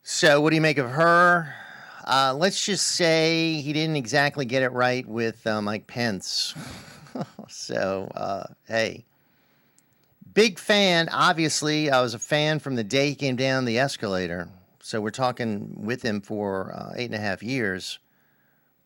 So, 0.02 0.40
what 0.40 0.50
do 0.50 0.56
you 0.56 0.62
make 0.62 0.78
of 0.78 0.90
her? 0.90 1.54
Uh, 2.04 2.34
let's 2.36 2.66
just 2.66 2.84
say 2.84 3.60
he 3.60 3.72
didn't 3.72 3.96
exactly 3.96 4.44
get 4.44 4.64
it 4.64 4.72
right 4.72 5.06
with 5.06 5.46
uh, 5.46 5.62
Mike 5.62 5.86
Pence. 5.86 6.52
so, 7.48 8.10
uh, 8.16 8.46
hey. 8.66 9.04
Big 10.34 10.58
fan, 10.58 11.08
obviously. 11.10 11.92
I 11.92 12.00
was 12.02 12.12
a 12.12 12.18
fan 12.18 12.58
from 12.58 12.74
the 12.74 12.82
day 12.82 13.10
he 13.10 13.14
came 13.14 13.36
down 13.36 13.66
the 13.66 13.78
escalator. 13.78 14.48
So 14.84 15.00
we're 15.00 15.08
talking 15.08 15.74
with 15.78 16.02
him 16.02 16.20
for 16.20 16.74
uh, 16.74 16.92
eight 16.94 17.06
and 17.06 17.14
a 17.14 17.18
half 17.18 17.42
years. 17.42 18.00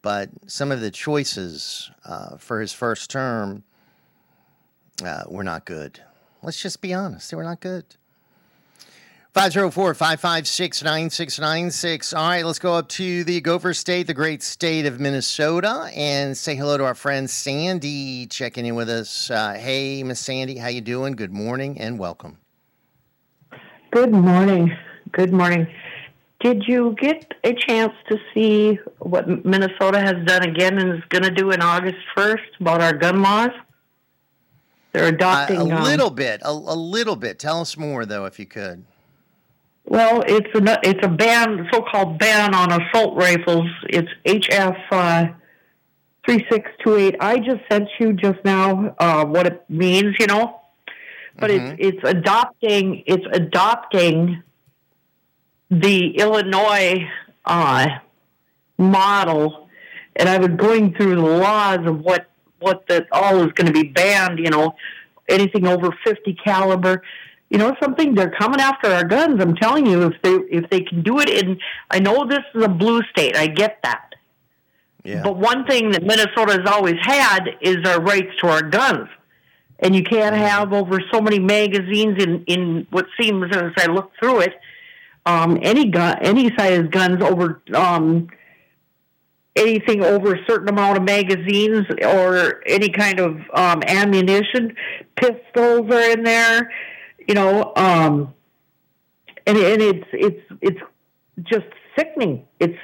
But 0.00 0.30
some 0.46 0.70
of 0.70 0.80
the 0.80 0.92
choices 0.92 1.90
uh, 2.04 2.36
for 2.36 2.60
his 2.60 2.72
first 2.72 3.10
term 3.10 3.64
uh, 5.04 5.24
were 5.26 5.42
not 5.42 5.64
good. 5.64 6.00
Let's 6.40 6.62
just 6.62 6.80
be 6.80 6.94
honest, 6.94 7.32
they 7.32 7.36
were 7.36 7.42
not 7.42 7.58
good. 7.58 7.84
504 9.34 9.94
556 9.94 10.84
9696. 10.84 12.12
All 12.12 12.28
right, 12.28 12.46
let's 12.46 12.60
go 12.60 12.74
up 12.74 12.88
to 12.90 13.24
the 13.24 13.40
Gopher 13.40 13.74
State, 13.74 14.06
the 14.06 14.14
great 14.14 14.40
state 14.44 14.86
of 14.86 15.00
Minnesota, 15.00 15.90
and 15.96 16.36
say 16.36 16.54
hello 16.54 16.78
to 16.78 16.84
our 16.84 16.94
friend 16.94 17.28
Sandy 17.28 18.28
checking 18.28 18.64
in 18.66 18.76
with 18.76 18.88
us. 18.88 19.32
Uh, 19.32 19.54
hey, 19.54 20.04
Miss 20.04 20.20
Sandy, 20.20 20.58
how 20.58 20.68
you 20.68 20.80
doing? 20.80 21.14
Good 21.14 21.32
morning 21.32 21.80
and 21.80 21.98
welcome. 21.98 22.38
Good 23.90 24.12
morning. 24.12 24.76
Good 25.12 25.32
morning. 25.32 25.66
Did 26.40 26.64
you 26.68 26.94
get 27.00 27.34
a 27.42 27.52
chance 27.52 27.92
to 28.08 28.16
see 28.32 28.78
what 29.00 29.44
Minnesota 29.44 29.98
has 29.98 30.24
done 30.24 30.44
again 30.44 30.78
and 30.78 30.98
is 30.98 31.04
going 31.08 31.24
to 31.24 31.32
do 31.32 31.50
in 31.50 31.60
August 31.60 31.98
1st 32.16 32.60
about 32.60 32.80
our 32.80 32.92
gun 32.92 33.22
laws? 33.22 33.50
They're 34.92 35.08
adopting. 35.08 35.72
Uh, 35.72 35.76
a 35.76 35.78
um, 35.78 35.84
little 35.84 36.10
bit, 36.10 36.40
a, 36.44 36.50
a 36.50 36.78
little 36.78 37.16
bit. 37.16 37.38
Tell 37.38 37.60
us 37.60 37.76
more, 37.76 38.06
though, 38.06 38.24
if 38.24 38.38
you 38.38 38.46
could. 38.46 38.84
Well, 39.84 40.22
it's 40.26 40.54
a 40.54 40.80
it's 40.82 41.04
a 41.04 41.08
ban, 41.08 41.66
so-called 41.72 42.18
ban 42.18 42.54
on 42.54 42.72
assault 42.72 43.16
rifles. 43.16 43.70
It's 43.88 44.08
HF 44.26 44.76
uh, 44.90 45.28
three 46.26 46.46
six 46.50 46.70
two 46.84 46.96
eight. 46.96 47.16
I 47.20 47.38
just 47.38 47.62
sent 47.70 47.88
you 47.98 48.12
just 48.12 48.38
now 48.44 48.94
uh, 48.98 49.24
what 49.24 49.46
it 49.46 49.64
means, 49.70 50.14
you 50.20 50.26
know, 50.26 50.60
but 51.38 51.50
it's 51.50 51.76
it's 51.78 52.00
adopting 52.04 53.02
it's 53.06 53.24
adopting 53.32 54.42
the 55.70 56.16
Illinois 56.16 57.06
uh, 57.44 57.86
model, 58.78 59.68
and 60.16 60.28
I 60.28 60.38
was 60.38 60.50
going 60.56 60.94
through 60.94 61.16
the 61.16 61.22
laws 61.22 61.86
of 61.86 62.00
what 62.00 62.28
what 62.60 62.86
that 62.88 63.06
all 63.12 63.40
is 63.46 63.52
going 63.52 63.66
to 63.66 63.72
be 63.72 63.84
banned. 63.84 64.38
You 64.38 64.50
know, 64.50 64.74
anything 65.28 65.66
over 65.66 65.90
fifty 66.04 66.34
caliber. 66.34 67.02
You 67.50 67.56
know 67.56 67.74
something? 67.80 68.14
They're 68.14 68.30
coming 68.30 68.60
after 68.60 68.88
our 68.88 69.04
guns. 69.04 69.40
I'm 69.40 69.56
telling 69.56 69.86
you, 69.86 70.02
if 70.02 70.20
they 70.22 70.34
if 70.54 70.68
they 70.70 70.80
can 70.80 71.02
do 71.02 71.18
it 71.20 71.30
in, 71.30 71.58
I 71.90 71.98
know 71.98 72.26
this 72.26 72.44
is 72.54 72.62
a 72.62 72.68
blue 72.68 73.02
state. 73.10 73.36
I 73.36 73.46
get 73.46 73.78
that. 73.82 74.14
Yeah. 75.04 75.22
But 75.22 75.38
one 75.38 75.66
thing 75.66 75.92
that 75.92 76.02
Minnesota 76.02 76.60
has 76.60 76.70
always 76.70 76.96
had 77.00 77.48
is 77.62 77.78
our 77.86 78.00
rights 78.00 78.32
to 78.40 78.48
our 78.48 78.62
guns. 78.62 79.08
And 79.80 79.94
you 79.94 80.02
can't 80.02 80.36
have 80.36 80.72
over 80.72 81.00
so 81.12 81.20
many 81.20 81.38
magazines 81.38 82.22
in, 82.22 82.44
in 82.44 82.86
what 82.90 83.06
seems, 83.18 83.54
as 83.54 83.72
I 83.78 83.86
look 83.86 84.10
through 84.18 84.40
it, 84.40 84.54
um, 85.28 85.58
any 85.62 85.90
gun, 85.90 86.16
any 86.22 86.50
size 86.56 86.88
guns 86.90 87.22
over 87.22 87.60
um, 87.74 88.28
anything 89.54 90.02
over 90.02 90.34
a 90.34 90.44
certain 90.46 90.68
amount 90.68 90.96
of 90.96 91.04
magazines 91.04 91.84
or 92.02 92.62
any 92.66 92.88
kind 92.88 93.20
of 93.20 93.38
um, 93.52 93.82
ammunition. 93.86 94.74
Pistols 95.16 95.90
are 95.90 96.10
in 96.10 96.22
there, 96.22 96.72
you 97.26 97.34
know, 97.34 97.74
um, 97.76 98.32
and, 99.46 99.58
and 99.58 99.82
it's 99.82 100.08
it's 100.12 100.52
it's 100.62 100.80
just 101.42 101.66
sickening. 101.96 102.46
It's 102.58 102.78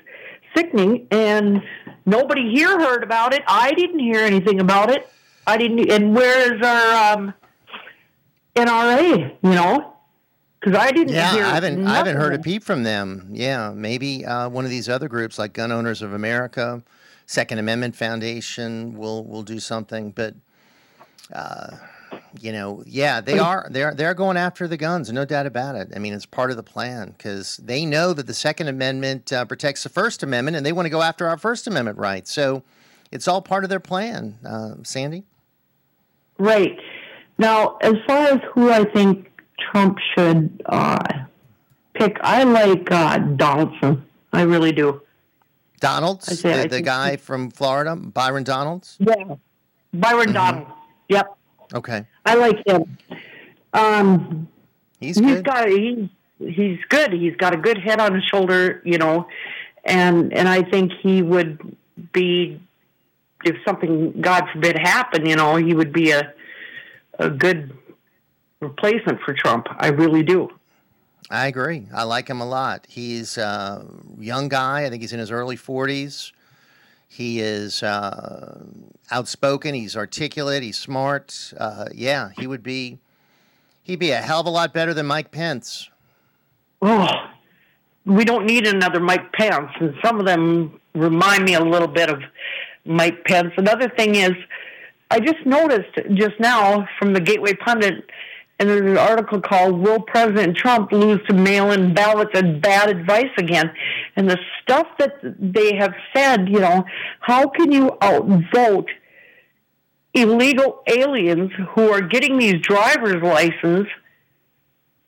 sickening, 0.55 1.07
and 1.11 1.63
nobody 2.05 2.53
here 2.55 2.79
heard 2.79 3.03
about 3.03 3.33
it. 3.33 3.43
I 3.47 3.73
didn't 3.73 4.01
hear 4.01 4.21
anything 4.21 4.61
about 4.61 4.91
it. 4.91 5.09
I 5.47 5.57
didn't. 5.57 5.91
And 5.91 6.15
where 6.15 6.55
is 6.55 6.61
our 6.63 7.15
um, 7.15 7.35
NRA? 8.55 9.35
You 9.43 9.51
know, 9.51 9.94
because 10.65 10.81
I 10.81 10.91
didn't. 10.93 11.15
Yeah, 11.15 11.33
hear 11.33 11.45
I 11.45 11.51
haven't. 11.51 11.87
I 11.87 11.97
haven't 11.97 12.17
heard 12.17 12.35
a 12.35 12.39
peep 12.39 12.65
from 12.65 12.83
them. 12.85 13.29
Yeah, 13.33 13.73
maybe 13.75 14.25
uh, 14.25 14.49
one 14.49 14.65
of 14.65 14.71
these 14.71 14.89
other 14.89 15.09
groups 15.09 15.39
like 15.39 15.53
Gun 15.53 15.71
Owners 15.71 16.01
of 16.01 16.15
America, 16.15 16.83
Second 17.27 17.59
Amendment 17.59 17.95
Foundation 17.95 18.97
will 18.97 19.25
will 19.25 19.43
do 19.43 19.61
something. 19.61 20.11
But 20.11 20.35
uh, 21.33 21.77
you 22.41 22.53
know, 22.53 22.83
yeah, 22.87 23.21
they 23.21 23.39
are 23.39 23.69
they're 23.71 23.95
they're 23.95 24.15
going 24.15 24.37
after 24.37 24.67
the 24.67 24.77
guns, 24.77 25.13
no 25.13 25.25
doubt 25.25 25.47
about 25.47 25.77
it. 25.77 25.89
I 25.95 25.99
mean, 25.99 26.15
it's 26.15 26.27
part 26.27 26.51
of 26.51 26.57
the 26.57 26.63
plan 26.63 27.15
because 27.17 27.59
they 27.59 27.85
know 27.85 28.15
that 28.15 28.27
the 28.27 28.35
Second 28.35 28.69
Amendment 28.69 29.33
uh, 29.33 29.45
protects 29.45 29.83
the 29.83 29.91
First 29.91 30.23
Amendment, 30.23 30.57
and 30.57 30.65
they 30.65 30.73
want 30.73 30.87
to 30.87 30.91
go 30.91 31.03
after 31.03 31.29
our 31.29 31.37
First 31.37 31.67
Amendment 31.67 31.99
rights. 31.99 32.33
So 32.33 32.63
it's 33.13 33.29
all 33.29 33.43
part 33.43 33.65
of 33.65 33.71
their 33.71 33.81
plan, 33.81 34.39
uh, 34.47 34.77
Sandy. 34.83 35.25
Right. 36.39 36.79
Now, 37.37 37.77
as 37.83 37.95
far 38.07 38.29
as 38.29 38.41
who 38.53 38.71
I 38.71 38.85
think 38.85 39.31
Trump 39.71 39.99
should 40.15 40.63
uh, 40.67 40.99
pick, 41.95 42.19
I 42.23 42.43
like 42.45 42.91
uh, 42.91 43.19
Donaldson. 43.19 44.05
I 44.33 44.43
really 44.43 44.73
do. 44.73 45.01
Donalds, 45.81 46.29
I 46.29 46.35
say- 46.35 46.63
the, 46.63 46.69
the 46.69 46.81
guy 46.83 47.17
from 47.17 47.51
Florida, 47.51 47.97
Byron 47.97 48.45
Donalds. 48.45 48.97
Yeah. 49.01 49.37
Byron 49.93 50.33
Donald. 50.33 50.67
Yep. 51.09 51.37
Okay, 51.75 52.05
I 52.27 52.35
like 52.35 52.67
him. 52.67 52.99
Um, 53.73 54.49
he's 55.01 55.19
he's 55.19 55.27
good. 55.27 55.45
got 55.45 55.69
he's 55.69 56.09
he's 56.39 56.79
good. 56.89 57.13
He's 57.13 57.37
got 57.37 57.55
a 57.55 57.57
good 57.57 57.79
head 57.79 58.01
on 58.01 58.15
his 58.15 58.25
shoulder, 58.25 58.83
you 58.85 58.99
know, 58.99 59.27
and 59.85 60.33
and 60.33 60.49
I 60.49 60.63
think 60.63 60.93
he 61.01 61.23
would 61.23 61.77
be 62.13 62.61
if 63.45 63.57
something 63.67 64.21
God 64.21 64.45
forbid 64.53 64.79
happened, 64.79 65.29
you 65.29 65.37
know, 65.37 65.57
he 65.57 65.75
would 65.75 65.93
be 65.93 66.11
a 66.11 66.33
a 67.19 67.31
good 67.31 67.77
replacement 68.65 69.21
for 69.21 69.35
Trump. 69.35 69.67
I 69.79 69.89
really 69.89 70.23
do. 70.23 70.49
I 71.31 71.47
agree. 71.47 71.87
I 71.95 72.03
like 72.05 72.29
him 72.29 72.41
a 72.41 72.47
lot. 72.47 72.87
He's 72.89 73.39
a 73.39 73.87
young 74.19 74.49
guy. 74.49 74.85
I 74.85 74.91
think 74.91 75.03
he's 75.03 75.13
in 75.13 75.19
his 75.19 75.31
early 75.31 75.57
40s. 75.57 76.33
He 77.09 77.41
is 77.41 77.83
uh, 77.83 78.65
outspoken. 79.11 79.75
He's 79.75 79.97
articulate. 79.97 80.63
He's 80.63 80.79
smart. 80.79 81.53
Uh, 81.57 81.87
yeah, 81.95 82.31
he 82.39 82.47
would 82.47 82.63
be. 82.63 82.99
He'd 83.83 83.99
be 83.99 84.11
a 84.11 84.21
hell 84.21 84.41
of 84.41 84.47
a 84.47 84.51
lot 84.51 84.75
better 84.75 84.93
than 84.93 85.07
Mike 85.07 85.31
Pence. 85.31 85.91
Oh, 86.83 87.09
we 88.05 88.25
don't 88.25 88.47
need 88.47 88.67
another 88.67 89.01
Mike 89.01 89.33
Pence, 89.33 89.71
and 89.79 89.95
some 90.05 90.19
of 90.19 90.27
them 90.27 90.81
remind 90.95 91.45
me 91.45 91.55
a 91.55 91.61
little 91.61 91.89
bit 91.89 92.11
of 92.11 92.21
Mike 92.85 93.25
Pence. 93.25 93.53
Another 93.57 93.89
thing 93.89 94.15
is, 94.17 94.33
I 95.11 95.21
just 95.21 95.45
noticed 95.47 95.95
just 96.15 96.39
now 96.41 96.89
from 96.99 97.13
the 97.13 97.21
Gateway 97.21 97.55
Pundit, 97.55 98.11
and 98.59 98.69
there's 98.69 98.91
an 98.91 98.99
article 98.99 99.41
called 99.41 99.79
"Will 99.79 100.01
President 100.01 100.57
Trump 100.57 100.93
Lose 100.93 101.21
to 101.29 101.35
Mail-in 101.35 101.95
Ballots 101.95 102.31
and 102.35 102.61
Bad 102.61 102.89
Advice 102.89 103.31
Again?" 103.37 103.73
And 104.17 104.31
the 104.31 104.39
stuff 104.63 104.87
that 104.99 105.21
they 105.23 105.75
have 105.77 105.95
said, 106.15 106.49
you 106.49 106.61
know, 106.61 106.85
how 107.21 107.49
can 107.49 107.73
you 107.73 107.97
outvote 108.03 108.89
illegal 110.15 110.83
aliens 110.87 111.51
who 111.75 111.91
are 111.91 112.01
getting 112.01 112.39
these 112.39 112.61
driver's 112.61 113.23
licenses 113.23 113.87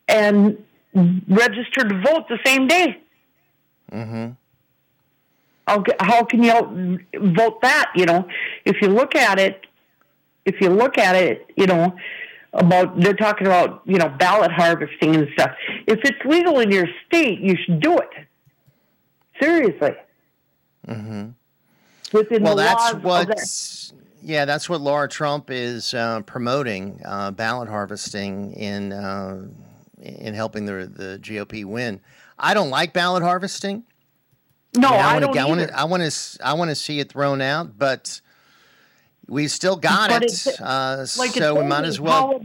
and 0.09 0.64
register 1.28 1.89
to 1.89 2.01
vote 2.05 2.28
the 2.28 2.39
same 2.44 2.66
day? 2.66 3.01
Mm-hmm. 3.93 4.32
How, 5.68 5.85
how 6.01 6.24
can 6.24 6.43
you 6.43 7.01
vote 7.14 7.60
that? 7.62 7.93
You 7.94 8.06
know, 8.06 8.28
if 8.64 8.81
you 8.82 8.89
look 8.89 9.14
at 9.14 9.39
it, 9.39 9.66
if 10.44 10.60
you 10.60 10.70
look 10.70 10.97
at 10.97 11.16
it, 11.16 11.51
you 11.56 11.66
know, 11.66 11.97
about 12.57 12.99
they're 13.01 13.15
talking 13.15 13.47
about 13.47 13.83
you 13.85 13.99
know 13.99 14.09
ballot 14.09 14.51
harvesting 14.51 15.15
and 15.15 15.28
stuff. 15.35 15.51
If 15.87 16.01
it's 16.05 16.19
legal 16.24 16.61
in 16.61 16.70
your 16.70 16.87
state, 17.07 17.41
you 17.41 17.57
should 17.65 17.81
do 17.81 17.97
it. 17.97 18.11
Seriously, 19.41 19.95
Mm-hmm. 20.89 21.28
within 22.12 22.43
Well, 22.43 22.57
the 22.57 22.62
that's 22.62 22.83
laws 22.83 22.95
of 22.95 23.05
what. 23.05 23.93
Yeah, 24.23 24.45
that's 24.45 24.69
what 24.69 24.81
Laura 24.81 25.09
Trump 25.09 25.51
is 25.51 25.95
uh, 25.95 26.23
promoting: 26.23 27.01
uh, 27.05 27.31
ballot 27.31 27.69
harvesting 27.69 28.53
in 28.55 28.93
uh, 28.93 29.47
in 30.03 30.35
helping 30.35 30.65
the 30.66 30.87
the 30.87 31.19
GOP 31.23 31.65
win. 31.65 32.01
I 32.39 32.55
don't 32.55 32.70
like 32.70 32.93
ballot 32.93 33.23
harvesting. 33.23 33.85
No, 34.77 34.91
mean, 34.91 35.01
I 35.01 35.12
wanna, 35.15 35.27
don't 35.27 35.39
I 35.39 35.45
want 35.45 35.61
to. 35.61 35.78
I 35.78 35.85
want 35.85 36.03
to. 36.12 36.39
I 36.47 36.53
want 36.55 36.70
to 36.70 36.74
see 36.74 36.99
it 37.01 37.11
thrown 37.11 37.41
out, 37.41 37.78
but 37.78 38.20
we 39.28 39.48
still 39.48 39.77
got 39.77 40.11
But 40.11 40.24
it. 40.24 40.61
Uh, 40.61 41.07
Like 41.19 41.31
so 41.31 41.55
we 41.61 41.65
might 41.66 41.85
as 41.85 42.01
well. 42.01 42.40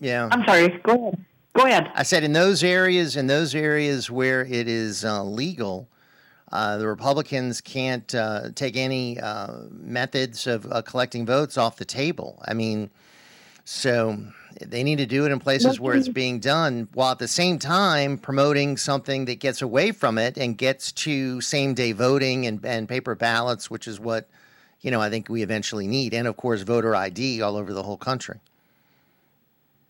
Yeah. 0.00 0.28
I'm 0.30 0.44
sorry. 0.44 0.68
Go 0.82 0.92
ahead. 0.94 1.24
Go 1.54 1.66
ahead. 1.66 1.90
I 1.94 2.02
said 2.02 2.24
in 2.24 2.32
those 2.32 2.64
areas, 2.64 3.16
in 3.16 3.28
those 3.28 3.54
areas 3.54 4.10
where 4.10 4.44
it 4.44 4.68
is 4.68 5.04
uh, 5.04 5.22
legal, 5.22 5.88
uh, 6.50 6.78
the 6.78 6.88
Republicans 6.88 7.60
can't 7.60 8.12
uh, 8.14 8.50
take 8.54 8.76
any 8.76 9.20
uh, 9.20 9.52
methods 9.70 10.46
of 10.46 10.66
uh, 10.70 10.82
collecting 10.82 11.24
votes 11.24 11.56
off 11.56 11.76
the 11.76 11.84
table. 11.84 12.42
I 12.46 12.54
mean, 12.54 12.90
so 13.64 14.18
they 14.60 14.82
need 14.82 14.98
to 14.98 15.06
do 15.06 15.24
it 15.26 15.32
in 15.32 15.38
places 15.38 15.80
where 15.80 15.94
it's 15.94 16.08
being 16.08 16.38
done, 16.40 16.88
while 16.92 17.12
at 17.12 17.18
the 17.18 17.28
same 17.28 17.58
time 17.58 18.18
promoting 18.18 18.76
something 18.76 19.24
that 19.24 19.40
gets 19.40 19.62
away 19.62 19.92
from 19.92 20.18
it 20.18 20.36
and 20.36 20.58
gets 20.58 20.92
to 20.92 21.40
same 21.40 21.74
day 21.74 21.92
voting 21.92 22.46
and, 22.46 22.64
and 22.64 22.88
paper 22.88 23.14
ballots, 23.14 23.70
which 23.70 23.88
is 23.88 23.98
what 23.98 24.28
you 24.84 24.90
know 24.90 25.00
I 25.00 25.10
think 25.10 25.28
we 25.28 25.42
eventually 25.42 25.88
need, 25.88 26.14
and 26.14 26.28
of 26.28 26.36
course 26.36 26.62
voter 26.62 26.94
ID 26.94 27.42
all 27.42 27.56
over 27.56 27.72
the 27.72 27.82
whole 27.82 27.96
country. 27.96 28.38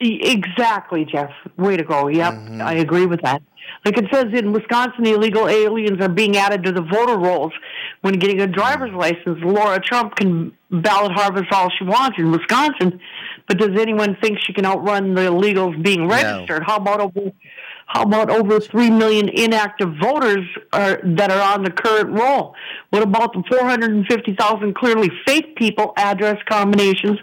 Exactly, 0.00 1.04
Jeff. 1.04 1.30
Way 1.56 1.76
to 1.76 1.84
go. 1.84 2.08
Yep, 2.08 2.32
mm-hmm. 2.32 2.62
I 2.62 2.74
agree 2.74 3.06
with 3.06 3.22
that. 3.22 3.42
Like 3.84 3.98
it 3.98 4.06
says 4.12 4.26
in 4.32 4.52
Wisconsin, 4.52 5.06
illegal 5.06 5.48
aliens 5.48 6.00
are 6.00 6.08
being 6.08 6.36
added 6.36 6.64
to 6.64 6.72
the 6.72 6.82
voter 6.82 7.16
rolls. 7.16 7.52
When 8.02 8.14
getting 8.14 8.40
a 8.40 8.46
driver's 8.46 8.90
mm. 8.90 8.98
license, 8.98 9.38
Laura 9.42 9.80
Trump 9.80 10.16
can 10.16 10.52
ballot 10.70 11.12
harvest 11.12 11.52
all 11.52 11.70
she 11.78 11.84
wants 11.84 12.18
in 12.18 12.30
Wisconsin, 12.30 13.00
but 13.48 13.58
does 13.58 13.78
anyone 13.78 14.16
think 14.22 14.38
she 14.40 14.52
can 14.52 14.66
outrun 14.66 15.14
the 15.14 15.22
illegals 15.22 15.80
being 15.82 16.08
registered? 16.08 16.62
How 16.64 16.76
about 16.76 17.00
over 17.00 17.32
how 17.86 18.02
about 18.02 18.30
over 18.30 18.60
three 18.60 18.90
million 18.90 19.28
inactive 19.28 19.94
voters 20.00 20.44
are, 20.72 21.00
that 21.04 21.30
are 21.30 21.54
on 21.54 21.64
the 21.64 21.70
current 21.70 22.10
roll? 22.10 22.54
What 22.90 23.02
about 23.02 23.32
the 23.32 23.42
450,000 23.48 24.74
clearly 24.74 25.10
fake 25.26 25.56
people 25.56 25.92
address 25.96 26.42
combinations 26.48 27.18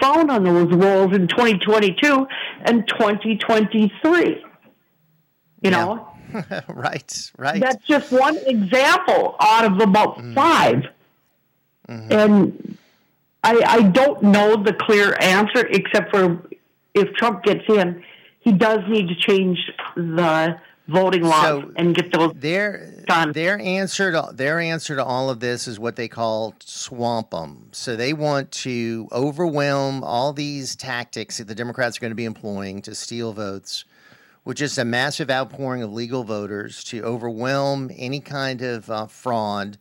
found 0.00 0.30
on 0.30 0.44
those 0.44 0.72
rolls 0.72 1.14
in 1.14 1.28
2022 1.28 2.26
and 2.64 2.86
2023? 2.86 4.44
You 5.62 5.70
know, 5.70 6.08
right, 6.68 7.32
right. 7.38 7.60
that's 7.60 7.86
just 7.86 8.12
one 8.12 8.36
example 8.46 9.36
out 9.40 9.64
of 9.64 9.80
about 9.80 10.18
Mm-hmm. 10.18 10.34
5 10.34 10.84
And 12.10 12.78
I, 13.44 13.60
I 13.66 13.82
don't 13.82 14.22
know 14.22 14.56
the 14.56 14.72
clear 14.72 15.16
answer, 15.20 15.66
except 15.66 16.10
for 16.10 16.42
if 16.94 17.12
Trump 17.14 17.42
gets 17.44 17.64
in, 17.68 18.02
he 18.42 18.52
does 18.52 18.80
need 18.88 19.08
to 19.08 19.14
change 19.14 19.58
the 19.96 20.58
voting 20.88 21.22
laws 21.22 21.44
So, 21.44 21.72
and 21.76 21.94
get 21.94 22.12
those 22.12 22.32
their 22.34 23.04
their 23.32 23.58
answer 23.60 24.10
to 24.12 24.30
their 24.34 24.58
answer 24.58 24.96
to 24.96 25.04
all 25.04 25.30
of 25.30 25.40
this 25.40 25.68
is 25.68 25.78
what 25.78 25.96
they 25.96 26.08
call 26.08 26.54
swamp 26.64 27.30
them. 27.30 27.68
So 27.72 27.94
they 27.96 28.12
want 28.12 28.50
to 28.52 29.08
overwhelm 29.12 30.02
all 30.02 30.32
these 30.32 30.74
tactics 30.76 31.38
that 31.38 31.46
the 31.46 31.54
Democrats 31.54 31.96
are 31.96 32.00
going 32.00 32.10
to 32.10 32.16
be 32.16 32.24
employing 32.24 32.82
to 32.82 32.94
steal 32.94 33.32
votes, 33.32 33.84
with 34.44 34.56
just 34.56 34.76
a 34.76 34.84
massive 34.84 35.30
outpouring 35.30 35.82
of 35.82 35.92
legal 35.92 36.24
voters 36.24 36.82
to 36.84 37.02
overwhelm 37.02 37.90
any 37.96 38.20
kind 38.20 38.60
of 38.60 38.90
uh, 38.90 39.06
fraud 39.06 39.78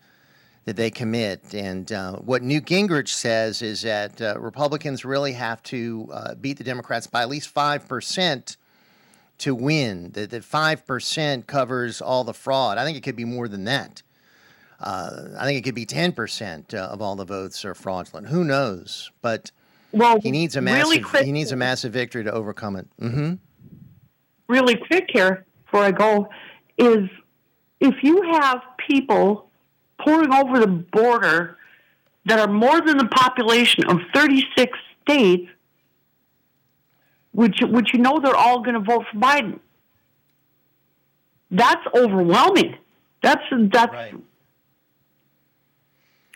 that 0.65 0.75
they 0.75 0.89
commit. 0.91 1.53
And 1.53 1.91
uh, 1.91 2.17
what 2.17 2.43
Newt 2.43 2.65
Gingrich 2.65 3.09
says 3.09 3.61
is 3.61 3.81
that 3.81 4.21
uh, 4.21 4.39
Republicans 4.39 5.03
really 5.03 5.33
have 5.33 5.61
to 5.63 6.09
uh, 6.13 6.35
beat 6.35 6.57
the 6.57 6.63
Democrats 6.63 7.07
by 7.07 7.21
at 7.21 7.29
least 7.29 7.49
five 7.49 7.87
percent 7.87 8.57
to 9.39 9.55
win. 9.55 10.11
That 10.11 10.29
that 10.29 10.43
five 10.43 10.85
percent 10.85 11.47
covers 11.47 12.01
all 12.01 12.23
the 12.23 12.33
fraud. 12.33 12.77
I 12.77 12.85
think 12.85 12.97
it 12.97 13.01
could 13.03 13.15
be 13.15 13.25
more 13.25 13.47
than 13.47 13.63
that. 13.65 14.03
Uh, 14.79 15.29
I 15.37 15.45
think 15.45 15.59
it 15.59 15.63
could 15.63 15.75
be 15.75 15.85
ten 15.85 16.11
percent 16.11 16.73
uh, 16.73 16.89
of 16.91 17.01
all 17.01 17.15
the 17.15 17.25
votes 17.25 17.63
are 17.65 17.75
fraudulent. 17.75 18.27
Who 18.27 18.43
knows? 18.43 19.11
But 19.21 19.51
well, 19.91 20.19
he 20.21 20.31
needs 20.31 20.55
a 20.55 20.61
really 20.61 20.73
massive 20.99 21.03
quick- 21.03 21.25
he 21.25 21.31
needs 21.31 21.51
a 21.51 21.55
massive 21.55 21.93
victory 21.93 22.23
to 22.23 22.31
overcome 22.31 22.75
it. 22.75 22.87
hmm 22.99 23.33
really 24.47 24.75
quick 24.75 25.05
here 25.13 25.45
before 25.63 25.81
I 25.81 25.91
go 25.91 26.27
is 26.77 27.09
if 27.79 27.95
you 28.03 28.21
have 28.33 28.61
people 28.89 29.50
pouring 30.03 30.33
over 30.33 30.59
the 30.59 30.67
border 30.67 31.57
that 32.25 32.39
are 32.39 32.47
more 32.47 32.81
than 32.81 32.97
the 32.97 33.07
population 33.07 33.85
of 33.87 33.97
36 34.13 34.77
states, 35.03 35.49
which 37.31 37.57
which 37.63 37.93
you 37.93 37.99
know 37.99 38.19
they're 38.19 38.35
all 38.35 38.61
going 38.61 38.75
to 38.75 38.79
vote 38.79 39.05
for 39.11 39.17
Biden. 39.19 39.59
That's 41.49 41.85
overwhelming. 41.95 42.75
That's 43.23 43.41
that's 43.51 43.93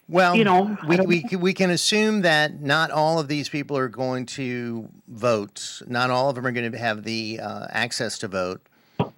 Well, 0.07 0.35
You 0.35 0.43
know, 0.43 0.77
we, 0.87 0.97
we, 0.99 1.23
can- 1.23 1.39
we 1.39 1.53
can 1.53 1.71
assume 1.71 2.21
that 2.21 2.61
not 2.61 2.91
all 2.91 3.17
of 3.19 3.27
these 3.27 3.49
people 3.49 3.75
are 3.77 3.87
going 3.87 4.27
to 4.27 4.87
vote. 5.07 5.81
Not 5.87 6.11
all 6.11 6.29
of 6.29 6.35
them 6.35 6.45
are 6.45 6.51
going 6.51 6.71
to 6.71 6.77
have 6.77 7.03
the 7.03 7.39
uh, 7.41 7.67
access 7.69 8.19
to 8.19 8.27
vote. 8.27 8.61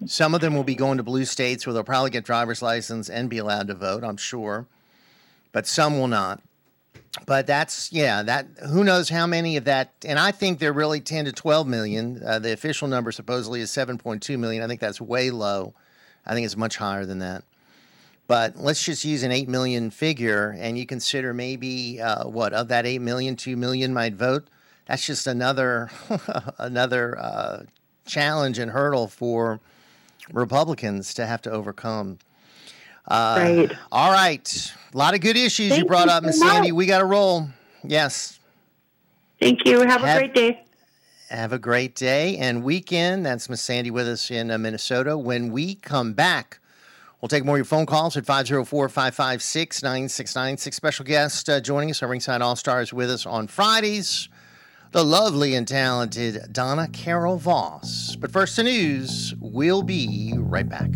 Some 0.06 0.34
of 0.34 0.40
them 0.40 0.54
will 0.54 0.64
be 0.64 0.74
going 0.74 0.98
to 0.98 1.02
blue 1.02 1.24
states 1.24 1.66
where 1.66 1.74
they'll 1.74 1.84
probably 1.84 2.10
get 2.10 2.24
driver's 2.24 2.62
license 2.62 3.08
and 3.08 3.28
be 3.28 3.38
allowed 3.38 3.66
to 3.68 3.74
vote, 3.74 4.04
I'm 4.04 4.16
sure. 4.16 4.66
But 5.52 5.66
some 5.66 5.98
will 5.98 6.08
not. 6.08 6.40
But 7.26 7.46
that's, 7.46 7.92
yeah, 7.92 8.22
that 8.22 8.46
who 8.68 8.84
knows 8.84 9.08
how 9.08 9.26
many 9.26 9.56
of 9.56 9.64
that. 9.64 9.92
And 10.04 10.18
I 10.18 10.30
think 10.30 10.58
they're 10.58 10.72
really 10.72 11.00
10 11.00 11.24
to 11.24 11.32
12 11.32 11.66
million. 11.66 12.22
Uh, 12.24 12.38
the 12.38 12.52
official 12.52 12.86
number 12.86 13.10
supposedly 13.10 13.60
is 13.60 13.70
7.2 13.70 14.38
million. 14.38 14.62
I 14.62 14.68
think 14.68 14.80
that's 14.80 15.00
way 15.00 15.30
low. 15.30 15.74
I 16.24 16.34
think 16.34 16.44
it's 16.44 16.56
much 16.56 16.76
higher 16.76 17.06
than 17.06 17.18
that. 17.20 17.44
But 18.28 18.56
let's 18.56 18.84
just 18.84 19.04
use 19.06 19.22
an 19.22 19.32
8 19.32 19.48
million 19.48 19.90
figure 19.90 20.54
and 20.58 20.78
you 20.78 20.84
consider 20.84 21.32
maybe 21.32 22.00
uh, 22.00 22.28
what 22.28 22.52
of 22.52 22.68
that 22.68 22.84
8 22.84 23.00
million, 23.00 23.36
2 23.36 23.56
million 23.56 23.94
might 23.94 24.14
vote. 24.14 24.46
That's 24.86 25.06
just 25.06 25.26
another 25.26 25.90
another 26.58 27.18
uh, 27.18 27.62
challenge 28.06 28.58
and 28.58 28.70
hurdle 28.70 29.08
for 29.08 29.60
Republicans 30.32 31.14
to 31.14 31.26
have 31.26 31.42
to 31.42 31.50
overcome. 31.50 32.18
Uh, 33.06 33.36
Right. 33.38 33.72
All 33.90 34.12
right. 34.12 34.72
A 34.92 34.96
lot 34.96 35.14
of 35.14 35.20
good 35.20 35.36
issues 35.36 35.76
you 35.76 35.84
brought 35.84 36.06
you 36.06 36.12
up, 36.12 36.22
Miss 36.24 36.38
so. 36.38 36.46
Sandy. 36.46 36.72
We 36.72 36.86
got 36.86 36.98
to 36.98 37.04
roll. 37.04 37.48
Yes. 37.82 38.38
Thank 39.40 39.64
you. 39.64 39.80
Have, 39.80 40.02
a 40.02 40.18
great 40.18 40.34
day. 40.34 40.64
Have 41.30 41.52
a 41.52 41.58
great 41.58 41.94
day 41.94 42.36
and 42.38 42.62
weekend. 42.64 43.24
That's 43.24 43.48
Miss 43.48 43.60
Sandy 43.62 43.90
with 43.90 44.08
us 44.08 44.30
in 44.30 44.50
uh, 44.50 44.58
Minnesota. 44.58 45.16
When 45.16 45.52
we 45.52 45.76
come 45.76 46.12
back, 46.12 46.58
we'll 47.20 47.28
take 47.28 47.44
more 47.44 47.54
of 47.56 47.58
your 47.58 47.64
phone 47.64 47.86
calls 47.86 48.16
at 48.16 48.26
504 48.26 48.88
556 48.88 49.82
9696. 49.82 50.76
Special 50.76 51.04
guest 51.04 51.48
uh, 51.48 51.60
joining 51.60 51.90
us, 51.90 52.02
our 52.02 52.08
Ringside 52.08 52.42
All 52.42 52.56
Stars 52.56 52.92
with 52.92 53.10
us 53.10 53.26
on 53.26 53.46
Fridays, 53.46 54.28
the 54.92 55.04
lovely 55.04 55.54
and 55.54 55.68
talented 55.68 56.52
Donna 56.52 56.88
Carol 56.88 57.36
Voss. 57.36 58.16
But 58.16 58.32
first, 58.32 58.56
the 58.56 58.64
news. 58.64 59.34
We'll 59.38 59.82
be 59.82 60.34
right 60.36 60.68
back. 60.68 60.90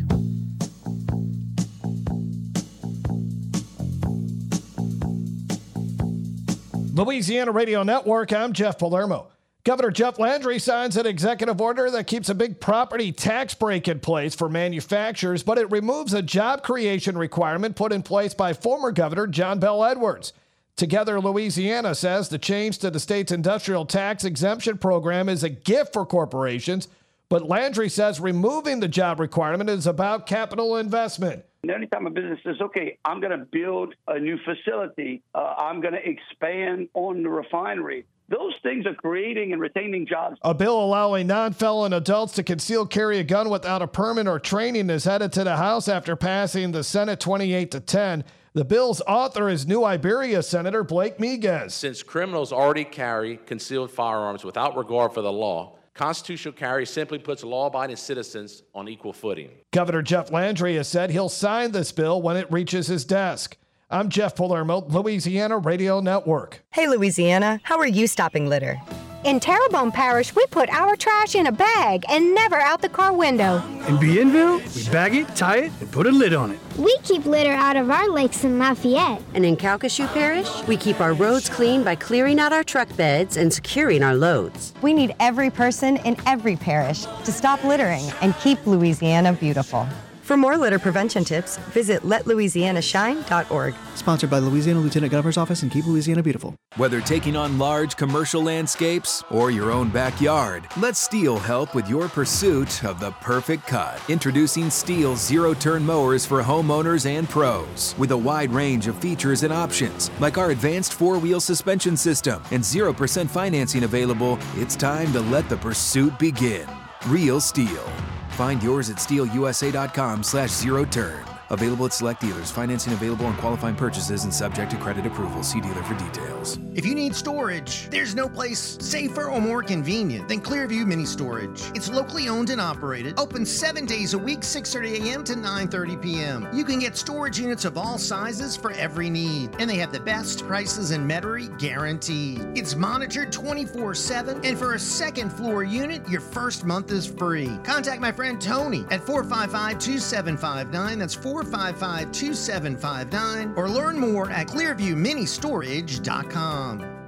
Louisiana 6.94 7.52
Radio 7.52 7.82
Network, 7.82 8.32
I'm 8.32 8.52
Jeff 8.52 8.78
Palermo. 8.78 9.28
Governor 9.64 9.90
Jeff 9.90 10.19
Landry 10.19 10.59
signs 10.59 10.97
an 10.97 11.06
executive 11.06 11.60
order 11.60 11.90
that 11.90 12.06
keeps 12.06 12.28
a 12.28 12.35
big 12.35 12.60
property 12.60 13.12
tax 13.12 13.55
break 13.55 13.86
in 13.86 14.01
place 14.01 14.35
for 14.35 14.48
manufacturers, 14.48 15.43
but 15.43 15.56
it 15.56 15.70
removes 15.70 16.12
a 16.12 16.20
job 16.20 16.62
creation 16.62 17.16
requirement 17.16 17.77
put 17.77 17.93
in 17.93 18.02
place 18.02 18.35
by 18.35 18.52
former 18.52 18.90
Governor 18.90 19.27
John 19.28 19.60
Bell 19.60 19.85
Edwards. 19.85 20.32
Together, 20.76 21.20
Louisiana 21.20 21.94
says 21.94 22.28
the 22.28 22.38
change 22.38 22.78
to 22.78 22.90
the 22.90 23.00
state's 23.00 23.32
industrial 23.32 23.84
tax 23.84 24.24
exemption 24.24 24.78
program 24.78 25.28
is 25.28 25.44
a 25.44 25.50
gift 25.50 25.92
for 25.92 26.06
corporations, 26.06 26.88
but 27.28 27.48
Landry 27.48 27.88
says 27.88 28.20
removing 28.20 28.80
the 28.80 28.88
job 28.88 29.20
requirement 29.20 29.70
is 29.70 29.86
about 29.86 30.26
capital 30.26 30.76
investment. 30.76 31.44
Anytime 31.68 32.06
a 32.06 32.10
business 32.10 32.40
says, 32.42 32.56
okay, 32.60 32.98
I'm 33.04 33.20
going 33.20 33.38
to 33.38 33.44
build 33.44 33.94
a 34.08 34.18
new 34.18 34.36
facility, 34.38 35.22
uh, 35.34 35.54
I'm 35.58 35.80
going 35.80 35.94
to 35.94 36.08
expand 36.08 36.88
on 36.94 37.22
the 37.22 37.28
refinery, 37.28 38.04
those 38.32 38.54
things 38.62 38.86
are 38.86 38.94
creating 38.94 39.52
and 39.52 39.60
retaining 39.60 40.06
jobs. 40.06 40.38
A 40.42 40.54
bill 40.54 40.82
allowing 40.82 41.26
non 41.26 41.52
felon 41.52 41.92
adults 41.92 42.32
to 42.34 42.42
conceal 42.42 42.86
carry 42.86 43.18
a 43.18 43.24
gun 43.24 43.50
without 43.50 43.82
a 43.82 43.86
permit 43.86 44.26
or 44.26 44.38
training 44.38 44.88
is 44.90 45.04
headed 45.04 45.32
to 45.34 45.44
the 45.44 45.56
House 45.56 45.86
after 45.86 46.16
passing 46.16 46.72
the 46.72 46.82
Senate 46.82 47.20
28 47.20 47.70
to 47.72 47.80
10. 47.80 48.24
The 48.54 48.66
bill's 48.66 49.00
author 49.06 49.48
is 49.48 49.66
New 49.66 49.82
Iberia 49.82 50.42
Senator 50.42 50.84
Blake 50.84 51.16
Miguez. 51.16 51.70
Since 51.70 52.02
criminals 52.02 52.52
already 52.52 52.84
carry 52.84 53.38
concealed 53.46 53.90
firearms 53.90 54.44
without 54.44 54.76
regard 54.76 55.14
for 55.14 55.22
the 55.22 55.32
law, 55.32 55.78
constitutional 55.94 56.52
carry 56.52 56.84
simply 56.84 57.18
puts 57.18 57.42
law 57.42 57.68
abiding 57.68 57.96
citizens 57.96 58.62
on 58.74 58.90
equal 58.90 59.14
footing. 59.14 59.48
Governor 59.70 60.02
Jeff 60.02 60.30
Landry 60.30 60.76
has 60.76 60.86
said 60.86 61.08
he'll 61.08 61.30
sign 61.30 61.72
this 61.72 61.92
bill 61.92 62.20
when 62.20 62.36
it 62.36 62.52
reaches 62.52 62.88
his 62.88 63.06
desk. 63.06 63.56
I'm 63.90 64.10
Jeff 64.10 64.36
Palermo, 64.36 64.84
Louisiana 64.86 65.56
Radio 65.56 66.00
Network. 66.00 66.62
Hey, 66.72 66.88
Louisiana, 66.88 67.58
how 67.62 67.78
are 67.78 67.86
you 67.86 68.06
stopping 68.06 68.50
litter? 68.50 68.78
In 69.24 69.38
Terrebonne 69.38 69.92
Parish, 69.92 70.34
we 70.34 70.44
put 70.46 70.68
our 70.70 70.96
trash 70.96 71.36
in 71.36 71.46
a 71.46 71.52
bag 71.52 72.04
and 72.08 72.34
never 72.34 72.56
out 72.56 72.82
the 72.82 72.88
car 72.88 73.12
window. 73.12 73.62
In 73.86 73.96
Bienville, 73.96 74.58
we 74.74 74.90
bag 74.90 75.14
it, 75.14 75.28
tie 75.36 75.58
it, 75.58 75.72
and 75.80 75.92
put 75.92 76.08
a 76.08 76.10
lid 76.10 76.34
on 76.34 76.50
it. 76.50 76.58
We 76.76 76.96
keep 77.04 77.24
litter 77.24 77.52
out 77.52 77.76
of 77.76 77.88
our 77.88 78.08
lakes 78.08 78.42
in 78.42 78.58
Lafayette. 78.58 79.22
And 79.34 79.46
in 79.46 79.56
Calcasieu 79.56 80.12
Parish, 80.12 80.66
we 80.66 80.76
keep 80.76 81.00
our 81.00 81.14
roads 81.14 81.48
clean 81.48 81.84
by 81.84 81.94
clearing 81.94 82.40
out 82.40 82.52
our 82.52 82.64
truck 82.64 82.94
beds 82.96 83.36
and 83.36 83.52
securing 83.52 84.02
our 84.02 84.16
loads. 84.16 84.74
We 84.82 84.92
need 84.92 85.14
every 85.20 85.50
person 85.50 85.98
in 85.98 86.16
every 86.26 86.56
parish 86.56 87.04
to 87.04 87.30
stop 87.30 87.62
littering 87.62 88.10
and 88.22 88.36
keep 88.38 88.66
Louisiana 88.66 89.34
beautiful. 89.34 89.86
For 90.22 90.36
more 90.36 90.56
litter 90.56 90.78
prevention 90.78 91.24
tips, 91.24 91.56
visit 91.74 92.02
letlouisianashine.org. 92.02 93.74
Sponsored 93.96 94.30
by 94.30 94.38
the 94.38 94.46
Louisiana 94.46 94.78
Lieutenant 94.78 95.10
Governor's 95.10 95.36
Office 95.36 95.64
and 95.64 95.72
Keep 95.72 95.86
Louisiana 95.86 96.22
Beautiful. 96.22 96.54
Whether 96.76 97.00
taking 97.00 97.34
on 97.34 97.58
large 97.58 97.96
commercial 97.96 98.40
landscapes 98.40 99.24
or 99.30 99.50
your 99.50 99.72
own 99.72 99.90
backyard, 99.90 100.68
let 100.76 100.94
STIHL 100.94 101.40
help 101.40 101.74
with 101.74 101.88
your 101.88 102.08
pursuit 102.08 102.84
of 102.84 103.00
the 103.00 103.10
perfect 103.20 103.66
cut. 103.66 104.00
Introducing 104.08 104.70
STIHL 104.70 105.16
zero 105.16 105.54
turn 105.54 105.84
mowers 105.84 106.24
for 106.24 106.40
homeowners 106.40 107.04
and 107.04 107.28
pros. 107.28 107.96
With 107.98 108.12
a 108.12 108.16
wide 108.16 108.52
range 108.52 108.86
of 108.86 108.96
features 108.98 109.42
and 109.42 109.52
options, 109.52 110.08
like 110.20 110.38
our 110.38 110.52
advanced 110.52 110.94
four 110.94 111.18
wheel 111.18 111.40
suspension 111.40 111.96
system 111.96 112.40
and 112.52 112.62
0% 112.62 113.28
financing 113.28 113.82
available, 113.82 114.38
it's 114.54 114.76
time 114.76 115.12
to 115.14 115.20
let 115.20 115.48
the 115.48 115.56
pursuit 115.56 116.16
begin. 116.20 116.68
Real 117.08 117.40
STIHL. 117.40 118.21
Find 118.32 118.62
yours 118.62 118.90
at 118.90 118.96
stihlusa.com 118.96 120.22
slash 120.22 120.50
zero 120.50 120.84
turn. 120.84 121.31
Available 121.52 121.84
at 121.84 121.92
select 121.92 122.22
dealers. 122.22 122.50
Financing 122.50 122.94
available 122.94 123.26
on 123.26 123.36
qualifying 123.36 123.76
purchases 123.76 124.24
and 124.24 124.32
subject 124.32 124.70
to 124.70 124.78
credit 124.78 125.04
approval. 125.06 125.42
See 125.42 125.60
dealer 125.60 125.82
for 125.82 125.94
details. 125.94 126.58
If 126.74 126.86
you 126.86 126.94
need 126.94 127.14
storage, 127.14 127.90
there's 127.90 128.14
no 128.14 128.26
place 128.26 128.78
safer 128.80 129.28
or 129.28 129.38
more 129.38 129.62
convenient 129.62 130.26
than 130.28 130.40
Clearview 130.40 130.86
Mini 130.86 131.04
Storage. 131.04 131.62
It's 131.74 131.90
locally 131.90 132.30
owned 132.30 132.48
and 132.48 132.58
operated, 132.60 133.18
open 133.18 133.44
seven 133.44 133.84
days 133.84 134.14
a 134.14 134.18
week, 134.18 134.40
6:30 134.40 135.10
a.m. 135.10 135.22
to 135.24 135.34
9:30 135.34 136.00
p.m. 136.02 136.48
You 136.54 136.64
can 136.64 136.78
get 136.78 136.96
storage 136.96 137.38
units 137.38 137.66
of 137.66 137.76
all 137.76 137.98
sizes 137.98 138.56
for 138.56 138.72
every 138.72 139.10
need, 139.10 139.50
and 139.58 139.68
they 139.68 139.76
have 139.76 139.92
the 139.92 140.00
best 140.00 140.46
prices 140.46 140.90
in 140.90 141.06
Metairie 141.06 141.50
guaranteed. 141.58 142.40
It's 142.54 142.74
monitored 142.74 143.30
24/7, 143.30 144.42
and 144.42 144.58
for 144.58 144.72
a 144.72 144.78
second 144.78 145.30
floor 145.30 145.62
unit, 145.64 146.08
your 146.08 146.22
first 146.22 146.64
month 146.64 146.90
is 146.90 147.06
free. 147.06 147.58
Contact 147.64 148.00
my 148.00 148.10
friend 148.10 148.40
Tony 148.40 148.86
at 148.90 149.02
455-2759. 149.02 150.98
That's 150.98 151.14
455-2759, 151.44 153.56
or 153.56 153.69
learn 153.69 153.98
more 153.98 154.31
at 154.31 154.47
ClearviewMiniStorage.com. 154.48 156.98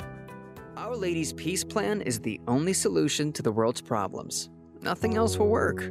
Our 0.76 0.96
Lady's 0.96 1.32
Peace 1.32 1.64
Plan 1.64 2.02
is 2.02 2.20
the 2.20 2.40
only 2.46 2.72
solution 2.72 3.32
to 3.32 3.42
the 3.42 3.52
world's 3.52 3.80
problems. 3.80 4.50
Nothing 4.82 5.16
else 5.16 5.38
will 5.38 5.48
work. 5.48 5.90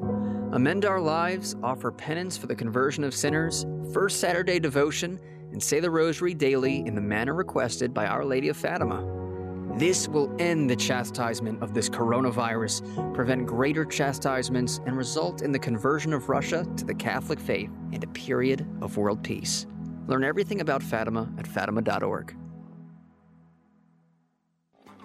Amend 0.52 0.86
Our 0.86 1.02
Lives, 1.02 1.56
offer 1.64 1.92
penance 1.92 2.38
for 2.38 2.48
the 2.48 2.56
conversion 2.56 3.04
of 3.04 3.16
sinners, 3.16 3.66
First 3.92 4.20
Saturday 4.20 4.60
devotion, 4.60 5.20
and 5.52 5.62
say 5.62 5.80
the 5.80 5.90
Rosary 5.90 6.34
daily 6.34 6.86
in 6.86 6.96
the 6.96 7.02
manner 7.02 7.34
requested 7.34 7.94
by 7.94 8.06
Our 8.06 8.24
Lady 8.24 8.50
of 8.50 8.58
Fatima. 8.58 9.02
This 9.76 10.08
will 10.08 10.32
end 10.38 10.70
the 10.70 10.76
chastisement 10.76 11.64
of 11.64 11.74
this 11.74 11.90
coronavirus, 11.90 13.14
prevent 13.16 13.48
greater 13.48 13.86
chastisements, 13.86 14.80
and 14.86 14.96
result 14.96 15.42
in 15.42 15.52
the 15.52 15.58
conversion 15.58 16.14
of 16.14 16.30
Russia 16.30 16.68
to 16.78 16.86
the 16.86 16.94
Catholic 16.94 17.40
faith 17.40 17.72
and 17.92 18.04
a 18.04 18.08
period 18.08 18.68
of 18.82 18.98
world 18.98 19.24
peace. 19.24 19.66
Learn 20.06 20.24
everything 20.24 20.62
about 20.62 20.84
Fatima 20.84 21.28
at 21.40 21.48
fatima.org. 21.48 22.36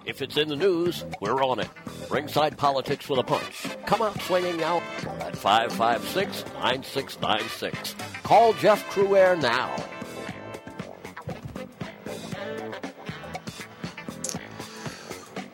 If 0.05 0.21
it's 0.21 0.37
in 0.37 0.49
the 0.49 0.55
news, 0.55 1.03
we're 1.19 1.43
on 1.43 1.59
it. 1.59 1.69
Ringside 2.09 2.55
Politics 2.55 3.09
with 3.09 3.19
a 3.19 3.23
Punch. 3.23 3.67
Come 3.87 4.03
out 4.03 4.21
swinging 4.21 4.57
now 4.57 4.77
at 5.19 5.35
556 5.35 6.45
9696. 6.53 7.95
Call 8.23 8.53
Jeff 8.53 8.87
Crouere 8.91 9.39
now. 9.41 9.75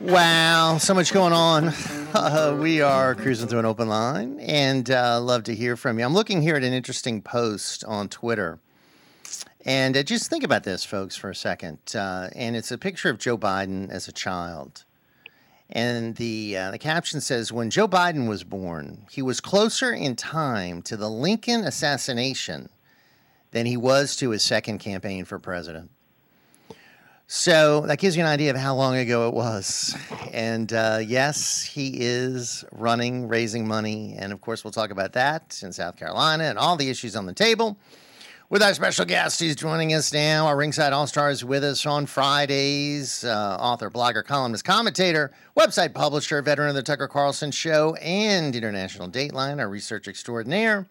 Wow, 0.05 0.77
so 0.77 0.93
much 0.93 1.11
going 1.11 1.33
on. 1.33 1.73
Uh, 2.15 2.57
we 2.61 2.79
are 2.79 3.13
cruising 3.13 3.49
through 3.49 3.59
an 3.59 3.65
open 3.65 3.89
line 3.89 4.39
and 4.39 4.89
uh, 4.89 5.19
love 5.19 5.43
to 5.43 5.53
hear 5.53 5.75
from 5.75 5.99
you. 5.99 6.05
I'm 6.05 6.13
looking 6.13 6.41
here 6.41 6.55
at 6.55 6.63
an 6.63 6.71
interesting 6.71 7.21
post 7.21 7.83
on 7.83 8.07
Twitter. 8.07 8.57
And 9.65 9.97
uh, 9.97 10.03
just 10.03 10.29
think 10.29 10.45
about 10.45 10.63
this, 10.63 10.85
folks, 10.85 11.17
for 11.17 11.29
a 11.29 11.35
second. 11.35 11.79
Uh, 11.93 12.29
and 12.33 12.55
it's 12.55 12.71
a 12.71 12.77
picture 12.77 13.09
of 13.09 13.19
Joe 13.19 13.37
Biden 13.37 13.89
as 13.89 14.07
a 14.07 14.13
child. 14.13 14.85
And 15.69 16.15
the, 16.15 16.55
uh, 16.57 16.71
the 16.71 16.79
caption 16.79 17.19
says 17.19 17.51
When 17.51 17.69
Joe 17.69 17.89
Biden 17.89 18.29
was 18.29 18.45
born, 18.45 19.05
he 19.11 19.21
was 19.21 19.41
closer 19.41 19.91
in 19.91 20.15
time 20.15 20.81
to 20.83 20.95
the 20.95 21.09
Lincoln 21.09 21.65
assassination 21.65 22.69
than 23.51 23.65
he 23.65 23.75
was 23.75 24.15
to 24.17 24.29
his 24.29 24.41
second 24.41 24.77
campaign 24.77 25.25
for 25.25 25.37
president. 25.37 25.91
So 27.27 27.81
that 27.81 27.97
gives 27.97 28.15
you 28.15 28.21
an 28.21 28.29
idea 28.29 28.51
of 28.51 28.57
how 28.57 28.75
long 28.75 28.95
ago 28.97 29.27
it 29.27 29.33
was. 29.33 29.95
And 30.31 30.71
uh, 30.71 30.99
yes, 31.03 31.63
he 31.63 31.97
is 31.99 32.63
running, 32.71 33.27
raising 33.27 33.67
money. 33.67 34.15
And 34.17 34.31
of 34.31 34.41
course, 34.41 34.63
we'll 34.63 34.71
talk 34.71 34.91
about 34.91 35.13
that 35.13 35.59
in 35.63 35.73
South 35.73 35.97
Carolina 35.97 36.43
and 36.43 36.59
all 36.59 36.75
the 36.75 36.89
issues 36.89 37.15
on 37.15 37.25
the 37.25 37.33
table. 37.33 37.77
With 38.47 38.61
our 38.61 38.75
special 38.75 39.05
guest, 39.05 39.39
he's 39.39 39.55
joining 39.55 39.91
us 39.95 40.13
now. 40.13 40.45
Our 40.45 40.55
Ringside 40.55 40.93
All 40.93 41.07
Stars 41.07 41.43
with 41.43 41.63
us 41.63 41.83
on 41.87 42.05
Fridays. 42.05 43.23
Uh, 43.23 43.57
author, 43.59 43.89
blogger, 43.89 44.23
columnist, 44.23 44.63
commentator, 44.63 45.31
website 45.57 45.95
publisher, 45.95 46.43
veteran 46.43 46.69
of 46.69 46.75
the 46.75 46.83
Tucker 46.83 47.07
Carlson 47.07 47.49
Show 47.49 47.95
and 47.95 48.55
International 48.55 49.09
Dateline, 49.09 49.59
our 49.59 49.67
research 49.67 50.07
extraordinaire 50.07 50.85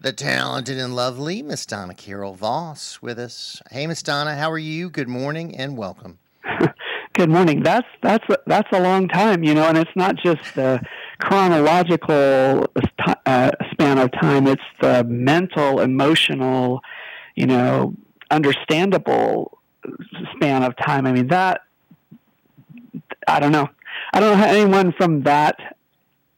the 0.00 0.12
talented 0.12 0.78
and 0.78 0.94
lovely 0.94 1.42
Miss 1.42 1.66
Donna 1.66 1.94
Carol 1.94 2.34
Voss 2.34 3.02
with 3.02 3.18
us. 3.18 3.60
Hey, 3.70 3.86
Miss 3.86 4.02
Donna, 4.02 4.36
how 4.36 4.50
are 4.50 4.58
you? 4.58 4.90
Good 4.90 5.08
morning 5.08 5.56
and 5.56 5.76
welcome. 5.76 6.18
Good 7.14 7.28
morning. 7.28 7.62
That's 7.64 7.86
that's 8.00 8.24
that's 8.46 8.68
a 8.72 8.80
long 8.80 9.08
time, 9.08 9.42
you 9.42 9.54
know, 9.54 9.64
and 9.64 9.76
it's 9.76 9.90
not 9.96 10.14
just 10.16 10.54
the 10.54 10.80
chronological 11.18 12.66
uh, 13.26 13.50
span 13.72 13.98
of 13.98 14.12
time; 14.12 14.46
it's 14.46 14.62
the 14.80 15.02
mental, 15.02 15.80
emotional, 15.80 16.80
you 17.34 17.46
know, 17.46 17.94
understandable 18.30 19.58
span 20.36 20.62
of 20.62 20.76
time. 20.76 21.06
I 21.06 21.12
mean, 21.12 21.26
that 21.28 21.62
I 23.26 23.40
don't 23.40 23.52
know. 23.52 23.68
I 24.12 24.20
don't 24.20 24.38
know 24.38 24.44
how 24.44 24.52
anyone 24.52 24.92
from 24.92 25.22
that 25.22 25.76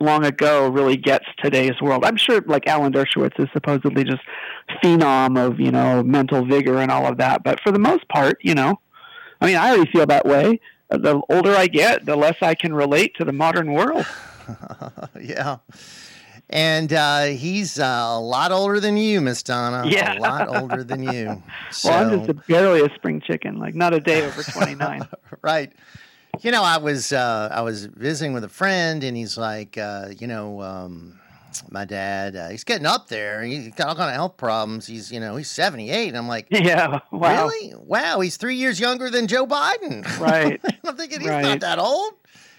long 0.01 0.25
ago 0.25 0.69
really 0.69 0.97
gets 0.97 1.27
today's 1.43 1.81
world. 1.81 2.05
I'm 2.05 2.17
sure 2.17 2.41
like 2.47 2.67
Alan 2.67 2.93
Dershowitz 2.93 3.39
is 3.39 3.49
supposedly 3.53 4.05
just 4.05 4.23
phenom 4.83 5.39
of, 5.39 5.61
you 5.61 5.71
know, 5.71 6.03
mental 6.03 6.45
vigor 6.45 6.79
and 6.79 6.91
all 6.91 7.07
of 7.07 7.19
that. 7.19 7.45
But 7.45 7.61
for 7.61 7.71
the 7.71 7.79
most 7.79 8.09
part, 8.09 8.39
you 8.43 8.55
know, 8.55 8.81
I 9.41 9.47
mean, 9.47 9.57
I 9.57 9.71
already 9.71 9.91
feel 9.91 10.07
that 10.07 10.27
way. 10.27 10.61
The 10.91 11.21
older 11.29 11.55
I 11.55 11.67
get, 11.67 12.05
the 12.05 12.17
less 12.17 12.37
I 12.43 12.55
can 12.55 12.75
relate 12.75 13.15
to 13.17 13.25
the 13.25 13.33
modern 13.33 13.73
world. 13.73 14.07
yeah. 15.21 15.59
And 16.53 16.93
uh, 16.93 17.27
he's 17.27 17.79
uh, 17.79 18.07
a 18.11 18.21
lot 18.21 18.51
older 18.51 18.81
than 18.81 18.97
you, 18.97 19.21
Miss 19.21 19.43
Donna. 19.43 19.89
Yeah. 19.89 20.19
A 20.19 20.21
lot 20.21 20.49
older 20.49 20.83
than 20.83 21.05
you. 21.05 21.41
So, 21.71 21.89
well, 21.91 22.13
I'm 22.13 22.19
just 22.19 22.31
a, 22.31 22.35
barely 22.35 22.81
a 22.81 22.93
spring 22.97 23.21
chicken, 23.21 23.59
like 23.61 23.77
not 23.77 23.95
a 23.95 24.01
day 24.01 24.27
over 24.27 24.43
29. 24.43 25.07
right. 25.43 25.73
You 26.41 26.51
know, 26.51 26.63
I 26.63 26.79
was 26.79 27.13
uh, 27.13 27.49
I 27.53 27.61
was 27.63 27.85
visiting 27.87 28.33
with 28.33 28.45
a 28.45 28.49
friend, 28.49 29.05
and 29.05 29.17
he's 29.17 29.37
like, 29.37 29.77
uh, 29.77 30.09
you 30.19 30.27
know, 30.27 30.63
um, 30.63 31.19
my 31.71 31.85
dad, 31.85 32.37
uh, 32.37 32.49
he's 32.49 32.65
getting 32.65 32.87
up 32.87 33.09
there. 33.09 33.43
He's 33.43 33.75
got 33.75 33.89
all 33.89 33.95
kind 33.95 34.09
of 34.09 34.15
health 34.15 34.37
problems. 34.37 34.87
He's, 34.87 35.11
you 35.11 35.21
know, 35.21 35.37
he's 35.37 35.51
seventy 35.51 35.91
eight. 35.91 36.15
I'm 36.15 36.29
like, 36.29 36.47
yeah, 36.51 37.01
wow, 37.11 37.47
really? 37.47 37.75
Wow, 37.77 38.21
he's 38.21 38.37
three 38.37 38.57
years 38.57 38.81
younger 38.81 39.11
than 39.11 39.27
Joe 39.27 39.47
Biden. 39.47 40.07
Right. 40.21 40.61
I'm 40.85 40.97
thinking 40.97 41.21
he's 41.21 41.31
right. 41.31 41.43
not 41.43 41.61
that 41.61 41.79
old. 41.79 42.13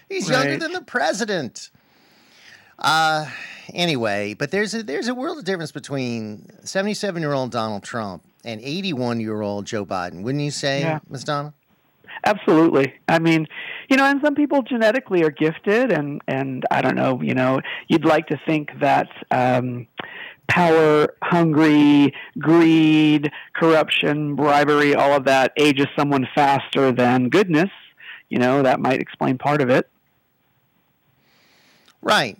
He's 0.08 0.28
right. 0.28 0.38
younger 0.48 0.58
than 0.58 0.72
the 0.72 0.82
president. 0.82 1.70
Uh, 2.78 3.30
anyway, 3.72 4.34
but 4.34 4.50
there's 4.50 4.74
a 4.74 4.82
there's 4.82 5.08
a 5.08 5.14
world 5.14 5.38
of 5.38 5.44
difference 5.44 5.70
between 5.70 6.48
seventy 6.64 6.94
seven 6.94 7.22
year 7.22 7.32
old 7.32 7.52
Donald 7.52 7.84
Trump 7.84 8.24
and 8.44 8.60
eighty 8.62 8.92
one 8.92 9.20
year 9.20 9.40
old 9.42 9.64
Joe 9.64 9.86
Biden. 9.86 10.22
Wouldn't 10.22 10.42
you 10.42 10.50
say, 10.50 10.80
Yeah. 10.80 10.98
Miss 11.08 11.24
Donna? 11.24 11.54
Absolutely. 12.24 12.94
I 13.08 13.18
mean, 13.18 13.46
you 13.88 13.96
know, 13.96 14.04
and 14.04 14.20
some 14.22 14.34
people 14.34 14.62
genetically 14.62 15.22
are 15.24 15.30
gifted, 15.30 15.90
and 15.92 16.20
and 16.28 16.64
I 16.70 16.80
don't 16.82 16.94
know. 16.96 17.20
You 17.22 17.34
know, 17.34 17.60
you'd 17.88 18.04
like 18.04 18.26
to 18.28 18.40
think 18.46 18.70
that. 18.80 19.08
Um, 19.30 19.86
Power, 20.48 21.14
hungry, 21.22 22.12
greed, 22.38 23.30
corruption, 23.54 24.34
bribery, 24.36 24.94
all 24.94 25.12
of 25.12 25.24
that 25.24 25.52
ages 25.56 25.86
someone 25.96 26.28
faster 26.34 26.92
than 26.92 27.30
goodness. 27.30 27.70
You 28.28 28.38
know, 28.38 28.62
that 28.62 28.78
might 28.78 29.00
explain 29.00 29.38
part 29.38 29.62
of 29.62 29.70
it. 29.70 29.88
Right. 32.02 32.36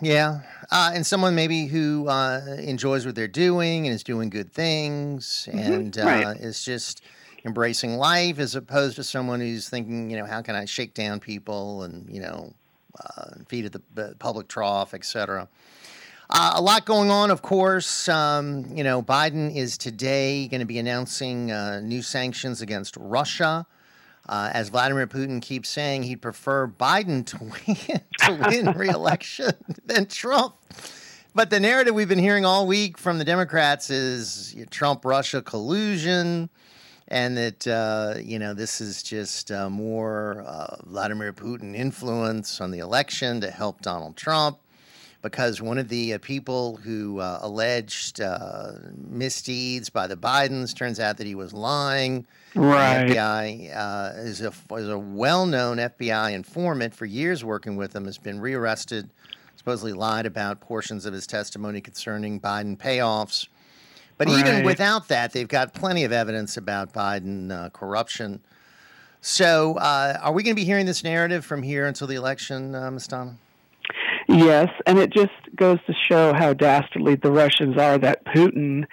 Yeah. 0.00 0.40
Uh, 0.70 0.90
and 0.94 1.06
someone 1.06 1.34
maybe 1.34 1.66
who 1.66 2.08
uh, 2.08 2.40
enjoys 2.58 3.04
what 3.06 3.14
they're 3.14 3.28
doing 3.28 3.86
and 3.86 3.94
is 3.94 4.02
doing 4.02 4.30
good 4.30 4.52
things 4.52 5.48
Mhm. 5.52 5.72
and 5.74 5.98
uh, 5.98 6.04
Right. 6.04 6.36
is 6.38 6.64
just, 6.64 7.02
embracing 7.44 7.96
life 7.96 8.38
as 8.38 8.54
opposed 8.54 8.96
to 8.96 9.04
someone 9.04 9.40
who's 9.40 9.68
thinking, 9.68 10.10
you 10.10 10.16
know, 10.16 10.26
how 10.26 10.42
can 10.42 10.54
I 10.54 10.64
shake 10.64 10.94
down 10.94 11.20
people 11.20 11.82
and, 11.82 12.08
you 12.08 12.20
know, 12.20 12.52
uh, 13.00 13.30
feed 13.48 13.64
at 13.64 13.72
the, 13.94 14.14
public 14.18 14.48
trough, 14.48 14.94
et 14.94 15.04
cetera. 15.04 15.48
Uh, 16.30 16.52
a 16.54 16.62
lot 16.62 16.86
going 16.86 17.10
on, 17.10 17.30
of 17.30 17.42
course. 17.42 18.08
Um, 18.08 18.66
you 18.74 18.84
know, 18.84 19.02
Biden 19.02 19.54
is 19.54 19.76
today 19.76 20.48
going 20.48 20.60
to 20.60 20.66
be 20.66 20.78
announcing 20.78 21.50
uh, 21.50 21.80
new 21.80 22.02
sanctions 22.02 22.62
against 22.62 22.96
Russia. 22.96 23.66
Uh, 24.28 24.50
as 24.52 24.68
Vladimir 24.68 25.06
Putin 25.06 25.42
keeps 25.42 25.68
saying, 25.68 26.04
he'd 26.04 26.22
prefer 26.22 26.68
Biden 26.68 27.26
to 27.26 27.38
win, 27.38 28.00
to 28.20 28.48
win 28.48 28.78
re-election 28.78 29.52
than 29.84 30.06
Trump. 30.06 30.54
But 31.34 31.50
the 31.50 31.60
narrative 31.60 31.94
we've 31.94 32.08
been 32.08 32.18
hearing 32.18 32.44
all 32.44 32.66
week 32.66 32.98
from 32.98 33.18
the 33.18 33.24
Democrats 33.24 33.90
is 33.90 34.54
Trump-Russia 34.70 35.42
collusion, 35.42 36.50
and 37.12 37.36
that 37.36 37.66
uh, 37.66 38.14
you 38.18 38.38
know 38.38 38.54
this 38.54 38.80
is 38.80 39.02
just 39.02 39.52
uh, 39.52 39.68
more 39.68 40.42
uh, 40.46 40.76
Vladimir 40.86 41.32
Putin 41.34 41.76
influence 41.76 42.58
on 42.60 42.70
the 42.70 42.78
election 42.78 43.40
to 43.42 43.50
help 43.50 43.82
Donald 43.82 44.16
Trump 44.16 44.58
because 45.20 45.60
one 45.60 45.76
of 45.76 45.88
the 45.88 46.14
uh, 46.14 46.18
people 46.18 46.76
who 46.76 47.20
uh, 47.20 47.38
alleged 47.42 48.22
uh, 48.22 48.72
misdeeds 48.96 49.90
by 49.90 50.06
the 50.06 50.16
Bidens 50.16 50.74
turns 50.74 50.98
out 50.98 51.18
that 51.18 51.26
he 51.26 51.34
was 51.34 51.52
lying. 51.52 52.26
Right. 52.54 53.06
The 53.06 53.14
FBI 53.14 53.76
uh, 53.76 54.12
is 54.16 54.40
a 54.40 54.52
is 54.72 54.88
a 54.88 54.98
well 54.98 55.44
known 55.44 55.76
FBI 55.76 56.32
informant 56.32 56.94
for 56.94 57.04
years 57.04 57.44
working 57.44 57.76
with 57.76 57.94
him 57.94 58.06
has 58.06 58.16
been 58.16 58.40
rearrested, 58.40 59.10
supposedly 59.54 59.92
lied 59.92 60.24
about 60.24 60.60
portions 60.60 61.04
of 61.04 61.12
his 61.12 61.26
testimony 61.26 61.82
concerning 61.82 62.40
Biden 62.40 62.78
payoffs. 62.78 63.48
But 64.24 64.38
even 64.38 64.64
without 64.64 65.08
that, 65.08 65.32
they've 65.32 65.48
got 65.48 65.74
plenty 65.74 66.04
of 66.04 66.12
evidence 66.12 66.56
about 66.56 66.92
Biden 66.92 67.50
uh, 67.50 67.70
corruption. 67.70 68.40
So, 69.20 69.76
uh, 69.78 70.18
are 70.20 70.32
we 70.32 70.42
going 70.42 70.54
to 70.54 70.60
be 70.60 70.64
hearing 70.64 70.86
this 70.86 71.02
narrative 71.02 71.44
from 71.44 71.62
here 71.62 71.86
until 71.86 72.06
the 72.06 72.14
election, 72.14 72.74
uh, 72.74 72.90
Ms. 72.90 73.08
Donna? 73.08 73.36
Yes, 74.28 74.68
and 74.86 74.98
it 74.98 75.12
just 75.12 75.32
goes 75.56 75.78
to 75.86 75.94
show 76.08 76.32
how 76.32 76.54
dastardly 76.54 77.16
the 77.16 77.30
Russians 77.30 77.76
are 77.76 77.98
that 77.98 78.24
Putin 78.26 78.84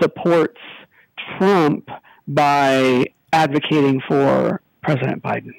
supports 0.00 0.60
Trump 1.36 1.88
by 2.26 3.06
advocating 3.32 4.00
for 4.06 4.60
President 4.82 5.22
Biden. 5.22 5.52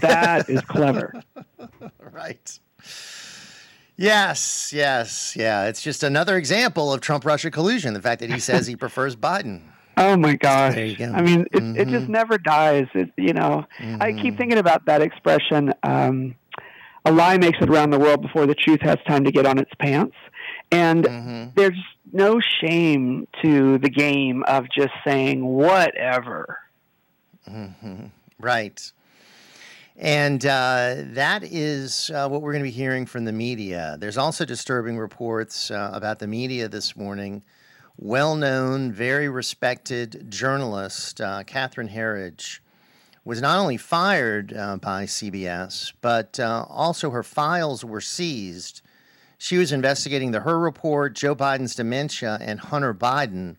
That 0.00 0.48
is 0.48 0.60
clever. 0.62 1.12
right. 2.12 2.58
Yes, 4.02 4.72
yes, 4.74 5.36
yeah. 5.36 5.66
It's 5.66 5.80
just 5.80 6.02
another 6.02 6.36
example 6.36 6.92
of 6.92 7.00
Trump 7.00 7.24
Russia 7.24 7.50
collusion. 7.52 7.94
The 7.94 8.02
fact 8.02 8.20
that 8.20 8.30
he 8.30 8.38
says 8.50 8.66
he 8.66 8.74
prefers 8.74 9.14
Biden. 9.14 9.60
Oh 9.96 10.16
my 10.16 10.34
gosh! 10.34 10.74
There 10.74 10.86
you 10.86 10.96
go. 10.96 11.12
I 11.12 11.22
mean, 11.22 11.46
it, 11.52 11.62
it 11.76 11.88
just 11.88 12.08
never 12.08 12.36
dies. 12.38 12.86
It, 12.94 13.10
you 13.16 13.32
know, 13.32 13.64
I 14.00 14.12
keep 14.12 14.36
thinking 14.38 14.58
about 14.58 14.86
that 14.86 15.02
expression. 15.02 15.72
Um, 15.82 16.34
a 17.04 17.12
lie 17.12 17.36
makes 17.36 17.58
it 17.60 17.68
around 17.68 17.90
the 17.90 17.98
world 17.98 18.22
before 18.22 18.46
the 18.46 18.54
truth 18.54 18.80
has 18.82 18.96
time 19.06 19.24
to 19.24 19.30
get 19.30 19.46
on 19.46 19.58
its 19.58 19.70
pants. 19.78 20.16
And 20.72 21.06
there's 21.54 21.78
no 22.12 22.40
shame 22.60 23.28
to 23.44 23.78
the 23.78 23.90
game 23.90 24.42
of 24.48 24.64
just 24.76 24.92
saying 25.04 25.44
whatever. 25.44 26.58
hmm 27.46 28.06
Right. 28.40 28.90
And 29.96 30.44
uh, 30.46 30.94
that 31.12 31.42
is 31.44 32.10
uh, 32.14 32.28
what 32.28 32.40
we're 32.40 32.52
going 32.52 32.64
to 32.64 32.68
be 32.68 32.70
hearing 32.70 33.04
from 33.04 33.24
the 33.24 33.32
media. 33.32 33.96
There's 33.98 34.16
also 34.16 34.44
disturbing 34.44 34.96
reports 34.96 35.70
uh, 35.70 35.90
about 35.92 36.18
the 36.18 36.26
media 36.26 36.68
this 36.68 36.96
morning. 36.96 37.42
Well 37.98 38.34
known, 38.34 38.90
very 38.90 39.28
respected 39.28 40.30
journalist, 40.30 41.20
uh, 41.20 41.44
Catherine 41.44 41.88
Herridge, 41.88 42.60
was 43.24 43.42
not 43.42 43.58
only 43.58 43.76
fired 43.76 44.56
uh, 44.56 44.78
by 44.78 45.04
CBS, 45.04 45.92
but 46.00 46.40
uh, 46.40 46.64
also 46.68 47.10
her 47.10 47.22
files 47.22 47.84
were 47.84 48.00
seized. 48.00 48.80
She 49.36 49.58
was 49.58 49.72
investigating 49.72 50.30
the 50.30 50.40
Hur 50.40 50.58
Report, 50.58 51.14
Joe 51.14 51.36
Biden's 51.36 51.74
dementia, 51.74 52.38
and 52.40 52.58
Hunter 52.58 52.94
Biden. 52.94 53.56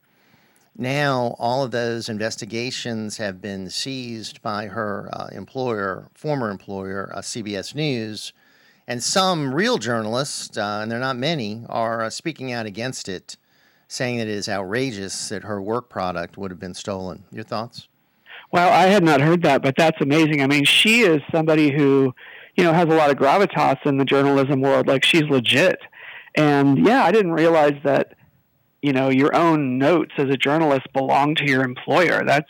Now, 0.75 1.35
all 1.37 1.63
of 1.63 1.71
those 1.71 2.09
investigations 2.09 3.17
have 3.17 3.41
been 3.41 3.69
seized 3.69 4.41
by 4.41 4.67
her 4.67 5.09
uh, 5.13 5.27
employer, 5.31 6.09
former 6.15 6.49
employer, 6.49 7.11
uh, 7.13 7.19
CBS 7.19 7.75
News. 7.75 8.33
And 8.87 9.01
some 9.01 9.53
real 9.53 9.77
journalists, 9.77 10.57
uh, 10.57 10.79
and 10.81 10.91
they're 10.91 10.99
not 10.99 11.15
many, 11.15 11.63
are 11.69 12.01
uh, 12.01 12.09
speaking 12.09 12.51
out 12.51 12.65
against 12.65 13.07
it, 13.07 13.37
saying 13.87 14.17
that 14.17 14.27
it 14.27 14.33
is 14.33 14.49
outrageous 14.49 15.29
that 15.29 15.43
her 15.43 15.61
work 15.61 15.89
product 15.89 16.37
would 16.37 16.51
have 16.51 16.59
been 16.59 16.73
stolen. 16.73 17.23
Your 17.31 17.43
thoughts? 17.43 17.87
Well, 18.51 18.71
I 18.71 18.87
had 18.87 19.03
not 19.03 19.21
heard 19.21 19.43
that, 19.43 19.61
but 19.61 19.75
that's 19.77 20.01
amazing. 20.01 20.41
I 20.41 20.47
mean, 20.47 20.65
she 20.65 21.01
is 21.01 21.21
somebody 21.31 21.71
who, 21.71 22.13
you 22.55 22.63
know, 22.63 22.73
has 22.73 22.85
a 22.85 22.95
lot 22.95 23.09
of 23.09 23.17
gravitas 23.17 23.85
in 23.85 23.97
the 23.97 24.05
journalism 24.05 24.61
world. 24.61 24.87
Like 24.87 25.05
she's 25.05 25.23
legit. 25.23 25.79
And 26.35 26.85
yeah, 26.85 27.03
I 27.03 27.11
didn't 27.11 27.31
realize 27.33 27.75
that, 27.83 28.12
you 28.83 28.91
know, 28.91 29.09
your 29.09 29.33
own 29.35 29.77
notes 29.77 30.11
as 30.17 30.29
a 30.29 30.35
journalist 30.35 30.85
belong 30.93 31.35
to 31.35 31.49
your 31.49 31.63
employer. 31.63 32.23
That's, 32.25 32.49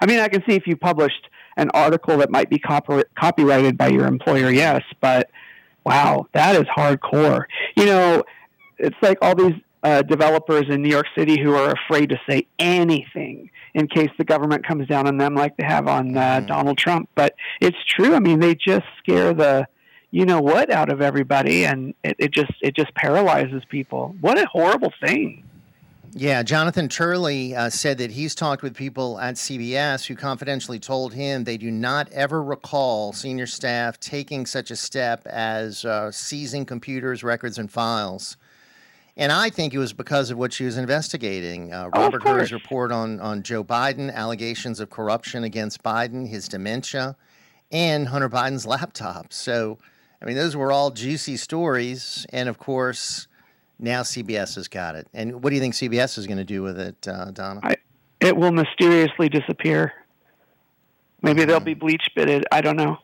I 0.00 0.06
mean, 0.06 0.20
I 0.20 0.28
can 0.28 0.44
see 0.46 0.54
if 0.54 0.66
you 0.66 0.76
published 0.76 1.28
an 1.56 1.70
article 1.70 2.18
that 2.18 2.30
might 2.30 2.50
be 2.50 2.58
copy- 2.58 3.02
copyrighted 3.18 3.78
by 3.78 3.88
your 3.88 4.06
employer, 4.06 4.50
yes, 4.50 4.82
but 5.00 5.30
wow, 5.84 6.26
that 6.34 6.56
is 6.56 6.64
hardcore. 6.64 7.44
You 7.74 7.86
know, 7.86 8.22
it's 8.78 8.96
like 9.00 9.16
all 9.22 9.34
these 9.34 9.54
uh, 9.82 10.02
developers 10.02 10.64
in 10.68 10.82
New 10.82 10.90
York 10.90 11.06
City 11.16 11.40
who 11.40 11.54
are 11.54 11.72
afraid 11.72 12.10
to 12.10 12.20
say 12.28 12.46
anything 12.58 13.50
in 13.74 13.88
case 13.88 14.10
the 14.18 14.24
government 14.24 14.66
comes 14.66 14.86
down 14.86 15.06
on 15.06 15.16
them 15.16 15.34
like 15.34 15.56
they 15.56 15.64
have 15.64 15.88
on 15.88 16.16
uh, 16.16 16.40
Donald 16.40 16.76
Trump. 16.76 17.08
But 17.14 17.34
it's 17.60 17.82
true. 17.88 18.14
I 18.14 18.20
mean, 18.20 18.40
they 18.40 18.54
just 18.54 18.84
scare 18.98 19.32
the 19.32 19.66
you 20.10 20.26
know 20.26 20.42
what 20.42 20.70
out 20.70 20.92
of 20.92 21.00
everybody, 21.00 21.64
and 21.64 21.94
it, 22.04 22.16
it 22.18 22.30
just 22.32 22.52
it 22.60 22.76
just 22.76 22.94
paralyzes 22.94 23.62
people. 23.70 24.14
What 24.20 24.38
a 24.38 24.46
horrible 24.46 24.92
thing. 25.02 25.41
Yeah, 26.14 26.42
Jonathan 26.42 26.88
Turley 26.90 27.54
uh, 27.56 27.70
said 27.70 27.96
that 27.98 28.10
he's 28.10 28.34
talked 28.34 28.62
with 28.62 28.76
people 28.76 29.18
at 29.18 29.36
CBS 29.36 30.06
who 30.06 30.14
confidentially 30.14 30.78
told 30.78 31.14
him 31.14 31.44
they 31.44 31.56
do 31.56 31.70
not 31.70 32.10
ever 32.12 32.42
recall 32.42 33.14
senior 33.14 33.46
staff 33.46 33.98
taking 33.98 34.44
such 34.44 34.70
a 34.70 34.76
step 34.76 35.26
as 35.26 35.86
uh, 35.86 36.10
seizing 36.10 36.66
computers, 36.66 37.24
records, 37.24 37.56
and 37.56 37.70
files. 37.72 38.36
And 39.16 39.32
I 39.32 39.48
think 39.48 39.72
it 39.72 39.78
was 39.78 39.94
because 39.94 40.30
of 40.30 40.36
what 40.36 40.52
she 40.52 40.64
was 40.64 40.76
investigating. 40.76 41.72
Uh, 41.72 41.88
Oh, 41.94 42.00
Robert 42.02 42.22
Hur's 42.22 42.50
course. 42.50 42.52
report 42.52 42.92
on, 42.92 43.18
on 43.20 43.42
Joe 43.42 43.64
Biden, 43.64 44.12
allegations 44.12 44.80
of 44.80 44.90
corruption 44.90 45.44
against 45.44 45.82
Biden, 45.82 46.28
his 46.28 46.46
dementia, 46.46 47.16
and 47.70 48.08
Hunter 48.08 48.28
Biden's 48.28 48.66
laptop. 48.66 49.32
So, 49.32 49.78
I 50.20 50.26
mean, 50.26 50.36
those 50.36 50.56
were 50.56 50.72
all 50.72 50.90
juicy 50.90 51.38
stories. 51.38 52.26
And 52.30 52.50
of 52.50 52.58
course, 52.58 53.28
now 53.82 54.02
CBS 54.02 54.54
has 54.54 54.68
got 54.68 54.94
it. 54.94 55.06
And 55.12 55.42
what 55.42 55.50
do 55.50 55.56
you 55.56 55.60
think 55.60 55.74
CBS 55.74 56.16
is 56.16 56.26
going 56.26 56.38
to 56.38 56.44
do 56.44 56.62
with 56.62 56.78
it, 56.78 57.08
uh, 57.08 57.30
Donna? 57.32 57.60
It 58.20 58.36
will 58.36 58.52
mysteriously 58.52 59.28
disappear. 59.28 59.92
Maybe 61.22 61.44
they'll 61.44 61.60
be 61.60 61.74
bleach 61.74 62.04
bitted. 62.16 62.44
I 62.50 62.60
don't 62.60 62.76
know. 62.76 62.98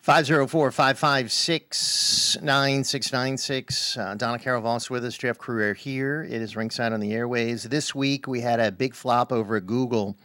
504 0.00 0.70
556 0.70 2.38
9696. 2.40 3.96
Uh, 3.96 4.14
Donna 4.14 4.38
Carol 4.38 4.62
Voss 4.62 4.88
with 4.88 5.04
us, 5.04 5.18
Jeff 5.18 5.36
Crouere 5.36 5.74
here. 5.76 6.22
It 6.22 6.40
is 6.40 6.54
Ringside 6.54 6.92
on 6.92 7.00
the 7.00 7.12
Airways. 7.12 7.64
This 7.64 7.92
week 7.92 8.28
we 8.28 8.40
had 8.40 8.60
a 8.60 8.70
big 8.70 8.94
flop 8.94 9.32
over 9.32 9.56
at 9.56 9.66
Google. 9.66 10.16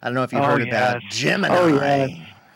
I 0.00 0.06
don't 0.06 0.14
know 0.14 0.22
if 0.22 0.32
you've 0.32 0.40
Oh, 0.42 0.46
heard 0.46 0.66
about 0.66 1.02
yes. 1.02 1.14
Gemini. 1.14 1.54
Oh, 1.54 1.66
yes. 1.68 2.10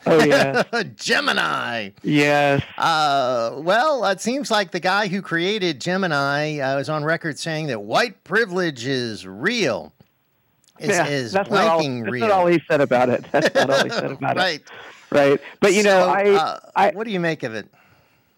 Oh, 0.07 0.23
yes. 0.25 0.65
Gemini. 0.97 1.91
Yes. 2.03 2.63
Uh, 2.77 3.53
well, 3.57 4.05
it 4.07 4.21
seems 4.21 4.51
like 4.51 4.71
the 4.71 4.81
guy 4.81 5.09
who 5.09 5.23
created 5.23 5.81
Gemini 5.81 6.59
uh, 6.59 6.79
is 6.79 6.89
on 6.89 7.05
record 7.05 7.39
saying 7.39 7.67
that 7.69 7.83
white 7.83 8.23
privilege 8.25 8.87
is 8.87 9.27
real. 9.27 9.93
Is, 10.79 10.89
Yeah, 10.91 11.07
is 11.07 11.33
that's 11.33 11.51
not 11.51 11.67
all- 11.69 11.81
blanking 11.81 12.05
that's 12.05 12.21
not 12.21 12.31
all 12.31 12.47
he 12.47 12.61
said 12.69 12.81
about 12.81 13.09
it. 13.09 13.25
That's 13.31 13.55
not 13.55 13.71
all 13.71 13.85
he 13.85 13.91
said 13.91 14.11
about 14.13 14.37
right. 14.37 14.61
it. 14.61 14.71
Right. 15.11 15.31
Right. 15.31 15.41
But 15.61 15.75
you 15.75 15.85
know, 15.85 16.09
I, 16.09 16.31
uh, 16.31 16.59
I 16.75 16.91
what 16.91 17.07
do 17.07 17.13
you 17.13 17.21
make 17.21 17.43
of 17.45 17.55
it? 17.55 17.67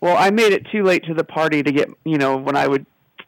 Well, 0.00 0.16
I 0.18 0.30
made 0.30 0.52
it 0.52 0.66
too 0.70 0.82
late 0.82 1.04
to 1.06 1.14
the 1.14 1.24
party 1.24 1.62
to 1.62 1.72
get, 1.72 1.88
you 2.04 2.18
know, 2.18 2.36
when 2.36 2.54
I 2.54 2.68
would 2.68 2.84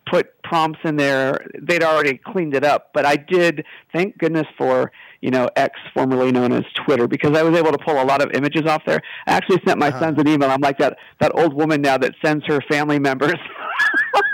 put 0.07 0.41
prompts 0.43 0.81
in 0.85 0.97
there, 0.97 1.47
they'd 1.59 1.83
already 1.83 2.19
cleaned 2.19 2.55
it 2.55 2.63
up. 2.63 2.91
But 2.93 3.07
I 3.07 3.17
did, 3.17 3.65
thank 3.93 4.19
goodness 4.19 4.47
for, 4.59 4.93
you 5.21 5.31
know, 5.31 5.49
X, 5.57 5.79
formerly 5.93 6.31
known 6.31 6.53
as 6.53 6.65
Twitter, 6.85 7.09
because 7.09 7.37
I 7.37 7.43
was 7.43 7.59
able 7.59 7.73
to 7.73 7.79
pull 7.79 8.01
a 8.01 8.05
lot 8.05 8.23
of 8.23 8.31
images 8.33 8.67
off 8.67 8.83
there. 8.87 9.01
I 9.27 9.33
actually 9.33 9.61
sent 9.67 9.79
my 9.79 9.91
sons 9.91 10.19
an 10.19 10.29
email. 10.29 10.51
I'm 10.51 10.61
like 10.61 10.79
that, 10.79 10.99
that 11.21 11.33
old 11.35 11.55
woman 11.55 11.81
now 11.81 11.99
that 11.99 12.15
sends 12.25 12.47
her 12.47 12.61
family 12.71 12.99
members 12.99 13.39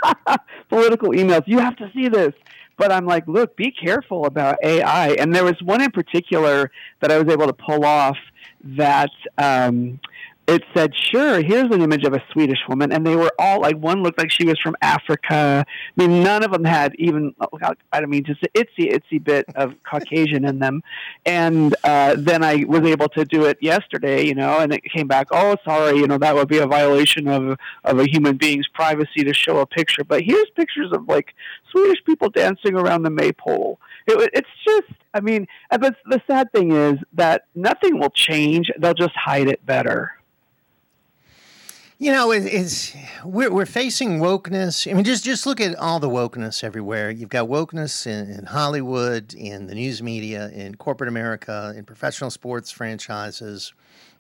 political 0.69 1.11
emails. 1.11 1.45
You 1.47 1.59
have 1.59 1.77
to 1.77 1.91
see 1.95 2.09
this. 2.09 2.33
But 2.77 2.91
I'm 2.91 3.07
like, 3.07 3.27
look, 3.29 3.57
be 3.57 3.71
careful 3.71 4.27
about 4.27 4.59
AI. 4.63 5.11
And 5.11 5.33
there 5.33 5.45
was 5.45 5.55
one 5.63 5.81
in 5.81 5.93
particular 5.93 6.73
that 7.01 7.13
I 7.13 7.19
was 7.23 7.33
able 7.33 7.47
to 7.47 7.53
pull 7.53 7.85
off 7.85 8.17
that 8.65 9.11
um, 9.39 10.01
it 10.47 10.63
said, 10.75 10.95
"Sure, 10.95 11.41
here's 11.41 11.71
an 11.71 11.81
image 11.81 12.05
of 12.05 12.13
a 12.13 12.23
Swedish 12.33 12.59
woman," 12.69 12.93
and 12.93 13.07
they 13.07 13.17
were 13.17 13.33
all 13.39 13.61
like, 13.61 13.77
one 13.77 14.03
looked 14.03 14.19
like 14.19 14.31
she 14.31 14.45
was 14.45 14.59
from 14.59 14.77
Africa. 14.83 15.65
I 15.67 16.01
mean, 16.01 16.23
none 16.23 16.45
of 16.45 16.53
them 16.53 16.65
had 16.65 16.95
even, 16.97 17.35
I 17.63 18.01
don't 18.01 18.11
mean, 18.11 18.25
just 18.25 18.43
an 18.43 18.49
itsy 18.55 18.93
itsy 18.93 19.23
bit 19.23 19.47
of 19.55 19.75
Caucasian 19.91 20.45
in 20.45 20.59
them. 20.59 20.83
And 21.25 21.75
uh, 21.85 22.17
then 22.19 22.45
I 22.45 22.65
was 22.67 22.83
able 22.83 23.09
to 23.11 23.25
do 23.25 23.45
it 23.45 23.59
yesterday, 23.61 24.27
you 24.27 24.35
know, 24.35 24.59
and 24.59 24.73
it 24.73 24.83
came 24.85 25.07
back. 25.07 25.29
Oh, 25.31 25.57
sorry, 25.65 25.99
you 25.99 26.07
know, 26.07 26.19
that 26.19 26.35
would 26.35 26.49
be 26.49 26.59
a 26.59 26.67
violation 26.67 27.27
of 27.29 27.57
of 27.85 27.99
a 27.99 28.07
human 28.07 28.37
being's 28.37 28.69
privacy 28.69 29.25
to 29.25 29.33
show 29.33 29.59
a 29.59 29.67
picture. 29.67 30.05
But 30.05 30.23
here's 30.23 30.51
pictures 30.55 30.93
of 30.93 31.09
like 31.09 31.35
Swedish 31.71 32.05
people 32.05 32.29
dancing 32.29 32.77
around 32.77 33.03
the 33.03 33.11
maypole. 33.11 33.81
It, 34.07 34.31
it's 34.35 34.49
just, 34.65 34.93
I 35.15 35.21
mean, 35.21 35.47
but 35.71 35.97
the 36.05 36.21
sad 36.27 36.53
thing 36.53 36.73
is 36.73 36.99
that 37.15 37.47
nothing 37.55 37.99
will 37.99 38.11
change. 38.11 38.71
They'll 38.79 38.95
just 38.95 39.17
hide 39.17 39.49
it 39.49 39.65
better. 39.65 40.13
You 41.99 42.11
know, 42.11 42.33
it, 42.33 42.45
it's 42.45 42.95
we're 43.25 43.53
we're 43.53 43.67
facing 43.67 44.19
wokeness. 44.19 44.91
I 44.91 44.95
mean, 44.95 45.05
just 45.05 45.25
just 45.25 45.47
look 45.47 45.61
at 45.61 45.77
all 45.77 46.01
the 46.01 46.09
wokeness 46.09 46.65
everywhere. 46.65 47.11
You've 47.11 47.29
got 47.29 47.49
wokeness 47.49 48.07
in, 48.07 48.31
in 48.31 48.47
Hollywood, 48.47 49.33
in 49.33 49.69
the 49.69 49.75
news 49.75 50.03
media, 50.03 50.51
in 50.51 50.75
corporate 50.75 51.09
America, 51.09 51.73
in 51.77 51.85
professional 51.85 52.31
sports 52.31 52.71
franchises, 52.71 53.73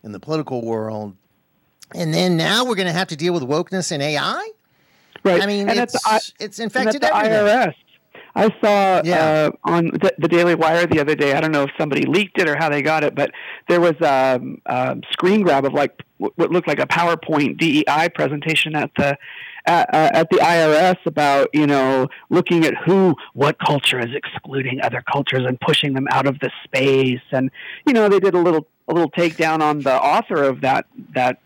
in 0.04 0.12
the 0.12 0.20
political 0.20 0.64
world, 0.64 1.16
and 1.92 2.14
then 2.14 2.36
now 2.36 2.64
we're 2.64 2.76
going 2.76 2.86
to 2.86 2.92
have 2.92 3.08
to 3.08 3.16
deal 3.16 3.34
with 3.34 3.42
wokeness 3.42 3.90
in 3.92 4.00
AI. 4.00 4.50
Right. 5.24 5.42
I 5.42 5.46
mean, 5.46 5.68
and 5.68 5.78
it's 5.78 5.92
the, 5.92 6.32
it's 6.38 6.58
infected 6.58 7.02
and 7.02 7.02
the 7.02 7.16
everything. 7.16 7.70
IRS. 7.70 7.74
I 8.36 8.48
saw 8.62 9.00
Yeah. 9.04 9.14
uh, 9.14 9.50
on 9.64 9.86
the, 9.86 10.12
the 10.18 10.28
Daily 10.28 10.54
Wire 10.54 10.86
the 10.86 11.00
other 11.00 11.14
day. 11.14 11.34
I 11.34 11.40
don't 11.40 11.52
know 11.52 11.62
if 11.64 11.70
somebody 11.78 12.04
leaked 12.06 12.40
it 12.40 12.48
or 12.48 12.56
how 12.56 12.68
they 12.68 12.82
got 12.82 13.04
it, 13.04 13.14
but 13.14 13.30
there 13.68 13.80
was 13.80 13.94
a, 14.00 14.36
um 14.36 14.58
a 14.66 14.96
screen 15.12 15.42
grab 15.42 15.64
of 15.64 15.72
like 15.72 16.02
what 16.18 16.50
looked 16.50 16.68
like 16.68 16.78
a 16.80 16.86
PowerPoint 16.86 17.58
DEI 17.58 18.08
presentation 18.14 18.74
at 18.74 18.90
the 18.96 19.16
at, 19.66 19.94
uh, 19.94 20.10
at 20.12 20.30
the 20.30 20.36
IRS 20.36 20.96
about 21.06 21.48
you 21.52 21.66
know 21.66 22.08
looking 22.30 22.64
at 22.64 22.74
who 22.84 23.14
what 23.34 23.56
culture 23.64 23.98
is 23.98 24.14
excluding 24.14 24.80
other 24.82 25.02
cultures 25.10 25.44
and 25.46 25.58
pushing 25.60 25.94
them 25.94 26.06
out 26.10 26.26
of 26.26 26.38
the 26.40 26.50
space, 26.64 27.22
and 27.32 27.50
you 27.86 27.92
know 27.92 28.08
they 28.08 28.20
did 28.20 28.34
a 28.34 28.38
little 28.40 28.66
a 28.88 28.92
little 28.94 29.10
takedown 29.10 29.60
on 29.62 29.80
the 29.80 29.94
author 29.94 30.42
of 30.42 30.60
that 30.60 30.86
that 31.14 31.38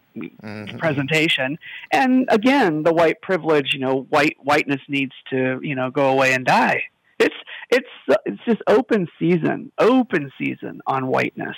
presentation. 0.78 1.58
And 1.92 2.26
again, 2.30 2.82
the 2.82 2.92
white 2.92 3.20
privilege, 3.22 3.72
you 3.72 3.80
know, 3.80 4.06
white 4.10 4.36
whiteness 4.40 4.80
needs 4.88 5.12
to, 5.30 5.60
you 5.62 5.74
know, 5.74 5.90
go 5.90 6.10
away 6.10 6.32
and 6.34 6.44
die. 6.44 6.84
It's 7.18 7.34
it's 7.70 7.88
it's 8.24 8.40
just 8.44 8.62
open 8.66 9.08
season, 9.18 9.72
open 9.78 10.30
season 10.38 10.80
on 10.86 11.08
whiteness. 11.08 11.56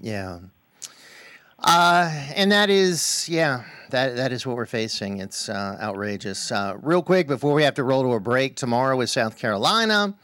Yeah. 0.00 0.38
Uh, 1.64 2.10
and 2.34 2.50
that 2.50 2.70
is, 2.70 3.28
yeah, 3.28 3.64
that 3.90 4.16
that 4.16 4.32
is 4.32 4.44
what 4.46 4.56
we're 4.56 4.66
facing. 4.66 5.18
It's 5.18 5.48
uh, 5.48 5.78
outrageous. 5.80 6.50
Uh, 6.50 6.76
real 6.82 7.02
quick 7.02 7.28
before 7.28 7.54
we 7.54 7.62
have 7.62 7.74
to 7.74 7.84
roll 7.84 8.02
to 8.02 8.12
a 8.14 8.20
break, 8.20 8.56
tomorrow 8.56 9.00
is 9.00 9.12
South 9.12 9.38
Carolina. 9.38 10.14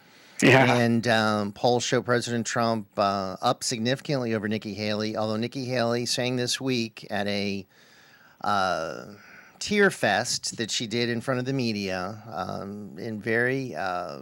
Yeah. 0.42 0.72
And 0.72 1.06
um, 1.08 1.52
polls 1.52 1.82
show 1.82 2.00
President 2.00 2.46
Trump 2.46 2.86
uh, 2.96 3.36
up 3.42 3.64
significantly 3.64 4.34
over 4.34 4.48
Nikki 4.48 4.74
Haley, 4.74 5.16
although 5.16 5.36
Nikki 5.36 5.64
Haley 5.64 6.06
saying 6.06 6.36
this 6.36 6.60
week 6.60 7.06
at 7.10 7.26
a 7.26 7.66
uh, 8.42 9.06
tear 9.58 9.90
fest 9.90 10.56
that 10.56 10.70
she 10.70 10.86
did 10.86 11.08
in 11.08 11.20
front 11.20 11.40
of 11.40 11.46
the 11.46 11.52
media 11.52 12.22
um, 12.32 12.96
in 12.98 13.20
very 13.20 13.74
uh, 13.74 14.20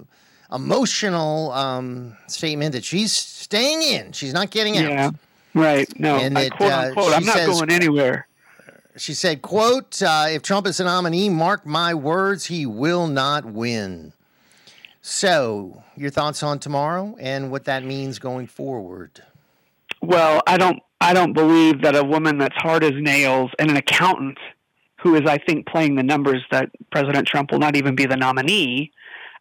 emotional 0.52 1.52
um, 1.52 2.16
statement 2.28 2.72
that 2.72 2.84
she's 2.84 3.12
staying 3.12 3.82
in. 3.82 4.12
She's 4.12 4.32
not 4.32 4.51
getting 4.51 4.76
out. 4.78 4.90
Yeah. 4.90 5.10
Right. 5.55 6.01
No. 6.01 6.16
And 6.16 6.36
I 6.36 6.44
that, 6.44 6.52
quote 6.56 6.72
uh, 6.72 6.78
unquote, 6.88 7.12
I'm 7.14 7.24
not 7.24 7.36
says- 7.36 7.48
going 7.48 7.70
anywhere. 7.70 8.26
She 8.98 9.12
said, 9.12 9.43
quote, 9.43 10.01
uh, 10.01 10.28
if 10.30 10.40
Trump 10.40 10.66
is 10.66 10.78
the 10.78 10.84
nominee, 10.84 11.28
mark 11.28 11.66
my 11.66 11.93
words, 11.93 12.47
he 12.47 12.64
will 12.64 13.06
not 13.09 13.44
win. 13.44 14.14
So, 15.02 15.82
your 15.97 16.09
thoughts 16.09 16.43
on 16.43 16.59
tomorrow 16.59 17.14
and 17.20 17.51
what 17.51 17.64
that 17.66 17.84
means 17.84 18.18
going 18.18 18.47
forward? 18.47 19.22
Well, 20.01 20.43
I 20.47 20.56
don't 20.56 20.82
I 21.01 21.12
don't 21.12 21.32
believe 21.32 21.82
that 21.82 21.94
a 21.94 22.05
woman 22.05 22.39
that's 22.39 22.56
hard 22.56 22.82
as 22.82 22.93
nails 22.94 23.51
and 23.59 23.70
an 23.70 23.77
accountant 23.77 24.39
who 25.01 25.14
is 25.14 25.23
I 25.27 25.39
think 25.39 25.66
playing 25.66 25.97
the 25.97 26.02
numbers 26.02 26.43
that 26.51 26.70
President 26.90 27.27
Trump 27.28 27.52
will 27.52 27.59
not 27.59 27.77
even 27.77 27.94
be 27.94 28.06
the 28.06 28.16
nominee 28.16 28.93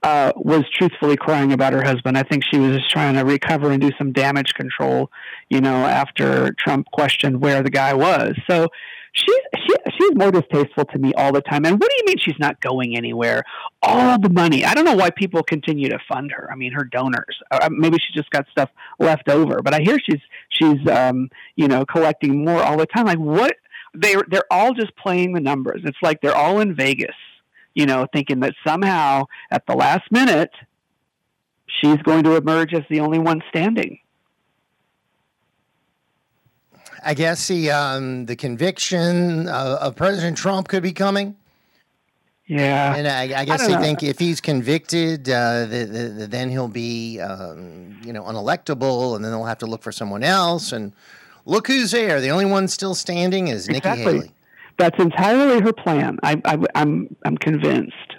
uh, 0.03 0.32
was 0.36 0.64
truthfully 0.72 1.18
crying 1.18 1.53
about 1.53 1.73
her 1.73 1.84
husband. 1.84 2.18
I 2.18 2.23
think 2.23 2.44
she 2.44 2.60
was 2.60 2.77
just 2.77 2.91
trying 2.91 3.15
to 3.15 3.22
recover 3.22 3.72
and 3.72 3.82
do 3.82 3.90
some 3.98 4.11
damage 4.11 4.53
control, 4.53 5.10
you 5.49 5.61
know, 5.61 5.86
after 5.86 6.53
Trump 6.60 6.86
questioned 6.91 7.41
where 7.41 7.64
the 7.64 7.72
guy 7.72 7.94
was. 7.94 8.34
So 8.48 8.68
she's 9.16 9.36
she, 9.56 9.74
she's 9.98 10.16
more 10.16 10.32
distasteful 10.32 10.86
to 10.86 11.00
me 11.00 11.14
all 11.16 11.32
the 11.32 11.42
time. 11.42 11.66
And 11.66 11.80
what 11.80 11.90
do 11.90 11.96
you 11.98 12.04
mean 12.06 12.18
she's 12.20 12.40
not 12.40 12.62
going 12.62 12.96
anywhere? 12.96 13.44
All 13.82 14.20
the 14.20 14.30
money. 14.30 14.64
I 14.64 14.74
don't 14.74 14.86
know 14.86 14.96
why 14.96 15.10
people 15.10 15.42
continue 15.42 15.90
to 15.90 16.00
fund 16.08 16.32
her. 16.32 16.50
I 16.52 16.56
mean, 16.56 16.72
her 16.74 16.84
donors. 16.84 17.38
Uh, 17.50 17.70
maybe 17.72 17.98
she 17.98 18.14
just 18.14 18.30
got 18.30 18.46
stuff 18.52 18.70
left 19.00 19.30
over. 19.30 19.62
But 19.62 19.74
I 19.74 19.80
hear 19.82 19.98
she's 20.00 20.22
she's 20.50 20.88
um, 20.88 21.30
you 21.56 21.68
know 21.68 21.86
collecting 21.86 22.46
more 22.46 22.62
all 22.62 22.78
the 22.78 22.86
time. 22.86 23.06
Like 23.06 23.20
what? 23.20 23.56
They 23.96 24.16
they're 24.30 24.52
all 24.52 24.74
just 24.74 24.96
playing 24.98 25.34
the 25.34 25.40
numbers. 25.40 25.82
It's 25.86 25.98
like 26.02 26.22
they're 26.22 26.36
all 26.36 26.60
in 26.60 26.76
Vegas, 26.76 27.16
you 27.74 27.86
know, 27.86 28.08
thinking 28.14 28.42
that 28.42 28.54
somehow 28.68 29.26
at 29.50 29.66
the 29.66 29.76
last 29.76 30.12
minute 30.12 30.52
she's 31.82 31.98
going 32.04 32.24
to 32.24 32.36
emerge 32.36 32.74
as 32.74 32.84
the 32.90 33.00
only 33.00 33.20
one 33.20 33.42
standing. 33.50 34.00
I 37.06 37.14
guess 37.14 37.48
the 37.48 37.72
um, 37.72 38.26
the 38.26 38.36
conviction 38.36 39.48
of, 39.48 39.77
of 39.80 39.95
President 39.95 40.38
Trump 40.38 40.68
could 40.68 40.84
be 40.84 40.91
coming. 40.91 41.36
Yeah, 42.48 42.95
and 42.95 43.07
I, 43.07 43.41
I 43.41 43.45
guess 43.45 43.61
don't 43.61 43.72
they 43.72 43.76
know. 43.76 43.82
think 43.82 44.03
if 44.03 44.19
he's 44.19 44.40
convicted, 44.40 45.30
uh, 45.30 45.65
the, 45.65 45.86
the, 45.86 46.07
the, 46.10 46.27
then 46.27 46.52
he'll 46.52 46.68
be, 46.68 47.19
um, 47.19 47.99
you 48.03 48.14
know, 48.14 48.23
unelectable, 48.23 49.15
and 49.15 49.26
then 49.26 49.32
they'll 49.32 49.45
have 49.45 49.57
to 49.60 49.65
look 49.65 49.82
for 49.82 49.91
someone 49.91 50.23
else. 50.23 50.72
And 50.72 50.94
look 51.45 51.68
who's 51.68 51.91
there. 51.91 52.22
The 52.22 52.30
only 52.30 52.45
one 52.45 52.68
still 52.68 52.94
standing 52.94 53.48
is 53.48 53.68
Nikki 53.68 53.77
Exactly. 53.90 54.14
Haley. 54.14 54.32
That's 54.77 54.99
entirely 54.99 55.61
her 55.61 55.73
plan. 55.73 56.19
I, 56.22 56.41
I, 56.45 56.57
I'm 56.76 57.15
I'm 57.23 57.38
convinced. 57.38 58.15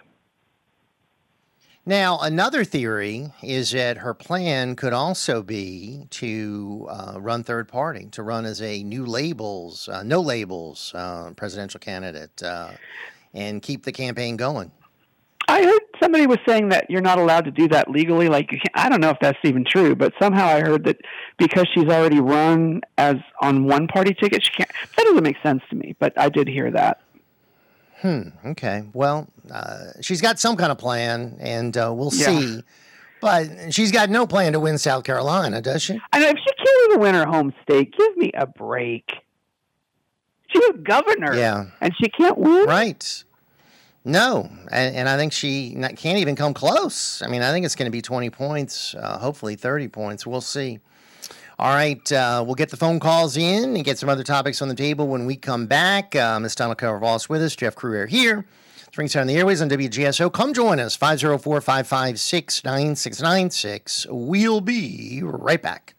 Now, 1.88 2.18
another 2.20 2.64
theory 2.64 3.32
is 3.44 3.70
that 3.70 3.98
her 3.98 4.12
plan 4.12 4.74
could 4.74 4.92
also 4.92 5.44
be 5.44 6.08
to 6.10 6.88
uh, 6.90 7.20
run 7.20 7.44
third 7.44 7.68
party, 7.68 8.08
to 8.10 8.24
run 8.24 8.44
as 8.44 8.60
a 8.60 8.82
new 8.82 9.06
labels, 9.06 9.88
uh, 9.88 10.02
no 10.02 10.20
labels 10.20 10.92
uh, 10.96 11.30
presidential 11.36 11.78
candidate, 11.78 12.42
uh, 12.42 12.70
and 13.34 13.62
keep 13.62 13.84
the 13.84 13.92
campaign 13.92 14.36
going. 14.36 14.72
I 15.48 15.62
heard 15.62 15.82
somebody 16.02 16.26
was 16.26 16.38
saying 16.44 16.70
that 16.70 16.90
you're 16.90 17.00
not 17.00 17.18
allowed 17.18 17.44
to 17.44 17.52
do 17.52 17.68
that 17.68 17.88
legally. 17.88 18.28
Like 18.28 18.50
I 18.74 18.88
don't 18.88 19.00
know 19.00 19.10
if 19.10 19.18
that's 19.20 19.38
even 19.44 19.64
true, 19.64 19.94
but 19.94 20.12
somehow 20.20 20.46
I 20.46 20.62
heard 20.62 20.82
that 20.84 20.98
because 21.38 21.68
she's 21.72 21.84
already 21.84 22.18
run 22.18 22.80
as 22.98 23.16
on 23.40 23.66
one 23.66 23.86
party 23.86 24.12
ticket, 24.12 24.44
she 24.44 24.50
can't. 24.50 24.70
That 24.96 25.04
doesn't 25.04 25.22
make 25.22 25.36
sense 25.40 25.62
to 25.70 25.76
me, 25.76 25.94
but 26.00 26.18
I 26.18 26.30
did 26.30 26.48
hear 26.48 26.72
that. 26.72 27.00
Hmm. 28.02 28.28
Okay. 28.44 28.85
Well, 28.93 29.27
uh, 29.51 29.78
she's 30.01 30.20
got 30.20 30.39
some 30.39 30.56
kind 30.56 30.70
of 30.70 30.78
plan, 30.78 31.36
and 31.40 31.77
uh, 31.77 31.93
we'll 31.94 32.10
Yeah. 32.14 32.27
see. 32.27 32.62
But 33.23 33.73
she's 33.74 33.90
got 33.90 34.10
no 34.10 34.27
plan 34.27 34.52
to 34.52 34.60
win 34.60 34.77
South 34.78 35.05
Carolina, 35.05 35.62
does 35.62 35.82
she? 35.82 35.98
I 36.12 36.18
know 36.20 36.28
if 36.28 36.36
she 36.39 36.55
can't 36.64 36.90
even 36.90 37.01
win 37.01 37.14
her 37.14 37.24
home 37.24 37.52
state, 37.62 37.94
give 37.97 38.16
me 38.16 38.31
a 38.35 38.47
break. 38.47 39.09
She's 40.48 40.62
a 40.68 40.74
governor, 40.74 41.35
Yeah. 41.35 41.66
and 41.81 41.93
she 42.01 42.09
can't 42.10 42.36
win. 42.39 42.66
Right. 42.66 43.24
No, 44.05 44.48
and, 44.70 44.94
and 44.94 45.09
I 45.09 45.16
think 45.16 45.32
she 45.32 45.74
not, 45.74 45.97
can't 45.97 46.18
even 46.18 46.36
come 46.36 46.55
close. 46.55 47.23
I 47.23 47.28
mean, 47.28 47.43
I 47.43 47.51
think 47.51 47.66
it's 47.66 47.74
going 47.74 47.86
to 47.86 47.90
be 47.93 48.02
20 48.02 48.31
points, 48.31 48.94
uh, 48.94 49.18
hopefully 49.18 49.56
30 49.56 49.89
points. 49.89 50.24
We'll 50.27 50.40
see. 50.40 50.78
All 51.58 51.74
right, 51.74 52.12
uh, 52.12 52.42
we'll 52.44 52.54
get 52.54 52.68
the 52.68 52.76
phone 52.76 53.00
calls 53.00 53.38
in 53.38 53.76
and 53.76 53.82
get 53.82 53.98
some 53.98 54.10
other 54.10 54.22
topics 54.22 54.60
on 54.60 54.68
the 54.68 54.74
table 54.74 55.08
when 55.08 55.24
we 55.24 55.36
come 55.36 55.66
back. 55.66 56.14
Uh, 56.14 56.38
Ms. 56.38 56.54
Donna 56.54 56.76
is 57.14 57.28
with 57.30 57.40
us, 57.42 57.56
Jeff 57.56 57.74
Crouere 57.74 58.06
here. 58.06 58.44
It's 58.86 58.98
Ringside 58.98 59.26
the 59.26 59.36
Airways 59.36 59.62
on 59.62 59.70
WGSO. 59.70 60.30
Come 60.30 60.52
join 60.52 60.78
us, 60.78 60.96
504 60.96 61.62
556 61.62 62.62
9696. 62.62 64.06
We'll 64.10 64.60
be 64.60 65.22
right 65.24 65.62
back. 65.62 65.94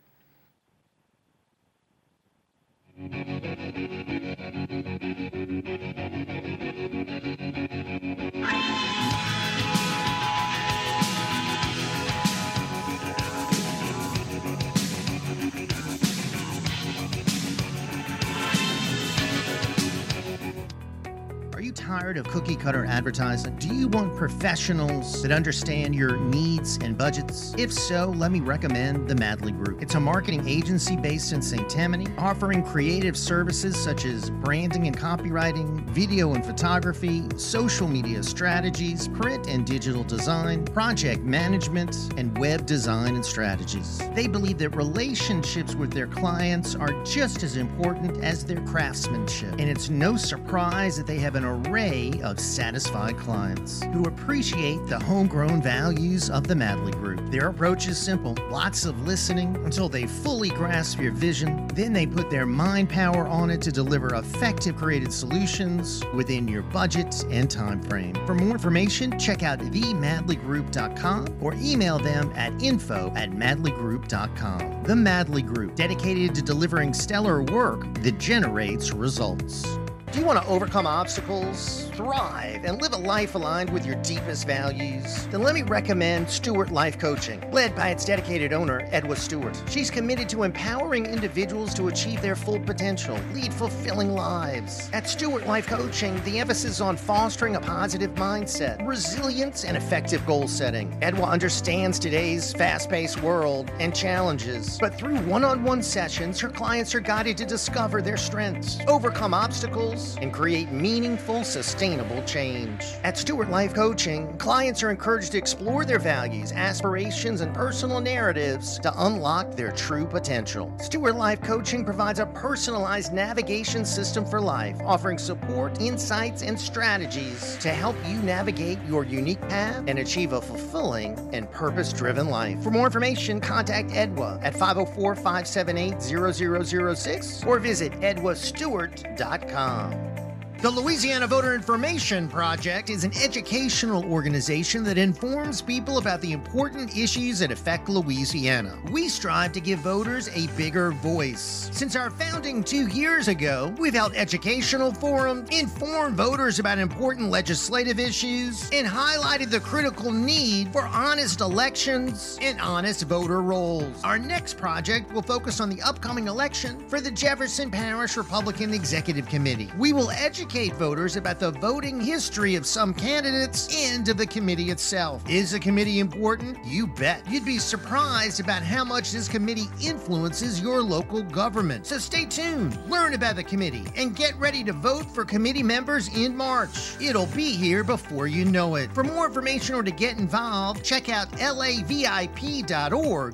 Tired 21.77 22.17
of 22.17 22.27
cookie 22.27 22.55
cutter 22.55 22.85
advertising? 22.85 23.55
Do 23.57 23.67
you 23.67 23.87
want 23.87 24.15
professionals 24.17 25.21
that 25.21 25.31
understand 25.31 25.93
your 25.93 26.17
needs 26.17 26.77
and 26.81 26.97
budgets? 26.97 27.53
If 27.55 27.71
so, 27.71 28.13
let 28.17 28.31
me 28.31 28.39
recommend 28.39 29.07
the 29.07 29.15
Madley 29.15 29.51
Group. 29.51 29.83
It's 29.83 29.93
a 29.93 29.99
marketing 29.99 30.47
agency 30.47 30.97
based 30.97 31.33
in 31.33 31.41
St. 31.41 31.69
Tammany, 31.69 32.07
offering 32.17 32.63
creative 32.63 33.15
services 33.15 33.77
such 33.77 34.05
as 34.05 34.31
branding 34.31 34.87
and 34.87 34.97
copywriting, 34.97 35.81
video 35.89 36.33
and 36.33 36.43
photography, 36.43 37.23
social 37.37 37.87
media 37.87 38.23
strategies, 38.23 39.07
print 39.09 39.47
and 39.47 39.65
digital 39.65 40.03
design, 40.03 40.65
project 40.65 41.21
management, 41.21 41.95
and 42.17 42.35
web 42.39 42.65
design 42.65 43.13
and 43.13 43.25
strategies. 43.25 44.01
They 44.15 44.25
believe 44.25 44.57
that 44.57 44.75
relationships 44.75 45.75
with 45.75 45.91
their 45.91 46.07
clients 46.07 46.73
are 46.73 47.03
just 47.03 47.43
as 47.43 47.55
important 47.55 48.23
as 48.23 48.43
their 48.43 48.61
craftsmanship, 48.61 49.51
and 49.59 49.69
it's 49.69 49.89
no 49.89 50.17
surprise 50.17 50.97
that 50.97 51.05
they 51.05 51.19
have 51.19 51.35
an 51.35 51.45
array 51.45 51.66
of 51.67 52.39
satisfied 52.39 53.17
clients 53.17 53.83
who 53.91 54.05
appreciate 54.05 54.87
the 54.87 54.97
homegrown 54.97 55.61
values 55.61 56.29
of 56.29 56.47
the 56.47 56.55
Madley 56.55 56.93
Group. 56.93 57.29
Their 57.29 57.49
approach 57.49 57.89
is 57.89 57.97
simple 57.97 58.37
lots 58.49 58.85
of 58.85 59.05
listening 59.05 59.53
until 59.65 59.89
they 59.89 60.07
fully 60.07 60.47
grasp 60.49 61.01
your 61.01 61.11
vision. 61.11 61.67
Then 61.73 61.91
they 61.91 62.07
put 62.07 62.29
their 62.29 62.45
mind 62.45 62.89
power 62.89 63.27
on 63.27 63.49
it 63.49 63.61
to 63.63 63.71
deliver 63.73 64.15
effective 64.15 64.77
creative 64.77 65.13
solutions 65.13 66.01
within 66.13 66.47
your 66.47 66.61
budget 66.63 67.25
and 67.29 67.51
time 67.51 67.81
frame. 67.81 68.15
For 68.25 68.33
more 68.33 68.53
information, 68.53 69.19
check 69.19 69.43
out 69.43 69.59
themadleygroup.com 69.59 71.37
or 71.41 71.53
email 71.55 71.99
them 71.99 72.31
at 72.35 72.63
info 72.63 73.11
at 73.17 73.31
madleygroup.com. 73.31 74.83
The 74.83 74.95
Madley 74.95 75.41
Group, 75.41 75.75
dedicated 75.75 76.33
to 76.35 76.41
delivering 76.41 76.93
stellar 76.93 77.43
work 77.43 77.93
that 78.03 78.17
generates 78.19 78.93
results. 78.93 79.77
Do 80.13 80.21
you 80.21 80.25
want 80.25 80.41
to 80.41 80.47
overcome 80.47 80.87
obstacles, 80.87 81.89
thrive, 81.93 82.63
and 82.63 82.81
live 82.81 82.93
a 82.93 82.97
life 82.97 83.35
aligned 83.35 83.69
with 83.69 83.85
your 83.85 83.95
deepest 83.95 84.47
values? 84.47 85.27
Then 85.27 85.43
let 85.43 85.53
me 85.53 85.63
recommend 85.63 86.29
Stewart 86.29 86.71
Life 86.71 86.97
Coaching, 86.97 87.43
led 87.51 87.75
by 87.75 87.89
its 87.89 88.05
dedicated 88.05 88.53
owner, 88.53 88.87
Edwa 88.91 89.17
Stewart. 89.17 89.61
She's 89.69 89.91
committed 89.91 90.29
to 90.29 90.43
empowering 90.43 91.05
individuals 91.05 91.73
to 91.73 91.89
achieve 91.89 92.21
their 92.21 92.37
full 92.37 92.59
potential, 92.61 93.19
lead 93.33 93.53
fulfilling 93.53 94.13
lives. 94.13 94.89
At 94.93 95.09
Stewart 95.09 95.45
Life 95.45 95.67
Coaching, 95.67 96.23
the 96.23 96.39
emphasis 96.39 96.75
is 96.75 96.81
on 96.81 96.95
fostering 96.95 97.57
a 97.57 97.59
positive 97.59 98.11
mindset, 98.11 98.87
resilience, 98.87 99.65
and 99.65 99.75
effective 99.75 100.25
goal 100.25 100.47
setting. 100.47 100.97
Edwa 101.01 101.27
understands 101.27 101.99
today's 101.99 102.53
fast 102.53 102.89
paced 102.89 103.21
world 103.21 103.69
and 103.81 103.93
challenges, 103.93 104.77
but 104.79 104.95
through 104.95 105.17
one 105.17 105.43
on 105.43 105.65
one 105.65 105.83
sessions, 105.83 106.39
her 106.39 106.49
clients 106.49 106.95
are 106.95 107.01
guided 107.01 107.35
to 107.37 107.45
discover 107.45 108.01
their 108.01 108.17
strengths, 108.17 108.77
overcome 108.87 109.33
obstacles, 109.33 109.96
and 110.21 110.31
create 110.31 110.71
meaningful, 110.71 111.43
sustainable 111.43 112.21
change. 112.23 112.83
At 113.03 113.17
Stewart 113.17 113.49
Life 113.49 113.73
Coaching, 113.73 114.37
clients 114.37 114.83
are 114.83 114.91
encouraged 114.91 115.31
to 115.31 115.37
explore 115.37 115.85
their 115.85 115.99
values, 115.99 116.51
aspirations, 116.51 117.41
and 117.41 117.53
personal 117.53 117.99
narratives 117.99 118.79
to 118.79 119.05
unlock 119.05 119.55
their 119.55 119.71
true 119.71 120.05
potential. 120.05 120.71
Stewart 120.79 121.15
Life 121.15 121.41
Coaching 121.41 121.83
provides 121.83 122.19
a 122.19 122.25
personalized 122.27 123.13
navigation 123.13 123.85
system 123.85 124.25
for 124.25 124.39
life, 124.39 124.77
offering 124.85 125.17
support, 125.17 125.81
insights, 125.81 126.41
and 126.41 126.59
strategies 126.59 127.57
to 127.57 127.69
help 127.69 127.95
you 128.07 128.21
navigate 128.21 128.79
your 128.87 129.03
unique 129.03 129.41
path 129.49 129.83
and 129.87 129.99
achieve 129.99 130.33
a 130.33 130.41
fulfilling 130.41 131.17
and 131.33 131.49
purpose 131.51 131.93
driven 131.93 132.29
life. 132.29 132.61
For 132.63 132.71
more 132.71 132.85
information, 132.85 133.39
contact 133.39 133.89
Edwa 133.89 134.39
at 134.43 134.53
504 134.53 135.15
578 135.15 136.01
0006 136.01 137.43
or 137.45 137.59
visit 137.59 137.91
edwastewart.com 137.93 139.86
now. 139.89 140.26
The 140.59 140.71
Louisiana 140.71 141.27
Voter 141.27 141.53
Information 141.53 142.27
Project 142.27 142.89
is 142.89 143.03
an 143.03 143.15
educational 143.21 144.03
organization 144.11 144.83
that 144.85 144.97
informs 144.97 145.61
people 145.61 145.99
about 145.99 146.19
the 146.19 146.31
important 146.31 146.97
issues 146.97 147.37
that 147.39 147.51
affect 147.51 147.89
Louisiana. 147.89 148.75
We 148.89 149.07
strive 149.07 149.51
to 149.51 149.59
give 149.59 149.77
voters 149.79 150.29
a 150.35 150.47
bigger 150.57 150.93
voice. 150.93 151.69
Since 151.71 151.95
our 151.95 152.09
founding 152.09 152.63
two 152.63 152.87
years 152.87 153.27
ago, 153.27 153.71
we've 153.77 153.93
held 153.93 154.15
educational 154.15 154.91
forums, 154.91 155.47
informed 155.51 156.17
voters 156.17 156.57
about 156.57 156.79
important 156.79 157.29
legislative 157.29 157.99
issues, 157.99 158.67
and 158.73 158.87
highlighted 158.87 159.51
the 159.51 159.59
critical 159.59 160.11
need 160.11 160.73
for 160.73 160.87
honest 160.87 161.39
elections 161.39 162.39
and 162.41 162.59
honest 162.59 163.03
voter 163.03 163.43
rolls. 163.43 164.03
Our 164.03 164.17
next 164.17 164.57
project 164.57 165.13
will 165.13 165.21
focus 165.21 165.59
on 165.59 165.69
the 165.69 165.83
upcoming 165.83 166.27
election 166.27 166.79
for 166.89 166.99
the 166.99 167.11
Jefferson 167.11 167.69
Parish 167.69 168.17
Republican 168.17 168.73
Executive 168.73 169.27
Committee. 169.27 169.69
We 169.77 169.93
will 169.93 170.09
educate 170.09 170.46
voters 170.47 171.17
about 171.17 171.39
the 171.39 171.51
voting 171.51 171.99
history 171.99 172.55
of 172.55 172.65
some 172.65 172.93
candidates 172.93 173.67
and 173.75 174.07
of 174.07 174.15
the 174.17 174.25
committee 174.25 174.71
itself. 174.71 175.21
Is 175.29 175.51
the 175.51 175.59
committee 175.59 175.99
important? 175.99 176.57
You 176.65 176.87
bet. 176.87 177.21
You'd 177.29 177.43
be 177.45 177.59
surprised 177.59 178.39
about 178.39 178.63
how 178.63 178.85
much 178.85 179.11
this 179.11 179.27
committee 179.27 179.67
influences 179.81 180.61
your 180.61 180.81
local 180.81 181.21
government. 181.21 181.85
So 181.85 181.97
stay 181.97 182.23
tuned, 182.25 182.79
learn 182.89 183.13
about 183.13 183.35
the 183.35 183.43
committee, 183.43 183.83
and 183.97 184.15
get 184.15 184.35
ready 184.37 184.63
to 184.63 184.73
vote 184.73 185.05
for 185.13 185.25
committee 185.25 185.63
members 185.63 186.07
in 186.15 186.35
March. 186.35 186.95
It'll 187.01 187.27
be 187.27 187.51
here 187.51 187.83
before 187.83 188.27
you 188.27 188.45
know 188.45 188.75
it. 188.75 188.91
For 188.93 189.03
more 189.03 189.27
information 189.27 189.75
or 189.75 189.83
to 189.83 189.91
get 189.91 190.17
involved, 190.17 190.83
check 190.83 191.09
out 191.09 191.29
lavip.org 191.33 191.75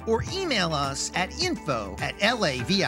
or 0.07 0.23
email 0.33 0.73
us 0.73 1.11
at 1.13 1.31
info 1.41 1.95
at 2.01 2.17
lavip.org. 2.17 2.81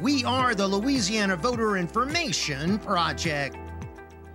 We 0.00 0.24
are 0.24 0.54
the 0.54 0.66
Louisiana 0.66 1.36
Voter 1.36 1.76
Information 1.76 2.53
Project. 2.78 3.56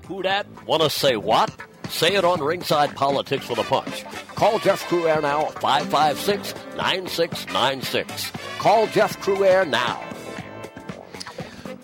Who 0.07 0.21
dat? 0.21 0.47
Want 0.65 0.81
to 0.81 0.89
say 0.89 1.15
what? 1.15 1.51
Say 1.89 2.15
it 2.15 2.23
on 2.23 2.41
Ringside 2.41 2.95
Politics 2.95 3.49
with 3.49 3.59
a 3.59 3.63
Punch. 3.63 4.05
Call 4.35 4.59
Jeff 4.59 4.87
Crouere 4.87 5.21
now 5.21 5.47
at 5.47 5.59
556 5.59 6.53
9696. 6.75 8.31
Call 8.59 8.87
Jeff 8.87 9.19
Crouere 9.21 9.67
now. 9.67 10.03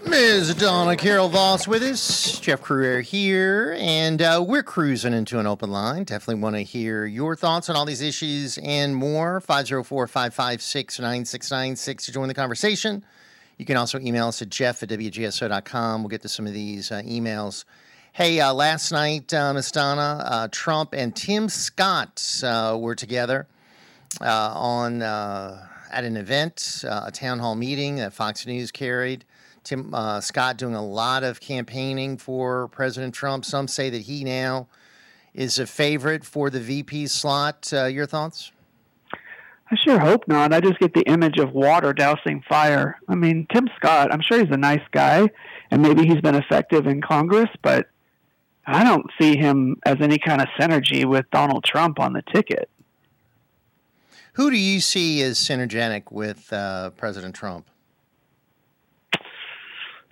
Ms. 0.07 0.53
Donna 0.55 0.95
Carol 0.95 1.29
Voss 1.29 1.67
with 1.67 1.81
us, 1.81 2.39
Jeff 2.39 2.61
Crouere 2.61 3.01
here, 3.01 3.75
and 3.79 4.21
uh, 4.21 4.43
we're 4.47 4.61
cruising 4.61 5.13
into 5.13 5.39
an 5.39 5.47
open 5.47 5.71
line. 5.71 6.03
Definitely 6.03 6.41
want 6.43 6.55
to 6.55 6.61
hear 6.61 7.05
your 7.05 7.35
thoughts 7.35 7.69
on 7.69 7.75
all 7.75 7.85
these 7.85 8.01
issues 8.01 8.59
and 8.59 8.95
more. 8.95 9.41
504 9.41 10.07
556 10.07 10.99
9696 10.99 12.05
to 12.05 12.11
join 12.11 12.27
the 12.27 12.35
conversation. 12.35 13.03
You 13.57 13.65
can 13.65 13.77
also 13.77 13.99
email 13.99 14.27
us 14.27 14.41
at 14.41 14.49
jeff 14.49 14.83
at 14.83 14.89
wgso.com. 14.89 16.01
We'll 16.01 16.09
get 16.09 16.21
to 16.23 16.29
some 16.29 16.45
of 16.45 16.53
these 16.53 16.91
uh, 16.91 17.01
emails. 17.05 17.63
Hey, 18.11 18.39
uh, 18.39 18.53
last 18.53 18.91
night, 18.91 19.33
uh, 19.33 19.53
Ms. 19.53 19.71
Donna, 19.71 20.23
uh, 20.25 20.47
Trump 20.51 20.93
and 20.93 21.15
Tim 21.15 21.49
Scott 21.49 22.41
uh, 22.43 22.77
were 22.79 22.95
together 22.95 23.47
uh, 24.21 24.53
on 24.55 25.01
at 25.01 26.03
an 26.03 26.17
event, 26.17 26.83
a 26.83 27.11
town 27.11 27.39
hall 27.39 27.55
meeting 27.55 27.97
that 27.97 28.13
Fox 28.13 28.45
News 28.45 28.71
carried. 28.71 29.23
Tim 29.63 29.93
Scott 30.21 30.57
doing 30.57 30.75
a 30.75 30.85
lot 30.85 31.23
of 31.23 31.39
campaigning 31.39 32.17
for 32.17 32.67
President 32.69 33.13
Trump. 33.13 33.45
Some 33.45 33.67
say 33.67 33.89
that 33.89 34.01
he 34.01 34.23
now 34.23 34.67
is 35.33 35.57
a 35.57 35.65
favorite 35.65 36.25
for 36.25 36.49
the 36.49 36.59
VP 36.59 37.07
slot. 37.07 37.71
your 37.71 38.05
thoughts? 38.05 38.51
I 39.71 39.75
sure 39.83 39.99
hope 39.99 40.27
not. 40.27 40.53
I 40.53 40.59
just 40.59 40.79
get 40.79 40.93
the 40.93 41.01
image 41.01 41.39
of 41.39 41.51
water 41.51 41.91
dousing 41.91 42.43
fire. 42.47 42.99
I 43.07 43.15
mean, 43.15 43.47
Tim 43.51 43.67
Scott, 43.77 44.13
I'm 44.13 44.21
sure 44.21 44.39
he's 44.39 44.53
a 44.53 44.57
nice 44.57 44.83
guy, 44.91 45.27
and 45.71 45.81
maybe 45.81 46.05
he's 46.05 46.21
been 46.21 46.35
effective 46.35 46.85
in 46.85 47.01
Congress, 47.01 47.49
but 47.63 47.87
I 48.67 48.83
don't 48.83 49.09
see 49.19 49.37
him 49.37 49.77
as 49.85 49.97
any 50.01 50.19
kind 50.19 50.41
of 50.41 50.47
synergy 50.59 51.05
with 51.05 51.25
Donald 51.31 51.63
Trump 51.63 51.99
on 51.99 52.13
the 52.13 52.21
ticket. 52.33 52.69
Who 54.33 54.51
do 54.51 54.57
you 54.57 54.81
see 54.81 55.21
as 55.21 55.39
synergetic 55.39 56.11
with 56.11 56.51
uh, 56.51 56.91
President 56.91 57.35
Trump? 57.35 57.67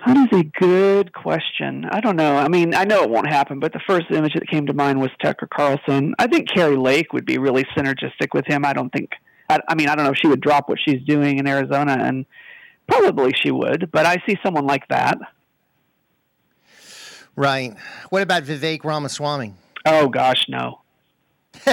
That 0.06 0.18
is 0.18 0.40
a 0.40 0.44
good 0.44 1.14
question. 1.14 1.86
I 1.86 2.02
don't 2.02 2.16
know. 2.16 2.36
I 2.36 2.50
mean, 2.50 2.74
I 2.74 2.84
know 2.84 3.04
it 3.04 3.10
won't 3.10 3.28
happen, 3.28 3.60
but 3.60 3.72
the 3.72 3.80
first 3.88 4.08
image 4.12 4.34
that 4.34 4.48
came 4.48 4.66
to 4.66 4.74
mind 4.74 5.00
was 5.00 5.12
Tucker 5.22 5.48
Carlson. 5.48 6.14
I 6.20 6.28
think 6.28 6.50
Kari 6.50 6.76
Lake 6.76 7.14
would 7.14 7.26
be 7.26 7.38
really 7.38 7.64
synergistic 7.76 8.34
with 8.34 8.46
him. 8.46 8.66
I 8.66 8.74
don't 8.74 8.92
think 8.92 9.12
I, 9.54 9.60
I 9.72 9.76
mean, 9.76 9.90
I 9.90 9.96
don't 9.96 10.06
know 10.06 10.12
if 10.12 10.18
she 10.18 10.28
would 10.28 10.42
drop 10.42 10.70
what 10.70 10.80
she's 10.84 11.02
doing 11.04 11.38
in 11.38 11.48
Arizona, 11.48 11.98
and 12.00 12.26
probably 12.88 13.32
she 13.34 13.52
would, 13.52 13.92
but 13.92 14.06
I 14.06 14.22
see 14.26 14.38
someone 14.44 14.66
like 14.66 14.88
that. 14.90 15.18
Right. 17.36 17.76
What 18.10 18.22
about 18.22 18.44
Vivek 18.44 18.84
Ramaswamy? 18.84 19.54
Oh 19.86 20.08
gosh, 20.08 20.46
no. 20.48 20.82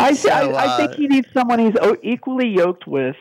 I, 0.00 0.12
so, 0.14 0.30
I, 0.30 0.74
I, 0.74 0.76
think 0.76 0.92
uh, 0.92 0.96
he 0.96 1.08
needs 1.08 1.28
someone 1.32 1.58
he's 1.58 1.74
equally 2.02 2.48
yoked 2.48 2.86
with, 2.86 3.16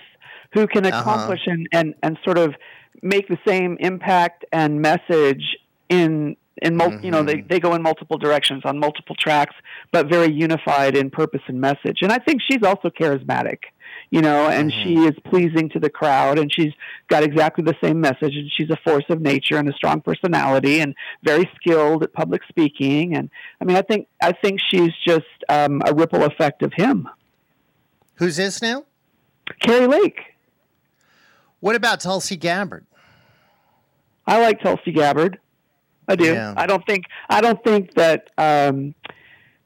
who 0.53 0.67
can 0.67 0.85
uh-huh. 0.85 0.99
accomplish 0.99 1.41
uh-huh. 1.47 1.53
and, 1.53 1.67
and 1.71 1.95
and 2.03 2.19
sort 2.23 2.37
of 2.37 2.55
make 3.01 3.27
the 3.27 3.37
same 3.47 3.77
impact 3.79 4.45
and 4.51 4.81
message 4.81 5.57
in 5.89 6.35
in 6.61 6.75
mul- 6.75 6.89
mm-hmm. 6.89 7.05
you 7.05 7.11
know 7.11 7.23
they, 7.23 7.35
mm-hmm. 7.35 7.47
they 7.47 7.59
go 7.59 7.73
in 7.73 7.81
multiple 7.81 8.17
directions 8.17 8.63
on 8.65 8.79
multiple 8.79 9.15
tracks 9.15 9.55
but 9.91 10.09
very 10.09 10.31
unified 10.31 10.95
in 10.95 11.09
purpose 11.09 11.41
and 11.47 11.59
message 11.59 11.99
and 12.01 12.11
i 12.11 12.17
think 12.17 12.41
she's 12.41 12.63
also 12.63 12.89
charismatic 12.89 13.59
you 14.09 14.21
know, 14.21 14.47
and 14.47 14.71
she 14.71 14.95
is 14.99 15.13
pleasing 15.25 15.69
to 15.69 15.79
the 15.79 15.89
crowd, 15.89 16.39
and 16.39 16.51
she's 16.53 16.71
got 17.09 17.23
exactly 17.23 17.63
the 17.63 17.75
same 17.83 17.99
message. 17.99 18.35
And 18.35 18.49
she's 18.55 18.69
a 18.69 18.77
force 18.77 19.03
of 19.09 19.21
nature 19.21 19.57
and 19.57 19.67
a 19.67 19.73
strong 19.73 20.01
personality, 20.01 20.79
and 20.79 20.95
very 21.23 21.49
skilled 21.55 22.03
at 22.03 22.13
public 22.13 22.41
speaking. 22.47 23.15
And 23.15 23.29
I 23.59 23.65
mean, 23.65 23.75
I 23.75 23.81
think 23.81 24.07
I 24.21 24.31
think 24.31 24.61
she's 24.65 24.91
just 25.05 25.25
um, 25.49 25.81
a 25.85 25.93
ripple 25.93 26.23
effect 26.23 26.63
of 26.63 26.71
him. 26.73 27.09
Who's 28.15 28.37
this 28.37 28.61
now? 28.61 28.85
Kari 29.61 29.87
Lake. 29.87 30.21
What 31.59 31.75
about 31.75 31.99
Tulsi 31.99 32.37
Gabbard? 32.37 32.85
I 34.25 34.39
like 34.39 34.61
Tulsi 34.61 34.91
Gabbard. 34.91 35.39
I 36.07 36.15
do. 36.15 36.25
Yeah. 36.33 36.53
I 36.57 36.65
don't 36.65 36.85
think 36.85 37.05
I 37.29 37.41
don't 37.41 37.61
think 37.63 37.93
that 37.95 38.29
um, 38.37 38.95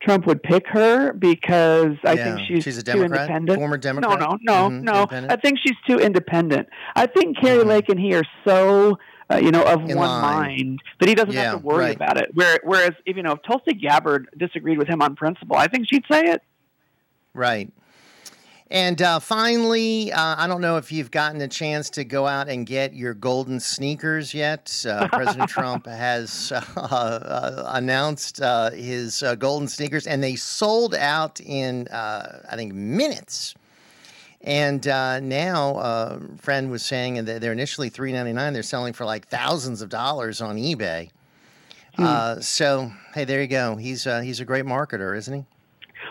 Trump 0.02 0.26
would 0.26 0.42
pick 0.42 0.66
her 0.68 1.14
because 1.14 1.96
I 2.04 2.14
Yeah. 2.14 2.36
think 2.36 2.48
she's, 2.48 2.64
She's 2.64 2.78
a 2.78 2.84
too 2.84 2.94
Democrat? 2.94 3.22
independent. 3.22 3.60
Former 3.60 3.78
Democrat? 3.78 4.20
No, 4.20 4.38
no, 4.42 4.68
no, 4.70 5.06
Mhm, 5.08 5.22
no. 5.24 5.28
I 5.30 5.36
think 5.36 5.60
she's 5.64 5.76
too 5.88 5.98
independent. 6.00 6.68
I 6.96 7.06
think 7.06 7.38
Kari 7.38 7.64
Lake 7.64 7.90
and 7.90 8.00
he 8.00 8.14
are 8.16 8.24
so. 8.46 8.98
Uh, 9.34 9.38
you 9.38 9.50
know, 9.50 9.64
of 9.64 9.90
In 9.90 9.96
one 9.98 10.10
line. 10.10 10.22
mind 10.22 10.80
that 11.00 11.08
he 11.08 11.16
doesn't 11.16 11.32
Yeah, 11.32 11.52
have 11.52 11.62
to 11.62 11.66
worry 11.66 11.86
right. 11.86 11.96
about 11.96 12.18
it. 12.18 12.32
Where, 12.34 12.60
whereas, 12.66 12.92
if 13.06 13.16
you 13.16 13.24
know, 13.24 13.32
if 13.32 13.40
Tulsi 13.44 13.74
Gabbard 13.74 14.28
disagreed 14.38 14.78
with 14.78 14.90
him 14.90 15.02
on 15.02 15.16
principle, 15.16 15.56
I 15.56 15.68
think 15.68 15.88
she'd 15.90 16.04
say 16.12 16.24
it. 16.26 16.42
Right. 17.34 17.72
And 18.72 19.02
uh, 19.02 19.20
finally, 19.20 20.14
uh, 20.14 20.36
I 20.38 20.48
don't 20.48 20.62
know 20.62 20.78
if 20.78 20.94
you've 20.94 21.12
gotten 21.12 21.42
a 21.42 21.48
chance 21.50 21.90
to 21.90 22.06
go 22.06 22.26
out 22.26 22.48
and 22.48 22.66
get 22.66 22.94
your 22.94 23.14
golden 23.14 23.60
sneakers 23.60 24.34
yet. 24.34 24.86
Uh, 24.88 25.10
President 25.10 25.50
Trump 25.50 25.86
has 25.86 26.54
uh, 26.54 26.80
uh, 26.80 27.72
announced 27.74 28.42
uh, 28.42 28.72
his 28.72 29.24
uh, 29.24 29.36
golden 29.36 29.68
sneakers, 29.68 30.08
and 30.08 30.24
they 30.24 30.38
sold 30.38 30.96
out 30.96 31.42
in, 31.42 31.90
uh, 31.90 32.44
I 32.50 32.56
think, 32.56 32.74
minutes. 32.74 33.56
And 34.40 34.88
uh, 34.88 35.20
now, 35.20 35.76
uh, 35.76 36.20
friend 36.38 36.72
was 36.72 36.82
saying 36.82 37.26
that 37.26 37.42
they're 37.42 37.52
initially 37.52 37.90
three 37.90 38.14
ninety 38.14 38.32
nine. 38.32 38.54
They're 38.54 38.64
selling 38.64 38.94
for 38.94 39.04
like 39.04 39.28
thousands 39.28 39.82
of 39.82 39.90
dollars 39.90 40.40
on 40.40 40.56
eBay. 40.56 41.10
Uh, 41.98 42.40
so, 42.40 42.90
hey, 43.14 43.26
there 43.26 43.42
you 43.42 43.48
go. 43.48 43.76
He's 43.76 44.08
uh, 44.08 44.22
he's 44.22 44.40
a 44.40 44.46
great 44.46 44.66
marketer, 44.66 45.16
isn't 45.16 45.34
he? 45.34 45.46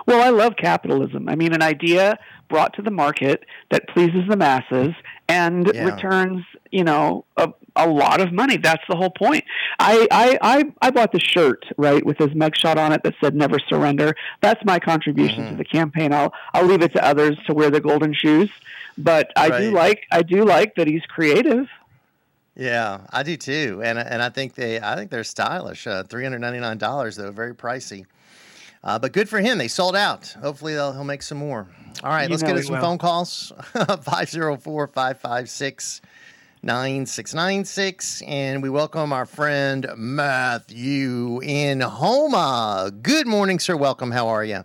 Well, 0.06 0.22
I 0.22 0.28
love 0.28 0.54
capitalism. 0.56 1.28
I 1.28 1.34
mean, 1.34 1.52
an 1.52 1.62
idea 1.62 2.18
brought 2.50 2.74
to 2.74 2.82
the 2.82 2.90
market 2.90 3.46
that 3.70 3.88
pleases 3.88 4.28
the 4.28 4.36
masses 4.36 4.92
and 5.28 5.70
Yeah. 5.72 5.84
returns, 5.84 6.44
you 6.70 6.84
know, 6.84 7.24
a, 7.38 7.50
a 7.76 7.88
lot 7.88 8.20
of 8.20 8.32
money. 8.32 8.58
That's 8.58 8.82
the 8.88 8.96
whole 8.96 9.10
point. 9.10 9.44
I, 9.78 10.06
I, 10.10 10.38
I, 10.42 10.72
I 10.82 10.90
bought 10.90 11.12
the 11.12 11.20
shirt, 11.20 11.64
right, 11.78 12.04
with 12.04 12.18
his 12.18 12.28
mugshot 12.30 12.76
on 12.76 12.92
it 12.92 13.02
that 13.04 13.14
said 13.22 13.34
never 13.34 13.58
surrender. 13.68 14.14
That's 14.42 14.62
my 14.66 14.78
contribution 14.78 15.44
Mm-hmm. 15.44 15.50
to 15.52 15.56
the 15.56 15.64
campaign. 15.64 16.12
I'll, 16.12 16.34
I'll 16.52 16.66
leave 16.66 16.82
it 16.82 16.92
to 16.94 17.02
others 17.04 17.38
to 17.46 17.54
wear 17.54 17.70
the 17.70 17.80
golden 17.80 18.12
shoes. 18.12 18.50
But 18.98 19.30
I 19.36 19.58
do 19.60 19.70
like, 19.70 20.02
I 20.10 20.22
do 20.22 20.44
like 20.44 20.74
that 20.74 20.86
he's 20.88 21.06
creative. 21.06 21.68
Yeah, 22.56 23.02
I 23.10 23.22
do 23.22 23.36
too, 23.38 23.80
and 23.82 23.98
and 23.98 24.20
I 24.20 24.28
think 24.28 24.54
they 24.54 24.78
I 24.80 24.94
think 24.96 25.10
they're 25.10 25.24
stylish. 25.24 25.86
Uh, 25.86 26.02
Three 26.02 26.24
hundred 26.24 26.40
ninety 26.40 26.58
nine 26.58 26.76
dollars 26.76 27.16
though, 27.16 27.30
very 27.30 27.54
pricey. 27.54 28.04
Uh, 28.84 28.98
but 28.98 29.12
good 29.14 29.28
for 29.30 29.38
him. 29.40 29.56
They 29.56 29.68
sold 29.68 29.96
out. 29.96 30.34
Hopefully 30.42 30.74
they'll, 30.74 30.92
he'll 30.92 31.04
make 31.04 31.22
some 31.22 31.38
more. 31.38 31.68
All 32.02 32.10
right, 32.10 32.24
You 32.24 32.30
let's 32.30 32.42
get 32.42 32.54
he 32.54 32.60
us 32.60 32.66
some 32.66 32.76
will. 32.76 32.82
phone 32.82 32.98
calls. 32.98 33.52
504-556 33.74 36.00
9696 36.62 38.20
and 38.26 38.62
we 38.62 38.68
welcome 38.68 39.14
our 39.14 39.24
friend 39.24 39.86
Matthew 39.96 41.40
in 41.42 41.80
Houma. 41.80 42.92
Good 43.02 43.26
morning, 43.26 43.58
sir. 43.58 43.76
Welcome. 43.76 44.10
How 44.10 44.28
are 44.28 44.44
you? 44.44 44.64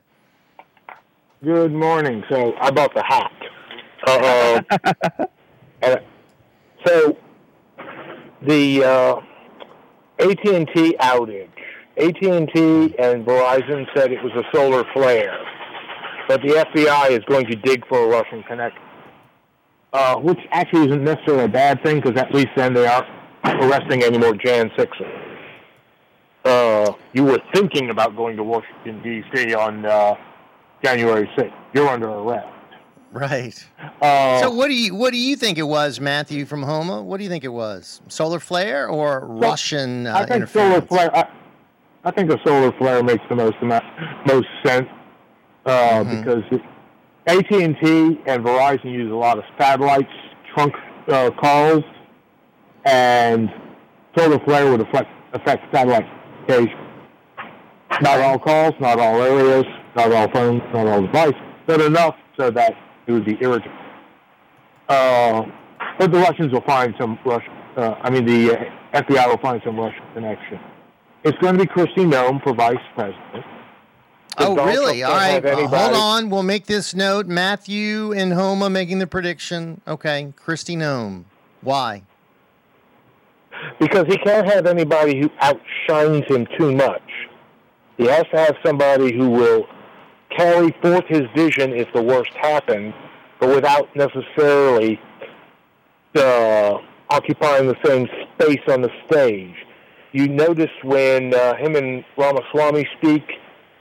Good 1.43 1.71
morning. 1.71 2.23
So 2.29 2.53
I 2.59 2.69
bought 2.71 2.93
the 2.93 3.03
hat. 3.03 3.31
Uh, 4.07 4.61
uh, 5.83 5.95
so 6.85 7.17
the 8.45 8.83
uh, 8.83 9.15
AT&T 10.19 10.97
outage. 10.99 11.49
AT&T 11.97 12.95
and 12.99 13.25
Verizon 13.25 13.85
said 13.95 14.11
it 14.11 14.21
was 14.21 14.33
a 14.33 14.43
solar 14.53 14.83
flare, 14.93 15.39
but 16.27 16.41
the 16.41 16.65
FBI 16.73 17.11
is 17.11 17.23
going 17.25 17.45
to 17.47 17.55
dig 17.55 17.87
for 17.87 18.03
a 18.03 18.07
Russian 18.07 18.43
connection, 18.43 18.81
uh, 19.93 20.15
which 20.17 20.39
actually 20.51 20.87
isn't 20.87 21.03
necessarily 21.03 21.45
a 21.45 21.49
bad 21.49 21.83
thing 21.83 22.01
because 22.01 22.19
at 22.19 22.33
least 22.33 22.49
then 22.55 22.73
they 22.73 22.87
aren't 22.87 23.07
arresting 23.45 24.03
any 24.03 24.17
more 24.17 24.33
Jan 24.33 24.69
6ers. 24.71 25.37
Uh, 26.43 26.93
you 27.13 27.23
were 27.23 27.39
thinking 27.53 27.89
about 27.89 28.15
going 28.15 28.37
to 28.37 28.43
Washington, 28.43 29.01
D.C. 29.01 29.53
on 29.55 29.85
uh, 29.85 30.15
January 30.83 31.29
6th. 31.37 31.53
You're 31.73 31.87
under 31.87 32.09
arrest. 32.09 32.47
Right. 33.11 33.67
Uh, 34.01 34.41
so 34.41 34.51
what 34.51 34.67
do 34.67 34.73
you 34.73 34.93
what 34.93 35.11
do 35.11 35.17
you 35.17 35.37
think 35.37 35.57
it 35.57 35.63
was, 35.63 36.01
Matthew 36.01 36.45
from 36.45 36.63
Houma? 36.63 37.01
What 37.01 37.17
do 37.17 37.23
you 37.23 37.29
think 37.29 37.45
it 37.45 37.53
was? 37.53 38.01
Solar 38.09 38.41
flare 38.41 38.89
or 38.89 39.21
Russian 39.25 40.05
uh, 40.05 40.15
I 40.15 40.19
think 40.25 40.31
interference? 40.31 40.89
solar 40.89 41.09
flare. 41.09 41.15
I, 41.15 41.29
I 42.03 42.11
think 42.11 42.29
a 42.29 42.37
solar 42.45 42.73
flare 42.73 43.01
makes 43.03 43.23
the 43.29 43.35
most 43.35 43.55
most 43.61 44.47
sense 44.65 44.89
uh, 45.65 46.03
because 46.03 46.43
AT 47.27 47.51
and 47.51 47.75
T 47.81 48.19
and 48.25 48.43
Verizon 48.43 48.91
use 48.91 49.11
a 49.11 49.15
lot 49.15 49.37
of 49.37 49.43
satellites 49.57 50.11
trunk 50.53 50.73
uh, 51.07 51.31
calls, 51.31 51.83
and 52.85 53.49
solar 54.17 54.39
flare 54.45 54.71
would 54.71 54.81
affect 54.81 55.09
affect 55.33 55.63
satellite 55.73 56.05
communication. 56.47 56.79
Not 58.01 58.19
all 58.19 58.39
calls, 58.39 58.73
not 58.79 58.99
all 58.99 59.21
areas, 59.21 59.65
not 59.95 60.11
all 60.11 60.29
phones, 60.31 60.61
not 60.73 60.87
all 60.87 61.01
devices, 61.01 61.35
but 61.65 61.81
enough 61.81 62.15
so 62.37 62.51
that 62.51 62.73
it 63.07 63.11
would 63.11 63.25
be 63.25 63.37
irritable. 63.41 63.75
Uh, 64.89 65.43
but 65.97 66.11
the 66.11 66.19
Russians 66.19 66.51
will 66.51 66.61
find 66.61 66.93
some 66.99 67.17
Russian. 67.25 67.51
Uh, 67.77 67.95
I 68.01 68.09
mean, 68.09 68.25
the 68.25 68.57
uh, 68.57 69.01
FBI 69.01 69.27
will 69.27 69.37
find 69.37 69.61
some 69.65 69.77
Russian 69.77 70.03
connection. 70.13 70.59
It's 71.23 71.37
going 71.39 71.57
to 71.57 71.65
be 71.65 71.65
Kristi 71.65 72.05
Noem 72.05 72.43
for 72.43 72.53
vice 72.53 72.75
president. 72.95 73.45
Oh, 74.37 74.55
really? 74.65 75.03
All 75.03 75.11
right. 75.11 75.35
All 75.35 75.41
can't 75.41 75.45
right. 75.45 75.57
have 75.57 75.73
uh, 75.73 75.77
hold 75.85 75.95
on. 75.95 76.29
We'll 76.29 76.43
make 76.43 76.65
this 76.65 76.93
note. 76.93 77.27
Matthew 77.27 78.11
in 78.11 78.31
Houma 78.31 78.69
making 78.69 78.99
the 78.99 79.07
prediction. 79.07 79.81
Okay. 79.87 80.33
Kristi 80.37 80.75
Noem. 80.77 81.25
Why? 81.61 82.03
because 83.79 84.05
he 84.07 84.17
can't 84.17 84.47
have 84.47 84.65
anybody 84.65 85.19
who 85.19 85.29
outshines 85.39 86.25
him 86.27 86.47
too 86.57 86.75
much. 86.75 87.01
He 87.97 88.05
has 88.07 88.23
to 88.33 88.37
have 88.37 88.55
somebody 88.65 89.15
who 89.15 89.29
will 89.29 89.65
carry 90.37 90.75
forth 90.81 91.05
his 91.07 91.23
vision 91.35 91.73
if 91.73 91.87
the 91.93 92.01
worst 92.01 92.33
happens, 92.33 92.93
but 93.39 93.49
without 93.49 93.87
necessarily 93.95 94.99
uh, 96.15 96.77
occupying 97.09 97.67
the 97.67 97.75
same 97.85 98.07
space 98.33 98.61
on 98.69 98.81
the 98.81 98.89
stage. 99.09 99.55
You 100.11 100.27
notice 100.29 100.71
when 100.83 101.33
uh, 101.33 101.55
him 101.55 101.75
and 101.75 102.03
Ramaswamy 102.17 102.87
speak, 102.97 103.23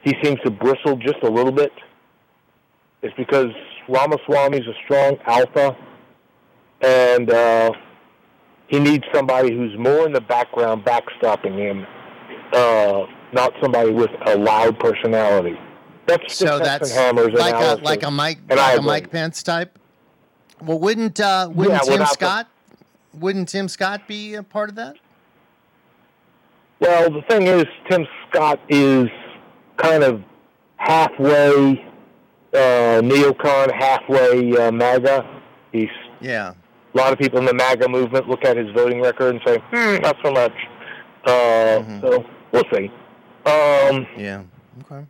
he 0.05 0.15
seems 0.23 0.39
to 0.45 0.51
bristle 0.51 0.97
just 0.97 1.23
a 1.23 1.31
little 1.31 1.53
bit. 1.53 1.73
It's 3.03 3.15
because 3.17 3.49
Ramaswamy's 3.89 4.67
a 4.67 4.75
strong 4.85 5.17
alpha, 5.27 5.77
and 6.81 7.31
uh, 7.31 7.73
he 8.69 8.79
needs 8.79 9.05
somebody 9.13 9.55
who's 9.55 9.77
more 9.79 10.07
in 10.07 10.13
the 10.13 10.21
background 10.21 10.85
backstopping 10.85 11.59
him, 11.59 11.87
uh, 12.53 13.05
not 13.33 13.53
somebody 13.61 13.91
with 13.91 14.11
a 14.27 14.37
loud 14.39 14.79
personality. 14.79 15.59
That's 16.07 16.35
So 16.35 16.59
that's 16.59 16.95
Hammer's 16.95 17.33
like 17.33 17.55
a 17.55 17.83
like 17.83 18.03
a 18.03 18.11
Mike 18.11 18.39
and 18.51 18.59
like 18.59 18.79
a. 18.79 18.83
Mike 18.83 19.11
Pence 19.11 19.43
type. 19.43 19.79
Well, 20.63 20.79
wouldn't 20.79 21.19
uh, 21.19 21.49
wouldn't 21.53 21.75
Yeah, 21.75 21.81
Tim 21.81 21.93
without 21.93 22.09
the- 22.09 22.15
Scott 22.15 22.47
wouldn't 23.19 23.49
Tim 23.49 23.69
Scott 23.69 24.07
be 24.09 24.35
a 24.35 24.43
part 24.43 24.69
of 24.69 24.75
that? 24.77 24.97
Well, 26.81 27.11
the 27.11 27.23
thing 27.23 27.47
is, 27.47 27.65
Tim 27.89 28.07
Scott 28.29 28.61
is 28.69 29.09
kind 29.77 30.03
of 30.03 30.23
halfway 30.77 31.85
uh, 32.53 33.01
neocon, 33.03 33.73
halfway 33.73 34.57
uh, 34.57 34.71
MAGA. 34.71 35.41
He's 35.73 35.89
Yeah. 36.21 36.53
a 36.95 36.97
lot 36.99 37.13
of 37.13 37.19
people 37.19 37.39
in 37.41 37.45
the 37.47 37.55
MAGA 37.55 37.89
movement 37.89 38.29
look 38.29 38.45
at 38.45 38.57
his 38.57 38.71
voting 38.71 39.01
record 39.01 39.35
and 39.35 39.41
say, 39.45 39.59
hmm, 39.73 40.01
not 40.03 40.17
so 40.25 40.31
much. 40.31 40.53
Uh, 41.25 41.83
So 42.01 42.25
we'll 42.53 42.65
see. 42.73 42.91
Um, 43.47 44.07
Yeah. 44.17 44.43
Okay. 44.83 45.05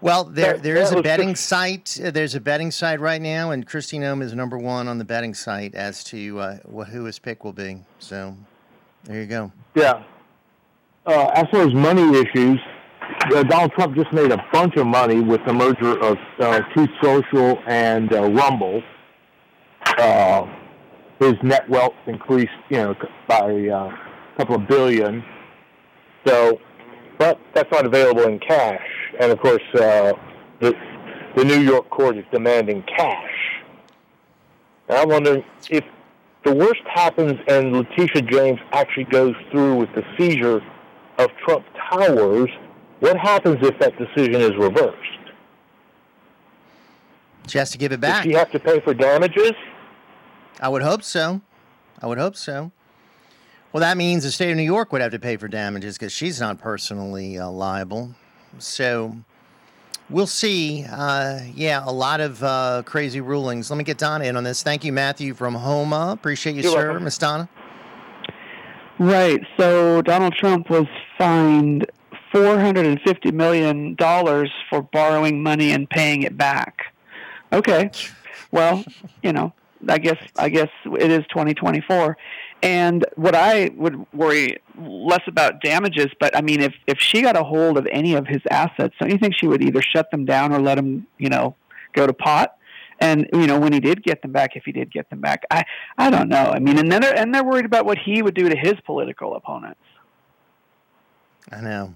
Well, 0.00 0.24
there 0.24 0.54
That- 0.54 0.62
there 0.62 0.76
is 0.76 0.92
a 0.92 1.02
betting 1.02 1.30
just- 1.30 1.46
site. 1.46 1.98
uh, 2.02 2.10
There's 2.10 2.34
a 2.34 2.40
betting 2.40 2.70
site 2.70 3.00
right 3.00 3.20
now, 3.20 3.50
and 3.50 3.66
Kristi 3.66 3.98
Noem 3.98 4.22
is 4.22 4.32
number 4.34 4.56
one 4.56 4.88
on 4.88 4.96
the 4.96 5.04
betting 5.04 5.34
site 5.34 5.74
as 5.74 6.02
to 6.04 6.38
uh, 6.40 6.56
wh- 6.74 6.88
who 6.88 7.04
his 7.04 7.18
pick 7.18 7.44
will 7.44 7.52
be. 7.52 7.82
So 7.98 8.34
there 9.04 9.20
you 9.20 9.26
go. 9.26 9.52
Yeah. 9.74 10.02
Uh, 11.04 11.26
as 11.34 11.44
far 11.50 11.62
as 11.62 11.74
money 11.74 12.18
issues, 12.18 12.58
Donald 13.48 13.72
Trump 13.72 13.94
just 13.96 14.12
made 14.12 14.32
a 14.32 14.44
bunch 14.52 14.76
of 14.76 14.86
money 14.86 15.20
with 15.20 15.40
the 15.46 15.52
merger 15.52 15.98
of 16.02 16.18
uh, 16.38 16.60
Truth 16.72 16.90
Social 17.02 17.58
and 17.66 18.12
uh, 18.12 18.30
Rumble. 18.30 18.82
Uh, 19.98 20.46
his 21.18 21.34
net 21.42 21.68
wealth 21.68 21.94
increased, 22.06 22.50
you 22.70 22.78
know, 22.78 22.94
by 23.28 23.68
uh, 23.68 23.88
a 23.88 24.36
couple 24.36 24.56
of 24.56 24.66
billion. 24.66 25.22
So, 26.26 26.60
but 27.18 27.38
that's 27.54 27.70
not 27.70 27.86
available 27.86 28.22
in 28.22 28.38
cash. 28.38 28.86
And 29.18 29.30
of 29.32 29.38
course, 29.40 29.62
uh, 29.74 30.12
the 30.60 30.74
the 31.36 31.44
New 31.44 31.60
York 31.60 31.88
court 31.90 32.16
is 32.16 32.24
demanding 32.32 32.82
cash. 32.82 33.62
And 34.88 34.98
I'm 34.98 35.08
wondering 35.08 35.44
if 35.70 35.84
the 36.44 36.52
worst 36.52 36.82
happens 36.92 37.38
and 37.48 37.72
Letitia 37.72 38.22
James 38.22 38.58
actually 38.72 39.04
goes 39.04 39.34
through 39.50 39.76
with 39.76 39.90
the 39.94 40.02
seizure 40.18 40.60
of 41.18 41.30
Trump 41.44 41.64
Towers, 41.90 42.50
what 43.00 43.16
happens 43.16 43.58
if 43.62 43.78
that 43.78 43.96
decision 43.98 44.40
is 44.40 44.56
reversed? 44.56 44.96
She 47.48 47.58
has 47.58 47.70
to 47.72 47.78
give 47.78 47.92
it 47.92 48.00
back. 48.00 48.24
Does 48.24 48.32
she 48.32 48.38
have 48.38 48.50
to 48.52 48.60
pay 48.60 48.80
for 48.80 48.94
damages? 48.94 49.52
I 50.60 50.68
would 50.68 50.82
hope 50.82 51.02
so. 51.02 51.40
I 52.00 52.06
would 52.06 52.18
hope 52.18 52.36
so. 52.36 52.70
Well, 53.72 53.80
that 53.80 53.96
means 53.96 54.24
the 54.24 54.30
state 54.30 54.50
of 54.50 54.56
New 54.56 54.62
York 54.64 54.92
would 54.92 55.00
have 55.00 55.12
to 55.12 55.18
pay 55.18 55.36
for 55.36 55.48
damages 55.48 55.96
because 55.96 56.12
she's 56.12 56.40
not 56.40 56.58
personally 56.58 57.38
uh, 57.38 57.48
liable. 57.48 58.14
So 58.58 59.16
we'll 60.08 60.26
see. 60.26 60.84
Uh, 60.90 61.40
yeah, 61.54 61.82
a 61.84 61.92
lot 61.92 62.20
of 62.20 62.42
uh, 62.42 62.82
crazy 62.84 63.20
rulings. 63.20 63.70
Let 63.70 63.76
me 63.76 63.84
get 63.84 63.96
Donna 63.98 64.24
in 64.24 64.36
on 64.36 64.44
this. 64.44 64.62
Thank 64.62 64.84
you, 64.84 64.92
Matthew 64.92 65.34
from 65.34 65.54
Houma. 65.54 66.10
Appreciate 66.12 66.56
you, 66.56 66.62
You're 66.62 66.72
sir. 66.72 66.86
welcome. 66.88 67.04
Miss 67.04 67.18
Donna. 67.18 67.48
Right. 68.98 69.40
So 69.56 70.02
Donald 70.02 70.34
Trump 70.34 70.68
was 70.68 70.86
fined 71.16 71.86
$450 72.32 73.32
million 73.32 73.96
for 73.96 74.82
borrowing 74.82 75.42
money 75.42 75.72
and 75.72 75.88
paying 75.88 76.22
it 76.22 76.36
back. 76.36 76.94
Okay. 77.52 77.90
Well, 78.52 78.84
you 79.22 79.32
know, 79.32 79.52
I 79.88 79.98
guess 79.98 80.18
I 80.36 80.48
guess 80.48 80.68
it 80.84 81.10
is 81.10 81.24
2024. 81.28 82.16
And 82.62 83.06
what 83.16 83.34
I 83.34 83.70
would 83.74 84.06
worry 84.12 84.58
less 84.78 85.22
about 85.26 85.62
damages, 85.62 86.08
but 86.20 86.36
I 86.36 86.42
mean, 86.42 86.60
if 86.60 86.74
if 86.86 86.98
she 86.98 87.22
got 87.22 87.36
a 87.36 87.42
hold 87.42 87.78
of 87.78 87.86
any 87.90 88.14
of 88.14 88.26
his 88.26 88.42
assets, 88.50 88.94
don't 89.00 89.10
you 89.10 89.18
think 89.18 89.34
she 89.34 89.46
would 89.46 89.62
either 89.62 89.80
shut 89.80 90.10
them 90.10 90.24
down 90.24 90.52
or 90.52 90.60
let 90.60 90.76
him, 90.76 91.06
you 91.18 91.28
know, 91.28 91.56
go 91.94 92.06
to 92.06 92.12
pot? 92.12 92.56
And 93.00 93.28
you 93.32 93.46
know, 93.46 93.58
when 93.58 93.72
he 93.72 93.80
did 93.80 94.02
get 94.02 94.20
them 94.20 94.32
back, 94.32 94.56
if 94.56 94.64
he 94.64 94.72
did 94.72 94.92
get 94.92 95.08
them 95.08 95.20
back, 95.20 95.44
I 95.50 95.64
I 95.96 96.10
don't 96.10 96.28
know. 96.28 96.52
I 96.54 96.58
mean, 96.58 96.78
and 96.78 96.92
then 96.92 97.00
they're, 97.00 97.16
and 97.16 97.34
they're 97.34 97.44
worried 97.44 97.64
about 97.64 97.86
what 97.86 97.96
he 97.98 98.20
would 98.20 98.34
do 98.34 98.48
to 98.48 98.56
his 98.56 98.74
political 98.84 99.34
opponents. 99.34 99.80
I 101.50 101.62
know. 101.62 101.94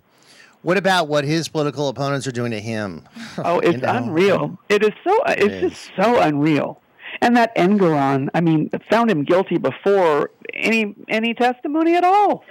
What 0.65 0.77
about 0.79 1.09
what 1.09 1.25
his 1.25 1.47
political 1.49 1.89
opponents 1.89 2.27
are 2.27 2.33
doing 2.33 2.51
to 2.51 2.61
him? 2.61 3.07
Oh, 3.39 3.55
You 3.63 3.71
it's 3.71 3.83
know? 3.83 3.97
unreal. 3.97 4.59
It 4.69 4.83
is 4.83 4.93
so. 5.05 5.23
It's 5.29 5.45
It 5.45 5.61
just 5.71 5.91
so 5.95 6.21
unreal. 6.21 6.81
And 7.21 7.37
that 7.37 7.55
Engoron, 7.57 8.29
I 8.35 8.41
mean, 8.41 8.71
found 8.91 9.11
him 9.11 9.23
guilty 9.25 9.57
before 9.59 10.31
any 10.55 10.95
any 11.09 11.33
testimony 11.35 11.95
at 11.95 12.03
all. 12.03 12.45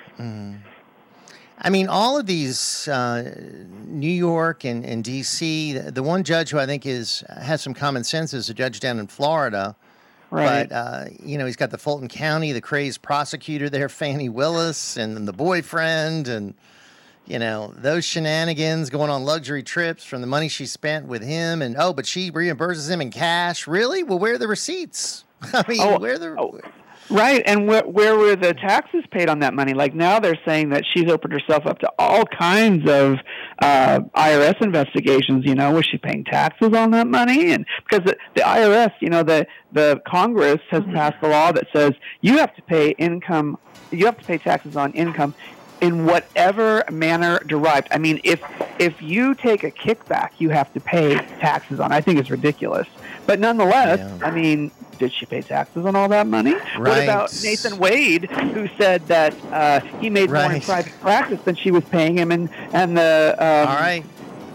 I 1.65 1.69
mean, 1.69 1.87
all 1.87 2.17
of 2.19 2.25
these, 2.25 2.87
uh, 2.87 3.35
New 3.85 4.11
York 4.11 4.63
and, 4.63 4.85
and 4.85 5.03
D.C. 5.03 5.73
The, 5.77 6.03
one 6.03 6.23
judge 6.23 6.49
who 6.49 6.59
I 6.59 6.65
think 6.65 6.85
is 6.85 7.23
has 7.29 7.61
some 7.61 7.73
common 7.73 8.03
sense 8.03 8.33
is 8.33 8.49
a 8.49 8.53
judge 8.53 8.79
down 8.79 8.99
in 8.99 9.07
Florida. 9.07 9.75
Right. 10.29 10.67
But 10.69 10.75
uh, 10.75 11.05
you 11.21 11.37
know, 11.37 11.45
he's 11.45 11.55
got 11.55 11.69
the 11.71 11.77
Fulton 11.77 12.07
County, 12.07 12.51
the 12.51 12.61
crazed 12.61 13.01
prosecutor 13.01 13.69
there, 13.69 13.89
Fani 14.01 14.29
Willis, 14.29 14.97
and 14.97 15.27
the 15.27 15.33
boyfriend, 15.33 16.27
and 16.27 16.53
you 17.25 17.39
know 17.39 17.73
those 17.77 18.05
shenanigans 18.05 18.89
going 18.89 19.09
on 19.09 19.23
luxury 19.23 19.63
trips 19.63 20.03
from 20.03 20.21
the 20.21 20.27
money 20.27 20.47
she 20.47 20.65
spent 20.65 21.05
with 21.05 21.23
him, 21.23 21.61
and 21.61 21.75
oh, 21.77 21.93
but 21.93 22.05
she 22.05 22.31
reimburses 22.31 22.89
him 22.89 23.01
in 23.01 23.11
cash. 23.11 23.67
Really? 23.67 24.03
Well, 24.03 24.19
where 24.19 24.33
are 24.33 24.37
the 24.37 24.47
receipts? 24.47 25.23
I 25.53 25.63
mean, 25.67 25.81
Oh, 25.81 25.99
where 25.99 26.13
are 26.13 26.17
the 26.17 26.61
Right, 27.09 27.43
and 27.45 27.67
where, 27.67 27.83
where 27.83 28.15
were 28.15 28.35
the 28.35 28.53
taxes 28.53 29.03
paid 29.11 29.27
on 29.29 29.39
that 29.39 29.53
money? 29.53 29.73
Like 29.73 29.93
now, 29.93 30.19
they're 30.19 30.39
saying 30.45 30.69
that 30.69 30.83
she's 30.93 31.11
opened 31.11 31.33
herself 31.33 31.65
up 31.65 31.79
to 31.79 31.91
all 31.99 32.25
kinds 32.25 32.89
of 32.89 33.17
uh, 33.59 33.99
IRS 34.15 34.61
investigations. 34.61 35.45
You 35.45 35.53
know, 35.53 35.73
was 35.73 35.85
she 35.85 35.97
paying 35.97 36.23
taxes 36.23 36.73
on 36.73 36.91
that 36.91 37.07
money? 37.07 37.51
And 37.51 37.65
because 37.87 38.05
the, 38.05 38.17
the 38.35 38.41
IRS, 38.41 38.93
you 39.01 39.09
know, 39.09 39.21
the 39.21 39.45
the 39.73 40.01
Congress 40.07 40.61
has 40.69 40.83
passed 40.93 41.17
a 41.21 41.27
law 41.27 41.51
that 41.51 41.67
says 41.75 41.91
you 42.21 42.37
have 42.37 42.55
to 42.55 42.61
pay 42.63 42.91
income, 42.91 43.57
you 43.91 44.05
have 44.05 44.17
to 44.17 44.25
pay 44.25 44.37
taxes 44.37 44.77
on 44.77 44.93
income 44.93 45.35
in 45.83 46.05
whatever 46.05 46.81
manner 46.89 47.39
derived. 47.45 47.89
I 47.91 47.97
mean, 47.97 48.21
if 48.23 48.41
if 48.79 49.01
you 49.01 49.35
take 49.35 49.65
a 49.65 49.71
kickback, 49.71 50.29
you 50.37 50.49
have 50.49 50.71
to 50.73 50.79
pay 50.79 51.15
taxes 51.39 51.81
on. 51.81 51.91
I 51.91 51.99
think 51.99 52.19
it's 52.19 52.31
ridiculous, 52.31 52.87
but 53.27 53.39
nonetheless, 53.39 54.21
I 54.23 54.31
mean, 54.31 54.71
did 54.97 55.11
she 55.11 55.25
pay 55.25 55.41
taxes 55.41 55.85
on 55.85 55.97
all 55.97 56.07
that 56.07 56.25
money? 56.25 56.53
What 56.53 57.03
about 57.03 57.37
Nathan 57.43 57.77
Wade, 57.77 58.31
who 58.31 58.69
said 58.77 59.05
that 59.07 59.35
uh, 59.51 59.81
he 59.99 60.09
made 60.09 60.31
more 60.31 60.51
in 60.51 60.61
private 60.61 60.93
practice 61.01 61.41
than 61.41 61.55
she 61.55 61.69
was 61.69 61.83
paying 61.83 62.17
him, 62.17 62.31
and 62.31 62.49
and 62.71 62.97
the 62.97 63.35
um, 63.37 63.67
All 63.67 63.75
right. 63.75 64.05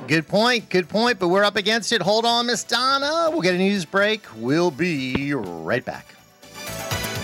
Good 0.07 0.27
point. 0.27 0.71
Good 0.71 0.89
point. 0.89 1.19
But 1.19 1.29
we're 1.29 1.45
up 1.45 1.57
against 1.57 1.93
it. 1.93 2.01
Hold 2.01 2.25
on, 2.25 2.47
Miss 2.47 2.65
Donna. 2.65 3.29
We'll 3.31 3.43
get 3.43 3.55
a 3.55 3.59
news 3.59 3.85
break. 3.85 4.23
We'll 4.37 4.71
be 4.71 5.35
right 5.35 5.85
back. 5.85 6.07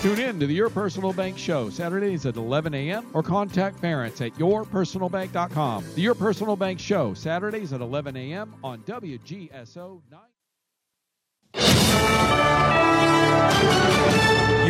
Tune 0.05 0.21
in 0.21 0.39
to 0.39 0.47
the 0.47 0.53
Your 0.53 0.69
Personal 0.69 1.15
Bank 1.15 1.39
Show 1.39 1.71
Saturdays 1.71 2.27
at 2.27 2.37
11 2.37 2.75
a.m. 2.75 3.07
or 3.15 3.23
contact 3.23 3.81
parents 3.81 4.21
at 4.21 4.35
yourpersonalbank.com. 4.35 5.83
The 5.95 6.03
Your 6.03 6.15
Personal 6.15 6.57
Bank 6.57 6.79
Show 6.79 7.15
Saturdays 7.15 7.73
at 7.73 7.81
11 7.81 8.15
a.m. 8.15 8.55
on 8.63 8.81
WGSO 8.81 10.03
9. 11.55 12.84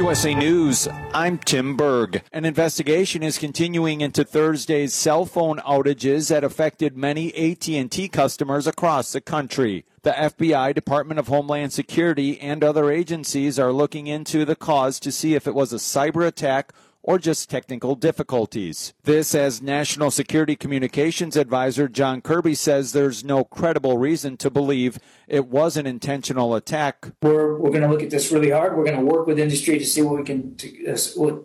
USA 0.05 0.35
News, 0.35 0.87
I'm 1.15 1.39
Tim 1.39 1.77
Berg. 1.79 2.23
An 2.31 2.45
investigation 2.45 3.23
is 3.23 3.39
continuing 3.39 4.03
into 4.03 4.23
Thursday's 4.23 4.93
cell 4.93 5.25
phone 5.25 5.61
outages 5.61 6.29
that 6.29 6.45
affected 6.45 6.95
many 6.95 7.35
AT&T 7.35 8.11
customers 8.11 8.67
across 8.67 9.13
the 9.13 9.23
country. 9.23 9.87
The 10.03 10.11
FBI, 10.11 10.75
Department 10.75 11.19
of 11.19 11.29
Homeland 11.29 11.73
Security, 11.73 12.39
and 12.39 12.63
other 12.63 12.91
agencies 12.91 13.59
are 13.59 13.73
looking 13.73 14.07
into 14.07 14.45
the 14.45 14.55
cause 14.55 15.01
to 15.01 15.11
see 15.11 15.35
if 15.35 15.47
it 15.47 15.55
was 15.55 15.73
a 15.73 15.77
cyber 15.77 16.27
attack 16.27 16.75
or 17.07 17.19
just 17.19 17.51
technical 17.51 17.95
difficulties. 17.95 18.95
This, 19.05 19.35
as 19.35 19.61
National 19.61 20.11
Security 20.11 20.57
Communications 20.57 21.37
Advisor 21.37 21.87
John 21.87 22.23
Kirby 22.23 22.55
says, 22.55 22.93
there's 22.93 23.23
no 23.23 23.45
credible 23.45 23.99
reason 23.99 24.39
to 24.39 24.51
believe 24.51 24.99
it 25.29 25.47
was 25.47 25.77
an 25.77 25.87
intentional 25.87 26.55
attack. 26.55 27.13
We're, 27.23 27.59
we're 27.59 27.71
going 27.71 27.83
to 27.83 27.89
look 27.89 28.03
at 28.03 28.09
this 28.09 28.33
really 28.33 28.51
hard. 28.51 28.77
We're 28.77 28.85
going 28.85 28.99
to 28.99 29.05
work 29.05 29.27
with 29.27 29.39
industry 29.39 29.79
to 29.79 29.85
see 29.85 30.01
what 30.01 30.17
we 30.17 30.25
can 30.25 30.57
to, 30.57 30.93
uh, 30.93 30.97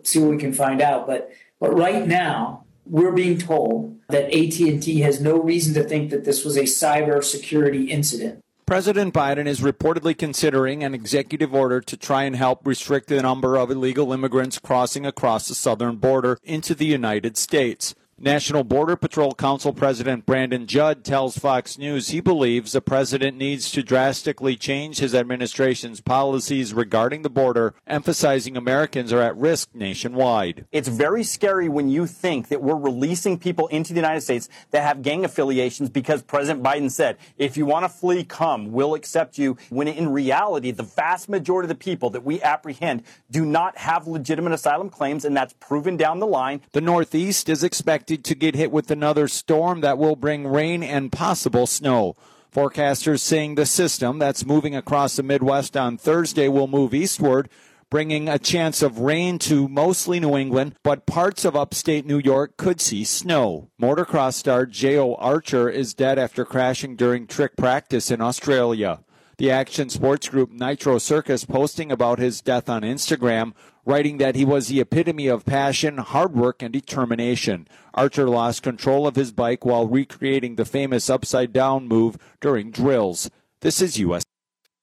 see 0.02 0.18
what 0.18 0.30
we 0.30 0.38
can 0.38 0.54
find 0.54 0.80
out. 0.80 1.06
But 1.06 1.30
but 1.60 1.76
right 1.76 2.06
now, 2.06 2.64
we're 2.86 3.12
being 3.12 3.36
told 3.36 3.98
that 4.08 4.32
AT 4.34 4.58
and 4.60 4.82
T 4.82 5.00
has 5.00 5.20
no 5.20 5.40
reason 5.40 5.74
to 5.74 5.84
think 5.84 6.10
that 6.10 6.24
this 6.24 6.44
was 6.44 6.56
a 6.56 6.62
cyber 6.62 7.22
security 7.22 7.90
incident. 7.90 8.40
President 8.70 9.12
Biden 9.12 9.48
is 9.48 9.62
reportedly 9.62 10.16
considering 10.16 10.84
an 10.84 10.94
executive 10.94 11.52
order 11.52 11.80
to 11.80 11.96
try 11.96 12.22
and 12.22 12.36
help 12.36 12.64
restrict 12.64 13.08
the 13.08 13.20
number 13.20 13.56
of 13.56 13.68
illegal 13.68 14.12
immigrants 14.12 14.60
crossing 14.60 15.04
across 15.04 15.48
the 15.48 15.56
southern 15.56 15.96
border 15.96 16.38
into 16.44 16.72
the 16.72 16.86
United 16.86 17.36
States. 17.36 17.96
National 18.22 18.64
Border 18.64 18.96
Patrol 18.96 19.32
Council 19.32 19.72
President 19.72 20.26
Brandon 20.26 20.66
Judd 20.66 21.04
tells 21.04 21.38
Fox 21.38 21.78
News 21.78 22.08
he 22.08 22.20
believes 22.20 22.72
the 22.72 22.82
president 22.82 23.38
needs 23.38 23.70
to 23.70 23.82
drastically 23.82 24.56
change 24.56 24.98
his 24.98 25.14
administration's 25.14 26.02
policies 26.02 26.74
regarding 26.74 27.22
the 27.22 27.30
border, 27.30 27.72
emphasizing 27.86 28.58
Americans 28.58 29.10
are 29.10 29.22
at 29.22 29.34
risk 29.38 29.70
nationwide. 29.72 30.66
It's 30.70 30.86
very 30.86 31.24
scary 31.24 31.70
when 31.70 31.88
you 31.88 32.06
think 32.06 32.48
that 32.48 32.62
we're 32.62 32.76
releasing 32.76 33.38
people 33.38 33.68
into 33.68 33.94
the 33.94 34.00
United 34.00 34.20
States 34.20 34.50
that 34.70 34.82
have 34.82 35.00
gang 35.00 35.24
affiliations 35.24 35.88
because 35.88 36.22
President 36.22 36.62
Biden 36.62 36.90
said, 36.90 37.16
if 37.38 37.56
you 37.56 37.64
want 37.64 37.86
to 37.86 37.88
flee, 37.88 38.22
come, 38.22 38.70
we'll 38.70 38.92
accept 38.92 39.38
you. 39.38 39.56
When 39.70 39.88
in 39.88 40.10
reality, 40.12 40.72
the 40.72 40.82
vast 40.82 41.30
majority 41.30 41.64
of 41.64 41.70
the 41.70 41.74
people 41.74 42.10
that 42.10 42.22
we 42.22 42.42
apprehend 42.42 43.02
do 43.30 43.46
not 43.46 43.78
have 43.78 44.06
legitimate 44.06 44.52
asylum 44.52 44.90
claims, 44.90 45.24
and 45.24 45.34
that's 45.34 45.54
proven 45.54 45.96
down 45.96 46.18
the 46.18 46.26
line. 46.26 46.60
The 46.72 46.82
Northeast 46.82 47.48
is 47.48 47.64
expected 47.64 48.09
to 48.18 48.34
get 48.34 48.54
hit 48.54 48.70
with 48.70 48.90
another 48.90 49.28
storm 49.28 49.80
that 49.80 49.98
will 49.98 50.16
bring 50.16 50.46
rain 50.46 50.82
and 50.82 51.12
possible 51.12 51.66
snow. 51.66 52.16
Forecasters 52.52 53.20
saying 53.20 53.54
the 53.54 53.66
system 53.66 54.18
that's 54.18 54.44
moving 54.44 54.74
across 54.74 55.16
the 55.16 55.22
Midwest 55.22 55.76
on 55.76 55.96
Thursday 55.96 56.48
will 56.48 56.66
move 56.66 56.92
eastward, 56.92 57.48
bringing 57.90 58.28
a 58.28 58.38
chance 58.38 58.82
of 58.82 58.98
rain 58.98 59.38
to 59.38 59.68
mostly 59.68 60.18
New 60.20 60.36
England, 60.36 60.74
but 60.82 61.06
parts 61.06 61.44
of 61.44 61.54
upstate 61.54 62.06
New 62.06 62.18
York 62.18 62.56
could 62.56 62.80
see 62.80 63.04
snow. 63.04 63.68
Motocross 63.80 64.34
star 64.34 64.66
Jayo 64.66 65.16
Archer 65.18 65.68
is 65.68 65.94
dead 65.94 66.18
after 66.18 66.44
crashing 66.44 66.96
during 66.96 67.26
trick 67.26 67.56
practice 67.56 68.10
in 68.10 68.20
Australia. 68.20 69.00
The 69.40 69.50
action 69.50 69.88
sports 69.88 70.28
group 70.28 70.52
Nitro 70.52 70.98
Circus 70.98 71.46
posting 71.46 71.90
about 71.90 72.18
his 72.18 72.42
death 72.42 72.68
on 72.68 72.82
Instagram, 72.82 73.54
writing 73.86 74.18
that 74.18 74.34
he 74.34 74.44
was 74.44 74.68
the 74.68 74.80
epitome 74.80 75.28
of 75.28 75.46
passion, 75.46 75.96
hard 75.96 76.34
work, 76.34 76.62
and 76.62 76.70
determination. 76.70 77.66
Archer 77.94 78.28
lost 78.28 78.62
control 78.62 79.06
of 79.06 79.16
his 79.16 79.32
bike 79.32 79.64
while 79.64 79.88
recreating 79.88 80.56
the 80.56 80.66
famous 80.66 81.08
upside 81.08 81.54
down 81.54 81.88
move 81.88 82.18
during 82.42 82.70
drills. 82.70 83.30
This 83.62 83.80
is 83.80 83.98
U.S. 84.00 84.24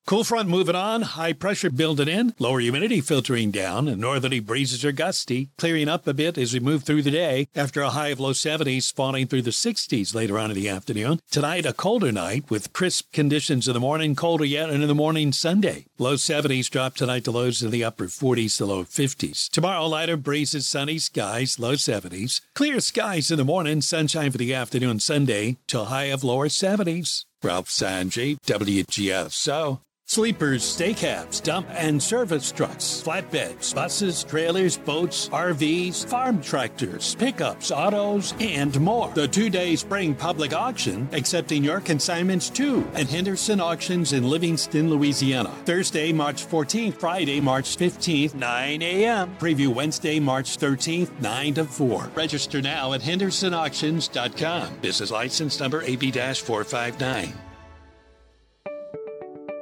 Cool 0.07 0.23
front 0.23 0.47
moving 0.47 0.73
on, 0.73 1.01
high 1.01 1.33
pressure 1.33 1.69
building 1.69 2.07
in, 2.07 2.33
lower 2.39 2.61
humidity 2.61 3.01
filtering 3.01 3.51
down, 3.51 3.89
and 3.89 3.99
northerly 3.99 4.39
breezes 4.39 4.85
are 4.85 4.93
gusty, 4.93 5.49
clearing 5.57 5.89
up 5.89 6.07
a 6.07 6.13
bit 6.13 6.37
as 6.37 6.53
we 6.53 6.61
move 6.61 6.83
through 6.83 7.01
the 7.01 7.11
day 7.11 7.49
after 7.53 7.81
a 7.81 7.89
high 7.89 8.07
of 8.07 8.19
low 8.21 8.31
70s 8.31 8.93
falling 8.93 9.27
through 9.27 9.41
the 9.41 9.51
60s 9.51 10.15
later 10.15 10.39
on 10.39 10.49
in 10.49 10.55
the 10.55 10.69
afternoon. 10.69 11.19
Tonight, 11.29 11.65
a 11.65 11.73
colder 11.73 12.13
night 12.13 12.49
with 12.49 12.71
crisp 12.71 13.11
conditions 13.11 13.67
in 13.67 13.73
the 13.73 13.81
morning, 13.81 14.15
colder 14.15 14.45
yet 14.45 14.69
in 14.69 14.79
the 14.87 14.95
morning 14.95 15.33
Sunday. 15.33 15.87
Low 15.97 16.15
70s 16.15 16.69
drop 16.69 16.95
tonight 16.95 17.25
to 17.25 17.31
lows 17.31 17.61
in 17.61 17.69
the 17.69 17.83
upper 17.83 18.05
40s 18.05 18.55
to 18.59 18.65
low 18.65 18.85
50s. 18.85 19.49
Tomorrow, 19.49 19.87
lighter 19.87 20.15
breezes, 20.15 20.69
sunny 20.69 20.99
skies, 20.99 21.59
low 21.59 21.73
70s. 21.73 22.39
Clear 22.55 22.79
skies 22.79 23.29
in 23.29 23.35
the 23.35 23.43
morning, 23.43 23.81
sunshine 23.81 24.31
for 24.31 24.37
the 24.37 24.53
afternoon 24.53 25.01
Sunday, 25.01 25.57
to 25.67 25.83
high 25.83 26.05
of 26.05 26.23
lower 26.23 26.47
70s. 26.47 27.25
Ralph 27.43 27.67
Sanjay, 27.67 28.37
Sanji, 28.37 29.19
WGSO. 29.27 29.81
Sleepers, 30.09 30.63
stay 30.63 30.93
cabs, 30.93 31.41
dump 31.41 31.67
and 31.69 32.01
service 32.01 32.53
trucks, 32.53 33.03
flatbeds, 33.05 33.75
buses, 33.75 34.23
trailers, 34.23 34.77
boats, 34.77 35.27
RVs, 35.27 36.05
farm 36.05 36.41
tractors, 36.41 37.13
pickups, 37.15 37.71
autos, 37.71 38.33
and 38.39 38.79
more. 38.79 39.11
The 39.15 39.27
two 39.27 39.49
day 39.49 39.75
spring 39.75 40.15
public 40.15 40.53
auction 40.53 41.09
accepting 41.11 41.61
your 41.61 41.81
consignments 41.81 42.49
too 42.49 42.89
at 42.93 43.09
Henderson 43.09 43.59
Auctions 43.59 44.13
in 44.13 44.29
Livingston, 44.29 44.89
Louisiana. 44.89 45.49
Thursday, 45.65 46.13
March 46.13 46.47
14th, 46.47 46.93
Friday, 46.93 47.41
March 47.41 47.75
15th, 47.75 48.33
9 48.33 48.81
a.m. 48.81 49.35
Preview 49.37 49.67
Wednesday, 49.67 50.21
March 50.21 50.57
13th, 50.57 51.19
9 51.19 51.53
to 51.55 51.65
4. 51.65 52.11
Register 52.15 52.61
now 52.61 52.93
at 52.93 53.01
hendersonauctions.com. 53.01 54.77
Business 54.77 55.11
license 55.11 55.59
number 55.59 55.81
AB 55.81 56.11
459. 56.11 57.33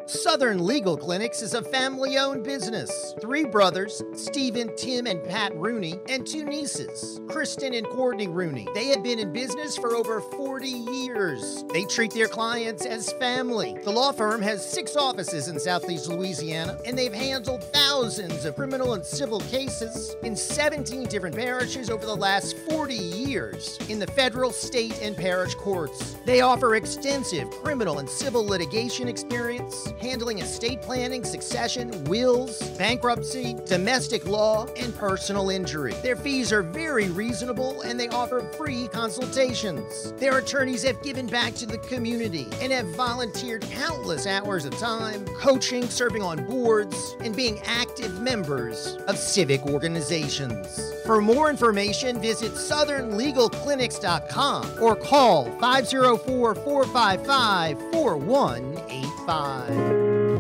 Southern 0.07 0.64
Legal 0.64 0.95
Clinics 0.95 1.41
is 1.41 1.56
a 1.56 1.64
family 1.64 2.19
owned 2.19 2.44
business. 2.44 3.15
Three 3.19 3.44
brothers, 3.44 4.03
Stephen, 4.14 4.69
Tim, 4.76 5.07
and 5.07 5.23
Pat 5.23 5.56
Rooney, 5.56 5.99
and 6.07 6.27
two 6.27 6.45
nieces, 6.45 7.19
Kristen 7.27 7.73
and 7.73 7.88
Courtney 7.88 8.27
Rooney. 8.27 8.68
They 8.76 8.90
have 8.90 9.02
been 9.02 9.18
in 9.18 9.34
business 9.34 9.76
for 9.76 9.95
over 9.95 10.22
40 10.22 10.68
years. 10.68 11.64
They 11.73 11.86
treat 11.86 12.14
their 12.14 12.27
clients 12.27 12.86
as 12.86 13.14
family. 13.14 13.80
The 13.84 13.90
law 13.91 14.11
firm 14.11 14.44
has 14.44 14.64
six 14.64 14.95
offices 14.95 15.48
in 15.48 15.60
Southeast 15.60 16.07
Louisiana, 16.07 16.77
and 16.86 16.95
they've 16.95 17.11
handled 17.11 17.64
thousands 17.73 18.45
of 18.45 18.56
criminal 18.56 18.94
and 18.94 19.03
civil 19.03 19.40
cases 19.40 20.15
in 20.22 20.36
17 20.36 21.07
different 21.07 21.36
parishes 21.36 21.90
over 21.90 22.06
the 22.06 22.15
last 22.15 22.56
40 22.69 22.94
years 22.94 23.80
in 23.90 23.98
the 23.98 24.07
federal, 24.07 24.52
state, 24.52 25.02
and 25.02 25.18
parish 25.18 25.56
courts. 25.56 26.15
They 26.26 26.41
offer 26.41 26.76
extensive 26.76 27.49
criminal 27.49 27.98
and 27.98 28.07
civil 28.07 28.45
litigation 28.45 29.07
experience 29.07 29.94
handling 29.99 30.39
estate 30.39 30.81
planning, 30.81 31.23
succession, 31.23 32.03
wills, 32.05 32.61
bankruptcy, 32.77 33.55
domestic 33.65 34.26
law, 34.26 34.65
and 34.77 34.95
personal 34.95 35.49
injury. 35.49 35.93
Their 36.03 36.15
fees 36.15 36.51
are 36.51 36.63
very 36.63 37.09
reasonable 37.09 37.81
and 37.81 37.99
they 37.99 38.07
offer 38.09 38.41
free 38.57 38.88
consultations. 38.88 40.13
Their 40.13 40.38
attorneys 40.38 40.84
have 40.84 41.01
given 41.01 41.27
back 41.27 41.53
to 41.55 41.65
the 41.65 41.80
community 41.80 42.47
and 42.61 42.72
have 42.72 42.88
volunteered 42.95 43.63
countless 43.63 44.27
hours 44.27 44.65
of 44.65 44.77
time 44.77 45.26
coaching, 45.39 45.88
serving 45.88 46.22
on 46.22 46.45
boards, 46.45 47.15
and 47.22 47.35
being 47.35 47.59
active 47.65 48.22
members 48.22 48.97
of 49.07 49.17
civic 49.17 49.65
organizations. 49.65 50.93
For 51.05 51.22
more 51.22 51.51
information, 51.51 52.19
visit 52.19 52.53
southernlegalclinics.com 52.53 54.81
or 54.81 54.95
call 54.95 55.45
504 55.59 56.55
455 56.55 57.80
4185. 57.91 59.84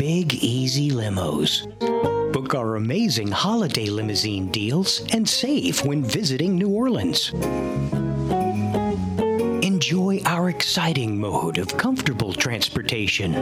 Big 0.05 0.35
Easy 0.35 0.91
Limos. 0.91 1.65
Book 2.31 2.53
our 2.53 2.75
amazing 2.75 3.31
holiday 3.31 3.87
limousine 3.87 4.51
deals 4.51 5.03
and 5.11 5.27
save 5.27 5.83
when 5.83 6.03
visiting 6.03 6.59
New 6.59 6.69
Orleans. 6.69 7.31
Enjoy 9.63 10.21
our 10.27 10.51
exciting 10.51 11.19
mode 11.19 11.57
of 11.57 11.75
comfortable 11.75 12.33
transportation. 12.33 13.33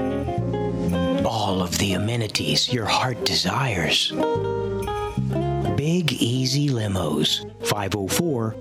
All 1.26 1.62
of 1.62 1.78
the 1.80 1.96
amenities 1.96 2.72
your 2.72 2.86
heart 2.86 3.22
desires. 3.26 4.14
Big 5.76 6.14
Easy 6.14 6.70
Limos, 6.70 7.44
504 7.68 8.52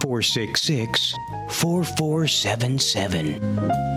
466 0.00 1.14
4477. 1.48 3.92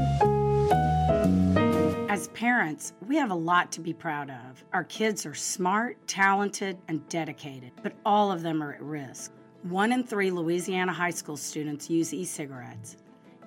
As 2.16 2.30
parents, 2.30 2.94
we 3.06 3.18
have 3.18 3.30
a 3.30 3.36
lot 3.36 3.74
to 3.74 3.82
be 3.82 3.92
proud 3.92 4.30
of. 4.30 4.64
Our 4.72 4.86
kids 4.86 5.26
are 5.26 5.34
smart, 5.34 5.98
talented, 6.08 6.78
and 6.88 7.06
dedicated, 7.10 7.74
but 7.84 7.92
all 8.06 8.32
of 8.32 8.42
them 8.42 8.64
are 8.64 8.72
at 8.72 8.82
risk. 8.82 9.34
One 9.64 9.92
in 9.92 10.02
three 10.02 10.32
Louisiana 10.32 10.94
high 10.94 11.10
school 11.10 11.36
students 11.36 11.90
use 11.90 12.14
e 12.14 12.24
cigarettes, 12.24 12.96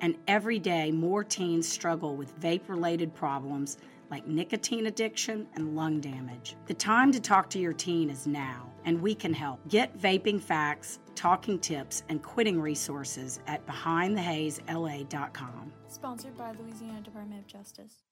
and 0.02 0.18
every 0.26 0.58
day 0.58 0.92
more 0.92 1.24
teens 1.24 1.66
struggle 1.66 2.14
with 2.14 2.38
vape 2.42 2.68
related 2.68 3.14
problems 3.14 3.78
like 4.10 4.26
nicotine 4.26 4.88
addiction 4.88 5.46
and 5.54 5.74
lung 5.74 5.98
damage. 5.98 6.54
The 6.66 6.74
time 6.74 7.10
to 7.12 7.20
talk 7.20 7.48
to 7.50 7.58
your 7.58 7.72
teen 7.72 8.10
is 8.10 8.26
now, 8.26 8.70
and 8.84 9.00
we 9.00 9.14
can 9.14 9.32
help. 9.32 9.66
Get 9.68 9.98
vaping 9.98 10.42
facts, 10.42 10.98
talking 11.14 11.58
tips, 11.58 12.02
and 12.10 12.22
quitting 12.22 12.60
resources 12.60 13.40
at 13.46 13.66
behindthehazela.com. 13.66 15.72
Sponsored 15.88 16.36
by 16.36 16.52
Louisiana 16.52 17.00
Department 17.00 17.40
of 17.40 17.46
Justice. 17.46 18.07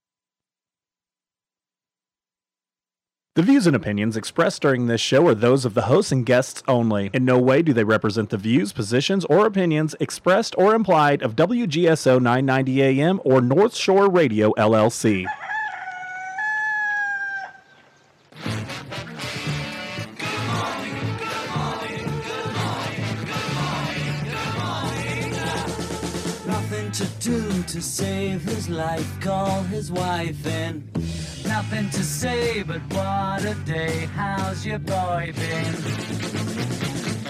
The 3.37 3.43
views 3.43 3.67
and 3.67 3.77
opinions 3.77 4.17
expressed 4.17 4.63
during 4.63 4.87
this 4.87 5.03
show 5.03 5.29
are 5.29 5.35
those 5.35 5.67
of 5.67 5.75
the 5.75 5.83
hosts 5.83 6.11
and 6.11 6.25
guests 6.25 6.63
only. 6.67 7.11
In 7.13 7.27
no 7.27 7.39
way 7.39 7.61
do 7.61 7.75
they 7.75 7.85
represent 7.85 8.31
the 8.31 8.39
views, 8.39 8.73
positions, 8.73 9.27
or 9.27 9.45
opinions 9.45 9.95
expressed 10.01 10.55
or 10.57 10.75
implied 10.75 11.21
of 11.21 11.37
WGSO 11.37 12.19
990 12.19 12.83
AM 12.83 13.21
or 13.25 13.43
North 13.43 13.77
Shore 13.77 14.09
Radio 14.09 14.53
LLC. 14.53 15.27
Nothing 26.47 26.91
to 26.91 27.05
do 27.21 27.63
to 27.65 27.83
save 27.83 28.45
his 28.45 28.71
life, 28.71 29.21
call 29.21 29.61
his 29.65 29.93
wife 29.93 30.47
in. 30.47 30.91
Nothing 31.49 31.89
to 31.91 32.03
say, 32.03 32.63
but 32.65 32.81
what 32.93 33.45
a 33.45 33.55
day, 33.65 34.09
how's 34.15 34.67
your 34.67 34.79
boy 34.81 35.33
been? 35.37 35.73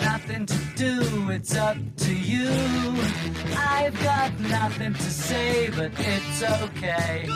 Nothing 0.02 0.47
to 0.47 0.59
do, 0.74 1.30
it's 1.30 1.55
up 1.55 1.76
to 1.98 2.14
you. 2.14 2.48
I've 3.56 4.02
got 4.02 4.38
nothing 4.40 4.94
to 4.94 5.10
say, 5.10 5.70
but 5.70 5.93
it's 5.98 6.43
okay. 6.62 7.26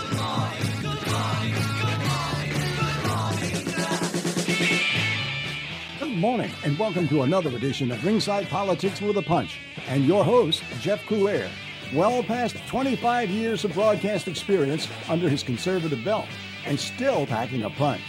Good 5.98 6.16
morning, 6.16 6.50
and 6.64 6.78
welcome 6.78 7.06
to 7.08 7.22
another 7.22 7.50
edition 7.50 7.92
of 7.92 8.04
Ringside 8.04 8.48
Politics 8.48 9.00
with 9.02 9.18
a 9.18 9.22
Punch. 9.22 9.58
And 9.88 10.04
your 10.06 10.24
host, 10.24 10.62
Jeff 10.80 11.04
Crouere. 11.04 11.50
Well 11.92 12.22
past 12.22 12.56
25 12.68 13.30
years 13.30 13.64
of 13.64 13.74
broadcast 13.74 14.28
experience 14.28 14.86
under 15.08 15.28
his 15.28 15.42
conservative 15.42 16.04
belt, 16.04 16.26
and 16.66 16.78
still 16.78 17.26
packing 17.26 17.62
a 17.64 17.70
punch. 17.70 18.02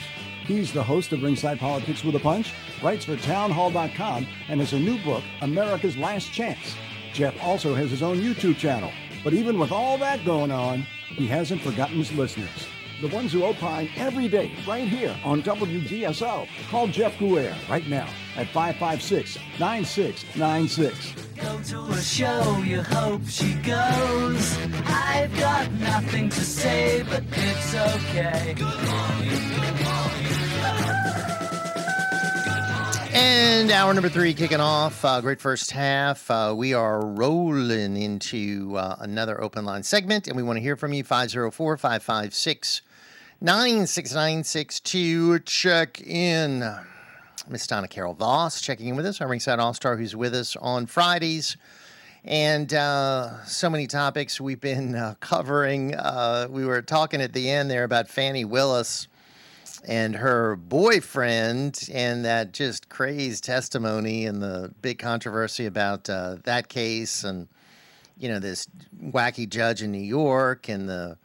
He's 0.46 0.74
the 0.74 0.84
host 0.84 1.14
of 1.14 1.24
Ringside 1.24 1.60
Politics 1.60 2.04
with 2.04 2.16
a 2.16 2.20
Punch, 2.20 2.52
writes 2.82 3.06
for 3.06 3.16
townhall.com, 3.16 4.28
and 4.50 4.60
has 4.60 4.74
a 4.74 4.80
new 4.80 4.98
book, 5.04 5.24
America's 5.42 5.96
Last 5.98 6.34
Chance. 6.34 6.76
Jeff 7.14 7.36
also 7.44 7.76
has 7.76 7.92
his 7.92 8.02
own 8.02 8.18
YouTube 8.18 8.58
channel. 8.58 8.92
But 9.24 9.34
even 9.34 9.60
with 9.60 9.72
all 9.72 9.98
that 10.00 10.26
going 10.26 10.52
on, 10.52 10.86
he 11.08 11.28
hasn't 11.28 11.62
forgotten 11.62 11.98
his 11.98 12.12
listeners. 12.14 12.68
The 13.02 13.08
ones 13.08 13.34
who 13.34 13.44
opine 13.44 13.90
every 13.96 14.28
day, 14.28 14.52
right 14.68 14.88
here 14.88 15.18
on 15.24 15.42
WGSO. 15.42 16.48
Call 16.70 16.88
Jeff 16.88 17.18
Crouere 17.18 17.56
right 17.68 17.88
now 17.88 18.08
at 18.36 18.48
556 18.50 19.40
9696. 19.60 21.14
Go 21.36 21.62
to 21.64 21.92
a 21.94 22.00
show, 22.00 22.60
you 22.60 22.84
hope 22.84 23.26
she 23.28 23.56
goes. 23.56 24.56
I've 24.86 25.36
got 25.40 25.72
nothing 25.72 26.30
to 26.30 26.42
say, 26.42 27.04
but 27.10 27.24
it's 27.32 27.74
okay. 27.74 28.56
And 33.14 33.72
hour 33.72 33.96
number 33.96 34.10
three 34.10 34.36
kicking 34.36 34.60
off. 34.60 35.04
Uh, 35.04 35.22
great 35.22 35.42
first 35.42 35.72
half. 35.72 36.30
Uh, 36.30 36.54
we 36.56 36.76
are 36.76 37.04
rolling 37.04 37.98
into 37.98 38.78
uh, 38.78 38.98
another 39.00 39.42
open 39.42 39.66
line 39.66 39.82
segment, 39.82 40.28
and 40.28 40.38
we 40.38 40.44
want 40.44 40.58
to 40.58 40.62
hear 40.62 40.76
from 40.76 40.94
you 40.94 41.04
504 41.04 41.78
556 41.78 42.84
96996 43.44 44.80
to 44.82 45.40
check 45.40 46.00
in. 46.02 46.64
Miss 47.50 47.66
Donna 47.66 47.88
Carol 47.88 48.14
Voss 48.14 48.62
checking 48.62 48.90
in 48.90 48.96
with 48.96 49.08
us, 49.08 49.20
our 49.20 49.28
ringside 49.28 49.58
all 49.58 49.74
star 49.74 49.98
who's 49.98 50.16
with 50.16 50.36
us 50.36 50.56
on 50.58 50.86
Fridays. 50.86 51.58
And 52.24 52.72
uh, 52.72 53.44
so 53.46 53.68
many 53.68 53.88
topics 53.88 54.40
we've 54.40 54.62
been 54.62 54.94
uh, 54.94 55.16
covering. 55.22 55.96
Uh, 55.96 56.50
we 56.52 56.66
were 56.66 56.84
talking 56.84 57.20
at 57.20 57.34
the 57.34 57.50
end 57.50 57.72
there 57.72 57.84
about 57.84 58.10
Fani 58.10 58.46
Willis 58.46 59.08
and 59.88 60.18
her 60.18 60.56
boyfriend, 60.56 61.90
and 61.92 62.24
that 62.24 62.54
just 62.54 62.90
crazed 62.90 63.44
testimony 63.44 64.28
and 64.28 64.40
the 64.40 64.72
big 64.84 65.00
controversy 65.00 65.66
about 65.66 66.08
uh, 66.12 66.36
that 66.44 66.70
case, 66.70 67.24
and 67.24 67.48
you 68.20 68.30
know 68.30 68.38
this 68.38 68.68
wacky 69.04 69.50
judge 69.50 69.82
in 69.82 69.92
New 69.92 69.98
York, 69.98 70.70
and 70.70 70.88
the 70.88 71.18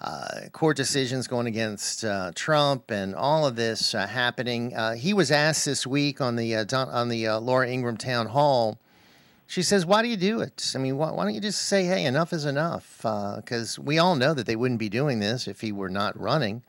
uh, 0.00 0.48
court 0.52 0.76
decisions 0.76 1.26
going 1.26 1.46
against 1.46 2.04
uh, 2.04 2.32
Trump, 2.34 2.90
and 2.90 3.14
all 3.14 3.46
of 3.46 3.56
this 3.56 3.94
uh, 3.94 4.06
happening. 4.06 4.74
Uh, 4.74 4.94
he 4.94 5.12
was 5.12 5.30
asked 5.30 5.66
this 5.66 5.86
week 5.86 6.20
on 6.20 6.36
the 6.36 6.56
uh, 6.56 6.64
Don- 6.64 6.88
on 6.88 7.08
the 7.08 7.26
uh, 7.26 7.40
Laura 7.40 7.68
Ingraham 7.68 7.98
town 7.98 8.26
hall. 8.26 8.78
She 9.46 9.62
says, 9.62 9.84
"Why 9.84 10.00
do 10.00 10.08
you 10.08 10.16
do 10.16 10.40
it? 10.40 10.72
I 10.74 10.78
mean, 10.78 10.96
why, 10.96 11.10
why 11.10 11.24
don't 11.24 11.34
you 11.34 11.40
just 11.40 11.62
say, 11.62 11.84
hey, 11.84 12.04
enough 12.04 12.32
is 12.32 12.44
enough? 12.46 13.00
Because 13.02 13.78
we 13.78 13.98
all 13.98 14.16
know 14.16 14.32
that 14.32 14.46
they 14.46 14.56
wouldn't 14.56 14.80
be 14.80 14.88
doing 14.88 15.18
this 15.18 15.46
if 15.46 15.60
he 15.60 15.72
were 15.72 15.90
not 15.90 16.18
running." 16.18 16.62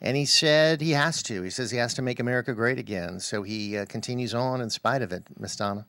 And 0.00 0.16
he 0.16 0.26
said 0.26 0.80
he 0.80 0.92
has 0.92 1.24
to. 1.24 1.42
He 1.42 1.50
says 1.50 1.72
he 1.72 1.78
has 1.78 1.92
to 1.94 2.02
make 2.02 2.20
America 2.20 2.54
great 2.54 2.78
again. 2.78 3.18
So 3.18 3.42
he 3.42 3.84
continues 3.86 4.32
on 4.32 4.60
in 4.60 4.70
spite 4.70 5.02
of 5.02 5.12
it, 5.12 5.24
Miss 5.38 5.56
Donna. 5.56 5.86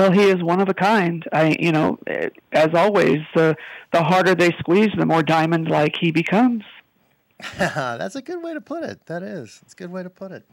Well, 0.00 0.12
he 0.12 0.30
is 0.30 0.42
one 0.42 0.62
of 0.62 0.70
a 0.70 0.72
kind. 0.72 1.26
I, 1.30 1.58
you 1.60 1.72
know, 1.72 1.98
as 2.52 2.68
always, 2.72 3.18
the 3.34 3.54
the 3.92 4.02
harder 4.02 4.34
they 4.34 4.50
squeeze, 4.52 4.88
the 4.96 5.04
more 5.04 5.22
diamond-like 5.22 5.94
he 6.00 6.10
becomes. 6.10 6.64
That's 7.58 8.16
a 8.16 8.22
good 8.22 8.42
way 8.42 8.54
to 8.54 8.62
put 8.62 8.82
it. 8.82 9.04
That 9.04 9.22
is. 9.22 9.60
It's 9.62 9.74
a 9.74 9.76
good 9.76 9.92
way 9.92 10.02
to 10.02 10.08
put 10.08 10.32
it. 10.32 10.46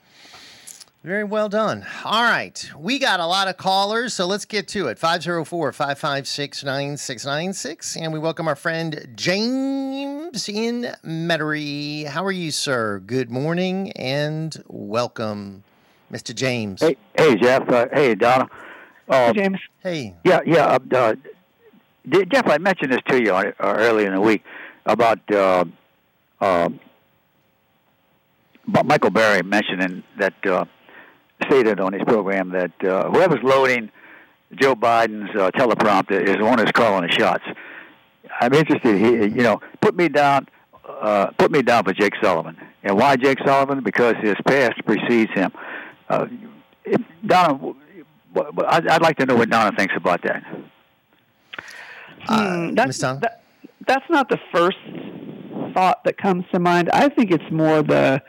Very 1.02 1.24
well 1.24 1.48
done. 1.48 1.86
All 2.04 2.24
right. 2.24 2.70
We 2.78 3.00
got 3.00 3.22
a 3.22 3.26
lot 3.26 3.48
of 3.48 3.56
callers, 3.56 4.14
so 4.14 4.26
let's 4.26 4.44
get 4.44 4.68
to 4.70 4.88
it. 4.88 5.00
504 5.00 5.72
556 5.72 6.66
9696. 6.66 7.96
And 7.96 8.12
we 8.12 8.20
welcome 8.20 8.50
our 8.50 8.56
friend 8.58 9.08
James 9.16 10.50
in 10.50 10.94
Metairie. 11.06 12.06
How 12.06 12.26
are 12.26 12.34
you, 12.34 12.52
sir? 12.52 13.00
Good 13.00 13.32
morning 13.32 13.94
and 13.94 14.62
welcome, 14.68 15.64
Mr. 16.12 16.36
James. 16.36 16.82
Hey, 16.82 16.98
hey, 17.18 17.36
Jeff. 17.36 17.70
Uh, 17.70 17.88
hey, 17.94 18.14
Donna. 18.14 18.50
Uh, 19.08 19.28
hey, 19.28 19.34
James. 19.34 19.60
Hey. 19.82 20.16
Yeah, 20.24 20.40
yeah. 20.46 20.66
Uh, 20.66 20.96
uh, 20.96 21.16
Jeff, 22.32 22.48
I 22.48 22.58
mentioned 22.58 22.92
this 22.92 23.02
to 23.08 23.22
you 23.22 23.34
on, 23.34 23.48
uh, 23.48 23.52
earlier 23.78 24.08
in 24.08 24.14
the 24.14 24.22
week 24.22 24.44
about 24.86 25.20
uh, 25.32 25.66
uh, 26.40 26.70
about 28.68 28.86
Michael 28.86 29.10
Berry 29.10 29.44
mentioning 29.44 30.04
that 30.20 30.34
uh, 30.46 30.66
stated 31.46 31.80
on 31.80 31.94
his 31.94 32.04
program 32.04 32.50
that 32.50 32.84
uh, 32.84 33.10
whoever's 33.10 33.44
loading 33.44 33.90
Joe 34.56 34.76
Biden's 34.76 35.36
uh, 35.36 35.52
teleprompter 35.52 36.22
is 36.22 36.38
the 36.38 36.46
one 36.46 36.60
who's 36.60 36.72
calling 36.72 37.08
the 37.08 37.14
shots. 37.14 37.44
I'm 38.40 38.54
interested. 38.54 38.98
He, 38.98 39.36
you 39.36 39.44
know, 39.44 39.62
put 39.82 39.96
me 39.96 40.10
down. 40.10 40.48
Uh, 40.88 41.28
put 41.38 41.52
me 41.52 41.62
down 41.62 41.84
for 41.84 41.94
Jake 41.94 42.14
Sullivan. 42.22 42.58
And 42.84 42.98
why 42.98 43.18
Jake 43.18 43.40
Sullivan? 43.46 43.84
Because 43.84 44.16
his 44.22 44.36
past 44.46 44.74
precedes 44.86 45.32
him. 45.34 45.52
Uh, 46.10 46.28
Donna, 47.26 47.74
w- 48.38 48.56
w- 48.56 48.70
I'd, 48.70 48.88
I'd 48.88 49.02
like 49.02 49.18
to 49.18 49.26
know 49.26 49.36
what 49.36 49.50
Donna 49.50 49.76
thinks 49.76 49.94
about 49.96 50.22
that. 50.24 50.44
Hmm, 52.26 52.74
that's, 52.74 52.98
that, 53.00 53.44
that's 53.88 54.10
not 54.10 54.30
the 54.30 54.40
first 54.52 54.78
thought 55.74 56.04
that 56.04 56.18
comes 56.18 56.46
to 56.52 56.60
mind. 56.60 56.90
I 56.92 57.10
think 57.10 57.32
it's 57.32 57.52
more 57.52 57.82
the 57.84 58.22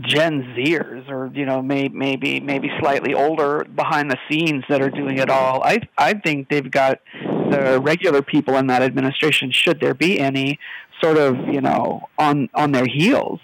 Gen 0.00 0.42
Zers, 0.54 1.08
or 1.08 1.30
you 1.32 1.46
know, 1.46 1.62
may, 1.62 1.88
maybe 1.88 2.40
maybe 2.40 2.70
slightly 2.80 3.14
older 3.14 3.64
behind 3.64 4.10
the 4.10 4.18
scenes 4.28 4.64
that 4.68 4.82
are 4.82 4.90
doing 4.90 5.18
it 5.18 5.30
all. 5.30 5.62
I 5.62 5.80
I 5.96 6.14
think 6.14 6.48
they've 6.50 6.70
got 6.70 7.00
the 7.22 7.80
regular 7.82 8.20
people 8.20 8.56
in 8.56 8.66
that 8.66 8.82
administration, 8.82 9.50
should 9.52 9.80
there 9.80 9.94
be 9.94 10.20
any, 10.20 10.58
sort 11.00 11.16
of 11.16 11.36
you 11.48 11.60
know 11.60 12.08
on 12.18 12.50
on 12.54 12.72
their 12.72 12.86
heels. 12.86 13.40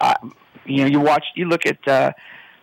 I, 0.00 0.16
you 0.64 0.84
know, 0.84 0.86
you 0.86 1.00
watch, 1.00 1.24
you 1.34 1.46
look 1.46 1.66
at 1.66 1.86
uh, 1.88 2.12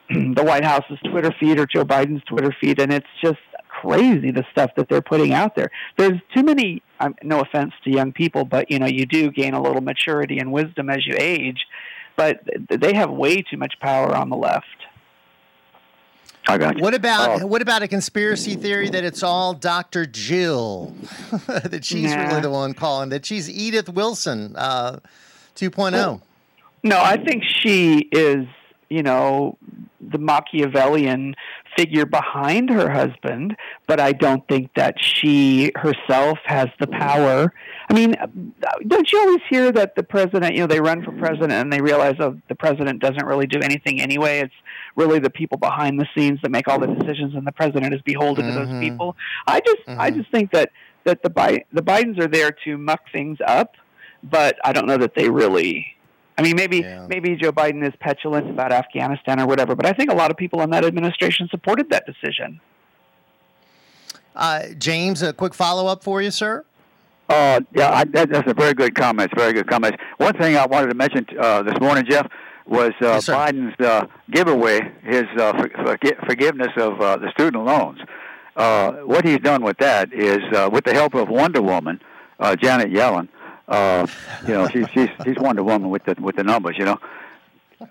the 0.36 0.44
White 0.44 0.64
House's 0.64 0.98
Twitter 1.10 1.34
feed 1.40 1.60
or 1.60 1.66
Joe 1.66 1.86
Biden's 1.86 2.24
Twitter 2.26 2.56
feed, 2.60 2.80
and 2.80 2.92
it's 2.92 3.08
just 3.22 3.38
crazy 3.68 4.32
the 4.32 4.46
stuff 4.52 4.72
that 4.76 4.90
they're 4.90 5.02
putting 5.02 5.34
out 5.34 5.56
there. 5.56 5.70
There's 5.98 6.20
too 6.36 6.44
many. 6.44 6.82
Um, 7.00 7.16
no 7.24 7.40
offense 7.40 7.74
to 7.86 7.90
young 7.92 8.12
people, 8.12 8.44
but 8.44 8.70
you 8.70 8.80
know 8.80 8.88
you 8.88 9.06
do 9.06 9.32
gain 9.32 9.54
a 9.54 9.62
little 9.62 9.82
maturity 9.82 10.40
and 10.40 10.52
wisdom 10.52 10.90
as 10.90 11.06
you 11.08 11.16
age. 11.18 11.66
But 12.18 12.42
they 12.70 12.94
have 12.96 13.10
way 13.10 13.42
too 13.42 13.56
much 13.56 13.76
power 13.80 14.14
on 14.14 14.30
the 14.30 14.36
left. 14.36 14.66
I 16.48 16.58
got 16.58 16.78
you. 16.78 16.84
What 16.84 16.94
about 16.94 17.42
Oh. 17.44 17.48
what 17.48 17.62
about 17.62 17.84
a 17.84 17.88
conspiracy 17.88 18.56
theory 18.56 18.90
that 18.90 19.04
it's 19.04 19.22
all 19.24 19.54
Dr. 19.54 20.06
Jill, 20.06 20.94
that 21.48 21.86
she's 21.86 22.12
Nah. 22.14 22.28
really 22.28 22.42
the 22.42 22.50
one 22.50 22.74
calling, 22.74 23.10
that 23.10 23.26
she's 23.26 23.50
Edith 23.50 23.88
Wilson 23.90 24.56
uh, 24.58 25.00
2.0? 25.56 26.22
No, 26.84 26.98
I 27.02 27.18
think 27.18 27.44
she 27.44 28.00
is, 28.12 28.48
you 28.90 29.04
know, 29.04 29.58
the 30.02 30.18
Machiavellian 30.18 31.36
figure 31.78 32.06
behind 32.06 32.70
her 32.70 32.90
husband, 32.90 33.56
but 33.88 34.00
I 34.00 34.12
don't 34.12 34.48
think 34.48 34.72
that 34.76 34.96
she 35.00 35.72
herself 35.76 36.40
has 36.46 36.68
the 36.80 36.88
power. 36.88 37.54
I 37.90 37.94
mean, 37.94 38.16
don't 38.88 39.12
you 39.12 39.20
always 39.20 39.42
hear 39.50 39.72
that 39.72 39.96
the 39.96 40.04
president, 40.04 40.56
you 40.56 40.62
know, 40.62 40.68
they 40.68 40.80
run 40.80 41.04
for 41.04 41.12
president 41.12 41.54
and 41.54 41.72
they 41.72 41.82
realize 41.82 42.16
oh, 42.20 42.40
the 42.48 42.56
president 42.56 43.02
doesn't 43.02 43.26
really 43.26 43.48
do 43.48 43.60
anything 43.60 44.02
anyway. 44.02 44.40
It's 44.40 44.54
really 44.96 45.20
the 45.20 45.30
people 45.30 45.58
behind 45.58 46.00
the 46.00 46.08
scenes 46.16 46.40
that 46.44 46.52
make 46.52 46.68
all 46.68 46.80
the 46.80 46.88
decisions, 46.88 47.36
and 47.36 47.46
the 47.46 47.52
president 47.52 47.94
is 47.94 48.02
beholden 48.02 48.48
to 48.48 48.52
those 48.54 48.68
mm-hmm. 48.68 48.82
people. 48.82 49.16
I 49.48 49.60
just, 49.60 49.82
I 49.88 50.10
mm-hmm. 50.10 50.20
just 50.20 50.32
think 50.32 50.52
that 50.52 50.72
that 51.06 51.24
the 51.24 51.30
Bi- 51.30 51.66
the 51.74 51.82
Bidens 51.82 52.20
are 52.20 52.28
there 52.28 52.52
to 52.66 52.78
muck 52.78 53.02
things 53.12 53.38
up, 53.46 53.76
but 54.24 54.58
I 54.64 54.74
don't 54.74 54.88
know 54.88 54.98
that 54.98 55.16
they 55.16 55.30
really. 55.30 55.96
I 56.40 56.42
mean, 56.42 56.56
maybe 56.56 56.84
maybe 57.10 57.36
Joe 57.36 57.52
Biden 57.52 57.86
is 57.86 57.94
petulant 58.00 58.50
about 58.50 58.72
Afghanistan 58.72 59.42
or 59.42 59.46
whatever, 59.46 59.76
but 59.76 59.86
I 59.86 59.92
think 59.92 60.10
a 60.10 60.16
lot 60.16 60.32
of 60.32 60.38
people 60.38 60.62
in 60.62 60.70
that 60.70 60.86
administration 60.86 61.50
supported 61.52 61.90
that 61.90 62.06
decision. 62.06 62.62
Uh, 64.34 64.68
James, 64.78 65.22
a 65.22 65.34
quick 65.34 65.54
follow 65.54 65.86
up 65.88 66.02
for 66.02 66.22
you, 66.22 66.32
sir. 66.32 66.64
Uh, 67.28 67.60
yeah, 67.76 67.92
I, 67.92 68.06
that, 68.06 68.30
that's 68.32 68.50
a 68.50 68.54
very 68.54 68.74
good 68.74 68.96
comment. 68.96 69.32
Very 69.36 69.52
good 69.52 69.68
comment. 69.68 69.98
One 70.18 70.34
thing 70.38 70.56
I 70.56 70.66
wanted 70.66 70.88
to 70.88 70.96
mention 70.96 71.26
uh, 71.38 71.62
this 71.64 71.78
morning, 71.82 72.06
Jeff, 72.10 72.26
was 72.66 72.92
uh, 73.02 73.20
Biden's 73.20 73.78
uh, 73.86 74.06
giveaway, 74.32 74.80
his 75.04 75.26
uh, 75.38 75.52
for, 75.58 75.68
forgi- 75.68 76.26
forgiveness 76.26 76.72
of 76.78 77.02
uh, 77.02 77.18
the 77.18 77.30
student 77.32 77.66
loans. 77.66 78.00
Uh, 78.56 78.94
what 79.04 79.26
he's 79.26 79.40
done 79.40 79.62
with 79.62 79.78
that 79.80 80.14
is, 80.14 80.40
uh, 80.56 80.70
with 80.72 80.86
the 80.86 80.94
help 80.94 81.16
of 81.16 81.28
Wonder 81.28 81.62
Woman, 81.62 82.00
uh, 82.40 82.56
Janet 82.56 82.92
Yellen. 82.92 83.28
Uh, 83.70 84.08
you 84.48 84.54
know, 84.54 84.68
she's 84.68 84.88
she's 84.90 85.10
she's 85.24 85.38
Wonder 85.38 85.64
Woman 85.64 85.90
with 85.90 86.04
the 86.04 86.16
with 86.20 86.36
the 86.36 86.44
numbers. 86.44 86.76
You 86.78 86.86
know, 86.86 87.00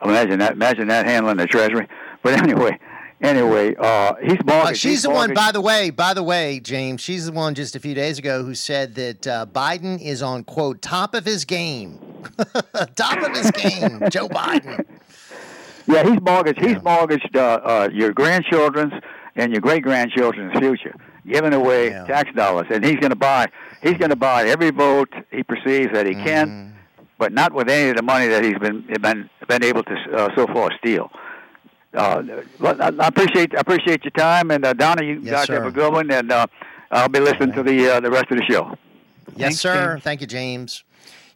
imagine 0.02 0.40
that. 0.40 0.52
Imagine 0.52 0.88
that 0.88 1.06
handling 1.06 1.36
the 1.36 1.46
Treasury. 1.46 1.88
But 2.22 2.34
anyway, 2.34 2.78
anyway, 3.20 3.74
uh, 3.76 4.14
he's 4.22 4.38
Uh, 4.46 4.68
she's 4.68 4.82
he's 4.82 5.02
the 5.02 5.10
one, 5.10 5.34
by 5.34 5.52
the 5.52 5.60
way, 5.60 5.90
by 5.90 6.14
the 6.14 6.22
way, 6.22 6.60
James, 6.60 7.00
she's 7.00 7.26
the 7.26 7.32
one 7.32 7.54
just 7.54 7.76
a 7.76 7.80
few 7.80 7.94
days 7.94 8.18
ago 8.18 8.42
who 8.44 8.54
said 8.54 8.94
that 8.96 9.26
uh, 9.26 9.46
Biden 9.46 10.00
is 10.00 10.22
on, 10.22 10.44
quote, 10.44 10.82
top 10.82 11.14
of 11.14 11.24
his 11.24 11.44
game. 11.44 11.98
top 12.96 13.22
of 13.22 13.36
his 13.36 13.50
game, 13.52 14.02
Joe 14.10 14.28
Biden. 14.28 14.84
Yeah, 15.86 16.02
he's 16.10 16.20
mortgaged. 16.20 16.60
He's 16.60 16.82
mortgaged 16.82 17.36
uh, 17.36 17.60
uh, 17.64 17.88
your 17.92 18.12
grandchildren's 18.12 18.92
and 19.36 19.52
your 19.52 19.60
great 19.60 19.82
grandchildren's 19.82 20.58
future, 20.58 20.94
giving 21.28 21.52
away 21.54 21.90
tax 21.90 22.30
dollars, 22.34 22.66
and 22.70 22.84
he's 22.84 22.96
going 22.96 23.10
to 23.10 23.16
buy. 23.16 23.46
He's 23.82 23.96
going 23.98 24.10
to 24.10 24.16
buy 24.16 24.46
every 24.48 24.70
vote 24.70 25.12
he 25.30 25.42
perceives 25.42 25.92
that 25.92 26.06
he 26.06 26.14
Mm-hmm. 26.14 26.24
can, 26.24 26.74
but 27.18 27.32
not 27.32 27.52
with 27.52 27.68
any 27.68 27.90
of 27.90 27.96
the 27.96 28.02
money 28.02 28.26
that 28.28 28.44
he's 28.44 28.58
been 28.58 28.82
been 29.00 29.28
been 29.48 29.62
able 29.64 29.82
to 29.84 29.94
uh, 30.14 30.34
so 30.34 30.46
far 30.48 30.70
steal. 30.78 31.10
Uh, 31.94 32.22
I 32.62 32.92
I 33.00 33.06
appreciate 33.08 33.54
I 33.56 33.60
appreciate 33.60 34.04
your 34.04 34.10
time, 34.12 34.50
and 34.50 34.64
uh, 34.64 34.72
Donna, 34.72 35.02
you 35.04 35.20
Yes, 35.22 35.32
guys 35.32 35.46
sir. 35.46 35.54
have 35.54 35.66
a 35.66 35.70
good 35.70 35.92
one, 35.92 36.10
and 36.10 36.30
uh, 36.30 36.46
I'll 36.90 37.08
be 37.08 37.20
listening 37.20 37.52
to 37.52 37.62
the 37.62 37.88
uh, 37.96 38.00
the 38.00 38.10
rest 38.10 38.26
of 38.30 38.36
the 38.38 38.44
show. 38.44 38.76
Yes, 39.36 39.58
sir. 39.58 39.98
Thank 40.02 40.20
you, 40.20 40.26
James. 40.26 40.84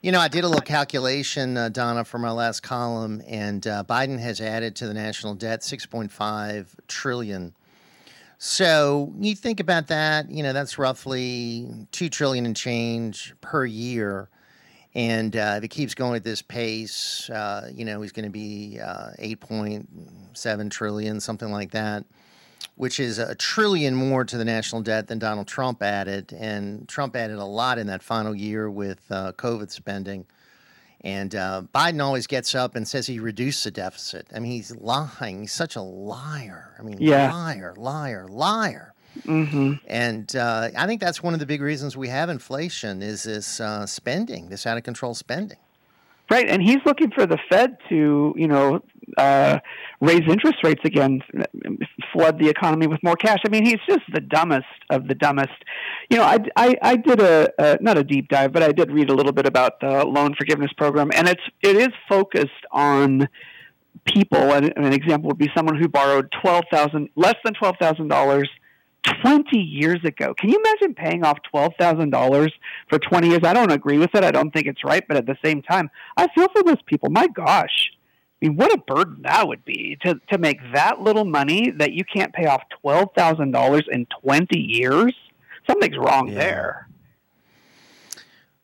You 0.03 0.11
know, 0.11 0.19
I 0.19 0.27
did 0.27 0.43
a 0.43 0.49
little 0.49 0.61
calculation, 0.63 1.57
uh, 1.57 1.69
Donna, 1.69 2.05
for 2.05 2.19
my 2.19 2.33
last 2.33 2.63
column, 2.65 3.23
and 3.27 3.65
uh, 3.67 3.85
Biden 3.89 4.19
has 4.19 4.41
added 4.41 4.75
to 4.77 4.89
the 4.89 4.95
national 4.95 5.37
debt 5.37 5.61
6.5 5.61 6.67
trillion. 6.89 7.55
So 8.45 9.13
you 9.21 9.37
think 9.37 9.61
about 9.61 9.87
that, 9.87 10.29
you 10.29 10.43
know, 10.43 10.53
that's 10.53 10.77
roughly 10.77 11.87
2 11.93 12.09
trillion 12.09 12.45
and 12.45 12.57
change 12.57 13.33
per 13.41 13.65
year. 13.65 14.31
And 14.97 15.37
uh, 15.37 15.55
if 15.59 15.63
it 15.63 15.69
keeps 15.69 15.95
going 15.95 16.17
at 16.17 16.25
this 16.25 16.43
pace, 16.43 17.31
uh, 17.31 17.71
you 17.73 17.85
know, 17.85 18.03
he's 18.03 18.11
going 18.11 18.25
to 18.25 18.33
be 18.33 18.81
uh, 18.85 19.11
8.7 19.21 20.71
trillion, 20.73 21.21
something 21.21 21.53
like 21.53 21.71
that, 21.71 22.05
which 22.75 22.99
is 22.99 23.21
a 23.21 23.37
trillion 23.37 23.95
more 23.95 24.25
to 24.25 24.37
the 24.37 24.45
national 24.45 24.83
debt 24.83 25.07
than 25.07 25.21
Donald 25.21 25.47
Trump 25.47 25.81
added. 25.81 26.33
And 26.33 26.89
Trump 26.89 27.15
added 27.15 27.39
a 27.39 27.45
lot 27.45 27.79
in 27.79 27.87
that 27.87 28.03
final 28.03 28.35
year 28.35 28.69
with 28.69 29.05
uh, 29.09 29.35
COVID 29.35 29.71
spending. 29.71 30.27
And 31.05 31.35
uh, 31.35 31.63
Biden 31.75 32.03
always 32.03 32.27
gets 32.27 32.55
up 32.55 32.77
and 32.77 32.87
says 32.87 33.07
he 33.09 33.19
reduced 33.19 33.65
the 33.65 33.71
deficit. 33.73 34.27
I 34.35 34.39
mean, 34.39 34.53
he's 34.53 34.75
lying. 34.77 35.41
He's 35.41 35.53
such 35.53 35.75
a 35.75 35.81
liar. 35.83 36.77
I 36.79 36.83
mean, 36.83 36.99
Yeah. 37.01 37.33
liar, 37.33 37.75
liar, 37.77 38.29
liar. 38.29 38.95
Mm-hmm. 39.27 39.73
And 39.89 40.35
uh, 40.37 40.69
I 40.77 40.87
think 40.87 41.01
that's 41.01 41.23
one 41.23 41.35
of 41.35 41.41
the 41.41 41.47
big 41.47 41.61
reasons 41.61 41.97
we 41.97 42.09
have 42.09 42.31
inflation 42.31 43.03
is 43.03 43.25
this 43.25 43.61
uh, 43.61 43.85
spending, 43.87 44.49
this 44.49 44.67
out 44.67 44.77
of 44.79 44.85
control 44.85 45.15
spending. 45.15 45.59
Right, 46.31 46.49
and 46.49 46.63
he's 46.63 46.79
looking 46.87 47.11
for 47.11 47.27
the 47.27 47.39
Fed 47.51 47.77
to, 47.91 48.33
you 48.39 48.49
know, 48.49 48.83
uh, 49.17 49.59
raise 50.01 50.23
interest 50.29 50.59
rates 50.63 50.81
again, 50.85 51.21
flood 52.13 52.39
the 52.39 52.49
economy 52.49 52.87
with 52.87 53.03
more 53.03 53.17
cash. 53.17 53.39
I 53.45 53.49
mean, 53.49 53.65
he's 53.65 53.81
just 53.89 54.03
the 54.13 54.21
dumbest 54.21 54.67
of 54.91 55.09
the 55.09 55.15
dumbest. 55.15 55.53
You 56.11 56.19
know, 56.19 56.25
I, 56.25 56.39
I, 56.57 56.77
I 56.83 56.97
did 56.97 57.21
a, 57.21 57.51
a 57.59 57.79
not 57.81 57.99
a 57.99 58.05
deep 58.05 58.29
dive, 58.29 58.53
but 58.53 58.63
I 58.63 58.73
did 58.73 58.91
read 58.91 59.11
a 59.11 59.15
little 59.15 59.33
bit 59.33 59.47
about 59.47 59.81
the 59.81 60.05
loan 60.05 60.35
forgiveness 60.35 60.73
program, 60.77 61.11
and 61.15 61.29
it's 61.29 61.43
it 61.63 61.77
is 61.77 61.91
focused 62.09 62.51
on 62.71 63.29
people. 64.05 64.53
And 64.53 64.73
an 64.77 64.93
example 64.93 65.29
would 65.29 65.39
be 65.39 65.51
someone 65.57 65.77
who 65.77 65.89
borrowed 65.89 66.33
twelve 66.43 66.65
thousand, 66.71 67.11
less 67.17 67.37
than 67.45 67.55
twelve 67.55 67.77
thousand 67.81 68.09
dollars 68.09 68.49
20 69.23 69.59
years 69.59 70.01
ago. 70.05 70.35
Can 70.39 70.49
you 70.51 70.59
imagine 70.59 70.95
paying 70.95 71.25
off 71.25 71.39
$12,000 71.53 72.51
for 72.89 72.99
20 72.99 73.29
years? 73.29 73.41
I 73.45 73.53
don't 73.53 73.73
agree 73.73 73.99
with 73.99 74.15
it. 74.15 74.23
I 74.23 74.31
don't 74.31 74.53
think 74.53 74.67
it's 74.67 74.85
right. 74.85 75.03
But 75.07 75.17
at 75.17 75.27
the 75.27 75.37
same 75.45 75.63
time, 75.63 75.91
I 76.17 76.29
feel 76.29 76.49
for 76.55 76.63
those 76.63 76.81
people. 76.87 77.11
My 77.11 77.27
gosh. 77.27 77.91
I 78.43 78.49
mean, 78.49 78.57
what 78.57 78.73
a 78.73 78.79
burden 78.79 79.23
that 79.23 79.47
would 79.47 79.65
be 79.65 79.97
to, 80.05 80.21
to 80.31 80.39
make 80.39 80.59
that 80.75 81.01
little 81.01 81.25
money 81.25 81.71
that 81.71 81.93
you 81.93 82.05
can't 82.05 82.33
pay 82.33 82.47
off 82.47 82.63
$12,000 82.85 83.89
in 83.89 84.07
20 84.21 84.59
years. 84.59 85.15
Something's 85.69 85.97
wrong 85.97 86.29
yeah. 86.29 86.35
there. 86.35 86.89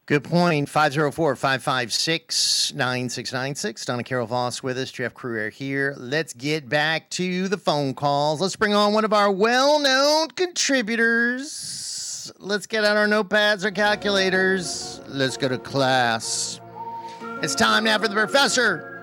Good 0.06 0.24
point. 0.24 0.68
504 0.68 1.36
556 1.36 2.72
9696. 2.74 3.84
Donna 3.84 4.02
Carol 4.02 4.26
Voss 4.26 4.62
with 4.62 4.78
us. 4.78 4.90
Jeff 4.90 5.14
Crouere 5.14 5.52
here. 5.52 5.94
Let's 5.96 6.32
get 6.32 6.68
back 6.68 7.10
to 7.10 7.46
the 7.46 7.58
phone 7.58 7.94
calls. 7.94 8.40
Let's 8.40 8.56
bring 8.56 8.74
on 8.74 8.94
one 8.94 9.04
of 9.04 9.12
our 9.12 9.30
well 9.30 9.78
known 9.78 10.28
contributors. 10.30 12.32
Let's 12.38 12.66
get 12.66 12.84
out 12.84 12.96
our 12.96 13.06
notepads, 13.06 13.64
our 13.64 13.70
calculators. 13.70 15.00
Let's 15.06 15.36
go 15.36 15.48
to 15.48 15.58
class. 15.58 16.60
It's 17.42 17.54
time 17.54 17.84
now 17.84 17.98
for 17.98 18.08
the 18.08 18.14
professor. 18.14 18.97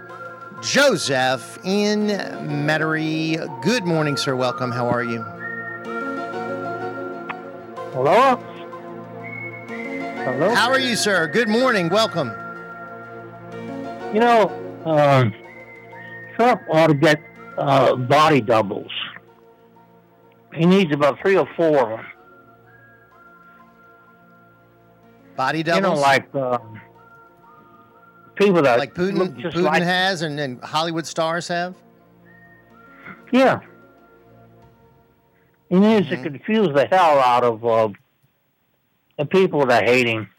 Joseph 0.66 1.60
in 1.64 2.08
Metairie. 2.08 3.38
Good 3.62 3.86
morning, 3.86 4.18
sir. 4.18 4.36
Welcome. 4.36 4.72
How 4.72 4.88
are 4.88 5.04
you? 5.04 5.22
Hello. 7.94 8.38
Hello. 10.24 10.56
How 10.56 10.72
are 10.72 10.80
you, 10.80 10.96
sir? 10.96 11.28
Good 11.28 11.50
morning. 11.50 11.90
Welcome. 11.90 12.32
You 14.12 14.22
know, 14.22 14.50
uh, 14.86 15.26
Trump 16.36 16.62
ought 16.72 16.88
to 16.88 16.96
get 16.96 17.22
uh, 17.60 17.96
body 17.96 18.42
doubles. 18.42 18.92
He 20.56 20.66
needs 20.66 20.92
about 20.92 21.20
three 21.22 21.38
or 21.38 21.48
four 21.56 21.78
of 21.78 21.90
them. 21.90 22.06
Body 25.36 25.62
doubles? 25.62 25.84
You 25.84 25.96
know, 25.96 26.02
like. 26.02 26.28
Uh, 26.34 26.58
people 28.36 28.62
that 28.62 28.80
like 28.80 28.94
Putin, 28.94 29.36
Putin 29.41 29.64
like, 29.64 29.84
has, 29.84 30.22
and, 30.22 30.40
and 30.40 30.64
Hollywood 30.64 31.06
stars 31.06 31.48
have. 31.48 31.76
Yeah, 33.32 33.60
he 35.70 35.80
needs 35.80 36.07
mm-hmm. 36.07 36.24
to 36.24 36.30
confuse 36.30 36.74
the 36.74 36.86
hell 36.86 37.20
out 37.20 37.44
of 37.44 37.66
uh, 37.66 37.90
the 39.18 39.26
people 39.26 39.66
that 39.66 39.84
hate 39.84 40.07
him. 40.07 40.30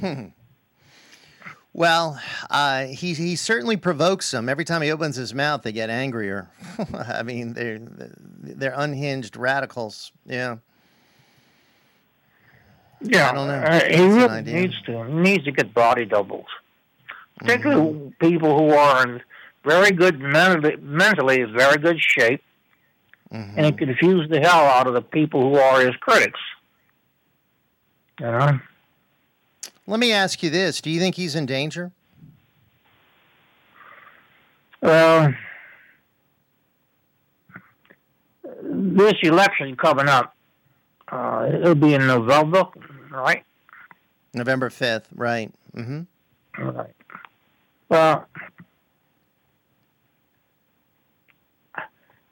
Hmm. 0.00 0.24
Well, 1.72 2.20
uh, 2.50 2.86
he 2.86 3.12
he 3.12 3.36
certainly 3.36 3.76
provokes 3.76 4.30
them. 4.30 4.48
Every 4.48 4.64
time 4.64 4.80
he 4.80 4.90
opens 4.90 5.16
his 5.16 5.34
mouth, 5.34 5.62
they 5.62 5.72
get 5.72 5.90
angrier. 5.90 6.50
I 6.94 7.22
mean, 7.22 7.52
they're 7.52 7.78
they're 7.80 8.74
unhinged 8.74 9.36
radicals. 9.36 10.10
Yeah. 10.24 10.56
Yeah, 13.00 13.30
I 13.30 13.34
don't 13.34 13.48
know. 13.48 13.54
Uh, 13.54 13.84
he 13.84 14.02
really 14.02 14.42
needs 14.42 14.80
to. 14.82 15.04
He 15.04 15.12
needs 15.12 15.44
to 15.44 15.52
get 15.52 15.74
body 15.74 16.04
doubles, 16.04 16.46
particularly 17.38 17.82
mm-hmm. 17.82 18.08
people 18.26 18.58
who 18.58 18.74
are 18.74 19.06
in 19.06 19.22
very 19.64 19.90
good 19.90 20.20
mentally, 20.20 20.76
mentally 20.76 21.42
very 21.44 21.76
good 21.76 22.00
shape, 22.00 22.42
mm-hmm. 23.32 23.58
and 23.58 23.66
it 23.66 23.78
confuse 23.78 24.28
the 24.30 24.40
hell 24.40 24.64
out 24.64 24.86
of 24.86 24.94
the 24.94 25.02
people 25.02 25.42
who 25.42 25.58
are 25.58 25.80
his 25.80 25.94
critics. 25.96 26.40
You 28.20 28.26
know. 28.26 28.60
Let 29.86 30.00
me 30.00 30.12
ask 30.12 30.42
you 30.42 30.50
this: 30.50 30.80
Do 30.80 30.90
you 30.90 30.98
think 30.98 31.16
he's 31.16 31.34
in 31.34 31.46
danger? 31.46 31.92
Well, 34.80 35.34
this 38.62 39.14
election 39.22 39.76
coming 39.76 40.08
up, 40.08 40.35
uh, 41.08 41.50
it'll 41.52 41.74
be 41.74 41.94
in 41.94 42.06
November, 42.06 42.66
right? 43.10 43.44
November 44.34 44.68
5th, 44.68 45.04
right. 45.14 45.52
Mm-hmm. 45.74 46.02
Right. 46.62 46.94
Well, 47.88 48.26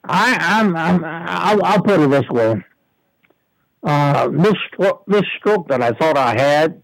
I, 0.03 0.37
I'm, 0.39 0.75
I'm, 0.75 1.03
I'll, 1.03 1.63
I'll 1.63 1.81
put 1.81 1.99
it 1.99 2.09
this 2.09 2.29
way. 2.29 2.63
Uh, 3.83 4.29
this, 4.29 4.55
this 5.07 5.23
stroke 5.37 5.67
that 5.67 5.81
I 5.81 5.91
thought 5.91 6.17
I 6.17 6.39
had 6.39 6.81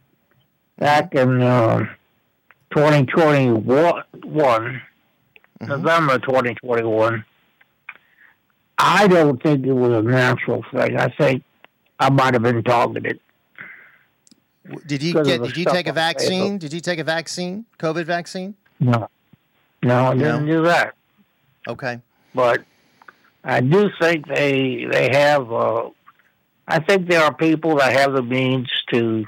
back 0.77 1.15
in 1.15 1.41
uh, 1.41 1.85
2021, 2.71 3.63
mm-hmm. 3.65 5.67
November 5.67 6.19
2021, 6.19 7.25
I 8.77 9.07
don't 9.07 9.41
think 9.41 9.65
it 9.65 9.73
was 9.73 9.93
a 9.93 10.01
natural 10.01 10.63
thing. 10.71 10.97
I 10.97 11.09
think 11.09 11.43
I 12.01 12.09
might 12.09 12.33
have 12.33 12.41
been 12.41 12.63
targeted. 12.63 13.19
Did 14.87 15.03
you 15.03 15.13
get? 15.13 15.43
Did 15.43 15.55
you 15.55 15.65
take 15.65 15.87
a 15.87 15.93
vaccine? 15.93 16.57
Did 16.57 16.73
you 16.73 16.79
take 16.79 16.97
a 16.97 17.03
vaccine? 17.03 17.65
COVID 17.77 18.05
vaccine? 18.05 18.55
No, 18.79 19.07
no, 19.83 20.05
I 20.07 20.13
didn't 20.15 20.47
no. 20.47 20.57
do 20.57 20.63
that. 20.63 20.95
Okay, 21.67 21.99
but 22.33 22.63
I 23.43 23.61
do 23.61 23.91
think 24.01 24.27
they 24.27 24.85
they 24.91 25.09
have. 25.11 25.53
Uh, 25.53 25.91
I 26.67 26.79
think 26.79 27.07
there 27.07 27.23
are 27.23 27.33
people 27.33 27.77
that 27.77 27.93
have 27.93 28.13
the 28.13 28.23
means 28.23 28.69
to 28.91 29.27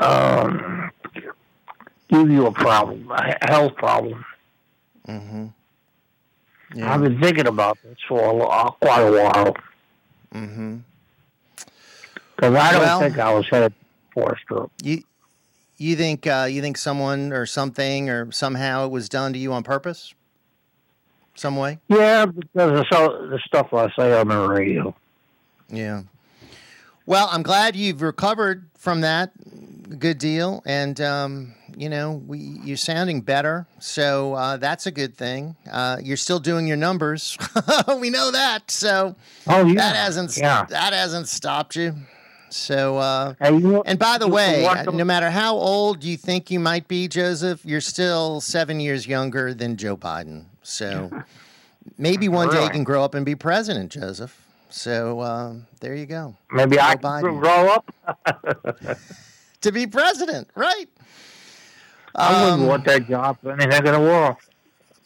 um, 0.00 0.90
give 2.10 2.30
you 2.30 2.46
a 2.46 2.52
problem, 2.52 3.10
a 3.10 3.36
health 3.48 3.76
problem. 3.76 4.24
Mm-hmm. 5.06 5.46
Yeah. 6.74 6.92
I've 6.92 7.00
been 7.00 7.18
thinking 7.18 7.46
about 7.46 7.78
this 7.82 7.96
for 8.06 8.42
a, 8.42 8.70
quite 8.72 9.00
a 9.00 9.12
while. 9.12 9.56
Mm-hmm. 10.34 10.78
Because 12.38 12.54
I 12.54 12.72
don't 12.72 12.82
well, 12.82 13.00
think 13.00 13.18
I 13.18 13.34
was 13.34 13.48
headed 13.48 13.74
for 14.14 14.30
a 14.30 14.38
stroke. 14.38 14.70
You, 14.80 15.02
you 15.76 15.96
think 15.96 16.24
uh, 16.24 16.46
you 16.48 16.62
think 16.62 16.76
someone 16.76 17.32
or 17.32 17.46
something 17.46 18.08
or 18.08 18.30
somehow 18.30 18.86
it 18.86 18.92
was 18.92 19.08
done 19.08 19.32
to 19.32 19.38
you 19.40 19.52
on 19.52 19.64
purpose, 19.64 20.14
some 21.34 21.56
way? 21.56 21.80
Yeah, 21.88 22.26
because 22.26 22.78
of 22.78 22.86
so, 22.92 23.26
the 23.28 23.40
stuff 23.44 23.74
I 23.74 23.90
say 23.98 24.16
on 24.16 24.28
the 24.28 24.48
radio. 24.48 24.94
Yeah. 25.68 26.02
Well, 27.06 27.28
I'm 27.32 27.42
glad 27.42 27.74
you've 27.74 28.02
recovered 28.02 28.68
from 28.78 29.00
that. 29.00 29.32
Good 29.98 30.18
deal, 30.18 30.62
and 30.64 31.00
um, 31.00 31.54
you 31.76 31.88
know 31.88 32.22
we, 32.24 32.38
you're 32.38 32.76
sounding 32.76 33.20
better, 33.20 33.66
so 33.80 34.34
uh, 34.34 34.58
that's 34.58 34.86
a 34.86 34.92
good 34.92 35.16
thing. 35.16 35.56
Uh, 35.68 35.96
you're 36.00 36.16
still 36.16 36.38
doing 36.38 36.68
your 36.68 36.76
numbers. 36.76 37.36
we 37.98 38.10
know 38.10 38.30
that, 38.30 38.70
so 38.70 39.16
oh, 39.48 39.66
yeah. 39.66 39.74
that 39.74 39.96
hasn't 39.96 40.36
yeah. 40.36 40.66
that 40.68 40.92
hasn't 40.92 41.26
stopped 41.26 41.74
you. 41.74 41.96
So, 42.50 42.98
uh, 42.98 43.34
and 43.40 43.98
by 43.98 44.18
the 44.18 44.28
way, 44.28 44.66
no 44.92 45.04
matter 45.04 45.30
how 45.30 45.56
old 45.56 46.04
you 46.04 46.16
think 46.16 46.50
you 46.50 46.60
might 46.60 46.88
be, 46.88 47.08
Joseph, 47.08 47.64
you're 47.64 47.80
still 47.80 48.40
seven 48.40 48.80
years 48.80 49.06
younger 49.06 49.54
than 49.54 49.76
Joe 49.76 49.96
Biden. 49.96 50.46
So 50.62 51.10
maybe 51.98 52.28
one 52.28 52.48
really? 52.48 52.60
day 52.60 52.64
you 52.64 52.70
can 52.70 52.84
grow 52.84 53.04
up 53.04 53.14
and 53.14 53.24
be 53.24 53.34
president, 53.34 53.92
Joseph. 53.92 54.40
So 54.70 55.20
uh, 55.20 55.54
there 55.80 55.94
you 55.94 56.06
go. 56.06 56.36
Maybe 56.52 56.76
Joe 56.76 56.82
I 56.82 56.96
can 56.96 57.02
Biden. 57.02 57.40
grow 57.40 57.68
up 57.68 58.98
to 59.62 59.72
be 59.72 59.86
president, 59.86 60.48
right? 60.54 60.86
I 62.14 62.44
wouldn't 62.44 62.62
um, 62.62 62.66
want 62.66 62.84
that 62.86 63.06
job 63.08 63.38
for 63.40 63.52
anything 63.52 63.86
in 63.86 63.92
the 63.92 64.00
world. 64.00 64.36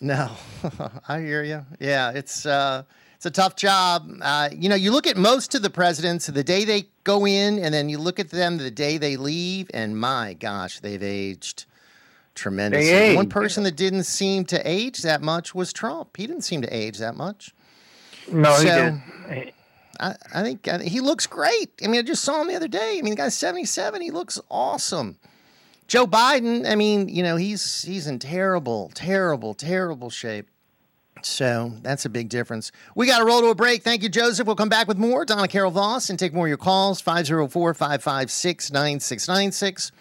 No, 0.01 0.31
I 1.09 1.21
hear 1.21 1.43
you. 1.43 1.65
Yeah, 1.79 2.11
it's. 2.11 2.47
Uh, 2.47 2.83
it's 3.23 3.39
a 3.39 3.41
tough 3.41 3.55
job. 3.55 4.11
Uh, 4.21 4.49
you 4.53 4.69
know, 4.69 4.75
you 4.75 4.91
look 4.91 5.07
at 5.07 5.17
most 5.17 5.55
of 5.55 5.63
the 5.63 5.71
presidents 5.71 6.27
the 6.27 6.43
day 6.43 6.65
they 6.65 6.87
go 7.05 7.25
in, 7.25 7.61
and 7.61 7.73
then 7.73 7.89
you 7.89 7.99
look 7.99 8.19
at 8.19 8.31
them 8.31 8.59
the 8.59 8.69
day 8.69 8.99
they 8.99 9.17
leave, 9.17 9.71
and 9.73 9.97
my 9.97 10.35
gosh, 10.35 10.81
they've 10.81 11.01
aged 11.01 11.67
tremendously. 12.35 13.15
One 13.15 13.29
person 13.29 13.63
that 13.63 13.77
didn't 13.77 14.05
seem 14.05 14.45
to 14.47 14.69
age 14.69 15.03
that 15.03 15.23
much 15.23 15.55
was 15.55 15.73
Trump. 15.73 16.17
He 16.17 16.27
didn't 16.27 16.43
seem 16.43 16.63
to 16.63 16.77
age 16.77 16.99
that 16.99 17.15
much. 17.15 17.55
No, 18.29 18.57
so, 18.57 18.63
he 18.63 18.67
didn't. 18.67 19.55
I, 20.01 20.17
I, 20.35 20.43
think, 20.43 20.67
I 20.67 20.79
think 20.79 20.91
he 20.91 20.99
looks 20.99 21.29
great. 21.29 21.71
I 21.85 21.87
mean, 21.87 22.01
I 22.01 22.03
just 22.03 22.25
saw 22.25 22.41
him 22.41 22.49
the 22.49 22.57
other 22.57 22.67
day. 22.67 22.97
I 22.99 23.03
mean, 23.03 23.13
the 23.13 23.19
guy's 23.19 23.37
77. 23.37 24.03
He 24.03 24.11
looks 24.11 24.41
awesome. 24.51 25.17
Joe 25.87 26.09
Biden, 26.09 26.69
I 26.69 26.75
mean, 26.75 27.09
you 27.09 27.23
know, 27.23 27.37
he's 27.37 27.83
he's 27.83 28.09
in 28.09 28.19
terrible, 28.19 28.91
terrible, 28.95 29.55
terrible 29.55 30.11
shape. 30.11 30.49
So 31.21 31.73
that's 31.83 32.05
a 32.05 32.09
big 32.09 32.29
difference. 32.29 32.73
We 32.97 33.07
got 33.07 33.19
to 33.19 33.25
roll 33.25 33.41
to 33.43 33.49
a 33.49 33.55
break. 33.55 33.83
Thank 33.83 34.03
you, 34.03 34.09
Joseph. 34.09 34.47
We'll 34.47 34.57
come 34.57 34.69
back 34.69 34.89
with 34.89 34.99
more. 34.99 35.25
Donna 35.25 35.47
Carol 35.47 35.71
Voss 35.71 36.11
and 36.11 36.19
take 36.19 36.33
more 36.33 36.47
of 36.47 36.49
your 36.49 36.57
calls 36.57 37.01
504 37.01 37.75
556 37.75 38.73
9696. 38.73 39.93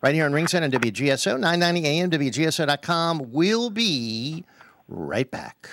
right 0.00 0.14
here 0.14 0.24
on 0.24 0.32
Ringside 0.32 0.62
on 0.62 0.70
WGSO 0.70 1.38
990 1.38 1.86
AM, 1.86 2.10
WGSO.com. 2.10 3.30
We'll 3.30 3.70
be 3.70 4.44
right 4.88 5.30
back. 5.30 5.68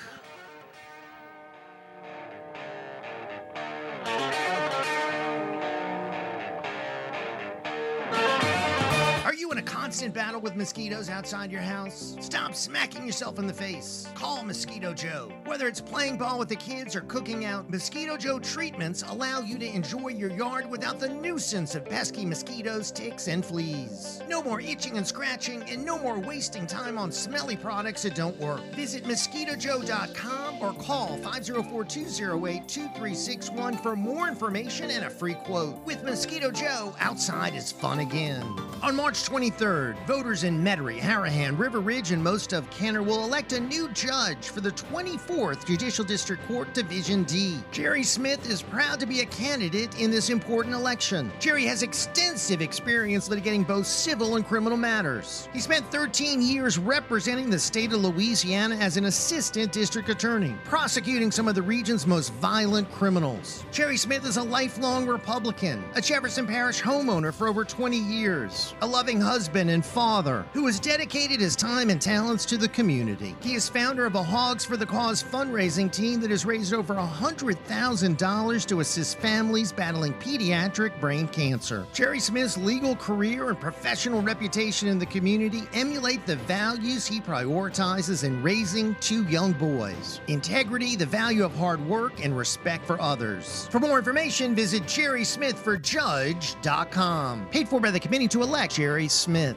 Constant 9.98 10.14
battle 10.14 10.40
with 10.40 10.56
mosquitoes 10.56 11.10
outside 11.10 11.52
your 11.52 11.60
house? 11.60 12.16
Stop 12.20 12.54
smacking 12.54 13.04
yourself 13.04 13.40
in 13.40 13.48
the 13.48 13.54
face. 13.54 14.08
Call 14.14 14.44
Mosquito 14.44 14.94
Joe. 14.94 15.32
Whether 15.46 15.68
it's 15.68 15.82
playing 15.82 16.20
ball 16.20 16.38
with 16.38 16.50
the 16.50 16.56
kids 16.56 16.96
or 16.96 17.02
cooking 17.02 17.46
out, 17.46 17.68
Mosquito 17.68 18.16
Joe 18.16 18.38
treatments 18.38 19.02
allow 19.02 19.40
you 19.40 19.58
to 19.58 19.66
enjoy 19.66 20.10
your 20.10 20.30
yard 20.30 20.70
without 20.70 21.00
the 21.00 21.10
nuisance 21.10 21.74
of 21.74 21.84
pesky 21.84 22.26
mosquitoes, 22.26 22.92
ticks, 22.92 23.28
and 23.28 23.44
fleas. 23.44 24.22
No 24.30 24.44
more 24.44 24.62
itching 24.62 24.98
and 24.98 25.08
scratching, 25.08 25.64
and 25.64 25.84
no 25.84 25.98
more 25.98 26.20
wasting 26.20 26.68
time 26.68 27.00
on 27.00 27.12
smelly 27.12 27.56
products 27.56 28.04
that 28.04 28.14
don't 28.14 28.38
work. 28.40 28.62
Visit 28.76 29.04
mosquitojoe.com 29.06 30.62
or 30.62 30.74
call 30.74 31.18
504 31.18 31.86
208 31.86 32.68
2361 32.68 33.78
for 33.80 33.96
more 33.96 34.28
information 34.28 34.92
and 34.92 35.06
a 35.06 35.10
free 35.10 35.34
quote. 35.34 35.84
With 35.86 36.04
Mosquito 36.04 36.52
Joe, 36.52 36.94
outside 37.00 37.56
is 37.56 37.72
fun 37.72 37.98
again. 37.98 38.44
On 38.84 38.96
March 38.96 39.24
20th, 39.28 39.87
23rd, 39.88 40.08
voters 40.08 40.44
in 40.44 40.64
Metairie, 40.64 41.00
Harahan, 41.00 41.58
River 41.58 41.80
Ridge, 41.80 42.12
and 42.12 42.24
most 42.24 42.54
of 42.54 42.70
Kenner 42.70 43.04
will 43.04 43.24
elect 43.24 43.54
a 43.54 43.60
new 43.60 43.90
judge 43.90 44.50
for 44.50 44.62
the 44.62 44.72
24th 44.72 45.66
Judicial 45.66 46.04
District 46.04 46.46
Court 46.48 46.74
Division 46.74 47.24
D. 47.24 47.58
Jerry 47.72 48.04
Smith 48.04 48.50
is 48.50 48.62
proud 48.62 49.00
to 49.00 49.06
be 49.06 49.22
a 49.22 49.26
candidate 49.26 50.00
in 50.00 50.12
this 50.12 50.30
important 50.30 50.76
election. 50.76 51.32
Jerry 51.40 51.66
has 51.66 51.84
extensive 51.84 52.62
experience 52.62 53.30
litigating 53.30 53.66
both 53.66 53.88
civil 53.88 54.36
and 54.36 54.46
criminal 54.46 54.78
matters. 54.78 55.48
He 55.54 55.60
spent 55.60 55.90
13 55.92 56.42
years 56.42 56.78
representing 56.78 57.50
the 57.50 57.60
state 57.60 57.94
of 57.94 58.02
Louisiana 58.02 58.76
as 58.76 58.98
an 58.98 59.06
assistant 59.06 59.72
district 59.72 60.10
attorney, 60.10 60.56
prosecuting 60.64 61.32
some 61.32 61.48
of 61.48 61.56
the 61.56 61.62
region's 61.62 62.08
most 62.08 62.34
violent 62.34 62.92
criminals. 62.92 63.66
Jerry 63.72 63.98
Smith 63.98 64.26
is 64.26 64.38
a 64.38 64.44
lifelong 64.44 65.08
Republican, 65.08 65.84
a 65.96 66.02
Jefferson 66.02 66.48
Parish 66.48 66.82
homeowner 66.82 67.34
for 67.34 67.48
over 67.48 67.64
20 67.64 67.98
years, 67.98 68.74
a 68.82 68.88
loving 68.88 69.20
husband 69.20 69.70
and 69.70 69.77
father 69.84 70.46
who 70.54 70.66
has 70.66 70.80
dedicated 70.80 71.40
his 71.40 71.56
time 71.56 71.90
and 71.90 72.02
talents 72.02 72.46
to 72.46 72.58
the 72.58 72.70
community. 72.70 73.36
He 73.42 73.56
is 73.56 73.70
founder 73.70 74.06
of 74.06 74.16
a 74.16 74.24
Hogs 74.24 74.66
for 74.66 74.78
the 74.78 74.86
Cause 74.86 75.24
fundraising 75.24 75.92
team 75.92 76.20
that 76.22 76.32
has 76.32 76.46
raised 76.46 76.74
over 76.74 76.96
$100,000 76.96 78.66
to 78.66 78.80
assist 78.80 79.20
families 79.20 79.72
battling 79.72 80.14
pediatric 80.16 81.00
brain 81.00 81.28
cancer. 81.28 81.86
Jerry 81.94 82.20
Smith's 82.20 82.58
legal 82.58 82.96
career 82.96 83.50
and 83.50 83.60
professional 83.60 84.22
reputation 84.22 84.88
in 84.88 85.00
the 85.00 85.06
community 85.06 85.64
emulate 85.74 86.26
the 86.26 86.36
values 86.36 87.08
he 87.08 87.22
prioritizes 87.22 88.24
in 88.24 88.44
raising 88.44 88.96
two 88.96 89.24
young 89.26 89.54
boys 89.54 90.22
integrity, 90.28 90.96
the 90.96 91.06
value 91.06 91.44
of 91.44 91.56
hard 91.56 91.86
work, 91.88 92.24
and 92.24 92.38
respect 92.38 92.86
for 92.86 93.02
others. 93.02 93.68
For 93.72 93.80
more 93.80 93.98
information, 93.98 94.54
visit 94.56 94.84
jerrysmithforjudge.com. 94.84 97.48
Paid 97.52 97.70
for 97.70 97.80
by 97.80 97.92
the 97.92 98.00
committee 98.00 98.28
to 98.30 98.42
elect 98.42 98.74
Jerry 98.76 99.08
Smith. 99.08 99.56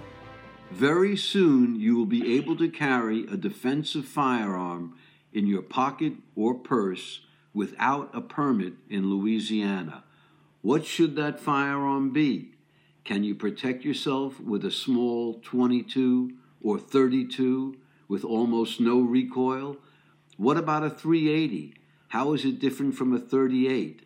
Very 0.71 1.17
soon 1.17 1.79
you 1.81 1.97
will 1.97 2.07
be 2.07 2.37
able 2.37 2.57
to 2.57 2.69
carry 2.69 3.27
a 3.27 3.37
defensive 3.37 4.05
firearm 4.05 4.95
in 5.33 5.47
your 5.47 5.63
pocket 5.63 6.15
or 6.37 6.55
purse 6.55 7.21
without 7.53 8.11
a 8.15 8.21
permit 8.21 8.75
in 8.89 9.11
Louisiana. 9.11 10.05
What 10.63 10.87
should 10.87 11.17
that 11.17 11.41
firearm 11.41 12.13
be? 12.13 12.53
Can 13.05 13.25
you 13.25 13.35
protect 13.35 13.85
yourself 13.85 14.39
with 14.39 14.65
a 14.65 14.71
small 14.71 15.41
22 15.43 16.35
or 16.63 16.79
32 16.79 17.77
with 18.09 18.25
almost 18.25 18.81
no 18.81 19.01
recoil? 19.01 19.77
What 20.37 20.57
about 20.57 20.85
a 20.85 20.91
380? 20.91 21.75
How 22.09 22.33
is 22.33 22.45
it 22.45 22.61
different 22.61 22.95
from 22.95 23.13
a 23.13 23.19
38? 23.19 24.03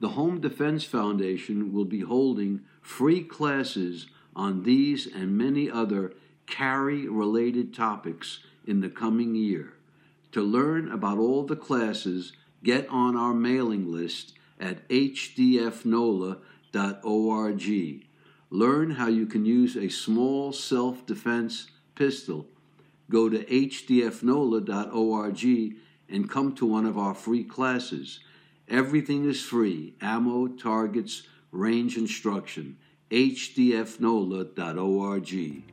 The 0.00 0.08
Home 0.10 0.40
Defense 0.40 0.84
Foundation 0.84 1.72
will 1.72 1.84
be 1.84 2.00
holding 2.00 2.62
free 2.80 3.22
classes 3.22 4.06
on 4.34 4.62
these 4.62 5.06
and 5.06 5.36
many 5.36 5.70
other 5.70 6.12
carry 6.46 7.08
related 7.08 7.74
topics 7.74 8.40
in 8.66 8.80
the 8.80 8.88
coming 8.88 9.34
year. 9.34 9.74
To 10.32 10.42
learn 10.42 10.90
about 10.90 11.18
all 11.18 11.44
the 11.44 11.56
classes, 11.56 12.32
get 12.62 12.88
on 12.88 13.16
our 13.16 13.34
mailing 13.34 13.90
list 13.90 14.34
at 14.58 14.86
hdfnola.org. 14.88 16.40
Learn 18.52 18.90
how 18.90 19.06
you 19.06 19.26
can 19.26 19.44
use 19.44 19.76
a 19.76 19.88
small 19.88 20.52
self 20.52 21.06
defense 21.06 21.68
pistol. 21.94 22.46
Go 23.08 23.28
to 23.28 23.44
hdfnola.org 23.44 24.16
and 26.08 26.30
come 26.30 26.54
to 26.54 26.66
one 26.66 26.86
of 26.86 26.98
our 26.98 27.14
free 27.14 27.44
classes. 27.44 28.20
Everything 28.68 29.28
is 29.28 29.42
free 29.42 29.94
ammo, 30.00 30.48
targets, 30.48 31.22
range 31.52 31.96
instruction 31.96 32.76
hdfnola.org. 33.10 34.52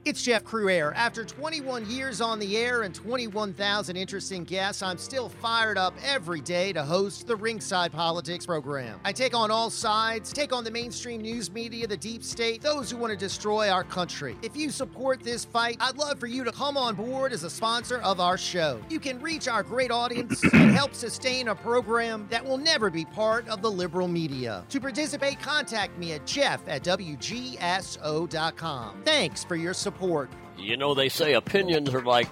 It's 0.06 0.24
Jeff 0.24 0.44
Crouere. 0.44 0.92
After 0.96 1.24
21 1.24 1.88
years 1.88 2.20
on 2.20 2.40
the 2.40 2.58
air 2.58 2.82
and 2.82 2.96
21,000 2.96 3.96
interesting 3.96 4.44
guests, 4.44 4.82
I'm 4.82 4.98
still 4.98 5.30
fired 5.30 5.78
up 5.78 5.94
every 6.04 6.42
day 6.42 6.74
to 6.74 6.84
host 6.84 7.28
the 7.28 7.36
Ringside 7.36 7.92
Politics 7.92 8.48
program. 8.48 9.00
I 9.06 9.12
take 9.12 9.36
on 9.36 9.52
all 9.52 9.70
sides, 9.70 10.34
take 10.34 10.52
on 10.52 10.64
the 10.64 10.72
mainstream 10.72 11.22
news 11.22 11.52
media, 11.52 11.86
the 11.86 11.98
deep 11.98 12.24
state, 12.24 12.64
those 12.64 12.90
who 12.90 12.98
want 12.98 13.12
to 13.12 13.18
destroy 13.18 13.70
our 13.70 13.84
country. 13.84 14.36
If 14.42 14.58
you 14.58 14.72
support 14.72 15.22
this 15.22 15.46
fight, 15.46 15.78
I'd 15.80 15.98
love 15.98 16.20
for 16.20 16.28
you 16.28 16.44
to 16.44 16.52
come 16.52 16.76
on 16.76 16.96
board 16.96 17.34
as 17.34 17.44
a 17.44 17.50
sponsor 17.52 18.00
of 18.00 18.20
our 18.20 18.38
show. 18.38 18.82
You 18.90 19.00
can 19.00 19.22
reach 19.22 19.48
our 19.48 19.62
great 19.62 19.92
audience 19.92 20.42
and 20.54 20.72
help 20.72 20.96
sustain 20.96 21.50
a 21.50 21.56
program 21.56 22.26
that 22.32 22.44
will 22.44 22.58
never 22.58 22.90
be 22.90 23.06
part 23.06 23.48
of 23.48 23.62
the 23.62 23.70
liberal 23.70 24.08
media. 24.08 24.66
To 24.70 24.82
participate, 24.82 25.40
contact 25.40 25.96
me 26.00 26.14
at 26.14 26.26
jeff 26.26 26.68
at 26.68 26.84
WG 26.84 27.27
GSO.com. 27.28 29.02
Thanks 29.04 29.44
for 29.44 29.56
your 29.56 29.74
support. 29.74 30.30
You 30.58 30.78
know, 30.78 30.94
they 30.94 31.10
say 31.10 31.34
opinions 31.34 31.94
are 31.94 32.02
like, 32.02 32.30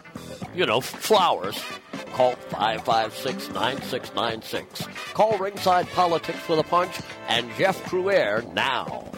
you 0.56 0.66
know, 0.66 0.82
flowers. 0.82 1.62
Call 2.14 2.32
556 2.50 3.50
9696. 3.50 4.88
Call 5.14 5.38
Ringside 5.38 5.88
Politics 5.90 6.48
with 6.48 6.60
a 6.60 6.64
Punch 6.64 7.02
and 7.28 7.52
Jeff 7.58 7.84
Crouere 7.84 8.42
now. 8.54 9.12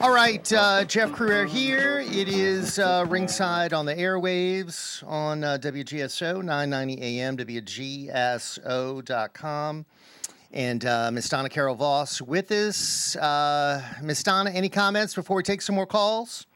All 0.00 0.14
right, 0.14 0.50
uh, 0.54 0.86
Jeff 0.86 1.10
Crouere 1.10 1.46
here. 1.46 2.00
It 2.00 2.26
is 2.26 2.78
uh, 2.78 3.04
ringside 3.06 3.74
on 3.74 3.84
the 3.84 3.94
airwaves 3.94 5.06
on 5.06 5.44
uh, 5.44 5.58
WGSO 5.60 6.42
990 6.42 7.02
AM, 7.02 7.36
WGSO.com. 7.36 8.06
And 10.52 10.86
uh, 10.86 11.10
Miss 11.10 11.28
Donna 11.28 11.50
Carol 11.50 11.74
Voss 11.74 12.22
with 12.22 12.50
us. 12.50 13.14
Uh, 13.14 13.82
Miss 14.02 14.22
Donna, 14.22 14.48
any 14.48 14.70
comments 14.70 15.14
before 15.14 15.36
we 15.36 15.42
take 15.42 15.60
some 15.60 15.74
more 15.74 15.84
calls? 15.84 16.46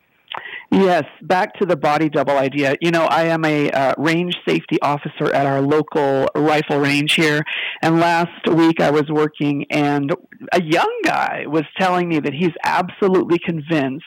Yes, 0.70 1.04
back 1.22 1.54
to 1.60 1.66
the 1.66 1.76
body 1.76 2.08
double 2.08 2.36
idea. 2.36 2.76
You 2.80 2.90
know, 2.90 3.04
I 3.04 3.24
am 3.24 3.44
a 3.44 3.70
uh, 3.70 3.94
range 3.98 4.36
safety 4.46 4.80
officer 4.82 5.32
at 5.32 5.46
our 5.46 5.60
local 5.60 6.28
rifle 6.34 6.78
range 6.78 7.14
here, 7.14 7.44
and 7.82 8.00
last 8.00 8.48
week 8.48 8.80
I 8.80 8.90
was 8.90 9.08
working, 9.08 9.66
and 9.70 10.12
a 10.52 10.62
young 10.62 11.00
guy 11.04 11.44
was 11.46 11.64
telling 11.78 12.08
me 12.08 12.18
that 12.20 12.32
he's 12.32 12.54
absolutely 12.64 13.38
convinced 13.38 14.04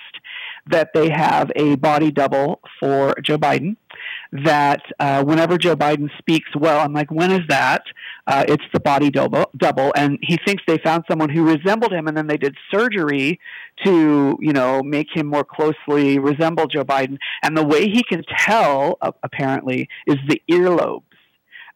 that 0.69 0.89
they 0.93 1.09
have 1.09 1.51
a 1.55 1.75
body 1.75 2.11
double 2.11 2.59
for 2.79 3.15
Joe 3.23 3.37
Biden 3.37 3.77
that 4.31 4.81
uh, 4.99 5.23
whenever 5.23 5.57
Joe 5.57 5.75
Biden 5.75 6.09
speaks 6.17 6.49
well, 6.55 6.79
I'm 6.79 6.93
like, 6.93 7.09
when 7.11 7.31
is 7.31 7.47
that? 7.47 7.83
Uh, 8.25 8.43
it's 8.47 8.63
the 8.73 8.79
body 8.79 9.09
double, 9.09 9.49
double, 9.55 9.93
and 9.95 10.19
he 10.21 10.37
thinks 10.45 10.63
they 10.67 10.77
found 10.79 11.05
someone 11.09 11.29
who 11.29 11.45
resembled 11.45 11.93
him, 11.93 12.07
and 12.07 12.17
then 12.17 12.27
they 12.27 12.37
did 12.37 12.55
surgery 12.69 13.39
to, 13.85 14.37
you 14.39 14.53
know, 14.53 14.81
make 14.83 15.07
him 15.13 15.27
more 15.27 15.43
closely 15.43 16.19
resemble 16.19 16.67
Joe 16.67 16.83
Biden. 16.83 17.17
And 17.43 17.55
the 17.55 17.65
way 17.65 17.89
he 17.89 18.03
can 18.03 18.23
tell, 18.37 18.97
apparently, 19.23 19.89
is 20.05 20.17
the 20.27 20.41
earlobes. 20.49 21.03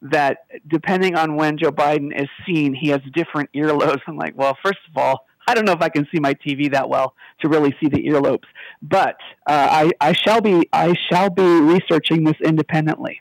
That 0.04 0.38
depending 0.66 1.14
on 1.14 1.36
when 1.36 1.58
Joe 1.58 1.70
Biden 1.70 2.10
is 2.20 2.28
seen, 2.44 2.74
he 2.74 2.88
has 2.88 3.00
different 3.14 3.50
earlobes. 3.54 4.00
I'm 4.08 4.16
like, 4.16 4.36
well, 4.36 4.58
first 4.64 4.80
of 4.90 4.96
all, 4.96 5.26
I 5.46 5.54
don't 5.54 5.64
know 5.64 5.72
if 5.72 5.82
I 5.82 5.88
can 5.88 6.06
see 6.12 6.20
my 6.20 6.34
TV 6.34 6.72
that 6.72 6.88
well 6.88 7.14
to 7.40 7.48
really 7.48 7.74
see 7.80 7.88
the 7.88 8.02
earlobes, 8.08 8.46
but 8.80 9.16
uh, 9.46 9.68
I, 9.70 9.90
I 10.00 10.12
shall 10.12 10.40
be 10.40 10.68
I 10.72 10.94
shall 11.10 11.30
be 11.30 11.42
researching 11.42 12.24
this 12.24 12.36
independently. 12.44 13.20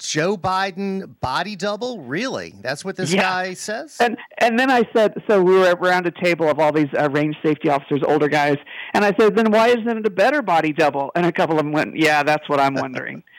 Joe 0.00 0.36
Biden 0.36 1.14
body 1.20 1.56
double? 1.56 2.00
Really? 2.00 2.54
That's 2.60 2.84
what 2.84 2.96
this 2.96 3.12
Yeah. 3.12 3.22
guy 3.22 3.54
says? 3.54 3.96
And 4.00 4.16
and 4.38 4.58
then 4.58 4.70
I 4.70 4.82
said, 4.94 5.14
so 5.28 5.42
we 5.42 5.54
were 5.54 5.74
around 5.80 6.06
a 6.06 6.10
table 6.10 6.48
of 6.48 6.58
all 6.58 6.72
these 6.72 6.88
uh, 6.98 7.08
range 7.10 7.36
safety 7.42 7.68
officers, 7.68 8.02
older 8.06 8.28
guys, 8.28 8.56
and 8.94 9.04
I 9.04 9.14
said, 9.18 9.36
then 9.36 9.50
why 9.52 9.68
isn't 9.68 9.88
it 9.88 10.06
a 10.06 10.10
better 10.10 10.42
body 10.42 10.72
double? 10.72 11.10
And 11.14 11.24
a 11.26 11.32
couple 11.32 11.58
of 11.58 11.64
them 11.64 11.72
went, 11.72 11.96
yeah, 11.96 12.22
that's 12.22 12.48
what 12.48 12.60
I'm 12.60 12.74
wondering. 12.74 13.22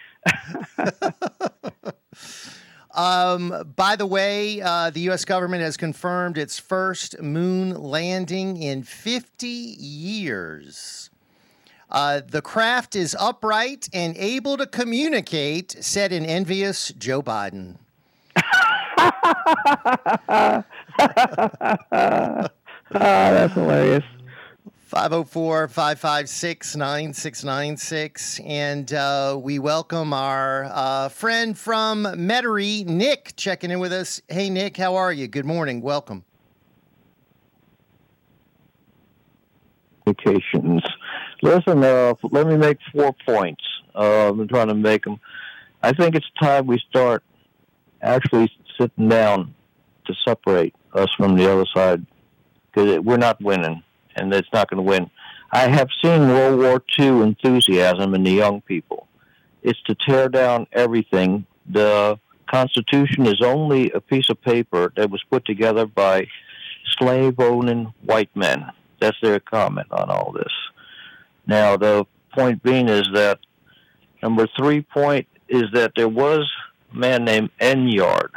Um, 2.93 3.72
by 3.77 3.95
the 3.95 4.06
way, 4.06 4.59
uh, 4.61 4.90
the 4.90 4.99
U.S. 5.01 5.23
government 5.23 5.64
has 5.64 5.77
confirmed 5.77 6.38
its 6.38 6.59
first 6.59 7.22
moon 7.22 7.73
landing 7.81 8.61
in 8.61 8.83
50 8.83 9.48
years. 9.48 11.09
Uh, 11.92 12.22
the 12.26 12.42
craft 12.42 12.95
is 12.95 13.16
upright 13.20 13.90
and 13.94 14.16
able 14.16 14.56
to 14.56 14.66
communicate, 14.66 15.72
said 15.82 16.14
an 16.14 16.26
envious 16.26 16.90
Joe 16.98 17.22
Biden. 17.22 17.76
Ah, 22.94 23.32
that's 23.32 23.53
hilarious. 23.53 24.03
504 24.88 25.70
556 25.70 26.76
9696. 26.76 28.42
And 28.44 28.92
uh, 28.92 29.40
we 29.42 29.60
welcome 29.60 30.11
our 30.11 30.66
uh, 30.66 31.08
friend 31.08 31.58
from 31.58 32.03
Metairie, 32.03 32.86
Nick, 32.86 33.34
checking 33.38 33.72
in 33.72 33.80
with 33.80 33.94
us. 33.94 34.22
Hey, 34.28 34.50
Nick, 34.50 34.76
how 34.76 34.95
are 34.95 35.14
you? 35.14 35.30
Good 35.30 35.45
morning. 35.45 35.82
Welcome. 35.82 36.26
communications. 40.03 40.84
Listen, 41.42 41.84
uh, 41.84 42.14
let 42.32 42.48
me 42.48 42.56
make 42.56 42.78
four 42.92 43.16
points. 43.26 43.64
Uh, 43.95 44.30
I'm 44.30 44.48
trying 44.48 44.68
to 44.68 44.76
make 44.76 45.03
them. 45.03 45.20
I 45.82 45.92
think 45.92 46.16
it's 46.16 46.30
time 46.40 46.68
we 46.68 46.80
start 46.90 47.24
actually 48.02 48.52
sitting 48.80 49.10
down 49.10 49.53
to 50.06 50.14
separate 50.26 50.76
us 50.94 51.10
from 51.18 51.36
the 51.36 51.52
other 51.52 51.66
side 51.74 52.06
because 52.72 53.00
we're 53.00 53.18
not 53.18 53.42
winning, 53.42 53.84
and 54.16 54.34
it's 54.34 54.48
not 54.53 54.70
going 54.70 54.78
to 54.78 54.84
win. 54.84 55.10
I 55.52 55.68
have 55.68 55.90
seen 56.02 56.30
World 56.30 56.60
War 56.60 56.82
II 56.98 57.22
enthusiasm 57.22 58.14
in 58.14 58.24
the 58.24 58.32
young 58.32 58.61
people. 58.61 59.08
It's 59.64 59.82
to 59.84 59.95
tear 59.95 60.30
down 60.30 60.68
everything. 60.72 61.45
The 61.70 62.20
Constitution 62.50 63.26
is 63.26 63.42
only 63.42 63.92
a 63.92 64.00
piece 64.00 64.30
of 64.30 64.42
paper 64.42 64.94
that 64.95 65.10
was 65.10 65.24
put 65.30 65.45
together 65.45 65.86
by 65.86 66.28
slave 66.98 67.40
owning 67.40 67.94
white 68.06 68.34
men. 68.36 68.72
That's 69.00 69.18
their 69.22 69.40
comment 69.40 69.88
on 69.92 70.10
all 70.10 70.32
this. 70.32 70.53
Now, 71.45 71.78
the 71.78 72.06
point 72.34 72.64
being 72.64 72.88
is 72.88 73.08
that 73.14 73.40
number 74.22 74.48
three 74.58 74.82
point 74.82 75.28
is 75.48 75.64
that 75.74 75.94
there 75.95 76.08
was 76.08 76.50
a 76.94 76.98
man 76.98 77.26
named 77.26 77.50
Enyard, 77.60 78.32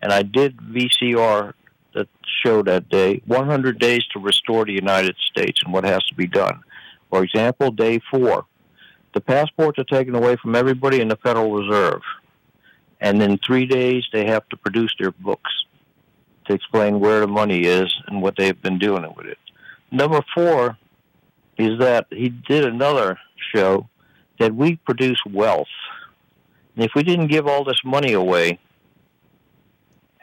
and 0.00 0.12
I 0.12 0.22
did 0.22 0.56
VCR 0.56 1.52
that 1.94 2.08
show 2.42 2.62
that 2.62 2.88
day 2.88 3.22
100 3.26 3.78
days 3.78 4.04
to 4.12 4.18
restore 4.18 4.64
the 4.64 4.72
United 4.72 5.16
States 5.30 5.60
and 5.62 5.72
what 5.72 5.84
has 5.84 6.04
to 6.06 6.14
be 6.14 6.26
done. 6.26 6.62
For 7.10 7.22
example, 7.22 7.70
day 7.70 8.00
four, 8.10 8.46
the 9.12 9.20
passports 9.20 9.78
are 9.78 9.84
taken 9.84 10.14
away 10.14 10.36
from 10.36 10.54
everybody 10.54 11.00
in 11.00 11.08
the 11.08 11.16
Federal 11.16 11.52
Reserve, 11.52 12.00
and 13.00 13.22
in 13.22 13.38
three 13.38 13.66
days 13.66 14.04
they 14.12 14.26
have 14.26 14.48
to 14.48 14.56
produce 14.56 14.94
their 14.98 15.12
books 15.12 15.50
to 16.46 16.54
explain 16.54 16.98
where 16.98 17.20
the 17.20 17.26
money 17.26 17.60
is 17.60 17.92
and 18.06 18.22
what 18.22 18.36
they've 18.36 18.60
been 18.62 18.78
doing 18.78 19.04
with 19.16 19.26
it. 19.26 19.38
Number 19.90 20.22
four 20.34 20.78
is 21.64 21.78
that 21.78 22.06
he 22.10 22.28
did 22.28 22.64
another 22.64 23.18
show 23.54 23.88
that 24.38 24.54
we 24.54 24.76
produce 24.76 25.20
wealth. 25.30 25.68
And 26.74 26.84
if 26.84 26.92
we 26.94 27.02
didn't 27.02 27.28
give 27.28 27.46
all 27.46 27.64
this 27.64 27.80
money 27.84 28.12
away, 28.12 28.58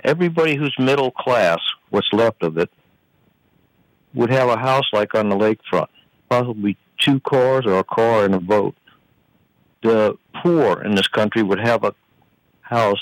everybody 0.04 0.56
who's 0.56 0.76
middle 0.80 1.12
class, 1.12 1.60
what's 1.90 2.12
left 2.12 2.44
of 2.44 2.58
it, 2.58 2.70
would 4.14 4.32
have 4.32 4.50
a 4.50 4.58
house 4.58 4.86
like 4.92 5.14
on 5.14 5.30
the 5.30 5.36
lakefront, 5.36 5.88
possibly 6.30 6.76
two 7.00 7.20
cars 7.20 7.66
or 7.66 7.80
a 7.80 7.84
car 7.84 8.26
and 8.26 8.34
a 8.34 8.40
boat. 8.40 8.76
The 9.84 10.18
poor 10.42 10.82
in 10.82 10.96
this 10.96 11.08
country 11.08 11.44
would 11.44 11.60
have 11.60 11.84
a 11.84 11.94
house 12.62 13.00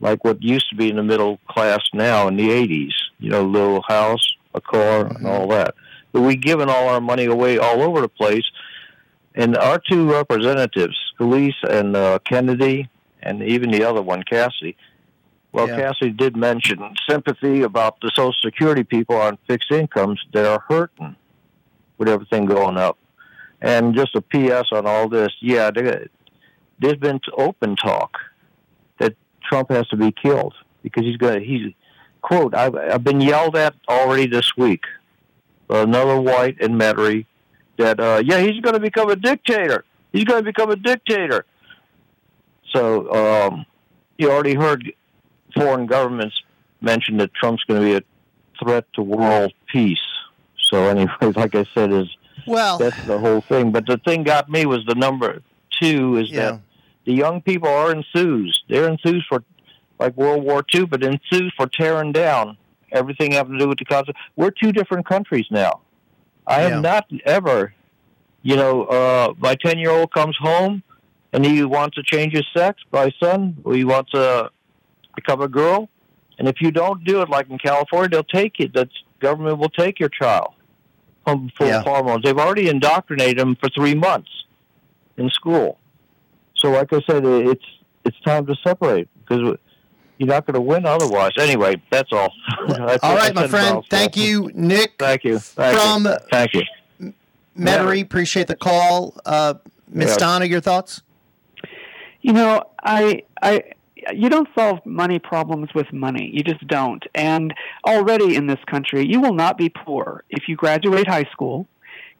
like 0.00 0.24
what 0.24 0.42
used 0.42 0.68
to 0.68 0.76
be 0.76 0.90
in 0.90 0.96
the 0.96 1.02
middle 1.02 1.38
class 1.48 1.80
now 1.94 2.28
in 2.28 2.36
the 2.36 2.48
80s. 2.48 2.92
You 3.18 3.30
know, 3.30 3.42
a 3.42 3.46
little 3.46 3.82
house, 3.88 4.36
a 4.54 4.60
car, 4.60 5.06
and 5.06 5.16
mm-hmm. 5.16 5.26
all 5.26 5.48
that. 5.48 5.74
But 6.12 6.22
we've 6.22 6.40
given 6.40 6.68
all 6.68 6.88
our 6.88 7.00
money 7.00 7.24
away 7.24 7.58
all 7.58 7.82
over 7.82 8.00
the 8.00 8.08
place. 8.08 8.44
And 9.34 9.56
our 9.56 9.78
two 9.78 10.10
representatives, 10.10 10.94
Scalise 11.18 11.54
and 11.68 11.96
uh, 11.96 12.18
Kennedy, 12.24 12.88
and 13.22 13.42
even 13.42 13.70
the 13.70 13.82
other 13.84 14.02
one, 14.02 14.22
Cassie. 14.24 14.76
well, 15.52 15.68
Yeah. 15.68 15.76
Cassidy 15.76 16.10
did 16.10 16.36
mention 16.36 16.78
sympathy 17.08 17.62
about 17.62 18.00
the 18.02 18.10
Social 18.14 18.34
Security 18.44 18.84
people 18.84 19.16
on 19.16 19.38
fixed 19.46 19.70
incomes 19.70 20.20
that 20.32 20.44
are 20.46 20.62
hurting 20.68 21.16
with 21.98 22.08
everything 22.08 22.44
going 22.46 22.76
up. 22.76 22.98
And 23.60 23.94
just 23.94 24.14
a 24.16 24.20
P.S. 24.20 24.66
on 24.72 24.86
all 24.86 25.08
this, 25.08 25.30
yeah, 25.40 25.70
there, 25.70 26.08
there's 26.80 26.96
been 26.98 27.20
open 27.38 27.76
talk 27.76 28.18
that 28.98 29.14
Trump 29.48 29.70
has 29.70 29.86
to 29.88 29.96
be 29.96 30.10
killed 30.10 30.54
because 30.82 31.04
he's 31.04 31.16
going 31.16 31.38
to, 31.38 31.44
he's, 31.46 31.72
quote, 32.22 32.54
I've, 32.54 32.74
I've 32.74 33.04
been 33.04 33.20
yelled 33.20 33.56
at 33.56 33.74
already 33.88 34.26
this 34.26 34.56
week. 34.56 34.84
Another 35.72 36.20
white 36.20 36.60
in 36.60 36.72
Metairie 36.72 37.24
that, 37.78 37.98
uh, 37.98 38.22
yeah, 38.24 38.38
he's 38.40 38.60
going 38.60 38.74
to 38.74 38.80
become 38.80 39.08
a 39.10 39.16
dictator. 39.16 39.84
He's 40.12 40.24
going 40.24 40.40
to 40.40 40.44
become 40.44 40.70
a 40.70 40.76
dictator. 40.76 41.46
So 42.74 43.10
um, 43.12 43.66
you 44.18 44.30
already 44.30 44.54
heard 44.54 44.92
foreign 45.54 45.86
governments 45.86 46.40
mention 46.80 47.16
that 47.18 47.32
Trump's 47.34 47.64
going 47.64 47.80
to 47.80 47.86
be 47.86 47.94
a 47.94 48.02
threat 48.62 48.84
to 48.94 49.02
world 49.02 49.52
peace. 49.70 49.98
So 50.70 50.84
anyway, 50.84 51.12
like 51.36 51.54
I 51.54 51.64
said, 51.74 51.92
is 51.92 52.08
Well, 52.46 52.78
that's 52.78 52.96
the 53.06 53.18
whole 53.18 53.40
thing. 53.42 53.72
But 53.72 53.86
the 53.86 53.98
thing 53.98 54.24
got 54.24 54.48
me 54.50 54.66
was 54.66 54.84
the 54.86 54.94
number 54.94 55.42
two 55.80 56.16
is 56.18 56.30
Yeah. 56.30 56.50
that 56.52 56.60
the 57.04 57.14
young 57.14 57.40
people 57.40 57.68
are 57.68 57.90
enthused. 57.90 58.60
They're 58.68 58.88
enthused 58.88 59.26
for 59.28 59.42
like 59.98 60.16
World 60.16 60.44
War 60.44 60.64
II, 60.74 60.86
but 60.86 61.02
enthused 61.02 61.54
for 61.56 61.66
tearing 61.66 62.12
down 62.12 62.56
everything 62.92 63.32
having 63.32 63.54
to 63.54 63.58
do 63.58 63.68
with 63.68 63.78
the 63.78 63.84
concept. 63.84 64.18
We're 64.36 64.50
two 64.50 64.72
different 64.72 65.06
countries 65.06 65.46
now. 65.50 65.80
I 66.46 66.62
Yeah. 66.62 66.68
have 66.68 66.82
not 66.82 67.06
ever, 67.24 67.74
you 68.42 68.56
know, 68.56 68.84
uh, 68.84 69.34
my 69.38 69.54
ten 69.54 69.78
year 69.78 69.90
old 69.90 70.12
comes 70.12 70.36
home 70.40 70.82
and 71.32 71.44
he 71.44 71.64
wants 71.64 71.96
to 71.96 72.02
change 72.02 72.32
his 72.34 72.44
sex. 72.56 72.82
My 72.92 73.10
son, 73.22 73.56
or 73.64 73.74
he 73.74 73.84
wants 73.84 74.10
to 74.12 74.50
become 75.14 75.40
a 75.40 75.48
girl, 75.48 75.88
and 76.38 76.48
if 76.48 76.56
you 76.60 76.70
don't 76.70 77.04
do 77.04 77.22
it, 77.22 77.28
like 77.28 77.48
in 77.50 77.58
California, 77.58 78.08
they'll 78.08 78.24
take 78.24 78.60
it. 78.60 78.72
The 78.74 78.88
government 79.20 79.58
will 79.58 79.70
take 79.70 80.00
your 80.00 80.08
child 80.08 80.52
from 81.24 81.50
full 81.56 81.68
Yeah. 81.68 81.82
hormones. 81.82 82.22
They've 82.24 82.38
already 82.38 82.68
indoctrinated 82.68 83.38
him 83.38 83.56
for 83.56 83.68
three 83.70 83.94
months 83.94 84.30
in 85.16 85.30
school. 85.30 85.78
So, 86.54 86.70
like 86.70 86.92
I 86.92 87.00
said, 87.08 87.24
it's 87.24 87.64
it's 88.04 88.20
time 88.20 88.46
to 88.46 88.56
separate 88.66 89.08
because 89.20 89.56
you're 90.22 90.32
not 90.32 90.46
going 90.46 90.54
to 90.54 90.60
win 90.60 90.86
otherwise. 90.86 91.32
Anyway, 91.36 91.82
that's 91.90 92.12
all. 92.12 92.32
That's 92.68 93.02
All 93.02 93.14
what 93.14 93.20
I 93.22 93.26
right, 93.26 93.34
my 93.34 93.48
friend. 93.48 93.82
Thank 93.90 94.16
you, 94.16 94.52
Nick. 94.54 94.92
Thank 94.98 95.24
you. 95.24 95.40
Thank 95.40 95.76
From- 95.76 96.04
you. 96.04 96.16
Thank 96.30 96.54
you. 96.54 96.62
Metairie, 97.58 98.02
appreciate 98.02 98.46
the 98.46 98.54
call. 98.54 99.16
Uh, 99.26 99.54
Miss 99.88 100.10
Yeah. 100.10 100.16
Donna, 100.18 100.44
your 100.44 100.60
thoughts? 100.60 101.02
You 102.20 102.32
know, 102.32 102.62
I, 102.84 103.24
I, 103.42 103.64
you 104.14 104.28
don't 104.30 104.48
solve 104.54 104.78
money 104.86 105.18
problems 105.18 105.74
with 105.74 105.92
money. 105.92 106.30
You 106.32 106.44
just 106.44 106.64
don't. 106.68 107.04
And 107.16 107.52
already 107.84 108.36
in 108.36 108.46
this 108.46 108.60
country, 108.70 109.04
you 109.04 109.20
will 109.20 109.34
not 109.34 109.58
be 109.58 109.68
poor 109.70 110.22
if 110.30 110.44
you 110.48 110.54
graduate 110.54 111.08
high 111.08 111.28
school, 111.32 111.66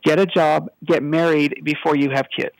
get 0.04 0.18
a 0.18 0.26
job, 0.26 0.70
get 0.84 1.04
married 1.04 1.60
before 1.62 1.94
you 1.94 2.10
have 2.10 2.26
kids. 2.36 2.56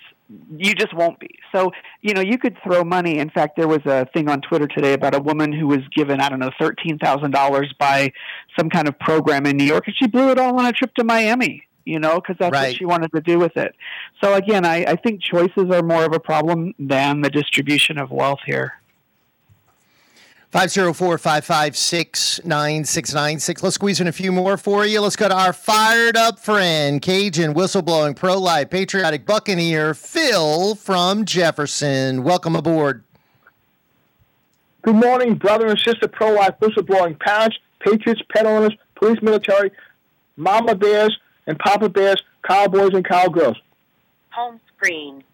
You 0.57 0.75
just 0.75 0.95
won't 0.95 1.19
be. 1.19 1.31
So, 1.55 1.73
you 2.01 2.15
know, 2.15 2.21
you 2.21 2.39
could 2.39 2.57
throw 2.63 2.85
money. 2.85 3.19
In 3.19 3.31
fact, 3.31 3.57
there 3.57 3.69
was 3.69 3.81
a 3.85 4.07
thing 4.15 4.29
on 4.29 4.41
Twitter 4.41 4.67
today 4.67 4.93
about 4.95 5.15
a 5.15 5.21
woman 5.21 5.53
who 5.53 5.67
was 5.67 5.81
given, 5.95 6.21
I 6.21 6.29
don't 6.29 6.39
know, 6.39 6.51
$13,000 6.61 7.79
by 7.79 8.13
some 8.59 8.71
kind 8.71 8.89
of 8.89 8.99
program 8.99 9.47
in 9.47 9.57
New 9.57 9.65
York, 9.65 9.87
and 9.87 9.97
she 9.97 10.07
blew 10.07 10.31
it 10.31 10.39
all 10.39 10.59
on 10.59 10.67
a 10.67 10.73
trip 10.73 10.95
to 10.95 11.05
Miami, 11.05 11.65
you 11.85 11.99
know, 11.99 12.17
because 12.17 12.37
that's 12.39 12.53
Right. 12.53 12.69
what 12.69 12.77
she 12.77 12.85
wanted 12.85 13.13
to 13.13 13.21
do 13.21 13.39
with 13.39 13.57
it. 13.57 13.75
So, 14.23 14.35
again, 14.35 14.65
I, 14.65 14.85
I 14.85 14.97
think 14.97 15.23
choices 15.23 15.71
are 15.71 15.83
more 15.83 16.05
of 16.05 16.15
a 16.15 16.21
problem 16.21 16.75
than 16.79 17.21
the 17.23 17.31
distribution 17.31 17.99
of 17.99 18.11
wealth 18.11 18.41
here. 18.47 18.75
504 20.53 21.17
556 21.17 22.41
9696. 22.45 23.63
Let's 23.63 23.75
squeeze 23.77 24.03
in 24.03 24.07
a 24.07 24.13
few 24.13 24.31
more 24.31 24.59
for 24.59 24.85
you. 24.85 25.01
Let's 25.01 25.17
go 25.17 25.27
to 25.27 25.35
our 25.35 25.55
fired 25.55 26.15
up 26.15 26.39
friend, 26.39 27.01
Cajun, 27.01 27.55
whistleblowing, 27.55 28.17
pro 28.17 28.39
life, 28.39 28.69
patriotic 28.69 29.25
Buccaneer, 29.25 29.95
Phil 29.95 30.75
from 30.75 31.25
Jefferson. 31.25 32.23
Welcome 32.23 32.55
aboard. 32.55 33.03
Good 34.83 34.97
morning, 34.97 35.37
brother 35.37 35.69
and 35.69 35.79
sister 35.79 36.07
pro 36.07 36.35
life 36.35 36.53
whistleblowing 36.61 37.19
parents, 37.19 37.57
patriots, 37.81 38.21
pet 38.29 38.45
owners, 38.45 38.77
police, 38.97 39.23
military, 39.23 39.71
mama 40.37 40.75
bears 40.75 41.17
and 41.47 41.59
papa 41.61 41.89
bears, 41.89 42.23
cowboys 42.47 42.91
and 42.93 43.09
cowgirls. 43.09 43.57
home 44.29 44.61
screen. 44.77 45.25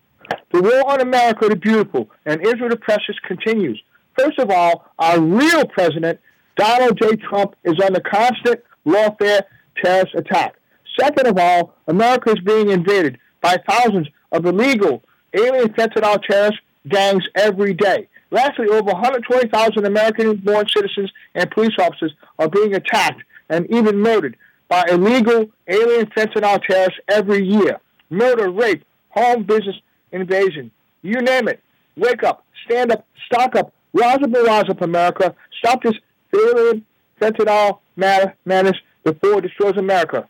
The 0.53 0.63
war 0.63 0.93
on 0.93 1.01
America 1.01 1.49
the 1.49 1.57
beautiful 1.57 2.09
and 2.25 2.41
Israel 2.47 2.69
the 2.69 2.77
precious 2.77 3.19
continues. 3.27 3.83
First 4.19 4.39
of 4.41 4.51
all, 4.51 4.85
our 4.99 5.21
real 5.21 5.65
president, 5.67 6.19
Donald 6.57 6.99
J. 7.01 7.17
Trump, 7.17 7.55
is 7.63 7.75
under 7.85 8.01
constant 8.01 8.61
lawfare 8.85 9.43
terrorist 9.83 10.15
attack. 10.17 10.57
Second 10.99 11.29
of 11.29 11.39
all, 11.39 11.75
America 11.87 12.31
is 12.31 12.41
being 12.41 12.71
invaded 12.71 13.19
by 13.41 13.57
thousands 13.69 14.09
of 14.33 14.45
illegal 14.45 15.05
alien 15.35 15.69
fentanyl 15.69 16.21
terrorist 16.29 16.59
gangs 16.89 17.25
every 17.37 17.75
day. 17.75 18.09
Lastly, 18.33 18.67
over 18.69 18.91
120,000 18.91 19.87
American-born 19.87 20.67
citizens 20.75 21.13
and 21.35 21.51
police 21.53 21.79
officers 21.79 22.13
are 22.41 22.49
being 22.49 22.75
attacked 22.75 23.23
and 23.49 23.71
even 23.71 23.99
murdered 23.99 24.37
by 24.69 24.85
illegal 24.91 25.47
alien 25.69 26.07
fentanyl 26.07 26.61
terrorists 26.67 26.99
every 27.09 27.45
year. 27.45 27.79
Murder, 28.11 28.51
rape, 28.51 28.85
home 29.11 29.45
business 29.45 29.77
invasion, 30.11 30.73
you 31.03 31.21
name 31.21 31.47
it. 31.47 31.63
Wake 31.97 32.25
up, 32.25 32.45
stand 32.65 32.93
up, 32.93 33.07
stock 33.27 33.55
up, 33.55 33.73
rise 33.93 34.17
up 34.17 34.23
and 34.23 34.47
rise 34.47 34.69
up, 34.69 34.81
America. 34.83 35.35
Stop 35.59 35.83
this 35.83 35.95
alien 36.35 36.85
fentanyl 37.21 37.79
madness 37.97 38.77
before 39.05 39.39
it 39.39 39.43
destroys 39.43 39.77
America. 39.77 40.29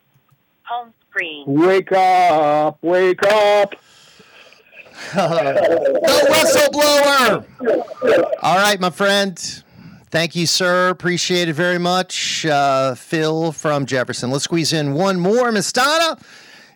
Home 0.64 0.92
screen. 1.10 1.44
Wake 1.46 1.92
up, 1.92 2.78
wake 2.82 3.22
up. 3.24 3.74
the 5.14 6.28
whistleblower. 6.30 7.44
All 8.42 8.56
right, 8.56 8.80
my 8.80 8.90
friend. 8.90 9.38
Thank 10.10 10.34
you, 10.34 10.46
sir. 10.46 10.88
Appreciate 10.88 11.48
it 11.48 11.52
very 11.52 11.78
much. 11.78 12.46
Uh, 12.46 12.94
Phil 12.94 13.52
from 13.52 13.86
Jefferson. 13.86 14.30
Let's 14.30 14.44
squeeze 14.44 14.72
in 14.72 14.94
one 14.94 15.20
more, 15.20 15.52
Miss 15.52 15.70
Donna. 15.70 16.18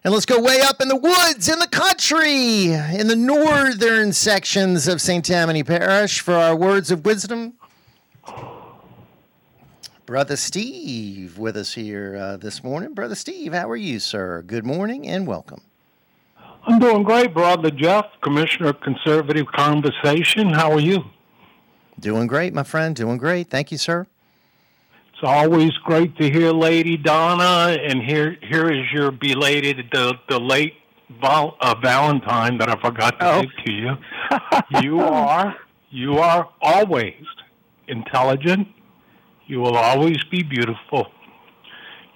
And 0.05 0.13
let's 0.13 0.27
go 0.27 0.41
way 0.41 0.61
up 0.61 0.81
in 0.83 0.89
the 0.89 0.97
woods, 0.97 1.49
in 1.49 1.61
the 1.61 1.69
country, 1.69 2.73
in 2.73 3.07
the 3.07 3.15
northern 3.15 4.13
sections 4.13 4.89
of 4.89 5.01
St. 5.01 5.25
Tammany 5.25 5.63
Parish 5.63 6.19
for 6.19 6.35
our 6.35 6.57
words 6.57 6.91
of 6.91 7.05
wisdom. 7.05 7.55
Brother 10.05 10.35
Steve 10.35 11.39
with 11.39 11.57
us 11.57 11.75
here 11.75 12.17
uh, 12.17 12.37
this 12.37 12.65
morning. 12.65 12.95
Brother 12.95 13.15
Steve, 13.15 13.53
how 13.53 13.71
are 13.71 13.77
you, 13.77 14.01
sir? 14.01 14.43
Good 14.43 14.67
morning 14.67 15.07
and 15.07 15.25
welcome. 15.25 15.63
I'm 16.67 16.81
doing 16.81 17.05
great, 17.05 17.33
Brother 17.33 17.71
Jeff, 17.71 18.07
Commissioner 18.23 18.71
of 18.71 18.81
Conservative 18.81 19.47
Conversation. 19.47 20.51
How 20.53 20.73
are 20.73 20.81
you? 20.81 21.05
Doing 22.01 22.27
great, 22.27 22.53
my 22.53 22.65
friend. 22.65 22.97
Doing 22.97 23.19
great. 23.19 23.51
Thank 23.51 23.71
you, 23.71 23.79
sir. 23.79 24.09
It's 25.23 25.31
always 25.31 25.71
great 25.85 26.17
to 26.17 26.29
hear 26.29 26.51
Lady 26.51 26.97
Donna, 26.97 27.77
and 27.81 28.03
here 28.03 28.37
here 28.43 28.67
is 28.73 28.91
your 28.93 29.13
belated 29.13 29.87
the 29.93 30.15
the 30.29 30.41
late 30.41 30.75
Val, 31.21 31.57
uh, 31.61 31.77
Valentine 31.81 32.59
that 32.59 32.69
I 32.69 32.75
forgot 32.85 33.21
to 33.21 33.31
Oh. 33.31 33.41
give 33.43 33.51
to 33.65 33.73
you. 33.73 33.91
you 34.83 34.99
are 35.01 35.55
you 35.91 36.19
are 36.19 36.49
always 36.61 37.23
intelligent. 37.87 38.67
You 39.47 39.61
will 39.61 39.77
always 39.77 40.17
be 40.25 40.43
beautiful. 40.43 41.07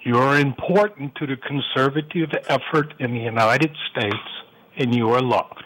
You 0.03 0.17
are 0.17 0.37
important 0.37 1.15
to 1.15 1.25
the 1.27 1.37
conservative 1.37 2.31
effort 2.49 2.93
in 2.99 3.13
the 3.13 3.21
United 3.21 3.71
States, 3.89 4.27
and 4.75 4.93
you 4.93 5.09
are 5.11 5.21
loved. 5.21 5.63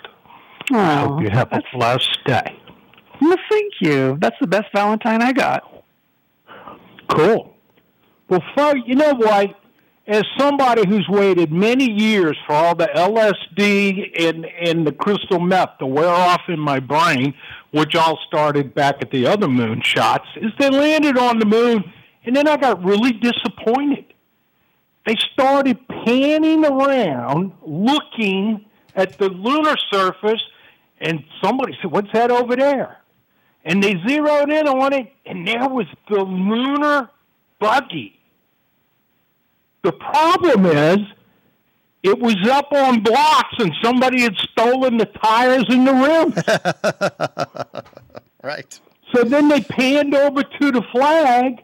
I 0.71 1.01
Oh, 1.01 1.07
hope 1.07 1.23
you 1.23 1.29
have 1.31 1.51
a 1.51 1.63
blessed 1.73 2.19
day. 2.23 2.55
well, 3.19 3.37
thank 3.49 3.73
you. 3.81 4.17
That's 4.21 4.37
the 4.39 4.45
best 4.47 4.67
Valentine 4.75 5.23
I 5.23 5.33
got. 5.33 5.80
Cool. 7.15 7.53
Well, 8.29 8.43
Fo, 8.55 8.73
you 8.73 8.95
know 8.95 9.13
what? 9.13 9.57
As 10.07 10.23
somebody 10.37 10.87
who's 10.87 11.07
waited 11.09 11.51
many 11.51 11.89
years 11.89 12.37
for 12.47 12.53
all 12.53 12.75
the 12.75 12.89
LSD 12.95 14.27
and, 14.27 14.45
and 14.45 14.87
the 14.87 14.91
crystal 14.91 15.39
meth 15.39 15.77
to 15.79 15.85
wear 15.85 16.09
off 16.09 16.41
in 16.47 16.59
my 16.59 16.79
brain, 16.79 17.33
which 17.71 17.95
all 17.95 18.17
started 18.27 18.73
back 18.73 19.01
at 19.01 19.11
the 19.11 19.27
other 19.27 19.47
moon 19.47 19.81
shots, 19.81 20.25
is 20.37 20.51
they 20.57 20.69
landed 20.69 21.17
on 21.17 21.39
the 21.39 21.45
moon, 21.45 21.83
and 22.25 22.35
then 22.35 22.47
I 22.47 22.57
got 22.57 22.83
really 22.83 23.11
disappointed. 23.11 24.05
They 25.05 25.15
started 25.33 25.77
panning 25.87 26.65
around, 26.65 27.53
looking 27.65 28.65
at 28.95 29.17
the 29.17 29.29
lunar 29.29 29.75
surface, 29.91 30.41
and 30.99 31.23
somebody 31.43 31.77
said, 31.81 31.91
What's 31.91 32.11
that 32.13 32.31
over 32.31 32.55
there? 32.55 33.00
And 33.63 33.83
they 33.83 33.95
zeroed 34.07 34.49
in 34.49 34.67
on 34.67 34.93
it, 34.93 35.11
and 35.25 35.47
there 35.47 35.69
was 35.69 35.87
the 36.09 36.23
lunar 36.23 37.09
buggy. 37.59 38.19
The 39.83 39.91
problem 39.91 40.65
is, 40.65 40.99
it 42.03 42.19
was 42.19 42.35
up 42.49 42.71
on 42.71 43.01
blocks, 43.03 43.55
and 43.59 43.71
somebody 43.83 44.21
had 44.21 44.35
stolen 44.51 44.97
the 44.97 45.05
tires 45.05 45.65
and 45.69 45.87
the 45.87 45.93
rim. 45.93 46.33
right. 48.43 48.79
So 49.13 49.23
then 49.23 49.49
they 49.49 49.61
panned 49.61 50.15
over 50.15 50.41
to 50.43 50.71
the 50.71 50.81
flag, 50.91 51.61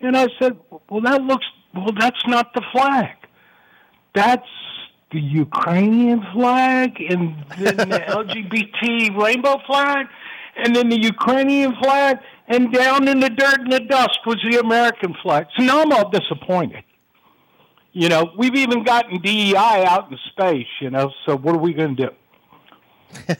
and 0.00 0.16
I 0.16 0.28
said, 0.38 0.58
"Well, 0.88 1.00
that 1.00 1.22
looks 1.22 1.46
well. 1.74 1.90
That's 1.98 2.24
not 2.26 2.54
the 2.54 2.62
flag. 2.72 3.16
That's 4.14 4.46
the 5.10 5.20
Ukrainian 5.20 6.24
flag, 6.32 7.00
and 7.00 7.44
then 7.58 7.76
the 7.76 8.00
LGBT 8.08 9.16
rainbow 9.20 9.60
flag, 9.66 10.06
and 10.56 10.74
then 10.74 10.88
the 10.88 11.00
Ukrainian 11.00 11.74
flag, 11.82 12.18
and 12.48 12.72
down 12.72 13.08
in 13.08 13.20
the 13.20 13.30
dirt 13.30 13.60
and 13.60 13.72
the 13.72 13.80
dust 13.80 14.18
was 14.26 14.36
the 14.50 14.58
American 14.58 15.14
flag. 15.22 15.46
So 15.56 15.64
now 15.64 15.82
I'm 15.82 15.92
all 15.92 16.10
disappointed. 16.10 16.84
You 17.92 18.08
know, 18.08 18.32
we've 18.36 18.56
even 18.56 18.82
gotten 18.82 19.20
DEI 19.20 19.54
out 19.86 20.10
in 20.10 20.18
space. 20.30 20.66
You 20.80 20.90
know, 20.90 21.12
so 21.24 21.36
what 21.36 21.54
are 21.54 21.58
we 21.58 21.72
going 21.74 21.96
to 21.96 22.06
do? 22.06 22.10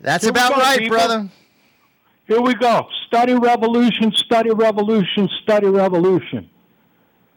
That's 0.00 0.24
Here 0.24 0.30
about 0.30 0.54
go, 0.54 0.60
right, 0.60 0.78
people. 0.78 0.96
brother. 0.96 1.28
Here 2.26 2.40
we 2.40 2.54
go. 2.54 2.86
Study 3.06 3.34
revolution, 3.34 4.12
study 4.14 4.50
revolution, 4.50 5.28
study 5.42 5.66
revolution. 5.66 6.48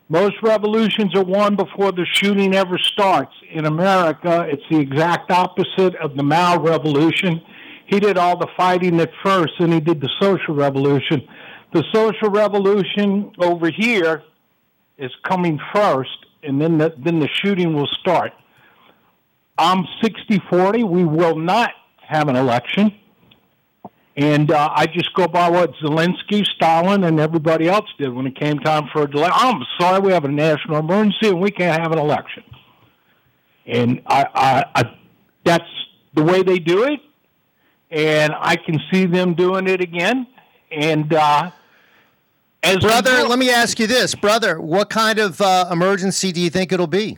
Most 0.09 0.35
revolutions 0.43 1.15
are 1.15 1.23
won 1.23 1.55
before 1.55 1.91
the 1.91 2.05
shooting 2.05 2.53
ever 2.53 2.77
starts. 2.77 3.33
In 3.51 3.65
America, 3.65 4.45
it's 4.49 4.63
the 4.69 4.79
exact 4.79 5.31
opposite 5.31 5.95
of 5.95 6.15
the 6.15 6.23
Mao 6.23 6.61
revolution. 6.61 7.41
He 7.85 7.99
did 7.99 8.17
all 8.17 8.37
the 8.37 8.47
fighting 8.57 8.99
at 8.99 9.11
first, 9.23 9.53
and 9.59 9.71
he 9.73 9.79
did 9.79 10.01
the 10.01 10.09
social 10.19 10.55
revolution. 10.55 11.27
The 11.73 11.83
social 11.93 12.29
revolution 12.29 13.31
over 13.39 13.69
here 13.71 14.23
is 14.97 15.11
coming 15.27 15.59
first, 15.73 16.25
and 16.43 16.61
then 16.61 16.77
the, 16.77 16.93
then 17.03 17.19
the 17.19 17.29
shooting 17.41 17.73
will 17.73 17.89
start. 17.99 18.33
I'm 19.57 19.85
60 20.01 20.41
40. 20.49 20.83
We 20.83 21.03
will 21.05 21.37
not 21.37 21.71
have 22.01 22.27
an 22.27 22.35
election. 22.35 22.93
And 24.15 24.51
uh, 24.51 24.69
I 24.75 24.85
just 24.85 25.11
go 25.15 25.27
by 25.27 25.49
what 25.49 25.73
Zelensky, 25.83 26.45
Stalin, 26.55 27.03
and 27.03 27.19
everybody 27.19 27.67
else 27.67 27.89
did 27.97 28.13
when 28.13 28.27
it 28.27 28.35
came 28.35 28.59
time 28.59 28.87
for 28.93 29.03
a 29.03 29.09
delay. 29.09 29.29
I'm 29.31 29.61
sorry, 29.79 29.99
we 29.99 30.11
have 30.13 30.25
a 30.25 30.31
national 30.31 30.77
emergency 30.77 31.29
and 31.29 31.41
we 31.41 31.49
can't 31.49 31.81
have 31.81 31.91
an 31.91 31.97
election. 31.97 32.43
And 33.65 34.01
I, 34.05 34.25
I, 34.35 34.65
I, 34.75 34.97
that's 35.43 35.63
the 36.13 36.23
way 36.23 36.43
they 36.43 36.59
do 36.59 36.83
it, 36.83 36.99
and 37.89 38.33
I 38.37 38.55
can 38.55 38.79
see 38.91 39.05
them 39.05 39.33
doing 39.33 39.67
it 39.67 39.81
again. 39.81 40.27
And 40.69 41.11
uh, 41.11 41.51
as 42.61 42.77
Brother, 42.77 43.23
let 43.23 43.39
me 43.39 43.49
ask 43.49 43.79
you 43.79 43.87
this, 43.87 44.13
brother. 44.15 44.59
What 44.61 44.89
kind 44.89 45.17
of 45.17 45.41
uh, 45.41 45.69
emergency 45.71 46.31
do 46.31 46.39
you 46.39 46.49
think 46.49 46.71
it'll 46.71 46.87
be? 46.87 47.17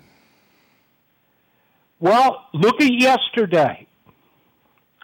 Well, 2.00 2.46
look 2.54 2.82
at 2.82 2.94
yesterday. 2.94 3.88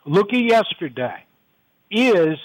Look 0.06 0.34
at 0.34 0.42
yesterday. 0.42 1.26
Is 1.92 2.38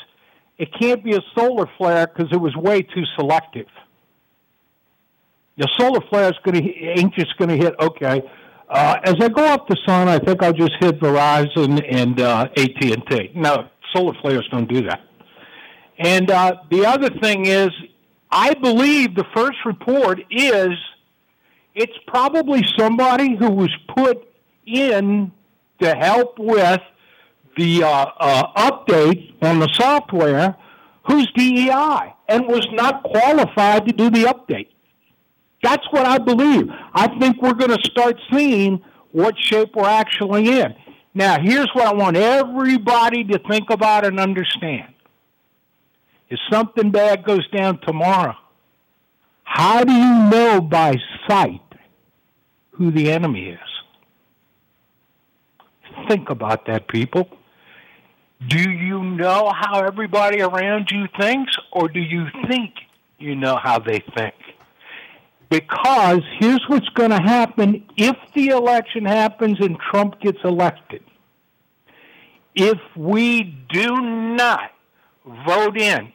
it 0.58 0.68
can't 0.78 1.04
be 1.04 1.14
a 1.14 1.20
solar 1.36 1.66
flare 1.78 2.06
because 2.06 2.32
it 2.32 2.40
was 2.40 2.54
way 2.56 2.82
too 2.82 3.04
selective. 3.16 3.66
The 5.58 5.68
solar 5.78 6.00
flare 6.10 6.28
is 6.28 6.38
going 6.44 6.62
to 6.62 6.84
ain't 6.84 7.14
just 7.14 7.36
going 7.38 7.48
to 7.50 7.56
hit. 7.56 7.74
Okay, 7.80 8.22
uh, 8.68 8.96
as 9.04 9.14
I 9.20 9.28
go 9.28 9.44
up 9.44 9.68
the 9.68 9.76
sun, 9.86 10.08
I 10.08 10.18
think 10.18 10.42
I'll 10.42 10.52
just 10.52 10.72
hit 10.80 11.00
Verizon 11.00 11.84
and 11.88 12.20
uh, 12.20 12.48
AT 12.56 12.84
and 12.84 13.06
T. 13.08 13.30
No, 13.34 13.68
solar 13.94 14.14
flares 14.20 14.46
don't 14.50 14.68
do 14.70 14.82
that. 14.82 15.00
And 15.98 16.30
uh, 16.30 16.56
the 16.70 16.84
other 16.84 17.08
thing 17.08 17.46
is, 17.46 17.70
I 18.30 18.52
believe 18.54 19.14
the 19.14 19.24
first 19.34 19.58
report 19.64 20.20
is 20.30 20.70
it's 21.74 21.96
probably 22.06 22.62
somebody 22.76 23.36
who 23.36 23.50
was 23.50 23.74
put 23.96 24.28
in 24.66 25.32
to 25.80 25.94
help 25.94 26.38
with 26.38 26.80
the 27.56 27.82
uh, 27.82 27.88
uh, 28.18 28.70
update 28.70 29.34
on 29.42 29.58
the 29.58 29.68
software 29.72 30.56
who's 31.06 31.30
DEI 31.36 32.14
and 32.28 32.46
was 32.46 32.66
not 32.72 33.02
qualified 33.02 33.86
to 33.86 33.92
do 33.92 34.10
the 34.10 34.24
update. 34.24 34.68
That's 35.62 35.86
what 35.90 36.06
I 36.06 36.18
believe. 36.18 36.68
I 36.94 37.08
think 37.18 37.40
we're 37.40 37.54
going 37.54 37.70
to 37.70 37.82
start 37.84 38.20
seeing 38.32 38.82
what 39.12 39.34
shape 39.38 39.74
we're 39.74 39.88
actually 39.88 40.60
in. 40.60 40.74
Now, 41.14 41.40
here's 41.40 41.68
what 41.72 41.86
I 41.86 41.94
want 41.94 42.16
everybody 42.16 43.24
to 43.24 43.38
think 43.48 43.70
about 43.70 44.04
and 44.04 44.20
understand. 44.20 44.92
If 46.28 46.38
something 46.50 46.90
bad 46.90 47.24
goes 47.24 47.48
down 47.50 47.80
tomorrow, 47.80 48.36
how 49.44 49.84
do 49.84 49.92
you 49.92 50.30
know 50.30 50.60
by 50.60 50.96
sight 51.26 51.60
who 52.72 52.90
the 52.90 53.10
enemy 53.10 53.50
is? 53.50 53.76
think 56.08 56.30
about 56.30 56.66
that, 56.66 56.88
people. 56.88 57.28
Do 58.44 58.70
you 58.70 59.02
know 59.02 59.50
how 59.54 59.82
everybody 59.82 60.40
around 60.40 60.90
you 60.90 61.06
thinks, 61.18 61.56
or 61.72 61.88
do 61.88 62.00
you 62.00 62.26
think 62.48 62.74
you 63.18 63.34
know 63.34 63.56
how 63.56 63.78
they 63.78 64.02
think? 64.16 64.34
Because 65.48 66.20
here's 66.38 66.62
what's 66.66 66.88
going 66.90 67.10
to 67.10 67.20
happen 67.20 67.86
if 67.96 68.16
the 68.34 68.48
election 68.48 69.04
happens 69.04 69.58
and 69.60 69.78
Trump 69.78 70.20
gets 70.20 70.38
elected. 70.44 71.02
If 72.54 72.78
we 72.96 73.42
do 73.68 74.00
not 74.00 74.72
vote 75.46 75.78
in 75.78 76.12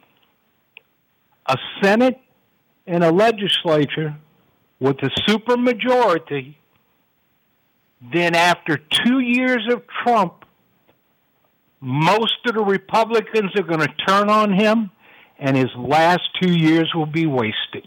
a 1.46 1.56
Senate 1.82 2.20
and 2.86 3.02
a 3.02 3.10
legislature 3.10 4.16
with 4.80 4.96
a 5.02 5.10
supermajority, 5.28 6.56
then 8.12 8.34
after 8.34 8.76
two 8.76 9.20
years 9.20 9.66
of 9.72 9.82
Trump, 10.02 10.44
most 11.82 12.38
of 12.46 12.54
the 12.54 12.62
Republicans 12.62 13.50
are 13.56 13.64
going 13.64 13.80
to 13.80 13.92
turn 14.06 14.30
on 14.30 14.52
him, 14.52 14.90
and 15.38 15.56
his 15.56 15.70
last 15.76 16.22
two 16.40 16.52
years 16.52 16.90
will 16.94 17.06
be 17.06 17.26
wasted 17.26 17.86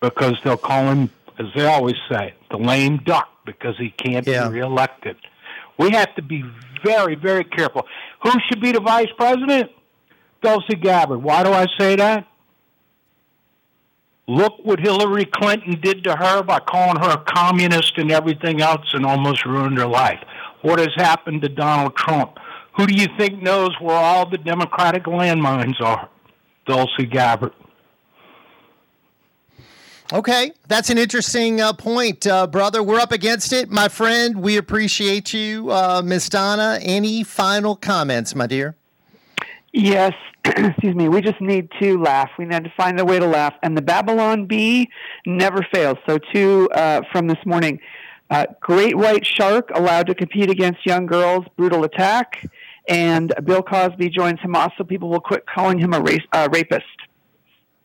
because 0.00 0.34
they'll 0.42 0.56
call 0.56 0.84
him, 0.90 1.10
as 1.38 1.46
they 1.54 1.66
always 1.66 1.96
say, 2.10 2.32
the 2.50 2.56
lame 2.56 2.96
duck 3.04 3.28
because 3.44 3.76
he 3.78 3.90
can't 3.90 4.26
Yeah. 4.26 4.48
be 4.48 4.54
reelected. 4.54 5.16
We 5.76 5.90
have 5.90 6.14
to 6.14 6.22
be 6.22 6.42
very, 6.82 7.14
very 7.14 7.44
careful. 7.44 7.86
Who 8.22 8.30
should 8.48 8.60
be 8.60 8.72
the 8.72 8.80
vice 8.80 9.10
president? 9.16 9.70
Tulsi 10.42 10.76
Gabbard. 10.76 11.22
Why 11.22 11.42
do 11.42 11.52
I 11.52 11.66
say 11.78 11.96
that? 11.96 12.26
Look 14.26 14.54
what 14.62 14.80
Hillary 14.80 15.26
Clinton 15.26 15.78
did 15.82 16.04
to 16.04 16.16
her 16.16 16.42
by 16.42 16.60
calling 16.60 16.96
her 17.02 17.10
a 17.10 17.18
communist 17.18 17.98
and 17.98 18.10
everything 18.10 18.62
else 18.62 18.86
and 18.94 19.04
almost 19.04 19.44
ruined 19.44 19.76
her 19.76 19.86
life. 19.86 20.20
What 20.62 20.78
has 20.78 20.94
happened 20.96 21.42
to 21.42 21.48
Donald 21.50 21.94
Trump? 21.94 22.38
Who 22.76 22.86
do 22.86 22.94
you 22.94 23.06
think 23.16 23.40
knows 23.40 23.70
where 23.80 23.96
all 23.96 24.28
the 24.28 24.38
Democratic 24.38 25.04
landmines 25.04 25.80
are? 25.80 26.08
Tulsi 26.66 27.06
Gabbard. 27.06 27.52
Okay, 30.12 30.52
that's 30.68 30.90
an 30.90 30.98
interesting 30.98 31.60
uh, 31.60 31.72
point, 31.72 32.26
uh, 32.26 32.46
brother. 32.46 32.82
We're 32.82 33.00
up 33.00 33.10
against 33.10 33.52
it, 33.52 33.70
my 33.70 33.88
friend. 33.88 34.42
We 34.42 34.56
appreciate 34.58 35.32
you, 35.32 35.70
uh, 35.70 36.02
Miss 36.04 36.28
Donna. 36.28 36.78
Any 36.82 37.24
final 37.24 37.74
comments, 37.74 38.34
my 38.34 38.46
dear? 38.46 38.76
Yes, 39.72 40.12
excuse 40.44 40.94
me. 40.94 41.08
We 41.08 41.20
just 41.20 41.40
need 41.40 41.70
to 41.80 42.00
laugh. 42.00 42.30
We 42.38 42.44
need 42.44 42.64
to 42.64 42.72
find 42.76 43.00
a 43.00 43.04
way 43.04 43.18
to 43.18 43.26
laugh. 43.26 43.54
And 43.62 43.76
the 43.76 43.82
Babylon 43.82 44.46
Bee 44.46 44.90
never 45.26 45.66
fails. 45.72 45.96
So, 46.06 46.18
two 46.32 46.68
uh, 46.74 47.00
from 47.10 47.26
this 47.26 47.38
morning 47.46 47.80
uh, 48.30 48.46
Great 48.60 48.96
White 48.96 49.26
Shark 49.26 49.70
allowed 49.74 50.06
to 50.06 50.14
compete 50.14 50.50
against 50.50 50.84
young 50.86 51.06
girls, 51.06 51.44
brutal 51.56 51.84
attack. 51.84 52.44
And 52.88 53.32
Bill 53.44 53.62
Cosby 53.62 54.10
joins 54.10 54.38
Hamas 54.40 54.70
so 54.76 54.84
people 54.84 55.08
will 55.08 55.20
quit 55.20 55.46
calling 55.46 55.78
him 55.78 55.94
a 55.94 56.00
race, 56.00 56.22
uh, 56.32 56.48
rapist. 56.52 56.84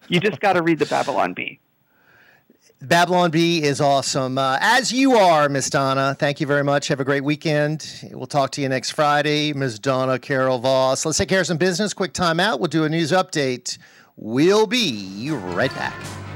You 0.08 0.20
just 0.20 0.40
got 0.40 0.54
to 0.54 0.62
read 0.62 0.80
the 0.80 0.86
Babylon 0.86 1.34
Bee. 1.34 1.60
Babylon 2.82 3.30
Bee 3.30 3.62
is 3.62 3.82
awesome. 3.82 4.38
Uh, 4.38 4.58
as 4.62 4.92
you 4.92 5.14
are, 5.14 5.50
Miss 5.50 5.70
Donna. 5.70 6.16
Thank 6.18 6.40
you 6.40 6.48
very 6.48 6.64
much. 6.64 6.88
Have 6.88 7.02
a 7.02 7.06
great 7.06 7.24
weekend. 7.24 8.10
We'll 8.12 8.26
talk 8.26 8.52
to 8.52 8.62
you 8.62 8.70
next 8.70 8.92
Friday. 8.92 9.52
Miss 9.54 9.78
Donna 9.80 10.18
Carol 10.18 10.60
Voss. 10.60 11.06
Let's 11.06 11.18
take 11.18 11.28
care 11.30 11.42
of 11.42 11.48
some 11.48 11.58
business. 11.58 11.94
Quick 11.94 12.14
time 12.14 12.40
out. 12.40 12.60
We'll 12.60 12.68
do 12.68 12.86
a 12.86 12.90
news 12.90 13.12
update. 13.12 13.78
We'll 14.16 14.66
be 14.66 15.30
right 15.30 15.74
back. 15.76 16.29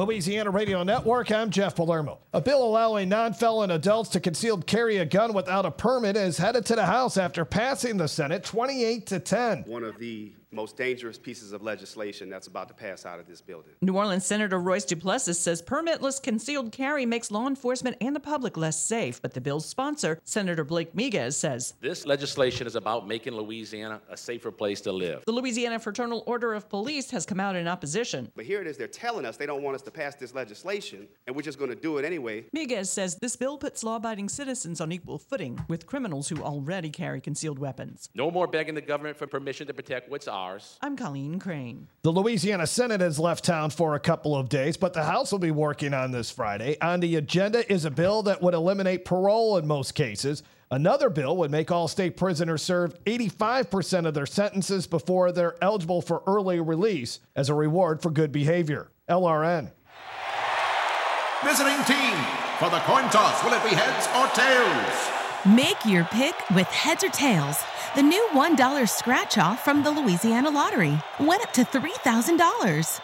Louisiana 0.00 0.48
Radio 0.48 0.82
Network, 0.82 1.30
I'm 1.30 1.50
Jeff 1.50 1.76
Palermo. 1.76 2.20
A 2.32 2.40
bill 2.40 2.64
allowing 2.64 3.10
non 3.10 3.34
felon 3.34 3.70
adults 3.70 4.08
to 4.10 4.20
concealed 4.20 4.66
carry 4.66 4.96
a 4.96 5.04
gun 5.04 5.34
without 5.34 5.66
a 5.66 5.70
permit 5.70 6.16
is 6.16 6.38
headed 6.38 6.64
to 6.66 6.74
the 6.74 6.86
House 6.86 7.18
after 7.18 7.44
passing 7.44 7.98
the 7.98 8.08
Senate 8.08 8.42
28 8.42 9.06
to 9.08 9.20
10. 9.20 9.64
One 9.66 9.84
of 9.84 9.98
the 9.98 10.32
most 10.52 10.76
dangerous 10.76 11.16
pieces 11.16 11.52
of 11.52 11.62
legislation 11.62 12.28
that's 12.28 12.48
about 12.48 12.66
to 12.68 12.74
pass 12.74 13.06
out 13.06 13.20
of 13.20 13.26
this 13.26 13.40
building. 13.40 13.72
New 13.82 13.96
Orleans 13.96 14.26
Senator 14.26 14.58
Royce 14.58 14.84
Duplessis 14.84 15.38
says 15.38 15.62
permitless 15.62 16.20
concealed 16.20 16.72
carry 16.72 17.06
makes 17.06 17.30
law 17.30 17.46
enforcement 17.46 17.96
and 18.00 18.16
the 18.16 18.20
public 18.20 18.56
less 18.56 18.82
safe, 18.82 19.22
but 19.22 19.32
the 19.34 19.40
bill's 19.40 19.64
sponsor, 19.66 20.18
Senator 20.24 20.64
Blake 20.64 20.92
Miguez, 20.94 21.34
says 21.34 21.74
This 21.80 22.04
legislation 22.04 22.66
is 22.66 22.74
about 22.74 23.06
making 23.06 23.34
Louisiana 23.34 24.00
a 24.10 24.16
safer 24.16 24.50
place 24.50 24.80
to 24.82 24.92
live. 24.92 25.22
the 25.24 25.32
Louisiana 25.32 25.78
Fraternal 25.78 26.24
Order 26.26 26.54
of 26.54 26.68
Police 26.68 27.10
has 27.10 27.24
come 27.24 27.38
out 27.38 27.54
in 27.54 27.68
opposition. 27.68 28.30
But 28.34 28.44
here 28.44 28.60
it 28.60 28.66
is, 28.66 28.76
they're 28.76 28.88
telling 28.88 29.24
us 29.24 29.36
they 29.36 29.46
don't 29.46 29.62
want 29.62 29.76
us 29.76 29.82
to 29.82 29.90
pass 29.90 30.16
this 30.16 30.34
legislation, 30.34 31.06
and 31.26 31.36
we're 31.36 31.42
just 31.42 31.58
going 31.58 31.70
to 31.70 31.76
do 31.76 31.98
it 31.98 32.04
anyway. 32.04 32.44
Miguez 32.56 32.86
says 32.88 33.16
this 33.20 33.36
bill 33.36 33.56
puts 33.56 33.84
law 33.84 33.96
abiding 33.96 34.28
citizens 34.28 34.80
on 34.80 34.90
equal 34.90 35.18
footing 35.18 35.60
with 35.68 35.86
criminals 35.86 36.28
who 36.28 36.42
already 36.42 36.90
carry 36.90 37.20
concealed 37.20 37.58
weapons. 37.60 38.08
No 38.16 38.30
more 38.32 38.48
begging 38.48 38.74
the 38.74 38.80
government 38.80 39.16
for 39.16 39.26
permission 39.28 39.66
to 39.68 39.74
protect 39.74 40.10
what's 40.10 40.26
ours. 40.26 40.39
I'm 40.80 40.96
Colleen 40.96 41.38
Crane. 41.38 41.88
The 42.00 42.12
Louisiana 42.12 42.66
Senate 42.66 43.02
has 43.02 43.18
left 43.18 43.44
town 43.44 43.68
for 43.68 43.94
a 43.94 44.00
couple 44.00 44.34
of 44.34 44.48
days, 44.48 44.78
but 44.78 44.94
the 44.94 45.04
House 45.04 45.32
will 45.32 45.38
be 45.38 45.50
working 45.50 45.92
on 45.92 46.12
this 46.12 46.30
Friday. 46.30 46.78
On 46.80 47.00
the 47.00 47.16
agenda 47.16 47.70
is 47.70 47.84
a 47.84 47.90
bill 47.90 48.22
that 48.22 48.40
would 48.40 48.54
eliminate 48.54 49.04
parole 49.04 49.58
in 49.58 49.66
most 49.66 49.94
cases. 49.94 50.42
Another 50.70 51.10
bill 51.10 51.36
would 51.36 51.50
make 51.50 51.70
all 51.70 51.88
state 51.88 52.16
prisoners 52.16 52.62
serve 52.62 52.94
85% 53.04 54.06
of 54.06 54.14
their 54.14 54.24
sentences 54.24 54.86
before 54.86 55.30
they're 55.30 55.62
eligible 55.62 56.00
for 56.00 56.22
early 56.26 56.58
release 56.58 57.20
as 57.36 57.50
a 57.50 57.54
reward 57.54 58.00
for 58.00 58.10
good 58.10 58.32
behavior. 58.32 58.90
LRN. 59.10 59.72
Visiting 61.44 61.84
team 61.84 62.16
for 62.58 62.70
the 62.70 62.80
coin 62.86 63.04
toss. 63.10 63.44
Will 63.44 63.52
it 63.52 63.62
be 63.62 63.76
heads 63.76 64.06
or 64.16 64.26
tails? 64.34 65.19
Make 65.46 65.86
your 65.86 66.04
pick 66.04 66.34
with 66.50 66.66
Heads 66.66 67.02
or 67.02 67.08
Tails, 67.08 67.56
the 67.96 68.02
new 68.02 68.28
$1 68.32 68.88
scratch 68.90 69.38
off 69.38 69.64
from 69.64 69.82
the 69.82 69.90
Louisiana 69.90 70.50
Lottery. 70.50 70.98
Win 71.18 71.40
up 71.40 71.54
to 71.54 71.64
$3,000. 71.64 73.00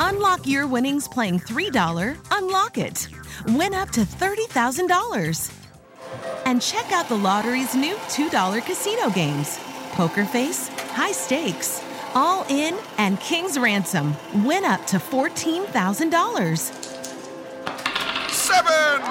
Unlock 0.00 0.44
your 0.44 0.66
winnings 0.66 1.06
playing 1.06 1.38
$3 1.38 2.18
Unlock 2.32 2.78
It. 2.78 3.06
Win 3.46 3.72
up 3.74 3.90
to 3.90 4.00
$30,000. 4.00 5.52
And 6.46 6.60
check 6.60 6.90
out 6.90 7.08
the 7.08 7.16
lottery's 7.16 7.76
new 7.76 7.94
$2 7.94 8.66
casino 8.66 9.08
games 9.10 9.56
Poker 9.92 10.24
Face, 10.24 10.66
High 10.94 11.12
Stakes, 11.12 11.80
All 12.12 12.44
In, 12.48 12.76
and 12.98 13.20
King's 13.20 13.56
Ransom. 13.56 14.16
Win 14.44 14.64
up 14.64 14.84
to 14.86 14.96
$14,000. 14.96 16.87
Seven! 18.58 19.02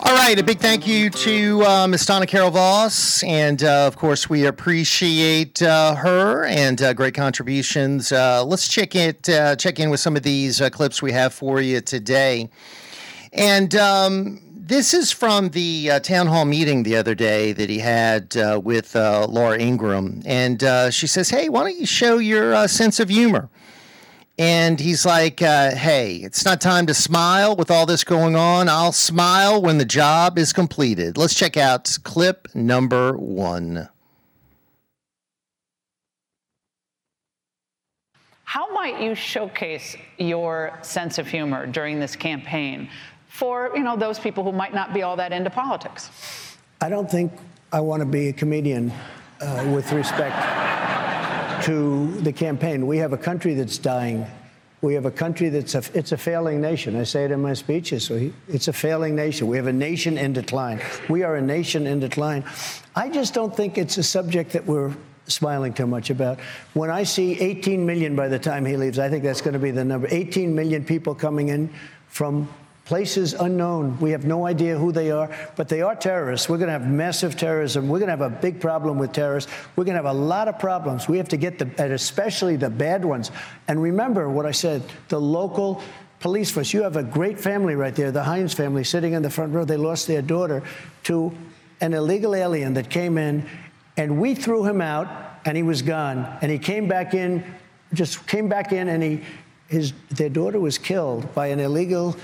All 0.00 0.14
right, 0.14 0.38
a 0.38 0.42
big 0.42 0.58
thank 0.58 0.86
you 0.86 1.10
to 1.10 1.62
uh, 1.64 1.86
Ms. 1.86 2.06
Donna 2.06 2.26
Carol 2.26 2.50
Voss. 2.50 3.22
And 3.22 3.62
uh, 3.62 3.86
of 3.86 3.96
course, 3.96 4.28
we 4.28 4.46
appreciate 4.46 5.62
uh, 5.62 5.94
her 5.94 6.46
and 6.46 6.82
uh, 6.82 6.94
great 6.94 7.14
contributions. 7.14 8.10
Uh, 8.10 8.44
let's 8.44 8.66
check, 8.66 8.96
it, 8.96 9.28
uh, 9.28 9.54
check 9.54 9.78
in 9.78 9.90
with 9.90 10.00
some 10.00 10.16
of 10.16 10.24
these 10.24 10.60
clips 10.72 11.00
we 11.00 11.12
have 11.12 11.32
for 11.32 11.60
you 11.60 11.80
today. 11.80 12.48
And 13.32 13.74
um, 13.74 14.40
this 14.68 14.92
is 14.92 15.10
from 15.10 15.48
the 15.50 15.90
uh, 15.92 16.00
town 16.00 16.26
hall 16.26 16.44
meeting 16.44 16.82
the 16.82 16.96
other 16.96 17.14
day 17.14 17.52
that 17.52 17.70
he 17.70 17.78
had 17.78 18.36
uh, 18.36 18.60
with 18.62 18.94
uh, 18.94 19.26
Laura 19.26 19.58
Ingraham. 19.58 20.22
And 20.26 20.62
uh, 20.62 20.90
she 20.90 21.06
says, 21.06 21.30
Hey, 21.30 21.48
why 21.48 21.64
don't 21.64 21.78
you 21.78 21.86
show 21.86 22.18
your 22.18 22.54
uh, 22.54 22.66
sense 22.66 23.00
of 23.00 23.08
humor? 23.08 23.48
And 24.38 24.78
he's 24.78 25.04
like, 25.06 25.40
uh, 25.40 25.74
Hey, 25.74 26.16
it's 26.16 26.44
not 26.44 26.60
time 26.60 26.86
to 26.86 26.94
smile 26.94 27.56
with 27.56 27.70
all 27.70 27.86
this 27.86 28.04
going 28.04 28.36
on. 28.36 28.68
I'll 28.68 28.92
smile 28.92 29.60
when 29.62 29.78
the 29.78 29.86
job 29.86 30.38
is 30.38 30.52
completed. 30.52 31.16
Let's 31.16 31.34
check 31.34 31.56
out 31.56 31.96
clip 32.04 32.48
number 32.54 33.16
one. 33.16 33.88
How 38.44 38.72
might 38.72 39.00
you 39.00 39.14
showcase 39.14 39.96
your 40.18 40.78
sense 40.82 41.18
of 41.18 41.26
humor 41.26 41.66
during 41.66 42.00
this 42.00 42.16
campaign 42.16 42.88
for 43.38 43.70
you 43.76 43.84
know 43.84 43.96
those 43.96 44.18
people 44.18 44.42
who 44.42 44.50
might 44.50 44.74
not 44.74 44.92
be 44.92 45.02
all 45.02 45.14
that 45.14 45.32
into 45.32 45.48
politics? 45.48 46.10
I 46.80 46.88
don't 46.88 47.08
think 47.08 47.32
I 47.72 47.80
want 47.80 48.00
to 48.00 48.06
be 48.06 48.28
a 48.28 48.32
comedian 48.32 48.92
uh, 49.40 49.70
with 49.72 49.92
respect 49.92 50.34
to 51.64 52.10
the 52.22 52.32
campaign. 52.32 52.86
We 52.86 52.98
have 52.98 53.12
a 53.12 53.16
country 53.16 53.54
that's 53.54 53.78
dying. 53.78 54.26
We 54.80 54.94
have 54.94 55.06
a 55.06 55.10
country 55.10 55.50
that's 55.50 55.74
a, 55.76 55.82
it's 55.94 56.10
a 56.10 56.16
failing 56.16 56.60
nation. 56.60 56.96
I 56.96 57.04
say 57.04 57.24
it 57.24 57.30
in 57.30 57.40
my 57.40 57.54
speeches. 57.54 58.04
So 58.04 58.30
it's 58.48 58.66
a 58.66 58.72
failing 58.72 59.14
nation. 59.14 59.46
We 59.46 59.56
have 59.56 59.66
a 59.66 59.72
nation 59.72 60.18
in 60.18 60.32
decline. 60.32 60.80
We 61.08 61.22
are 61.22 61.36
a 61.36 61.42
nation 61.42 61.86
in 61.86 62.00
decline. 62.00 62.44
I 62.96 63.08
just 63.08 63.34
don't 63.34 63.54
think 63.54 63.78
it's 63.78 63.98
a 63.98 64.02
subject 64.02 64.52
that 64.52 64.66
we're 64.66 64.92
smiling 65.26 65.74
too 65.74 65.86
much 65.86 66.10
about. 66.10 66.40
When 66.74 66.90
I 66.90 67.04
see 67.04 67.38
18 67.38 67.86
million 67.86 68.16
by 68.16 68.28
the 68.28 68.38
time 68.38 68.64
he 68.64 68.76
leaves, 68.76 68.98
I 68.98 69.08
think 69.08 69.22
that's 69.22 69.40
going 69.40 69.54
to 69.54 69.60
be 69.60 69.70
the 69.70 69.84
number. 69.84 70.08
18 70.10 70.54
million 70.54 70.84
people 70.84 71.14
coming 71.14 71.48
in 71.48 71.70
from 72.08 72.48
places 72.88 73.34
unknown. 73.34 73.98
We 74.00 74.12
have 74.12 74.24
no 74.24 74.46
idea 74.46 74.78
who 74.78 74.92
they 74.92 75.10
are, 75.10 75.30
but 75.56 75.68
they 75.68 75.82
are 75.82 75.94
terrorists. 75.94 76.48
We're 76.48 76.56
going 76.56 76.68
to 76.68 76.72
have 76.72 76.88
massive 76.88 77.36
terrorism. 77.36 77.86
We're 77.86 77.98
going 77.98 78.08
to 78.08 78.16
have 78.16 78.32
a 78.32 78.34
big 78.34 78.62
problem 78.62 78.98
with 78.98 79.12
terrorists. 79.12 79.52
We're 79.76 79.84
going 79.84 79.96
to 79.96 80.02
have 80.02 80.16
a 80.16 80.18
lot 80.18 80.48
of 80.48 80.58
problems. 80.58 81.06
We 81.06 81.18
have 81.18 81.28
to 81.28 81.36
get 81.36 81.58
the, 81.58 81.66
and 81.76 81.92
especially 81.92 82.56
the 82.56 82.70
bad 82.70 83.04
ones. 83.04 83.30
And 83.68 83.82
remember 83.82 84.30
what 84.30 84.46
I 84.46 84.52
said 84.52 84.82
the 85.08 85.20
local 85.20 85.82
police 86.20 86.50
force. 86.50 86.72
You 86.72 86.82
have 86.82 86.96
a 86.96 87.02
great 87.02 87.38
family 87.38 87.74
right 87.74 87.94
there, 87.94 88.10
the 88.10 88.24
Heinz 88.24 88.54
family, 88.54 88.84
sitting 88.84 89.12
in 89.12 89.22
the 89.22 89.30
front 89.30 89.52
row. 89.52 89.66
They 89.66 89.76
lost 89.76 90.06
their 90.06 90.22
daughter 90.22 90.62
to 91.04 91.30
an 91.82 91.92
illegal 91.92 92.34
alien 92.34 92.72
that 92.74 92.88
came 92.88 93.18
in 93.18 93.46
and 93.98 94.18
we 94.18 94.34
threw 94.34 94.64
him 94.64 94.80
out, 94.80 95.08
and 95.44 95.56
he 95.56 95.62
was 95.64 95.82
gone. 95.82 96.38
And 96.40 96.50
he 96.50 96.58
came 96.58 96.86
back 96.86 97.14
in, 97.14 97.44
just 97.92 98.26
came 98.28 98.48
back 98.48 98.72
in, 98.72 98.88
and 98.88 99.02
he, 99.02 99.20
his, 99.66 99.92
their 100.10 100.28
daughter 100.28 100.60
was 100.60 100.78
killed 100.78 101.34
by 101.34 101.48
an 101.48 101.58
illegal 101.58 102.16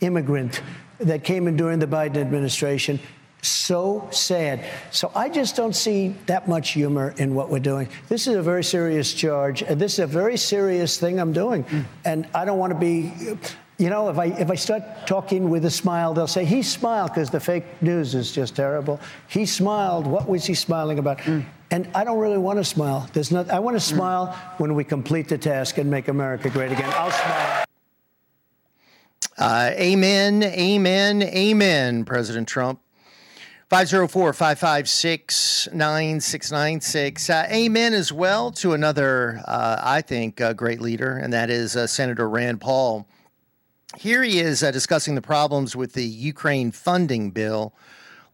immigrant 0.00 0.62
that 0.98 1.24
came 1.24 1.48
in 1.48 1.56
during 1.56 1.78
the 1.78 1.86
Biden 1.86 2.16
administration. 2.16 3.00
So 3.42 4.06
sad. 4.10 4.64
So 4.90 5.10
I 5.14 5.30
just 5.30 5.56
don't 5.56 5.74
see 5.74 6.14
that 6.26 6.46
much 6.46 6.70
humor 6.70 7.14
in 7.16 7.34
what 7.34 7.48
we're 7.48 7.58
doing. 7.58 7.88
This 8.08 8.26
is 8.26 8.36
a 8.36 8.42
very 8.42 8.62
serious 8.62 9.14
charge, 9.14 9.62
and 9.62 9.80
this 9.80 9.94
is 9.94 10.00
a 10.00 10.06
very 10.06 10.36
serious 10.36 10.98
thing 10.98 11.18
I'm 11.18 11.32
doing. 11.32 11.64
Mm. 11.64 11.84
And 12.04 12.28
I 12.34 12.44
don't 12.44 12.58
want 12.58 12.74
to 12.74 12.78
be 12.78 13.12
you 13.80 13.88
know, 13.88 14.10
if 14.10 14.18
I 14.18 14.26
if 14.26 14.50
I 14.50 14.56
start 14.56 14.82
talking 15.06 15.48
with 15.48 15.64
a 15.64 15.70
smile, 15.70 16.12
they'll 16.12 16.26
say 16.26 16.44
he 16.44 16.62
smiled 16.62 17.14
because 17.14 17.30
the 17.30 17.40
fake 17.40 17.64
news 17.80 18.14
is 18.14 18.30
just 18.30 18.54
terrible. 18.54 19.00
He 19.26 19.46
smiled. 19.46 20.06
What 20.06 20.28
was 20.28 20.44
he 20.44 20.52
smiling 20.52 20.98
about? 20.98 21.16
Mm. 21.20 21.46
And 21.70 21.88
I 21.94 22.04
don't 22.04 22.18
really 22.18 22.36
want 22.36 22.58
to 22.58 22.64
smile. 22.64 23.08
There's 23.14 23.30
not. 23.30 23.48
I 23.48 23.58
want 23.58 23.76
to 23.76 23.80
smile 23.80 24.36
when 24.58 24.74
we 24.74 24.84
complete 24.84 25.28
the 25.28 25.38
task 25.38 25.78
and 25.78 25.90
make 25.90 26.08
America 26.08 26.50
great 26.50 26.72
again. 26.72 26.92
I'll 26.94 27.10
smile. 27.10 27.64
Uh, 29.40 29.70
amen, 29.72 30.42
amen, 30.42 31.22
amen, 31.22 32.04
President 32.04 32.46
Trump. 32.46 32.78
504 33.70 34.34
556 34.34 35.68
9696. 35.72 37.30
Uh, 37.30 37.48
amen 37.50 37.94
as 37.94 38.12
well 38.12 38.50
to 38.50 38.74
another, 38.74 39.40
uh, 39.46 39.80
I 39.82 40.02
think, 40.02 40.42
uh, 40.42 40.52
great 40.52 40.82
leader, 40.82 41.16
and 41.16 41.32
that 41.32 41.48
is 41.48 41.74
uh, 41.74 41.86
Senator 41.86 42.28
Rand 42.28 42.60
Paul. 42.60 43.08
Here 43.96 44.22
he 44.22 44.40
is 44.40 44.62
uh, 44.62 44.72
discussing 44.72 45.14
the 45.14 45.22
problems 45.22 45.74
with 45.74 45.94
the 45.94 46.04
Ukraine 46.04 46.70
funding 46.70 47.30
bill. 47.30 47.72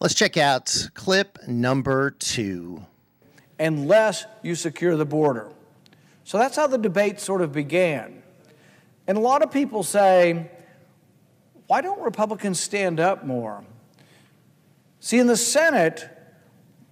Let's 0.00 0.14
check 0.14 0.36
out 0.36 0.88
clip 0.94 1.38
number 1.46 2.10
two. 2.10 2.84
Unless 3.60 4.26
you 4.42 4.56
secure 4.56 4.96
the 4.96 5.06
border. 5.06 5.52
So 6.24 6.36
that's 6.36 6.56
how 6.56 6.66
the 6.66 6.78
debate 6.78 7.20
sort 7.20 7.42
of 7.42 7.52
began. 7.52 8.24
And 9.06 9.16
a 9.16 9.20
lot 9.20 9.44
of 9.44 9.52
people 9.52 9.84
say, 9.84 10.50
why 11.66 11.80
don't 11.80 12.00
Republicans 12.00 12.60
stand 12.60 13.00
up 13.00 13.24
more? 13.24 13.64
See, 15.00 15.18
in 15.18 15.26
the 15.26 15.36
Senate, 15.36 16.08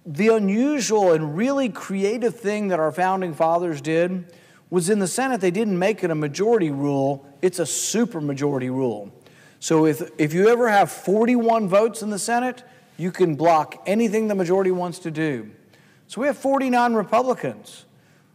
the 0.05 0.29
unusual 0.29 1.11
and 1.11 1.35
really 1.35 1.69
creative 1.69 2.39
thing 2.39 2.67
that 2.69 2.79
our 2.79 2.91
founding 2.91 3.33
fathers 3.33 3.81
did 3.81 4.31
was 4.69 4.89
in 4.89 4.99
the 4.99 5.07
Senate, 5.07 5.41
they 5.41 5.51
didn't 5.51 5.77
make 5.77 6.03
it 6.03 6.11
a 6.11 6.15
majority 6.15 6.71
rule, 6.71 7.27
it's 7.41 7.59
a 7.59 7.63
supermajority 7.63 8.69
rule. 8.69 9.11
So 9.59 9.85
if, 9.85 10.01
if 10.17 10.33
you 10.33 10.49
ever 10.49 10.69
have 10.69 10.91
41 10.91 11.69
votes 11.69 12.01
in 12.01 12.09
the 12.09 12.19
Senate, 12.19 12.63
you 12.97 13.11
can 13.11 13.35
block 13.35 13.81
anything 13.85 14.27
the 14.27 14.35
majority 14.35 14.71
wants 14.71 14.99
to 14.99 15.11
do. 15.11 15.51
So 16.07 16.21
we 16.21 16.27
have 16.27 16.37
49 16.37 16.93
Republicans. 16.93 17.85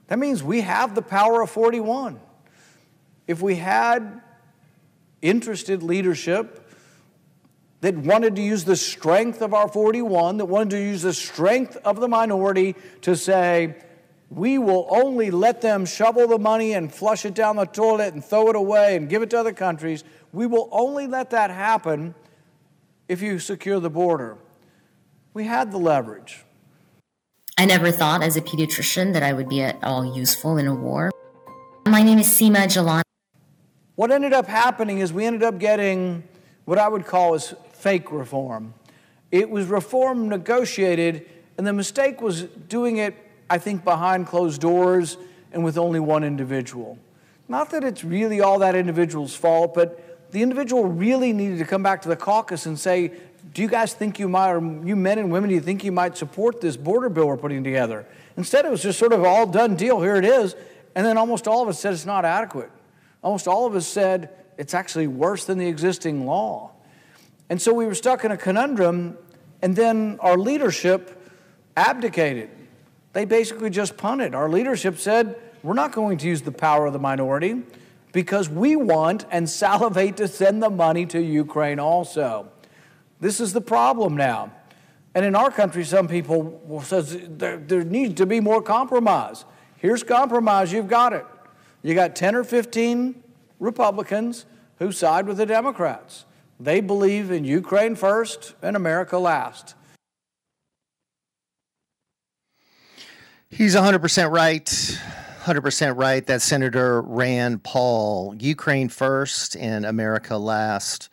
That 0.08 0.18
means 0.18 0.42
we 0.42 0.62
have 0.62 0.94
the 0.94 1.02
power 1.02 1.40
of 1.40 1.50
41. 1.50 2.18
If 3.28 3.40
we 3.42 3.56
had 3.56 4.20
interested 5.22 5.82
leadership 5.82 6.68
that 7.80 7.96
wanted 7.96 8.36
to 8.36 8.42
use 8.42 8.64
the 8.64 8.76
strength 8.76 9.40
of 9.40 9.54
our 9.54 9.68
41, 9.68 10.36
that 10.36 10.44
wanted 10.44 10.70
to 10.70 10.78
use 10.78 11.02
the 11.02 11.14
strength 11.14 11.76
of 11.84 12.00
the 12.00 12.08
minority 12.08 12.76
to 13.02 13.16
say, 13.16 13.74
we 14.28 14.58
will 14.58 14.86
only 14.90 15.30
let 15.30 15.60
them 15.60 15.84
shovel 15.84 16.28
the 16.28 16.38
money 16.38 16.72
and 16.72 16.92
flush 16.92 17.24
it 17.24 17.34
down 17.34 17.56
the 17.56 17.64
toilet 17.64 18.14
and 18.14 18.24
throw 18.24 18.48
it 18.48 18.56
away 18.56 18.96
and 18.96 19.08
give 19.08 19.22
it 19.22 19.30
to 19.30 19.38
other 19.38 19.52
countries. 19.52 20.04
We 20.32 20.46
will 20.46 20.68
only 20.70 21.06
let 21.06 21.30
that 21.30 21.50
happen 21.50 22.14
if 23.08 23.20
you 23.22 23.38
secure 23.40 23.80
the 23.80 23.90
border. 23.90 24.38
We 25.34 25.44
had 25.44 25.72
the 25.72 25.78
leverage. 25.78 26.44
I 27.58 27.64
never 27.64 27.90
thought 27.90 28.22
as 28.22 28.36
a 28.36 28.40
pediatrician 28.40 29.12
that 29.14 29.22
I 29.22 29.32
would 29.32 29.48
be 29.48 29.62
at 29.62 29.82
all 29.82 30.16
useful 30.16 30.58
in 30.58 30.66
a 30.66 30.74
war. 30.74 31.10
My 31.86 32.02
name 32.02 32.18
is 32.18 32.28
Seema 32.28 32.66
Jilani. 32.66 33.02
What 33.96 34.10
ended 34.10 34.32
up 34.32 34.46
happening 34.46 34.98
is 34.98 35.12
we 35.12 35.26
ended 35.26 35.42
up 35.42 35.58
getting 35.58 36.24
what 36.64 36.78
I 36.78 36.88
would 36.88 37.06
call 37.06 37.34
as 37.34 37.54
fake 37.72 38.10
reform. 38.12 38.74
It 39.30 39.50
was 39.50 39.66
reform 39.66 40.28
negotiated, 40.28 41.28
and 41.58 41.66
the 41.66 41.72
mistake 41.72 42.20
was 42.20 42.42
doing 42.42 42.96
it 42.98 43.14
I 43.50 43.58
think, 43.58 43.82
behind 43.82 44.28
closed 44.28 44.60
doors 44.60 45.18
and 45.52 45.64
with 45.64 45.76
only 45.76 45.98
one 45.98 46.22
individual. 46.22 46.96
Not 47.48 47.70
that 47.70 47.82
it's 47.82 48.04
really 48.04 48.40
all 48.40 48.60
that 48.60 48.76
individual's 48.76 49.34
fault, 49.34 49.74
but 49.74 50.30
the 50.30 50.40
individual 50.40 50.84
really 50.84 51.32
needed 51.32 51.58
to 51.58 51.64
come 51.64 51.82
back 51.82 52.00
to 52.02 52.08
the 52.08 52.16
caucus 52.16 52.66
and 52.66 52.78
say, 52.78 53.12
do 53.52 53.60
you 53.60 53.66
guys 53.66 53.92
think 53.92 54.20
you 54.20 54.28
might, 54.28 54.52
or 54.52 54.60
you 54.86 54.94
men 54.94 55.18
and 55.18 55.32
women, 55.32 55.48
do 55.48 55.56
you 55.56 55.60
think 55.60 55.82
you 55.82 55.90
might 55.90 56.16
support 56.16 56.60
this 56.60 56.76
border 56.76 57.08
bill 57.08 57.26
we're 57.26 57.36
putting 57.36 57.64
together? 57.64 58.06
Instead, 58.36 58.64
it 58.64 58.70
was 58.70 58.82
just 58.82 59.00
sort 59.00 59.12
of 59.12 59.24
all 59.24 59.44
done 59.46 59.74
deal. 59.74 60.00
Here 60.00 60.14
it 60.14 60.24
is. 60.24 60.54
And 60.94 61.04
then 61.04 61.18
almost 61.18 61.48
all 61.48 61.62
of 61.62 61.68
us 61.68 61.80
said 61.80 61.92
it's 61.92 62.06
not 62.06 62.24
adequate. 62.24 62.70
Almost 63.22 63.48
all 63.48 63.66
of 63.66 63.74
us 63.74 63.86
said 63.86 64.30
it's 64.58 64.74
actually 64.74 65.06
worse 65.06 65.44
than 65.44 65.58
the 65.58 65.68
existing 65.68 66.26
law. 66.26 66.72
And 67.48 67.60
so 67.60 67.72
we 67.72 67.86
were 67.86 67.94
stuck 67.94 68.24
in 68.24 68.30
a 68.30 68.36
conundrum, 68.36 69.18
and 69.60 69.74
then 69.74 70.18
our 70.20 70.38
leadership 70.38 71.30
abdicated. 71.76 72.50
They 73.12 73.24
basically 73.24 73.70
just 73.70 73.96
punted. 73.96 74.34
Our 74.34 74.48
leadership 74.48 74.98
said, 74.98 75.36
we're 75.62 75.74
not 75.74 75.92
going 75.92 76.18
to 76.18 76.26
use 76.26 76.42
the 76.42 76.52
power 76.52 76.86
of 76.86 76.92
the 76.92 76.98
minority 76.98 77.62
because 78.12 78.48
we 78.48 78.76
want 78.76 79.26
and 79.30 79.48
salivate 79.48 80.16
to 80.18 80.28
send 80.28 80.62
the 80.62 80.70
money 80.70 81.06
to 81.06 81.20
Ukraine 81.20 81.78
also. 81.78 82.48
This 83.20 83.40
is 83.40 83.52
the 83.52 83.60
problem 83.60 84.16
now. 84.16 84.52
And 85.14 85.24
in 85.24 85.34
our 85.34 85.50
country, 85.50 85.84
some 85.84 86.08
people 86.08 86.82
says 86.84 87.18
there, 87.28 87.58
there 87.58 87.84
needs 87.84 88.14
to 88.14 88.26
be 88.26 88.40
more 88.40 88.62
compromise. 88.62 89.44
Here's 89.76 90.02
compromise, 90.02 90.72
you've 90.72 90.88
got 90.88 91.12
it. 91.12 91.26
You 91.82 91.94
got 91.94 92.14
10 92.14 92.34
or 92.34 92.44
15 92.44 93.22
Republicans 93.58 94.46
who 94.78 94.92
side 94.92 95.26
with 95.26 95.38
the 95.38 95.46
Democrats. 95.46 96.24
They 96.58 96.80
believe 96.80 97.30
in 97.30 97.44
Ukraine 97.44 97.94
first 97.94 98.54
and 98.62 98.76
America 98.76 99.18
last. 99.18 99.74
He's 103.48 103.74
100% 103.74 104.30
right. 104.30 104.66
100% 105.44 105.96
right. 105.96 106.26
That 106.26 106.42
Senator 106.42 107.00
Rand 107.02 107.62
Paul. 107.62 108.34
Ukraine 108.38 108.88
first 108.88 109.56
and 109.56 109.86
America 109.86 110.36
last. 110.36 111.08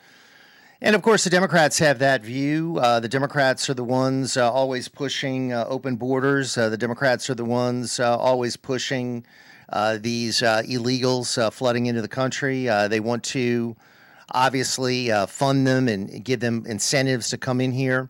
And 0.79 0.95
of 0.95 1.01
course, 1.01 1.23
the 1.23 1.31
Democrats 1.31 1.79
have 1.79 1.97
that 1.99 2.23
view. 2.23 2.77
Uh, 2.79 2.99
the 2.99 3.09
Democrats 3.09 3.67
are 3.69 3.73
the 3.73 3.83
ones 3.83 4.37
uh, 4.37 4.51
always 4.51 4.87
pushing 4.87 5.51
uh, 5.51 5.65
open 5.67 5.95
borders. 5.95 6.55
Uh, 6.57 6.69
the 6.69 6.77
Democrats 6.77 7.29
are 7.29 7.35
the 7.35 7.45
ones 7.45 7.99
uh, 7.99 8.15
always 8.15 8.57
pushing 8.57 9.25
these 9.99 10.41
illegals 10.41 11.53
flooding 11.53 11.85
into 11.85 12.01
the 12.01 12.07
country. 12.07 12.65
they 12.65 12.99
want 12.99 13.23
to 13.23 13.75
obviously 14.31 15.09
fund 15.27 15.65
them 15.65 15.87
and 15.87 16.23
give 16.23 16.39
them 16.39 16.65
incentives 16.65 17.29
to 17.29 17.37
come 17.37 17.61
in 17.61 17.71
here. 17.71 18.09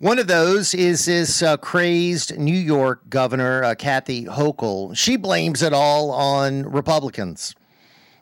One 0.00 0.20
of 0.20 0.28
those 0.28 0.74
is 0.74 1.06
this 1.06 1.42
uh, 1.42 1.56
crazed 1.56 2.38
New 2.38 2.56
York 2.56 3.10
governor, 3.10 3.64
uh, 3.64 3.74
Kathy 3.74 4.26
Hochul. 4.26 4.96
She 4.96 5.16
blames 5.16 5.60
it 5.60 5.72
all 5.72 6.12
on 6.12 6.62
Republicans. 6.70 7.56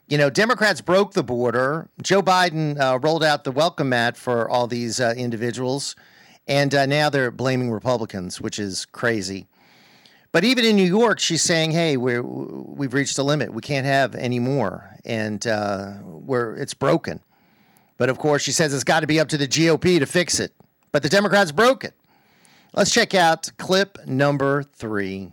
You 0.08 0.16
know, 0.16 0.30
Democrats 0.30 0.80
broke 0.80 1.12
the 1.12 1.22
border. 1.22 1.90
Joe 2.00 2.22
Biden 2.22 2.80
uh, 2.80 2.98
rolled 3.02 3.22
out 3.22 3.44
the 3.44 3.52
welcome 3.52 3.90
mat 3.90 4.16
for 4.16 4.48
all 4.48 4.66
these 4.66 5.00
uh, 5.00 5.12
individuals, 5.18 5.94
and 6.48 6.74
uh, 6.74 6.86
now 6.86 7.10
they're 7.10 7.30
blaming 7.30 7.70
Republicans, 7.70 8.40
which 8.40 8.58
is 8.58 8.86
crazy. 8.86 9.46
But 10.36 10.44
even 10.44 10.66
in 10.66 10.76
New 10.76 10.84
York, 10.84 11.18
she's 11.18 11.40
saying, 11.40 11.70
"Hey, 11.70 11.96
we're 11.96 12.22
we've 12.22 12.92
reached 12.92 13.16
a 13.16 13.22
limit. 13.22 13.54
We 13.54 13.62
can't 13.62 13.86
have 13.86 14.14
any 14.14 14.38
more, 14.38 14.94
and 15.06 15.46
uh, 15.46 15.94
we're 16.04 16.56
it's 16.56 16.74
broken." 16.74 17.20
But 17.96 18.10
of 18.10 18.18
course, 18.18 18.42
she 18.42 18.52
says 18.52 18.74
it's 18.74 18.84
got 18.84 19.00
to 19.00 19.06
be 19.06 19.18
up 19.18 19.30
to 19.30 19.38
the 19.38 19.48
GOP 19.48 19.98
to 19.98 20.04
fix 20.04 20.38
it 20.38 20.52
but 20.96 21.02
the 21.02 21.10
Democrats 21.10 21.52
broke 21.52 21.84
it. 21.84 21.92
Let's 22.72 22.90
check 22.90 23.14
out 23.14 23.50
clip 23.58 23.98
number 24.06 24.62
three. 24.62 25.32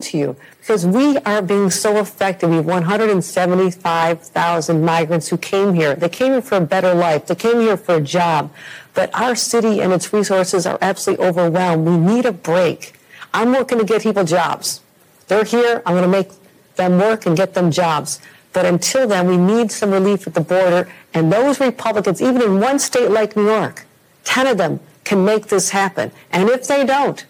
To 0.00 0.16
you 0.16 0.34
because 0.58 0.86
we 0.86 1.18
are 1.18 1.42
being 1.42 1.68
so 1.68 1.98
affected. 1.98 2.48
We 2.48 2.56
have 2.56 2.64
175,000 2.64 4.82
migrants 4.82 5.28
who 5.28 5.36
came 5.36 5.74
here. 5.74 5.94
They 5.94 6.08
came 6.08 6.32
here 6.32 6.40
for 6.40 6.56
a 6.56 6.62
better 6.62 6.94
life. 6.94 7.26
They 7.26 7.34
came 7.34 7.60
here 7.60 7.76
for 7.76 7.96
a 7.96 8.00
job. 8.00 8.50
But 8.94 9.14
our 9.14 9.36
city 9.36 9.82
and 9.82 9.92
its 9.92 10.10
resources 10.10 10.66
are 10.66 10.78
absolutely 10.80 11.26
overwhelmed. 11.26 11.86
We 11.86 11.98
need 11.98 12.24
a 12.24 12.32
break. 12.32 12.94
I'm 13.34 13.52
working 13.52 13.78
to 13.78 13.84
get 13.84 14.02
people 14.02 14.24
jobs. 14.24 14.80
They're 15.28 15.44
here. 15.44 15.82
I'm 15.86 15.94
going 15.94 16.04
to 16.04 16.08
make 16.08 16.30
them 16.76 16.98
work 16.98 17.26
and 17.26 17.36
get 17.36 17.54
them 17.54 17.70
jobs. 17.70 18.20
But 18.52 18.66
until 18.66 19.08
then, 19.08 19.26
we 19.26 19.36
need 19.36 19.72
some 19.72 19.90
relief 19.90 20.26
at 20.26 20.34
the 20.34 20.40
border. 20.40 20.88
And 21.14 21.32
those 21.32 21.58
Republicans, 21.60 22.20
even 22.20 22.42
in 22.42 22.60
one 22.60 22.78
state 22.78 23.10
like 23.10 23.36
New 23.36 23.46
York, 23.46 23.86
10 24.24 24.46
of 24.46 24.58
them 24.58 24.80
can 25.04 25.24
make 25.24 25.46
this 25.46 25.70
happen. 25.70 26.12
And 26.30 26.48
if 26.48 26.66
they 26.66 26.84
don't, 26.84 27.24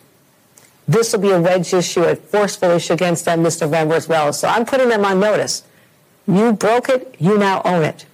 this 0.88 1.12
will 1.12 1.20
be 1.20 1.30
a 1.30 1.40
wedge 1.40 1.72
issue, 1.72 2.02
a 2.02 2.16
forceful 2.16 2.70
issue 2.70 2.92
against 2.92 3.24
them 3.24 3.42
this 3.42 3.60
November 3.60 3.94
as 3.94 4.08
well. 4.08 4.32
So 4.32 4.48
I'm 4.48 4.66
putting 4.66 4.88
them 4.88 5.04
on 5.04 5.20
notice. 5.20 5.62
You 6.26 6.52
broke 6.52 6.88
it, 6.88 7.14
you 7.18 7.38
now 7.38 7.62
own 7.64 7.82
it. 7.82 8.04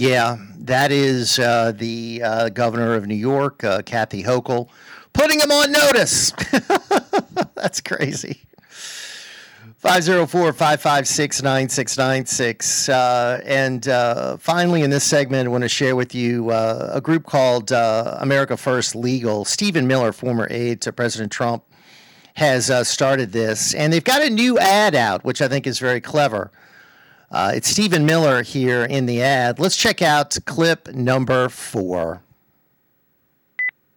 Yeah, 0.00 0.38
that 0.60 0.92
is 0.92 1.38
uh, 1.38 1.72
the 1.72 2.22
uh, 2.24 2.48
governor 2.48 2.94
of 2.94 3.06
New 3.06 3.14
York, 3.14 3.62
uh, 3.62 3.82
Kathy 3.82 4.22
Hochul 4.22 4.70
putting 5.12 5.40
him 5.40 5.52
on 5.52 5.70
notice. 5.70 6.30
That's 7.54 7.82
crazy. 7.82 8.40
504 9.76 10.54
556 10.54 11.42
9696. 11.42 12.88
Uh, 12.88 13.42
and 13.44 13.88
uh, 13.88 14.38
finally, 14.38 14.80
in 14.80 14.88
this 14.88 15.04
segment, 15.04 15.46
I 15.46 15.50
want 15.50 15.64
to 15.64 15.68
share 15.68 15.94
with 15.94 16.14
you 16.14 16.48
uh, 16.48 16.92
a 16.94 17.02
group 17.02 17.26
called 17.26 17.70
uh, 17.70 18.16
America 18.20 18.56
First 18.56 18.96
Legal. 18.96 19.44
Stephen 19.44 19.86
Miller, 19.86 20.12
former 20.12 20.48
aide 20.50 20.80
to 20.80 20.94
President 20.94 21.30
Trump, 21.30 21.62
has 22.36 22.70
uh, 22.70 22.84
started 22.84 23.32
this. 23.32 23.74
And 23.74 23.92
they've 23.92 24.02
got 24.02 24.22
a 24.22 24.30
new 24.30 24.58
ad 24.58 24.94
out, 24.94 25.24
which 25.24 25.42
I 25.42 25.48
think 25.48 25.66
is 25.66 25.78
very 25.78 26.00
clever. 26.00 26.50
Uh, 27.30 27.52
it's 27.54 27.68
Stephen 27.68 28.04
Miller 28.04 28.42
here 28.42 28.84
in 28.84 29.06
the 29.06 29.22
ad. 29.22 29.60
Let's 29.60 29.76
check 29.76 30.02
out 30.02 30.36
clip 30.46 30.88
number 30.88 31.48
four. 31.48 32.22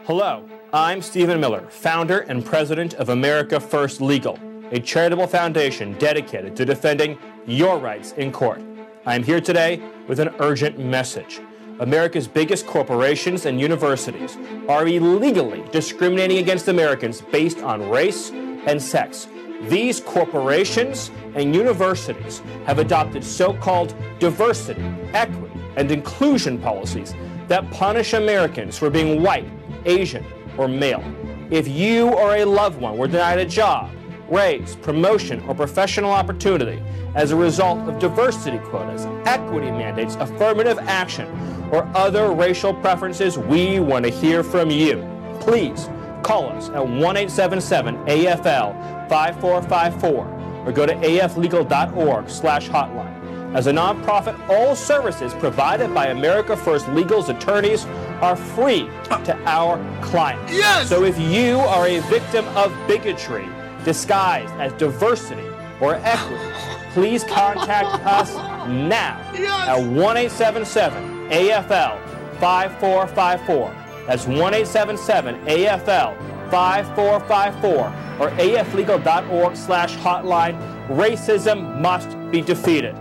Hello, 0.04 0.48
I'm 0.72 1.02
Stephen 1.02 1.40
Miller, 1.40 1.68
founder 1.70 2.20
and 2.20 2.46
president 2.46 2.94
of 2.96 3.10
America 3.10 3.60
First 3.60 4.02
Legal, 4.02 4.38
a 4.72 4.80
charitable 4.80 5.26
foundation 5.26 5.98
dedicated 5.98 6.56
to 6.58 6.66
defending 6.66 7.18
your 7.48 7.80
rights 7.80 8.12
in 8.14 8.32
court. 8.32 8.62
I 9.08 9.16
am 9.16 9.24
here 9.24 9.42
today 9.42 9.82
with 10.08 10.20
an 10.20 10.30
urgent 10.40 10.78
message. 10.78 11.42
America's 11.80 12.28
biggest 12.28 12.68
corporations 12.68 13.48
and 13.48 13.60
universities 13.60 14.38
are 14.70 14.88
illegally 14.88 15.64
discriminating 15.72 16.38
against 16.38 16.68
Americans 16.68 17.22
based 17.22 17.60
on 17.60 17.90
race 17.90 18.30
and 18.30 18.80
sex. 18.80 19.28
These 19.70 20.02
corporations 20.02 21.12
and 21.36 21.56
universities 21.56 22.42
have 22.66 22.80
adopted 22.80 23.24
so 23.24 23.54
called 23.54 23.96
diversity, 24.20 24.84
equity, 25.14 25.60
and 25.78 25.92
inclusion 25.92 26.60
policies 26.60 27.14
that 27.48 27.70
punish 27.72 28.14
Americans 28.14 28.78
for 28.78 28.90
being 28.90 29.22
white 29.22 29.48
Asian, 29.86 30.26
or 30.58 30.68
male. 30.68 31.04
If 31.50 31.68
you 31.68 32.10
or 32.10 32.38
a 32.38 32.46
loved 32.46 32.80
one 32.80 32.98
were 32.98 33.08
denied 33.08 33.40
a 33.40 33.46
job, 33.46 33.92
raise, 34.30 34.76
promotion, 34.78 35.42
or 35.48 35.54
professional 35.54 36.12
opportunity 36.12 36.82
as 37.16 37.32
a 37.32 37.36
result 37.36 37.80
of 37.88 38.00
diversity 38.00 38.58
quotas, 38.60 39.06
equity 39.26 39.70
mandates, 39.72 40.16
affirmative 40.16 40.80
action, 40.80 41.28
or 41.72 41.90
other 41.96 42.32
racial 42.32 42.74
preferences, 42.74 43.38
we 43.38 43.80
want 43.80 44.06
to 44.06 44.12
hear 44.12 44.44
from 44.44 44.70
you. 44.70 45.08
Please 45.40 45.90
call 46.24 46.50
us 46.50 46.70
at 46.70 46.86
1 46.86 46.96
877 46.96 47.96
AFL 48.06 49.10
5454 49.10 50.66
or 50.66 50.72
go 50.72 50.86
to 50.86 50.94
aflegal.org 50.96 52.30
slash 52.30 52.70
hotline. 52.70 53.14
As 53.54 53.68
a 53.68 53.72
nonprofit, 53.72 54.50
all 54.50 54.76
services 54.76 55.34
provided 55.36 55.94
by 55.94 56.08
America 56.08 56.58
First 56.58 56.88
Legal's 56.90 57.30
attorneys 57.30 57.86
are 58.22 58.36
free 58.36 58.90
to 59.26 59.38
our 59.46 59.78
clients. 60.02 60.52
Yes! 60.52 60.90
So 60.90 61.04
if 61.04 61.20
you 61.20 61.60
are 61.60 61.88
a 61.88 62.00
victim 62.10 62.48
of 62.58 62.76
bigotry 62.88 63.48
disguised 63.86 64.54
as 64.54 64.74
diversity 64.74 65.48
or 65.82 65.96
equity, 65.96 66.52
please 66.94 67.24
contact 67.26 68.04
us 68.08 68.34
now 68.68 69.20
yes! 69.36 69.70
at 69.70 69.78
1 69.78 70.18
877 70.18 71.30
AFL 71.30 72.00
5454. 72.40 73.83
That's 74.08 74.28
1 74.28 74.38
877 74.38 75.46
AFL 75.46 76.52
5454 76.52 78.04
or 78.20 78.30
aflegal.org 78.38 79.56
slash 79.56 79.96
hotline. 79.98 80.88
Racism 80.88 81.80
must 81.80 82.10
be 82.32 82.42
defeated. 82.42 82.96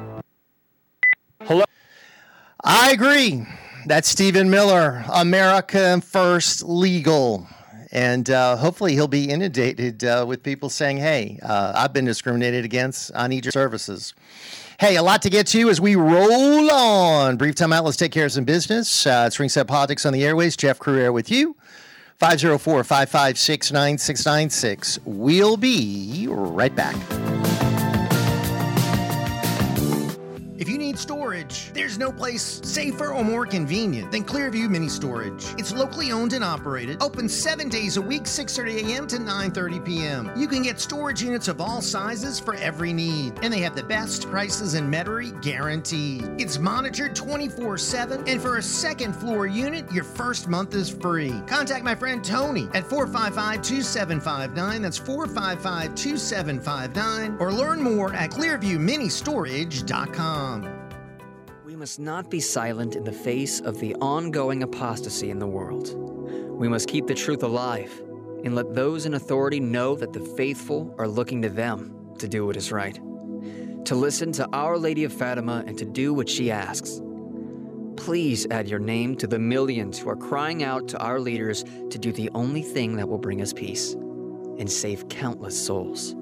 Hello. 1.43 1.65
I 2.65 2.93
agree. 2.93 3.45
That's 3.87 4.09
Stephen 4.09 4.49
Miller, 4.49 5.05
America 5.13 6.01
First 6.01 6.63
Legal. 6.63 7.49
And 7.91 8.31
uh, 8.31 8.57
hopefully 8.57 8.95
he'll 8.95 9.09
be 9.09 9.29
inundated 9.29 10.05
uh, 10.05 10.25
with 10.27 10.43
people 10.43 10.71
saying, 10.71 10.97
hey, 10.99 11.39
uh, 11.43 11.73
I've 11.75 11.93
been 11.93 12.07
discriminated 12.07 12.65
against. 12.65 13.11
I 13.15 13.27
need 13.27 13.45
your 13.45 13.53
services. 13.53 14.15
Hey, 14.83 14.97
a 14.97 15.03
lot 15.05 15.23
to 15.23 15.31
get 15.31 15.47
to 15.47 15.71
as 15.71 15.81
we 15.81 15.95
roll 15.95 16.69
on. 16.69 17.37
Brief 17.37 17.55
time 17.55 17.73
out. 17.73 17.85
Let's 17.85 17.97
take 17.97 18.11
care 18.11 18.25
of 18.25 18.33
some 18.33 18.43
business. 18.43 19.07
Uh, 19.07 19.31
it's 19.33 19.57
Politics 19.69 20.05
on 20.05 20.13
the 20.13 20.25
Airways. 20.25 20.57
Jeff 20.57 20.81
Crouere 20.81 21.13
with 21.13 21.31
you. 21.31 21.55
504 22.19 22.83
556 22.83 23.71
9696. 23.71 24.99
We'll 25.05 25.57
be 25.57 26.27
right 26.29 26.75
back. 26.75 26.97
If 30.63 30.69
you 30.69 30.79
need 30.79 30.97
storage, 30.97 31.73
there's 31.73 31.99
no 31.99 32.13
place 32.13 32.61
safer 32.63 33.13
or 33.13 33.25
more 33.25 33.45
convenient 33.45 34.13
than 34.13 34.23
Clearview 34.23 34.71
Mini 34.71 34.89
Storage. 34.89 35.45
It's 35.59 35.75
locally 35.75 36.13
owned 36.13 36.35
and 36.35 36.45
operated, 36.45 37.03
open 37.03 37.29
seven 37.29 37.69
days 37.69 37.97
a 37.97 38.01
week, 38.01 38.27
6:30 38.27 38.85
a.m. 38.85 39.09
to 39.09 39.17
9:30 39.17 39.85
p.m. 39.85 40.31
You 40.37 40.47
can 40.47 40.63
get 40.63 40.79
storage 40.79 41.21
units 41.21 41.49
of 41.49 41.61
all 41.61 41.81
sizes 41.81 42.39
for 42.39 42.55
every 42.55 42.93
need, 42.93 43.33
and 43.43 43.53
they 43.53 43.59
have 43.59 43.75
the 43.75 43.83
best 43.83 44.31
prices 44.31 44.75
in 44.75 44.89
Metairie 44.89 45.33
guaranteed. 45.43 46.31
It's 46.39 46.61
monitored 46.61 47.17
24/7, 47.17 48.23
and 48.29 48.41
for 48.41 48.59
a 48.59 48.63
second 48.63 49.17
floor 49.17 49.49
unit, 49.49 49.91
your 49.91 50.05
first 50.05 50.47
month 50.47 50.77
is 50.77 50.89
free. 50.89 51.43
Contact 51.49 51.85
my 51.85 51.97
friend 51.97 52.25
Tony 52.25 52.69
at 52.73 52.85
455-2759. 52.85 54.81
That's 54.81 55.01
455-2759, 55.01 57.41
or 57.41 57.53
learn 57.53 57.83
more 57.83 58.15
at 58.15 58.31
ClearviewMiniStorage.com. 58.31 60.52
Must 61.83 61.99
not 61.99 62.31
be 62.31 62.39
silent 62.39 62.95
in 62.95 63.03
the 63.03 63.11
face 63.11 63.59
of 63.59 63.81
the 63.81 63.97
ongoing 63.97 64.63
apostasy 64.63 65.31
in 65.31 65.41
the 65.41 65.49
world. 65.49 65.97
We 66.57 66.69
must 66.69 66.89
keep 66.89 67.09
the 67.09 67.15
truth 67.15 67.43
alive 67.43 67.91
and 68.45 68.55
let 68.55 68.73
those 68.73 69.05
in 69.05 69.15
authority 69.15 69.59
know 69.59 69.97
that 69.97 70.13
the 70.13 70.21
faithful 70.21 70.95
are 70.97 71.09
looking 71.09 71.43
to 71.43 71.49
them 71.49 72.15
to 72.21 72.29
do 72.29 72.47
what 72.47 72.57
is 72.57 72.71
right, 72.71 72.95
to 73.85 73.97
listen 73.97 74.31
to 74.31 74.49
Our 74.53 74.79
Lady 74.79 75.03
of 75.03 75.13
Fatima 75.13 75.65
and 75.67 75.77
to 75.77 75.85
do 75.85 76.15
what 76.15 76.29
she 76.29 76.53
asks. 76.53 77.01
Please 77.97 78.47
add 78.53 78.69
your 78.69 78.79
name 78.79 79.17
to 79.17 79.27
the 79.27 79.41
millions 79.41 79.99
who 79.99 80.09
are 80.09 80.15
crying 80.15 80.63
out 80.63 80.87
to 80.87 80.99
our 81.01 81.19
leaders 81.19 81.65
to 81.91 81.99
do 81.99 82.13
the 82.13 82.31
only 82.33 82.63
thing 82.63 82.95
that 82.95 83.09
will 83.09 83.19
bring 83.19 83.43
us 83.43 83.53
peace 83.53 83.95
and 83.95 84.71
save 84.71 85.09
countless 85.09 85.61
souls. 85.61 86.15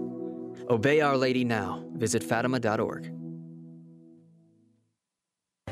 Obey 0.71 1.03
Our 1.03 1.19
Lady 1.19 1.45
now. 1.45 1.85
Visit 1.93 2.23
Fatima.org. 2.23 3.20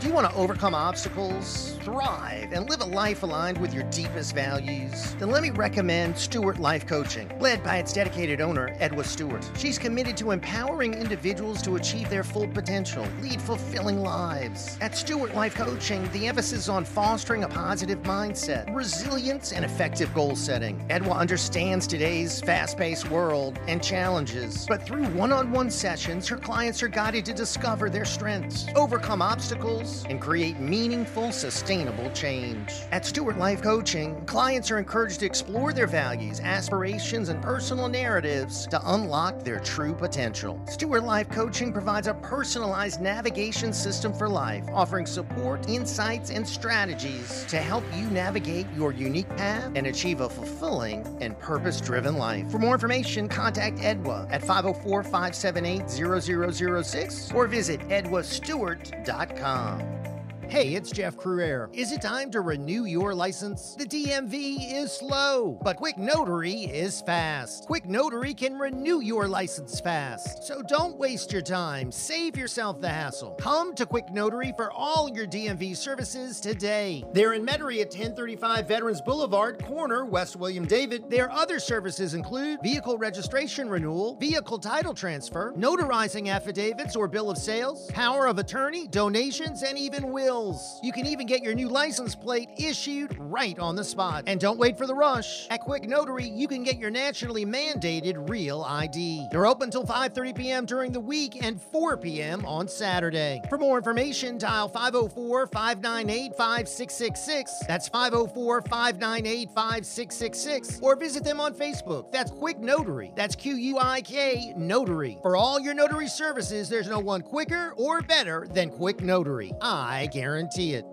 Do 0.00 0.06
you 0.06 0.12
want 0.12 0.30
to 0.30 0.36
overcome 0.36 0.76
obstacles, 0.76 1.76
thrive, 1.82 2.52
and 2.52 2.70
live 2.70 2.82
a 2.82 2.84
life 2.84 3.24
aligned 3.24 3.58
with 3.58 3.74
your 3.74 3.82
deepest 3.90 4.32
values? 4.32 5.16
Then 5.16 5.32
let 5.32 5.42
me 5.42 5.50
recommend 5.50 6.16
Stewart 6.16 6.60
Life 6.60 6.86
Coaching, 6.86 7.28
led 7.40 7.64
by 7.64 7.78
its 7.78 7.92
dedicated 7.92 8.40
owner, 8.40 8.68
Edwa 8.78 9.04
Stewart. 9.04 9.44
She's 9.58 9.76
committed 9.76 10.16
to 10.18 10.30
empowering 10.30 10.94
individuals 10.94 11.60
to 11.62 11.74
achieve 11.74 12.08
their 12.10 12.22
full 12.22 12.46
potential, 12.46 13.04
lead 13.20 13.42
fulfilling 13.42 14.00
lives. 14.00 14.78
At 14.80 14.94
Stewart 14.94 15.34
Life 15.34 15.56
Coaching, 15.56 16.08
the 16.12 16.28
emphasis 16.28 16.60
is 16.60 16.68
on 16.68 16.84
fostering 16.84 17.42
a 17.42 17.48
positive 17.48 18.00
mindset, 18.04 18.72
resilience, 18.72 19.50
and 19.50 19.64
effective 19.64 20.14
goal 20.14 20.36
setting. 20.36 20.78
Edwa 20.90 21.16
understands 21.16 21.88
today's 21.88 22.40
fast 22.42 22.78
paced 22.78 23.10
world 23.10 23.58
and 23.66 23.82
challenges, 23.82 24.64
but 24.68 24.84
through 24.84 25.06
one 25.06 25.32
on 25.32 25.50
one 25.50 25.72
sessions, 25.72 26.28
her 26.28 26.36
clients 26.36 26.84
are 26.84 26.88
guided 26.88 27.24
to 27.24 27.32
discover 27.32 27.90
their 27.90 28.04
strengths, 28.04 28.66
overcome 28.76 29.20
obstacles, 29.20 29.87
and 30.08 30.20
create 30.20 30.58
meaningful, 30.60 31.32
sustainable 31.32 32.10
change. 32.10 32.72
At 32.92 33.04
Stewart 33.04 33.38
Life 33.38 33.62
Coaching, 33.62 34.24
clients 34.26 34.70
are 34.70 34.78
encouraged 34.78 35.20
to 35.20 35.26
explore 35.26 35.72
their 35.72 35.86
values, 35.86 36.40
aspirations, 36.40 37.28
and 37.28 37.42
personal 37.42 37.88
narratives 37.88 38.66
to 38.68 38.80
unlock 38.92 39.42
their 39.44 39.60
true 39.60 39.94
potential. 39.94 40.60
Stewart 40.66 41.04
Life 41.04 41.28
Coaching 41.28 41.72
provides 41.72 42.06
a 42.06 42.14
personalized 42.14 43.00
navigation 43.00 43.72
system 43.72 44.12
for 44.12 44.28
life, 44.28 44.64
offering 44.72 45.06
support, 45.06 45.68
insights, 45.68 46.30
and 46.30 46.46
strategies 46.46 47.44
to 47.46 47.58
help 47.58 47.84
you 47.94 48.08
navigate 48.10 48.66
your 48.76 48.92
unique 48.92 49.28
path 49.36 49.70
and 49.74 49.86
achieve 49.86 50.20
a 50.20 50.28
fulfilling 50.28 51.06
and 51.20 51.38
purpose 51.38 51.80
driven 51.80 52.16
life. 52.16 52.50
For 52.50 52.58
more 52.58 52.74
information, 52.74 53.28
contact 53.28 53.78
Edwa 53.78 54.26
at 54.30 54.42
504 54.42 55.02
578 55.02 55.88
0006 55.88 57.32
or 57.32 57.46
visit 57.46 57.80
edwastewart.com 57.88 59.77
now. 59.78 60.17
Hey, 60.48 60.74
it's 60.74 60.90
Jeff 60.90 61.14
Crouere. 61.18 61.68
Is 61.74 61.92
it 61.92 62.00
time 62.00 62.30
to 62.30 62.40
renew 62.40 62.86
your 62.86 63.14
license? 63.14 63.74
The 63.74 63.84
DMV 63.84 64.72
is 64.72 64.90
slow, 64.90 65.60
but 65.62 65.76
Quik 65.76 65.98
Notary 65.98 66.62
is 66.62 67.02
fast. 67.02 67.68
Quik 67.68 67.84
Notary 67.84 68.32
can 68.32 68.58
renew 68.58 69.00
your 69.00 69.28
license 69.28 69.78
fast. 69.78 70.44
So 70.44 70.62
don't 70.62 70.96
waste 70.96 71.34
your 71.34 71.42
time. 71.42 71.92
Save 71.92 72.38
yourself 72.38 72.80
the 72.80 72.88
hassle. 72.88 73.32
Come 73.32 73.74
to 73.74 73.84
Quik 73.84 74.10
Notary 74.10 74.54
for 74.56 74.72
all 74.72 75.10
your 75.14 75.26
DMV 75.26 75.76
services 75.76 76.40
today. 76.40 77.04
They're 77.12 77.34
in 77.34 77.44
Metairie 77.44 77.82
at 77.82 77.88
1035 77.88 78.66
Veterans 78.66 79.02
Boulevard, 79.02 79.62
corner 79.62 80.06
West 80.06 80.34
William 80.34 80.64
David. 80.64 81.10
Their 81.10 81.30
other 81.30 81.60
services 81.60 82.14
include 82.14 82.62
vehicle 82.62 82.96
registration 82.96 83.68
renewal, 83.68 84.16
vehicle 84.16 84.58
title 84.58 84.94
transfer, 84.94 85.52
notarizing 85.58 86.28
affidavits 86.28 86.96
or 86.96 87.06
bill 87.06 87.30
of 87.30 87.36
sales, 87.36 87.90
power 87.90 88.26
of 88.26 88.38
attorney, 88.38 88.88
donations, 88.88 89.62
and 89.62 89.78
even 89.78 90.10
wills. 90.10 90.37
You 90.82 90.92
can 90.92 91.06
even 91.06 91.26
get 91.26 91.42
your 91.42 91.54
new 91.54 91.68
license 91.68 92.14
plate 92.14 92.50
issued 92.56 93.16
right 93.18 93.58
on 93.58 93.74
the 93.74 93.82
spot. 93.82 94.22
And 94.28 94.38
don't 94.38 94.56
wait 94.56 94.78
for 94.78 94.86
the 94.86 94.94
rush. 94.94 95.48
At 95.50 95.62
Quik 95.62 95.88
Notary, 95.88 96.28
you 96.28 96.46
can 96.46 96.62
get 96.62 96.78
your 96.78 96.90
nationally 96.90 97.44
mandated 97.44 98.30
real 98.30 98.62
ID. 98.62 99.26
They're 99.32 99.46
open 99.46 99.72
till 99.72 99.84
5:30 99.84 100.36
p.m. 100.36 100.64
during 100.64 100.92
the 100.92 101.00
week 101.00 101.42
and 101.42 101.60
4 101.60 101.96
p.m. 101.96 102.46
on 102.46 102.68
Saturday. 102.68 103.40
For 103.48 103.58
more 103.58 103.78
information, 103.78 104.38
dial 104.38 104.70
504-598-5666. 104.70 107.66
That's 107.66 107.88
504-598-5666 107.88 110.82
or 110.82 110.94
visit 110.94 111.24
them 111.24 111.40
on 111.40 111.52
Facebook. 111.52 112.12
That's 112.12 112.30
Quik 112.30 112.60
Notary. 112.60 113.10
That's 113.16 113.34
Q 113.34 113.56
U 113.56 113.78
I 113.78 114.02
K 114.02 114.52
Notary. 114.56 115.18
For 115.22 115.34
all 115.34 115.58
your 115.58 115.74
notary 115.74 116.06
services, 116.06 116.68
there's 116.68 116.88
no 116.88 117.00
one 117.00 117.22
quicker 117.22 117.74
or 117.76 118.02
better 118.02 118.46
than 118.52 118.70
Quik 118.70 119.00
Notary. 119.00 119.50
I 119.60 120.06
guarantee 120.12 120.27
guarantee 120.28 120.74
it. 120.74 120.84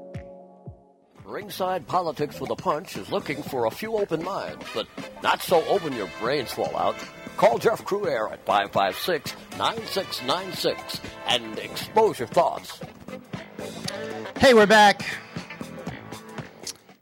Ringside 1.26 1.86
Politics 1.88 2.40
with 2.40 2.52
a 2.52 2.56
Punch 2.56 2.96
is 2.96 3.12
looking 3.12 3.44
for 3.44 3.66
a 3.66 3.70
few 3.70 3.98
open 3.98 4.24
minds, 4.24 4.66
but 4.74 4.88
not 5.22 5.42
so 5.42 5.62
open 5.66 5.92
your 5.92 6.08
brains 6.22 6.54
fall 6.54 6.74
out. 6.78 6.96
Call 7.36 7.58
Jeff 7.58 7.84
Crouere 7.84 8.32
at 8.32 8.46
556 8.46 9.36
9696 9.58 11.02
and 11.28 11.60
expose 11.60 12.18
your 12.18 12.30
thoughts. 12.30 12.80
Hey, 14.38 14.54
we're 14.54 14.68
back. 14.68 15.02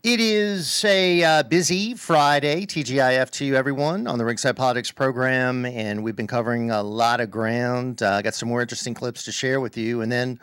It 0.01 0.19
is 0.19 0.83
a 0.85 1.23
uh, 1.23 1.43
busy 1.43 1.93
Friday, 1.93 2.65
TGIF 2.65 3.29
to 3.29 3.45
you, 3.45 3.55
everyone, 3.55 4.07
on 4.07 4.17
the 4.17 4.25
Ringside 4.25 4.57
Politics 4.57 4.89
program, 4.89 5.67
and 5.67 6.03
we've 6.03 6.15
been 6.15 6.25
covering 6.25 6.71
a 6.71 6.81
lot 6.81 7.19
of 7.21 7.29
ground. 7.29 8.01
I 8.01 8.17
uh, 8.17 8.21
got 8.23 8.33
some 8.33 8.49
more 8.49 8.61
interesting 8.61 8.95
clips 8.95 9.23
to 9.25 9.31
share 9.31 9.61
with 9.61 9.77
you, 9.77 10.01
and 10.01 10.11
then 10.11 10.39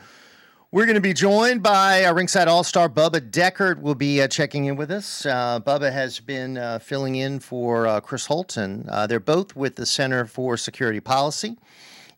we're 0.73 0.85
going 0.85 0.95
to 0.95 1.01
be 1.01 1.13
joined 1.13 1.65
by 1.65 2.05
our 2.05 2.15
ringside 2.15 2.47
all 2.47 2.63
star 2.63 2.89
Bubba 2.89 3.21
Deckert. 3.21 3.81
Will 3.81 3.97
be 3.97 4.23
uh, 4.23 4.29
checking 4.29 4.67
in 4.67 4.77
with 4.77 4.93
us. 4.93 5.27
Uh, 5.27 5.59
Bubba 5.59 5.93
has 5.93 6.21
been 6.21 6.57
uh, 6.57 6.79
filling 6.79 7.17
in 7.17 7.41
for 7.41 7.89
uh, 7.89 8.01
Chris 8.01 8.27
Holton. 8.27 8.87
Uh, 8.89 9.05
they're 9.07 9.19
both 9.19 9.57
with 9.57 9.75
the 9.75 9.85
Center 9.85 10.27
for 10.27 10.57
Security 10.57 11.01
Policy, 11.01 11.57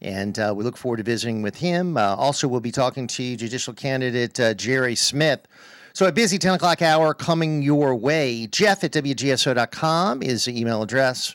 and 0.03 0.39
uh, 0.39 0.53
we 0.55 0.65
look 0.65 0.77
forward 0.77 0.99
to 0.99 1.03
visiting 1.03 1.41
with 1.41 1.57
him. 1.57 1.97
also, 1.97 2.47
we'll 2.47 2.61
be 2.61 2.73
talking 2.73 3.07
to 3.07 3.37
judicial 3.37 3.73
candidate 3.73 4.39
Jerry 4.59 4.97
Smith. 4.97 5.49
So, 5.95 6.07
a 6.07 6.13
busy 6.13 6.39
10 6.39 6.55
o'clock 6.55 6.83
hour 6.83 7.15
coming 7.15 7.63
your 7.63 7.95
way. 7.95 8.47
Jeff 8.49 8.85
at 8.85 8.93
WGSO.com 8.93 10.23
is 10.23 10.45
the 10.45 10.59
email 10.61 10.83
address. 10.83 11.35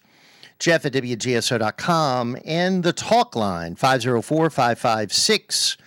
Jeff 0.59 0.85
at 0.85 0.93
WGSO.com 0.93 2.37
and 2.45 2.83
the 2.83 2.93
talk 2.93 3.35
line 3.35 3.75
504 3.75 4.49
556 4.51 5.77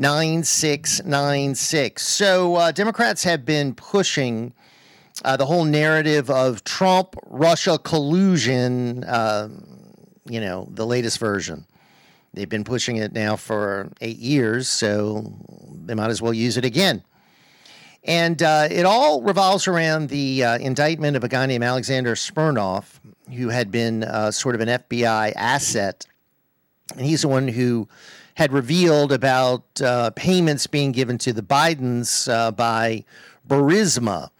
9696. 0.00 2.02
So, 2.02 2.56
uh, 2.56 2.72
Democrats 2.72 3.22
have 3.24 3.44
been 3.44 3.74
pushing 3.74 4.54
uh, 5.24 5.36
the 5.36 5.44
whole 5.44 5.64
narrative 5.64 6.30
of 6.30 6.64
Trump 6.64 7.16
Russia 7.26 7.78
collusion, 7.78 9.04
uh, 9.04 9.50
you 10.24 10.40
know, 10.40 10.66
the 10.70 10.86
latest 10.86 11.18
version. 11.18 11.66
They've 12.32 12.48
been 12.48 12.64
pushing 12.64 12.96
it 12.96 13.12
now 13.12 13.36
for 13.36 13.90
eight 14.00 14.16
years, 14.16 14.68
so 14.68 15.34
they 15.84 15.94
might 15.94 16.08
as 16.08 16.22
well 16.22 16.32
use 16.32 16.56
it 16.56 16.64
again. 16.64 17.02
And 18.02 18.42
uh, 18.42 18.68
it 18.70 18.86
all 18.86 19.20
revolves 19.20 19.68
around 19.68 20.08
the 20.08 20.44
uh, 20.44 20.56
indictment 20.58 21.14
of 21.16 21.24
a 21.24 21.28
guy 21.28 21.44
named 21.44 21.64
Alexander 21.64 22.16
Smirnov, 22.16 22.98
who 23.36 23.50
had 23.50 23.70
been 23.70 24.04
uh, 24.04 24.30
sort 24.30 24.54
of 24.54 24.62
an 24.62 24.68
FBI 24.68 25.34
asset. 25.36 26.06
And 26.96 27.04
he's 27.04 27.20
the 27.22 27.28
one 27.28 27.48
who 27.48 27.88
had 28.40 28.54
revealed 28.54 29.12
about 29.12 29.82
uh, 29.82 30.08
payments 30.16 30.66
being 30.66 30.92
given 30.92 31.18
to 31.18 31.30
the 31.30 31.42
Bidens 31.42 32.26
uh, 32.26 32.50
by 32.50 33.04
Burisma. 33.46 34.30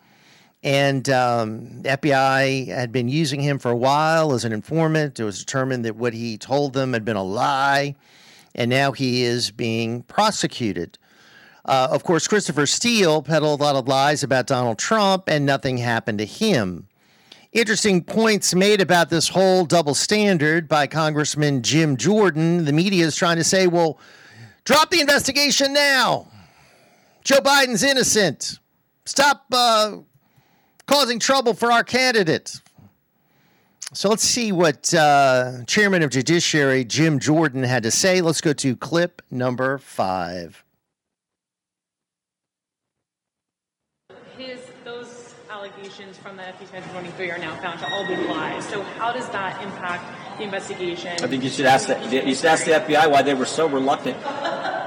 And 0.63 1.07
um, 1.11 1.83
FBI 1.83 2.69
had 2.69 2.93
been 2.93 3.11
using 3.11 3.41
him 3.41 3.59
for 3.59 3.71
a 3.71 3.77
while 3.77 4.33
as 4.33 4.47
an 4.47 4.55
informant. 4.55 5.21
It 5.21 5.25
was 5.25 5.39
determined 5.39 5.85
that 5.85 5.97
what 5.97 6.15
he 6.15 6.39
told 6.39 6.73
them 6.73 6.95
had 6.95 7.05
been 7.05 7.19
a 7.19 7.23
lie, 7.23 7.95
and 8.55 8.71
now 8.71 8.93
he 8.93 9.23
is 9.23 9.51
being 9.51 10.03
prosecuted. 10.05 10.97
Uh, 11.67 11.89
of 11.91 12.03
course, 12.03 12.27
Christopher 12.27 12.65
Steele 12.65 13.21
peddled 13.21 13.61
a 13.61 13.65
lot 13.65 13.77
of 13.77 13.87
lies 13.87 14.23
about 14.23 14.47
Donald 14.47 14.79
Trump, 14.79 15.25
and 15.27 15.45
nothing 15.45 15.77
happened 15.77 16.21
to 16.21 16.25
him 16.25 16.89
interesting 17.53 18.03
points 18.03 18.55
made 18.55 18.81
about 18.81 19.11
this 19.11 19.29
whole 19.29 19.65
double 19.65 19.95
standard 19.95 20.69
by 20.69 20.87
Congressman 20.87 21.63
Jim 21.63 21.97
Jordan. 21.97 22.65
The 22.65 22.73
media 22.73 23.05
is 23.07 23.17
trying 23.17 23.37
to 23.37 23.45
say, 23.45 23.67
well, 23.67 23.99
drop 24.65 24.91
the 24.91 25.01
investigation 25.01 25.73
now. 25.73 26.29
Joe 27.25 27.41
Biden's 27.41 27.83
innocent. 27.83 28.59
Stop 29.05 29.45
uh, 29.53 29.99
causing 30.87 31.19
trouble 31.19 31.55
for 31.55 31.73
our 31.73 31.85
candidate. 31.85 32.61
So 33.93 34.09
let's 34.09 34.23
see 34.23 34.53
what 34.53 34.95
uh, 34.95 35.65
Chairman 35.67 36.03
of 36.03 36.11
Judiciary 36.11 36.85
Jim 36.85 37.19
Jordan 37.19 37.65
had 37.65 37.83
to 37.83 37.91
say. 37.91 38.21
Let's 38.21 38.41
go 38.41 38.53
to 38.53 38.77
clip 38.77 39.21
number 39.33 39.79
five. 39.79 40.65
The 46.41 46.47
FB 46.47 46.59
2023 46.59 47.31
are 47.31 47.39
now 47.39 47.55
found 47.57 47.79
to 47.81 47.93
all 47.93 48.07
be 48.07 48.17
lies. 48.17 48.67
So 48.69 48.83
how 48.83 49.13
does 49.13 49.29
that 49.31 49.63
impact 49.63 50.39
the 50.39 50.45
investigation? 50.45 51.13
I 51.23 51.27
think 51.27 51.45
you 51.45 51.51
should 51.51 51.67
ask 51.67 51.87
the, 51.89 52.27
you 52.27 52.35
should 52.35 52.47
ask 52.47 52.65
the 52.65 52.73
FBI 52.73 53.11
why 53.11 53.23
they 53.23 53.35
were 53.35 53.47
so 53.47 53.69
reluctant 53.69 54.17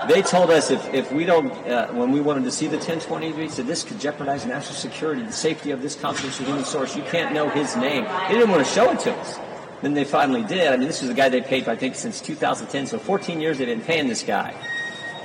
they 0.07 0.21
told 0.21 0.51
us 0.51 0.69
if, 0.69 0.93
if 0.93 1.11
we 1.11 1.23
don't, 1.23 1.51
uh, 1.67 1.87
when 1.93 2.11
we 2.11 2.19
wanted 2.19 2.43
to 2.43 2.51
see 2.51 2.67
the 2.67 2.77
1020, 2.77 3.31
they 3.31 3.47
said 3.47 3.67
this 3.67 3.83
could 3.83 3.99
jeopardize 3.99 4.45
national 4.45 4.75
security, 4.75 5.23
the 5.23 5.31
safety 5.31 5.71
of 5.71 5.81
this 5.81 5.95
confidential 5.95 6.45
human 6.45 6.65
source. 6.65 6.95
You 6.95 7.03
can't 7.03 7.33
know 7.33 7.49
his 7.49 7.75
name. 7.77 8.03
They 8.03 8.35
didn't 8.35 8.49
want 8.49 8.65
to 8.65 8.71
show 8.71 8.91
it 8.91 8.99
to 9.01 9.13
us. 9.13 9.39
Then 9.81 9.93
they 9.93 10.03
finally 10.03 10.43
did. 10.43 10.67
I 10.67 10.77
mean, 10.77 10.87
this 10.87 11.03
is 11.03 11.09
a 11.09 11.13
guy 11.13 11.29
they 11.29 11.41
paid, 11.41 11.67
I 11.67 11.75
think, 11.75 11.95
since 11.95 12.21
2010. 12.21 12.87
So 12.87 12.99
14 12.99 13.39
years 13.39 13.57
they've 13.57 13.67
been 13.67 13.81
paying 13.81 14.07
this 14.07 14.23
guy. 14.23 14.53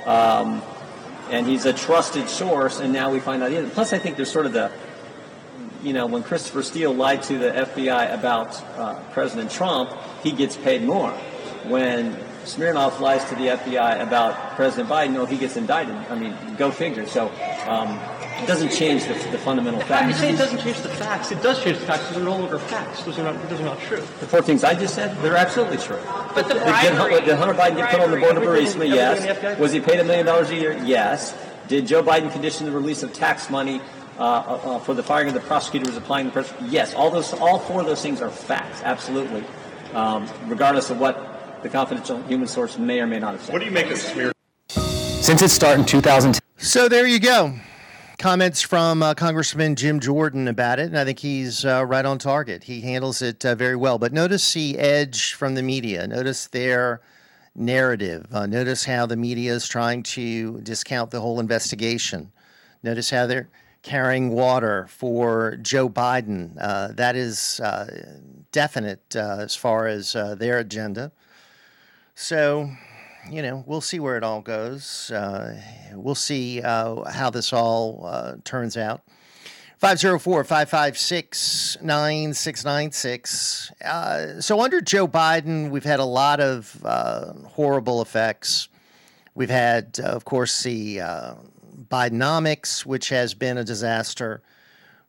Um, 0.05 0.61
and 1.29 1.45
he's 1.45 1.65
a 1.65 1.73
trusted 1.73 2.27
source, 2.27 2.79
and 2.79 2.91
now 2.91 3.11
we 3.11 3.19
find 3.19 3.43
out. 3.43 3.51
Plus, 3.71 3.93
I 3.93 3.99
think 3.99 4.15
there's 4.15 4.31
sort 4.31 4.45
of 4.45 4.53
the, 4.53 4.71
you 5.83 5.93
know, 5.93 6.05
when 6.05 6.23
Christopher 6.23 6.63
Steele 6.63 6.93
lied 6.93 7.23
to 7.23 7.37
the 7.37 7.49
FBI 7.51 8.13
about 8.13 8.61
uh, 8.77 8.95
President 9.11 9.49
Trump, 9.51 9.91
he 10.23 10.31
gets 10.31 10.57
paid 10.57 10.83
more. 10.83 11.11
When 11.67 12.17
Smirnov 12.45 12.99
lies 12.99 13.23
to 13.25 13.35
the 13.35 13.47
FBI 13.47 14.01
about 14.01 14.55
President 14.55 14.89
Biden, 14.89 15.13
no, 15.13 15.25
he 15.25 15.37
gets 15.37 15.57
indicted. 15.57 15.95
I 15.95 16.15
mean, 16.17 16.35
go 16.57 16.71
figure. 16.71 17.05
So 17.05 17.27
um, 17.67 17.99
it 18.41 18.47
doesn't 18.47 18.69
change 18.71 19.03
the, 19.05 19.13
the 19.31 19.37
fundamental 19.37 19.81
facts. 19.81 20.07
You 20.07 20.13
say 20.15 20.33
it 20.33 20.37
doesn't 20.37 20.59
change 20.59 20.79
the 20.79 20.89
facts. 20.89 21.31
It 21.31 21.41
does 21.43 21.61
change 21.63 21.77
the 21.79 21.85
facts. 21.85 22.07
Those 22.09 22.17
are 22.17 22.23
no 22.23 22.37
longer 22.37 22.59
facts. 22.59 23.03
Those 23.03 23.19
are 23.19 23.23
not, 23.23 23.49
those 23.49 23.59
are 23.59 23.65
not 23.65 23.79
true. 23.81 23.97
The 23.99 24.27
four 24.27 24.41
things 24.41 24.63
I 24.63 24.73
just 24.73 24.95
said, 24.95 25.15
they're 25.21 25.35
absolutely 25.37 25.77
true. 25.77 25.99
But 26.33 26.47
the 26.47 26.55
Did, 26.55 26.63
bribery, 26.63 27.13
did, 27.15 27.25
did 27.25 27.37
Hunter 27.37 27.53
Biden 27.53 27.77
get 27.77 27.91
put 27.91 27.99
on 28.01 28.11
the 28.11 28.17
board 28.17 28.37
of 28.37 28.43
Burisma? 28.43 28.89
everything- 28.89 28.99
everything 28.99 29.21
in 29.27 29.41
the 29.41 29.49
Yes. 29.49 29.59
Was 29.59 29.71
he 29.71 29.79
paid 29.79 29.99
a 29.99 30.03
million 30.03 30.25
dollars 30.25 30.49
a 30.49 30.55
year? 30.55 30.73
Yes. 30.85 31.35
Did 31.67 31.85
Joe 31.85 32.01
Biden 32.01 32.31
condition 32.31 32.65
the 32.65 32.71
release 32.71 33.03
of 33.03 33.13
tax 33.13 33.49
money 33.49 33.79
uh, 34.19 34.21
uh, 34.21 34.79
for 34.79 34.93
the 34.93 35.03
firing 35.03 35.29
of 35.29 35.33
the 35.33 35.39
prosecutor 35.39 35.85
who 35.85 35.91
was 35.91 35.97
applying 35.97 36.25
the 36.25 36.31
pressure? 36.31 36.55
Yes. 36.65 36.93
All 36.93 37.09
those, 37.09 37.33
all 37.33 37.59
four 37.59 37.81
of 37.81 37.87
those 37.87 38.01
things 38.01 38.21
are 38.21 38.29
facts, 38.29 38.81
absolutely, 38.83 39.43
um, 39.93 40.29
regardless 40.45 40.89
of 40.89 40.99
what 40.99 41.61
the 41.63 41.69
confidential 41.69 42.21
human 42.23 42.47
source 42.47 42.77
may 42.77 42.99
or 42.99 43.07
may 43.07 43.19
not 43.19 43.33
have 43.33 43.43
said. 43.43 43.53
What 43.53 43.59
do 43.59 43.65
you 43.65 43.71
make 43.71 43.89
of 43.89 43.97
smear? 43.97 44.31
Since 44.67 45.41
its 45.41 45.53
start 45.53 45.79
in 45.79 45.85
2010. 45.85 46.39
So 46.57 46.89
there 46.89 47.07
you 47.07 47.19
go. 47.19 47.55
Comments 48.17 48.61
from 48.61 49.01
uh, 49.01 49.13
Congressman 49.13 49.77
Jim 49.77 50.01
Jordan 50.01 50.49
about 50.49 50.77
it, 50.77 50.87
and 50.87 50.97
I 50.97 51.05
think 51.05 51.19
he's 51.19 51.63
uh, 51.63 51.85
right 51.85 52.03
on 52.03 52.17
target. 52.17 52.65
He 52.65 52.81
handles 52.81 53.21
it 53.21 53.45
uh, 53.45 53.55
very 53.55 53.77
well. 53.77 53.97
But 53.97 54.11
notice 54.11 54.53
the 54.53 54.77
edge 54.77 55.33
from 55.33 55.55
the 55.55 55.63
media. 55.63 56.05
Notice 56.05 56.47
their 56.47 56.99
narrative. 57.55 58.27
Uh, 58.31 58.45
notice 58.45 58.83
how 58.83 59.05
the 59.05 59.15
media 59.15 59.53
is 59.53 59.69
trying 59.69 60.03
to 60.03 60.59
discount 60.61 61.11
the 61.11 61.21
whole 61.21 61.39
investigation. 61.39 62.33
Notice 62.83 63.09
how 63.09 63.25
they're 63.25 63.49
carrying 63.81 64.29
water 64.29 64.87
for 64.89 65.55
Joe 65.61 65.89
Biden. 65.89 66.55
Uh, 66.59 66.89
that 66.93 67.15
is 67.15 67.59
uh, 67.61 68.17
definite 68.51 69.15
uh, 69.15 69.37
as 69.39 69.55
far 69.55 69.87
as 69.87 70.15
uh, 70.15 70.35
their 70.35 70.59
agenda. 70.59 71.11
So, 72.15 72.69
you 73.31 73.41
know, 73.41 73.63
we'll 73.65 73.81
see 73.81 73.99
where 73.99 74.17
it 74.17 74.23
all 74.23 74.41
goes. 74.41 75.11
Uh, 75.11 75.61
we'll 75.93 76.15
see 76.15 76.61
uh, 76.61 77.09
how 77.09 77.29
this 77.29 77.53
all 77.53 78.37
turns 78.43 78.75
out. 78.75 79.01
504 79.77 80.43
556 80.43 81.77
9696. 81.81 83.71
Uh, 83.81 84.41
So, 84.41 84.59
under 84.59 84.81
Joe 84.81 85.07
Biden, 85.07 85.69
we've 85.69 85.85
had 85.85 86.01
a 86.01 86.05
lot 86.05 86.41
of 86.41 86.81
horrible 87.53 88.01
effects. 88.01 88.67
We've 89.35 89.49
had, 89.49 89.97
of 90.01 90.25
course, 90.25 90.63
the 90.63 90.99
Bidenomics, 91.89 92.85
which 92.85 93.09
has 93.09 93.33
been 93.33 93.57
a 93.57 93.63
disaster. 93.63 94.41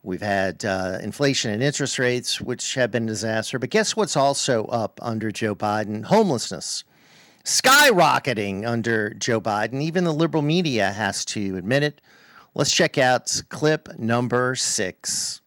We've 0.03 0.23
had 0.23 0.65
uh, 0.65 0.99
inflation 1.03 1.51
and 1.51 1.63
interest 1.63 1.99
rates, 1.99 2.41
which 2.41 2.75
have 2.75 2.91
been 2.91 3.05
a 3.05 3.09
disaster. 3.09 3.59
But 3.59 3.71
guess 3.71 3.95
what's 3.97 4.17
also 4.17 4.65
up 4.67 4.99
under 5.03 5.31
Joe 5.31 5.55
Biden? 5.55 6.05
Homelessness 6.05 6.85
skyrocketing 7.45 8.67
under 8.67 9.15
Joe 9.15 9.41
Biden. 9.41 9.81
Even 9.81 10.05
the 10.05 10.13
liberal 10.13 10.43
media 10.43 10.91
has 10.91 11.25
to 11.27 11.57
admit 11.57 11.83
it. 11.83 12.01
Let's 12.55 12.73
check 12.73 12.99
out 12.99 13.43
clip 13.49 13.99
number 13.99 14.55
six. 14.55 15.41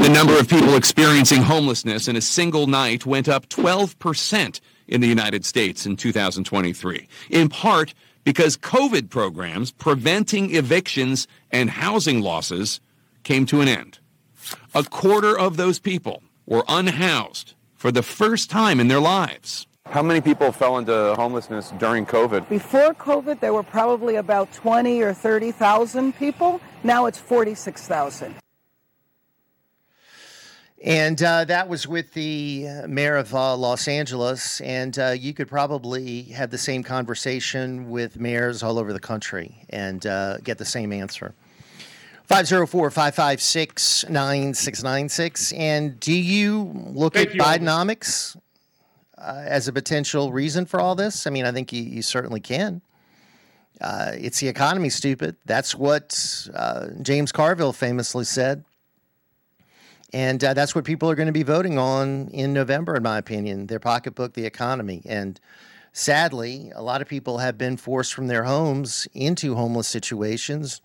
The 0.00 0.08
number 0.08 0.38
of 0.38 0.48
people 0.48 0.76
experiencing 0.76 1.42
homelessness 1.42 2.08
in 2.08 2.16
a 2.16 2.22
single 2.22 2.66
night 2.66 3.04
went 3.04 3.28
up 3.28 3.50
12% 3.50 4.60
in 4.88 5.02
the 5.02 5.06
United 5.06 5.44
States 5.44 5.84
in 5.84 5.96
2023, 5.96 7.06
in 7.28 7.50
part 7.50 7.92
because 8.24 8.56
COVID 8.56 9.10
programs 9.10 9.72
preventing 9.72 10.54
evictions 10.54 11.28
and 11.50 11.68
housing 11.68 12.22
losses 12.22 12.80
came 13.24 13.44
to 13.44 13.60
an 13.60 13.68
end. 13.68 13.98
A 14.74 14.84
quarter 14.84 15.38
of 15.38 15.58
those 15.58 15.78
people 15.78 16.22
were 16.46 16.64
unhoused 16.66 17.52
for 17.74 17.92
the 17.92 18.02
first 18.02 18.48
time 18.48 18.80
in 18.80 18.88
their 18.88 19.00
lives. 19.00 19.66
How 19.84 20.02
many 20.02 20.22
people 20.22 20.50
fell 20.50 20.78
into 20.78 21.14
homelessness 21.16 21.72
during 21.78 22.06
COVID? 22.06 22.48
Before 22.48 22.94
COVID, 22.94 23.40
there 23.40 23.52
were 23.52 23.62
probably 23.62 24.16
about 24.16 24.50
20 24.54 25.02
or 25.02 25.12
30,000 25.12 26.16
people. 26.16 26.58
Now 26.84 27.04
it's 27.04 27.18
46,000. 27.18 28.34
And 30.82 31.22
uh, 31.22 31.44
that 31.44 31.68
was 31.68 31.86
with 31.86 32.14
the 32.14 32.66
uh, 32.66 32.88
mayor 32.88 33.16
of 33.16 33.34
uh, 33.34 33.54
Los 33.54 33.86
Angeles. 33.86 34.62
And 34.62 34.98
uh, 34.98 35.10
you 35.10 35.34
could 35.34 35.48
probably 35.48 36.22
have 36.22 36.50
the 36.50 36.58
same 36.58 36.82
conversation 36.82 37.90
with 37.90 38.18
mayors 38.18 38.62
all 38.62 38.78
over 38.78 38.92
the 38.92 39.00
country 39.00 39.66
and 39.68 40.06
uh, 40.06 40.38
get 40.38 40.56
the 40.56 40.64
same 40.64 40.92
answer. 40.92 41.34
504 42.24 42.90
556 42.90 44.04
9696. 44.08 45.52
And 45.52 46.00
do 46.00 46.14
you 46.14 46.72
look 46.86 47.14
Thank 47.14 47.30
at 47.30 47.34
you, 47.34 47.40
Bidenomics 47.42 48.36
uh, 49.18 49.42
as 49.44 49.68
a 49.68 49.72
potential 49.72 50.32
reason 50.32 50.64
for 50.64 50.80
all 50.80 50.94
this? 50.94 51.26
I 51.26 51.30
mean, 51.30 51.44
I 51.44 51.52
think 51.52 51.72
you, 51.72 51.82
you 51.82 52.00
certainly 52.00 52.40
can. 52.40 52.80
Uh, 53.82 54.12
it's 54.14 54.40
the 54.40 54.48
economy, 54.48 54.88
stupid. 54.88 55.36
That's 55.44 55.74
what 55.74 56.48
uh, 56.54 56.88
James 57.02 57.32
Carville 57.32 57.72
famously 57.72 58.24
said. 58.24 58.64
And 60.12 60.42
uh, 60.42 60.54
that's 60.54 60.74
what 60.74 60.84
people 60.84 61.08
are 61.10 61.14
going 61.14 61.26
to 61.26 61.32
be 61.32 61.44
voting 61.44 61.78
on 61.78 62.28
in 62.28 62.52
November, 62.52 62.96
in 62.96 63.02
my 63.02 63.18
opinion 63.18 63.66
their 63.66 63.78
pocketbook, 63.78 64.34
the 64.34 64.44
economy. 64.44 65.02
And 65.04 65.38
sadly, 65.92 66.72
a 66.74 66.82
lot 66.82 67.00
of 67.00 67.08
people 67.08 67.38
have 67.38 67.56
been 67.56 67.76
forced 67.76 68.14
from 68.14 68.26
their 68.26 68.44
homes 68.44 69.06
into 69.14 69.54
homeless 69.54 69.86
situations 69.88 70.80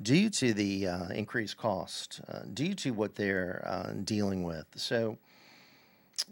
due 0.00 0.30
to 0.30 0.52
the 0.52 0.86
uh, 0.86 1.08
increased 1.08 1.56
cost, 1.56 2.20
uh, 2.28 2.40
due 2.52 2.74
to 2.74 2.92
what 2.92 3.14
they're 3.14 3.62
uh, 3.66 3.92
dealing 4.04 4.42
with. 4.42 4.66
So, 4.76 5.18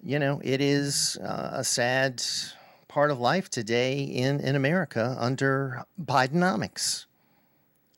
you 0.02 0.18
know, 0.18 0.40
it 0.44 0.60
is 0.60 1.18
uh, 1.22 1.50
a 1.54 1.64
sad 1.64 2.22
part 2.86 3.10
of 3.10 3.18
life 3.18 3.50
today 3.50 4.00
in, 4.00 4.40
in 4.40 4.56
America 4.56 5.16
under 5.18 5.84
Bidenomics, 6.02 7.06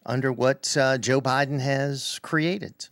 under 0.07 0.33
what 0.33 0.77
uh, 0.77 0.99
Joe 0.99 1.21
Biden 1.21 1.61
has 1.61 2.19
created. 2.23 2.89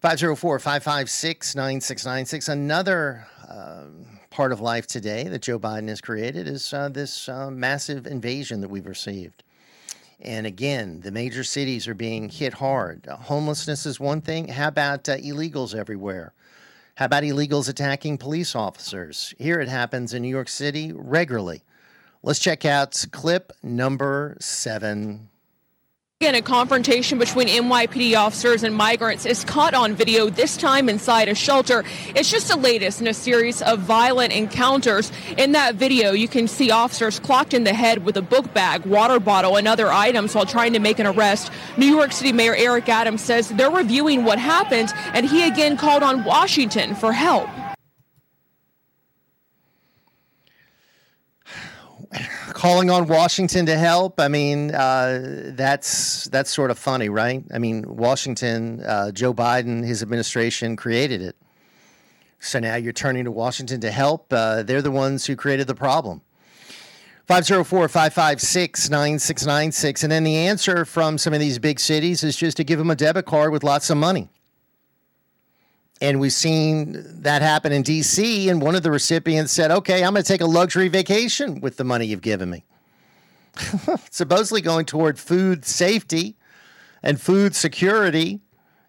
504 0.00 0.58
556 0.58 1.54
9696. 1.54 2.48
Another 2.48 3.26
um, 3.48 4.06
part 4.30 4.52
of 4.52 4.60
life 4.60 4.86
today 4.86 5.24
that 5.24 5.40
Joe 5.40 5.58
Biden 5.58 5.88
has 5.88 6.02
created 6.02 6.46
is 6.46 6.72
uh, 6.74 6.90
this 6.90 7.28
uh, 7.28 7.50
massive 7.50 8.06
invasion 8.06 8.60
that 8.60 8.68
we've 8.68 8.86
received. 8.86 9.42
And 10.20 10.46
again, 10.46 11.00
the 11.00 11.10
major 11.10 11.44
cities 11.44 11.88
are 11.88 11.94
being 11.94 12.28
hit 12.28 12.54
hard. 12.54 13.08
Uh, 13.08 13.16
homelessness 13.16 13.86
is 13.86 13.98
one 13.98 14.20
thing. 14.20 14.48
How 14.48 14.68
about 14.68 15.08
uh, 15.08 15.16
illegals 15.16 15.74
everywhere? 15.74 16.34
How 16.96 17.06
about 17.06 17.22
illegals 17.22 17.68
attacking 17.68 18.18
police 18.18 18.54
officers? 18.54 19.34
Here 19.38 19.60
it 19.60 19.68
happens 19.68 20.12
in 20.12 20.22
New 20.22 20.28
York 20.28 20.48
City 20.48 20.92
regularly. 20.94 21.62
Let's 22.22 22.38
check 22.38 22.64
out 22.64 23.02
clip 23.12 23.52
number 23.62 24.36
seven. 24.40 25.28
Again, 26.22 26.34
a 26.34 26.40
confrontation 26.40 27.18
between 27.18 27.46
NYPD 27.46 28.16
officers 28.16 28.62
and 28.62 28.74
migrants 28.74 29.26
is 29.26 29.44
caught 29.44 29.74
on 29.74 29.94
video, 29.94 30.30
this 30.30 30.56
time 30.56 30.88
inside 30.88 31.28
a 31.28 31.34
shelter. 31.34 31.84
It's 32.14 32.30
just 32.30 32.48
the 32.48 32.56
latest 32.56 33.02
in 33.02 33.06
a 33.06 33.12
series 33.12 33.60
of 33.60 33.80
violent 33.80 34.32
encounters. 34.32 35.12
In 35.36 35.52
that 35.52 35.74
video, 35.74 36.12
you 36.12 36.26
can 36.26 36.48
see 36.48 36.70
officers 36.70 37.20
clocked 37.20 37.52
in 37.52 37.64
the 37.64 37.74
head 37.74 38.06
with 38.06 38.16
a 38.16 38.22
book 38.22 38.54
bag, 38.54 38.86
water 38.86 39.20
bottle, 39.20 39.58
and 39.58 39.68
other 39.68 39.88
items 39.88 40.34
while 40.34 40.46
trying 40.46 40.72
to 40.72 40.78
make 40.78 40.98
an 40.98 41.06
arrest. 41.06 41.52
New 41.76 41.84
York 41.84 42.12
City 42.12 42.32
Mayor 42.32 42.56
Eric 42.56 42.88
Adams 42.88 43.20
says 43.20 43.50
they're 43.50 43.70
reviewing 43.70 44.24
what 44.24 44.38
happened, 44.38 44.94
and 45.12 45.26
he 45.26 45.46
again 45.46 45.76
called 45.76 46.02
on 46.02 46.24
Washington 46.24 46.94
for 46.94 47.12
help. 47.12 47.46
Calling 52.56 52.88
on 52.88 53.06
Washington 53.06 53.66
to 53.66 53.76
help. 53.76 54.18
I 54.18 54.28
mean, 54.28 54.74
uh, 54.74 55.52
that's 55.54 56.24
that's 56.24 56.50
sort 56.50 56.70
of 56.70 56.78
funny, 56.78 57.10
right? 57.10 57.44
I 57.52 57.58
mean, 57.58 57.84
Washington, 57.86 58.80
uh, 58.80 59.12
Joe 59.12 59.34
Biden, 59.34 59.84
his 59.84 60.02
administration 60.02 60.74
created 60.74 61.20
it. 61.20 61.36
So 62.40 62.58
now 62.58 62.76
you're 62.76 62.94
turning 62.94 63.24
to 63.24 63.30
Washington 63.30 63.80
to 63.82 63.90
help. 63.90 64.32
Uh, 64.32 64.62
they're 64.62 64.80
the 64.80 64.90
ones 64.90 65.26
who 65.26 65.36
created 65.36 65.66
the 65.66 65.74
problem. 65.74 66.22
504 67.26 67.88
556 67.88 68.88
9696. 68.88 70.02
And 70.02 70.10
then 70.10 70.24
the 70.24 70.36
answer 70.36 70.86
from 70.86 71.18
some 71.18 71.34
of 71.34 71.40
these 71.40 71.58
big 71.58 71.78
cities 71.78 72.24
is 72.24 72.36
just 72.36 72.56
to 72.56 72.64
give 72.64 72.78
them 72.78 72.90
a 72.90 72.96
debit 72.96 73.26
card 73.26 73.52
with 73.52 73.64
lots 73.64 73.90
of 73.90 73.98
money. 73.98 74.30
And 76.00 76.20
we've 76.20 76.32
seen 76.32 77.02
that 77.22 77.40
happen 77.40 77.72
in 77.72 77.82
DC. 77.82 78.48
And 78.50 78.60
one 78.60 78.74
of 78.74 78.82
the 78.82 78.90
recipients 78.90 79.52
said, 79.52 79.70
okay, 79.70 80.04
I'm 80.04 80.12
going 80.12 80.22
to 80.22 80.28
take 80.28 80.42
a 80.42 80.46
luxury 80.46 80.88
vacation 80.88 81.60
with 81.60 81.78
the 81.78 81.84
money 81.84 82.06
you've 82.06 82.20
given 82.20 82.50
me. 82.50 82.64
Supposedly 84.10 84.60
going 84.60 84.84
toward 84.84 85.18
food 85.18 85.64
safety 85.64 86.36
and 87.02 87.20
food 87.20 87.54
security. 87.54 88.40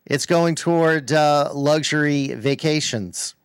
It's 0.06 0.26
going 0.26 0.56
toward 0.56 1.12
uh, 1.12 1.52
luxury 1.54 2.34
vacations. 2.34 3.36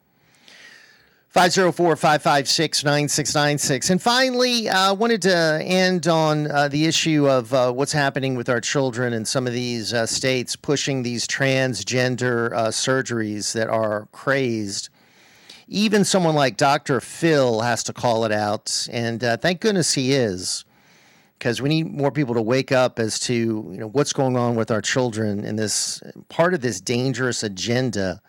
504 1.32 1.96
556 1.96 2.84
9696. 2.84 3.88
And 3.88 4.02
finally, 4.02 4.68
I 4.68 4.88
uh, 4.88 4.94
wanted 4.94 5.22
to 5.22 5.60
end 5.62 6.06
on 6.06 6.50
uh, 6.50 6.68
the 6.68 6.84
issue 6.84 7.26
of 7.26 7.54
uh, 7.54 7.72
what's 7.72 7.92
happening 7.92 8.34
with 8.34 8.50
our 8.50 8.60
children 8.60 9.14
in 9.14 9.24
some 9.24 9.46
of 9.46 9.54
these 9.54 9.94
uh, 9.94 10.04
states 10.04 10.56
pushing 10.56 11.02
these 11.02 11.26
transgender 11.26 12.52
uh, 12.52 12.68
surgeries 12.68 13.54
that 13.54 13.68
are 13.68 14.08
crazed. 14.12 14.90
Even 15.68 16.04
someone 16.04 16.34
like 16.34 16.58
Dr. 16.58 17.00
Phil 17.00 17.62
has 17.62 17.82
to 17.84 17.94
call 17.94 18.26
it 18.26 18.32
out. 18.32 18.86
And 18.92 19.24
uh, 19.24 19.38
thank 19.38 19.62
goodness 19.62 19.94
he 19.94 20.12
is, 20.12 20.66
because 21.38 21.62
we 21.62 21.70
need 21.70 21.90
more 21.90 22.12
people 22.12 22.34
to 22.34 22.42
wake 22.42 22.72
up 22.72 22.98
as 22.98 23.18
to 23.20 23.34
you 23.34 23.78
know, 23.78 23.88
what's 23.88 24.12
going 24.12 24.36
on 24.36 24.54
with 24.54 24.70
our 24.70 24.82
children 24.82 25.46
in 25.46 25.56
this 25.56 26.02
part 26.28 26.52
of 26.52 26.60
this 26.60 26.78
dangerous 26.78 27.42
agenda 27.42 28.20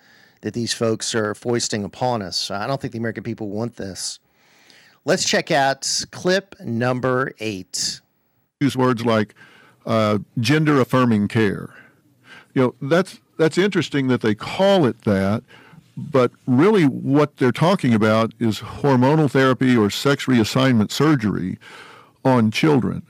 that 0.43 0.53
these 0.53 0.73
folks 0.73 1.15
are 1.15 1.33
foisting 1.33 1.85
upon 1.85 2.21
us. 2.21 2.51
I 2.51 2.67
don't 2.67 2.79
think 2.79 2.91
the 2.91 2.99
American 2.99 3.23
people 3.23 3.49
want 3.49 3.77
this. 3.77 4.19
Let's 5.05 5.27
check 5.27 5.51
out 5.51 6.05
clip 6.11 6.55
number 6.59 7.31
eight. 7.39 8.01
Use 8.59 8.75
words 8.75 9.05
like 9.05 9.35
uh, 9.85 10.19
gender 10.39 10.81
affirming 10.81 11.29
care. 11.29 11.73
You 12.53 12.61
know, 12.61 12.75
that's, 12.89 13.19
that's 13.37 13.57
interesting 13.57 14.09
that 14.09 14.19
they 14.19 14.35
call 14.35 14.85
it 14.85 15.01
that, 15.03 15.43
but 15.95 16.31
really 16.45 16.83
what 16.83 17.37
they're 17.37 17.51
talking 17.53 17.93
about 17.93 18.33
is 18.39 18.59
hormonal 18.59 19.31
therapy 19.31 19.77
or 19.77 19.89
sex 19.89 20.25
reassignment 20.25 20.91
surgery 20.91 21.57
on 22.25 22.51
children. 22.51 23.03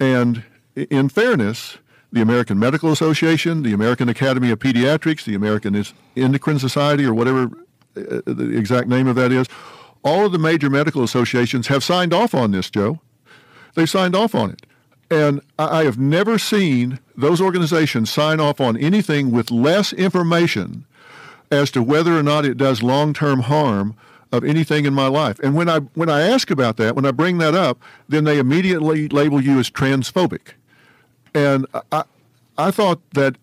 And 0.00 0.42
in 0.74 1.08
fairness, 1.08 1.78
the 2.12 2.20
American 2.20 2.58
Medical 2.58 2.92
Association, 2.92 3.62
the 3.62 3.72
American 3.72 4.08
Academy 4.08 4.50
of 4.50 4.58
Pediatrics, 4.58 5.24
the 5.24 5.34
American 5.34 5.84
Endocrine 6.16 6.58
Society, 6.58 7.04
or 7.04 7.14
whatever 7.14 7.50
uh, 7.96 8.20
the 8.26 8.56
exact 8.56 8.88
name 8.88 9.06
of 9.06 9.16
that 9.16 9.32
is, 9.32 9.46
all 10.02 10.26
of 10.26 10.32
the 10.32 10.38
major 10.38 10.70
medical 10.70 11.02
associations 11.02 11.66
have 11.68 11.84
signed 11.84 12.12
off 12.12 12.34
on 12.34 12.50
this, 12.52 12.70
Joe. 12.70 13.00
They 13.74 13.86
signed 13.86 14.16
off 14.16 14.34
on 14.34 14.50
it. 14.50 14.62
And 15.10 15.40
I 15.58 15.84
have 15.84 15.98
never 15.98 16.38
seen 16.38 17.00
those 17.16 17.40
organizations 17.40 18.10
sign 18.10 18.38
off 18.38 18.60
on 18.60 18.76
anything 18.76 19.32
with 19.32 19.50
less 19.50 19.92
information 19.92 20.86
as 21.50 21.72
to 21.72 21.82
whether 21.82 22.16
or 22.16 22.22
not 22.22 22.44
it 22.44 22.56
does 22.56 22.80
long-term 22.80 23.40
harm 23.40 23.96
of 24.30 24.44
anything 24.44 24.86
in 24.86 24.94
my 24.94 25.08
life. 25.08 25.40
And 25.40 25.56
when 25.56 25.68
I 25.68 25.78
when 25.94 26.08
I 26.08 26.20
ask 26.20 26.50
about 26.52 26.76
that, 26.76 26.94
when 26.94 27.04
I 27.04 27.10
bring 27.10 27.38
that 27.38 27.54
up, 27.54 27.82
then 28.08 28.22
they 28.22 28.38
immediately 28.38 29.08
label 29.08 29.40
you 29.40 29.58
as 29.58 29.68
transphobic. 29.68 30.52
And 31.34 31.66
I, 31.92 32.04
I 32.58 32.70
thought 32.70 33.00
that 33.12 33.36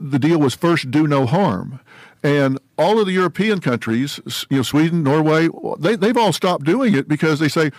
the 0.00 0.18
deal 0.18 0.38
was 0.38 0.54
first 0.54 0.90
do 0.90 1.06
no 1.06 1.26
harm. 1.26 1.80
And 2.22 2.58
all 2.76 2.98
of 2.98 3.06
the 3.06 3.12
European 3.12 3.60
countries, 3.60 4.18
you 4.50 4.58
know, 4.58 4.62
Sweden, 4.62 5.02
Norway, 5.02 5.48
they, 5.78 5.96
they've 5.96 6.16
all 6.16 6.32
stopped 6.32 6.64
doing 6.64 6.94
it 6.94 7.08
because 7.08 7.38
they 7.38 7.48
say, 7.48 7.70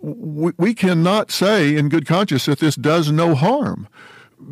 we, 0.00 0.52
we 0.56 0.74
cannot 0.74 1.30
say 1.30 1.76
in 1.76 1.88
good 1.88 2.06
conscience 2.06 2.46
that 2.46 2.58
this 2.58 2.74
does 2.74 3.10
no 3.10 3.34
harm 3.34 3.88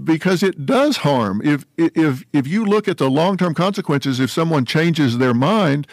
because 0.05 0.43
it 0.43 0.67
does 0.67 0.99
harm. 0.99 1.41
If, 1.43 1.65
if, 1.77 2.25
if 2.33 2.47
you 2.47 2.65
look 2.65 2.87
at 2.87 2.99
the 2.99 3.11
long-term 3.11 3.55
consequences, 3.55 4.21
if 4.21 4.31
someone 4.31 4.65
changes 4.65 5.19
their 5.19 5.35
mind 5.35 5.87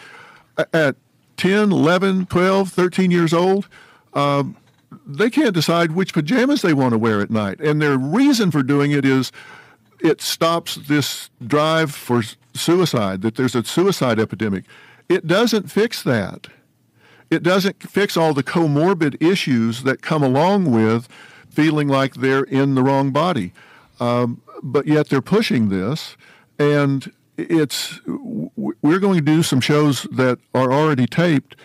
at 0.72 0.96
10, 1.36 1.72
11, 1.72 2.26
12, 2.26 2.70
13 2.70 3.10
years 3.10 3.32
old, 3.32 3.68
um, 4.14 4.56
they 5.06 5.30
can't 5.30 5.54
decide 5.54 5.92
which 5.92 6.12
pajamas 6.12 6.62
they 6.62 6.72
want 6.72 6.92
to 6.92 6.98
wear 6.98 7.20
at 7.20 7.30
night. 7.30 7.60
And 7.60 7.80
their 7.80 7.98
reason 7.98 8.50
for 8.50 8.62
doing 8.62 8.92
it 8.92 9.04
is 9.04 9.32
it 10.00 10.20
stops 10.20 10.76
this 10.76 11.30
drive 11.44 11.94
for 11.94 12.22
suicide, 12.54 13.22
that 13.22 13.36
there's 13.36 13.54
a 13.54 13.64
suicide 13.64 14.18
epidemic. 14.18 14.64
It 15.08 15.26
doesn't 15.26 15.70
fix 15.70 16.02
that. 16.02 16.48
It 17.30 17.42
doesn't 17.42 17.82
fix 17.82 18.16
all 18.16 18.32
the 18.32 18.42
comorbid 18.42 19.20
issues 19.22 19.82
that 19.82 20.00
come 20.00 20.22
along 20.22 20.70
with 20.70 21.08
feeling 21.50 21.88
like 21.88 22.14
they're 22.14 22.44
in 22.44 22.74
the 22.74 22.82
wrong 22.82 23.10
body. 23.10 23.52
Um, 24.00 24.40
but 24.62 24.86
yet 24.86 25.08
they're 25.08 25.20
pushing 25.20 25.68
this, 25.68 26.16
and 26.58 27.12
it's 27.36 28.00
we're 28.06 28.98
going 28.98 29.18
to 29.18 29.24
do 29.24 29.42
some 29.42 29.60
shows 29.60 30.04
that 30.10 30.38
are 30.54 30.72
already 30.72 31.06
taped 31.06 31.56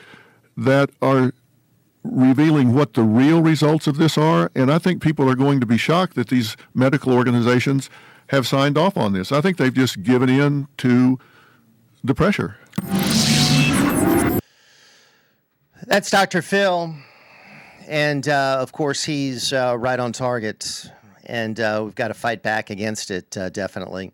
that 0.57 0.89
are 1.01 1.33
revealing 2.03 2.73
what 2.73 2.93
the 2.93 3.03
real 3.03 3.41
results 3.41 3.87
of 3.87 3.97
this 3.97 4.17
are. 4.17 4.51
And 4.55 4.71
I 4.71 4.77
think 4.77 5.01
people 5.01 5.29
are 5.29 5.35
going 5.35 5.59
to 5.59 5.65
be 5.65 5.77
shocked 5.77 6.15
that 6.15 6.29
these 6.29 6.57
medical 6.73 7.13
organizations 7.13 7.89
have 8.27 8.47
signed 8.47 8.77
off 8.77 8.97
on 8.97 9.13
this. 9.13 9.31
I 9.31 9.41
think 9.41 9.57
they've 9.57 9.73
just 9.73 10.03
given 10.03 10.29
in 10.29 10.67
to 10.77 11.19
the 12.03 12.13
pressure. 12.13 12.57
That's 15.85 16.09
Dr. 16.09 16.41
Phil. 16.41 16.93
And 17.87 18.27
uh, 18.27 18.57
of 18.59 18.71
course, 18.71 19.03
he's 19.03 19.51
uh, 19.53 19.75
right 19.77 19.99
on 19.99 20.13
target. 20.13 20.89
And 21.25 21.59
uh, 21.59 21.81
we've 21.85 21.95
got 21.95 22.09
to 22.09 22.13
fight 22.13 22.43
back 22.43 22.69
against 22.69 23.11
it, 23.11 23.37
uh, 23.37 23.49
definitely. 23.49 24.11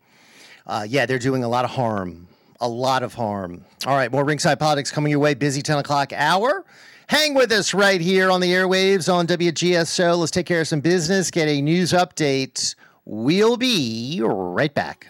Uh, 0.66 0.85
yeah, 0.88 1.06
they're 1.06 1.19
doing 1.19 1.43
a 1.43 1.50
lot 1.50 1.66
of 1.66 1.72
harm. 1.72 2.27
A 2.61 2.68
lot 2.68 3.03
of 3.03 3.14
harm. 3.14 3.66
All 3.85 3.95
right, 3.95 4.11
more 4.11 4.26
Ringside 4.26 4.59
Politics 4.59 4.92
coming 4.92 5.11
your 5.11 5.19
way. 5.19 5.34
Busy 5.34 5.61
10 5.61 5.80
o'clock 5.80 6.11
hour. 6.14 6.66
Hang 7.10 7.34
with 7.34 7.52
us 7.52 7.74
right 7.74 8.00
here 8.00 8.30
on 8.30 8.40
the 8.40 8.54
airwaves 8.54 9.12
on 9.12 9.26
WGSO. 9.26 10.16
Let's 10.20 10.30
take 10.30 10.46
care 10.46 10.62
of 10.62 10.68
some 10.68 10.80
business, 10.80 11.32
get 11.32 11.48
a 11.48 11.60
news 11.60 11.92
update. 11.92 12.76
We'll 13.04 13.58
be 13.58 14.22
right 14.24 14.72
back. 14.72 15.08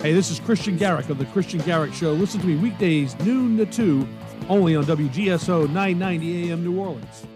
Hey, 0.00 0.12
this 0.12 0.30
is 0.30 0.38
Christian 0.38 0.76
Garrick 0.76 1.08
of 1.08 1.18
The 1.18 1.26
Christian 1.32 1.58
Garrick 1.62 1.92
Show. 1.92 2.12
Listen 2.12 2.40
to 2.40 2.46
me 2.46 2.54
weekdays, 2.54 3.18
noon 3.18 3.56
to 3.56 3.66
2, 3.66 4.06
only 4.48 4.76
on 4.76 4.84
WGSO 4.84 5.68
990 5.70 6.52
AM 6.52 6.62
New 6.62 6.78
Orleans. 6.78 7.26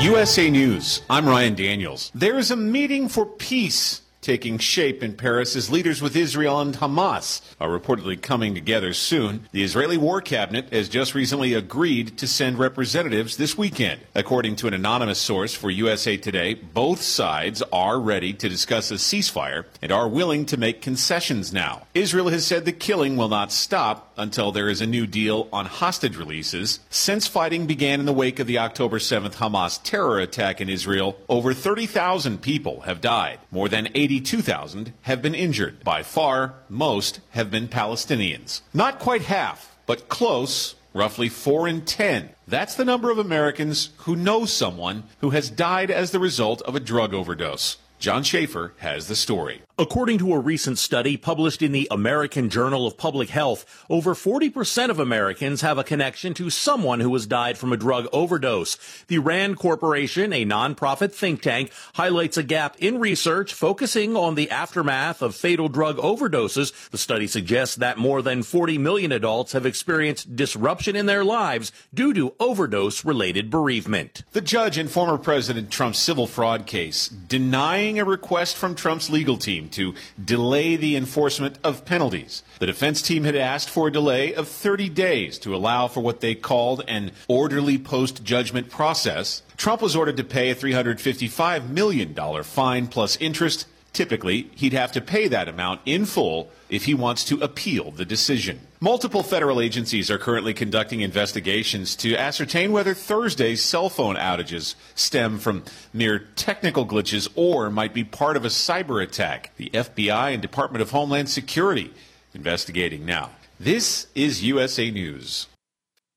USA 0.00 0.48
News, 0.48 1.02
I'm 1.10 1.28
Ryan 1.28 1.54
Daniels. 1.54 2.10
There 2.14 2.38
is 2.38 2.50
a 2.50 2.56
meeting 2.56 3.06
for 3.06 3.26
peace 3.26 4.00
taking 4.20 4.58
shape 4.58 5.02
in 5.02 5.14
Paris 5.14 5.56
as 5.56 5.70
leaders 5.70 6.02
with 6.02 6.16
Israel 6.16 6.60
and 6.60 6.74
Hamas 6.76 7.40
are 7.60 7.68
reportedly 7.68 8.20
coming 8.20 8.54
together 8.54 8.92
soon. 8.92 9.48
The 9.52 9.62
Israeli 9.62 9.96
War 9.96 10.20
Cabinet 10.20 10.72
has 10.72 10.88
just 10.88 11.14
recently 11.14 11.54
agreed 11.54 12.18
to 12.18 12.26
send 12.26 12.58
representatives 12.58 13.36
this 13.36 13.56
weekend. 13.56 14.00
According 14.14 14.56
to 14.56 14.66
an 14.66 14.74
anonymous 14.74 15.18
source 15.18 15.54
for 15.54 15.70
USA 15.70 16.16
Today, 16.16 16.54
both 16.54 17.00
sides 17.00 17.62
are 17.72 17.98
ready 17.98 18.32
to 18.34 18.48
discuss 18.48 18.90
a 18.90 18.94
ceasefire 18.94 19.64
and 19.80 19.90
are 19.90 20.08
willing 20.08 20.44
to 20.46 20.56
make 20.56 20.82
concessions 20.82 21.52
now. 21.52 21.86
Israel 21.94 22.28
has 22.28 22.46
said 22.46 22.64
the 22.64 22.72
killing 22.72 23.16
will 23.16 23.28
not 23.28 23.52
stop 23.52 24.12
until 24.16 24.52
there 24.52 24.68
is 24.68 24.80
a 24.82 24.86
new 24.86 25.06
deal 25.06 25.48
on 25.52 25.64
hostage 25.64 26.16
releases. 26.16 26.80
Since 26.90 27.26
fighting 27.26 27.66
began 27.66 28.00
in 28.00 28.06
the 28.06 28.12
wake 28.12 28.38
of 28.38 28.46
the 28.46 28.58
October 28.58 28.98
7th 28.98 29.36
Hamas 29.36 29.82
terror 29.82 30.18
attack 30.18 30.60
in 30.60 30.68
Israel, 30.68 31.16
over 31.28 31.54
30,000 31.54 32.42
people 32.42 32.80
have 32.80 33.00
died. 33.00 33.38
More 33.50 33.68
than 33.68 33.88
80 33.94 34.09
82,000 34.10 34.92
have 35.02 35.22
been 35.22 35.36
injured. 35.36 35.84
By 35.84 36.02
far, 36.02 36.54
most 36.68 37.20
have 37.30 37.48
been 37.48 37.68
Palestinians. 37.68 38.60
Not 38.74 38.98
quite 38.98 39.22
half, 39.22 39.76
but 39.86 40.08
close, 40.08 40.74
roughly 40.92 41.28
4 41.28 41.68
in 41.68 41.82
10. 41.82 42.30
That's 42.48 42.74
the 42.74 42.84
number 42.84 43.12
of 43.12 43.18
Americans 43.18 43.90
who 43.98 44.16
know 44.16 44.46
someone 44.46 45.04
who 45.20 45.30
has 45.30 45.48
died 45.48 45.92
as 45.92 46.10
the 46.10 46.18
result 46.18 46.60
of 46.62 46.74
a 46.74 46.80
drug 46.80 47.14
overdose. 47.14 47.76
John 48.00 48.24
Schaefer 48.24 48.74
has 48.78 49.06
the 49.06 49.14
story. 49.14 49.62
According 49.80 50.18
to 50.18 50.34
a 50.34 50.38
recent 50.38 50.76
study 50.76 51.16
published 51.16 51.62
in 51.62 51.72
the 51.72 51.88
American 51.90 52.50
Journal 52.50 52.86
of 52.86 52.98
Public 52.98 53.30
Health, 53.30 53.64
over 53.88 54.14
40% 54.14 54.90
of 54.90 55.00
Americans 55.00 55.62
have 55.62 55.78
a 55.78 55.84
connection 55.84 56.34
to 56.34 56.50
someone 56.50 57.00
who 57.00 57.14
has 57.14 57.26
died 57.26 57.56
from 57.56 57.72
a 57.72 57.78
drug 57.78 58.06
overdose. 58.12 58.76
The 59.06 59.16
RAND 59.16 59.56
Corporation, 59.56 60.34
a 60.34 60.44
nonprofit 60.44 61.14
think 61.14 61.40
tank, 61.40 61.72
highlights 61.94 62.36
a 62.36 62.42
gap 62.42 62.76
in 62.78 63.00
research 63.00 63.54
focusing 63.54 64.16
on 64.16 64.34
the 64.34 64.50
aftermath 64.50 65.22
of 65.22 65.34
fatal 65.34 65.70
drug 65.70 65.96
overdoses. 65.96 66.90
The 66.90 66.98
study 66.98 67.26
suggests 67.26 67.76
that 67.76 67.96
more 67.96 68.20
than 68.20 68.42
40 68.42 68.76
million 68.76 69.12
adults 69.12 69.52
have 69.52 69.64
experienced 69.64 70.36
disruption 70.36 70.94
in 70.94 71.06
their 71.06 71.24
lives 71.24 71.72
due 71.94 72.12
to 72.12 72.34
overdose 72.38 73.02
related 73.02 73.48
bereavement. 73.48 74.24
The 74.32 74.42
judge 74.42 74.76
in 74.76 74.88
former 74.88 75.16
President 75.16 75.70
Trump's 75.70 76.00
civil 76.00 76.26
fraud 76.26 76.66
case 76.66 77.08
denying 77.08 77.98
a 77.98 78.04
request 78.04 78.58
from 78.58 78.74
Trump's 78.74 79.08
legal 79.08 79.38
team 79.38 79.69
to 79.72 79.94
delay 80.22 80.76
the 80.76 80.96
enforcement 80.96 81.58
of 81.62 81.84
penalties. 81.84 82.42
The 82.58 82.66
defense 82.66 83.02
team 83.02 83.24
had 83.24 83.36
asked 83.36 83.70
for 83.70 83.88
a 83.88 83.92
delay 83.92 84.34
of 84.34 84.48
30 84.48 84.88
days 84.88 85.38
to 85.40 85.54
allow 85.54 85.88
for 85.88 86.00
what 86.00 86.20
they 86.20 86.34
called 86.34 86.84
an 86.88 87.12
orderly 87.28 87.78
post 87.78 88.24
judgment 88.24 88.70
process. 88.70 89.42
Trump 89.56 89.82
was 89.82 89.96
ordered 89.96 90.16
to 90.16 90.24
pay 90.24 90.50
a 90.50 90.54
$355 90.54 91.68
million 91.68 92.14
fine 92.42 92.86
plus 92.86 93.16
interest. 93.16 93.66
Typically, 93.92 94.50
he'd 94.54 94.72
have 94.72 94.92
to 94.92 95.00
pay 95.00 95.26
that 95.28 95.48
amount 95.48 95.80
in 95.84 96.04
full 96.04 96.50
if 96.68 96.84
he 96.84 96.94
wants 96.94 97.24
to 97.24 97.40
appeal 97.40 97.90
the 97.90 98.04
decision. 98.04 98.60
Multiple 98.80 99.22
federal 99.22 99.60
agencies 99.60 100.10
are 100.10 100.18
currently 100.18 100.54
conducting 100.54 101.00
investigations 101.00 101.96
to 101.96 102.16
ascertain 102.16 102.72
whether 102.72 102.94
Thursday's 102.94 103.62
cell 103.62 103.88
phone 103.88 104.16
outages 104.16 104.74
stem 104.94 105.38
from 105.38 105.64
mere 105.92 106.20
technical 106.36 106.86
glitches 106.86 107.28
or 107.34 107.68
might 107.68 107.92
be 107.92 108.04
part 108.04 108.36
of 108.36 108.44
a 108.44 108.48
cyber 108.48 109.02
attack. 109.02 109.50
The 109.56 109.70
FBI 109.70 110.32
and 110.32 110.40
Department 110.40 110.82
of 110.82 110.92
Homeland 110.92 111.28
Security 111.28 111.92
investigating 112.32 113.04
now. 113.04 113.30
This 113.58 114.06
is 114.14 114.42
USA 114.42 114.90
News. 114.90 115.48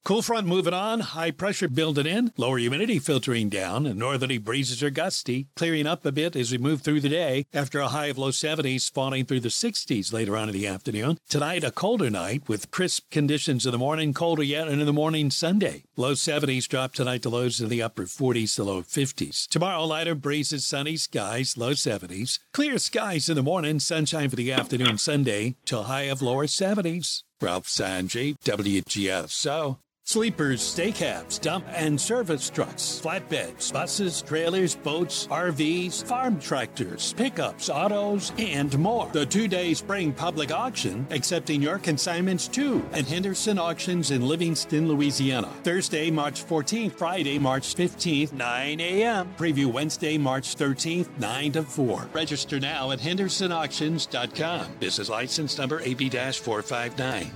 Cool 0.05 0.21
front 0.21 0.45
moving 0.45 0.73
on, 0.73 0.99
high 0.99 1.31
pressure 1.31 1.69
building 1.69 2.05
in, 2.05 2.33
lower 2.35 2.57
humidity 2.57 2.99
filtering 2.99 3.47
down, 3.47 3.85
and 3.85 3.97
northerly 3.97 4.37
breezes 4.37 4.83
are 4.83 4.89
gusty, 4.89 5.47
clearing 5.55 5.87
up 5.87 6.05
a 6.05 6.11
bit 6.11 6.35
as 6.35 6.51
we 6.51 6.57
move 6.57 6.81
through 6.81 6.99
the 6.99 7.07
day 7.07 7.45
after 7.53 7.79
a 7.79 7.87
high 7.87 8.07
of 8.07 8.17
low 8.17 8.31
70s 8.31 8.91
falling 8.91 9.23
through 9.23 9.39
the 9.39 9.47
60s 9.47 10.11
later 10.11 10.35
on 10.35 10.49
in 10.49 10.53
the 10.53 10.67
afternoon. 10.67 11.19
Tonight, 11.29 11.63
a 11.63 11.71
colder 11.71 12.09
night 12.09 12.49
with 12.49 12.69
crisp 12.69 13.11
conditions 13.11 13.65
in 13.65 13.71
the 13.71 13.77
morning, 13.77 14.13
colder 14.13 14.43
yet, 14.43 14.67
and 14.67 14.81
in 14.81 14.85
the 14.85 14.91
morning 14.91 15.31
Sunday. 15.31 15.85
Low 15.95 16.15
70s 16.15 16.67
drop 16.67 16.93
tonight 16.93 17.21
to 17.21 17.29
lows 17.29 17.61
in 17.61 17.69
the 17.69 17.81
upper 17.81 18.03
40s 18.03 18.55
to 18.55 18.65
low 18.65 18.81
50s. 18.81 19.47
Tomorrow, 19.47 19.85
lighter 19.85 20.15
breezes, 20.15 20.65
sunny 20.65 20.97
skies, 20.97 21.55
low 21.55 21.71
70s. 21.71 22.39
Clear 22.51 22.77
skies 22.77 23.29
in 23.29 23.35
the 23.35 23.41
morning, 23.41 23.79
sunshine 23.79 24.29
for 24.29 24.35
the 24.35 24.51
afternoon 24.51 24.97
Sunday, 24.97 25.55
till 25.63 25.83
high 25.83 26.11
of 26.11 26.21
lower 26.21 26.47
70s. 26.47 27.23
Ralph 27.39 27.67
Sanjay, 27.67 28.35
Sanji, 28.35 28.37
WGSO. 28.43 29.77
Sleepers, 30.05 30.61
stay 30.61 30.91
cabs, 30.91 31.39
dump 31.39 31.65
and 31.69 31.99
service 31.99 32.49
trucks, 32.49 32.99
flatbeds, 33.01 33.71
buses, 33.71 34.21
trailers, 34.21 34.75
boats, 34.75 35.27
RVs, 35.27 36.03
farm 36.03 36.41
tractors, 36.41 37.13
pickups, 37.13 37.69
autos, 37.69 38.33
and 38.37 38.77
more. 38.77 39.09
The 39.13 39.25
two 39.25 39.47
day 39.47 39.73
spring 39.73 40.11
public 40.11 40.51
auction 40.51 41.07
accepting 41.09 41.61
your 41.61 41.79
consignments 41.79 42.49
too 42.49 42.85
at 42.91 43.07
Henderson 43.07 43.57
Auctions 43.57 44.11
in 44.11 44.27
Livingston, 44.27 44.89
Louisiana. 44.89 45.49
Thursday, 45.63 46.11
March 46.11 46.45
14th, 46.45 46.91
Friday, 46.91 47.39
March 47.39 47.73
15th, 47.73 48.33
9 48.33 48.79
a.m. 48.81 49.33
Preview 49.37 49.71
Wednesday, 49.71 50.17
March 50.17 50.57
13th, 50.57 51.17
9 51.17 51.51
to 51.53 51.63
4. 51.63 52.09
Register 52.11 52.59
now 52.59 52.91
at 52.91 52.99
hendersonauctions.com. 52.99 54.67
Business 54.79 55.07
license 55.07 55.57
number 55.57 55.79
AB 55.79 56.09
459. 56.09 57.31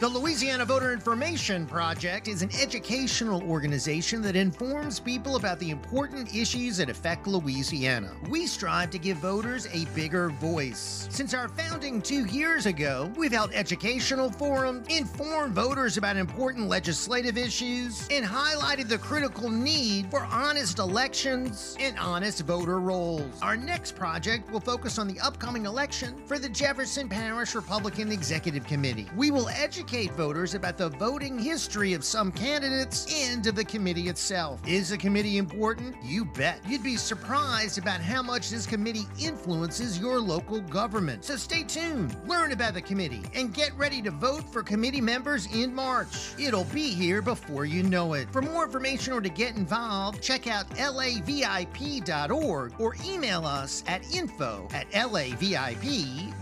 The 0.00 0.08
Louisiana 0.08 0.64
Voter 0.64 0.92
Information 0.92 1.66
Project 1.66 2.26
is 2.26 2.42
an 2.42 2.50
educational 2.60 3.44
organization 3.44 4.22
that 4.22 4.34
informs 4.34 4.98
people 4.98 5.36
about 5.36 5.60
the 5.60 5.70
important 5.70 6.34
issues 6.34 6.78
that 6.78 6.90
affect 6.90 7.28
Louisiana. 7.28 8.12
We 8.28 8.48
strive 8.48 8.90
to 8.90 8.98
give 8.98 9.18
voters 9.18 9.68
a 9.72 9.84
bigger 9.94 10.30
voice. 10.30 11.06
Since 11.12 11.32
our 11.32 11.46
founding 11.46 12.02
two 12.02 12.24
years 12.24 12.66
ago, 12.66 13.12
we've 13.16 13.30
held 13.30 13.52
educational 13.52 14.32
forums, 14.32 14.84
informed 14.88 15.54
voters 15.54 15.96
about 15.96 16.16
important 16.16 16.66
legislative 16.66 17.38
issues, 17.38 18.08
and 18.10 18.26
highlighted 18.26 18.88
the 18.88 18.98
critical 18.98 19.48
need 19.48 20.10
for 20.10 20.24
honest 20.24 20.80
elections 20.80 21.76
and 21.78 21.96
honest 22.00 22.40
voter 22.40 22.80
rolls. 22.80 23.40
Our 23.42 23.56
next 23.56 23.94
project 23.94 24.50
will 24.50 24.58
focus 24.58 24.98
on 24.98 25.06
the 25.06 25.20
upcoming 25.20 25.66
election 25.66 26.20
for 26.26 26.40
the 26.40 26.48
Jefferson 26.48 27.08
Parish 27.08 27.54
Republican 27.54 28.10
Executive 28.10 28.66
Committee. 28.66 29.06
We 29.16 29.30
will 29.30 29.48
educate 29.50 29.83
voters 29.84 30.54
about 30.54 30.78
the 30.78 30.88
voting 30.88 31.38
history 31.38 31.92
of 31.92 32.04
some 32.04 32.32
candidates 32.32 33.28
and 33.28 33.46
of 33.46 33.54
the 33.54 33.64
committee 33.64 34.08
itself. 34.08 34.60
Is 34.66 34.88
the 34.88 34.96
committee 34.96 35.36
important? 35.36 35.94
You 36.02 36.24
bet. 36.24 36.60
You'd 36.66 36.82
be 36.82 36.96
surprised 36.96 37.76
about 37.76 38.00
how 38.00 38.22
much 38.22 38.50
this 38.50 38.66
committee 38.66 39.06
influences 39.20 39.98
your 39.98 40.20
local 40.20 40.62
government. 40.62 41.24
So 41.24 41.36
stay 41.36 41.64
tuned, 41.64 42.16
learn 42.26 42.52
about 42.52 42.74
the 42.74 42.80
committee, 42.80 43.22
and 43.34 43.52
get 43.52 43.76
ready 43.76 44.00
to 44.02 44.10
vote 44.10 44.44
for 44.50 44.62
committee 44.62 45.02
members 45.02 45.54
in 45.54 45.74
March. 45.74 46.32
It'll 46.38 46.64
be 46.64 46.88
here 46.88 47.20
before 47.20 47.66
you 47.66 47.82
know 47.82 48.14
it. 48.14 48.32
For 48.32 48.40
more 48.40 48.64
information 48.64 49.12
or 49.12 49.20
to 49.20 49.28
get 49.28 49.54
involved, 49.54 50.22
check 50.22 50.46
out 50.46 50.68
lavip.org 50.70 52.72
or 52.80 52.96
email 53.04 53.46
us 53.46 53.84
at 53.86 54.14
info 54.14 54.66
at 54.72 54.90
lavip.org. 54.92 56.32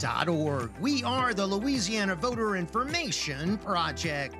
We 0.80 1.02
are 1.02 1.34
the 1.34 1.46
Louisiana 1.46 2.14
Voter 2.14 2.56
Information 2.56 3.31
Project. 3.58 4.36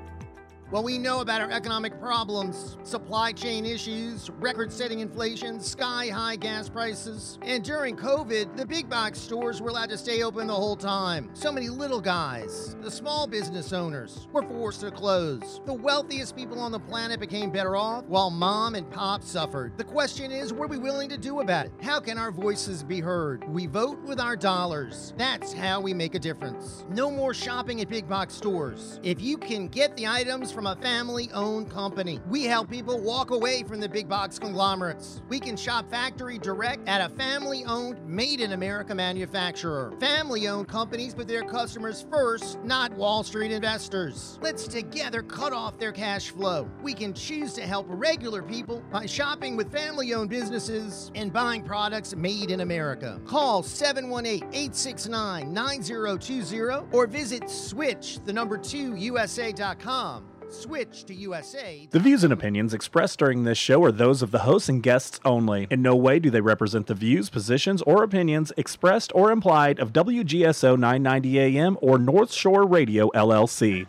Well, 0.72 0.82
we 0.82 0.96
know 0.96 1.20
about 1.20 1.42
our 1.42 1.50
economic 1.50 2.00
problems, 2.00 2.78
supply 2.82 3.32
chain 3.32 3.66
issues, 3.66 4.30
record 4.38 4.72
setting 4.72 5.00
inflation, 5.00 5.60
sky 5.60 6.08
high 6.08 6.36
gas 6.36 6.70
prices. 6.70 7.38
And 7.42 7.62
during 7.62 7.94
COVID, 7.94 8.56
the 8.56 8.64
big 8.64 8.88
box 8.88 9.18
stores 9.18 9.60
were 9.60 9.68
allowed 9.68 9.90
to 9.90 9.98
stay 9.98 10.22
open 10.22 10.46
the 10.46 10.54
whole 10.54 10.76
time. 10.76 11.28
So 11.34 11.52
many 11.52 11.68
little 11.68 12.00
guys, 12.00 12.74
the 12.80 12.90
small 12.90 13.26
business 13.26 13.74
owners, 13.74 14.28
were 14.32 14.44
forced 14.44 14.80
to 14.80 14.90
close. 14.90 15.60
The 15.66 15.74
wealthiest 15.74 16.34
people 16.34 16.58
on 16.58 16.72
the 16.72 16.80
planet 16.80 17.20
became 17.20 17.50
better 17.50 17.76
off, 17.76 18.06
while 18.06 18.30
mom 18.30 18.74
and 18.74 18.90
pop 18.90 19.22
suffered. 19.22 19.76
The 19.76 19.84
question 19.84 20.32
is, 20.32 20.54
what 20.54 20.64
are 20.64 20.68
we 20.68 20.78
willing 20.78 21.10
to 21.10 21.18
do 21.18 21.40
about 21.40 21.66
it? 21.66 21.72
How 21.82 22.00
can 22.00 22.16
our 22.16 22.32
voices 22.32 22.82
be 22.82 22.98
heard? 22.98 23.46
We 23.46 23.66
vote 23.66 24.00
with 24.04 24.18
our 24.18 24.36
dollars. 24.36 25.12
That's 25.18 25.52
how 25.52 25.82
we 25.82 25.92
make 25.92 26.14
a 26.14 26.18
difference. 26.18 26.86
No 26.88 27.10
more 27.10 27.34
shopping 27.34 27.82
at 27.82 27.90
big 27.90 28.08
box 28.08 28.32
stores. 28.32 29.00
If 29.02 29.20
you 29.20 29.36
can 29.36 29.68
get 29.68 29.94
the 29.98 30.06
items 30.06 30.50
from 30.50 30.61
a 30.66 30.76
family 30.76 31.30
owned 31.32 31.70
company, 31.70 32.20
we 32.28 32.44
help 32.44 32.70
people 32.70 32.98
walk 33.00 33.30
away 33.30 33.62
from 33.62 33.80
the 33.80 33.88
big 33.88 34.08
box 34.08 34.38
conglomerates. 34.38 35.22
We 35.28 35.40
can 35.40 35.56
shop 35.56 35.90
factory 35.90 36.38
direct 36.38 36.88
at 36.88 37.00
a 37.00 37.08
family 37.14 37.64
owned, 37.64 38.04
made 38.06 38.40
in 38.40 38.52
America 38.52 38.94
manufacturer. 38.94 39.92
Family 40.00 40.48
owned 40.48 40.68
companies 40.68 41.14
put 41.14 41.28
their 41.28 41.42
customers 41.42 42.04
first, 42.10 42.62
not 42.64 42.92
Wall 42.92 43.22
Street 43.22 43.52
investors. 43.52 44.38
Let's 44.42 44.66
together 44.66 45.22
cut 45.22 45.52
off 45.52 45.78
their 45.78 45.92
cash 45.92 46.30
flow. 46.30 46.68
We 46.82 46.94
can 46.94 47.14
choose 47.14 47.52
to 47.54 47.62
help 47.62 47.86
regular 47.88 48.42
people 48.42 48.82
by 48.90 49.06
shopping 49.06 49.56
with 49.56 49.72
family 49.72 50.14
owned 50.14 50.30
businesses 50.30 51.10
and 51.14 51.32
buying 51.32 51.62
products 51.62 52.14
made 52.16 52.50
in 52.50 52.60
America. 52.60 53.20
Call 53.26 53.62
718 53.62 54.48
869 54.52 55.52
9020 55.52 56.86
or 56.92 57.06
visit 57.06 57.48
switch 57.48 58.18
the 58.24 58.32
number 58.32 58.58
2 58.58 58.96
USA.com. 58.96 60.31
Switch 60.52 61.04
to 61.04 61.14
USA. 61.14 61.88
The 61.90 61.98
views 61.98 62.24
and 62.24 62.32
opinions 62.32 62.74
expressed 62.74 63.18
during 63.18 63.44
this 63.44 63.58
show 63.58 63.82
are 63.84 63.92
those 63.92 64.22
of 64.22 64.30
the 64.30 64.40
hosts 64.40 64.68
and 64.68 64.82
guests 64.82 65.18
only. 65.24 65.66
In 65.70 65.82
no 65.82 65.96
way 65.96 66.18
do 66.18 66.30
they 66.30 66.40
represent 66.40 66.86
the 66.86 66.94
views, 66.94 67.30
positions, 67.30 67.82
or 67.82 68.02
opinions 68.02 68.52
expressed 68.56 69.12
or 69.14 69.30
implied 69.30 69.78
of 69.78 69.92
WGSO 69.92 70.78
990 70.78 71.40
AM 71.40 71.78
or 71.80 71.98
North 71.98 72.32
Shore 72.32 72.66
Radio 72.66 73.08
LLC. 73.10 73.86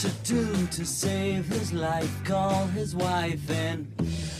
To 0.00 0.08
do 0.24 0.66
to 0.68 0.86
save 0.86 1.44
his 1.44 1.74
life, 1.74 2.24
call 2.24 2.64
his 2.68 2.96
wife 2.96 3.50
and 3.50 3.86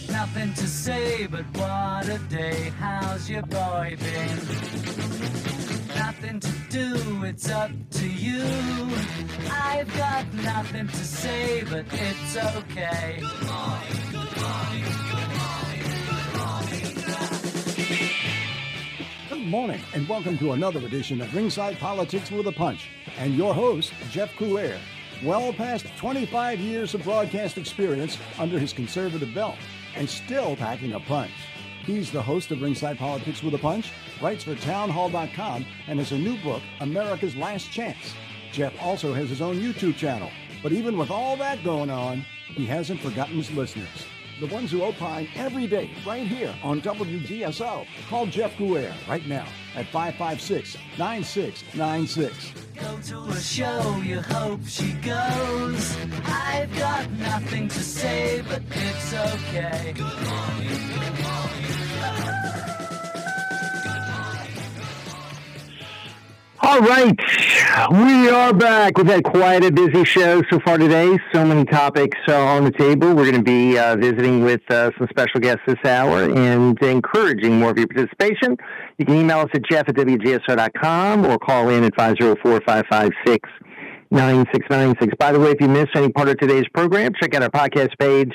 nothing 0.09 0.55
to 0.55 0.67
say 0.67 1.27
but 1.27 1.45
what 1.55 2.09
a 2.09 2.19
day, 2.31 2.73
how's 2.79 3.29
your 3.29 3.43
boy 3.43 3.95
been? 4.01 4.37
Nothing 5.95 6.41
to 6.41 6.53
do, 6.71 7.25
it's 7.25 7.51
up 7.51 7.71
to 7.91 8.09
you. 8.09 8.43
I've 9.51 9.95
got 9.99 10.33
nothing 10.33 10.89
to 10.89 11.05
say, 11.05 11.63
but 11.69 11.85
it's 11.93 12.39
okay. 12.57 13.21
Good 19.29 19.47
morning, 19.47 19.83
and 19.93 20.09
welcome 20.09 20.39
to 20.39 20.53
another 20.53 20.79
edition 20.87 21.21
of 21.21 21.35
Ringside 21.35 21.79
Politics 21.79 22.31
with 22.31 22.47
a 22.47 22.53
Punch. 22.53 22.89
And 23.19 23.35
your 23.35 23.53
host, 23.53 23.93
Jeff 24.11 24.35
Crouere. 24.37 24.79
Well 25.23 25.53
past 25.53 25.85
25 25.99 26.61
years 26.61 26.95
of 26.95 27.05
broadcast 27.05 27.59
experience 27.59 28.17
under 28.39 28.59
his 28.59 28.73
conservative 28.73 29.35
belt, 29.35 29.57
and 29.95 30.09
still 30.09 30.57
packing 30.57 30.95
a 30.95 31.01
punch. 31.01 31.33
He's 31.85 32.11
the 32.11 32.23
host 32.23 32.51
of 32.53 32.63
Ringside 32.63 32.97
Politics 32.97 33.43
with 33.43 33.53
a 33.53 33.59
Punch, 33.59 33.93
writes 34.23 34.45
for 34.45 34.55
townhall.com, 34.55 35.67
and 35.89 35.99
has 35.99 36.13
a 36.13 36.19
new 36.19 36.39
book, 36.39 36.63
America's 36.81 37.37
Last 37.37 37.71
Chance. 37.71 38.15
Jeff 38.51 38.73
also 38.81 39.13
has 39.13 39.29
his 39.29 39.43
own 39.43 39.57
YouTube 39.57 39.97
channel, 39.97 40.31
but 40.63 40.73
even 40.73 40.97
with 40.97 41.11
all 41.11 41.37
that 41.37 41.63
going 41.65 41.91
on, 41.91 42.25
he 42.47 42.65
hasn't 42.65 43.01
forgotten 43.01 43.37
his 43.37 43.51
listeners. 43.53 44.07
The 44.41 44.47
ones 44.47 44.71
who 44.71 44.83
opine 44.83 45.29
every 45.35 45.67
day, 45.67 45.91
right 46.07 46.27
here 46.27 46.55
on 46.63 46.81
WGSO. 46.81 47.87
Call 48.09 48.25
Jeff 48.25 48.57
Crouere 48.57 48.95
right 49.07 49.27
now 49.27 49.47
at 49.77 49.87
556 49.89 50.79
9696. 50.99 52.53
Go 52.75 52.99
to 53.03 53.31
a 53.33 53.39
show, 53.39 54.01
you 54.03 54.23
hope 54.23 54.61
she 54.67 54.95
goes. 54.95 55.95
I've 56.25 56.75
got 56.79 57.11
nothing 57.13 57.69
to 57.69 57.81
say, 57.81 58.43
but 58.49 58.63
it's 58.71 59.13
okay. 59.13 59.93
All 66.63 66.81
right, 66.81 67.19
we 67.91 68.29
are 68.29 68.53
back. 68.53 68.99
We've 68.99 69.07
had 69.07 69.25
quite 69.25 69.65
a 69.65 69.73
busy 69.73 70.05
show 70.05 70.43
so 70.51 70.61
far 70.61 70.77
today. 70.77 71.19
So 71.33 71.43
many 71.43 71.65
topics 71.65 72.19
uh, 72.29 72.37
on 72.39 72.65
the 72.65 72.71
table. 72.71 73.15
We're 73.15 73.31
going 73.31 73.37
to 73.37 73.43
be 73.43 73.79
uh, 73.79 73.97
visiting 73.97 74.45
with 74.45 74.61
uh, 74.69 74.91
some 74.99 75.09
special 75.09 75.41
guests 75.41 75.63
this 75.67 75.79
hour 75.87 76.25
and 76.25 76.79
encouraging 76.83 77.59
more 77.59 77.71
of 77.71 77.79
your 77.79 77.87
participation. 77.87 78.59
You 78.99 79.07
can 79.07 79.15
email 79.15 79.39
us 79.39 79.49
at 79.55 79.63
jeff 79.71 79.89
at 79.89 79.95
wgso.com 79.95 81.25
or 81.25 81.39
call 81.39 81.71
in 81.71 81.83
at 81.83 81.95
504 81.95 82.61
556 82.67 83.49
9696. 84.11 85.17
By 85.19 85.33
the 85.33 85.41
way, 85.41 85.53
if 85.53 85.63
you 85.63 85.69
missed 85.69 85.93
any 85.95 86.11
part 86.11 86.29
of 86.29 86.37
today's 86.37 86.69
program, 86.75 87.13
check 87.19 87.35
out 87.35 87.43
our 87.43 87.51
podcast 87.51 87.99
page 87.99 88.35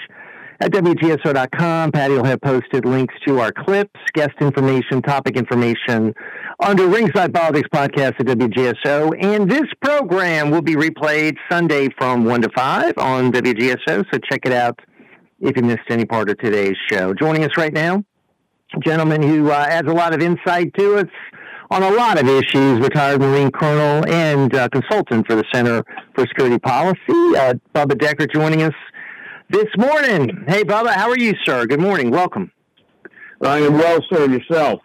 at 0.61 0.71
WGSO.com. 0.71 1.91
Patty 1.91 2.15
will 2.15 2.23
have 2.23 2.41
posted 2.41 2.85
links 2.85 3.13
to 3.27 3.39
our 3.39 3.51
clips, 3.51 3.99
guest 4.13 4.33
information, 4.41 5.01
topic 5.01 5.37
information 5.37 6.13
under 6.65 6.87
Ringside 6.87 7.31
Politics 7.31 7.69
Podcast 7.71 8.19
at 8.19 8.25
WGSO. 8.25 9.23
And 9.23 9.49
this 9.49 9.65
program 9.83 10.49
will 10.49 10.63
be 10.63 10.75
replayed 10.75 11.37
Sunday 11.49 11.89
from 11.95 12.25
1 12.25 12.41
to 12.41 12.49
5 12.55 12.97
on 12.97 13.31
WGSO. 13.31 14.03
So 14.11 14.19
check 14.31 14.41
it 14.45 14.51
out 14.51 14.79
if 15.39 15.55
you 15.55 15.61
missed 15.61 15.81
any 15.89 16.05
part 16.05 16.27
of 16.27 16.39
today's 16.39 16.75
show. 16.89 17.13
Joining 17.13 17.43
us 17.43 17.51
right 17.55 17.71
now, 17.71 18.03
gentleman 18.83 19.21
who 19.21 19.51
uh, 19.51 19.67
adds 19.69 19.87
a 19.87 19.93
lot 19.93 20.15
of 20.15 20.21
insight 20.21 20.73
to 20.79 20.95
us 20.95 21.07
on 21.69 21.83
a 21.83 21.91
lot 21.91 22.19
of 22.19 22.27
issues, 22.27 22.79
retired 22.79 23.21
Marine 23.21 23.51
Colonel 23.51 24.03
and 24.11 24.53
uh, 24.55 24.67
consultant 24.69 25.27
for 25.27 25.35
the 25.35 25.43
Center 25.53 25.83
for 26.15 26.25
Security 26.25 26.57
Policy. 26.57 26.97
Uh, 27.09 27.53
Bubba 27.75 27.93
Deckert 27.93 28.33
joining 28.33 28.63
us 28.63 28.73
this 29.51 29.67
morning. 29.77 30.43
Hey, 30.47 30.63
Bubba, 30.63 30.93
how 30.93 31.11
are 31.11 31.19
you, 31.19 31.33
sir? 31.45 31.67
Good 31.67 31.79
morning. 31.79 32.09
Welcome. 32.09 32.51
I 33.43 33.59
am 33.59 33.73
well, 33.73 33.99
sir. 34.11 34.27
Yourself? 34.27 34.81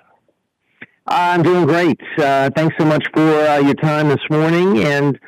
I'm 1.13 1.43
doing 1.43 1.67
great. 1.67 2.01
Uh, 2.19 2.51
thanks 2.55 2.77
so 2.79 2.85
much 2.85 3.05
for 3.13 3.21
uh, 3.21 3.59
your 3.59 3.75
time 3.75 4.09
this 4.09 4.23
morning. 4.31 4.79
And 4.85 5.19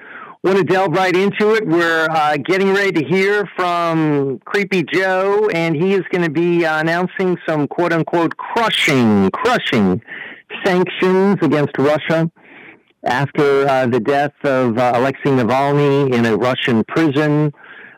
want 0.44 0.56
to 0.56 0.62
delve 0.62 0.92
right 0.92 1.14
into 1.14 1.54
it. 1.54 1.66
We're 1.66 2.06
uh, 2.08 2.36
getting 2.36 2.72
ready 2.72 2.92
to 3.02 3.04
hear 3.04 3.48
from 3.56 4.38
Creepy 4.44 4.84
Joe, 4.84 5.48
and 5.52 5.74
he 5.74 5.94
is 5.94 6.02
going 6.12 6.22
to 6.22 6.30
be 6.30 6.64
uh, 6.64 6.78
announcing 6.78 7.36
some 7.48 7.66
quote 7.66 7.92
unquote 7.92 8.36
crushing, 8.36 9.28
crushing 9.32 10.00
sanctions 10.64 11.38
against 11.42 11.76
Russia 11.76 12.30
after 13.04 13.66
uh, 13.66 13.88
the 13.88 13.98
death 13.98 14.34
of 14.44 14.78
uh, 14.78 14.92
Alexei 14.94 15.30
Navalny 15.30 16.14
in 16.14 16.26
a 16.26 16.36
Russian 16.36 16.84
prison. 16.84 17.52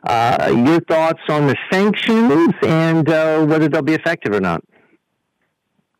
Your 0.08 0.80
thoughts 0.88 1.20
on 1.28 1.48
the 1.48 1.56
sanctions 1.70 2.54
and 2.62 3.06
whether 3.46 3.68
they'll 3.68 3.82
be 3.82 3.92
effective 3.92 4.32
or 4.32 4.40
not? 4.40 4.64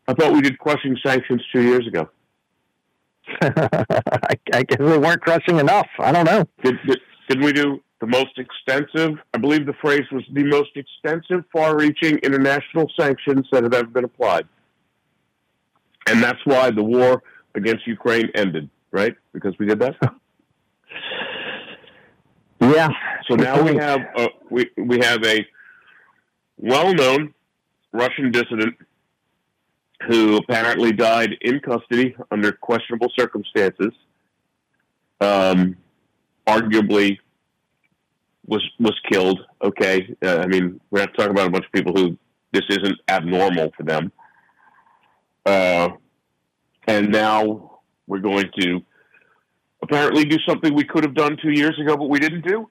I 0.07 0.15
thought 0.15 0.33
we 0.33 0.41
did 0.41 0.59
crushing 0.59 0.97
sanctions 1.05 1.43
two 1.53 1.63
years 1.63 1.87
ago. 1.87 2.09
I, 3.41 4.35
I 4.53 4.63
guess 4.63 4.79
they 4.79 4.99
weren't 4.99 5.23
crushing 5.23 5.59
enough. 5.59 5.89
I 5.99 6.13
don't 6.13 6.27
know. 6.27 6.45
Did, 6.63 6.77
did, 6.87 7.01
did 7.29 7.43
we 7.43 7.53
do 7.53 7.83
the 8.01 8.07
most 8.07 8.39
extensive? 8.39 9.19
I 9.33 9.39
believe 9.39 9.65
the 9.65 9.75
phrase 9.75 10.05
was 10.13 10.23
the 10.33 10.45
most 10.45 10.71
extensive, 10.77 11.45
far-reaching 11.53 12.19
international 12.19 12.91
sanctions 12.99 13.47
that 13.51 13.63
have 13.63 13.73
ever 13.73 13.87
been 13.87 14.05
applied, 14.05 14.47
and 16.07 16.23
that's 16.23 16.41
why 16.45 16.71
the 16.71 16.83
war 16.83 17.23
against 17.55 17.87
Ukraine 17.87 18.31
ended. 18.35 18.69
Right? 18.91 19.17
Because 19.33 19.55
we 19.59 19.67
did 19.67 19.81
that. 19.81 19.97
Yeah. 22.61 22.89
So 23.29 23.35
now 23.35 23.63
we 23.63 23.77
have 23.77 24.01
a, 24.17 24.29
we 24.51 24.71
we 24.77 24.99
have 25.01 25.23
a 25.25 25.47
well-known 26.57 27.35
Russian 27.93 28.31
dissident 28.31 28.75
who 30.09 30.37
apparently 30.37 30.93
died 30.93 31.37
in 31.41 31.61
custody 31.61 32.15
under 32.31 32.53
questionable 32.53 33.11
circumstances. 33.17 33.93
Um, 35.21 35.77
arguably 36.47 37.19
was 38.47 38.63
was 38.79 38.99
killed. 39.11 39.41
Okay, 39.63 40.15
uh, 40.25 40.39
I 40.39 40.47
mean 40.47 40.81
we're 40.91 41.01
not 41.01 41.15
talking 41.15 41.31
about 41.31 41.49
a 41.49 41.51
bunch 41.51 41.65
of 41.67 41.73
people 41.73 41.93
who 41.95 42.19
this 42.53 42.65
isn't 42.69 42.99
abnormal 43.09 43.73
for 43.77 43.83
them. 43.83 44.13
Uh, 45.47 45.91
and 46.87 47.11
now 47.11 47.81
we're 48.07 48.21
going 48.21 48.51
to 48.61 48.81
apparently 49.83 50.25
do 50.25 50.39
something 50.47 50.75
we 50.75 50.85
could 50.85 51.05
have 51.05 51.15
done 51.15 51.37
two 51.43 51.51
years 51.51 51.79
ago, 51.81 51.97
but 51.97 52.09
we 52.09 52.19
didn't 52.19 52.47
do. 52.47 52.69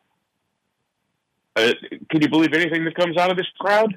Uh, 1.55 1.73
can 2.09 2.21
you 2.21 2.29
believe 2.29 2.53
anything 2.53 2.83
that 2.85 2.95
comes 2.95 3.17
out 3.17 3.29
of 3.29 3.37
this 3.37 3.47
crowd? 3.59 3.93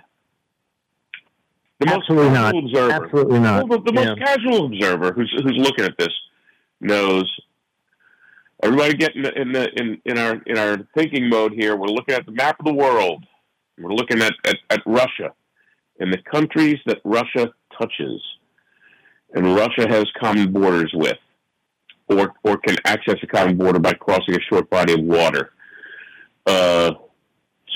The 1.81 1.87
most 1.87 1.97
Absolutely 2.09 2.31
not. 2.31 2.55
casual 2.55 2.67
observer, 2.67 3.05
Absolutely 3.05 3.39
not. 3.41 3.69
Well, 3.69 3.79
the, 3.79 3.93
the 3.93 3.93
most 3.93 4.19
casual 4.19 4.67
observer 4.67 5.13
who's 5.13 5.43
who's 5.43 5.59
looking 5.59 5.85
at 5.85 5.97
this 5.99 6.15
knows. 6.81 7.31
Everybody 8.63 8.95
get 8.95 9.15
in 9.15 9.23
the, 9.23 9.41
in 9.41 9.53
the 9.53 9.69
in 9.77 10.01
in 10.07 10.19
our 10.19 10.41
in 10.47 10.57
our 10.59 10.79
thinking 10.97 11.29
mode 11.29 11.53
here. 11.53 11.77
We're 11.77 11.89
looking 11.89 12.15
at 12.15 12.25
the 12.25 12.33
map 12.33 12.59
of 12.59 12.65
the 12.65 12.73
world. 12.73 13.25
We're 13.79 13.93
looking 13.93 14.23
at, 14.23 14.33
at, 14.47 14.57
at 14.71 14.81
Russia 14.87 15.35
and 16.01 16.13
the 16.13 16.19
countries 16.31 16.79
that 16.87 16.99
Russia 17.05 17.53
touches, 17.79 18.23
and 19.35 19.55
Russia 19.55 19.87
has 19.89 20.07
common 20.19 20.53
borders 20.53 20.91
with 20.95 21.19
or 22.09 22.35
or 22.45 22.57
can 22.59 22.77
access 22.85 23.17
a 23.23 23.27
common 23.27 23.57
border 23.57 23.79
by 23.79 23.93
crossing 23.93 24.35
a 24.35 24.41
short 24.49 24.71
body 24.71 24.95
of 24.95 25.01
water. 25.01 25.51
Uh, 26.47 26.93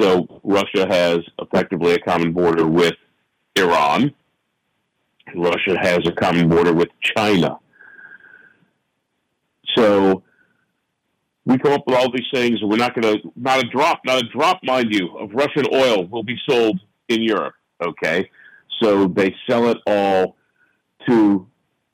so 0.01 0.41
Russia 0.43 0.87
has 0.89 1.19
effectively 1.41 1.95
a 1.95 1.99
common 1.99 2.33
border 2.33 2.67
with 2.67 2.95
Iran. 3.57 4.15
Russia 5.35 5.79
has 5.81 6.01
a 6.07 6.13
common 6.13 6.49
border 6.49 6.73
with 6.73 6.89
China. 7.01 7.59
So 9.77 10.23
we 11.45 11.59
come 11.59 11.73
up 11.73 11.85
with 11.87 11.97
all 11.97 12.11
these 12.11 12.27
things, 12.33 12.61
and 12.61 12.71
we're 12.71 12.77
not 12.77 13.01
going 13.01 13.21
to 13.21 13.33
not 13.37 13.65
a 13.65 13.69
drop, 13.69 14.01
not 14.05 14.23
a 14.23 14.29
drop, 14.29 14.61
mind 14.65 14.93
you, 14.93 15.17
of 15.17 15.31
Russian 15.33 15.67
oil 15.73 16.07
will 16.07 16.25
be 16.25 16.37
sold 16.49 16.81
in 17.09 17.23
Europe. 17.23 17.55
Okay, 17.83 18.29
so 18.81 19.07
they 19.07 19.35
sell 19.49 19.69
it 19.69 19.79
all 19.87 20.37
to 21.09 21.47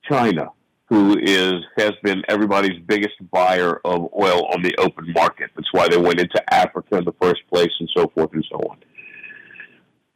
China 0.08 0.50
who 0.88 1.18
is 1.18 1.54
has 1.76 1.92
been 2.02 2.22
everybody's 2.28 2.80
biggest 2.86 3.14
buyer 3.30 3.80
of 3.84 4.08
oil 4.16 4.46
on 4.52 4.62
the 4.62 4.74
open 4.78 5.12
market. 5.12 5.50
That's 5.54 5.72
why 5.72 5.88
they 5.88 5.96
went 5.96 6.20
into 6.20 6.42
Africa 6.54 6.96
in 6.98 7.04
the 7.04 7.14
first 7.20 7.40
place, 7.52 7.70
and 7.80 7.90
so 7.96 8.08
forth 8.14 8.32
and 8.32 8.46
so 8.50 8.56
on. 8.70 8.78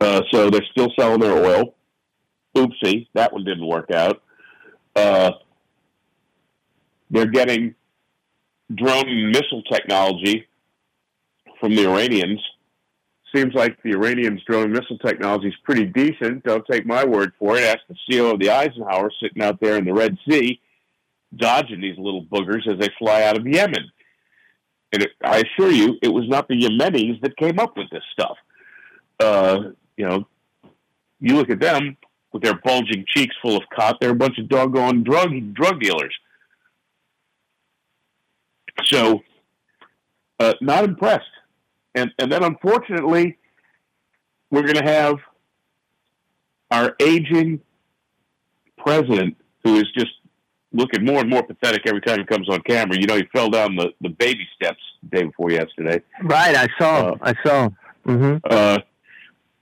Uh, 0.01 0.23
so 0.31 0.49
they're 0.49 0.65
still 0.71 0.89
selling 0.99 1.21
their 1.21 1.37
oil. 1.37 1.75
Oopsie, 2.57 3.07
that 3.15 3.33
one 3.33 3.45
didn't 3.45 3.67
work 3.67 3.91
out. 3.91 4.23
Uh, 4.97 5.33
they're 7.11 7.27
getting 7.27 7.75
drone 8.75 9.09
and 9.09 9.31
missile 9.31 9.63
technology 9.71 10.47
from 11.59 11.75
the 11.75 11.87
Iranians. 11.87 12.41
Seems 13.35 13.55
like 13.55 13.81
the 13.83 13.91
Iranians' 13.91 14.43
drone 14.49 14.73
missile 14.73 14.99
technology 14.99 15.49
is 15.49 15.55
pretty 15.65 15.87
decent. 15.87 16.43
Don't 16.45 16.65
take 16.69 16.85
my 16.85 17.05
word 17.05 17.33
for 17.39 17.57
it. 17.57 17.63
Ask 17.63 17.81
the 17.89 17.95
CEO 18.09 18.33
of 18.33 18.41
the 18.41 18.51
Eisenhower 18.51 19.11
sitting 19.23 19.43
out 19.43 19.61
there 19.61 19.77
in 19.77 19.85
the 19.85 19.93
Red 19.93 20.17
Sea, 20.29 20.61
dodging 21.37 21.81
these 21.81 21.99
little 21.99 22.25
boogers 22.25 22.67
as 22.67 22.79
they 22.81 22.89
fly 22.99 23.23
out 23.23 23.39
of 23.39 23.47
Yemen. 23.47 23.91
And 24.93 25.03
it, 25.05 25.11
I 25.23 25.45
assure 25.45 25.71
you, 25.71 25.97
it 26.03 26.09
was 26.09 26.29
not 26.29 26.49
the 26.49 26.61
Yemenis 26.61 27.21
that 27.21 27.37
came 27.37 27.61
up 27.61 27.77
with 27.77 27.89
this 27.91 28.03
stuff. 28.13 28.37
Uh, 29.21 29.71
you 30.01 30.09
know, 30.09 30.27
you 31.21 31.37
look 31.37 31.51
at 31.51 31.61
them 31.61 31.97
with 32.33 32.43
their 32.43 32.59
bulging 32.65 33.05
cheeks 33.07 33.37
full 33.43 33.57
of 33.57 33.63
khat; 33.77 33.99
they're 34.01 34.11
a 34.11 34.15
bunch 34.15 34.39
of 34.39 34.49
doggone 34.49 35.05
drug 35.05 35.31
drug 35.53 35.79
dealers. 35.81 36.15
So, 38.85 39.21
uh, 40.39 40.55
not 40.63 40.85
impressed. 40.85 41.25
And 41.95 42.11
and 42.19 42.33
then 42.33 42.43
unfortunately, 42.43 43.37
we're 44.51 44.63
going 44.63 44.83
to 44.85 44.91
have 44.91 45.17
our 46.71 46.97
aging 47.01 47.61
president 48.79 49.37
who 49.65 49.77
is 49.77 49.87
just 49.93 50.13
looking 50.73 51.05
more 51.05 51.21
and 51.21 51.29
more 51.29 51.43
pathetic 51.43 51.83
every 51.87 52.01
time 52.01 52.21
he 52.21 52.25
comes 52.25 52.49
on 52.49 52.61
camera. 52.63 52.97
You 52.99 53.07
know, 53.07 53.17
he 53.17 53.25
fell 53.33 53.51
down 53.51 53.77
the, 53.77 53.91
the 54.01 54.09
baby 54.09 54.47
steps 54.55 54.81
the 55.03 55.19
day 55.19 55.25
before 55.25 55.51
yesterday. 55.51 56.01
Right, 56.23 56.57
I 56.57 56.69
saw. 56.79 57.11
Uh, 57.11 57.17
I 57.21 57.35
saw. 57.45 57.69
hmm 58.05 58.37
Uh, 58.45 58.79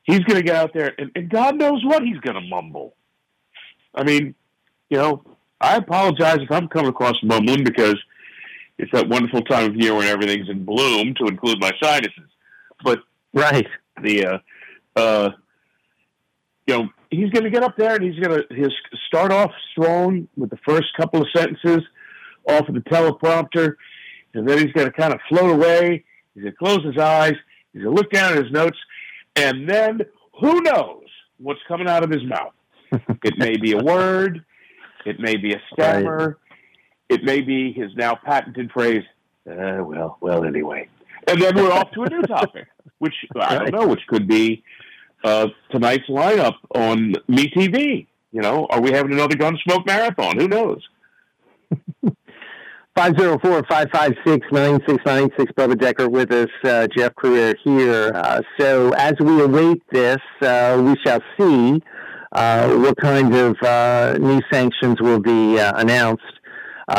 he's 0.08 0.20
going 0.20 0.40
to 0.40 0.42
get 0.42 0.56
out 0.56 0.72
there, 0.72 0.94
and, 0.98 1.10
and 1.14 1.28
God 1.28 1.56
knows 1.56 1.84
what 1.84 2.02
he's 2.02 2.18
going 2.18 2.34
to 2.34 2.40
mumble. 2.40 2.94
I 3.94 4.04
mean, 4.04 4.34
you 4.88 4.96
know, 4.96 5.22
I 5.60 5.76
apologize 5.76 6.38
if 6.40 6.50
I'm 6.50 6.68
coming 6.68 6.88
across 6.88 7.16
mumbling 7.22 7.62
because 7.62 7.96
it's 8.78 8.90
that 8.92 9.08
wonderful 9.08 9.42
time 9.42 9.70
of 9.70 9.76
year 9.76 9.94
when 9.94 10.06
everything's 10.06 10.48
in 10.48 10.64
bloom, 10.64 11.14
to 11.18 11.26
include 11.26 11.60
my 11.60 11.72
sinuses. 11.82 12.30
But 12.82 13.00
right, 13.34 13.66
the 14.02 14.26
uh, 14.26 14.38
uh, 14.98 15.30
you 16.66 16.78
know, 16.78 16.88
he's 17.10 17.30
going 17.30 17.44
to 17.44 17.50
get 17.50 17.62
up 17.62 17.76
there 17.76 17.96
and 17.96 18.04
he's 18.04 18.18
going 18.18 18.40
to 18.40 18.54
his 18.54 18.72
start 19.06 19.32
off 19.32 19.50
strong 19.72 20.28
with 20.36 20.50
the 20.50 20.58
first 20.66 20.86
couple 20.96 21.20
of 21.20 21.28
sentences 21.34 21.82
off 22.48 22.68
of 22.68 22.74
the 22.74 22.80
teleprompter, 22.80 23.74
and 24.32 24.48
then 24.48 24.58
he's 24.58 24.72
going 24.72 24.86
to 24.86 24.92
kind 24.92 25.12
of 25.12 25.20
float 25.28 25.50
away. 25.50 26.04
He's 26.34 26.44
going 26.44 26.54
to 26.54 26.58
close 26.58 26.84
his 26.84 26.96
eyes. 26.96 27.34
He's 27.72 27.82
going 27.82 27.94
to 27.94 28.00
look 28.00 28.10
down 28.12 28.32
at 28.32 28.44
his 28.44 28.52
notes, 28.52 28.78
and 29.38 29.68
then 29.68 30.00
who 30.40 30.60
knows 30.62 31.04
what's 31.38 31.60
coming 31.68 31.88
out 31.88 32.02
of 32.02 32.10
his 32.10 32.24
mouth? 32.24 32.52
it 33.24 33.38
may 33.38 33.56
be 33.56 33.72
a 33.72 33.78
word. 33.78 34.44
It 35.04 35.20
may 35.20 35.36
be 35.36 35.52
a 35.52 35.60
stammer. 35.72 36.38
It 37.08 37.22
may 37.24 37.40
be 37.40 37.72
his 37.72 37.90
now 37.96 38.14
patented 38.14 38.70
phrase. 38.72 39.04
Uh, 39.48 39.78
well, 39.80 40.18
well, 40.20 40.44
anyway. 40.44 40.88
And 41.26 41.40
then 41.40 41.54
we're 41.56 41.72
off 41.72 41.90
to 41.92 42.02
a 42.02 42.08
new 42.10 42.22
topic, 42.26 42.66
which 42.98 43.14
I 43.38 43.58
don't 43.58 43.72
know, 43.72 43.86
which 43.86 44.06
could 44.08 44.26
be 44.26 44.62
uh, 45.24 45.48
tonight's 45.70 46.08
lineup 46.08 46.54
on 46.74 47.14
MeTV. 47.30 48.06
You 48.32 48.40
know, 48.42 48.66
are 48.70 48.80
we 48.80 48.92
having 48.92 49.12
another 49.12 49.36
Gunsmoke 49.36 49.86
marathon? 49.86 50.38
Who 50.38 50.48
knows? 50.48 50.86
504-556-9696. 52.98 55.54
Bubba 55.54 55.74
Deckert 55.74 56.10
with 56.10 56.32
us, 56.32 56.48
uh, 56.64 56.88
Jeff 56.88 57.14
Crouere 57.14 57.54
here. 57.62 58.10
Uh, 58.12 58.40
so 58.58 58.90
as 58.96 59.14
we 59.20 59.40
await 59.40 59.80
this, 59.92 60.18
uh, 60.42 60.82
we 60.84 60.96
shall 61.06 61.20
see 61.38 61.80
uh, 62.32 62.76
what 62.78 62.96
kind 62.96 63.32
of 63.36 63.56
uh, 63.62 64.16
new 64.18 64.40
sanctions 64.52 65.00
will 65.00 65.20
be 65.20 65.60
uh, 65.60 65.74
announced. 65.76 66.24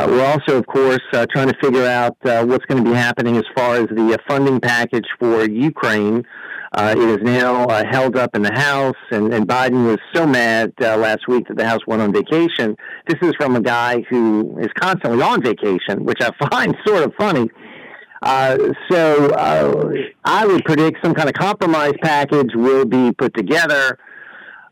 we're 0.07 0.23
also, 0.23 0.57
of 0.57 0.65
course, 0.67 1.01
trying 1.11 1.49
to 1.49 1.57
figure 1.61 1.85
out 1.85 2.15
what's 2.47 2.63
going 2.67 2.81
to 2.81 2.89
be 2.89 2.95
happening 2.95 3.35
as 3.35 3.43
far 3.53 3.75
as 3.75 3.87
the 3.89 4.17
funding 4.25 4.61
package 4.61 5.07
for 5.19 5.43
Ukraine. 5.49 6.23
Uh, 6.71 6.93
it 6.95 7.09
is 7.09 7.17
now 7.23 7.65
uh, 7.65 7.83
held 7.89 8.15
up 8.15 8.35
in 8.35 8.43
the 8.43 8.53
House, 8.53 8.95
and, 9.11 9.33
and 9.33 9.47
Biden 9.47 9.87
was 9.87 9.97
so 10.13 10.27
mad 10.27 10.71
uh, 10.81 10.97
last 10.97 11.27
week 11.27 11.47
that 11.47 11.57
the 11.57 11.67
House 11.67 11.81
went 11.87 12.01
on 12.01 12.13
vacation. 12.13 12.75
This 13.07 13.17
is 13.23 13.33
from 13.37 13.55
a 13.55 13.61
guy 13.61 14.01
who 14.09 14.57
is 14.59 14.69
constantly 14.79 15.21
on 15.21 15.41
vacation, 15.41 16.05
which 16.05 16.21
I 16.21 16.31
find 16.51 16.75
sort 16.85 17.03
of 17.03 17.13
funny. 17.17 17.49
Uh, 18.21 18.57
so 18.91 19.31
uh, 19.31 19.91
I 20.25 20.45
would 20.45 20.63
predict 20.65 20.97
some 21.03 21.13
kind 21.13 21.29
of 21.29 21.35
compromise 21.35 21.93
package 22.01 22.51
will 22.53 22.85
be 22.85 23.13
put 23.13 23.33
together 23.33 23.97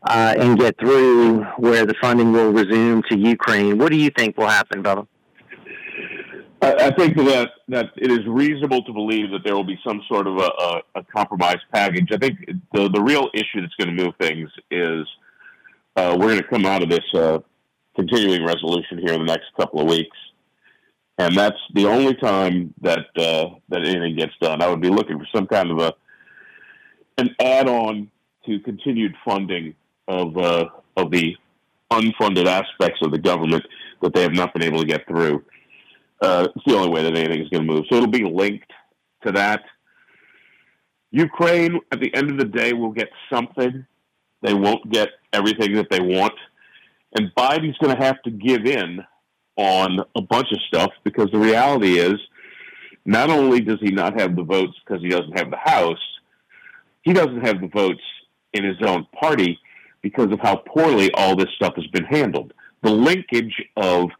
uh, 0.02 0.34
and 0.38 0.58
get 0.58 0.78
through 0.78 1.42
where 1.56 1.84
the 1.84 1.94
funding 2.00 2.32
will 2.32 2.52
resume 2.52 3.02
to 3.10 3.18
Ukraine. 3.18 3.78
What 3.78 3.90
do 3.90 3.96
you 3.96 4.10
think 4.16 4.36
will 4.36 4.48
happen, 4.48 4.82
Bubba? 4.82 5.06
I, 6.60 6.90
think 6.90 7.16
that 7.16 7.50
that 7.68 7.90
it 7.96 8.10
is 8.10 8.26
reasonable 8.26 8.82
to 8.82 8.92
believe 8.92 9.30
that 9.30 9.40
there 9.44 9.54
will 9.54 9.64
be 9.64 9.78
some 9.86 10.02
sort 10.08 10.26
of 10.26 10.38
a, 10.38 10.40
a, 10.40 10.82
a 10.96 11.04
compromise 11.04 11.58
package. 11.72 12.08
I 12.12 12.16
think 12.16 12.38
the 12.72 12.88
the 12.88 13.00
real 13.00 13.28
issue 13.34 13.60
that's 13.60 13.74
going 13.76 13.94
to 13.96 14.02
move 14.02 14.14
things 14.20 14.50
is 14.70 15.06
uh, 15.96 16.16
we're 16.18 16.28
going 16.28 16.42
to 16.42 16.48
come 16.48 16.66
out 16.66 16.82
of 16.82 16.90
this 16.90 17.04
uh, 17.14 17.38
continuing 17.94 18.44
resolution 18.44 18.98
here 18.98 19.14
in 19.14 19.20
the 19.20 19.32
next 19.32 19.46
couple 19.56 19.80
of 19.80 19.88
weeks, 19.88 20.16
and 21.18 21.36
that's 21.36 21.58
the 21.74 21.86
only 21.86 22.14
time 22.14 22.74
that 22.82 23.06
uh, 23.16 23.46
that 23.68 23.86
anything 23.86 24.16
gets 24.16 24.32
done. 24.40 24.62
I 24.62 24.68
would 24.68 24.80
be 24.80 24.90
looking 24.90 25.18
for 25.18 25.26
some 25.34 25.46
kind 25.46 25.70
of 25.70 25.78
a 25.78 25.92
an 27.18 27.34
add-on 27.40 28.10
to 28.46 28.60
continued 28.60 29.14
funding 29.24 29.74
of 30.06 30.36
uh, 30.36 30.66
of 30.96 31.10
the 31.10 31.36
unfunded 31.90 32.46
aspects 32.46 33.00
of 33.02 33.12
the 33.12 33.18
government 33.18 33.64
that 34.02 34.14
they 34.14 34.22
have 34.22 34.32
not 34.32 34.52
been 34.54 34.62
able 34.62 34.80
to 34.80 34.86
get 34.86 35.06
through. 35.06 35.44
Uh, 36.20 36.48
it's 36.54 36.64
the 36.66 36.74
only 36.74 36.88
way 36.88 37.02
that 37.02 37.16
anything 37.16 37.42
is 37.42 37.48
going 37.48 37.66
to 37.66 37.72
move. 37.72 37.84
So 37.88 37.96
it'll 37.96 38.08
be 38.08 38.24
linked 38.24 38.72
to 39.24 39.32
that. 39.32 39.62
Ukraine, 41.10 41.80
at 41.92 42.00
the 42.00 42.14
end 42.14 42.30
of 42.30 42.38
the 42.38 42.44
day, 42.44 42.72
will 42.72 42.92
get 42.92 43.08
something. 43.32 43.86
They 44.42 44.54
won't 44.54 44.90
get 44.90 45.08
everything 45.32 45.74
that 45.74 45.90
they 45.90 46.00
want. 46.00 46.34
And 47.16 47.32
Biden's 47.36 47.78
going 47.78 47.96
to 47.96 48.02
have 48.02 48.20
to 48.22 48.30
give 48.30 48.66
in 48.66 49.00
on 49.56 50.00
a 50.14 50.20
bunch 50.20 50.48
of 50.52 50.60
stuff 50.68 50.92
because 51.04 51.30
the 51.32 51.38
reality 51.38 51.98
is 51.98 52.14
not 53.04 53.30
only 53.30 53.60
does 53.60 53.78
he 53.80 53.90
not 53.90 54.20
have 54.20 54.36
the 54.36 54.42
votes 54.42 54.74
because 54.84 55.02
he 55.02 55.08
doesn't 55.08 55.38
have 55.38 55.50
the 55.50 55.56
House, 55.56 55.98
he 57.02 57.12
doesn't 57.12 57.44
have 57.44 57.60
the 57.60 57.68
votes 57.68 58.02
in 58.52 58.64
his 58.64 58.76
own 58.82 59.06
party 59.18 59.58
because 60.02 60.30
of 60.30 60.38
how 60.40 60.56
poorly 60.56 61.10
all 61.14 61.34
this 61.34 61.48
stuff 61.56 61.74
has 61.76 61.86
been 61.88 62.04
handled. 62.04 62.52
The 62.82 62.90
linkage 62.90 63.54
of 63.76 64.10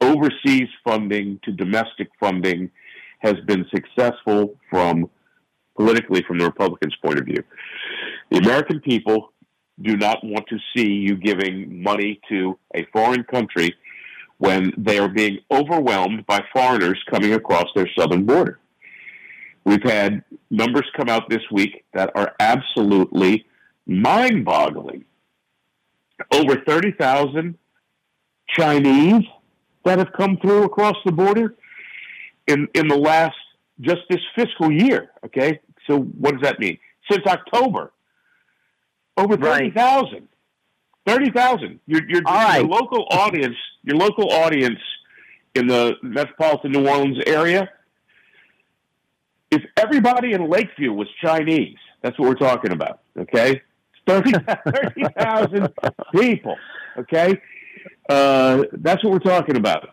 overseas 0.00 0.68
funding 0.84 1.38
to 1.44 1.52
domestic 1.52 2.08
funding 2.18 2.70
has 3.20 3.34
been 3.46 3.66
successful 3.74 4.54
from 4.68 5.08
politically 5.76 6.22
from 6.26 6.38
the 6.38 6.44
Republicans' 6.44 6.96
point 7.04 7.18
of 7.18 7.24
view. 7.24 7.42
The 8.30 8.38
American 8.38 8.80
people 8.80 9.32
do 9.82 9.96
not 9.96 10.18
want 10.22 10.46
to 10.48 10.58
see 10.74 10.86
you 10.86 11.16
giving 11.16 11.82
money 11.82 12.20
to 12.28 12.58
a 12.74 12.84
foreign 12.92 13.24
country 13.24 13.74
when 14.38 14.72
they 14.76 14.98
are 14.98 15.08
being 15.08 15.38
overwhelmed 15.50 16.26
by 16.26 16.42
foreigners 16.52 16.98
coming 17.10 17.34
across 17.34 17.66
their 17.74 17.88
southern 17.98 18.24
border. 18.24 18.58
We've 19.64 19.82
had 19.82 20.24
numbers 20.50 20.86
come 20.96 21.08
out 21.08 21.28
this 21.28 21.42
week 21.50 21.84
that 21.92 22.10
are 22.14 22.34
absolutely 22.40 23.46
mind 23.86 24.44
boggling. 24.44 25.04
Over 26.32 26.62
30,000 26.66 27.56
Chinese 28.48 29.24
that 29.84 29.98
have 29.98 30.12
come 30.12 30.36
through 30.38 30.64
across 30.64 30.96
the 31.04 31.12
border 31.12 31.54
in 32.46 32.68
in 32.74 32.88
the 32.88 32.96
last 32.96 33.36
just 33.80 34.00
this 34.08 34.20
fiscal 34.34 34.70
year. 34.70 35.10
Okay, 35.24 35.60
so 35.86 36.00
what 36.00 36.32
does 36.32 36.42
that 36.42 36.58
mean? 36.58 36.78
Since 37.10 37.26
October, 37.26 37.92
over 39.16 39.36
thirty 39.36 39.70
thousand. 39.70 40.12
Right. 40.12 40.24
Thirty 41.06 41.30
thousand. 41.30 41.80
Your 41.86 42.02
your, 42.08 42.22
your 42.26 42.64
local 42.64 43.06
audience, 43.10 43.56
your 43.82 43.96
local 43.96 44.30
audience 44.32 44.78
in 45.54 45.66
the 45.66 45.94
metropolitan 46.02 46.72
New 46.72 46.88
Orleans 46.88 47.18
area. 47.26 47.70
If 49.50 49.62
everybody 49.76 50.32
in 50.32 50.48
Lakeview 50.48 50.92
was 50.92 51.08
Chinese, 51.20 51.76
that's 52.02 52.16
what 52.18 52.28
we're 52.28 52.34
talking 52.34 52.70
about. 52.72 53.00
Okay, 53.18 53.60
30,000 54.06 55.68
people. 56.14 56.56
Okay, 56.98 57.40
uh, 58.08 58.64
that's 58.72 59.02
what 59.04 59.12
we're 59.12 59.18
talking 59.18 59.56
about. 59.56 59.90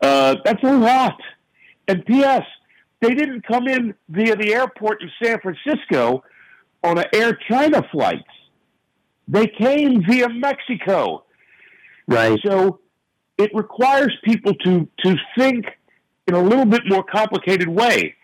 Uh, 0.00 0.36
that's 0.44 0.62
a 0.62 0.76
lot. 0.76 1.18
And 1.88 2.04
P.S. 2.04 2.42
They 3.00 3.14
didn't 3.14 3.46
come 3.46 3.68
in 3.68 3.94
via 4.08 4.36
the 4.36 4.54
airport 4.54 5.02
in 5.02 5.10
San 5.22 5.38
Francisco 5.40 6.24
on 6.82 6.98
an 6.98 7.04
Air 7.12 7.38
China 7.48 7.82
flight. 7.92 8.24
They 9.28 9.46
came 9.46 10.02
via 10.08 10.28
Mexico. 10.28 11.24
Right. 12.08 12.38
So 12.44 12.80
it 13.38 13.50
requires 13.54 14.16
people 14.24 14.54
to, 14.64 14.88
to 15.04 15.16
think 15.36 15.66
in 16.26 16.34
a 16.34 16.42
little 16.42 16.64
bit 16.64 16.82
more 16.86 17.02
complicated 17.04 17.68
way. 17.68 18.14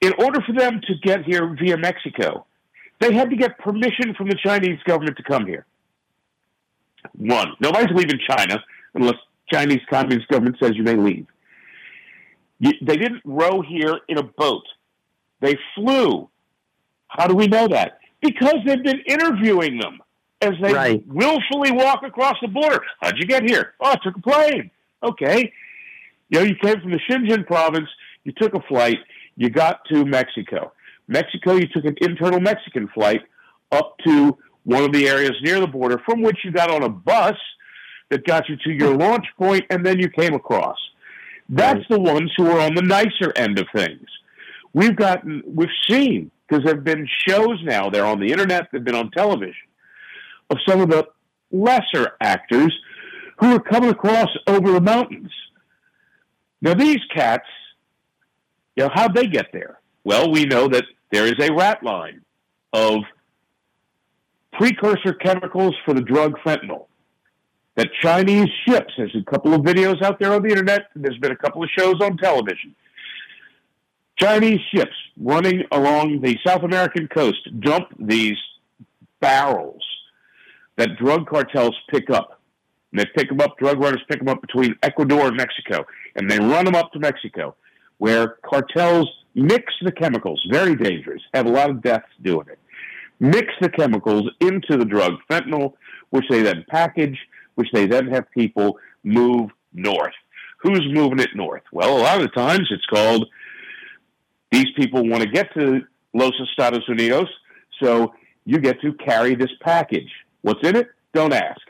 In 0.00 0.12
order 0.18 0.40
for 0.40 0.52
them 0.52 0.80
to 0.86 0.94
get 1.02 1.24
here 1.24 1.56
via 1.60 1.76
Mexico, 1.76 2.44
they 3.00 3.12
had 3.14 3.30
to 3.30 3.36
get 3.36 3.58
permission 3.58 4.14
from 4.16 4.28
the 4.28 4.36
Chinese 4.44 4.80
government 4.84 5.16
to 5.16 5.22
come 5.22 5.46
here. 5.46 5.64
One, 7.16 7.54
nobody's 7.60 7.94
leaving 7.94 8.18
China 8.28 8.62
unless 8.94 9.16
Chinese 9.52 9.80
Communist 9.90 10.28
government 10.28 10.56
says 10.62 10.72
you 10.74 10.82
may 10.82 10.96
leave. 10.96 11.26
You, 12.58 12.72
they 12.80 12.96
didn't 12.96 13.22
row 13.24 13.60
here 13.60 14.00
in 14.08 14.18
a 14.18 14.22
boat. 14.22 14.64
They 15.40 15.56
flew. 15.74 16.28
How 17.08 17.26
do 17.26 17.34
we 17.34 17.46
know 17.46 17.68
that? 17.68 17.98
Because 18.20 18.56
they've 18.64 18.82
been 18.82 19.00
interviewing 19.06 19.78
them 19.78 20.00
as 20.40 20.52
they 20.60 20.72
right. 20.72 21.06
willfully 21.06 21.72
walk 21.72 22.02
across 22.04 22.36
the 22.40 22.48
border. 22.48 22.80
How'd 23.00 23.18
you 23.18 23.26
get 23.26 23.48
here? 23.48 23.74
Oh, 23.80 23.90
I 23.90 23.96
took 24.02 24.16
a 24.16 24.20
plane. 24.20 24.70
Okay. 25.02 25.52
You 26.30 26.38
know, 26.38 26.44
you 26.44 26.54
came 26.62 26.80
from 26.80 26.92
the 26.92 27.00
Shenzhen 27.10 27.46
province, 27.46 27.88
you 28.24 28.32
took 28.32 28.54
a 28.54 28.60
flight, 28.62 28.98
you 29.36 29.50
got 29.50 29.84
to 29.90 30.04
Mexico. 30.04 30.72
Mexico, 31.08 31.54
you 31.54 31.66
took 31.66 31.84
an 31.84 31.96
internal 32.00 32.40
Mexican 32.40 32.88
flight 32.88 33.22
up 33.70 33.96
to 34.06 34.38
one 34.64 34.84
of 34.84 34.92
the 34.92 35.08
areas 35.08 35.32
near 35.42 35.60
the 35.60 35.66
border 35.66 36.00
from 36.04 36.22
which 36.22 36.38
you 36.44 36.52
got 36.52 36.70
on 36.70 36.82
a 36.82 36.88
bus 36.88 37.36
that 38.10 38.24
got 38.26 38.48
you 38.48 38.56
to 38.56 38.70
your 38.70 38.96
launch 38.96 39.26
point 39.38 39.64
and 39.70 39.84
then 39.84 39.98
you 39.98 40.08
came 40.08 40.34
across. 40.34 40.78
That's 41.48 41.84
the 41.90 41.98
ones 41.98 42.32
who 42.36 42.46
are 42.46 42.60
on 42.60 42.74
the 42.74 42.82
nicer 42.82 43.32
end 43.36 43.58
of 43.58 43.66
things. 43.74 44.06
We've 44.72 44.96
gotten, 44.96 45.42
we've 45.46 45.68
seen, 45.88 46.30
because 46.46 46.64
there 46.64 46.74
have 46.74 46.84
been 46.84 47.06
shows 47.26 47.60
now, 47.62 47.90
they're 47.90 48.06
on 48.06 48.20
the 48.20 48.30
internet, 48.30 48.68
they've 48.72 48.84
been 48.84 48.94
on 48.94 49.10
television, 49.10 49.54
of 50.50 50.58
some 50.66 50.80
of 50.80 50.88
the 50.88 51.06
lesser 51.50 52.12
actors 52.20 52.72
who 53.38 53.54
are 53.54 53.60
coming 53.60 53.90
across 53.90 54.28
over 54.46 54.72
the 54.72 54.80
mountains. 54.80 55.30
Now, 56.60 56.74
these 56.74 57.00
cats, 57.14 57.46
you 58.76 58.84
know, 58.84 58.90
how'd 58.94 59.14
they 59.14 59.26
get 59.26 59.46
there? 59.52 59.80
Well, 60.04 60.30
we 60.30 60.44
know 60.44 60.68
that 60.68 60.84
there 61.10 61.26
is 61.26 61.34
a 61.40 61.52
rat 61.52 61.82
line 61.82 62.22
of 62.72 62.98
precursor 64.52 65.14
chemicals 65.14 65.74
for 65.84 65.94
the 65.94 66.02
drug 66.02 66.38
fentanyl. 66.44 66.86
That 67.76 67.88
Chinese 68.00 68.48
ships, 68.66 68.92
there's 68.98 69.16
a 69.16 69.30
couple 69.30 69.54
of 69.54 69.62
videos 69.62 70.02
out 70.02 70.18
there 70.20 70.34
on 70.34 70.42
the 70.42 70.50
internet, 70.50 70.88
there's 70.94 71.18
been 71.18 71.32
a 71.32 71.36
couple 71.36 71.62
of 71.62 71.70
shows 71.76 71.96
on 72.02 72.16
television. 72.18 72.74
Chinese 74.18 74.60
ships 74.74 74.92
running 75.18 75.62
along 75.72 76.20
the 76.20 76.36
South 76.46 76.62
American 76.62 77.08
coast 77.08 77.38
dump 77.60 77.88
these 77.98 78.36
barrels 79.20 79.82
that 80.76 80.96
drug 80.98 81.26
cartels 81.26 81.74
pick 81.90 82.10
up. 82.10 82.40
And 82.92 83.00
they 83.00 83.06
pick 83.16 83.30
them 83.30 83.40
up, 83.40 83.56
drug 83.58 83.80
runners 83.80 84.02
pick 84.08 84.18
them 84.18 84.28
up 84.28 84.42
between 84.42 84.76
Ecuador 84.82 85.28
and 85.28 85.36
Mexico, 85.36 85.86
and 86.14 86.30
they 86.30 86.38
run 86.38 86.66
them 86.66 86.74
up 86.74 86.92
to 86.92 86.98
Mexico. 86.98 87.56
where 88.02 88.36
cartels 88.44 89.08
mix 89.36 89.72
the 89.80 89.92
chemicals, 89.92 90.44
very 90.50 90.74
dangerous, 90.74 91.22
have 91.34 91.46
a 91.46 91.48
lot 91.48 91.70
of 91.70 91.80
deaths 91.80 92.08
doing 92.20 92.44
it, 92.50 92.58
mix 93.22 93.54
the 93.60 93.70
chemicals 93.70 94.28
into 94.40 94.76
the 94.76 94.84
drug 94.84 95.12
fentanyl, 95.30 95.74
which 96.10 96.24
they 96.28 96.42
then 96.42 96.64
package, 96.68 97.16
which 97.54 97.68
they 97.72 97.86
then 97.86 98.08
have 98.08 98.28
people 98.32 98.76
move 99.04 99.50
north. 99.72 100.12
Who's 100.58 100.82
moving 100.92 101.20
it 101.20 101.30
north? 101.34 101.62
Well, 101.72 101.96
a 101.96 102.00
lot 102.00 102.20
of 102.20 102.22
the 102.22 102.40
times 102.40 102.68
it's 102.70 102.84
called 102.86 103.26
these 104.50 104.66
people 104.76 105.08
want 105.08 105.22
to 105.22 105.28
get 105.30 105.54
to 105.54 105.80
Los 106.12 106.32
Estados 106.50 106.82
Unidos, 106.88 107.28
so 107.80 108.12
you 108.44 108.58
get 108.58 108.80
to 108.82 108.92
carry 108.94 109.34
this 109.36 109.50
package. 109.62 110.10
What's 110.42 110.66
in 110.66 110.76
it? 110.76 110.88
Don't 111.14 111.32
ask. 111.32 111.60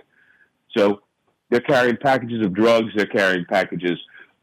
So 0.76 1.02
they're 1.50 1.60
carrying 1.60 1.98
packages 1.98 2.44
of 2.44 2.54
drugs, 2.54 2.92
they're 2.96 3.06
carrying 3.06 3.44
packages 3.44 3.98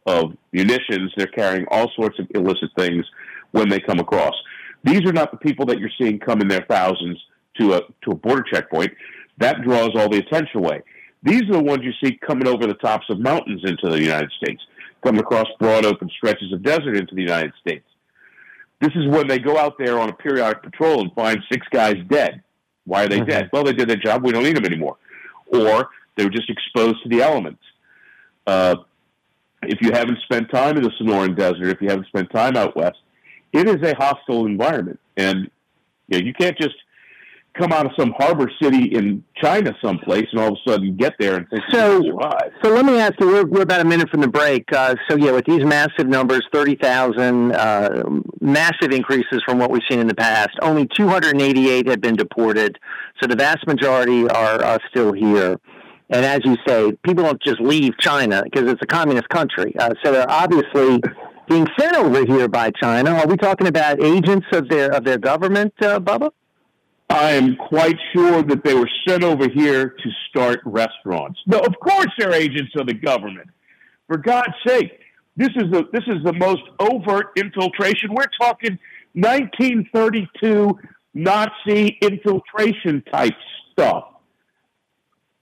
of 0.06 0.38
munitions, 0.54 1.12
they're 1.18 1.28
carrying 1.28 1.66
all 1.72 1.92
sorts 1.96 2.20
of 2.20 2.28
illicit 2.36 2.70
things 2.78 3.04
when 3.52 3.68
they 3.68 3.80
come 3.80 4.00
across. 4.00 4.36
These 4.84 5.02
are 5.06 5.14
not 5.14 5.32
the 5.32 5.38
people 5.38 5.66
that 5.68 5.80
you're 5.80 5.90
seeing 6.00 6.20
come 6.20 6.42
in 6.42 6.48
their 6.48 6.66
thousands 6.70 7.18
to 7.60 7.74
a 7.74 7.82
to 8.06 8.12
a 8.12 8.16
border 8.16 8.44
checkpoint. 8.52 8.92
That 9.38 9.62
draws 9.62 9.92
all 9.96 10.10
the 10.10 10.18
attention 10.20 10.60
away. 10.60 10.82
These 11.24 11.44
are 11.44 11.54
the 11.54 11.64
ones 11.64 11.82
you 11.84 11.92
see 12.04 12.18
coming 12.26 12.48
over 12.48 12.66
the 12.66 12.76
tops 12.76 13.06
of 13.10 13.20
mountains 13.20 13.62
into 13.66 13.90
the 13.90 14.00
United 14.02 14.32
States, 14.42 14.62
coming 15.04 15.20
across 15.20 15.48
broad 15.60 15.86
open 15.86 16.10
stretches 16.18 16.54
of 16.54 16.64
desert 16.64 16.96
into 16.96 17.14
the 17.16 17.22
United 17.22 17.52
States. 17.60 17.86
This 18.80 18.92
is 18.96 19.08
when 19.08 19.28
they 19.28 19.40
go 19.40 19.58
out 19.58 19.78
there 19.78 20.00
on 20.00 20.08
a 20.10 20.14
periodic 20.14 20.64
patrol 20.64 21.02
and 21.02 21.14
find 21.14 21.40
six 21.52 21.68
guys 21.72 21.96
dead. 22.10 22.42
Why 22.86 23.04
are 23.04 23.08
they 23.10 23.18
Mm-hmm. 23.20 23.30
dead? 23.30 23.50
Well, 23.52 23.64
they 23.66 23.74
did 23.74 23.90
their 23.90 23.98
job. 23.98 24.24
We 24.24 24.32
don't 24.32 24.44
need 24.44 24.56
them 24.56 24.66
anymore. 24.66 24.96
Or 25.48 25.90
they 26.16 26.24
were 26.24 26.30
just 26.30 26.50
exposed 26.50 27.04
to 27.04 27.10
the 27.10 27.22
elements. 27.22 27.62
Uh, 28.48 28.78
if 29.64 29.82
you 29.82 29.92
haven't 29.92 30.20
spent 30.24 30.50
time 30.50 30.78
in 30.78 30.84
the 30.84 30.92
Sonoran 31.02 31.36
Desert, 31.36 31.68
if 31.68 31.82
you 31.82 31.90
haven't 31.90 32.08
spent 32.08 32.32
time 32.32 32.56
out 32.56 32.78
west, 32.78 32.98
it 33.54 33.68
is 33.68 33.82
a 33.88 33.96
hostile 33.96 34.46
environment, 34.46 35.00
and 35.18 35.50
you, 36.08 36.20
know, 36.20 36.26
you 36.26 36.34
can't 36.34 36.58
just 36.58 36.76
come 37.60 37.72
out 37.74 37.86
of 37.86 37.92
some 37.98 38.14
harbor 38.18 38.50
city 38.62 38.86
in 38.86 39.24
China 39.36 39.76
someplace 39.84 40.28
and 40.32 40.40
all 40.40 40.50
of 40.50 40.58
a 40.66 40.70
sudden 40.70 40.96
get 40.96 41.14
there 41.20 41.36
and 41.36 41.50
think 41.50 41.62
So-. 41.72 42.02
So 42.64 42.70
let 42.70 42.86
me 42.86 42.98
ask 42.98 43.20
you, 43.20 43.28
we're, 43.28 43.46
we're 43.46 43.62
about 43.62 43.82
a 43.82 43.86
minute 43.86 44.10
from 44.10 44.22
the 44.22 44.28
break. 44.28 44.72
Uh, 44.72 44.96
so, 45.10 45.18
yeah, 45.18 45.32
with 45.32 45.46
these 45.46 45.66
massive 45.66 46.08
numbers, 46.08 46.46
30,000, 46.54 47.52
uh, 47.52 48.04
massive 48.40 48.92
increases 48.92 49.42
from 49.46 49.58
what 49.60 49.72
we've 49.72 49.82
seen 49.90 50.00
in 50.00 50.08
the 50.08 50.16
past, 50.16 50.52
only 50.62 50.88
288 50.96 51.88
have 51.88 52.02
been 52.02 52.16
deported. 52.16 52.78
So 53.22 53.28
the 53.28 53.36
vast 53.36 53.68
majority 53.68 54.28
are 54.30 54.64
uh, 54.64 54.78
still 54.90 55.12
here. 55.12 55.60
And 56.12 56.26
as 56.26 56.40
you 56.44 56.56
say, 56.68 56.94
people 57.04 57.24
don't 57.24 57.42
just 57.42 57.60
leave 57.60 57.98
China 58.00 58.44
because 58.44 58.70
it's 58.70 58.82
a 58.82 58.88
communist 58.88 59.30
country. 59.30 59.76
Uh, 59.78 59.94
so 60.04 60.12
they're 60.12 60.30
obviously 60.30 61.02
being 61.50 61.68
sent 61.78 61.96
over 61.96 62.24
here 62.26 62.48
by 62.48 62.72
China. 62.72 63.12
Are 63.12 63.28
we 63.28 63.36
talking 63.36 63.68
about 63.68 64.02
agents 64.02 64.46
of 64.54 64.70
their 64.70 64.92
of 64.94 65.04
their 65.04 65.18
government, 65.18 65.74
uh, 65.82 66.00
Bubba? 66.00 66.32
I 67.10 67.32
am 67.32 67.56
quite 67.56 67.98
sure 68.14 68.44
that 68.44 68.64
they 68.64 68.76
were 68.76 68.90
sent 69.08 69.24
over 69.24 69.50
here 69.50 69.90
to 69.90 70.10
start 70.30 70.62
restaurants. 70.64 71.40
No, 71.48 71.58
of 71.58 71.74
course 71.80 72.08
they're 72.20 72.34
agents 72.34 72.72
of 72.78 72.86
the 72.86 72.94
government. 72.94 73.50
For 74.08 74.18
God's 74.18 74.54
sake, 74.66 75.00
this 75.36 75.50
is 75.56 75.72
the 75.72 75.90
this 75.92 76.04
is 76.08 76.24
the 76.24 76.34
most 76.34 76.62
overt 76.80 77.32
infiltration. 77.36 78.14
We're 78.14 78.30
talking 78.40 78.78
1932 79.14 80.80
Nazi 81.16 81.98
infiltration 82.02 83.02
type 83.12 83.34
stuff. 83.72 84.06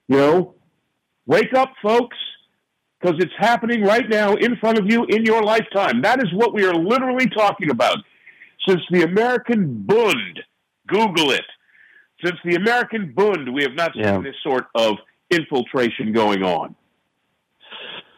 You 0.08 0.18
know, 0.18 0.56
wake 1.26 1.54
up, 1.54 1.74
folks, 1.84 2.16
because 3.00 3.16
it's 3.20 3.34
happening 3.38 3.84
right 3.84 4.08
now 4.10 4.34
in 4.36 4.56
front 4.58 4.78
of 4.80 4.90
you 4.90 5.06
in 5.06 5.26
your 5.26 5.44
lifetime. 5.44 6.02
That 6.02 6.20
is 6.24 6.32
what 6.34 6.54
we 6.54 6.66
are 6.66 6.74
literally 6.74 7.28
talking 7.30 7.70
about. 7.70 7.98
Since 8.68 8.82
the 8.92 9.04
American 9.04 9.84
Bund, 9.84 10.40
Google 10.88 11.32
it. 11.32 11.46
Since 12.24 12.38
the 12.44 12.56
American 12.56 13.14
Bund, 13.16 13.54
we 13.54 13.62
have 13.64 13.74
not 13.76 13.94
seen 13.94 14.04
Yeah. 14.04 14.18
this 14.20 14.36
sort 14.44 14.66
of 14.76 14.98
infiltration 15.30 16.12
going 16.12 16.44
on. 16.44 16.76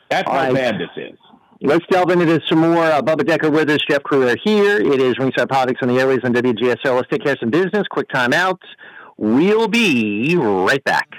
That's 0.09 0.30
how 0.30 0.53
bad 0.53 0.80
this 0.80 0.90
is. 0.95 1.17
Let's 1.61 1.85
delve 1.91 2.09
into 2.11 2.25
this 2.25 2.40
some 2.48 2.59
more. 2.59 2.83
Uh, 2.85 3.01
Bubba 3.01 3.22
Deckert 3.24 3.51
with 3.51 3.69
us, 3.69 3.80
Jeff 3.90 4.01
Crouere 4.03 4.38
here. 4.43 4.77
It 4.80 5.01
is 5.01 5.19
Ringside 5.19 5.49
Politics 5.49 5.80
on 5.82 5.90
the 5.90 5.99
Airways 5.99 6.19
on 6.24 6.33
WGSO. 6.33 6.95
Let's 6.95 7.09
take 7.09 7.22
care 7.24 7.33
of 7.33 7.40
some 7.40 7.49
business. 7.49 7.83
Quick 7.90 8.08
time 8.09 8.32
out. 8.32 8.61
We'll 9.17 9.67
be 9.67 10.38
right 10.38 10.83
back. 10.85 11.09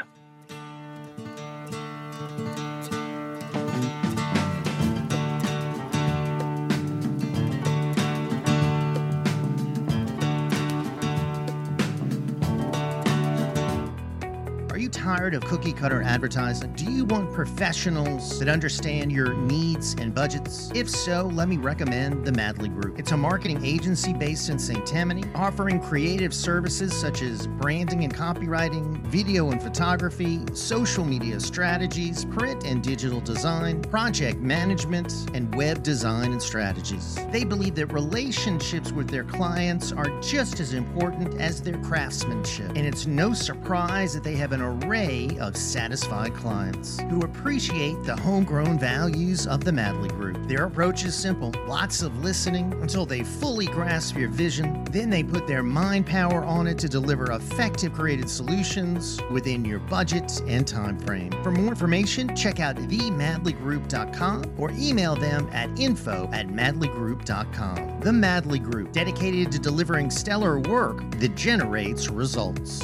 Tired 14.91 15.35
of 15.35 15.45
cookie 15.45 15.73
cutter 15.73 16.03
advertising? 16.03 16.73
Do 16.75 16.85
you 16.85 17.05
want 17.05 17.33
professionals 17.33 18.39
that 18.39 18.49
understand 18.49 19.13
your 19.13 19.35
needs 19.35 19.95
and 19.95 20.15
budgets? 20.15 20.71
If 20.75 20.91
so, 20.91 21.31
let 21.33 21.49
me 21.49 21.57
recommend 21.57 22.25
the 22.25 22.33
Madley 22.33 22.69
Group. 22.69 22.99
It's 22.99 23.13
a 23.13 23.17
marketing 23.17 23.65
agency 23.65 24.13
based 24.13 24.51
in 24.51 24.59
St. 24.59 24.85
Tammany, 24.85 25.25
offering 25.35 25.81
creative 25.81 26.35
services 26.35 26.93
such 26.93 27.23
as 27.23 27.47
branding 27.47 28.05
and 28.05 28.15
copywriting, 28.15 28.99
video 29.07 29.51
and 29.51 29.63
photography, 29.63 30.41
social 30.55 31.05
media 31.05 31.39
strategies, 31.41 32.25
print 32.25 32.65
and 32.65 32.83
digital 32.83 33.21
design, 33.21 33.83
project 33.83 34.39
management, 34.39 35.13
and 35.35 35.55
web 35.55 35.83
design 35.83 36.33
and 36.33 36.43
strategies. 36.43 37.19
They 37.31 37.45
believe 37.45 37.75
that 37.77 37.93
relationships 37.93 38.93
with 38.93 39.09
their 39.09 39.25
clients 39.25 39.93
are 39.93 40.21
just 40.21 40.61
as 40.61 40.75
important 40.75 41.41
as 41.41 41.61
their 41.63 41.79
craftsmanship, 41.79 42.71
and 42.71 42.87
it's 42.87 43.07
no 43.07 43.33
surprise 43.33 44.15
that 44.15 44.25
they 44.25 44.37
have 44.37 44.53
an 44.53 44.61
array 44.85 45.37
of 45.41 45.57
satisfied 45.57 46.35
clients 46.35 47.01
who 47.09 47.21
appreciate 47.23 48.03
the 48.05 48.17
homegrown 48.17 48.79
values 48.79 49.47
of 49.47 49.65
the 49.65 49.73
Madley 49.73 50.09
Group. 50.09 50.37
Their 50.47 50.65
approach 50.65 51.05
is 51.05 51.15
simple 51.15 51.53
lots 51.67 52.03
of 52.03 52.23
listening 52.23 52.73
until 52.83 53.07
they 53.07 53.23
fully 53.23 53.67
grasp 53.67 54.17
your 54.17 54.29
vision. 54.29 54.85
Then 54.91 55.11
they 55.11 55.23
put 55.23 55.47
their 55.47 55.63
mind 55.63 56.07
power 56.07 56.45
on 56.45 56.67
it 56.67 56.79
to 56.79 56.89
deliver 56.89 57.33
effective 57.33 57.93
creative 57.93 58.31
solutions 58.31 59.21
within 59.31 59.65
your 59.65 59.79
budget 59.81 60.43
and 60.47 60.67
time 60.67 60.99
frame. 60.99 61.33
For 61.43 61.51
more 61.51 61.69
information, 61.69 62.35
check 62.37 62.61
out 62.61 62.77
themadleygroup.com 62.77 64.55
or 64.59 64.71
email 64.73 65.17
them 65.17 65.49
at 65.53 65.79
info 65.79 66.29
at 66.33 66.49
madleygroup.com. 66.49 68.01
The 68.01 68.13
Madley 68.13 68.59
Group, 68.59 68.93
dedicated 68.93 69.53
to 69.53 69.59
delivering 69.59 70.11
stellar 70.11 70.61
work 70.61 71.11
that 71.19 71.35
generates 71.37 72.09
results. 72.09 72.83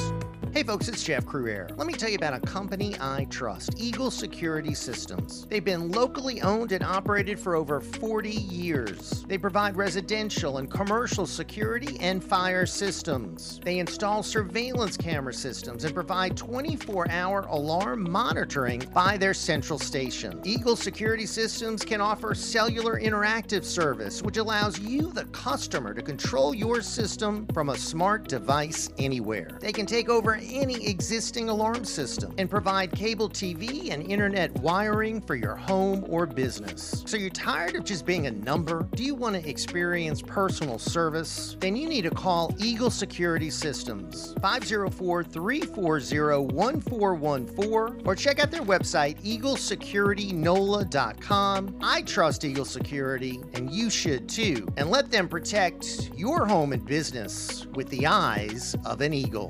Hey 0.57 0.63
folks, 0.63 0.87
it's 0.87 1.03
Jeff 1.03 1.23
Crouere. 1.23 1.69
Let 1.77 1.85
me 1.85 1.93
tell 1.93 2.09
you 2.09 2.15
about 2.15 2.33
a 2.33 2.39
company 2.39 2.95
I 2.99 3.27
trust, 3.29 3.79
Eagle 3.79 4.09
Security 4.09 4.73
Systems. 4.73 5.45
They've 5.45 5.63
been 5.63 5.91
locally 5.91 6.41
owned 6.41 6.71
and 6.71 6.83
operated 6.83 7.39
for 7.39 7.55
over 7.55 7.79
40 7.79 8.31
years. 8.31 9.23
They 9.27 9.37
provide 9.37 9.77
residential 9.77 10.57
and 10.57 10.67
commercial 10.67 11.27
security 11.27 11.99
and 11.99 12.23
fire 12.23 12.65
systems. 12.65 13.59
They 13.63 13.77
install 13.77 14.23
surveillance 14.23 14.97
camera 14.97 15.31
systems 15.31 15.83
and 15.83 15.93
provide 15.93 16.35
24 16.35 17.11
hour 17.11 17.41
alarm 17.41 18.09
monitoring 18.09 18.79
by 18.95 19.15
their 19.15 19.35
central 19.35 19.77
station. 19.77 20.41
Eagle 20.43 20.75
Security 20.75 21.27
Systems 21.27 21.85
can 21.85 22.01
offer 22.01 22.33
cellular 22.33 22.99
interactive 22.99 23.63
service, 23.63 24.23
which 24.23 24.37
allows 24.37 24.79
you, 24.79 25.11
the 25.11 25.25
customer, 25.25 25.93
to 25.93 26.01
control 26.01 26.55
your 26.55 26.81
system 26.81 27.45
from 27.53 27.69
a 27.69 27.77
smart 27.77 28.27
device 28.27 28.89
anywhere. 28.97 29.59
They 29.61 29.71
can 29.71 29.85
take 29.85 30.09
over 30.09 30.46
any 30.47 30.87
existing 30.87 31.49
alarm 31.49 31.83
system 31.85 32.33
and 32.37 32.49
provide 32.49 32.91
cable 32.91 33.29
TV 33.29 33.91
and 33.91 34.09
internet 34.09 34.51
wiring 34.59 35.21
for 35.21 35.35
your 35.35 35.55
home 35.55 36.05
or 36.07 36.25
business. 36.25 37.03
So 37.05 37.17
you're 37.17 37.29
tired 37.29 37.75
of 37.75 37.83
just 37.83 38.05
being 38.05 38.27
a 38.27 38.31
number? 38.31 38.87
Do 38.95 39.03
you 39.03 39.15
want 39.15 39.35
to 39.35 39.49
experience 39.49 40.21
personal 40.21 40.79
service? 40.79 41.57
Then 41.59 41.75
you 41.75 41.89
need 41.89 42.03
to 42.03 42.11
call 42.11 42.55
Eagle 42.59 42.91
Security 42.91 43.49
Systems 43.49 44.33
504 44.41 45.23
340 45.23 46.53
1414 46.53 48.05
or 48.05 48.15
check 48.15 48.39
out 48.39 48.51
their 48.51 48.61
website 48.61 49.21
eaglesecuritynola.com. 49.23 51.79
I 51.81 52.01
trust 52.03 52.45
Eagle 52.45 52.65
Security 52.65 53.41
and 53.53 53.71
you 53.71 53.89
should 53.89 54.29
too. 54.29 54.67
And 54.77 54.89
let 54.89 55.11
them 55.11 55.27
protect 55.27 56.11
your 56.15 56.45
home 56.45 56.71
and 56.73 56.85
business 56.85 57.65
with 57.73 57.89
the 57.89 58.05
eyes 58.07 58.75
of 58.85 59.01
an 59.01 59.13
eagle. 59.13 59.49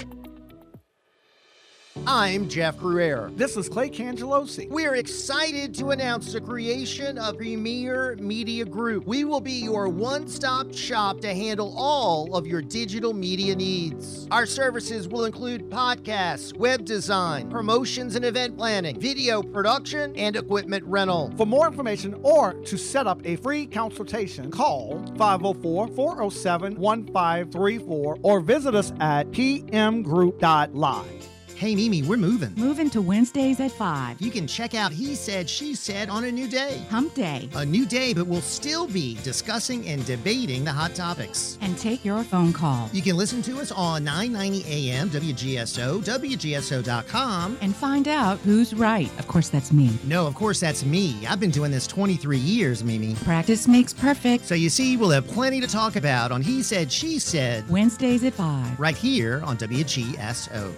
I'm 2.06 2.50
Jeff 2.50 2.78
Crouere. 2.78 3.36
This 3.36 3.58
is 3.58 3.70
Clay 3.70 3.90
Cangelosi. 3.90 4.70
We're 4.70 4.96
excited 4.96 5.74
to 5.76 5.92
announce 5.92 6.34
the 6.34 6.42
creation 6.42 7.18
of 7.18 7.38
Premier 7.38 8.18
Media 8.20 8.66
Group. 8.66 9.08
We 9.08 9.24
will 9.24 9.42
be 9.42 9.54
your 9.54 9.88
one 9.88 10.28
stop 10.28 10.74
shop 10.74 11.22
to 11.22 11.34
handle 11.34 11.74
all 11.78 12.36
of 12.36 12.46
your 12.46 12.62
digital 12.62 13.14
media 13.14 13.56
needs. 13.56 14.28
Our 14.32 14.46
services 14.46 15.08
will 15.08 15.26
include 15.26 15.70
podcasts, 15.70 16.56
web 16.58 16.86
design, 16.86 17.50
promotions 17.50 18.16
and 18.16 18.26
event 18.26 18.58
planning, 18.58 19.00
video 19.00 19.42
production, 19.42 20.16
and 20.16 20.36
equipment 20.36 20.84
rental. 20.86 21.34
For 21.38 21.46
more 21.46 21.68
information 21.68 22.20
or 22.24 22.54
to 22.54 22.78
set 22.78 23.08
up 23.08 23.22
a 23.26 23.38
free 23.38 23.66
consultation, 23.66 24.52
call 24.52 25.04
504 25.18 25.88
407 25.88 26.76
1534 26.76 28.18
or 28.22 28.40
visit 28.42 28.76
us 28.76 28.92
at 29.00 29.32
pmgroup.live. 29.32 31.37
Hey, 31.58 31.74
Mimi, 31.74 32.04
we're 32.04 32.18
moving. 32.18 32.54
Moving 32.56 32.88
to 32.92 33.02
Wednesdays 33.02 33.60
at 33.62 33.72
5. 33.72 34.22
You 34.22 34.30
can 34.30 34.46
check 34.46 34.76
out 34.76 34.92
He 34.92 35.16
Said, 35.16 35.50
She 35.50 35.74
Said 35.74 36.08
on 36.08 36.26
a 36.26 36.32
new 36.32 36.48
day. 36.48 36.86
Hump 36.92 37.16
Day. 37.16 37.50
A 37.56 37.66
new 37.66 37.84
day, 37.84 38.14
but 38.14 38.28
we'll 38.28 38.42
still 38.42 38.86
be 38.86 39.18
discussing 39.24 39.88
and 39.88 40.06
debating 40.06 40.64
the 40.64 40.72
hot 40.72 40.94
topics. 40.94 41.58
And 41.62 41.76
take 41.76 42.06
your 42.06 42.24
phone 42.24 42.54
call. 42.54 42.92
You 42.94 43.02
can 43.02 43.18
listen 43.18 43.42
to 43.42 43.58
us 43.58 43.72
on 43.72 44.04
990 44.04 44.72
AM 44.72 45.10
WGSO, 45.10 46.04
WGSO.com. 46.06 47.58
And 47.62 47.76
find 47.76 48.08
out 48.08 48.38
who's 48.42 48.76
right. 48.76 49.10
Of 49.18 49.28
course, 49.28 49.50
that's 49.50 49.72
me. 49.72 49.98
No, 50.04 50.28
of 50.28 50.36
course, 50.36 50.60
that's 50.60 50.86
me. 50.86 51.26
I've 51.26 51.40
been 51.40 51.50
doing 51.50 51.72
this 51.72 51.88
23 51.88 52.38
years, 52.38 52.84
Mimi. 52.84 53.16
Practice 53.24 53.68
makes 53.68 53.96
perfect. 53.96 54.46
So 54.46 54.54
you 54.54 54.70
see, 54.70 54.96
we'll 54.96 55.10
have 55.10 55.26
plenty 55.26 55.60
to 55.62 55.68
talk 55.68 55.96
about 55.96 56.32
on 56.32 56.44
He 56.44 56.62
Said, 56.62 56.92
She 56.92 57.18
Said. 57.18 57.68
Wednesdays 57.68 58.24
at 58.24 58.36
5. 58.36 58.80
Right 58.80 58.96
here 58.96 59.42
on 59.44 59.58
WGSO. 59.58 60.72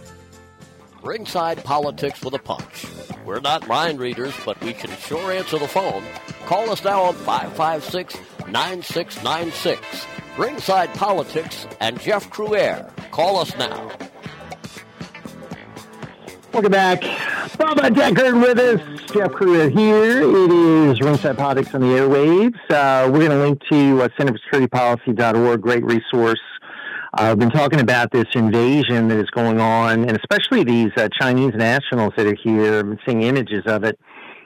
Ringside 1.02 1.64
Politics 1.64 2.24
with 2.24 2.34
a 2.34 2.40
Punch. 2.40 2.86
We're 3.26 3.40
not 3.40 3.68
mind 3.68 4.00
readers, 4.00 4.34
but 4.46 4.60
we 4.62 4.74
can 4.74 4.90
sure 4.98 5.32
answer 5.32 5.58
the 5.58 5.68
phone. 5.68 6.04
Call 6.46 6.70
us 6.70 6.84
now 6.84 7.04
on 7.04 7.14
556 7.16 8.16
9696. 8.48 10.08
Ringside 10.38 10.94
Politics 10.96 11.68
and 11.80 12.00
Jeff 12.00 12.30
Crouere. 12.30 12.92
Call 13.12 13.38
us 13.38 13.56
now. 13.58 13.92
Welcome 16.54 16.72
back. 16.72 17.02
Bubba 17.02 17.90
Deckert 17.94 18.42
with 18.42 18.60
us. 18.60 18.82
Jeff 19.12 19.32
Crouere 19.32 19.72
here. 19.72 20.22
It 20.22 20.52
is 20.52 21.00
Ringside 21.02 21.38
Politics 21.38 21.74
on 21.74 21.82
the 21.82 21.88
airwaves. 21.88 22.56
Uh, 22.70 23.10
we're 23.10 23.20
going 23.20 23.32
to 23.32 23.40
link 23.40 23.62
to 23.70 24.02
uh, 24.02 24.10
centerforsecuritypolicy.org, 24.20 25.62
great 25.62 25.84
resource. 25.86 26.40
I've 27.14 27.40
been 27.40 27.50
talking 27.50 27.80
about 27.80 28.12
this 28.12 28.28
invasion 28.36 29.08
that 29.08 29.18
is 29.18 29.30
going 29.32 29.60
on, 29.60 30.08
and 30.08 30.16
especially 30.16 30.64
these 30.64 30.92
uh, 30.96 31.10
Chinese 31.20 31.54
nationals 31.56 32.14
that 32.16 32.28
are 32.28 32.38
here. 32.44 32.82
I'm 32.82 33.00
seeing 33.04 33.24
images 33.24 33.64
of 33.66 33.84
it. 33.84 34.00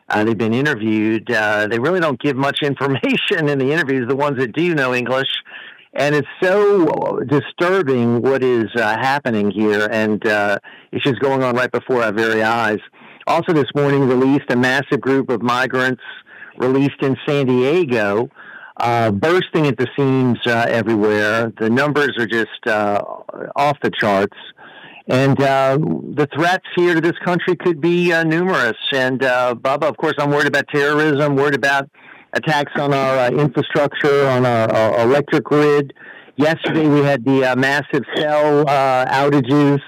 Uh, 0.08 0.24
they've 0.24 0.38
been 0.38 0.53
interviewed. 0.53 1.30
Uh, 1.30 1.67
they 1.67 1.77
really 1.77 2.00
don't 2.00 2.19
give 2.22 2.38
much 2.38 2.59
information 2.64 3.50
in 3.50 3.59
the 3.59 3.69
interviews, 3.72 4.08
the 4.08 4.16
ones 4.16 4.38
that 4.38 4.53
do 4.53 4.74
know 4.74 4.93
English. 4.93 5.27
And 5.93 6.16
it's 6.16 6.27
so 6.42 7.19
disturbing 7.27 8.22
what 8.22 8.42
is 8.42 8.69
uh, 8.75 8.98
happening 8.98 9.51
here, 9.51 9.90
and 9.92 10.25
uh, 10.25 10.58
it's 10.93 11.03
just 11.03 11.19
going 11.19 11.43
on 11.43 11.56
right 11.56 11.72
before 11.72 12.01
our 12.01 12.14
very 12.14 12.43
eyes. 12.43 12.80
Also, 13.27 13.51
this 13.51 13.67
morning, 13.75 14.08
released 14.08 14.50
a 14.50 14.56
massive 14.56 15.01
group 15.01 15.30
of 15.30 15.42
migrants 15.42 16.01
released 16.58 17.01
in 17.01 17.17
San 17.27 17.45
Diego 17.48 18.30
uh, 18.84 19.12
bursting 19.12 19.66
at 19.66 19.78
the 19.78 19.88
seams 19.95 20.38
uh, 20.45 20.66
everywhere. 20.68 21.53
The 21.58 21.70
numbers 21.70 22.18
are 22.20 22.28
just 22.28 22.68
uh, 22.68 23.02
off 23.56 23.78
the 23.82 23.90
charts. 23.90 24.36
And 25.08 25.40
uh, 25.42 25.78
the 25.78 26.28
threats 26.36 26.66
here 26.76 26.95
to 26.95 27.02
this 27.02 27.18
country 27.24 27.56
could 27.56 27.80
be 27.80 28.12
uh, 28.12 28.24
numerous. 28.24 28.78
And, 28.94 29.24
uh, 29.24 29.56
Bubba, 29.56 29.84
of 29.84 29.95
course, 29.98 30.16
I'm 30.18 30.32
worried 30.32 30.48
about 30.48 30.68
terrorism, 30.68 31.36
worried 31.36 31.56
about 31.56 31.90
attacks 32.34 32.74
on 32.76 32.94
our 32.94 33.32
infrastructure, 33.34 34.28
on 34.28 34.45
our, 34.45 34.70
our, 34.72 35.02
electric 35.02 35.45
grid. 35.45 35.94
Yesterday, 36.36 36.88
we 36.88 37.00
had 37.00 37.24
the 37.24 37.53
massive 37.58 38.03
cell 38.18 38.66
outages. 38.66 39.80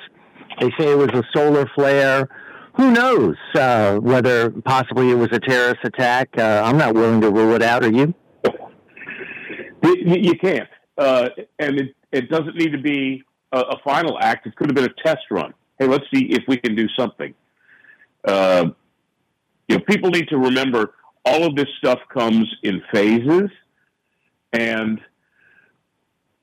They 0.61 0.69
say 0.79 0.91
it 0.91 0.97
was 0.97 1.09
a 1.13 1.23
solar 1.33 1.65
flare 1.75 2.29
who 2.75 2.91
knows 2.91 3.35
uh, 3.55 3.95
whether 3.95 4.51
possibly 4.51 5.09
it 5.09 5.15
was 5.15 5.29
a 5.31 5.39
terrorist 5.39 5.79
attack? 5.85 6.29
Uh, 6.37 6.61
I'm 6.63 6.77
not 6.77 6.93
willing 6.93 7.21
to 7.21 7.31
rule 7.31 7.55
it 7.55 7.61
out. 7.61 7.85
Are 7.85 7.91
you? 7.91 8.13
You, 9.85 10.15
you 10.15 10.37
can't, 10.37 10.69
uh, 10.97 11.29
and 11.59 11.79
it, 11.79 11.95
it 12.11 12.29
doesn't 12.29 12.55
need 12.55 12.71
to 12.71 12.81
be 12.81 13.23
a, 13.51 13.59
a, 13.59 13.79
final 13.83 14.17
act. 14.19 14.47
It 14.47 14.55
could 14.55 14.67
have 14.67 14.75
been 14.75 14.85
a 14.85 15.03
test 15.03 15.25
run. 15.29 15.53
Hey, 15.77 15.87
let's 15.87 16.05
see 16.13 16.25
if 16.31 16.43
we 16.47 16.57
can 16.57 16.75
do 16.75 16.87
something. 16.97 17.33
Uh, 18.23 18.69
you 19.67 19.77
know, 19.77 19.83
people 19.87 20.09
need 20.09 20.27
to 20.29 20.37
remember 20.37 20.95
all 21.23 21.43
of 21.43 21.55
this 21.55 21.67
stuff 21.77 21.99
comes 22.11 22.47
in 22.63 22.81
phases, 22.91 23.49
and 24.53 24.99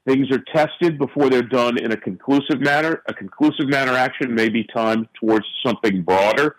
things 0.07 0.31
are 0.31 0.43
tested 0.55 0.99
before 0.99 1.29
they're 1.29 1.43
done 1.43 1.79
in 1.79 1.93
a 1.93 1.97
conclusive 1.97 2.61
manner. 2.61 3.03
A 3.07 3.15
conclusive 3.15 3.69
manner 3.69 3.93
action 3.93 4.35
may 4.35 4.49
be 4.49 4.65
timed 4.75 5.09
towards 5.19 5.47
something 5.65 6.03
broader. 6.03 6.57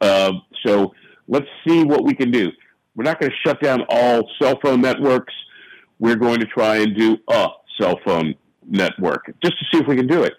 Uh, 0.00 0.32
so 0.64 0.94
let's 1.28 1.46
see 1.66 1.82
what 1.84 2.04
we 2.04 2.14
can 2.14 2.30
do. 2.30 2.50
We're 2.94 3.04
not 3.04 3.20
going 3.20 3.30
to 3.30 3.36
shut 3.44 3.60
down 3.60 3.84
all 3.88 4.28
cell 4.40 4.58
phone 4.62 4.80
networks. 4.80 5.34
We're 5.98 6.16
going 6.16 6.40
to 6.40 6.46
try 6.46 6.76
and 6.76 6.96
do 6.96 7.16
a 7.28 7.48
cell 7.80 7.98
phone 8.04 8.34
network 8.68 9.26
just 9.42 9.58
to 9.58 9.64
see 9.72 9.80
if 9.80 9.86
we 9.86 9.96
can 9.96 10.06
do 10.06 10.22
it. 10.22 10.34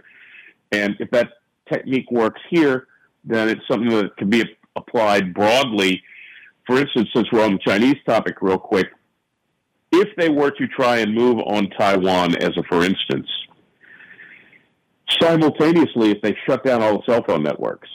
And 0.72 0.96
if 1.00 1.10
that 1.12 1.30
technique 1.72 2.12
works 2.12 2.42
here, 2.50 2.88
then 3.24 3.50
it's 3.50 3.62
something 3.70 3.90
that 3.90 4.16
can 4.18 4.30
be 4.30 4.44
applied 4.76 5.34
broadly. 5.34 6.02
For 6.66 6.78
instance, 6.78 7.10
since 7.16 7.28
we're 7.32 7.44
on 7.44 7.54
the 7.54 7.60
Chinese 7.60 7.96
topic, 8.06 8.42
real 8.42 8.58
quick, 8.58 8.88
if 9.92 10.10
they 10.18 10.30
were 10.30 10.52
to 10.52 10.68
try 10.68 10.98
and 10.98 11.14
move 11.14 11.40
on 11.40 11.70
Taiwan, 11.72 12.36
as 12.38 12.52
a 12.58 12.64
for 12.64 12.84
instance, 12.84 13.28
simultaneously, 15.22 16.12
if 16.12 16.22
they 16.22 16.36
shut 16.46 16.64
down 16.66 16.84
all 16.84 16.98
the 16.98 17.04
cell 17.06 17.24
phone 17.24 17.44
networks, 17.44 17.90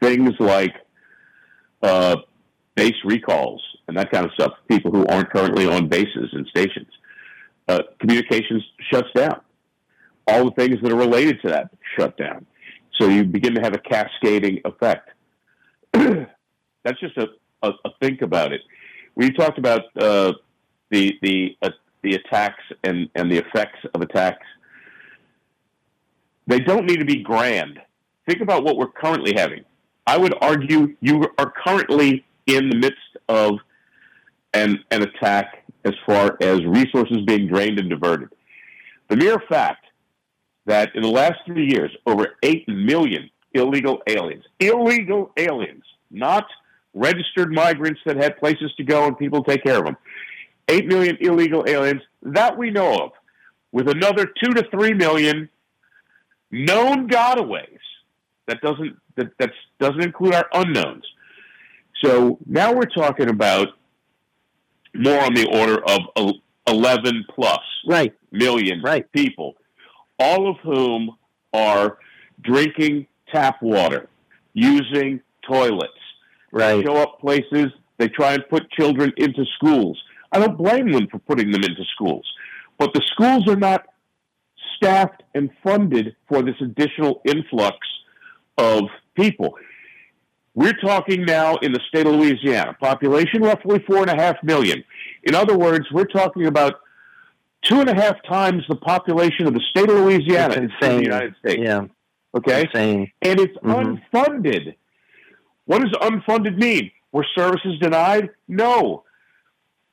things 0.00 0.32
like 0.40 0.74
uh, 1.82 2.16
base 2.74 2.94
recalls 3.04 3.62
and 3.88 3.96
that 3.96 4.10
kind 4.10 4.24
of 4.24 4.32
stuff, 4.34 4.52
people 4.68 4.92
who 4.92 5.04
aren't 5.06 5.30
currently 5.30 5.66
on 5.66 5.88
bases 5.88 6.28
and 6.32 6.46
stations. 6.46 6.88
Uh, 7.66 7.80
communications 7.98 8.62
shuts 8.92 9.08
down. 9.14 9.40
All 10.26 10.44
the 10.44 10.50
things 10.52 10.76
that 10.82 10.92
are 10.92 10.96
related 10.96 11.40
to 11.42 11.48
that 11.48 11.70
shut 11.98 12.16
down. 12.16 12.46
So 12.98 13.08
you 13.08 13.24
begin 13.24 13.54
to 13.54 13.60
have 13.60 13.74
a 13.74 13.78
cascading 13.78 14.60
effect. 14.64 15.10
That's 15.92 17.00
just 17.00 17.16
a, 17.16 17.28
a, 17.62 17.70
a, 17.84 17.90
think 18.00 18.22
about 18.22 18.52
it. 18.52 18.60
We 19.14 19.30
talked 19.30 19.58
about 19.58 19.82
uh, 19.96 20.32
the 20.90 21.14
the 21.22 21.56
uh, 21.62 21.70
the 22.02 22.14
attacks 22.14 22.62
and, 22.84 23.08
and 23.14 23.30
the 23.30 23.38
effects 23.38 23.78
of 23.94 24.02
attacks. 24.02 24.46
They 26.46 26.60
don't 26.60 26.86
need 26.86 26.98
to 26.98 27.04
be 27.04 27.22
grand. 27.22 27.80
Think 28.28 28.40
about 28.40 28.64
what 28.64 28.76
we're 28.76 28.90
currently 28.90 29.34
having. 29.36 29.64
I 30.06 30.16
would 30.16 30.34
argue 30.40 30.94
you 31.00 31.24
are 31.38 31.52
currently 31.66 32.24
in 32.46 32.70
the 32.70 32.76
midst 32.76 33.16
of 33.28 33.58
an, 34.54 34.82
an 34.90 35.02
attack 35.02 35.64
as 35.84 35.94
far 36.06 36.36
as 36.40 36.64
resources 36.64 37.18
being 37.26 37.46
drained 37.46 37.78
and 37.78 37.88
diverted. 37.88 38.28
The 39.08 39.16
mere 39.16 39.42
fact 39.48 39.86
that 40.66 40.94
in 40.94 41.02
the 41.02 41.08
last 41.08 41.40
three 41.46 41.70
years, 41.70 41.90
over 42.06 42.36
8 42.42 42.68
million 42.68 43.30
illegal 43.54 44.02
aliens, 44.06 44.44
illegal 44.60 45.32
aliens, 45.36 45.84
not 46.10 46.46
registered 46.94 47.52
migrants 47.52 48.00
that 48.04 48.16
had 48.16 48.38
places 48.38 48.72
to 48.76 48.84
go 48.84 49.06
and 49.06 49.18
people 49.18 49.42
take 49.42 49.64
care 49.64 49.78
of 49.78 49.84
them, 49.84 49.96
8 50.68 50.86
million 50.86 51.16
illegal 51.20 51.64
aliens 51.66 52.02
that 52.22 52.56
we 52.56 52.70
know 52.70 53.04
of, 53.04 53.12
with 53.72 53.88
another 53.88 54.26
2 54.26 54.54
to 54.54 54.68
3 54.70 54.94
million 54.94 55.48
known 56.50 57.08
gotaways. 57.08 57.78
That 58.46 58.60
doesn't 58.60 58.96
that 59.16 59.30
that's, 59.38 59.52
doesn't 59.78 60.02
include 60.02 60.34
our 60.34 60.48
unknowns. 60.52 61.04
So 62.02 62.38
now 62.46 62.72
we're 62.72 62.86
talking 62.86 63.28
about 63.28 63.68
more 64.94 65.20
on 65.20 65.34
the 65.34 65.46
order 65.46 65.82
of 65.86 66.34
11 66.66 67.24
plus 67.34 67.60
right. 67.86 68.14
million 68.30 68.82
right. 68.82 69.10
people, 69.12 69.54
all 70.18 70.50
of 70.50 70.56
whom 70.62 71.16
are 71.52 71.98
drinking 72.42 73.06
tap 73.32 73.62
water, 73.62 74.08
using 74.52 75.20
toilets. 75.46 75.92
Right. 76.52 76.84
Show 76.84 76.96
up 76.96 77.20
places, 77.20 77.66
they 77.98 78.08
try 78.08 78.34
and 78.34 78.42
put 78.48 78.70
children 78.70 79.12
into 79.16 79.44
schools. 79.56 80.00
I 80.32 80.38
don't 80.38 80.56
blame 80.56 80.92
them 80.92 81.08
for 81.10 81.18
putting 81.18 81.50
them 81.50 81.62
into 81.62 81.84
schools, 81.94 82.26
but 82.78 82.92
the 82.94 83.02
schools 83.12 83.48
are 83.48 83.56
not 83.56 83.86
staffed 84.76 85.22
and 85.34 85.50
funded 85.62 86.14
for 86.28 86.42
this 86.42 86.54
additional 86.60 87.20
influx 87.24 87.76
of 88.56 88.84
people. 89.14 89.56
We're 90.58 90.72
talking 90.72 91.24
now 91.24 91.54
in 91.58 91.70
the 91.70 91.78
state 91.86 92.04
of 92.08 92.14
Louisiana, 92.14 92.76
population 92.80 93.42
roughly 93.42 93.78
four 93.86 93.98
and 93.98 94.10
a 94.10 94.16
half 94.20 94.42
million. 94.42 94.82
In 95.22 95.36
other 95.36 95.56
words, 95.56 95.86
we're 95.92 96.04
talking 96.04 96.46
about 96.46 96.80
two 97.62 97.78
and 97.78 97.88
a 97.88 97.94
half 97.94 98.16
times 98.28 98.64
the 98.68 98.74
population 98.74 99.46
of 99.46 99.54
the 99.54 99.60
state 99.70 99.88
of 99.88 99.94
Louisiana 99.94 100.54
in 100.54 100.72
the 100.80 101.00
United 101.00 101.36
States. 101.38 101.62
Yeah. 101.62 101.86
Okay, 102.34 102.62
Insane. 102.62 103.12
and 103.22 103.38
it's 103.38 103.56
Mhm. 103.58 104.02
unfunded. 104.12 104.74
What 105.66 105.80
does 105.82 105.92
unfunded 105.92 106.56
mean? 106.56 106.90
Were 107.12 107.24
services 107.36 107.78
denied? 107.78 108.30
No, 108.48 109.04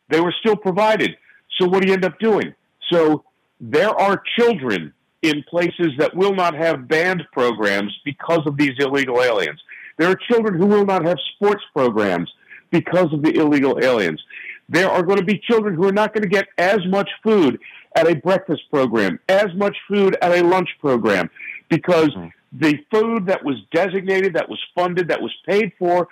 they 0.09 0.19
were 0.19 0.33
still 0.39 0.55
provided. 0.55 1.15
So 1.59 1.67
what 1.67 1.83
do 1.83 1.89
you 1.89 1.93
end 1.93 2.05
up 2.05 2.17
doing? 2.17 2.55
So 2.91 3.23
there 3.61 3.91
are 3.91 4.19
children 4.35 4.93
in 5.21 5.43
places 5.43 5.91
that 5.99 6.15
will 6.15 6.33
not 6.33 6.55
have 6.55 6.87
band 6.87 7.23
programs 7.31 7.95
because 8.03 8.47
of 8.47 8.57
these 8.57 8.73
illegal 8.79 9.21
aliens. 9.21 9.61
There 9.97 10.09
are 10.09 10.15
children 10.15 10.59
who 10.59 10.65
will 10.65 10.85
not 10.85 11.05
have 11.05 11.17
sports 11.35 11.63
programs 11.73 12.31
because 12.71 13.11
of 13.13 13.21
the 13.21 13.35
illegal 13.35 13.79
aliens. 13.81 14.21
There 14.67 14.89
are 14.89 15.03
going 15.03 15.19
to 15.19 15.25
be 15.25 15.39
children 15.39 15.75
who 15.75 15.87
are 15.87 15.93
not 15.93 16.13
going 16.13 16.23
to 16.23 16.29
get 16.29 16.47
as 16.57 16.79
much 16.87 17.09
food 17.23 17.59
at 17.95 18.07
a 18.07 18.15
breakfast 18.15 18.63
program, 18.71 19.19
as 19.29 19.47
much 19.55 19.77
food 19.87 20.17
at 20.21 20.31
a 20.31 20.43
lunch 20.43 20.69
program, 20.81 21.29
because 21.69 22.09
mm-hmm. 22.09 22.27
the 22.59 22.77
food 22.91 23.27
that 23.27 23.43
was 23.43 23.55
designated, 23.73 24.33
that 24.33 24.49
was 24.49 24.59
funded, 24.75 25.07
that 25.07 25.21
was 25.21 25.33
paid 25.47 25.71
for 25.79 26.07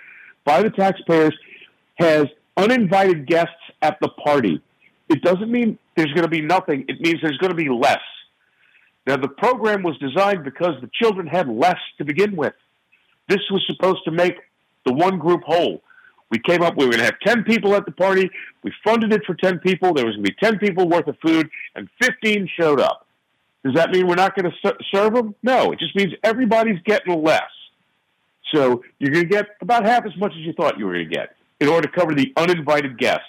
by 0.45 0.61
the 0.61 0.69
taxpayers 0.69 1.35
has 1.95 2.25
uninvited 2.57 3.27
guests 3.27 3.51
at 3.81 3.97
the 4.01 4.09
party. 4.09 4.61
It 5.09 5.21
doesn't 5.21 5.51
mean 5.51 5.77
there's 5.95 6.11
going 6.13 6.23
to 6.23 6.29
be 6.29 6.41
nothing. 6.41 6.85
It 6.87 7.01
means 7.01 7.19
there's 7.21 7.37
going 7.37 7.51
to 7.51 7.57
be 7.57 7.69
less. 7.69 8.01
Now, 9.05 9.17
the 9.17 9.27
program 9.27 9.83
was 9.83 9.97
designed 9.97 10.43
because 10.43 10.75
the 10.79 10.89
children 10.93 11.27
had 11.27 11.49
less 11.49 11.79
to 11.97 12.05
begin 12.05 12.35
with. 12.35 12.53
This 13.27 13.39
was 13.51 13.63
supposed 13.67 14.03
to 14.05 14.11
make 14.11 14.35
the 14.85 14.93
one 14.93 15.17
group 15.17 15.43
whole. 15.43 15.81
We 16.29 16.39
came 16.39 16.61
up, 16.63 16.75
we 16.75 16.85
were 16.85 16.91
going 16.91 16.99
to 16.99 17.05
have 17.05 17.19
10 17.23 17.43
people 17.43 17.75
at 17.75 17.85
the 17.85 17.91
party. 17.91 18.29
We 18.63 18.73
funded 18.83 19.13
it 19.13 19.21
for 19.25 19.35
10 19.35 19.59
people. 19.59 19.93
There 19.93 20.05
was 20.05 20.15
going 20.15 20.25
to 20.25 20.31
be 20.31 20.37
10 20.41 20.57
people 20.57 20.89
worth 20.89 21.07
of 21.07 21.15
food, 21.23 21.49
and 21.75 21.87
15 22.01 22.49
showed 22.59 22.79
up. 22.79 23.05
Does 23.63 23.75
that 23.75 23.91
mean 23.91 24.07
we're 24.07 24.15
not 24.15 24.35
going 24.35 24.51
to 24.51 24.75
serve 24.91 25.13
them? 25.13 25.35
No, 25.43 25.71
it 25.71 25.79
just 25.79 25.95
means 25.95 26.13
everybody's 26.23 26.79
getting 26.85 27.21
less. 27.23 27.41
So 28.53 28.83
you're 28.99 29.11
going 29.11 29.27
to 29.27 29.29
get 29.29 29.47
about 29.61 29.85
half 29.85 30.05
as 30.05 30.15
much 30.17 30.31
as 30.31 30.39
you 30.39 30.53
thought 30.53 30.77
you 30.77 30.85
were 30.85 30.93
going 30.93 31.09
to 31.09 31.15
get 31.15 31.35
in 31.59 31.67
order 31.69 31.87
to 31.87 31.93
cover 31.93 32.13
the 32.13 32.33
uninvited 32.35 32.97
guests. 32.97 33.25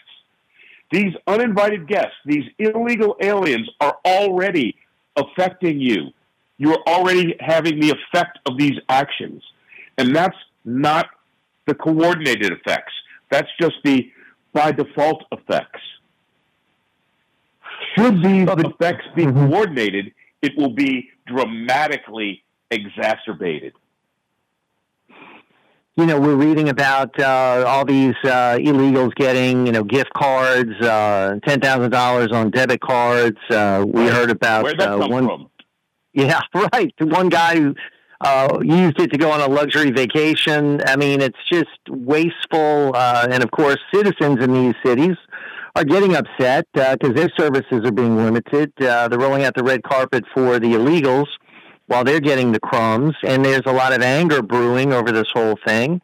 These 0.91 1.15
uninvited 1.27 1.89
guests, 1.89 2.15
these 2.25 2.45
illegal 2.59 3.17
aliens, 3.21 3.69
are 3.81 3.97
already 4.05 4.77
affecting 5.17 5.81
you. 5.81 6.11
You 6.59 6.73
are 6.73 6.83
already 6.87 7.37
having 7.41 7.81
the 7.81 7.91
effect 7.91 8.39
of 8.47 8.59
these 8.59 8.79
actions. 8.89 9.43
And 9.99 10.15
that's 10.15 10.37
not 10.65 11.09
the 11.67 11.75
coordinated 11.75 12.53
effects. 12.53 12.93
That's 13.31 13.49
just 13.61 13.75
the 13.85 14.11
by 14.53 14.73
default 14.73 15.25
effects. 15.33 15.81
Should 17.97 18.23
these 18.23 18.49
effects 18.49 19.05
be 19.15 19.25
coordinated, 19.25 20.13
it 20.43 20.53
will 20.57 20.71
be 20.71 21.11
dramatically 21.27 22.43
exacerbated. 22.71 23.73
you 25.97 26.07
know, 26.07 26.21
we're 26.21 26.35
reading 26.35 26.69
about 26.69 27.19
uh, 27.21 27.65
all 27.67 27.85
these 27.85 28.15
uh, 28.25 28.59
illegals 28.59 29.15
getting, 29.15 29.65
you 29.67 29.73
know, 29.73 29.85
gift 29.85 30.13
cards, 30.15 30.73
uh, 30.81 31.37
ten 31.47 31.61
thousand 31.61 31.91
dollars 31.93 32.31
on 32.33 32.51
debit 32.51 32.81
cards. 32.81 33.39
Uh, 33.49 33.85
we 33.87 34.07
heard 34.07 34.31
about 34.31 34.67
uh, 34.81 34.99
come 34.99 35.11
one. 35.11 35.27
from? 35.27 35.51
Yeah, 36.17 36.41
right. 36.73 36.95
The 36.97 37.07
One 37.07 37.29
guy 37.29 37.57
who 37.57 37.75
uh, 38.25 38.59
used 38.63 38.99
it 39.01 39.13
to 39.13 39.19
go 39.19 39.31
on 39.31 39.41
a 39.41 39.47
luxury 39.47 39.91
vacation. 39.91 40.81
I 40.87 40.97
mean, 40.97 41.21
it's 41.21 41.39
just 41.53 41.69
wasteful. 41.89 42.93
Uh, 42.95 43.29
and 43.31 43.43
of 43.45 43.51
course, 43.51 43.77
citizens 43.93 44.43
in 44.43 44.53
these 44.53 44.75
cities 44.85 45.17
are 45.77 45.85
getting 45.85 46.17
upset 46.17 46.67
because 46.73 47.15
their 47.15 47.31
services 47.39 47.85
are 47.85 47.93
being 47.93 48.17
limited. 48.17 48.73
Uh, 48.81 49.09
they're 49.09 49.19
rolling 49.19 49.45
out 49.45 49.55
the 49.55 49.63
red 49.63 49.83
carpet 49.83 50.25
for 50.33 50.59
the 50.59 50.69
illegals 50.69 51.27
while 51.87 52.03
they're 52.03 52.21
getting 52.21 52.53
the 52.53 52.61
crumbs. 52.61 53.15
And 53.25 53.45
there's 53.45 53.63
a 53.67 53.73
lot 53.73 53.93
of 53.93 54.01
anger 54.01 54.41
brewing 54.41 54.93
over 54.93 55.13
this 55.13 55.29
whole 55.35 55.59
thing. 55.67 56.01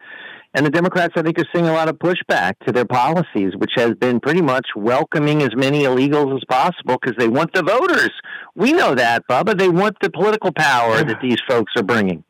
And 0.52 0.66
the 0.66 0.70
Democrats, 0.70 1.14
I 1.16 1.22
think, 1.22 1.38
are 1.38 1.46
seeing 1.54 1.68
a 1.68 1.72
lot 1.72 1.88
of 1.88 1.96
pushback 1.98 2.54
to 2.66 2.72
their 2.72 2.84
policies, 2.84 3.52
which 3.56 3.72
has 3.76 3.94
been 3.94 4.18
pretty 4.18 4.42
much 4.42 4.66
welcoming 4.74 5.42
as 5.42 5.54
many 5.54 5.84
illegals 5.84 6.34
as 6.36 6.42
possible 6.48 6.98
because 7.00 7.16
they 7.16 7.28
want 7.28 7.52
the 7.52 7.62
voters. 7.62 8.10
We 8.56 8.72
know 8.72 8.96
that, 8.96 9.26
Bubba. 9.28 9.56
They 9.56 9.68
want 9.68 9.96
the 10.00 10.10
political 10.10 10.52
power 10.52 11.04
that 11.04 11.18
these 11.22 11.38
folks 11.48 11.72
are 11.76 11.84
bringing. 11.84 12.24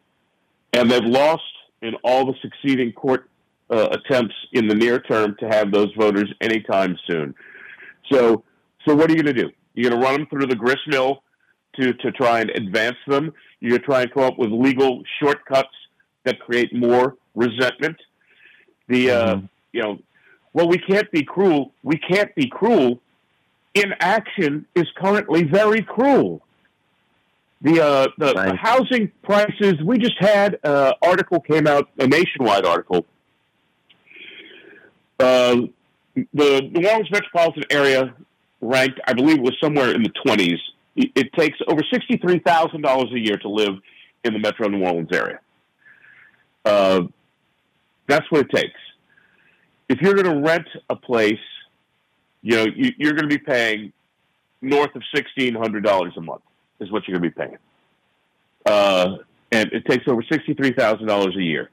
And 0.75 0.91
they've 0.91 1.03
lost 1.03 1.43
in 1.81 1.95
all 2.05 2.27
the 2.27 2.35
succeeding 2.43 2.93
court 2.93 3.31
uh, 3.71 3.89
attempts 3.93 4.35
in 4.53 4.69
the 4.69 4.75
near 4.75 4.99
term 4.99 5.35
to 5.41 5.49
have 5.49 5.73
those 5.73 5.89
voters 5.99 6.31
anytime 6.43 6.99
soon. 7.09 7.35
So, 8.13 8.45
so 8.87 8.95
what 8.95 9.11
are 9.11 9.15
you 9.15 9.23
going 9.23 9.35
to 9.35 9.43
do? 9.45 9.51
You're 9.75 9.91
going 9.91 10.01
to 10.01 10.07
run 10.07 10.21
them 10.21 10.27
through 10.29 10.47
the 10.47 10.57
grist 10.57 10.83
mill 10.89 11.23
to, 11.77 11.95
to 11.95 12.13
try 12.13 12.41
and 12.41 12.51
advance 12.51 12.97
them. 13.07 13.33
You're 13.61 13.71
going 13.71 13.81
to 13.81 13.87
try 13.87 14.03
and 14.03 14.13
come 14.13 14.25
up 14.25 14.39
with 14.39 14.51
legal 14.51 15.03
shortcuts 15.23 15.69
that 16.25 16.39
create 16.41 16.75
more 16.75 17.17
resentment. 17.35 17.97
The 18.91 19.11
uh, 19.11 19.41
you 19.73 19.83
know, 19.83 19.99
well, 20.53 20.69
we 20.69 20.77
can't 20.77 21.09
be 21.13 21.23
cruel. 21.23 21.73
We 21.85 21.97
can't 21.97 22.35
be 22.35 22.49
cruel. 22.49 23.01
Inaction 23.75 24.67
is 24.75 24.87
currently 24.97 25.45
very 25.45 25.83
cruel. 25.83 26.43
The 27.63 27.81
uh, 27.81 28.09
the, 28.19 28.33
the 28.35 28.57
housing 28.57 29.13
prices. 29.23 29.75
We 29.85 29.99
just 29.99 30.19
had 30.19 30.59
an 30.65 30.95
article 31.03 31.41
came 31.41 31.69
out, 31.69 31.89
a 31.99 32.07
nationwide 32.09 32.67
article. 32.67 33.07
Uh, 35.21 35.57
the 36.35 36.63
New 36.73 36.89
Orleans 36.89 37.11
metropolitan 37.13 37.65
area 37.71 38.13
ranked, 38.61 38.99
I 39.07 39.13
believe, 39.13 39.37
it 39.37 39.43
was 39.43 39.57
somewhere 39.63 39.95
in 39.95 40.03
the 40.03 40.13
twenties. 40.25 40.59
It 40.97 41.13
it 41.15 41.33
takes 41.35 41.59
over 41.69 41.83
sixty 41.93 42.17
three 42.17 42.41
thousand 42.41 42.83
dollars 42.83 43.13
a 43.13 43.19
year 43.21 43.37
to 43.37 43.49
live 43.49 43.75
in 44.25 44.33
the 44.33 44.41
Metro 44.41 44.67
New 44.67 44.83
Orleans 44.85 45.11
area. 45.13 45.39
That's 48.11 48.29
what 48.31 48.41
it 48.41 48.51
takes. 48.51 48.81
If 49.89 50.01
you're 50.01 50.15
going 50.15 50.35
to 50.35 50.41
rent 50.47 50.67
a 50.89 50.97
place, 50.97 51.39
you 52.43 52.57
know 52.57 52.67
you, 52.75 52.93
you're 52.99 53.13
going 53.13 53.29
to 53.29 53.39
be 53.39 53.39
paying 53.39 53.93
north 54.61 54.95
of 54.97 55.03
sixteen 55.15 55.55
hundred 55.55 55.85
dollars 55.85 56.13
a 56.17 56.21
month 56.21 56.43
is 56.81 56.91
what 56.91 57.07
you're 57.07 57.19
going 57.19 57.31
to 57.31 57.37
be 57.37 57.45
paying, 57.45 57.59
uh, 58.67 59.17
and 59.53 59.73
it 59.73 59.85
takes 59.87 60.09
over 60.09 60.23
sixty 60.31 60.55
three 60.55 60.73
thousand 60.73 61.07
dollars 61.07 61.37
a 61.37 61.43
year. 61.43 61.71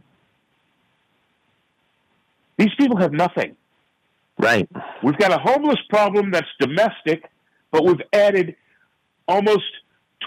These 2.58 2.74
people 2.78 2.98
have 2.98 3.14
nothing. 3.14 3.56
Right. 4.38 4.70
We've 5.04 5.18
got 5.18 5.32
a 5.32 5.40
homeless 5.40 5.80
problem 5.90 6.30
that's 6.30 6.48
domestic, 6.60 7.24
but 7.72 7.84
we've 7.84 8.02
added 8.14 8.56
almost 9.28 9.66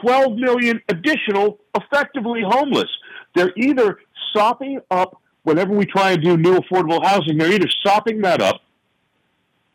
12 0.03 0.37
million 0.37 0.81
additional 0.89 1.59
effectively 1.77 2.43
homeless. 2.45 2.91
They're 3.37 3.53
either 3.57 3.99
sopping 4.33 4.81
up 4.91 5.21
whenever 5.43 5.73
we 5.73 5.87
try 5.87 6.13
and 6.13 6.23
do 6.23 6.37
new 6.37 6.59
affordable 6.59 7.05
housing, 7.05 7.39
they're 7.39 7.53
either 7.53 7.69
sopping 7.85 8.21
that 8.23 8.41
up 8.43 8.61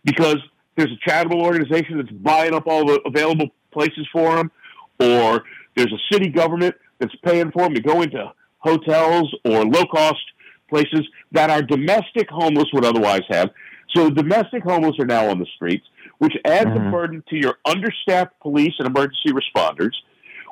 because 0.03 0.37
there's 0.75 0.91
a 0.91 1.09
charitable 1.09 1.41
organization 1.41 1.97
that's 1.97 2.11
buying 2.11 2.53
up 2.53 2.67
all 2.67 2.85
the 2.85 3.01
available 3.05 3.47
places 3.71 4.07
for 4.11 4.35
them, 4.35 4.51
or 4.99 5.43
there's 5.75 5.91
a 5.91 6.13
city 6.13 6.29
government 6.29 6.75
that's 6.99 7.15
paying 7.23 7.51
for 7.51 7.63
them 7.63 7.73
to 7.73 7.81
go 7.81 8.01
into 8.01 8.31
hotels 8.59 9.33
or 9.45 9.65
low 9.65 9.85
cost 9.85 10.21
places 10.69 11.07
that 11.31 11.49
our 11.49 11.61
domestic 11.61 12.29
homeless 12.29 12.65
would 12.73 12.85
otherwise 12.85 13.21
have. 13.29 13.51
So 13.95 14.09
domestic 14.09 14.63
homeless 14.63 14.97
are 14.99 15.05
now 15.05 15.29
on 15.29 15.39
the 15.39 15.45
streets, 15.55 15.85
which 16.17 16.33
adds 16.45 16.69
a 16.71 16.73
mm-hmm. 16.73 16.91
burden 16.91 17.23
to 17.29 17.35
your 17.35 17.57
understaffed 17.65 18.39
police 18.41 18.73
and 18.79 18.87
emergency 18.87 19.29
responders, 19.31 19.93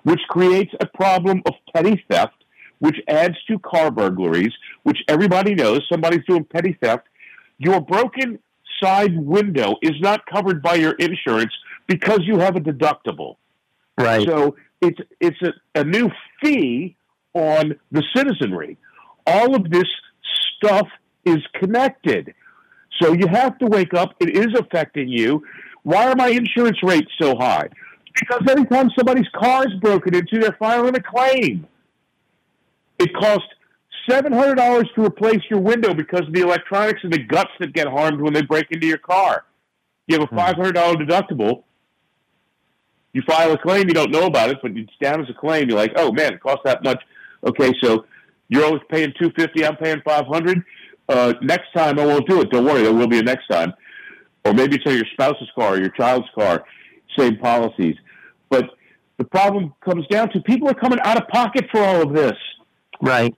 which 0.03 0.21
creates 0.29 0.71
a 0.79 0.85
problem 0.85 1.41
of 1.45 1.53
petty 1.73 2.03
theft, 2.09 2.42
which 2.83 2.97
adds 3.07 3.35
to 3.47 3.57
car 3.59 3.89
burglaries, 3.89 4.51
which 4.83 4.97
everybody 5.07 5.55
knows 5.55 5.87
somebody's 5.89 6.25
doing 6.27 6.43
petty 6.43 6.77
theft. 6.81 7.07
Your 7.57 7.79
broken 7.79 8.39
side 8.81 9.17
window 9.17 9.75
is 9.81 9.93
not 10.01 10.25
covered 10.25 10.61
by 10.61 10.73
your 10.73 10.91
insurance 10.99 11.53
because 11.87 12.19
you 12.23 12.39
have 12.39 12.57
a 12.57 12.59
deductible. 12.59 13.37
Right. 13.97 14.27
So 14.27 14.57
it's 14.81 14.99
it's 15.21 15.41
a, 15.41 15.79
a 15.79 15.85
new 15.85 16.09
fee 16.41 16.97
on 17.33 17.79
the 17.93 18.03
citizenry. 18.13 18.77
All 19.25 19.55
of 19.55 19.69
this 19.71 19.87
stuff 20.57 20.89
is 21.23 21.39
connected. 21.53 22.33
So 23.01 23.13
you 23.13 23.27
have 23.27 23.57
to 23.59 23.65
wake 23.67 23.93
up. 23.93 24.13
It 24.19 24.35
is 24.35 24.59
affecting 24.59 25.07
you. 25.07 25.41
Why 25.83 26.09
are 26.09 26.17
my 26.17 26.27
insurance 26.27 26.79
rates 26.83 27.11
so 27.17 27.37
high? 27.37 27.69
Because 28.13 28.41
every 28.49 28.65
time 28.65 28.89
somebody's 28.97 29.29
car 29.33 29.65
is 29.65 29.73
broken 29.79 30.13
into, 30.13 30.39
they're 30.39 30.57
filing 30.59 30.97
a 30.97 31.01
claim. 31.01 31.65
It 33.03 33.13
costs 33.13 33.49
seven 34.09 34.31
hundred 34.31 34.55
dollars 34.55 34.87
to 34.95 35.03
replace 35.03 35.41
your 35.49 35.59
window 35.59 35.93
because 35.93 36.21
of 36.21 36.31
the 36.31 36.39
electronics 36.39 37.01
and 37.03 37.11
the 37.11 37.19
guts 37.19 37.51
that 37.59 37.73
get 37.73 37.87
harmed 37.87 38.21
when 38.21 38.33
they 38.33 38.41
break 38.41 38.67
into 38.71 38.87
your 38.87 38.97
car. 38.97 39.43
You 40.07 40.17
have 40.17 40.29
a 40.31 40.33
five 40.33 40.55
hundred 40.55 40.75
dollar 40.75 40.95
deductible. 40.95 41.63
You 43.11 43.21
file 43.27 43.51
a 43.51 43.57
claim, 43.57 43.89
you 43.89 43.93
don't 43.93 44.09
know 44.09 44.25
about 44.25 44.51
it, 44.51 44.59
but 44.61 44.71
it's 44.71 44.97
down 45.01 45.21
as 45.21 45.29
a 45.29 45.33
claim. 45.33 45.67
You're 45.67 45.77
like, 45.77 45.91
oh 45.97 46.13
man, 46.13 46.33
it 46.35 46.41
costs 46.41 46.61
that 46.63 46.81
much. 46.81 47.01
Okay, 47.45 47.73
so 47.83 48.05
you're 48.47 48.63
always 48.63 48.81
paying 48.89 49.11
two 49.19 49.31
fifty. 49.37 49.65
I'm 49.65 49.75
paying 49.75 50.01
five 50.05 50.27
hundred. 50.27 50.63
Uh, 51.09 51.33
next 51.41 51.73
time 51.75 51.99
I 51.99 52.05
won't 52.05 52.27
do 52.29 52.39
it. 52.39 52.51
Don't 52.51 52.63
worry, 52.63 52.83
there 52.83 52.93
will 52.93 53.07
be 53.07 53.19
a 53.19 53.23
next 53.23 53.47
time. 53.47 53.73
Or 54.45 54.53
maybe 54.53 54.77
it's 54.77 54.85
on 54.87 54.95
your 54.95 55.09
spouse's 55.11 55.49
car 55.55 55.73
or 55.73 55.79
your 55.79 55.89
child's 55.89 56.29
car. 56.33 56.63
Same 57.19 57.37
policies, 57.37 57.97
but 58.49 58.65
the 59.17 59.25
problem 59.25 59.73
comes 59.83 60.07
down 60.07 60.29
to 60.31 60.39
people 60.41 60.69
are 60.69 60.73
coming 60.73 60.99
out 61.03 61.17
of 61.21 61.27
pocket 61.27 61.65
for 61.69 61.81
all 61.81 62.01
of 62.01 62.13
this. 62.13 62.37
Right. 63.03 63.35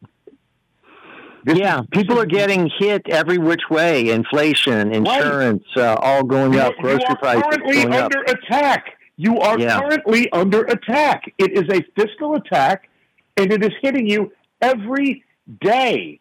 yeah, 1.47 1.81
people 1.91 2.19
are 2.19 2.25
getting 2.25 2.69
hit 2.79 3.01
every 3.09 3.37
which 3.39 3.61
way. 3.69 4.09
Inflation, 4.09 4.93
insurance, 4.93 5.63
uh, 5.75 5.95
all 5.95 6.23
going 6.23 6.53
You, 6.53 6.59
up. 6.59 6.73
you 6.77 6.81
Grocery 6.83 7.05
are 7.09 7.15
prices 7.17 7.43
currently 7.43 7.75
going 7.83 7.93
up. 7.93 8.03
under 8.05 8.21
attack. 8.31 8.85
You 9.17 9.39
are 9.39 9.59
Yeah. 9.59 9.79
currently 9.79 10.31
under 10.31 10.61
attack. 10.65 11.23
It 11.39 11.51
is 11.53 11.63
a 11.75 11.81
fiscal 11.99 12.35
attack, 12.35 12.89
and 13.37 13.51
it 13.51 13.63
is 13.63 13.71
hitting 13.81 14.07
you 14.07 14.31
every 14.61 15.23
day. 15.61 16.19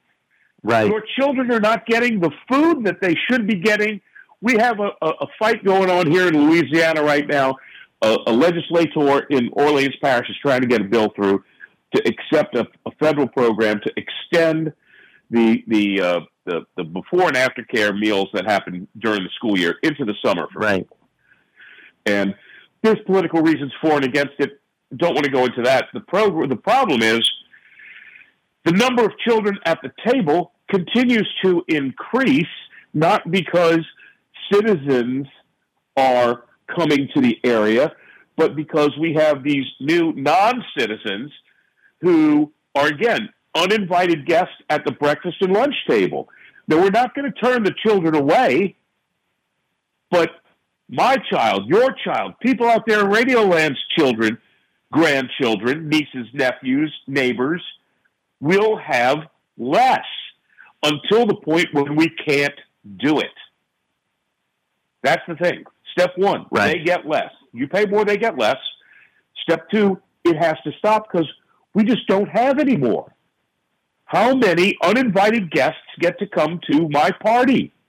Right. 0.63 0.89
Your 0.89 1.03
children 1.19 1.51
are 1.53 1.61
not 1.61 1.85
getting 1.87 2.21
the 2.21 2.31
food 2.51 2.85
that 2.85 3.01
they 3.03 3.15
should 3.29 3.47
be 3.47 3.57
getting. 3.57 4.01
We 4.41 4.55
have 4.59 4.81
a, 4.81 4.91
a, 5.03 5.09
a 5.21 5.27
fight 5.39 5.63
going 5.65 5.91
on 5.91 6.11
here 6.11 6.29
in 6.29 6.49
Louisiana 6.49 7.03
right 7.03 7.27
now. 7.27 7.57
A, 8.03 8.17
a 8.27 8.33
legislator 8.33 9.21
in 9.31 9.51
Orleans 9.53 9.95
Parish 10.03 10.29
is 10.31 10.37
trying 10.41 10.61
to 10.63 10.67
get 10.67 10.81
a 10.81 10.85
bill 10.85 11.11
through 11.17 11.45
to 11.95 12.03
accept 12.09 12.57
a, 12.57 12.67
a 12.87 12.91
federal 12.99 13.29
program 13.29 13.81
to 13.85 13.93
extend 13.97 14.73
the 15.31 15.63
the, 15.67 16.01
uh, 16.01 16.21
the 16.45 16.61
the 16.77 16.85
before 16.85 17.29
and 17.29 17.37
after 17.37 17.63
care 17.65 17.93
meals 17.93 18.29
that 18.35 18.45
happen 18.45 18.87
during 18.99 19.23
the 19.23 19.31
school 19.35 19.59
year 19.59 19.77
into 19.83 20.05
the 20.05 20.15
summer. 20.25 20.49
For 20.53 20.61
right. 20.61 20.87
And 22.07 22.35
there's 22.83 22.99
political 23.07 23.41
reasons 23.41 23.73
for 23.81 23.93
and 23.93 24.05
against 24.05 24.35
it. 24.39 24.61
Don't 24.97 25.15
want 25.15 25.25
to 25.25 25.31
go 25.31 25.45
into 25.45 25.63
that. 25.63 25.87
The 25.95 26.01
pro- 26.01 26.47
the 26.47 26.57
problem 26.57 27.03
is 27.03 27.29
the 28.65 28.73
number 28.73 29.05
of 29.05 29.13
children 29.19 29.59
at 29.65 29.81
the 29.83 29.91
table 30.07 30.53
continues 30.69 31.29
to 31.43 31.63
increase, 31.69 32.47
not 32.93 33.31
because 33.31 33.81
citizens 34.53 35.27
are 35.97 36.45
coming 36.75 37.09
to 37.15 37.21
the 37.21 37.39
area, 37.45 37.93
but 38.37 38.57
because 38.57 38.91
we 38.99 39.15
have 39.15 39.43
these 39.43 39.65
new 39.81 40.13
non 40.13 40.65
citizens 40.77 41.31
who 42.05 42.53
are, 42.75 42.87
again, 42.87 43.31
uninvited 43.57 44.27
guests 44.27 44.55
at 44.69 44.85
the 44.85 44.93
breakfast 44.93 45.37
and 45.41 45.53
lunch 45.53 45.75
table. 45.89 46.29
Now, 46.69 46.77
we're 46.81 46.91
not 46.91 47.15
going 47.15 47.31
to 47.33 47.41
turn 47.41 47.63
the 47.65 47.73
children 47.85 48.15
away, 48.15 48.77
but 50.11 50.31
my 50.89 51.17
child, 51.33 51.67
your 51.67 51.95
child, 52.05 52.35
people 52.41 52.69
out 52.69 52.85
there 52.87 53.01
in 53.01 53.11
Radioland's 53.11 53.79
children, 53.97 54.39
grandchildren, 54.93 55.89
nieces, 55.89 56.27
nephews, 56.35 56.95
neighbors, 57.07 57.63
will 58.41 58.77
have 58.77 59.19
less 59.57 60.05
until 60.83 61.27
the 61.27 61.35
point 61.37 61.69
when 61.73 61.97
we 61.97 62.11
can't 62.11 62.55
do 62.99 63.19
it. 63.19 63.31
That's 65.03 65.23
the 65.27 65.37
thing. 65.37 65.65
Step 65.93 66.13
one, 66.17 66.47
Right. 66.51 66.79
they 66.79 66.85
get 66.85 67.07
less. 67.07 67.31
You 67.53 67.69
pay 67.69 67.87
more, 67.87 68.05
they 68.05 68.17
get 68.17 68.37
less. 68.37 68.59
Step 69.43 69.71
two, 69.71 70.01
it 70.25 70.37
has 70.37 70.55
to 70.65 70.73
stop 70.79 71.11
because 71.11 71.31
we 71.75 71.85
just 71.85 72.07
don't 72.07 72.29
have 72.29 72.59
any 72.59 72.77
more. 72.77 73.13
How 74.05 74.35
many 74.35 74.77
uninvited 74.83 75.51
guests 75.51 75.81
get 76.01 76.19
to 76.19 76.27
come 76.27 76.61
to 76.71 76.89
my 76.89 77.11
party? 77.11 77.73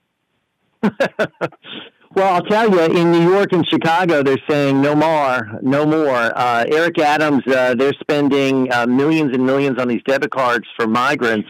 Well, 2.16 2.32
I'll 2.32 2.42
tell 2.44 2.70
you, 2.70 2.80
in 2.80 3.12
New 3.12 3.30
York 3.30 3.52
and 3.52 3.68
Chicago, 3.68 4.22
they're 4.22 4.38
saying 4.48 4.80
no 4.80 4.94
more, 4.94 5.60
no 5.60 5.84
more. 5.84 6.16
Uh, 6.16 6.64
Eric 6.66 6.98
Adams, 6.98 7.46
uh, 7.46 7.74
they're 7.74 7.92
spending 8.00 8.72
uh, 8.72 8.86
millions 8.86 9.34
and 9.34 9.44
millions 9.44 9.78
on 9.78 9.88
these 9.88 10.00
debit 10.06 10.30
cards 10.30 10.64
for 10.76 10.86
migrants, 10.86 11.46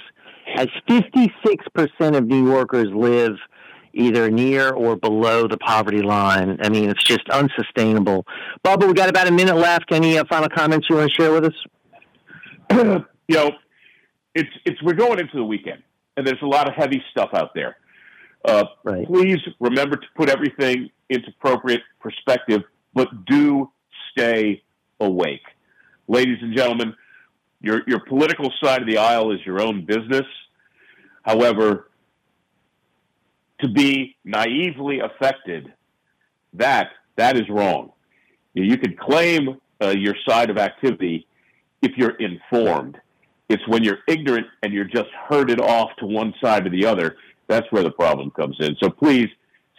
as 0.56 0.66
56% 0.88 2.16
of 2.16 2.26
New 2.26 2.44
Yorkers 2.48 2.88
live 2.92 3.36
either 3.92 4.28
near 4.28 4.70
or 4.70 4.96
below 4.96 5.46
the 5.46 5.56
poverty 5.58 6.02
line. 6.02 6.58
I 6.60 6.68
mean, 6.68 6.90
it's 6.90 7.04
just 7.04 7.28
unsustainable. 7.30 8.26
Bubba, 8.64 8.86
we've 8.86 8.96
got 8.96 9.08
about 9.08 9.28
a 9.28 9.32
minute 9.32 9.56
left. 9.56 9.92
Any 9.92 10.18
uh, 10.18 10.24
final 10.28 10.48
comments 10.48 10.88
you 10.90 10.96
want 10.96 11.12
to 11.12 11.14
share 11.14 11.30
with 11.30 11.44
us? 11.44 11.54
you 13.28 13.34
know, 13.36 13.50
it's 14.34 14.50
it's 14.64 14.82
we're 14.82 14.94
going 14.94 15.18
into 15.18 15.36
the 15.36 15.44
weekend, 15.44 15.82
and 16.16 16.26
there's 16.26 16.42
a 16.42 16.46
lot 16.46 16.68
of 16.68 16.74
heavy 16.74 17.02
stuff 17.10 17.30
out 17.34 17.54
there. 17.54 17.76
Uh, 18.44 18.64
Please 19.06 19.38
remember 19.60 19.96
to 19.96 20.06
put 20.16 20.28
everything 20.28 20.90
into 21.08 21.28
appropriate 21.38 21.82
perspective, 22.00 22.62
but 22.94 23.08
do 23.26 23.70
stay 24.12 24.62
awake, 25.00 25.42
ladies 26.08 26.38
and 26.42 26.56
gentlemen. 26.56 26.94
Your 27.60 27.82
your 27.86 28.00
political 28.00 28.52
side 28.62 28.82
of 28.82 28.86
the 28.86 28.98
aisle 28.98 29.32
is 29.32 29.40
your 29.44 29.60
own 29.60 29.84
business. 29.86 30.26
However, 31.22 31.90
to 33.60 33.68
be 33.68 34.16
naively 34.24 35.00
affected, 35.00 35.72
that 36.52 36.90
that 37.16 37.36
is 37.36 37.48
wrong. 37.48 37.92
You 38.54 38.78
can 38.78 38.96
claim 38.96 39.60
uh, 39.82 39.88
your 39.88 40.14
side 40.26 40.50
of 40.50 40.58
activity 40.58 41.26
if 41.86 41.96
you're 41.96 42.16
informed. 42.16 43.00
It's 43.48 43.62
when 43.68 43.84
you're 43.84 44.00
ignorant 44.08 44.48
and 44.62 44.72
you're 44.72 44.84
just 44.84 45.08
herded 45.28 45.60
off 45.60 45.90
to 46.00 46.06
one 46.06 46.34
side 46.42 46.66
or 46.66 46.70
the 46.70 46.84
other. 46.84 47.16
That's 47.46 47.70
where 47.70 47.84
the 47.84 47.92
problem 47.92 48.32
comes 48.32 48.56
in. 48.58 48.76
So 48.82 48.90
please 48.90 49.28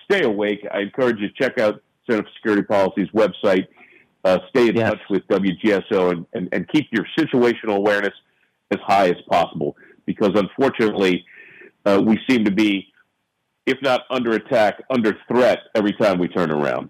stay 0.09 0.23
awake. 0.23 0.65
I 0.73 0.79
encourage 0.79 1.19
you 1.19 1.27
to 1.27 1.33
check 1.33 1.59
out 1.59 1.81
Center 2.09 2.23
for 2.23 2.29
Security 2.37 2.63
Policy's 2.63 3.09
website. 3.09 3.67
Uh, 4.23 4.39
stay 4.49 4.69
in 4.69 4.75
touch 4.75 4.99
with 5.09 5.27
WGSO 5.27 6.11
and, 6.11 6.25
and, 6.33 6.47
and 6.53 6.67
keep 6.69 6.87
your 6.91 7.05
situational 7.19 7.75
awareness 7.75 8.13
as 8.71 8.79
high 8.85 9.09
as 9.09 9.17
possible 9.29 9.75
because 10.05 10.31
unfortunately, 10.35 11.25
uh, 11.85 12.01
we 12.03 12.17
seem 12.29 12.45
to 12.45 12.51
be, 12.51 12.87
if 13.65 13.77
not 13.81 14.03
under 14.09 14.31
attack, 14.31 14.81
under 14.89 15.17
threat 15.27 15.59
every 15.75 15.93
time 15.93 16.19
we 16.19 16.29
turn 16.29 16.51
around. 16.51 16.89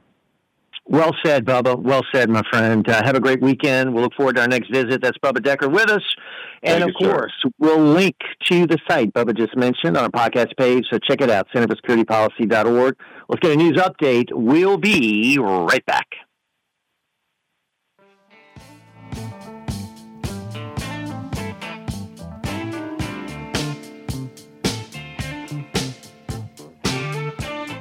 Well 0.89 1.13
said, 1.25 1.45
Bubba. 1.45 1.77
Well 1.81 2.03
said, 2.13 2.29
my 2.29 2.43
friend. 2.49 2.87
Uh, 2.87 3.03
have 3.03 3.15
a 3.15 3.19
great 3.19 3.41
weekend. 3.41 3.93
We'll 3.93 4.03
look 4.03 4.13
forward 4.13 4.37
to 4.37 4.41
our 4.43 4.47
next 4.47 4.71
visit. 4.71 5.01
That's 5.01 5.17
Bubba 5.17 5.39
Deckert 5.39 5.71
with 5.71 5.89
us. 5.89 6.03
And 6.63 6.81
Thank 6.81 6.95
of 6.95 6.95
you, 6.99 7.07
sir. 7.07 7.13
course, 7.13 7.33
we'll 7.59 7.79
link 7.83 8.15
to 8.45 8.65
the 8.65 8.77
site 8.89 9.13
Bubba 9.13 9.35
just 9.35 9.55
mentioned 9.57 9.97
on 9.97 10.03
our 10.05 10.09
podcast 10.09 10.55
page. 10.57 10.85
So 10.89 10.97
check 10.97 11.21
it 11.21 11.29
out, 11.29 11.47
centerforsecuritypolicy.org. 11.53 12.95
Let's 13.27 13.39
get 13.41 13.51
a 13.51 13.55
news 13.57 13.77
update. 13.77 14.27
We'll 14.31 14.77
be 14.77 15.37
right 15.39 15.85
back. 15.85 16.07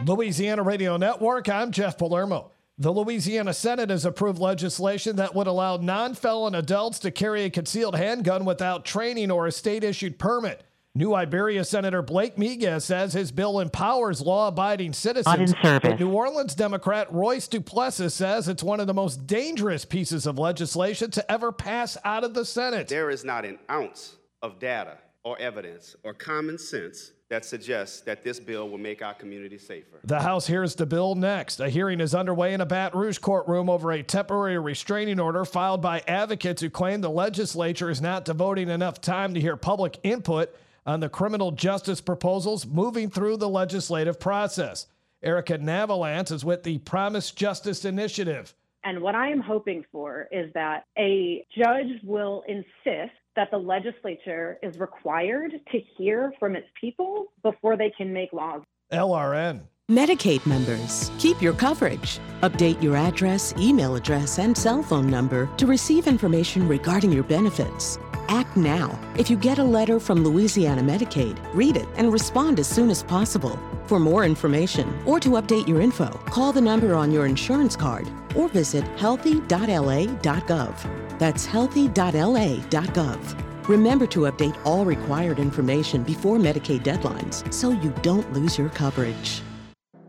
Louisiana 0.04 0.62
Radio 0.62 0.96
Network, 0.96 1.48
I'm 1.48 1.72
Jeff 1.72 1.98
Palermo. 1.98 2.52
The 2.78 2.92
Louisiana 2.92 3.54
Senate 3.54 3.88
has 3.88 4.04
approved 4.04 4.38
legislation 4.38 5.16
that 5.16 5.34
would 5.34 5.46
allow 5.46 5.78
non 5.78 6.14
felon 6.14 6.54
adults 6.54 6.98
to 7.00 7.10
carry 7.10 7.44
a 7.44 7.50
concealed 7.50 7.96
handgun 7.96 8.44
without 8.44 8.84
training 8.84 9.30
or 9.30 9.46
a 9.46 9.52
state 9.52 9.82
issued 9.82 10.18
permit. 10.18 10.62
New 10.94 11.14
Iberia 11.14 11.64
Senator 11.64 12.02
Blake 12.02 12.36
Miguez 12.36 12.82
says 12.82 13.14
his 13.14 13.32
bill 13.32 13.60
empowers 13.60 14.20
law 14.20 14.48
abiding 14.48 14.92
citizens. 14.92 15.26
Not 15.26 15.40
in 15.40 15.48
service. 15.48 15.90
But 15.90 16.00
New 16.00 16.10
Orleans 16.10 16.54
Democrat 16.54 17.10
Royce 17.10 17.48
Duplessis 17.48 18.14
says 18.14 18.46
it's 18.46 18.62
one 18.62 18.80
of 18.80 18.86
the 18.86 18.94
most 18.94 19.26
dangerous 19.26 19.86
pieces 19.86 20.26
of 20.26 20.38
legislation 20.38 21.10
to 21.12 21.32
ever 21.32 21.52
pass 21.52 21.96
out 22.04 22.24
of 22.24 22.34
the 22.34 22.44
Senate. 22.44 22.88
There 22.88 23.10
is 23.10 23.24
not 23.24 23.46
an 23.46 23.58
ounce 23.70 24.16
of 24.42 24.58
data 24.58 24.98
or 25.24 25.38
evidence 25.38 25.96
or 26.02 26.12
common 26.12 26.58
sense 26.58 27.12
that 27.28 27.44
suggests 27.44 28.00
that 28.02 28.22
this 28.22 28.38
bill 28.38 28.68
will 28.68 28.78
make 28.78 29.02
our 29.02 29.14
community 29.14 29.58
safer. 29.58 29.98
The 30.04 30.20
House 30.20 30.46
hears 30.46 30.76
the 30.76 30.86
bill 30.86 31.16
next. 31.16 31.58
A 31.58 31.68
hearing 31.68 32.00
is 32.00 32.14
underway 32.14 32.54
in 32.54 32.60
a 32.60 32.66
Baton 32.66 33.00
Rouge 33.00 33.18
courtroom 33.18 33.68
over 33.68 33.90
a 33.90 34.02
temporary 34.02 34.58
restraining 34.58 35.18
order 35.18 35.44
filed 35.44 35.82
by 35.82 36.02
advocates 36.06 36.62
who 36.62 36.70
claim 36.70 37.00
the 37.00 37.10
legislature 37.10 37.90
is 37.90 38.00
not 38.00 38.24
devoting 38.24 38.68
enough 38.68 39.00
time 39.00 39.34
to 39.34 39.40
hear 39.40 39.56
public 39.56 39.98
input 40.04 40.54
on 40.86 41.00
the 41.00 41.08
criminal 41.08 41.50
justice 41.50 42.00
proposals 42.00 42.64
moving 42.64 43.10
through 43.10 43.36
the 43.36 43.48
legislative 43.48 44.20
process. 44.20 44.86
Erica 45.20 45.58
Navalance 45.58 46.30
is 46.30 46.44
with 46.44 46.62
the 46.62 46.78
Promise 46.78 47.32
Justice 47.32 47.84
Initiative. 47.84 48.54
And 48.84 49.02
what 49.02 49.16
I 49.16 49.30
am 49.30 49.40
hoping 49.40 49.84
for 49.90 50.28
is 50.30 50.52
that 50.54 50.84
a 50.96 51.44
judge 51.58 52.00
will 52.04 52.44
insist 52.46 53.16
that 53.36 53.50
the 53.50 53.58
legislature 53.58 54.58
is 54.62 54.78
required 54.78 55.52
to 55.70 55.78
hear 55.96 56.32
from 56.38 56.56
its 56.56 56.66
people 56.80 57.26
before 57.42 57.76
they 57.76 57.92
can 57.96 58.12
make 58.12 58.32
laws. 58.32 58.62
LRN. 58.92 59.62
Medicaid 59.88 60.44
members, 60.46 61.12
keep 61.18 61.40
your 61.40 61.52
coverage. 61.52 62.18
Update 62.42 62.82
your 62.82 62.96
address, 62.96 63.54
email 63.56 63.94
address, 63.94 64.40
and 64.40 64.56
cell 64.56 64.82
phone 64.82 65.06
number 65.06 65.48
to 65.58 65.66
receive 65.66 66.08
information 66.08 66.66
regarding 66.66 67.12
your 67.12 67.22
benefits. 67.22 67.98
Act 68.28 68.56
now. 68.56 68.98
If 69.16 69.30
you 69.30 69.36
get 69.36 69.58
a 69.58 69.64
letter 69.64 70.00
from 70.00 70.24
Louisiana 70.24 70.82
Medicaid, 70.82 71.38
read 71.54 71.76
it 71.76 71.86
and 71.96 72.12
respond 72.12 72.58
as 72.58 72.66
soon 72.66 72.90
as 72.90 73.04
possible. 73.04 73.56
For 73.84 74.00
more 74.00 74.24
information 74.24 74.92
or 75.06 75.20
to 75.20 75.30
update 75.30 75.68
your 75.68 75.80
info, 75.80 76.08
call 76.26 76.52
the 76.52 76.60
number 76.60 76.96
on 76.96 77.12
your 77.12 77.26
insurance 77.26 77.76
card 77.76 78.08
or 78.34 78.48
visit 78.48 78.82
healthy.la.gov. 78.98 81.05
That's 81.18 81.46
healthy.la.gov. 81.46 83.68
Remember 83.68 84.06
to 84.06 84.20
update 84.20 84.56
all 84.64 84.84
required 84.84 85.38
information 85.38 86.04
before 86.04 86.38
Medicaid 86.38 86.82
deadlines 86.82 87.52
so 87.52 87.70
you 87.70 87.92
don't 88.02 88.30
lose 88.32 88.56
your 88.56 88.68
coverage. 88.68 89.42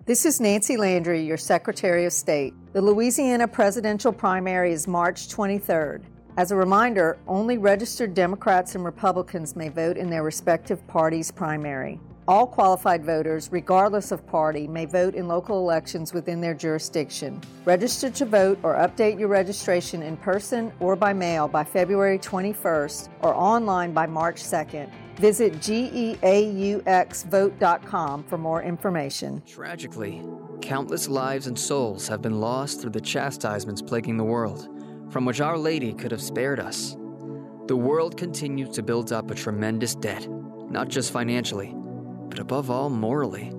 This 0.06 0.26
is 0.26 0.40
Nancy 0.40 0.77
Landry, 0.77 1.22
your 1.22 1.38
Secretary 1.38 2.06
of 2.06 2.14
State. 2.14 2.53
The 2.74 2.82
Louisiana 2.82 3.48
presidential 3.48 4.14
primary 4.14 4.72
is 4.72 4.88
March 4.88 5.27
23rd. 5.27 6.03
As 6.38 6.52
a 6.52 6.56
reminder, 6.56 7.18
only 7.27 7.58
registered 7.58 8.14
Democrats 8.14 8.76
and 8.76 8.86
Republicans 8.86 9.56
may 9.56 9.69
vote 9.69 9.98
in 9.98 10.10
their 10.10 10.24
respective 10.24 10.86
parties' 10.88 11.32
primary. 11.32 12.00
All 12.30 12.46
qualified 12.46 13.06
voters, 13.06 13.48
regardless 13.54 14.12
of 14.12 14.28
party, 14.28 14.68
may 14.68 14.84
vote 14.84 15.16
in 15.16 15.30
local 15.30 15.60
elections 15.60 16.14
within 16.14 16.42
their 16.42 16.54
jurisdiction. 16.54 17.40
Register 17.64 18.10
to 18.10 18.26
vote 18.26 18.60
or 18.64 18.76
update 18.76 19.18
your 19.18 19.30
registration 19.30 20.04
in 20.04 20.18
person 20.18 20.74
or 20.82 20.98
by 20.98 21.14
mail 21.14 21.48
by 21.48 21.64
February 21.64 22.20
21st 22.20 23.08
or 23.22 23.34
online 23.34 23.94
by 23.94 24.06
March 24.06 24.44
2nd. 24.44 24.92
Visit 25.16 25.54
geauxvote.com 25.54 28.24
for 28.26 28.38
more 28.38 28.62
information. 28.62 29.42
Tragically, 29.48 30.22
countless 30.62 31.08
lives 31.08 31.48
and 31.48 31.58
souls 31.58 32.10
have 32.10 32.22
been 32.22 32.42
lost 32.42 32.82
through 32.82 32.92
the 32.92 33.00
chastisements 33.00 33.82
plaguing 33.82 34.18
the 34.18 34.26
world, 34.26 34.68
from 35.10 35.24
which 35.24 35.40
Our 35.40 35.58
Lady 35.58 35.94
could 35.94 36.12
have 36.12 36.22
spared 36.22 36.60
us. 36.60 36.98
The 37.68 37.78
world 37.78 38.18
continues 38.18 38.76
to 38.76 38.84
build 38.84 39.14
up 39.14 39.32
a 39.32 39.36
tremendous 39.36 39.96
debt, 39.96 40.28
not 40.70 40.90
just 40.90 41.14
financially, 41.14 41.74
but 42.38 42.43
above 42.43 42.69
all, 42.69 42.91
morally, 42.91 43.51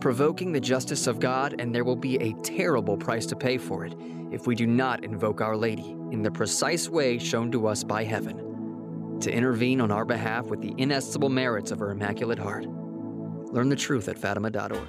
provoking 0.00 0.50
the 0.50 0.60
justice 0.60 1.06
of 1.06 1.20
God, 1.20 1.56
and 1.58 1.74
there 1.74 1.84
will 1.84 1.94
be 1.94 2.16
a 2.16 2.32
terrible 2.42 2.96
price 2.96 3.26
to 3.26 3.36
pay 3.36 3.58
for 3.58 3.84
it 3.84 3.94
if 4.32 4.46
we 4.46 4.54
do 4.54 4.66
not 4.66 5.04
invoke 5.04 5.42
Our 5.42 5.58
Lady 5.58 5.90
in 6.10 6.22
the 6.22 6.30
precise 6.30 6.88
way 6.88 7.18
shown 7.18 7.52
to 7.52 7.66
us 7.66 7.84
by 7.84 8.02
heaven 8.02 9.18
to 9.20 9.30
intervene 9.30 9.78
on 9.78 9.90
our 9.90 10.06
behalf 10.06 10.46
with 10.46 10.62
the 10.62 10.72
inestimable 10.78 11.28
merits 11.28 11.70
of 11.70 11.78
her 11.80 11.90
Immaculate 11.90 12.38
Heart. 12.38 12.64
Learn 13.52 13.68
the 13.68 13.76
truth 13.76 14.08
at 14.08 14.18
Fatima.org. 14.18 14.88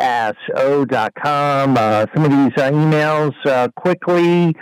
Uh, 1.77 2.05
some 2.13 2.25
of 2.25 2.31
these 2.31 2.51
emails 2.61 3.33
uh, 3.45 3.69
quickly. 3.77 4.53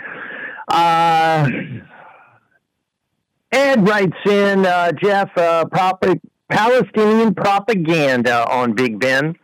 Ed 3.52 3.86
writes 3.86 4.16
in, 4.24 4.64
uh, 4.64 4.92
Jeff, 4.92 5.30
uh, 5.36 5.66
prop- 5.66 6.04
Palestinian 6.48 7.34
propaganda 7.34 8.48
on 8.50 8.72
Big 8.72 8.98
Ben, 8.98 9.36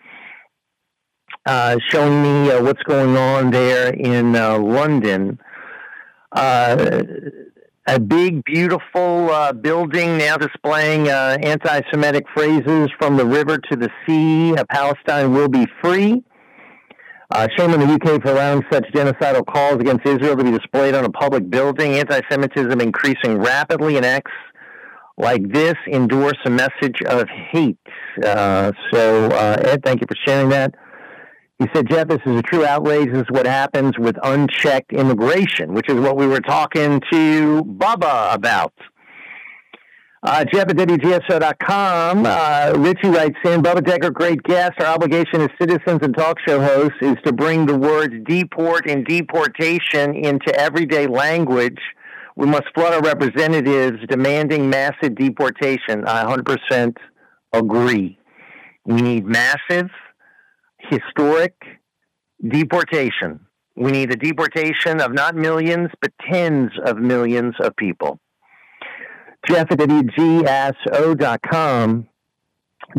uh, 1.45 1.77
showing 1.89 2.23
me 2.23 2.51
uh, 2.51 2.63
what's 2.63 2.83
going 2.85 3.17
on 3.17 3.51
there 3.51 3.93
in 3.93 4.35
uh, 4.35 4.59
London. 4.59 5.39
Uh, 6.33 7.03
a 7.87 7.99
big, 8.01 8.45
beautiful 8.45 9.53
building 9.63 10.19
now 10.19 10.37
displaying 10.37 11.09
anti 11.09 11.81
Semitic 11.91 12.25
phrases 12.35 12.91
from 12.99 13.17
the 13.17 13.25
river 13.25 13.57
to 13.57 13.77
the 13.77 13.89
sea. 14.07 14.55
Palestine 14.69 15.33
will 15.33 15.49
be 15.49 15.67
free. 15.83 16.23
Uh, 17.31 17.47
shame 17.59 17.73
on 17.73 17.81
the 17.81 17.87
UK 17.87 18.23
for 18.23 18.31
allowing 18.31 18.63
such 18.73 18.85
genocidal 18.95 19.45
calls 19.47 19.75
against 19.75 20.07
Israel 20.07 20.35
to 20.35 20.45
be 20.45 20.51
displayed 20.51 20.95
on 20.95 21.05
a 21.05 21.11
public 21.11 21.51
building. 21.51 21.93
Anti 21.93 22.21
Semitism 22.31 22.81
increasing 22.81 23.39
rapidly, 23.39 23.97
and 23.97 24.07
acts 24.07 24.33
like 25.19 25.53
this 25.53 25.75
endorse 25.93 26.39
a 26.47 26.51
message 26.51 27.03
of 27.07 27.29
hate. 27.29 27.77
Uh, 28.25 28.73
so, 28.93 29.27
uh, 29.27 29.57
Ed, 29.63 29.83
thank 29.85 30.01
you 30.01 30.07
for 30.09 30.17
sharing 30.27 30.49
that. 30.51 30.75
He 31.59 31.67
said, 31.75 31.91
Jeff, 31.91 32.09
this 32.09 32.21
is 32.25 32.37
a 32.37 32.43
true 32.43 32.65
outrage. 32.65 33.09
This 33.13 33.23
is 33.23 33.31
what 33.31 33.45
happens 33.45 33.99
with 33.99 34.17
unchecked 34.23 34.93
immigration, 34.93 35.75
which 35.75 35.91
is 35.91 35.97
what 35.97 36.17
we 36.17 36.27
were 36.27 36.41
talking 36.41 37.03
to 37.13 37.65
Bubba 37.65 38.33
about. 38.33 38.73
Uh, 40.23 40.45
Jeff 40.53 40.69
at. 40.69 40.77
Uh, 42.27 42.73
Richie 42.77 43.09
writes 43.09 43.37
in, 43.45 43.63
Bubba 43.63 43.81
Deckert, 43.81 44.15
great 44.15 44.43
guest. 44.43 44.73
Our 44.81 44.87
obligation 44.87 45.43
as 45.43 45.49
citizens 45.61 46.01
and 46.03 46.17
talk 46.17 46.39
show 46.47 46.61
hosts 46.61 46.99
is 47.01 47.17
to 47.25 47.33
bring 47.33 47.67
the 47.67 47.77
words 47.77 48.15
deport 48.27 48.91
and 48.91 49.07
deportation 49.07 50.17
into 50.17 50.53
everyday 50.59 51.07
language. 51.07 51.79
We 52.35 52.47
must 52.47 52.65
flood 52.75 52.95
our 52.95 53.01
representatives 53.01 53.99
demanding 54.09 54.69
massive 54.69 55.15
deportation. 55.15 56.05
I 56.07 56.25
100% 56.25 56.97
agree. 57.53 58.19
We 58.85 59.03
need 59.03 59.25
massive, 59.25 59.91
historic 60.79 61.55
deportation. 62.47 63.41
We 63.77 63.93
need 63.93 64.13
a 64.13 64.17
deportation 64.17 65.01
of 65.01 65.13
not 65.13 65.37
millions, 65.37 65.91
but 66.01 66.11
tens 66.29 66.73
of 66.85 66.99
millions 66.99 67.55
of 67.61 67.77
people. 67.77 68.19
Jeff 69.47 69.71
at 69.71 69.79
WGSO.com. 69.79 71.29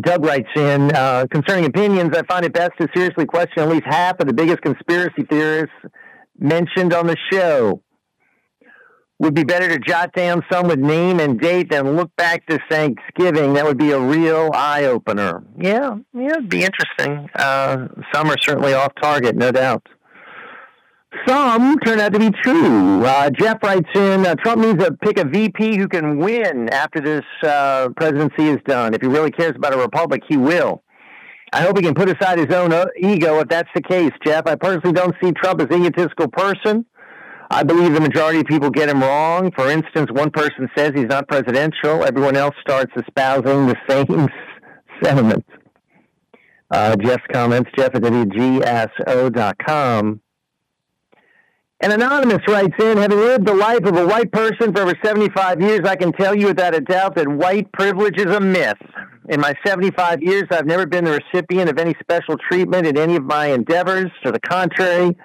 Doug 0.02 0.24
writes 0.24 0.48
in 0.54 0.94
uh, 0.94 1.26
concerning 1.30 1.64
opinions. 1.64 2.16
I 2.16 2.22
find 2.26 2.44
it 2.44 2.52
best 2.52 2.72
to 2.80 2.88
seriously 2.94 3.26
question 3.26 3.62
at 3.62 3.68
least 3.68 3.84
half 3.86 4.20
of 4.20 4.26
the 4.26 4.32
biggest 4.32 4.62
conspiracy 4.62 5.24
theorists 5.28 5.74
mentioned 6.38 6.94
on 6.94 7.06
the 7.06 7.16
show. 7.30 7.82
Would 9.18 9.34
be 9.34 9.44
better 9.44 9.68
to 9.68 9.78
jot 9.78 10.14
down 10.14 10.42
some 10.50 10.66
with 10.66 10.78
name 10.78 11.20
and 11.20 11.38
date 11.38 11.70
than 11.70 11.94
look 11.94 12.14
back 12.16 12.46
to 12.46 12.58
Thanksgiving. 12.70 13.52
That 13.52 13.66
would 13.66 13.76
be 13.76 13.90
a 13.90 14.00
real 14.00 14.50
eye 14.54 14.84
opener. 14.84 15.42
Yeah, 15.58 15.96
yeah, 16.14 16.30
it'd 16.30 16.48
be 16.48 16.64
interesting. 16.64 17.28
Uh, 17.34 17.88
some 18.14 18.30
are 18.30 18.38
certainly 18.40 18.72
off 18.72 18.92
target, 19.02 19.36
no 19.36 19.52
doubt. 19.52 19.86
Some 21.26 21.78
turn 21.80 21.98
out 21.98 22.12
to 22.12 22.20
be 22.20 22.30
true. 22.42 23.04
Uh, 23.04 23.30
Jeff 23.30 23.60
writes 23.62 23.88
in 23.94 24.24
uh, 24.24 24.36
Trump 24.36 24.62
needs 24.62 24.82
to 24.84 24.92
pick 24.92 25.18
a 25.18 25.24
VP 25.24 25.76
who 25.76 25.88
can 25.88 26.18
win 26.18 26.68
after 26.68 27.00
this 27.00 27.24
uh, 27.42 27.88
presidency 27.96 28.48
is 28.48 28.58
done. 28.66 28.94
If 28.94 29.02
he 29.02 29.08
really 29.08 29.32
cares 29.32 29.54
about 29.56 29.74
a 29.74 29.76
republic, 29.76 30.22
he 30.28 30.36
will. 30.36 30.84
I 31.52 31.62
hope 31.62 31.76
he 31.76 31.82
can 31.82 31.94
put 31.94 32.08
aside 32.08 32.38
his 32.38 32.54
own 32.54 32.72
uh, 32.72 32.86
ego 32.96 33.40
if 33.40 33.48
that's 33.48 33.68
the 33.74 33.82
case, 33.82 34.12
Jeff. 34.24 34.46
I 34.46 34.54
personally 34.54 34.92
don't 34.92 35.16
see 35.20 35.32
Trump 35.32 35.60
as 35.60 35.66
an 35.70 35.84
egotistical 35.84 36.28
person. 36.28 36.86
I 37.50 37.64
believe 37.64 37.92
the 37.92 38.00
majority 38.00 38.38
of 38.38 38.46
people 38.46 38.70
get 38.70 38.88
him 38.88 39.02
wrong. 39.02 39.50
For 39.56 39.68
instance, 39.68 40.08
one 40.12 40.30
person 40.30 40.68
says 40.76 40.92
he's 40.94 41.06
not 41.06 41.26
presidential. 41.26 42.04
Everyone 42.04 42.36
else 42.36 42.54
starts 42.60 42.92
espousing 42.96 43.66
the 43.66 43.74
same 43.88 44.28
sentiments. 45.02 45.48
Uh, 46.70 46.94
Jeff's 46.94 47.24
comments, 47.32 47.68
Jeff 47.76 47.96
at 47.96 48.02
WGSO.com. 48.02 49.00
An 51.82 51.92
anonymous 51.92 52.46
writes 52.46 52.74
in, 52.78 52.98
having 52.98 53.18
lived 53.18 53.46
the 53.46 53.54
life 53.54 53.84
of 53.86 53.96
a 53.96 54.06
white 54.06 54.30
person 54.32 54.74
for 54.74 54.82
over 54.82 54.92
75 55.02 55.62
years, 55.62 55.80
I 55.84 55.96
can 55.96 56.12
tell 56.12 56.34
you 56.34 56.48
without 56.48 56.74
a 56.74 56.80
doubt 56.82 57.14
that 57.14 57.26
white 57.26 57.72
privilege 57.72 58.18
is 58.18 58.26
a 58.26 58.38
myth. 58.38 58.76
In 59.30 59.40
my 59.40 59.54
75 59.64 60.22
years, 60.22 60.44
I've 60.50 60.66
never 60.66 60.84
been 60.84 61.06
the 61.06 61.18
recipient 61.32 61.70
of 61.70 61.78
any 61.78 61.94
special 61.98 62.36
treatment 62.36 62.86
in 62.86 62.98
any 62.98 63.16
of 63.16 63.24
my 63.24 63.46
endeavors. 63.46 64.10
To 64.24 64.30
the 64.30 64.40
contrary, 64.40 65.16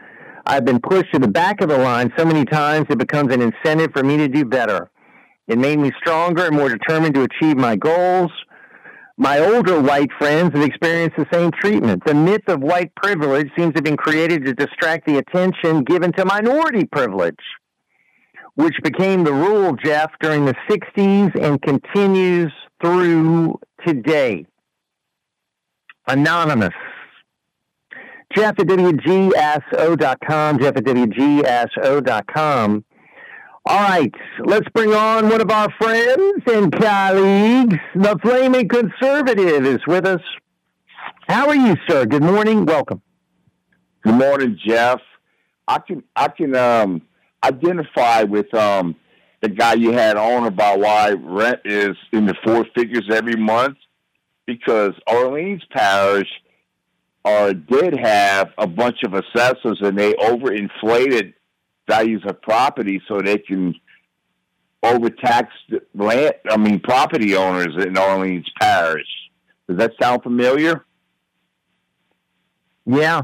I've 0.46 0.64
been 0.64 0.80
pushed 0.80 1.12
to 1.14 1.20
the 1.20 1.28
back 1.28 1.60
of 1.60 1.68
the 1.68 1.78
line 1.78 2.14
so 2.18 2.24
many 2.24 2.46
times 2.46 2.86
it 2.90 3.00
becomes 3.00 3.34
an 3.34 3.42
incentive 3.42 3.92
for 3.92 4.04
me 4.04 4.16
to 4.16 4.30
do 4.30 4.46
better. 4.46 4.90
It 5.50 5.58
made 5.58 5.80
me 5.80 5.92
stronger 6.00 6.46
and 6.46 6.56
more 6.56 6.70
determined 6.70 7.16
to 7.16 7.24
achieve 7.24 7.58
my 7.58 7.76
goals. 7.76 8.32
My 9.18 9.40
older 9.40 9.80
white 9.80 10.12
friends 10.18 10.54
have 10.54 10.64
experienced 10.64 11.16
the 11.16 11.26
same 11.32 11.52
treatment. 11.52 12.04
The 12.06 12.14
myth 12.14 12.42
of 12.48 12.62
white 12.62 12.94
privilege 12.96 13.50
seems 13.58 13.74
to 13.74 13.78
have 13.78 13.86
been 13.86 13.96
created 13.96 14.44
to 14.46 14.54
distract 14.54 15.08
the 15.08 15.18
attention 15.18 15.86
given 15.86 16.12
to 16.14 16.26
minority 16.26 16.86
privilege, 16.86 17.40
which 18.56 18.76
became 18.84 19.24
the 19.24 19.32
rule, 19.32 19.74
Jeff, 19.74 20.12
during 20.22 20.44
the 20.44 20.56
60s 20.70 21.34
and 21.42 21.62
continues 21.62 22.52
through 22.84 23.58
today. 23.88 24.46
Anonymous. 26.08 26.74
Jeff 28.36 28.60
at 28.60 28.68
WGSO.com, 28.68 30.60
Jeff 30.60 30.76
at 30.76 30.84
WGSO.com. 30.84 32.84
All 33.68 33.80
right, 33.80 34.14
let's 34.46 34.70
bring 34.76 34.94
on 34.94 35.28
one 35.28 35.42
of 35.42 35.50
our 35.50 35.72
friends 35.82 36.44
and 36.46 36.72
colleagues. 36.72 37.76
The 37.96 38.16
Flaming 38.22 38.70
Conservative 38.70 39.66
is 39.66 39.80
with 39.88 40.06
us. 40.06 40.22
How 41.28 41.48
are 41.48 41.56
you, 41.56 41.76
sir? 41.90 42.06
Good 42.06 42.22
morning. 42.22 42.66
Welcome. 42.66 43.02
Good 44.04 44.14
morning, 44.14 44.60
Jeff. 44.64 45.02
I 45.68 45.80
can 45.80 46.04
I 46.16 46.28
can 46.28 46.56
um, 46.56 47.02
identify 47.44 48.22
with 48.22 48.54
um, 48.54 48.96
the 49.42 49.50
guy 49.50 49.74
you 49.74 49.94
had 49.94 50.16
on 50.16 50.46
about 50.46 50.80
why 50.80 51.14
rent 51.14 51.62
is 51.66 51.98
in 52.12 52.28
the 52.28 52.36
four 52.44 52.68
figures 52.76 53.10
every 53.12 53.36
month 53.36 53.78
because 54.46 54.94
Orleans 55.08 55.64
Parish 55.72 56.30
uh, 57.26 57.54
did 57.54 57.98
have 57.98 58.52
a 58.60 58.68
bunch 58.68 58.98
of 59.04 59.16
assessors 59.16 59.80
and 59.82 59.98
they 59.98 60.14
overinflated 60.14 61.34
values 61.88 62.24
of 62.28 62.42
property 62.42 63.02
so 63.08 63.22
they 63.22 63.38
can 63.38 63.76
overtax 64.84 65.54
the 65.70 65.82
land. 65.94 66.34
I 66.50 66.58
mean, 66.58 66.80
property 66.80 67.36
owners 67.36 67.76
in 67.84 67.98
Orleans 67.98 68.50
Parish. 68.60 69.08
Does 69.68 69.78
that 69.78 69.94
sound 70.02 70.24
familiar? 70.24 70.86
Yeah. 72.86 73.24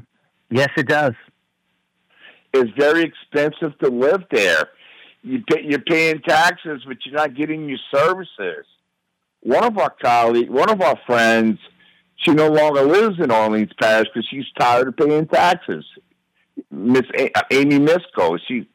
Yes, 0.49 0.69
it 0.75 0.87
does. 0.87 1.13
It's 2.53 2.71
very 2.77 3.03
expensive 3.03 3.77
to 3.79 3.89
live 3.89 4.23
there. 4.31 4.69
You 5.23 5.43
pay, 5.47 5.63
you're 5.63 5.79
paying 5.79 6.21
taxes, 6.21 6.81
but 6.85 6.97
you're 7.05 7.15
not 7.15 7.35
getting 7.35 7.69
your 7.69 7.77
services. 7.93 8.65
One 9.41 9.63
of 9.63 9.77
our 9.77 9.91
colleagues, 9.91 10.49
one 10.49 10.69
of 10.69 10.81
our 10.81 10.99
friends, 11.05 11.59
she 12.17 12.31
no 12.31 12.49
longer 12.49 12.81
lives 12.81 13.19
in 13.19 13.31
Orleans 13.31 13.71
Parish 13.79 14.07
because 14.13 14.27
she's 14.29 14.45
tired 14.59 14.87
of 14.89 14.97
paying 14.97 15.27
taxes. 15.27 15.85
Miss 16.71 17.03
A- 17.17 17.31
Amy 17.51 17.79
Misko. 17.79 18.39
She 18.47 18.67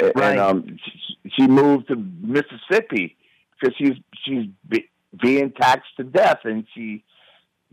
Right. 0.00 0.32
and 0.32 0.40
um, 0.40 0.78
she, 0.84 1.30
she 1.36 1.46
moved 1.46 1.88
to 1.88 1.96
Mississippi 1.96 3.16
because 3.60 3.76
she's 3.76 3.94
she's 4.24 4.46
be, 4.68 4.88
being 5.20 5.52
taxed 5.52 5.90
to 5.98 6.04
death, 6.04 6.38
and 6.44 6.66
she 6.74 7.04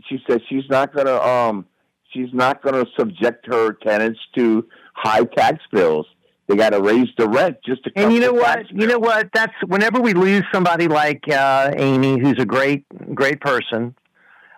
she 0.07 0.21
says 0.29 0.41
she's 0.49 0.65
not 0.69 0.93
gonna 0.93 1.15
um 1.17 1.65
she's 2.11 2.29
not 2.33 2.61
gonna 2.61 2.85
subject 2.97 3.47
her 3.47 3.73
tenants 3.73 4.19
to 4.35 4.67
high 4.93 5.23
tax 5.23 5.63
bills. 5.71 6.05
They 6.47 6.55
got 6.55 6.71
to 6.71 6.81
raise 6.81 7.07
the 7.17 7.29
rent 7.29 7.57
just 7.63 7.83
to. 7.83 7.91
And 7.95 8.11
you 8.11 8.19
know 8.19 8.33
what? 8.33 8.69
You 8.71 8.87
know 8.87 8.97
what? 8.99 9.29
That's 9.33 9.53
whenever 9.67 10.01
we 10.01 10.13
lose 10.13 10.43
somebody 10.51 10.87
like 10.87 11.23
uh, 11.31 11.71
Amy, 11.77 12.19
who's 12.19 12.39
a 12.39 12.45
great, 12.45 12.85
great 13.13 13.39
person. 13.39 13.95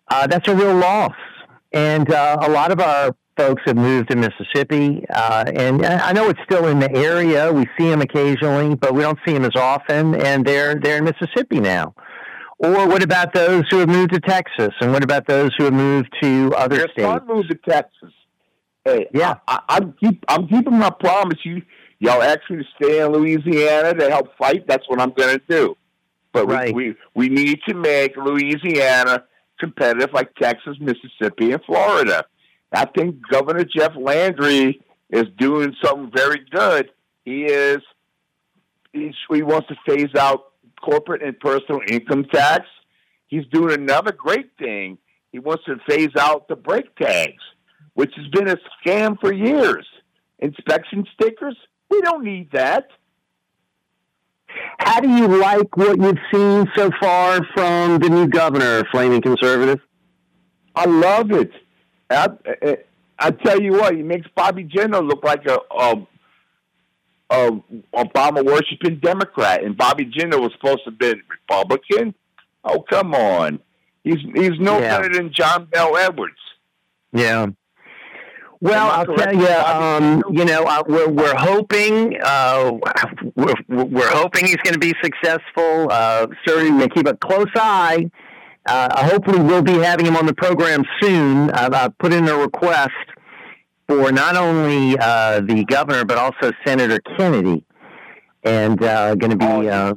Uh, 0.09 0.25
that's 0.25 0.47
a 0.47 0.55
real 0.55 0.73
loss. 0.75 1.13
And 1.73 2.09
uh, 2.11 2.37
a 2.41 2.49
lot 2.49 2.71
of 2.71 2.79
our 2.79 3.15
folks 3.41 3.63
have 3.65 3.75
moved 3.75 4.09
to 4.11 4.15
Mississippi, 4.15 5.03
uh, 5.09 5.45
and 5.55 5.83
I 5.85 6.09
I 6.09 6.13
know 6.13 6.29
it's 6.29 6.39
still 6.43 6.67
in 6.67 6.79
the 6.79 6.91
area. 6.93 7.51
We 7.51 7.65
see 7.77 7.89
them 7.89 8.01
occasionally, 8.01 8.75
but 8.75 8.93
we 8.93 9.01
don't 9.01 9.17
see 9.25 9.33
them 9.33 9.45
as 9.45 9.55
often. 9.55 10.15
And 10.15 10.45
they're 10.45 10.75
they're 10.75 10.97
in 10.97 11.05
Mississippi 11.05 11.59
now. 11.59 11.95
Or 12.59 12.87
what 12.87 13.01
about 13.01 13.33
those 13.33 13.63
who 13.71 13.77
have 13.77 13.89
moved 13.89 14.13
to 14.13 14.19
Texas? 14.19 14.69
And 14.81 14.91
what 14.91 15.03
about 15.03 15.25
those 15.27 15.49
who 15.57 15.63
have 15.63 15.73
moved 15.73 16.09
to 16.21 16.53
other 16.55 16.81
states? 16.89 17.01
son 17.01 17.25
moved 17.25 17.49
to 17.49 17.55
Texas. 17.55 18.13
Hey, 18.85 19.07
yeah, 19.13 19.35
I, 19.47 19.59
I, 19.67 19.77
I'm 19.77 19.93
keep 19.93 20.23
I'm 20.27 20.47
keeping 20.47 20.77
my 20.77 20.91
promise. 20.91 21.39
You 21.43 21.63
y'all 21.99 22.21
asked 22.21 22.49
me 22.49 22.57
to 22.57 22.63
stay 22.75 23.03
in 23.03 23.11
Louisiana 23.11 23.95
to 23.95 24.09
help 24.09 24.37
fight. 24.37 24.67
That's 24.67 24.87
what 24.87 25.01
I'm 25.01 25.13
going 25.13 25.39
to 25.39 25.43
do. 25.49 25.75
But 26.33 26.47
Right. 26.47 26.73
we, 26.75 26.89
we 26.89 26.95
we 27.15 27.29
need 27.29 27.59
to 27.67 27.73
make 27.73 28.15
Louisiana 28.15 29.23
competitive 29.59 30.11
like 30.13 30.33
Texas, 30.35 30.77
Mississippi, 30.79 31.51
and 31.51 31.63
Florida. 31.65 32.25
I 32.71 32.85
think 32.85 33.17
Governor 33.29 33.65
Jeff 33.65 33.93
Landry 33.95 34.81
is 35.09 35.25
doing 35.37 35.75
something 35.83 36.11
very 36.15 36.41
good. 36.49 36.89
He 37.25 37.43
is 37.43 37.79
he's, 38.93 39.13
he 39.29 39.43
wants 39.43 39.67
to 39.67 39.75
phase 39.85 40.15
out 40.17 40.53
corporate 40.81 41.21
and 41.21 41.39
personal 41.39 41.81
income 41.87 42.25
tax. 42.25 42.65
He's 43.27 43.45
doing 43.51 43.73
another 43.73 44.11
great 44.11 44.51
thing. 44.57 44.97
He 45.31 45.39
wants 45.39 45.63
to 45.65 45.77
phase 45.87 46.15
out 46.19 46.47
the 46.47 46.55
brake 46.55 46.95
tags, 46.95 47.41
which 47.93 48.13
has 48.15 48.27
been 48.27 48.49
a 48.49 48.57
scam 48.83 49.19
for 49.19 49.31
years. 49.31 49.87
Inspection 50.39 51.05
stickers, 51.13 51.55
we 51.89 52.01
don't 52.01 52.23
need 52.23 52.51
that. 52.51 52.87
How 54.79 54.99
do 54.99 55.09
you 55.09 55.27
like 55.27 55.77
what 55.77 55.97
you've 55.97 56.17
seen 56.33 56.69
so 56.75 56.89
far 56.99 57.39
from 57.53 57.99
the 57.99 58.09
new 58.09 58.27
governor, 58.27 58.83
Flaming 58.91 59.21
Conservative? 59.21 59.79
I 60.75 60.85
love 60.85 61.31
it. 61.31 61.51
I, 62.11 62.27
I, 62.63 62.77
I 63.19 63.31
tell 63.31 63.61
you 63.61 63.73
what, 63.73 63.95
he 63.95 64.03
makes 64.03 64.27
Bobby 64.35 64.63
Jindal 64.63 65.07
look 65.07 65.23
like 65.23 65.45
a, 65.47 65.57
a, 65.71 66.07
a 67.29 67.51
Obama 67.95 68.43
worshiping 68.45 68.99
Democrat, 69.01 69.63
and 69.63 69.77
Bobby 69.77 70.05
Jindal 70.05 70.41
was 70.41 70.51
supposed 70.53 70.83
to 70.85 70.91
be 70.91 71.13
Republican. 71.29 72.13
Oh, 72.63 72.81
come 72.89 73.13
on. 73.13 73.59
He's 74.03 74.17
he's 74.35 74.59
no 74.59 74.79
Yeah. 74.79 74.97
better 74.97 75.13
than 75.13 75.31
John 75.33 75.65
Bell 75.65 75.95
Edwards. 75.97 76.33
Yeah. 77.13 77.47
Well, 78.59 78.91
I'll 78.91 79.15
tell 79.15 79.33
you, 79.35 79.47
um, 79.47 80.23
you 80.31 80.45
know, 80.45 80.63
uh, 80.65 80.83
we're 80.87 81.09
we're 81.09 81.35
hoping 81.35 82.15
uh, 82.23 82.71
we're, 83.35 83.55
we're 83.67 84.09
hoping 84.11 84.45
he's 84.45 84.57
going 84.57 84.73
to 84.73 84.79
be 84.79 84.93
successful. 85.03 85.87
Uh, 85.91 86.27
certainly, 86.47 86.71
we 86.85 86.89
keep 86.89 87.07
a 87.07 87.15
close 87.15 87.47
eye. 87.55 88.11
Uh, 88.65 89.05
hopefully, 89.07 89.39
we'll 89.39 89.61
be 89.63 89.73
having 89.73 90.05
him 90.05 90.15
on 90.15 90.25
the 90.25 90.33
program 90.35 90.83
soon. 91.01 91.49
I've, 91.51 91.73
I've 91.73 91.97
put 91.97 92.13
in 92.13 92.27
a 92.27 92.35
request 92.35 92.91
for 93.87 94.11
not 94.11 94.37
only 94.37 94.97
uh, 94.99 95.41
the 95.41 95.65
governor 95.65 96.05
but 96.05 96.17
also 96.17 96.51
Senator 96.65 96.99
Kennedy, 97.17 97.65
and 98.43 98.81
uh, 98.83 99.15
going 99.15 99.31
to 99.31 99.37
be 99.37 99.69
uh, 99.69 99.93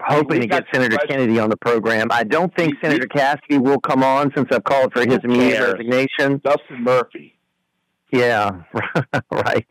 hoping 0.00 0.40
to 0.40 0.46
get 0.46 0.64
Senator 0.72 0.98
Kennedy 1.08 1.38
on 1.38 1.50
the 1.50 1.56
program. 1.56 2.08
I 2.10 2.24
don't 2.24 2.54
think 2.56 2.74
Senator 2.82 3.06
Cassidy 3.06 3.58
will 3.58 3.80
come 3.80 4.02
on 4.02 4.30
since 4.36 4.48
I've 4.52 4.64
called 4.64 4.92
for 4.92 5.00
his 5.00 5.18
immediate 5.24 5.60
resignation. 5.60 6.40
Dustin 6.44 6.82
Murphy. 6.82 7.38
Yeah, 8.12 8.62
right. 9.30 9.66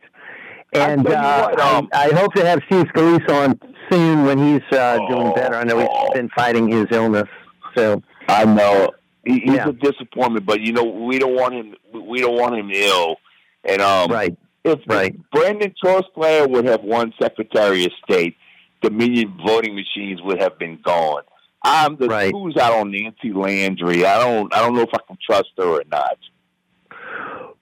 And 0.72 1.06
uh, 1.06 1.48
what, 1.50 1.60
um, 1.60 1.88
I, 1.92 2.08
I 2.08 2.14
hope 2.14 2.32
to 2.34 2.44
have 2.46 2.60
Steve 2.66 2.86
Scalise 2.94 3.28
on 3.28 3.60
soon 3.90 4.24
when 4.24 4.38
he's 4.38 4.62
uh, 4.76 4.98
Oh, 5.00 5.08
doing 5.08 5.34
better. 5.34 5.54
I 5.54 5.64
know 5.64 5.78
he's 5.78 6.10
been 6.14 6.30
fighting 6.30 6.68
his 6.68 6.86
illness. 6.90 7.28
So 7.76 8.02
I 8.28 8.44
know 8.44 8.90
he, 9.24 9.40
he's 9.40 9.54
Yeah. 9.54 9.68
a 9.68 9.72
disappointment, 9.72 10.46
but 10.46 10.60
you 10.60 10.72
know 10.72 10.84
we 10.84 11.18
don't 11.18 11.34
want 11.34 11.54
him. 11.54 11.74
We 11.92 12.20
don't 12.20 12.36
want 12.36 12.56
him 12.56 12.70
ill. 12.72 13.16
And 13.64 13.80
um, 13.80 14.10
right, 14.10 14.36
if, 14.64 14.80
right. 14.86 15.14
Brandon 15.30 15.72
Trosclair 15.82 16.48
would 16.48 16.64
have 16.66 16.82
won 16.82 17.12
Secretary 17.20 17.84
of 17.84 17.92
State, 18.04 18.36
Dominion 18.80 19.36
voting 19.46 19.74
machines 19.76 20.20
would 20.22 20.40
have 20.40 20.58
been 20.58 20.80
gone. 20.82 21.22
I'm 21.64 21.96
the 21.96 22.30
who's 22.32 22.56
out 22.56 22.72
on 22.72 22.90
Nancy 22.90 23.32
Landry. 23.32 24.04
I 24.04 24.18
don't. 24.18 24.52
I 24.52 24.60
don't 24.60 24.74
know 24.74 24.82
if 24.82 24.90
I 24.92 24.98
can 25.06 25.16
trust 25.24 25.50
her 25.58 25.64
or 25.64 25.84
not. 25.90 26.18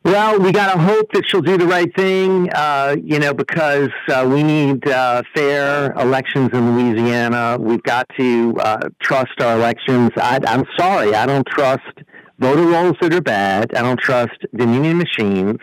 Well, 0.03 0.41
we 0.41 0.51
got 0.51 0.73
to 0.73 0.81
hope 0.81 1.13
that 1.13 1.25
she'll 1.29 1.43
do 1.43 1.59
the 1.59 1.67
right 1.67 1.95
thing, 1.95 2.51
uh, 2.55 2.97
you 3.05 3.19
know, 3.19 3.35
because 3.35 3.91
uh, 4.09 4.27
we 4.27 4.43
need 4.43 4.89
uh, 4.89 5.23
fair 5.35 5.93
elections 5.93 6.49
in 6.55 6.75
Louisiana. 6.75 7.59
We've 7.61 7.83
got 7.83 8.07
to 8.19 8.57
uh, 8.61 8.89
trust 9.03 9.43
our 9.43 9.57
elections. 9.57 10.11
I, 10.17 10.41
I'm 10.47 10.65
sorry, 10.79 11.15
I 11.15 11.27
don't 11.27 11.47
trust 11.47 11.83
voter 12.39 12.65
rolls 12.65 12.97
that 13.03 13.13
are 13.13 13.21
bad. 13.21 13.75
I 13.75 13.83
don't 13.83 14.01
trust 14.01 14.39
Dominion 14.57 14.97
machines. 14.97 15.59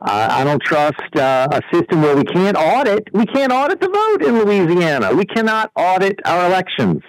Uh, 0.00 0.28
I 0.30 0.44
don't 0.44 0.62
trust 0.62 1.16
uh, 1.16 1.48
a 1.50 1.60
system 1.74 2.02
where 2.02 2.14
we 2.14 2.22
can't 2.22 2.56
audit. 2.56 3.08
We 3.12 3.26
can't 3.26 3.52
audit 3.52 3.80
the 3.80 3.88
vote 3.88 4.22
in 4.28 4.38
Louisiana. 4.44 5.12
We 5.12 5.24
cannot 5.24 5.72
audit 5.74 6.20
our 6.24 6.46
elections. 6.46 7.02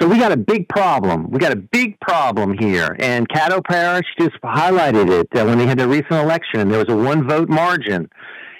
So 0.00 0.08
we 0.08 0.18
got 0.18 0.32
a 0.32 0.36
big 0.36 0.68
problem. 0.68 1.30
We 1.30 1.38
got 1.38 1.52
a 1.52 1.56
big 1.56 1.98
problem 2.00 2.58
here, 2.58 2.96
and 2.98 3.28
Caddo 3.28 3.64
Parish 3.64 4.06
just 4.18 4.34
highlighted 4.42 5.08
it 5.08 5.28
uh, 5.38 5.44
when 5.44 5.58
they 5.58 5.66
had 5.66 5.78
their 5.78 5.88
recent 5.88 6.10
election, 6.12 6.68
there 6.68 6.84
was 6.84 6.88
a 6.88 6.96
one 6.96 7.28
vote 7.28 7.48
margin, 7.48 8.10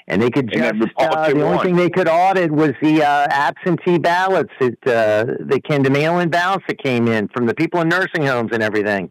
and 0.06 0.22
they 0.22 0.30
could 0.30 0.48
just 0.52 0.74
uh, 0.98 1.32
the 1.32 1.42
only 1.42 1.58
thing 1.64 1.74
they 1.74 1.90
could 1.90 2.08
audit 2.08 2.52
was 2.52 2.72
the 2.80 3.02
uh, 3.02 3.26
absentee 3.30 3.98
ballots 3.98 4.52
that 4.60 4.78
uh, 4.86 5.24
that 5.46 5.64
came, 5.68 5.82
the 5.82 5.90
mail 5.90 6.20
in 6.20 6.28
ballots 6.28 6.64
that 6.68 6.78
came 6.78 7.08
in 7.08 7.26
from 7.28 7.46
the 7.46 7.54
people 7.54 7.80
in 7.80 7.88
nursing 7.88 8.24
homes 8.24 8.50
and 8.52 8.62
everything, 8.62 9.10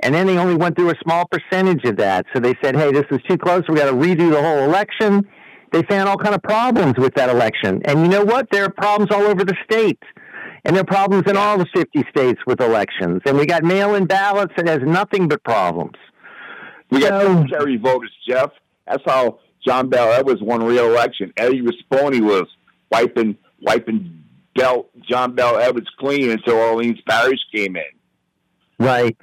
And 0.00 0.14
then 0.14 0.26
they 0.26 0.38
only 0.38 0.54
went 0.54 0.76
through 0.76 0.90
a 0.90 0.96
small 1.02 1.26
percentage 1.26 1.84
of 1.84 1.96
that. 1.96 2.26
So 2.32 2.40
they 2.40 2.54
said, 2.62 2.76
hey, 2.76 2.92
this 2.92 3.04
is 3.10 3.18
too 3.28 3.36
close. 3.36 3.64
We 3.68 3.74
got 3.74 3.90
to 3.90 3.96
redo 3.96 4.30
the 4.30 4.40
whole 4.40 4.60
election. 4.60 5.26
They 5.72 5.82
found 5.82 6.08
all 6.08 6.16
kind 6.16 6.34
of 6.34 6.42
problems 6.42 6.94
with 6.98 7.14
that 7.16 7.28
election. 7.28 7.82
And 7.84 8.00
you 8.00 8.08
know 8.08 8.24
what? 8.24 8.48
There 8.50 8.64
are 8.64 8.70
problems 8.70 9.10
all 9.12 9.22
over 9.22 9.44
the 9.44 9.56
state. 9.64 9.98
And 10.64 10.74
there 10.74 10.82
are 10.82 10.86
problems 10.86 11.24
in 11.28 11.36
all 11.36 11.58
the 11.58 11.66
50 11.74 12.04
states 12.10 12.40
with 12.46 12.60
elections. 12.60 13.22
And 13.26 13.38
we 13.38 13.46
got 13.46 13.64
mail 13.64 13.94
in 13.94 14.06
ballots 14.06 14.52
that 14.56 14.66
has 14.66 14.80
nothing 14.82 15.28
but 15.28 15.42
problems. 15.44 15.96
We 16.90 17.00
got 17.00 17.22
military 17.22 17.76
voters, 17.76 18.12
Jeff. 18.26 18.50
That's 18.86 19.02
how 19.04 19.40
John 19.66 19.88
Bell 19.88 20.12
Edwards 20.12 20.42
won 20.42 20.62
re-election. 20.64 21.32
Eddie 21.36 21.62
Rispone 21.62 22.22
was 22.22 22.46
wiping 22.90 23.36
wiping 23.60 24.24
Bell, 24.54 24.86
John 25.08 25.34
Bell 25.34 25.58
Edwards 25.58 25.88
clean 25.98 26.30
until 26.30 26.56
Orleans 26.56 26.98
Parish 27.08 27.40
came 27.54 27.76
in. 27.76 27.82
Right. 28.78 29.16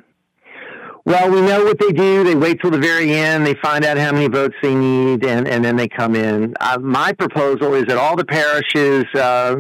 Well, 1.06 1.30
we 1.30 1.40
know 1.40 1.64
what 1.64 1.80
they 1.80 1.92
do. 1.92 2.24
They 2.24 2.34
wait 2.34 2.60
till 2.62 2.72
the 2.72 2.80
very 2.80 3.12
end. 3.12 3.46
They 3.46 3.54
find 3.62 3.86
out 3.86 3.96
how 3.98 4.12
many 4.12 4.28
votes 4.28 4.56
they 4.64 4.74
need, 4.74 5.24
and, 5.24 5.48
and 5.48 5.64
then 5.64 5.76
they 5.76 5.88
come 5.88 6.16
in. 6.16 6.56
Uh, 6.60 6.80
my 6.80 7.14
proposal 7.14 7.76
is 7.76 7.86
that 7.86 7.98
all 7.98 8.16
the 8.16 8.26
parishes 8.26 9.06
uh, 9.14 9.56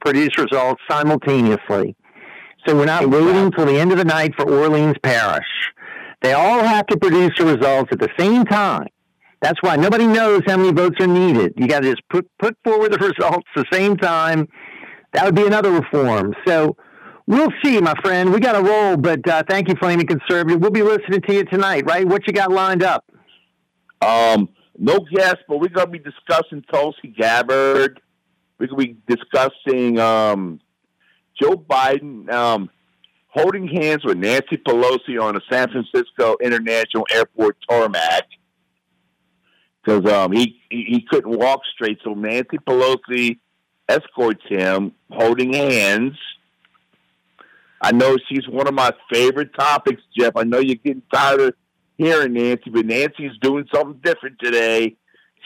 produce 0.00 0.36
results 0.36 0.82
simultaneously. 0.90 1.94
So 2.66 2.76
we're 2.76 2.86
not 2.86 3.08
waiting 3.08 3.52
till 3.52 3.66
the 3.66 3.78
end 3.78 3.92
of 3.92 3.98
the 3.98 4.04
night 4.04 4.32
for 4.36 4.50
Orleans 4.50 4.96
Parish. 5.00 5.46
They 6.22 6.32
all 6.32 6.62
have 6.64 6.86
to 6.88 6.98
produce 6.98 7.38
the 7.38 7.46
results 7.46 7.90
at 7.92 8.00
the 8.00 8.10
same 8.18 8.44
time. 8.44 8.88
That's 9.40 9.62
why 9.62 9.76
nobody 9.76 10.08
knows 10.08 10.42
how 10.46 10.56
many 10.56 10.72
votes 10.72 10.96
are 11.00 11.06
needed. 11.06 11.54
You 11.56 11.68
got 11.68 11.80
to 11.80 11.90
just 11.90 12.02
put 12.10 12.28
put 12.40 12.56
forward 12.64 12.92
the 12.92 12.98
results 13.16 13.46
at 13.56 13.64
the 13.64 13.76
same 13.76 13.96
time. 13.96 14.48
That 15.12 15.24
would 15.24 15.36
be 15.36 15.46
another 15.46 15.70
reform. 15.70 16.34
So 16.46 16.76
we'll 17.30 17.52
see, 17.64 17.80
my 17.80 17.94
friend. 18.02 18.32
We 18.32 18.40
got 18.40 18.52
to 18.52 18.62
roll, 18.62 18.96
but 18.96 19.26
uh, 19.26 19.42
thank 19.48 19.68
you, 19.68 19.74
Flaming 19.76 20.06
Conservative. 20.06 20.60
We'll 20.60 20.70
be 20.70 20.82
listening 20.82 21.22
to 21.22 21.34
you 21.34 21.44
tonight, 21.44 21.86
right? 21.86 22.06
What 22.06 22.26
you 22.26 22.32
got 22.32 22.50
lined 22.50 22.82
up? 22.82 23.04
Um, 24.02 24.48
no 24.76 24.98
guest, 24.98 25.38
but 25.48 25.58
we're 25.58 25.68
gonna 25.68 25.90
be 25.90 25.98
discussing 25.98 26.62
Tulsi 26.70 27.08
Gabbard. 27.08 28.00
We're 28.58 28.66
gonna 28.66 28.78
be 28.78 28.96
discussing 29.06 29.98
um, 29.98 30.60
Joe 31.40 31.56
Biden 31.56 32.30
um, 32.30 32.70
holding 33.28 33.68
hands 33.68 34.04
with 34.04 34.16
Nancy 34.16 34.56
Pelosi 34.56 35.20
on 35.20 35.34
the 35.34 35.42
San 35.50 35.68
Francisco 35.70 36.36
International 36.42 37.06
Airport 37.12 37.58
tarmac 37.68 38.24
because 39.84 40.10
um, 40.10 40.32
he 40.32 40.60
he 40.70 41.04
couldn't 41.08 41.38
walk 41.38 41.60
straight. 41.74 41.98
So 42.02 42.14
Nancy 42.14 42.56
Pelosi 42.66 43.38
escorts 43.88 44.42
him, 44.48 44.92
holding 45.10 45.52
hands. 45.52 46.14
I 47.80 47.92
know 47.92 48.16
she's 48.28 48.46
one 48.48 48.66
of 48.68 48.74
my 48.74 48.92
favorite 49.12 49.50
topics, 49.58 50.02
Jeff. 50.18 50.32
I 50.36 50.44
know 50.44 50.58
you're 50.58 50.76
getting 50.76 51.02
tired 51.12 51.40
of 51.40 51.54
hearing 51.96 52.34
Nancy, 52.34 52.70
but 52.70 52.86
Nancy's 52.86 53.32
doing 53.40 53.66
something 53.74 54.00
different 54.02 54.36
today. 54.42 54.96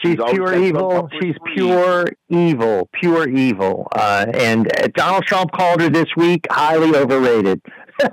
She's 0.03 0.19
always 0.19 0.33
pure 0.35 0.57
evil. 0.61 1.09
She's 1.21 1.35
pure 1.55 2.07
evil. 2.29 2.89
Pure 2.99 3.29
evil. 3.29 3.87
Uh, 3.95 4.25
and 4.33 4.67
uh, 4.81 4.87
Donald 4.93 5.25
Trump 5.25 5.51
called 5.53 5.79
her 5.81 5.89
this 5.89 6.07
week 6.17 6.45
highly 6.49 6.93
overrated. 6.95 7.61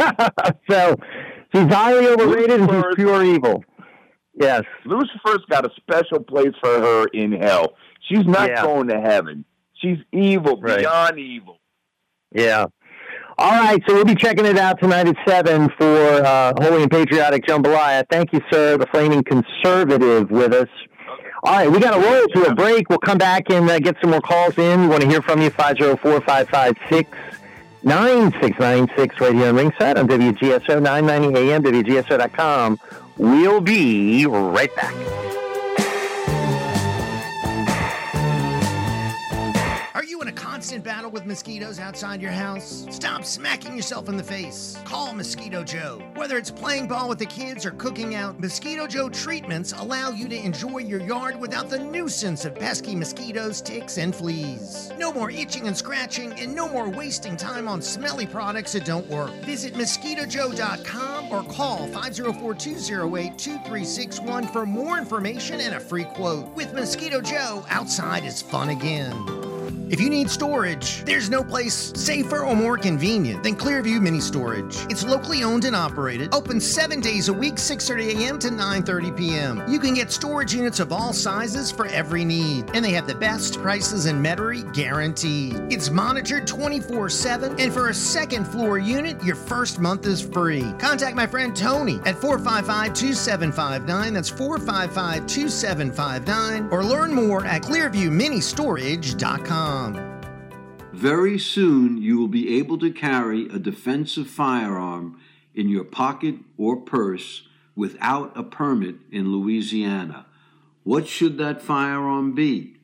so 0.71 0.95
she's 1.53 1.67
highly 1.73 2.07
overrated 2.07 2.61
and 2.61 2.71
she's 2.71 2.95
pure 2.95 3.25
evil. 3.25 3.65
Yes. 4.35 4.63
Lucifer's 4.85 5.45
got 5.51 5.67
a 5.67 5.71
special 5.77 6.21
place 6.21 6.53
for 6.63 6.71
her 6.81 7.07
in 7.13 7.33
hell. 7.33 7.75
She's 8.09 8.25
not 8.27 8.49
Yeah. 8.49 8.63
going 8.63 8.87
to 8.89 9.01
heaven. 9.01 9.45
She's 9.75 9.99
evil, 10.13 10.61
Right. 10.61 10.79
beyond 10.79 11.19
evil. 11.19 11.59
Yeah. 12.33 12.67
All 13.39 13.51
right, 13.51 13.83
so 13.87 13.95
we'll 13.95 14.05
be 14.05 14.15
checking 14.15 14.45
it 14.45 14.59
out 14.59 14.79
tonight 14.79 15.09
at 15.09 15.17
7 15.27 15.69
for 15.79 15.85
uh, 15.85 16.53
Holy 16.59 16.83
and 16.83 16.91
Patriotic 16.91 17.45
Jambalaya. 17.45 18.05
Thank 18.11 18.33
you, 18.33 18.41
sir, 18.51 18.77
the 18.77 18.87
flaming 18.87 19.25
conservative 19.25 20.31
with 20.31 20.53
us. 20.53 20.69
All 21.43 21.55
right, 21.55 21.71
we 21.71 21.81
got 21.81 21.95
to 21.95 22.01
roll 22.01 22.27
to 22.29 22.51
a 22.51 22.55
break. 22.55 22.89
We'll 22.89 22.99
come 22.99 23.19
back 23.19 23.51
and 23.51 23.69
uh, 23.69 23.79
get 23.79 23.97
some 24.01 24.11
more 24.11 24.21
calls 24.21 24.57
in. 24.59 24.83
We 24.83 24.87
want 24.87 25.03
to 25.03 25.09
hear 25.09 25.23
from 25.23 25.41
you, 25.41 25.51
504 25.51 26.21
556 26.21 27.19
9696 27.85 29.21
right 29.21 29.35
here 29.35 29.49
on 29.49 29.57
Ringside 29.57 29.99
on 29.99 30.07
WGSO 30.07 30.81
990 30.81 31.51
AM, 31.51 31.63
WGSO.com. 31.63 32.79
We'll 33.17 33.61
be 33.61 34.25
right 34.27 34.75
back. 34.77 34.95
Constant 40.63 40.85
battle 40.85 41.11
with 41.11 41.27
mosquitoes 41.27 41.81
outside 41.81 42.23
your 42.23 42.31
house? 42.31 42.87
Stop 42.89 43.25
smacking 43.25 43.75
yourself 43.75 44.09
in 44.09 44.17
the 44.17 44.23
face. 44.23 44.79
Call 44.85 45.13
Mosquito 45.13 45.65
Joe. 45.65 46.01
Whether 46.15 46.39
it's 46.39 46.53
playing 46.53 46.87
ball 46.87 47.09
with 47.09 47.19
the 47.19 47.27
kids 47.27 47.67
or 47.67 47.73
cooking 47.73 48.15
out, 48.15 48.39
Mosquito 48.39 48.87
Joe 48.87 49.09
treatments 49.09 49.73
allow 49.73 50.11
you 50.11 50.29
to 50.29 50.37
enjoy 50.37 50.79
your 50.79 51.01
yard 51.01 51.41
without 51.41 51.69
the 51.69 51.81
nuisance 51.81 52.45
of 52.45 52.55
pesky 52.55 52.95
mosquitoes, 52.95 53.61
ticks, 53.61 53.99
and 53.99 54.15
fleas. 54.15 54.93
No 54.97 55.13
more 55.13 55.33
itching 55.33 55.67
and 55.67 55.77
scratching, 55.77 56.33
and 56.35 56.55
no 56.55 56.69
more 56.69 56.89
wasting 56.89 57.37
time 57.37 57.67
on 57.67 57.83
smelly 57.83 58.29
products 58.29 58.75
that 58.75 58.85
don't 58.85 59.09
work. 59.09 59.33
Visit 59.43 59.75
mosquitojoe.com 59.75 61.33
or 61.33 61.43
call 61.43 61.89
504 61.89 62.55
208 62.55 63.37
2361 63.37 64.47
for 64.47 64.65
more 64.65 64.97
information 64.97 65.61
and 65.61 65.75
a 65.75 65.81
free 65.81 66.05
quote. 66.05 66.47
With 66.55 66.73
Mosquito 66.73 67.21
Joe, 67.21 67.65
outside 67.69 68.25
is 68.25 68.41
fun 68.41 68.69
again. 68.69 69.61
If 69.93 70.01
you 70.01 70.09
need 70.09 70.31
storage, 70.31 71.05
there's 71.05 71.29
no 71.29 71.45
place 71.45 71.93
safer 71.95 72.45
or 72.45 72.57
more 72.57 72.79
convenient 72.79 73.43
than 73.43 73.57
Clearview 73.57 74.01
Mini 74.01 74.21
Storage. 74.21 74.79
It's 74.89 75.05
locally 75.05 75.43
owned 75.43 75.67
and 75.67 75.77
operated, 75.77 76.35
open 76.35 76.59
seven 76.61 77.01
days 77.01 77.29
a 77.29 77.33
week, 77.33 77.57
6:30 77.57 78.15
a.m. 78.15 78.39
to 78.39 78.49
9:30 78.49 79.17
p.m. 79.17 79.63
You 79.69 79.79
can 79.79 79.93
get 79.93 80.11
storage 80.11 80.55
units 80.55 80.81
of 80.81 80.93
all 80.93 81.13
sizes 81.13 81.71
for 81.71 81.85
every 81.87 82.25
need, 82.25 82.71
and 82.75 82.83
they 82.83 82.93
have 82.93 83.07
the 83.07 83.15
best 83.15 83.61
prices 83.61 84.07
in 84.07 84.23
Metairie 84.23 84.73
guaranteed. 84.73 85.61
It's 85.71 85.91
monitored 85.91 86.47
24/7, 86.47 87.61
and 87.61 87.71
for 87.71 87.91
a 87.91 87.95
second 87.95 88.47
floor 88.47 88.79
unit, 88.79 89.23
your 89.23 89.37
first 89.37 89.79
month 89.79 90.07
is 90.07 90.23
free. 90.23 90.73
Contact 90.79 91.15
my 91.15 91.27
friend 91.27 91.55
Tony 91.55 92.01
at 92.07 92.17
455-2759. 92.17 94.15
That's 94.15 94.31
455-2759, 94.31 96.73
or 96.73 96.83
learn 96.83 97.13
more 97.13 97.45
at 97.45 97.61
ClearviewMiniStorage.com. 97.63 99.52
Very 101.03 101.37
soon, 101.37 102.01
you 102.01 102.17
will 102.17 102.29
be 102.29 102.59
able 102.59 102.79
to 102.79 102.93
carry 102.93 103.49
a 103.49 103.59
defensive 103.59 104.29
firearm 104.29 105.19
in 105.53 105.69
your 105.69 105.83
pocket 105.83 106.37
or 106.57 106.77
purse 106.77 107.49
without 107.75 108.31
a 108.37 108.45
permit 108.45 108.97
in 109.11 109.33
Louisiana. 109.33 110.27
What 110.85 111.09
should 111.09 111.39
that 111.39 111.61
firearm 111.61 112.37
be? 112.37 112.77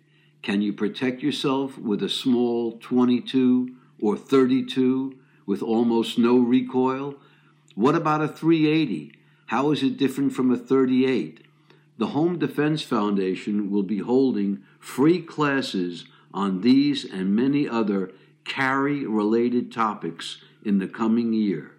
Can 0.43 0.63
you 0.63 0.73
protect 0.73 1.23
yourself 1.23 1.79
with 1.79 2.03
a 2.03 2.09
small 2.09 2.79
22 2.79 3.77
or 4.01 4.17
32 4.17 5.17
with 5.47 5.63
almost 5.63 6.19
no 6.19 6.39
recoil? 6.39 7.15
What 7.77 7.95
about 7.95 8.21
a 8.21 8.27
380? 8.27 9.13
How 9.47 9.71
is 9.71 9.85
it 9.85 9.97
different 9.97 10.33
from 10.33 10.51
a 10.51 10.57
38? 10.57 11.47
The 11.99 12.09
Home 12.09 12.37
Defense 12.37 12.83
Foundation 12.83 13.71
will 13.71 13.85
be 13.85 13.99
holding 13.99 14.65
free 14.81 15.23
classes 15.23 16.05
on 16.33 16.61
these 16.61 17.05
and 17.05 17.35
many 17.35 17.69
other 17.69 18.13
carry 18.45 19.07
related 19.07 19.73
topics 19.73 20.43
in 20.65 20.79
the 20.79 20.89
coming 20.89 21.33
year. 21.33 21.73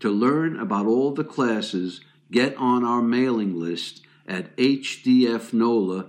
To 0.00 0.10
learn 0.10 0.58
about 0.58 0.86
all 0.86 1.12
the 1.12 1.24
classes, 1.24 2.00
get 2.30 2.56
on 2.56 2.84
our 2.84 3.02
mailing 3.02 3.58
list 3.58 4.02
at 4.26 4.56
hdfnola.org. 4.56 6.08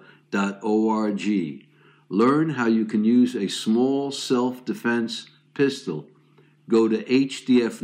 Learn 2.12 2.50
how 2.50 2.66
you 2.66 2.86
can 2.86 3.04
use 3.06 3.36
a 3.36 3.48
small 3.48 4.12
self 4.12 4.66
defense 4.66 5.28
pistol. 5.54 6.08
Go 6.68 6.88
to 6.88 7.04
hdfnola.org 7.04 7.76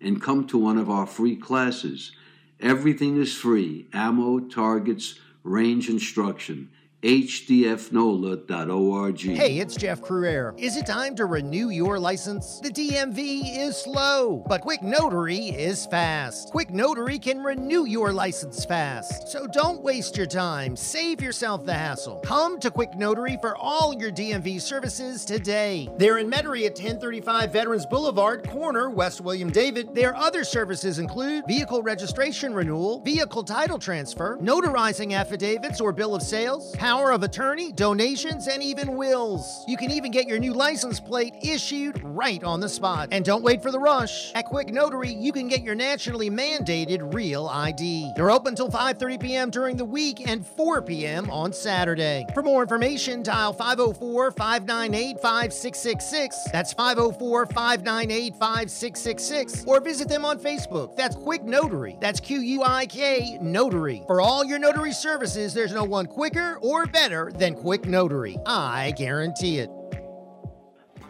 and 0.00 0.22
come 0.22 0.46
to 0.48 0.58
one 0.58 0.78
of 0.78 0.90
our 0.90 1.06
free 1.06 1.36
classes. 1.36 2.12
Everything 2.60 3.20
is 3.20 3.34
free 3.34 3.86
ammo, 3.92 4.40
targets, 4.40 5.18
range 5.42 5.88
instruction. 5.88 6.70
hdfnola.org. 7.02 9.20
Hey, 9.20 9.58
it's 9.58 9.74
Jeff 9.74 10.00
Crouere. 10.00 10.54
Is 10.56 10.76
it 10.76 10.86
time 10.86 11.16
to 11.16 11.26
renew 11.26 11.70
your 11.70 11.98
license? 11.98 12.60
The 12.60 12.70
DMV 12.70 13.58
is 13.58 13.76
slow, 13.76 14.44
but 14.48 14.62
Quik 14.62 14.82
Notary 14.82 15.48
is 15.48 15.84
fast. 15.86 16.52
Quik 16.52 16.70
Notary 16.70 17.18
can 17.18 17.42
renew 17.42 17.86
your 17.86 18.12
license 18.12 18.64
fast. 18.64 19.26
So 19.28 19.48
don't 19.48 19.82
waste 19.82 20.16
your 20.16 20.26
time. 20.26 20.76
Save 20.76 21.20
yourself 21.20 21.66
the 21.66 21.74
hassle. 21.74 22.20
Come 22.24 22.60
to 22.60 22.70
Quik 22.70 22.96
Notary 22.96 23.36
for 23.40 23.56
all 23.56 23.92
your 23.98 24.12
DMV 24.12 24.60
services 24.60 25.24
today. 25.24 25.88
They're 25.98 26.18
in 26.18 26.30
Metairie 26.30 26.66
at 26.66 26.78
1035 26.78 27.52
Veterans 27.52 27.86
Boulevard, 27.86 28.48
corner 28.48 28.90
West 28.90 29.20
William 29.20 29.50
David. 29.50 29.92
Their 29.92 30.14
other 30.14 30.44
services 30.44 31.00
include 31.00 31.48
vehicle 31.48 31.82
registration 31.82 32.54
renewal, 32.54 33.00
vehicle 33.00 33.42
title 33.42 33.80
transfer, 33.80 34.38
notarizing 34.40 35.14
affidavits 35.14 35.80
or 35.80 35.92
bill 35.92 36.14
of 36.14 36.22
sales, 36.22 36.72
power 36.92 37.10
of 37.10 37.22
attorney, 37.22 37.72
donations, 37.72 38.48
and 38.48 38.62
even 38.62 38.98
wills. 38.98 39.64
You 39.66 39.78
can 39.78 39.90
even 39.90 40.10
get 40.10 40.26
your 40.26 40.38
new 40.38 40.52
license 40.52 41.00
plate 41.00 41.32
issued 41.42 41.98
right 42.04 42.44
on 42.44 42.60
the 42.60 42.68
spot. 42.68 43.08
And 43.12 43.24
don't 43.24 43.42
wait 43.42 43.62
for 43.62 43.70
the 43.70 43.78
rush. 43.78 44.30
At 44.34 44.44
Quik 44.44 44.70
Notary, 44.70 45.14
you 45.14 45.32
can 45.32 45.48
get 45.48 45.62
your 45.62 45.74
nationally 45.74 46.28
mandated 46.28 47.14
real 47.14 47.48
ID. 47.48 48.12
They're 48.14 48.30
open 48.30 48.48
until 48.48 48.68
5:30 48.68 49.18
p.m. 49.18 49.48
during 49.48 49.78
the 49.78 49.86
week 49.86 50.28
and 50.28 50.46
4 50.46 50.82
p.m. 50.82 51.30
on 51.30 51.54
Saturday. 51.54 52.26
For 52.34 52.42
more 52.42 52.60
information, 52.60 53.22
dial 53.22 53.54
504-598-5666. 53.54 56.52
That's 56.52 56.74
504-598-5666 56.74 59.66
or 59.66 59.80
visit 59.80 60.10
them 60.10 60.26
on 60.26 60.38
Facebook. 60.38 60.94
That's 60.94 61.16
Quik 61.16 61.44
Notary. 61.44 61.96
That's 62.02 62.20
Q 62.20 62.40
U 62.40 62.62
I 62.62 62.84
K 62.84 63.38
Notary. 63.40 64.02
For 64.06 64.20
all 64.20 64.44
your 64.44 64.58
notary 64.58 64.92
services, 64.92 65.54
there's 65.54 65.72
no 65.72 65.84
one 65.84 66.04
quicker 66.04 66.58
or 66.60 66.81
better 66.86 67.30
than 67.34 67.54
Quik 67.54 67.86
Notary. 67.86 68.36
I 68.46 68.92
guarantee 68.96 69.58
it. 69.58 69.70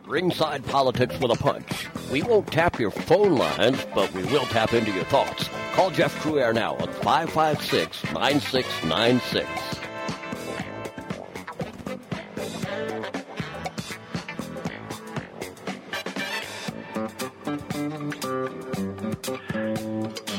Ringside 0.06 0.64
Politics 0.66 1.18
with 1.20 1.30
a 1.30 1.36
Punch. 1.36 1.88
We 2.10 2.22
won't 2.22 2.46
tap 2.48 2.78
your 2.78 2.90
phone 2.90 3.36
lines, 3.36 3.86
but 3.94 4.12
we 4.12 4.24
will 4.24 4.44
tap 4.46 4.74
into 4.74 4.90
your 4.92 5.04
thoughts. 5.04 5.48
Call 5.72 5.90
Jeff 5.90 6.14
Crouere 6.22 6.52
now 6.52 6.76
at 6.76 6.92
556 6.96 8.04
9696. 8.12 9.82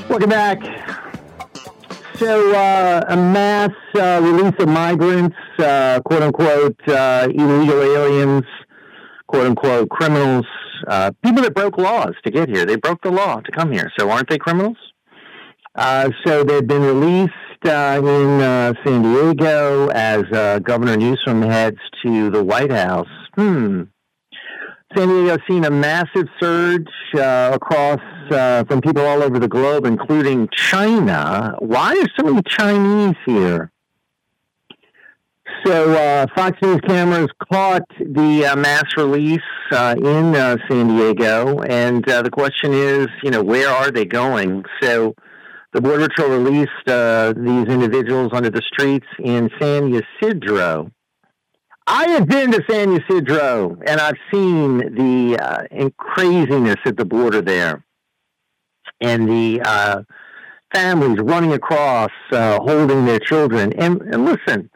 Welcome 0.09 0.29
back. 0.29 0.92
So, 2.15 2.53
uh, 2.53 3.01
a 3.07 3.17
mass 3.17 3.71
uh, 3.95 4.19
release 4.21 4.53
of 4.59 4.69
migrants, 4.69 5.35
uh, 5.57 5.99
quote 6.05 6.21
unquote, 6.21 6.79
uh, 6.87 7.27
illegal 7.33 7.81
aliens, 7.81 8.43
quote 9.25 9.47
unquote, 9.47 9.89
criminals, 9.89 10.45
uh, 10.87 11.11
people 11.23 11.41
that 11.41 11.55
broke 11.55 11.79
laws 11.79 12.13
to 12.23 12.29
get 12.29 12.49
here. 12.49 12.65
They 12.67 12.75
broke 12.75 13.01
the 13.01 13.09
law 13.09 13.39
to 13.39 13.51
come 13.51 13.71
here. 13.71 13.91
So, 13.97 14.11
aren't 14.11 14.29
they 14.29 14.37
criminals? 14.37 14.77
Uh, 15.73 16.11
so, 16.23 16.43
they've 16.43 16.65
been 16.65 16.83
released 16.83 17.33
in 17.65 18.39
San 18.85 19.01
Diego 19.01 19.87
as 19.87 20.23
Governor 20.61 20.97
Newsom 20.97 21.41
heads 21.41 21.79
to 22.03 22.29
the 22.29 22.43
White 22.43 22.71
House. 22.71 23.07
Hmm. 23.35 23.83
San 24.95 25.07
Diego 25.07 25.37
seen 25.49 25.65
a 25.65 25.71
massive 25.71 26.27
surge 26.39 26.89
across 27.15 27.99
uh, 28.33 28.63
from 28.65 28.81
people 28.81 29.05
all 29.05 29.23
over 29.23 29.39
the 29.39 29.47
globe, 29.47 29.85
including 29.85 30.49
China. 30.51 31.55
Why 31.59 31.95
are 31.95 32.09
so 32.19 32.25
many 32.25 32.41
Chinese 32.43 33.15
here? 33.25 33.71
So 35.65 35.93
uh, 35.93 36.25
Fox 36.35 36.57
News 36.61 36.81
cameras 36.87 37.29
caught 37.51 37.87
the 37.99 38.45
uh, 38.45 38.55
mass 38.57 38.83
release 38.97 39.39
uh, 39.71 39.95
in 39.97 40.35
uh, 40.35 40.57
San 40.69 40.89
Diego, 40.89 41.59
and 41.61 42.07
uh, 42.09 42.21
the 42.21 42.31
question 42.31 42.73
is, 42.73 43.07
you 43.23 43.31
know, 43.31 43.41
where 43.41 43.69
are 43.69 43.89
they 43.89 44.03
going? 44.03 44.65
So 44.81 45.13
the 45.71 45.79
Border 45.79 46.07
Patrol 46.09 46.37
released 46.37 46.71
these 46.85 47.73
individuals 47.73 48.31
onto 48.33 48.49
the 48.49 48.61
streets 48.73 49.07
in 49.19 49.49
San 49.61 49.93
Ysidro. 49.93 50.91
I 51.85 52.09
have 52.11 52.27
been 52.27 52.51
to 52.51 52.63
San 52.69 52.93
Ysidro, 52.93 53.77
and 53.85 53.99
I've 53.99 54.17
seen 54.33 54.77
the 54.77 55.37
uh, 55.37 55.89
craziness 55.97 56.77
at 56.85 56.95
the 56.95 57.03
border 57.05 57.41
there, 57.41 57.83
and 59.03 59.27
the 59.27 59.61
uh, 59.61 60.01
families 60.73 61.19
running 61.19 61.53
across, 61.53 62.11
uh, 62.31 62.59
holding 62.61 63.05
their 63.05 63.19
children. 63.19 63.73
And, 63.73 64.01
and 64.01 64.25
listen, 64.25 64.69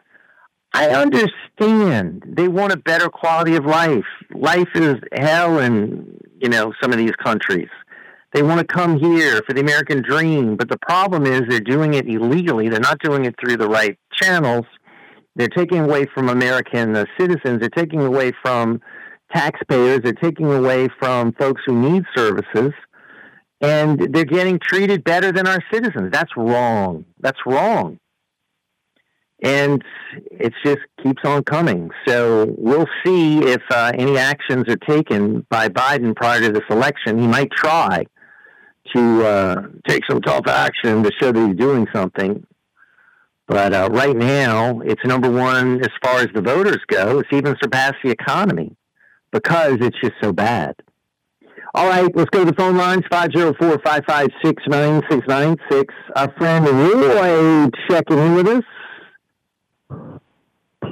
I 0.72 0.90
understand 0.90 2.24
they 2.26 2.46
want 2.48 2.72
a 2.72 2.76
better 2.76 3.08
quality 3.08 3.56
of 3.56 3.64
life. 3.64 4.04
Life 4.34 4.68
is 4.74 4.96
hell 5.12 5.58
in 5.58 6.18
you 6.40 6.48
know 6.48 6.72
some 6.80 6.92
of 6.92 6.98
these 6.98 7.16
countries. 7.22 7.68
They 8.32 8.42
want 8.42 8.60
to 8.60 8.66
come 8.66 8.98
here 8.98 9.40
for 9.46 9.54
the 9.54 9.60
American 9.60 10.02
dream, 10.02 10.56
but 10.56 10.68
the 10.68 10.78
problem 10.78 11.24
is 11.24 11.42
they're 11.48 11.60
doing 11.60 11.94
it 11.94 12.06
illegally. 12.06 12.68
They're 12.68 12.78
not 12.78 12.98
doing 13.00 13.24
it 13.24 13.34
through 13.40 13.56
the 13.56 13.68
right 13.68 13.98
channels. 14.12 14.66
They're 15.34 15.48
taking 15.48 15.78
away 15.78 16.04
from 16.12 16.28
American 16.28 16.94
uh, 16.94 17.06
citizens. 17.18 17.60
They're 17.60 17.70
taking 17.70 18.02
away 18.02 18.32
from 18.42 18.82
taxpayers. 19.32 20.00
They're 20.02 20.12
taking 20.12 20.52
away 20.52 20.88
from 20.98 21.32
folks 21.32 21.62
who 21.64 21.80
need 21.80 22.04
services. 22.14 22.72
And 23.60 24.14
they're 24.14 24.24
getting 24.24 24.58
treated 24.60 25.02
better 25.02 25.32
than 25.32 25.48
our 25.48 25.62
citizens. 25.72 26.10
That's 26.12 26.30
wrong. 26.36 27.04
That's 27.20 27.38
wrong. 27.44 27.98
And 29.42 29.84
it 30.30 30.52
just 30.64 30.78
keeps 31.02 31.22
on 31.24 31.44
coming. 31.44 31.90
So 32.06 32.54
we'll 32.56 32.88
see 33.04 33.38
if 33.38 33.62
uh, 33.70 33.92
any 33.94 34.16
actions 34.16 34.64
are 34.68 34.76
taken 34.76 35.46
by 35.48 35.68
Biden 35.68 36.14
prior 36.14 36.40
to 36.40 36.52
this 36.52 36.64
election. 36.70 37.18
He 37.18 37.26
might 37.26 37.50
try 37.52 38.04
to 38.94 39.24
uh, 39.24 39.62
take 39.86 40.02
some 40.08 40.20
tough 40.20 40.46
action 40.46 41.02
to 41.02 41.10
show 41.20 41.32
that 41.32 41.46
he's 41.46 41.56
doing 41.56 41.86
something. 41.92 42.44
But 43.46 43.72
uh, 43.72 43.88
right 43.90 44.16
now, 44.16 44.80
it's 44.80 45.04
number 45.04 45.30
one 45.30 45.80
as 45.80 45.90
far 46.02 46.20
as 46.20 46.28
the 46.34 46.42
voters 46.42 46.80
go. 46.86 47.20
It's 47.20 47.32
even 47.32 47.56
surpassed 47.62 47.96
the 48.04 48.10
economy 48.10 48.76
because 49.30 49.78
it's 49.80 49.98
just 50.00 50.14
so 50.22 50.32
bad. 50.32 50.74
All 51.74 51.86
right, 51.86 52.10
let's 52.16 52.30
go 52.30 52.44
to 52.44 52.50
the 52.50 52.54
phone 52.54 52.78
lines 52.78 53.04
504 53.10 53.78
556 53.84 54.62
9696. 54.68 55.94
Our 56.16 56.32
friend 56.38 56.66
Roy 56.66 57.68
checking 57.90 58.18
in 58.18 58.34
with 58.34 58.48
us 58.48 58.64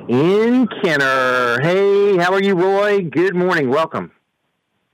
in 0.09 0.69
Kenner. 0.83 1.61
Hey, 1.63 2.19
how 2.19 2.31
are 2.35 2.43
you, 2.43 2.55
Roy? 2.55 3.01
Good 3.01 3.35
morning. 3.35 3.71
Welcome. 3.71 4.13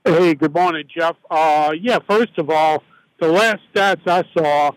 Hey, 0.05 0.35
good 0.35 0.53
morning, 0.53 0.85
Jeff. 0.87 1.17
Uh, 1.29 1.73
yeah, 1.77 1.99
first 2.09 2.37
of 2.37 2.49
all, 2.49 2.81
the 3.19 3.27
last 3.27 3.59
stats 3.75 4.07
I 4.07 4.23
saw, 4.37 4.71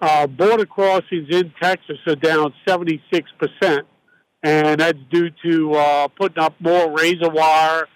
uh, 0.00 0.26
border 0.26 0.64
crossings 0.64 1.28
in 1.30 1.52
Texas 1.60 1.98
are 2.06 2.16
down 2.16 2.54
76%, 2.66 3.82
and 4.42 4.80
that's 4.80 4.98
due 5.10 5.28
to 5.44 5.74
uh, 5.74 6.08
putting 6.08 6.42
up 6.42 6.54
more 6.58 6.90
razor 6.96 7.28
wire. 7.28 7.86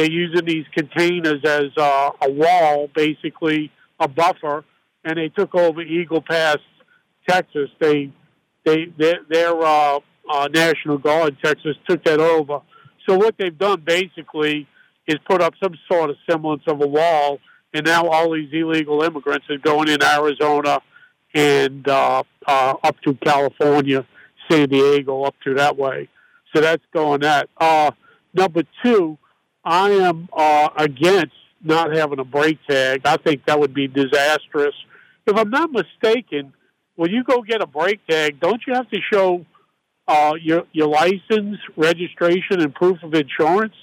They're 0.00 0.10
using 0.10 0.46
these 0.46 0.64
containers 0.74 1.44
as 1.44 1.76
uh, 1.76 2.10
a 2.22 2.30
wall, 2.30 2.88
basically 2.94 3.70
a 3.98 4.08
buffer, 4.08 4.64
and 5.04 5.18
they 5.18 5.28
took 5.28 5.54
over 5.54 5.82
Eagle 5.82 6.22
Pass, 6.22 6.56
Texas. 7.28 7.68
They, 7.78 8.10
they, 8.64 8.86
their, 8.96 9.60
uh, 9.60 9.98
uh, 10.30 10.48
National 10.54 10.96
Guard, 10.96 11.36
Texas, 11.44 11.76
took 11.86 12.02
that 12.04 12.18
over. 12.18 12.62
So 13.06 13.18
what 13.18 13.34
they've 13.38 13.58
done 13.58 13.82
basically 13.84 14.66
is 15.06 15.18
put 15.28 15.42
up 15.42 15.52
some 15.62 15.74
sort 15.92 16.08
of 16.08 16.16
semblance 16.26 16.62
of 16.66 16.80
a 16.80 16.86
wall, 16.86 17.38
and 17.74 17.84
now 17.84 18.06
all 18.06 18.32
these 18.32 18.48
illegal 18.54 19.02
immigrants 19.02 19.50
are 19.50 19.58
going 19.58 19.88
in 19.88 20.02
Arizona 20.02 20.80
and 21.34 21.86
uh, 21.86 22.22
uh, 22.46 22.74
up 22.82 22.98
to 23.02 23.12
California, 23.16 24.06
San 24.50 24.70
Diego, 24.70 25.24
up 25.24 25.34
to 25.44 25.52
that 25.56 25.76
way. 25.76 26.08
So 26.54 26.62
that's 26.62 26.84
going 26.94 27.20
that. 27.20 27.50
Uh, 27.58 27.90
number 28.32 28.62
two, 28.82 29.18
I 29.64 29.90
am 29.90 30.28
uh, 30.32 30.68
against 30.76 31.34
not 31.62 31.94
having 31.94 32.18
a 32.18 32.24
brake 32.24 32.58
tag. 32.68 33.02
I 33.04 33.16
think 33.18 33.44
that 33.46 33.60
would 33.60 33.74
be 33.74 33.86
disastrous. 33.86 34.74
If 35.26 35.36
I'm 35.36 35.50
not 35.50 35.70
mistaken, 35.70 36.52
when 36.96 37.10
you 37.10 37.22
go 37.24 37.42
get 37.42 37.62
a 37.62 37.66
brake 37.66 38.00
tag, 38.08 38.40
don't 38.40 38.62
you 38.66 38.74
have 38.74 38.88
to 38.90 38.98
show 39.12 39.44
uh, 40.08 40.32
your 40.40 40.64
your 40.72 40.88
license, 40.88 41.58
registration, 41.76 42.60
and 42.60 42.74
proof 42.74 43.02
of 43.02 43.14
insurance? 43.14 43.74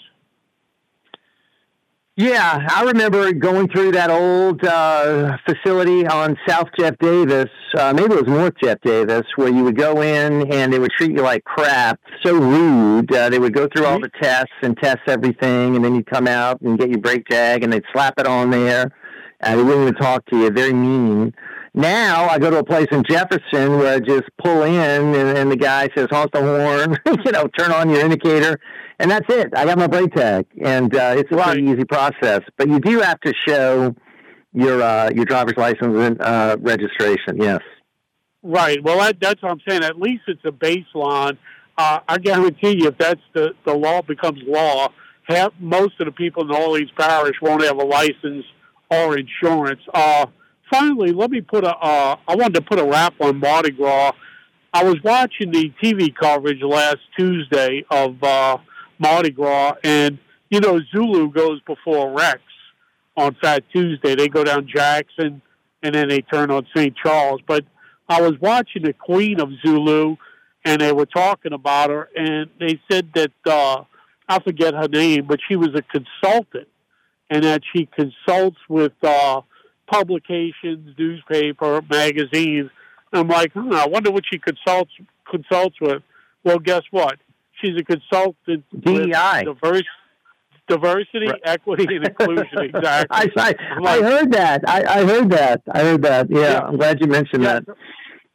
Yeah, 2.19 2.65
I 2.67 2.81
remember 2.81 3.31
going 3.31 3.67
through 3.67 3.91
that 3.91 4.09
old 4.09 4.63
uh, 4.65 5.37
facility 5.45 6.07
on 6.07 6.35
South 6.47 6.67
Jeff 6.75 6.97
Davis, 6.97 7.45
uh, 7.77 7.93
maybe 7.93 8.15
it 8.15 8.25
was 8.25 8.27
North 8.27 8.55
Jeff 8.59 8.81
Davis, 8.81 9.21
where 9.35 9.49
you 9.49 9.63
would 9.63 9.77
go 9.77 10.01
in 10.01 10.51
and 10.51 10.73
they 10.73 10.79
would 10.79 10.89
treat 10.97 11.11
you 11.11 11.21
like 11.21 11.43
crap, 11.43 11.99
so 12.25 12.33
rude. 12.33 13.13
Uh, 13.13 13.29
they 13.29 13.37
would 13.37 13.53
go 13.53 13.67
through 13.67 13.85
all 13.85 13.99
the 13.99 14.09
tests 14.19 14.51
and 14.63 14.75
test 14.79 15.01
everything, 15.05 15.75
and 15.75 15.85
then 15.85 15.93
you'd 15.93 16.09
come 16.09 16.27
out 16.27 16.59
and 16.61 16.79
get 16.79 16.89
your 16.89 16.97
brake 16.97 17.27
tag, 17.27 17.63
and 17.63 17.71
they'd 17.71 17.85
slap 17.93 18.15
it 18.17 18.25
on 18.25 18.49
there. 18.49 18.91
Uh, 19.43 19.55
they 19.55 19.61
wouldn't 19.61 19.83
even 19.83 19.93
talk 19.93 20.25
to 20.25 20.39
you. 20.39 20.49
Very 20.49 20.73
mean. 20.73 21.31
Now 21.75 22.27
I 22.27 22.39
go 22.39 22.49
to 22.49 22.57
a 22.57 22.63
place 22.63 22.87
in 22.91 23.03
Jefferson 23.07 23.77
where 23.77 23.93
I 23.93 23.99
just 23.99 24.23
pull 24.43 24.63
in, 24.63 24.73
and, 24.73 25.37
and 25.37 25.51
the 25.51 25.55
guy 25.55 25.89
says, 25.95 26.07
"Honk 26.09 26.31
the 26.31 26.41
horn," 26.41 26.97
you 27.23 27.31
know, 27.31 27.45
turn 27.59 27.71
on 27.71 27.91
your 27.91 27.99
indicator, 27.99 28.59
and 28.99 29.11
that's 29.11 29.25
it. 29.29 29.53
I 29.55 29.65
got 29.65 29.77
my 29.77 29.87
brake 29.87 30.13
tag, 30.13 30.45
and 30.61 30.93
uh, 30.95 31.15
it's 31.17 31.31
a 31.31 31.35
very 31.35 31.63
easy 31.63 31.85
process. 31.85 32.41
But 32.57 32.69
you 32.69 32.79
do 32.79 32.99
have 32.99 33.19
to 33.21 33.33
show 33.47 33.95
your 34.53 34.81
uh, 34.81 35.09
your 35.13 35.25
driver's 35.25 35.57
license 35.57 35.95
and 35.97 36.21
uh, 36.21 36.57
registration. 36.59 37.37
Yes. 37.37 37.61
Right. 38.43 38.81
Well, 38.83 38.99
that, 38.99 39.17
that's 39.19 39.41
what 39.41 39.51
I'm 39.51 39.61
saying. 39.67 39.83
At 39.83 39.99
least 39.99 40.23
it's 40.27 40.43
a 40.45 40.51
baseline. 40.51 41.37
Uh, 41.77 41.99
I 42.07 42.17
guarantee 42.17 42.79
you, 42.79 42.87
if 42.87 42.97
that's 42.97 43.21
the 43.33 43.53
the 43.65 43.73
law 43.73 44.01
becomes 44.01 44.39
law, 44.45 44.89
half, 45.23 45.53
most 45.59 45.99
of 45.99 46.05
the 46.05 46.11
people 46.11 46.43
in 46.43 46.51
all 46.51 46.73
these 46.73 46.89
parish 46.97 47.35
won't 47.41 47.63
have 47.63 47.77
a 47.77 47.85
license 47.85 48.45
or 48.89 49.17
insurance. 49.17 49.81
Uh, 49.93 50.25
finally, 50.71 51.11
let 51.11 51.29
me 51.29 51.41
put 51.41 51.63
a. 51.63 51.75
Uh, 51.75 52.15
I 52.27 52.35
wanted 52.35 52.55
to 52.55 52.61
put 52.61 52.79
a 52.79 52.85
wrap 52.85 53.13
on 53.21 53.39
Mardi 53.39 53.71
Gras. 53.71 54.13
I 54.73 54.83
was 54.83 54.95
watching 55.03 55.51
the 55.51 55.71
TV 55.83 56.13
coverage 56.15 56.61
last 56.61 56.97
Tuesday 57.17 57.85
of 57.89 58.21
uh, 58.23 58.57
Mardi 58.99 59.31
Gras, 59.31 59.75
and 59.83 60.17
you 60.49 60.59
know 60.59 60.79
Zulu 60.91 61.31
goes 61.31 61.61
before 61.61 62.11
Rex 62.11 62.41
on 63.15 63.35
Fat 63.41 63.63
Tuesday. 63.73 64.15
They 64.15 64.27
go 64.27 64.43
down 64.43 64.67
Jackson, 64.67 65.41
and 65.83 65.95
then 65.95 66.09
they 66.09 66.21
turn 66.21 66.51
on 66.51 66.67
St. 66.75 66.95
Charles. 66.95 67.41
But 67.45 67.65
I 68.09 68.21
was 68.21 68.33
watching 68.39 68.83
the 68.83 68.93
Queen 68.93 69.39
of 69.39 69.49
Zulu, 69.65 70.15
and 70.63 70.81
they 70.81 70.91
were 70.91 71.05
talking 71.05 71.53
about 71.53 71.89
her, 71.89 72.09
and 72.15 72.49
they 72.59 72.79
said 72.89 73.09
that 73.15 73.31
uh, 73.45 73.83
I 74.29 74.39
forget 74.39 74.73
her 74.73 74.87
name, 74.87 75.25
but 75.25 75.39
she 75.47 75.55
was 75.55 75.69
a 75.75 75.81
consultant, 75.81 76.67
and 77.29 77.43
that 77.43 77.61
she 77.73 77.87
consults 77.87 78.57
with 78.69 78.93
uh, 79.03 79.41
publications, 79.87 80.95
newspaper, 80.97 81.81
magazines. 81.89 82.69
I'm 83.13 83.27
like, 83.27 83.53
hmm, 83.53 83.73
I 83.73 83.87
wonder 83.87 84.11
what 84.11 84.23
she 84.31 84.37
consults 84.37 84.91
consults 85.29 85.79
with. 85.81 86.03
Well, 86.43 86.59
guess 86.59 86.83
what? 86.91 87.17
She's 87.61 87.75
a 87.79 87.83
consultant 87.83 88.63
DEI. 88.79 89.43
diverse, 89.45 89.83
diversity, 90.67 91.29
equity, 91.43 91.95
and 91.95 92.07
inclusion. 92.07 92.47
Exactly. 92.59 93.07
I, 93.11 93.29
I, 93.37 93.53
I'm 93.75 93.87
I 93.87 93.97
heard 94.01 94.31
that. 94.33 94.61
I, 94.67 94.83
I 94.99 95.05
heard 95.05 95.29
that. 95.31 95.61
I 95.71 95.79
heard 95.81 96.01
that. 96.03 96.27
Yeah, 96.29 96.39
Yeah. 96.39 96.59
I'm 96.59 96.77
glad 96.77 96.99
you 97.01 97.07
mentioned 97.07 97.45
that. 97.45 97.63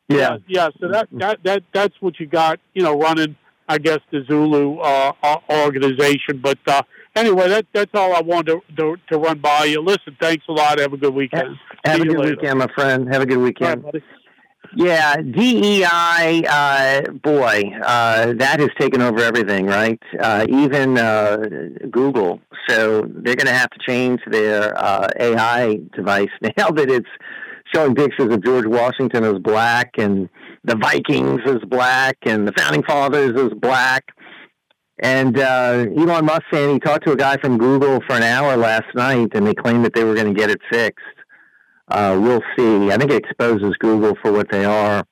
Yeah. 0.08 0.38
yeah. 0.48 0.68
So 0.80 0.88
that, 0.88 1.08
that 1.12 1.42
that 1.44 1.62
that's 1.72 1.94
what 2.00 2.18
you 2.20 2.26
got. 2.26 2.58
You 2.74 2.82
know, 2.82 2.98
running. 2.98 3.36
I 3.68 3.78
guess 3.78 4.00
the 4.10 4.24
Zulu 4.28 4.78
uh, 4.80 5.12
organization. 5.48 6.38
But 6.42 6.58
uh, 6.66 6.82
anyway, 7.14 7.48
that 7.48 7.66
that's 7.72 7.92
all 7.94 8.14
I 8.14 8.20
wanted 8.20 8.60
to, 8.76 8.76
to 8.76 8.96
to 9.12 9.18
run 9.18 9.38
by 9.38 9.64
you. 9.64 9.80
Listen, 9.80 10.16
thanks 10.20 10.44
a 10.48 10.52
lot. 10.52 10.78
Have 10.80 10.92
a 10.92 10.96
good 10.96 11.14
weekend. 11.14 11.56
Have 11.84 11.96
See 11.96 12.02
a 12.02 12.04
good 12.06 12.18
later. 12.18 12.30
weekend, 12.36 12.58
my 12.58 12.66
friend. 12.74 13.08
Have 13.12 13.22
a 13.22 13.26
good 13.26 13.38
weekend. 13.38 13.84
Yeah, 14.74 15.16
DEI, 15.16 16.44
uh, 16.48 17.02
boy, 17.22 17.62
uh, 17.84 18.32
that 18.34 18.60
has 18.60 18.70
taken 18.78 19.02
over 19.02 19.20
everything, 19.20 19.66
right? 19.66 20.00
Uh, 20.18 20.46
even 20.48 20.96
uh, 20.96 21.36
Google. 21.90 22.40
So 22.68 23.02
they're 23.02 23.36
going 23.36 23.46
to 23.46 23.52
have 23.52 23.70
to 23.70 23.78
change 23.86 24.20
their 24.30 24.72
uh, 24.78 25.08
AI 25.18 25.80
device 25.94 26.30
now 26.56 26.70
that 26.70 26.90
it's 26.90 27.08
showing 27.74 27.94
pictures 27.94 28.32
of 28.32 28.42
George 28.44 28.66
Washington 28.66 29.24
as 29.24 29.38
black 29.40 29.90
and 29.98 30.28
the 30.64 30.76
Vikings 30.76 31.40
as 31.46 31.58
black 31.68 32.16
and 32.22 32.48
the 32.48 32.52
Founding 32.52 32.82
Fathers 32.82 33.38
as 33.38 33.50
black. 33.58 34.04
And 35.02 35.38
uh, 35.38 35.86
Elon 35.98 36.24
Musk 36.26 36.42
saying 36.52 36.74
he 36.74 36.78
talked 36.78 37.04
to 37.06 37.12
a 37.12 37.16
guy 37.16 37.36
from 37.38 37.58
Google 37.58 38.00
for 38.06 38.14
an 38.14 38.22
hour 38.22 38.56
last 38.56 38.94
night, 38.94 39.30
and 39.34 39.46
they 39.46 39.54
claimed 39.54 39.84
that 39.84 39.94
they 39.94 40.04
were 40.04 40.14
going 40.14 40.32
to 40.32 40.38
get 40.38 40.48
it 40.48 40.60
fixed. 40.70 41.04
Uh, 41.88 42.18
we'll 42.20 42.42
see. 42.56 42.90
I 42.90 42.96
think 42.96 43.10
it 43.10 43.24
exposes 43.24 43.74
Google 43.78 44.14
for 44.22 44.32
what 44.32 44.50
they 44.50 44.64
are. 44.64 45.04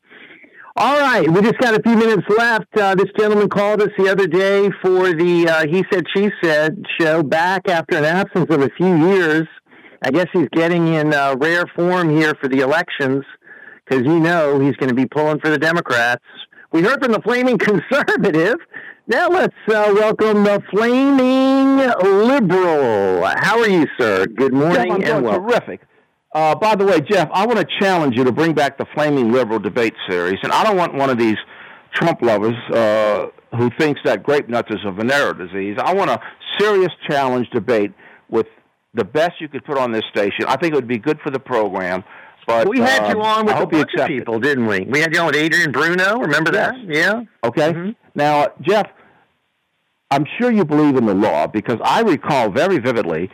All 0.77 0.99
right, 0.99 1.29
we 1.29 1.43
just 1.43 1.59
got 1.59 1.79
a 1.79 1.83
few 1.83 1.97
minutes 1.97 2.23
left. 2.29 2.75
Uh, 2.77 2.95
this 2.95 3.09
gentleman 3.19 3.49
called 3.49 3.83
us 3.83 3.91
the 3.99 4.09
other 4.09 4.27
day 4.27 4.71
for 4.81 5.13
the 5.13 5.47
uh, 5.49 5.67
He 5.67 5.85
Said, 5.93 6.05
She 6.17 6.31
Said 6.43 6.83
show 6.99 7.23
back 7.23 7.69
after 7.69 7.99
an 7.99 8.05
absence 8.05 8.47
of 8.51 8.63
a 8.63 8.71
few 8.79 9.09
years. 9.09 9.47
I 10.03 10.11
guess 10.11 10.27
he's 10.33 10.49
getting 10.53 10.95
in 10.95 11.13
uh, 11.13 11.35
rare 11.39 11.65
form 11.77 12.09
here 12.17 12.35
for 12.41 12.49
the 12.49 12.61
elections 12.61 13.25
because 13.85 14.07
you 14.07 14.21
know 14.21 14.59
he's 14.61 14.77
going 14.77 14.89
to 14.89 14.95
be 14.95 15.07
pulling 15.07 15.41
for 15.41 15.51
the 15.51 15.59
Democrats. 15.59 16.25
We 16.73 16.83
heard 16.83 17.03
from 17.03 17.13
the 17.13 17.21
flaming 17.21 17.59
conservative. 17.59 18.55
Now 19.09 19.29
let's 19.29 19.53
uh, 19.69 19.93
welcome 19.93 20.45
the 20.45 20.63
flaming 20.71 21.79
liberal. 22.29 23.27
How 23.39 23.59
are 23.59 23.69
you, 23.69 23.87
sir? 23.99 24.25
Good 24.27 24.55
morning 24.55 24.77
Jeff, 24.77 24.91
I'm 24.91 25.03
and 25.17 25.25
welcome. 25.25 25.49
terrific. 25.49 25.81
Uh, 26.33 26.55
by 26.55 26.77
the 26.77 26.85
way, 26.85 27.01
Jeff, 27.01 27.29
I 27.33 27.45
want 27.47 27.59
to 27.59 27.67
challenge 27.81 28.17
you 28.17 28.25
to 28.25 28.33
bring 28.33 28.55
back 28.55 28.79
the 28.79 28.87
Flaming 28.95 29.33
Liberal 29.33 29.59
debate 29.59 29.95
series, 30.09 30.39
and 30.43 30.53
I 30.53 30.63
don't 30.63 30.77
want 30.77 30.95
one 30.95 31.11
of 31.11 31.19
these 31.19 31.37
Trump 31.93 32.23
lovers 32.23 32.55
uh, 32.73 33.27
who 33.57 33.71
thinks 33.79 34.01
that 34.05 34.23
grape 34.23 34.49
nuts 34.49 34.69
is 34.71 34.79
a 34.85 34.93
venereal 34.93 35.35
disease. 35.35 35.77
I 35.83 35.93
want 35.93 36.11
a 36.11 36.21
serious 36.59 36.93
challenge 37.09 37.49
debate 37.51 37.93
with 38.29 38.47
the 38.95 39.05
best 39.05 39.41
you 39.41 39.49
could 39.49 39.65
put 39.65 39.77
on 39.77 39.91
this 39.91 40.05
station. 40.11 40.45
I 40.47 40.57
think 40.57 40.73
it 40.73 40.77
would 40.77 40.89
be 40.89 40.99
good 40.99 41.19
for 41.21 41.31
the 41.31 41.41
program. 41.41 42.05
But 42.47 42.69
we 42.69 42.79
had 42.79 43.09
you 43.13 43.21
uh, 43.21 43.27
on 43.27 43.47
with 43.47 43.55
I 43.55 43.63
a 43.63 43.67
bunch 43.67 43.91
of 43.99 44.07
people, 44.07 44.39
didn't 44.41 44.67
we? 44.67 44.81
We 44.81 45.01
had 45.01 45.15
you 45.15 45.21
on 45.21 45.27
with 45.27 45.37
Adrian 45.37 45.73
Bruno. 45.73 46.19
Remember 46.19 46.51
that? 46.53 46.75
Yeah. 46.85 47.23
Okay. 47.45 47.95
Now, 48.15 48.49
Jeff, 48.63 48.89
I'm 50.11 50.25
sure 50.39 50.51
you 50.51 50.65
believe 50.65 50.97
in 50.97 51.07
the 51.07 51.15
law 51.15 51.47
because 51.47 51.79
I 51.85 52.01
recall 52.01 52.51
very 52.51 52.79
vividly 52.79 53.31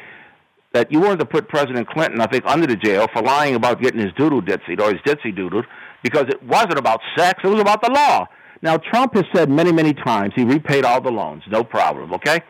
that 0.77 0.93
you 0.93 1.01
wanted 1.01 1.19
to 1.19 1.25
put 1.25 1.49
President 1.49 1.89
Clinton, 1.89 2.21
I 2.21 2.27
think, 2.27 2.45
under 2.47 2.67
the 2.67 2.77
jail 2.77 3.07
for 3.11 3.23
lying 3.23 3.55
about 3.55 3.81
getting 3.81 3.99
his 3.99 4.13
doodle 4.13 4.43
ditzy 4.43 4.79
or 4.79 4.93
his 4.93 5.01
ditzy 5.07 5.35
doodled 5.35 5.65
because 6.03 6.25
it 6.29 6.43
wasn't 6.43 6.79
about 6.79 7.01
sex, 7.17 7.41
it 7.43 7.49
was 7.49 7.61
about 7.61 7.83
the 7.83 7.91
law. 7.91 8.27
Now, 8.61 8.77
Trump 8.77 9.15
has 9.15 9.25
said 9.35 9.49
many, 9.49 9.73
many 9.73 9.95
times 9.95 10.35
he 10.37 10.45
repaid 10.45 10.85
all 10.85 11.01
the 11.01 11.11
loans, 11.11 11.43
no 11.49 11.65
problem, 11.65 12.13
okay? 12.13 12.43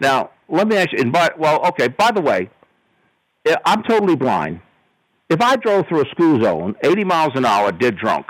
Now, 0.00 0.30
let 0.48 0.68
me 0.68 0.76
ask 0.76 0.92
you, 0.92 0.98
and 1.00 1.12
by, 1.12 1.30
well, 1.36 1.66
okay, 1.70 1.88
by 1.88 2.12
the 2.12 2.20
way, 2.20 2.50
I- 3.48 3.56
I'm 3.64 3.82
totally 3.82 4.14
blind. 4.14 4.60
If 5.28 5.40
I 5.40 5.56
drove 5.56 5.88
through 5.88 6.02
a 6.02 6.10
school 6.10 6.40
zone 6.40 6.76
80 6.84 7.02
miles 7.02 7.32
an 7.34 7.44
hour, 7.44 7.72
dead 7.72 7.96
drunk, 7.96 8.26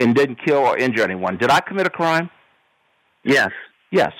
and 0.00 0.14
didn't 0.14 0.38
kill 0.46 0.58
or 0.58 0.78
injure 0.78 1.02
anyone, 1.04 1.36
did 1.36 1.50
I 1.50 1.60
commit 1.60 1.86
a 1.86 1.90
crime? 1.90 2.30
Yes. 3.22 3.50
Yes. 3.90 4.12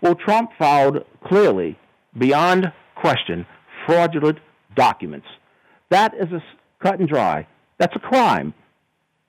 Well, 0.00 0.14
Trump 0.14 0.50
filed 0.58 1.04
clearly, 1.26 1.78
beyond 2.16 2.72
question, 2.94 3.44
fraudulent 3.86 4.38
documents. 4.74 5.26
That 5.90 6.14
is 6.14 6.32
a 6.32 6.42
cut 6.82 6.98
and 6.98 7.08
dry. 7.08 7.46
That's 7.78 7.94
a 7.96 8.00
crime. 8.00 8.54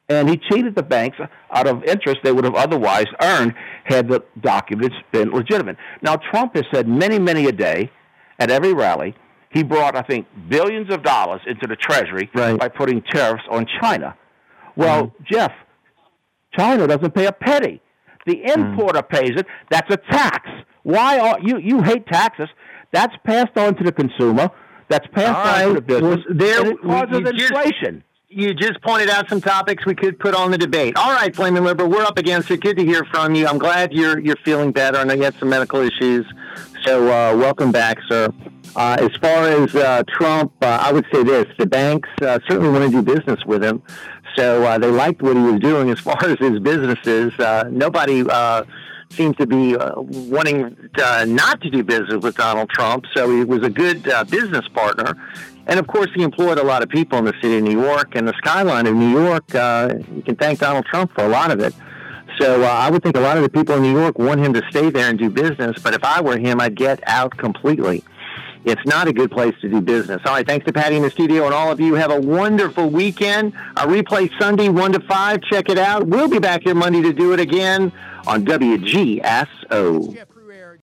And 0.08 0.30
he 0.30 0.38
cheated 0.38 0.76
the 0.76 0.84
banks 0.84 1.18
out 1.52 1.68
of 1.68 1.84
interest 1.84 2.20
they 2.24 2.32
would 2.32 2.44
have 2.44 2.56
otherwise 2.56 3.08
earned 3.22 3.56
had 3.86 4.08
the 4.08 4.24
documents 4.40 4.96
been 5.12 5.32
legitimate. 5.32 5.78
Now, 6.02 6.16
Trump 6.16 6.56
has 6.56 6.66
said 6.72 6.88
many, 6.88 7.18
many 7.18 7.46
a 7.46 7.52
day 7.52 7.92
at 8.38 8.52
every 8.52 8.74
rally, 8.74 9.16
he 9.50 9.64
brought, 9.64 9.96
I 9.96 10.02
think, 10.02 10.28
billions 10.50 10.94
of 10.94 11.02
dollars 11.02 11.42
into 11.48 11.66
the 11.66 11.76
Treasury 11.76 12.30
by 12.34 12.68
putting 12.68 13.02
tariffs 13.02 13.46
on 13.50 13.66
China. 13.80 14.16
Well, 14.76 15.08
mm-hmm. 15.08 15.24
Jeff, 15.32 15.52
China 16.58 16.88
doesn't 16.88 17.16
pay 17.16 17.26
a 17.26 17.32
penny. 17.32 17.82
The 18.26 18.36
mm. 18.36 18.56
importer 18.56 19.02
pays 19.02 19.32
it. 19.36 19.46
That's 19.70 19.90
a 19.94 19.98
tax. 19.98 20.50
Why 20.84 21.20
are 21.20 21.40
you 21.42 21.58
you 21.58 21.82
hate 21.82 22.06
taxes? 22.08 22.50
That's 22.92 23.16
passed 23.26 23.58
on 23.58 23.76
to 23.76 23.84
the 23.84 23.92
consumer. 23.92 24.50
That's 24.90 25.08
passed 25.08 25.64
All 25.64 25.70
on 25.70 25.76
to 25.76 25.76
the 25.76 25.82
business. 25.82 26.20
There- 26.30 26.62
and 26.62 26.70
it 26.72 26.82
causes 26.82 27.20
you 27.20 27.32
just- 27.34 27.52
inflation. 27.52 28.04
You 28.28 28.54
just 28.54 28.82
pointed 28.82 29.10
out 29.10 29.30
some 29.30 29.40
topics 29.40 29.86
we 29.86 29.96
could 29.96 30.20
put 30.20 30.36
on 30.36 30.52
the 30.52 30.58
debate. 30.58 30.98
All 30.98 31.14
right, 31.14 31.34
Flaming 31.34 31.64
Liberal, 31.64 31.90
we're 31.90 32.04
up 32.04 32.18
against 32.18 32.52
it. 32.52 32.60
Good 32.60 32.76
to 32.78 32.84
hear 32.84 33.06
from 33.06 33.34
you. 33.34 33.48
I'm 33.48 33.58
glad 33.58 33.94
you're 33.94 34.20
you're 34.20 34.36
feeling 34.44 34.72
better. 34.74 34.98
I 34.98 35.06
know 35.06 35.14
you 35.14 35.24
had 35.24 35.36
some 35.40 35.48
medical 35.48 35.80
issues, 35.80 36.26
so 36.84 37.04
uh, 37.06 37.34
welcome 37.38 37.72
back, 37.72 37.98
sir. 38.10 38.28
Uh, 38.76 38.98
as 39.00 39.16
far 39.22 39.48
as 39.48 39.74
uh, 39.74 40.04
Trump, 40.10 40.52
uh, 40.62 40.80
I 40.82 40.92
would 40.92 41.06
say 41.14 41.24
this: 41.24 41.46
the 41.58 41.66
banks 41.66 42.10
uh, 42.22 42.40
certainly 42.50 42.70
want 42.78 42.84
to 42.84 42.90
do 42.92 43.02
business 43.02 43.40
with 43.46 43.64
him, 43.64 43.82
so 44.36 44.64
uh, 44.66 44.78
they 44.80 44.92
liked 44.92 45.22
what 45.22 45.38
he 45.38 45.42
was 45.44 45.62
doing. 45.62 45.90
As 45.90 46.00
far 46.00 46.18
as 46.26 46.38
his 46.38 46.60
businesses, 46.60 47.32
uh, 47.40 47.70
nobody 47.72 48.22
seemed 49.16 49.38
to 49.38 49.48
be 49.48 49.76
uh, 49.76 49.94
wanting 50.00 50.76
uh, 51.02 51.26
not 51.28 51.62
to 51.62 51.70
do 51.70 51.84
business 51.84 52.22
with 52.22 52.36
Donald 52.36 52.70
Trump. 52.70 53.06
So 53.16 53.30
he 53.36 53.44
was 53.44 53.64
a 53.64 53.70
good 53.70 54.08
uh, 54.08 54.24
business 54.24 54.68
partner. 54.70 55.16
And 55.68 55.80
of 55.80 55.88
course, 55.88 56.10
he 56.16 56.22
employed 56.22 56.60
a 56.60 56.64
lot 56.64 56.84
of 56.84 56.90
people 56.90 57.18
in 57.18 57.26
the 57.26 57.34
city 57.42 57.58
of 57.58 57.64
New 57.64 57.80
York 57.82 58.16
and 58.16 58.28
the 58.28 58.34
skyline 58.38 58.86
of 58.86 58.96
New 58.96 59.10
York. 59.10 59.56
Uh, 59.56 59.96
you 60.16 60.22
can 60.22 60.36
thank 60.36 60.60
Donald 60.60 60.86
Trump 60.86 61.12
for 61.14 61.26
a 61.26 61.30
lot 61.30 61.52
of 61.52 61.60
it. 61.60 61.74
So 62.40 62.64
uh, 62.64 62.68
I 62.68 62.90
would 62.90 63.02
think 63.02 63.16
a 63.16 63.22
lot 63.22 63.38
of 63.38 63.44
the 63.44 63.50
people 63.50 63.76
in 63.76 63.82
New 63.82 63.98
York 63.98 64.20
want 64.20 64.42
him 64.42 64.54
to 64.54 64.62
stay 64.70 64.90
there 64.90 65.10
and 65.10 65.18
do 65.18 65.30
business. 65.30 65.82
But 65.82 65.94
if 65.94 66.04
I 66.04 66.22
were 66.22 66.38
him, 66.38 66.60
I'd 66.60 66.76
get 66.76 67.00
out 67.08 67.38
completely. 67.38 68.04
It's 68.66 68.84
not 68.86 69.08
a 69.08 69.14
good 69.14 69.32
place 69.32 69.54
to 69.62 69.70
do 69.70 69.80
business. 69.80 70.22
All 70.26 70.34
right, 70.34 70.46
thanks 70.46 70.66
to 70.66 70.74
Patty 70.74 70.96
in 70.96 71.04
the 71.04 71.12
studio 71.12 71.46
and 71.46 71.54
all 71.54 71.72
of 71.72 71.80
you. 71.80 71.94
Have 71.94 72.12
a 72.12 72.20
wonderful 72.20 72.90
weekend. 72.90 73.54
A 73.78 73.86
replay 73.86 74.30
Sunday, 74.40 74.70
1 74.70 74.94
to 74.94 75.00
5. 75.00 75.42
Check 75.44 75.70
it 75.70 75.78
out. 75.78 76.08
We'll 76.08 76.28
be 76.28 76.40
back 76.40 76.64
here 76.64 76.74
Monday 76.74 77.02
to 77.04 77.14
do 77.14 77.34
it 77.34 77.40
again 77.40 77.92
on 78.26 78.44
WGSO. 78.44 80.26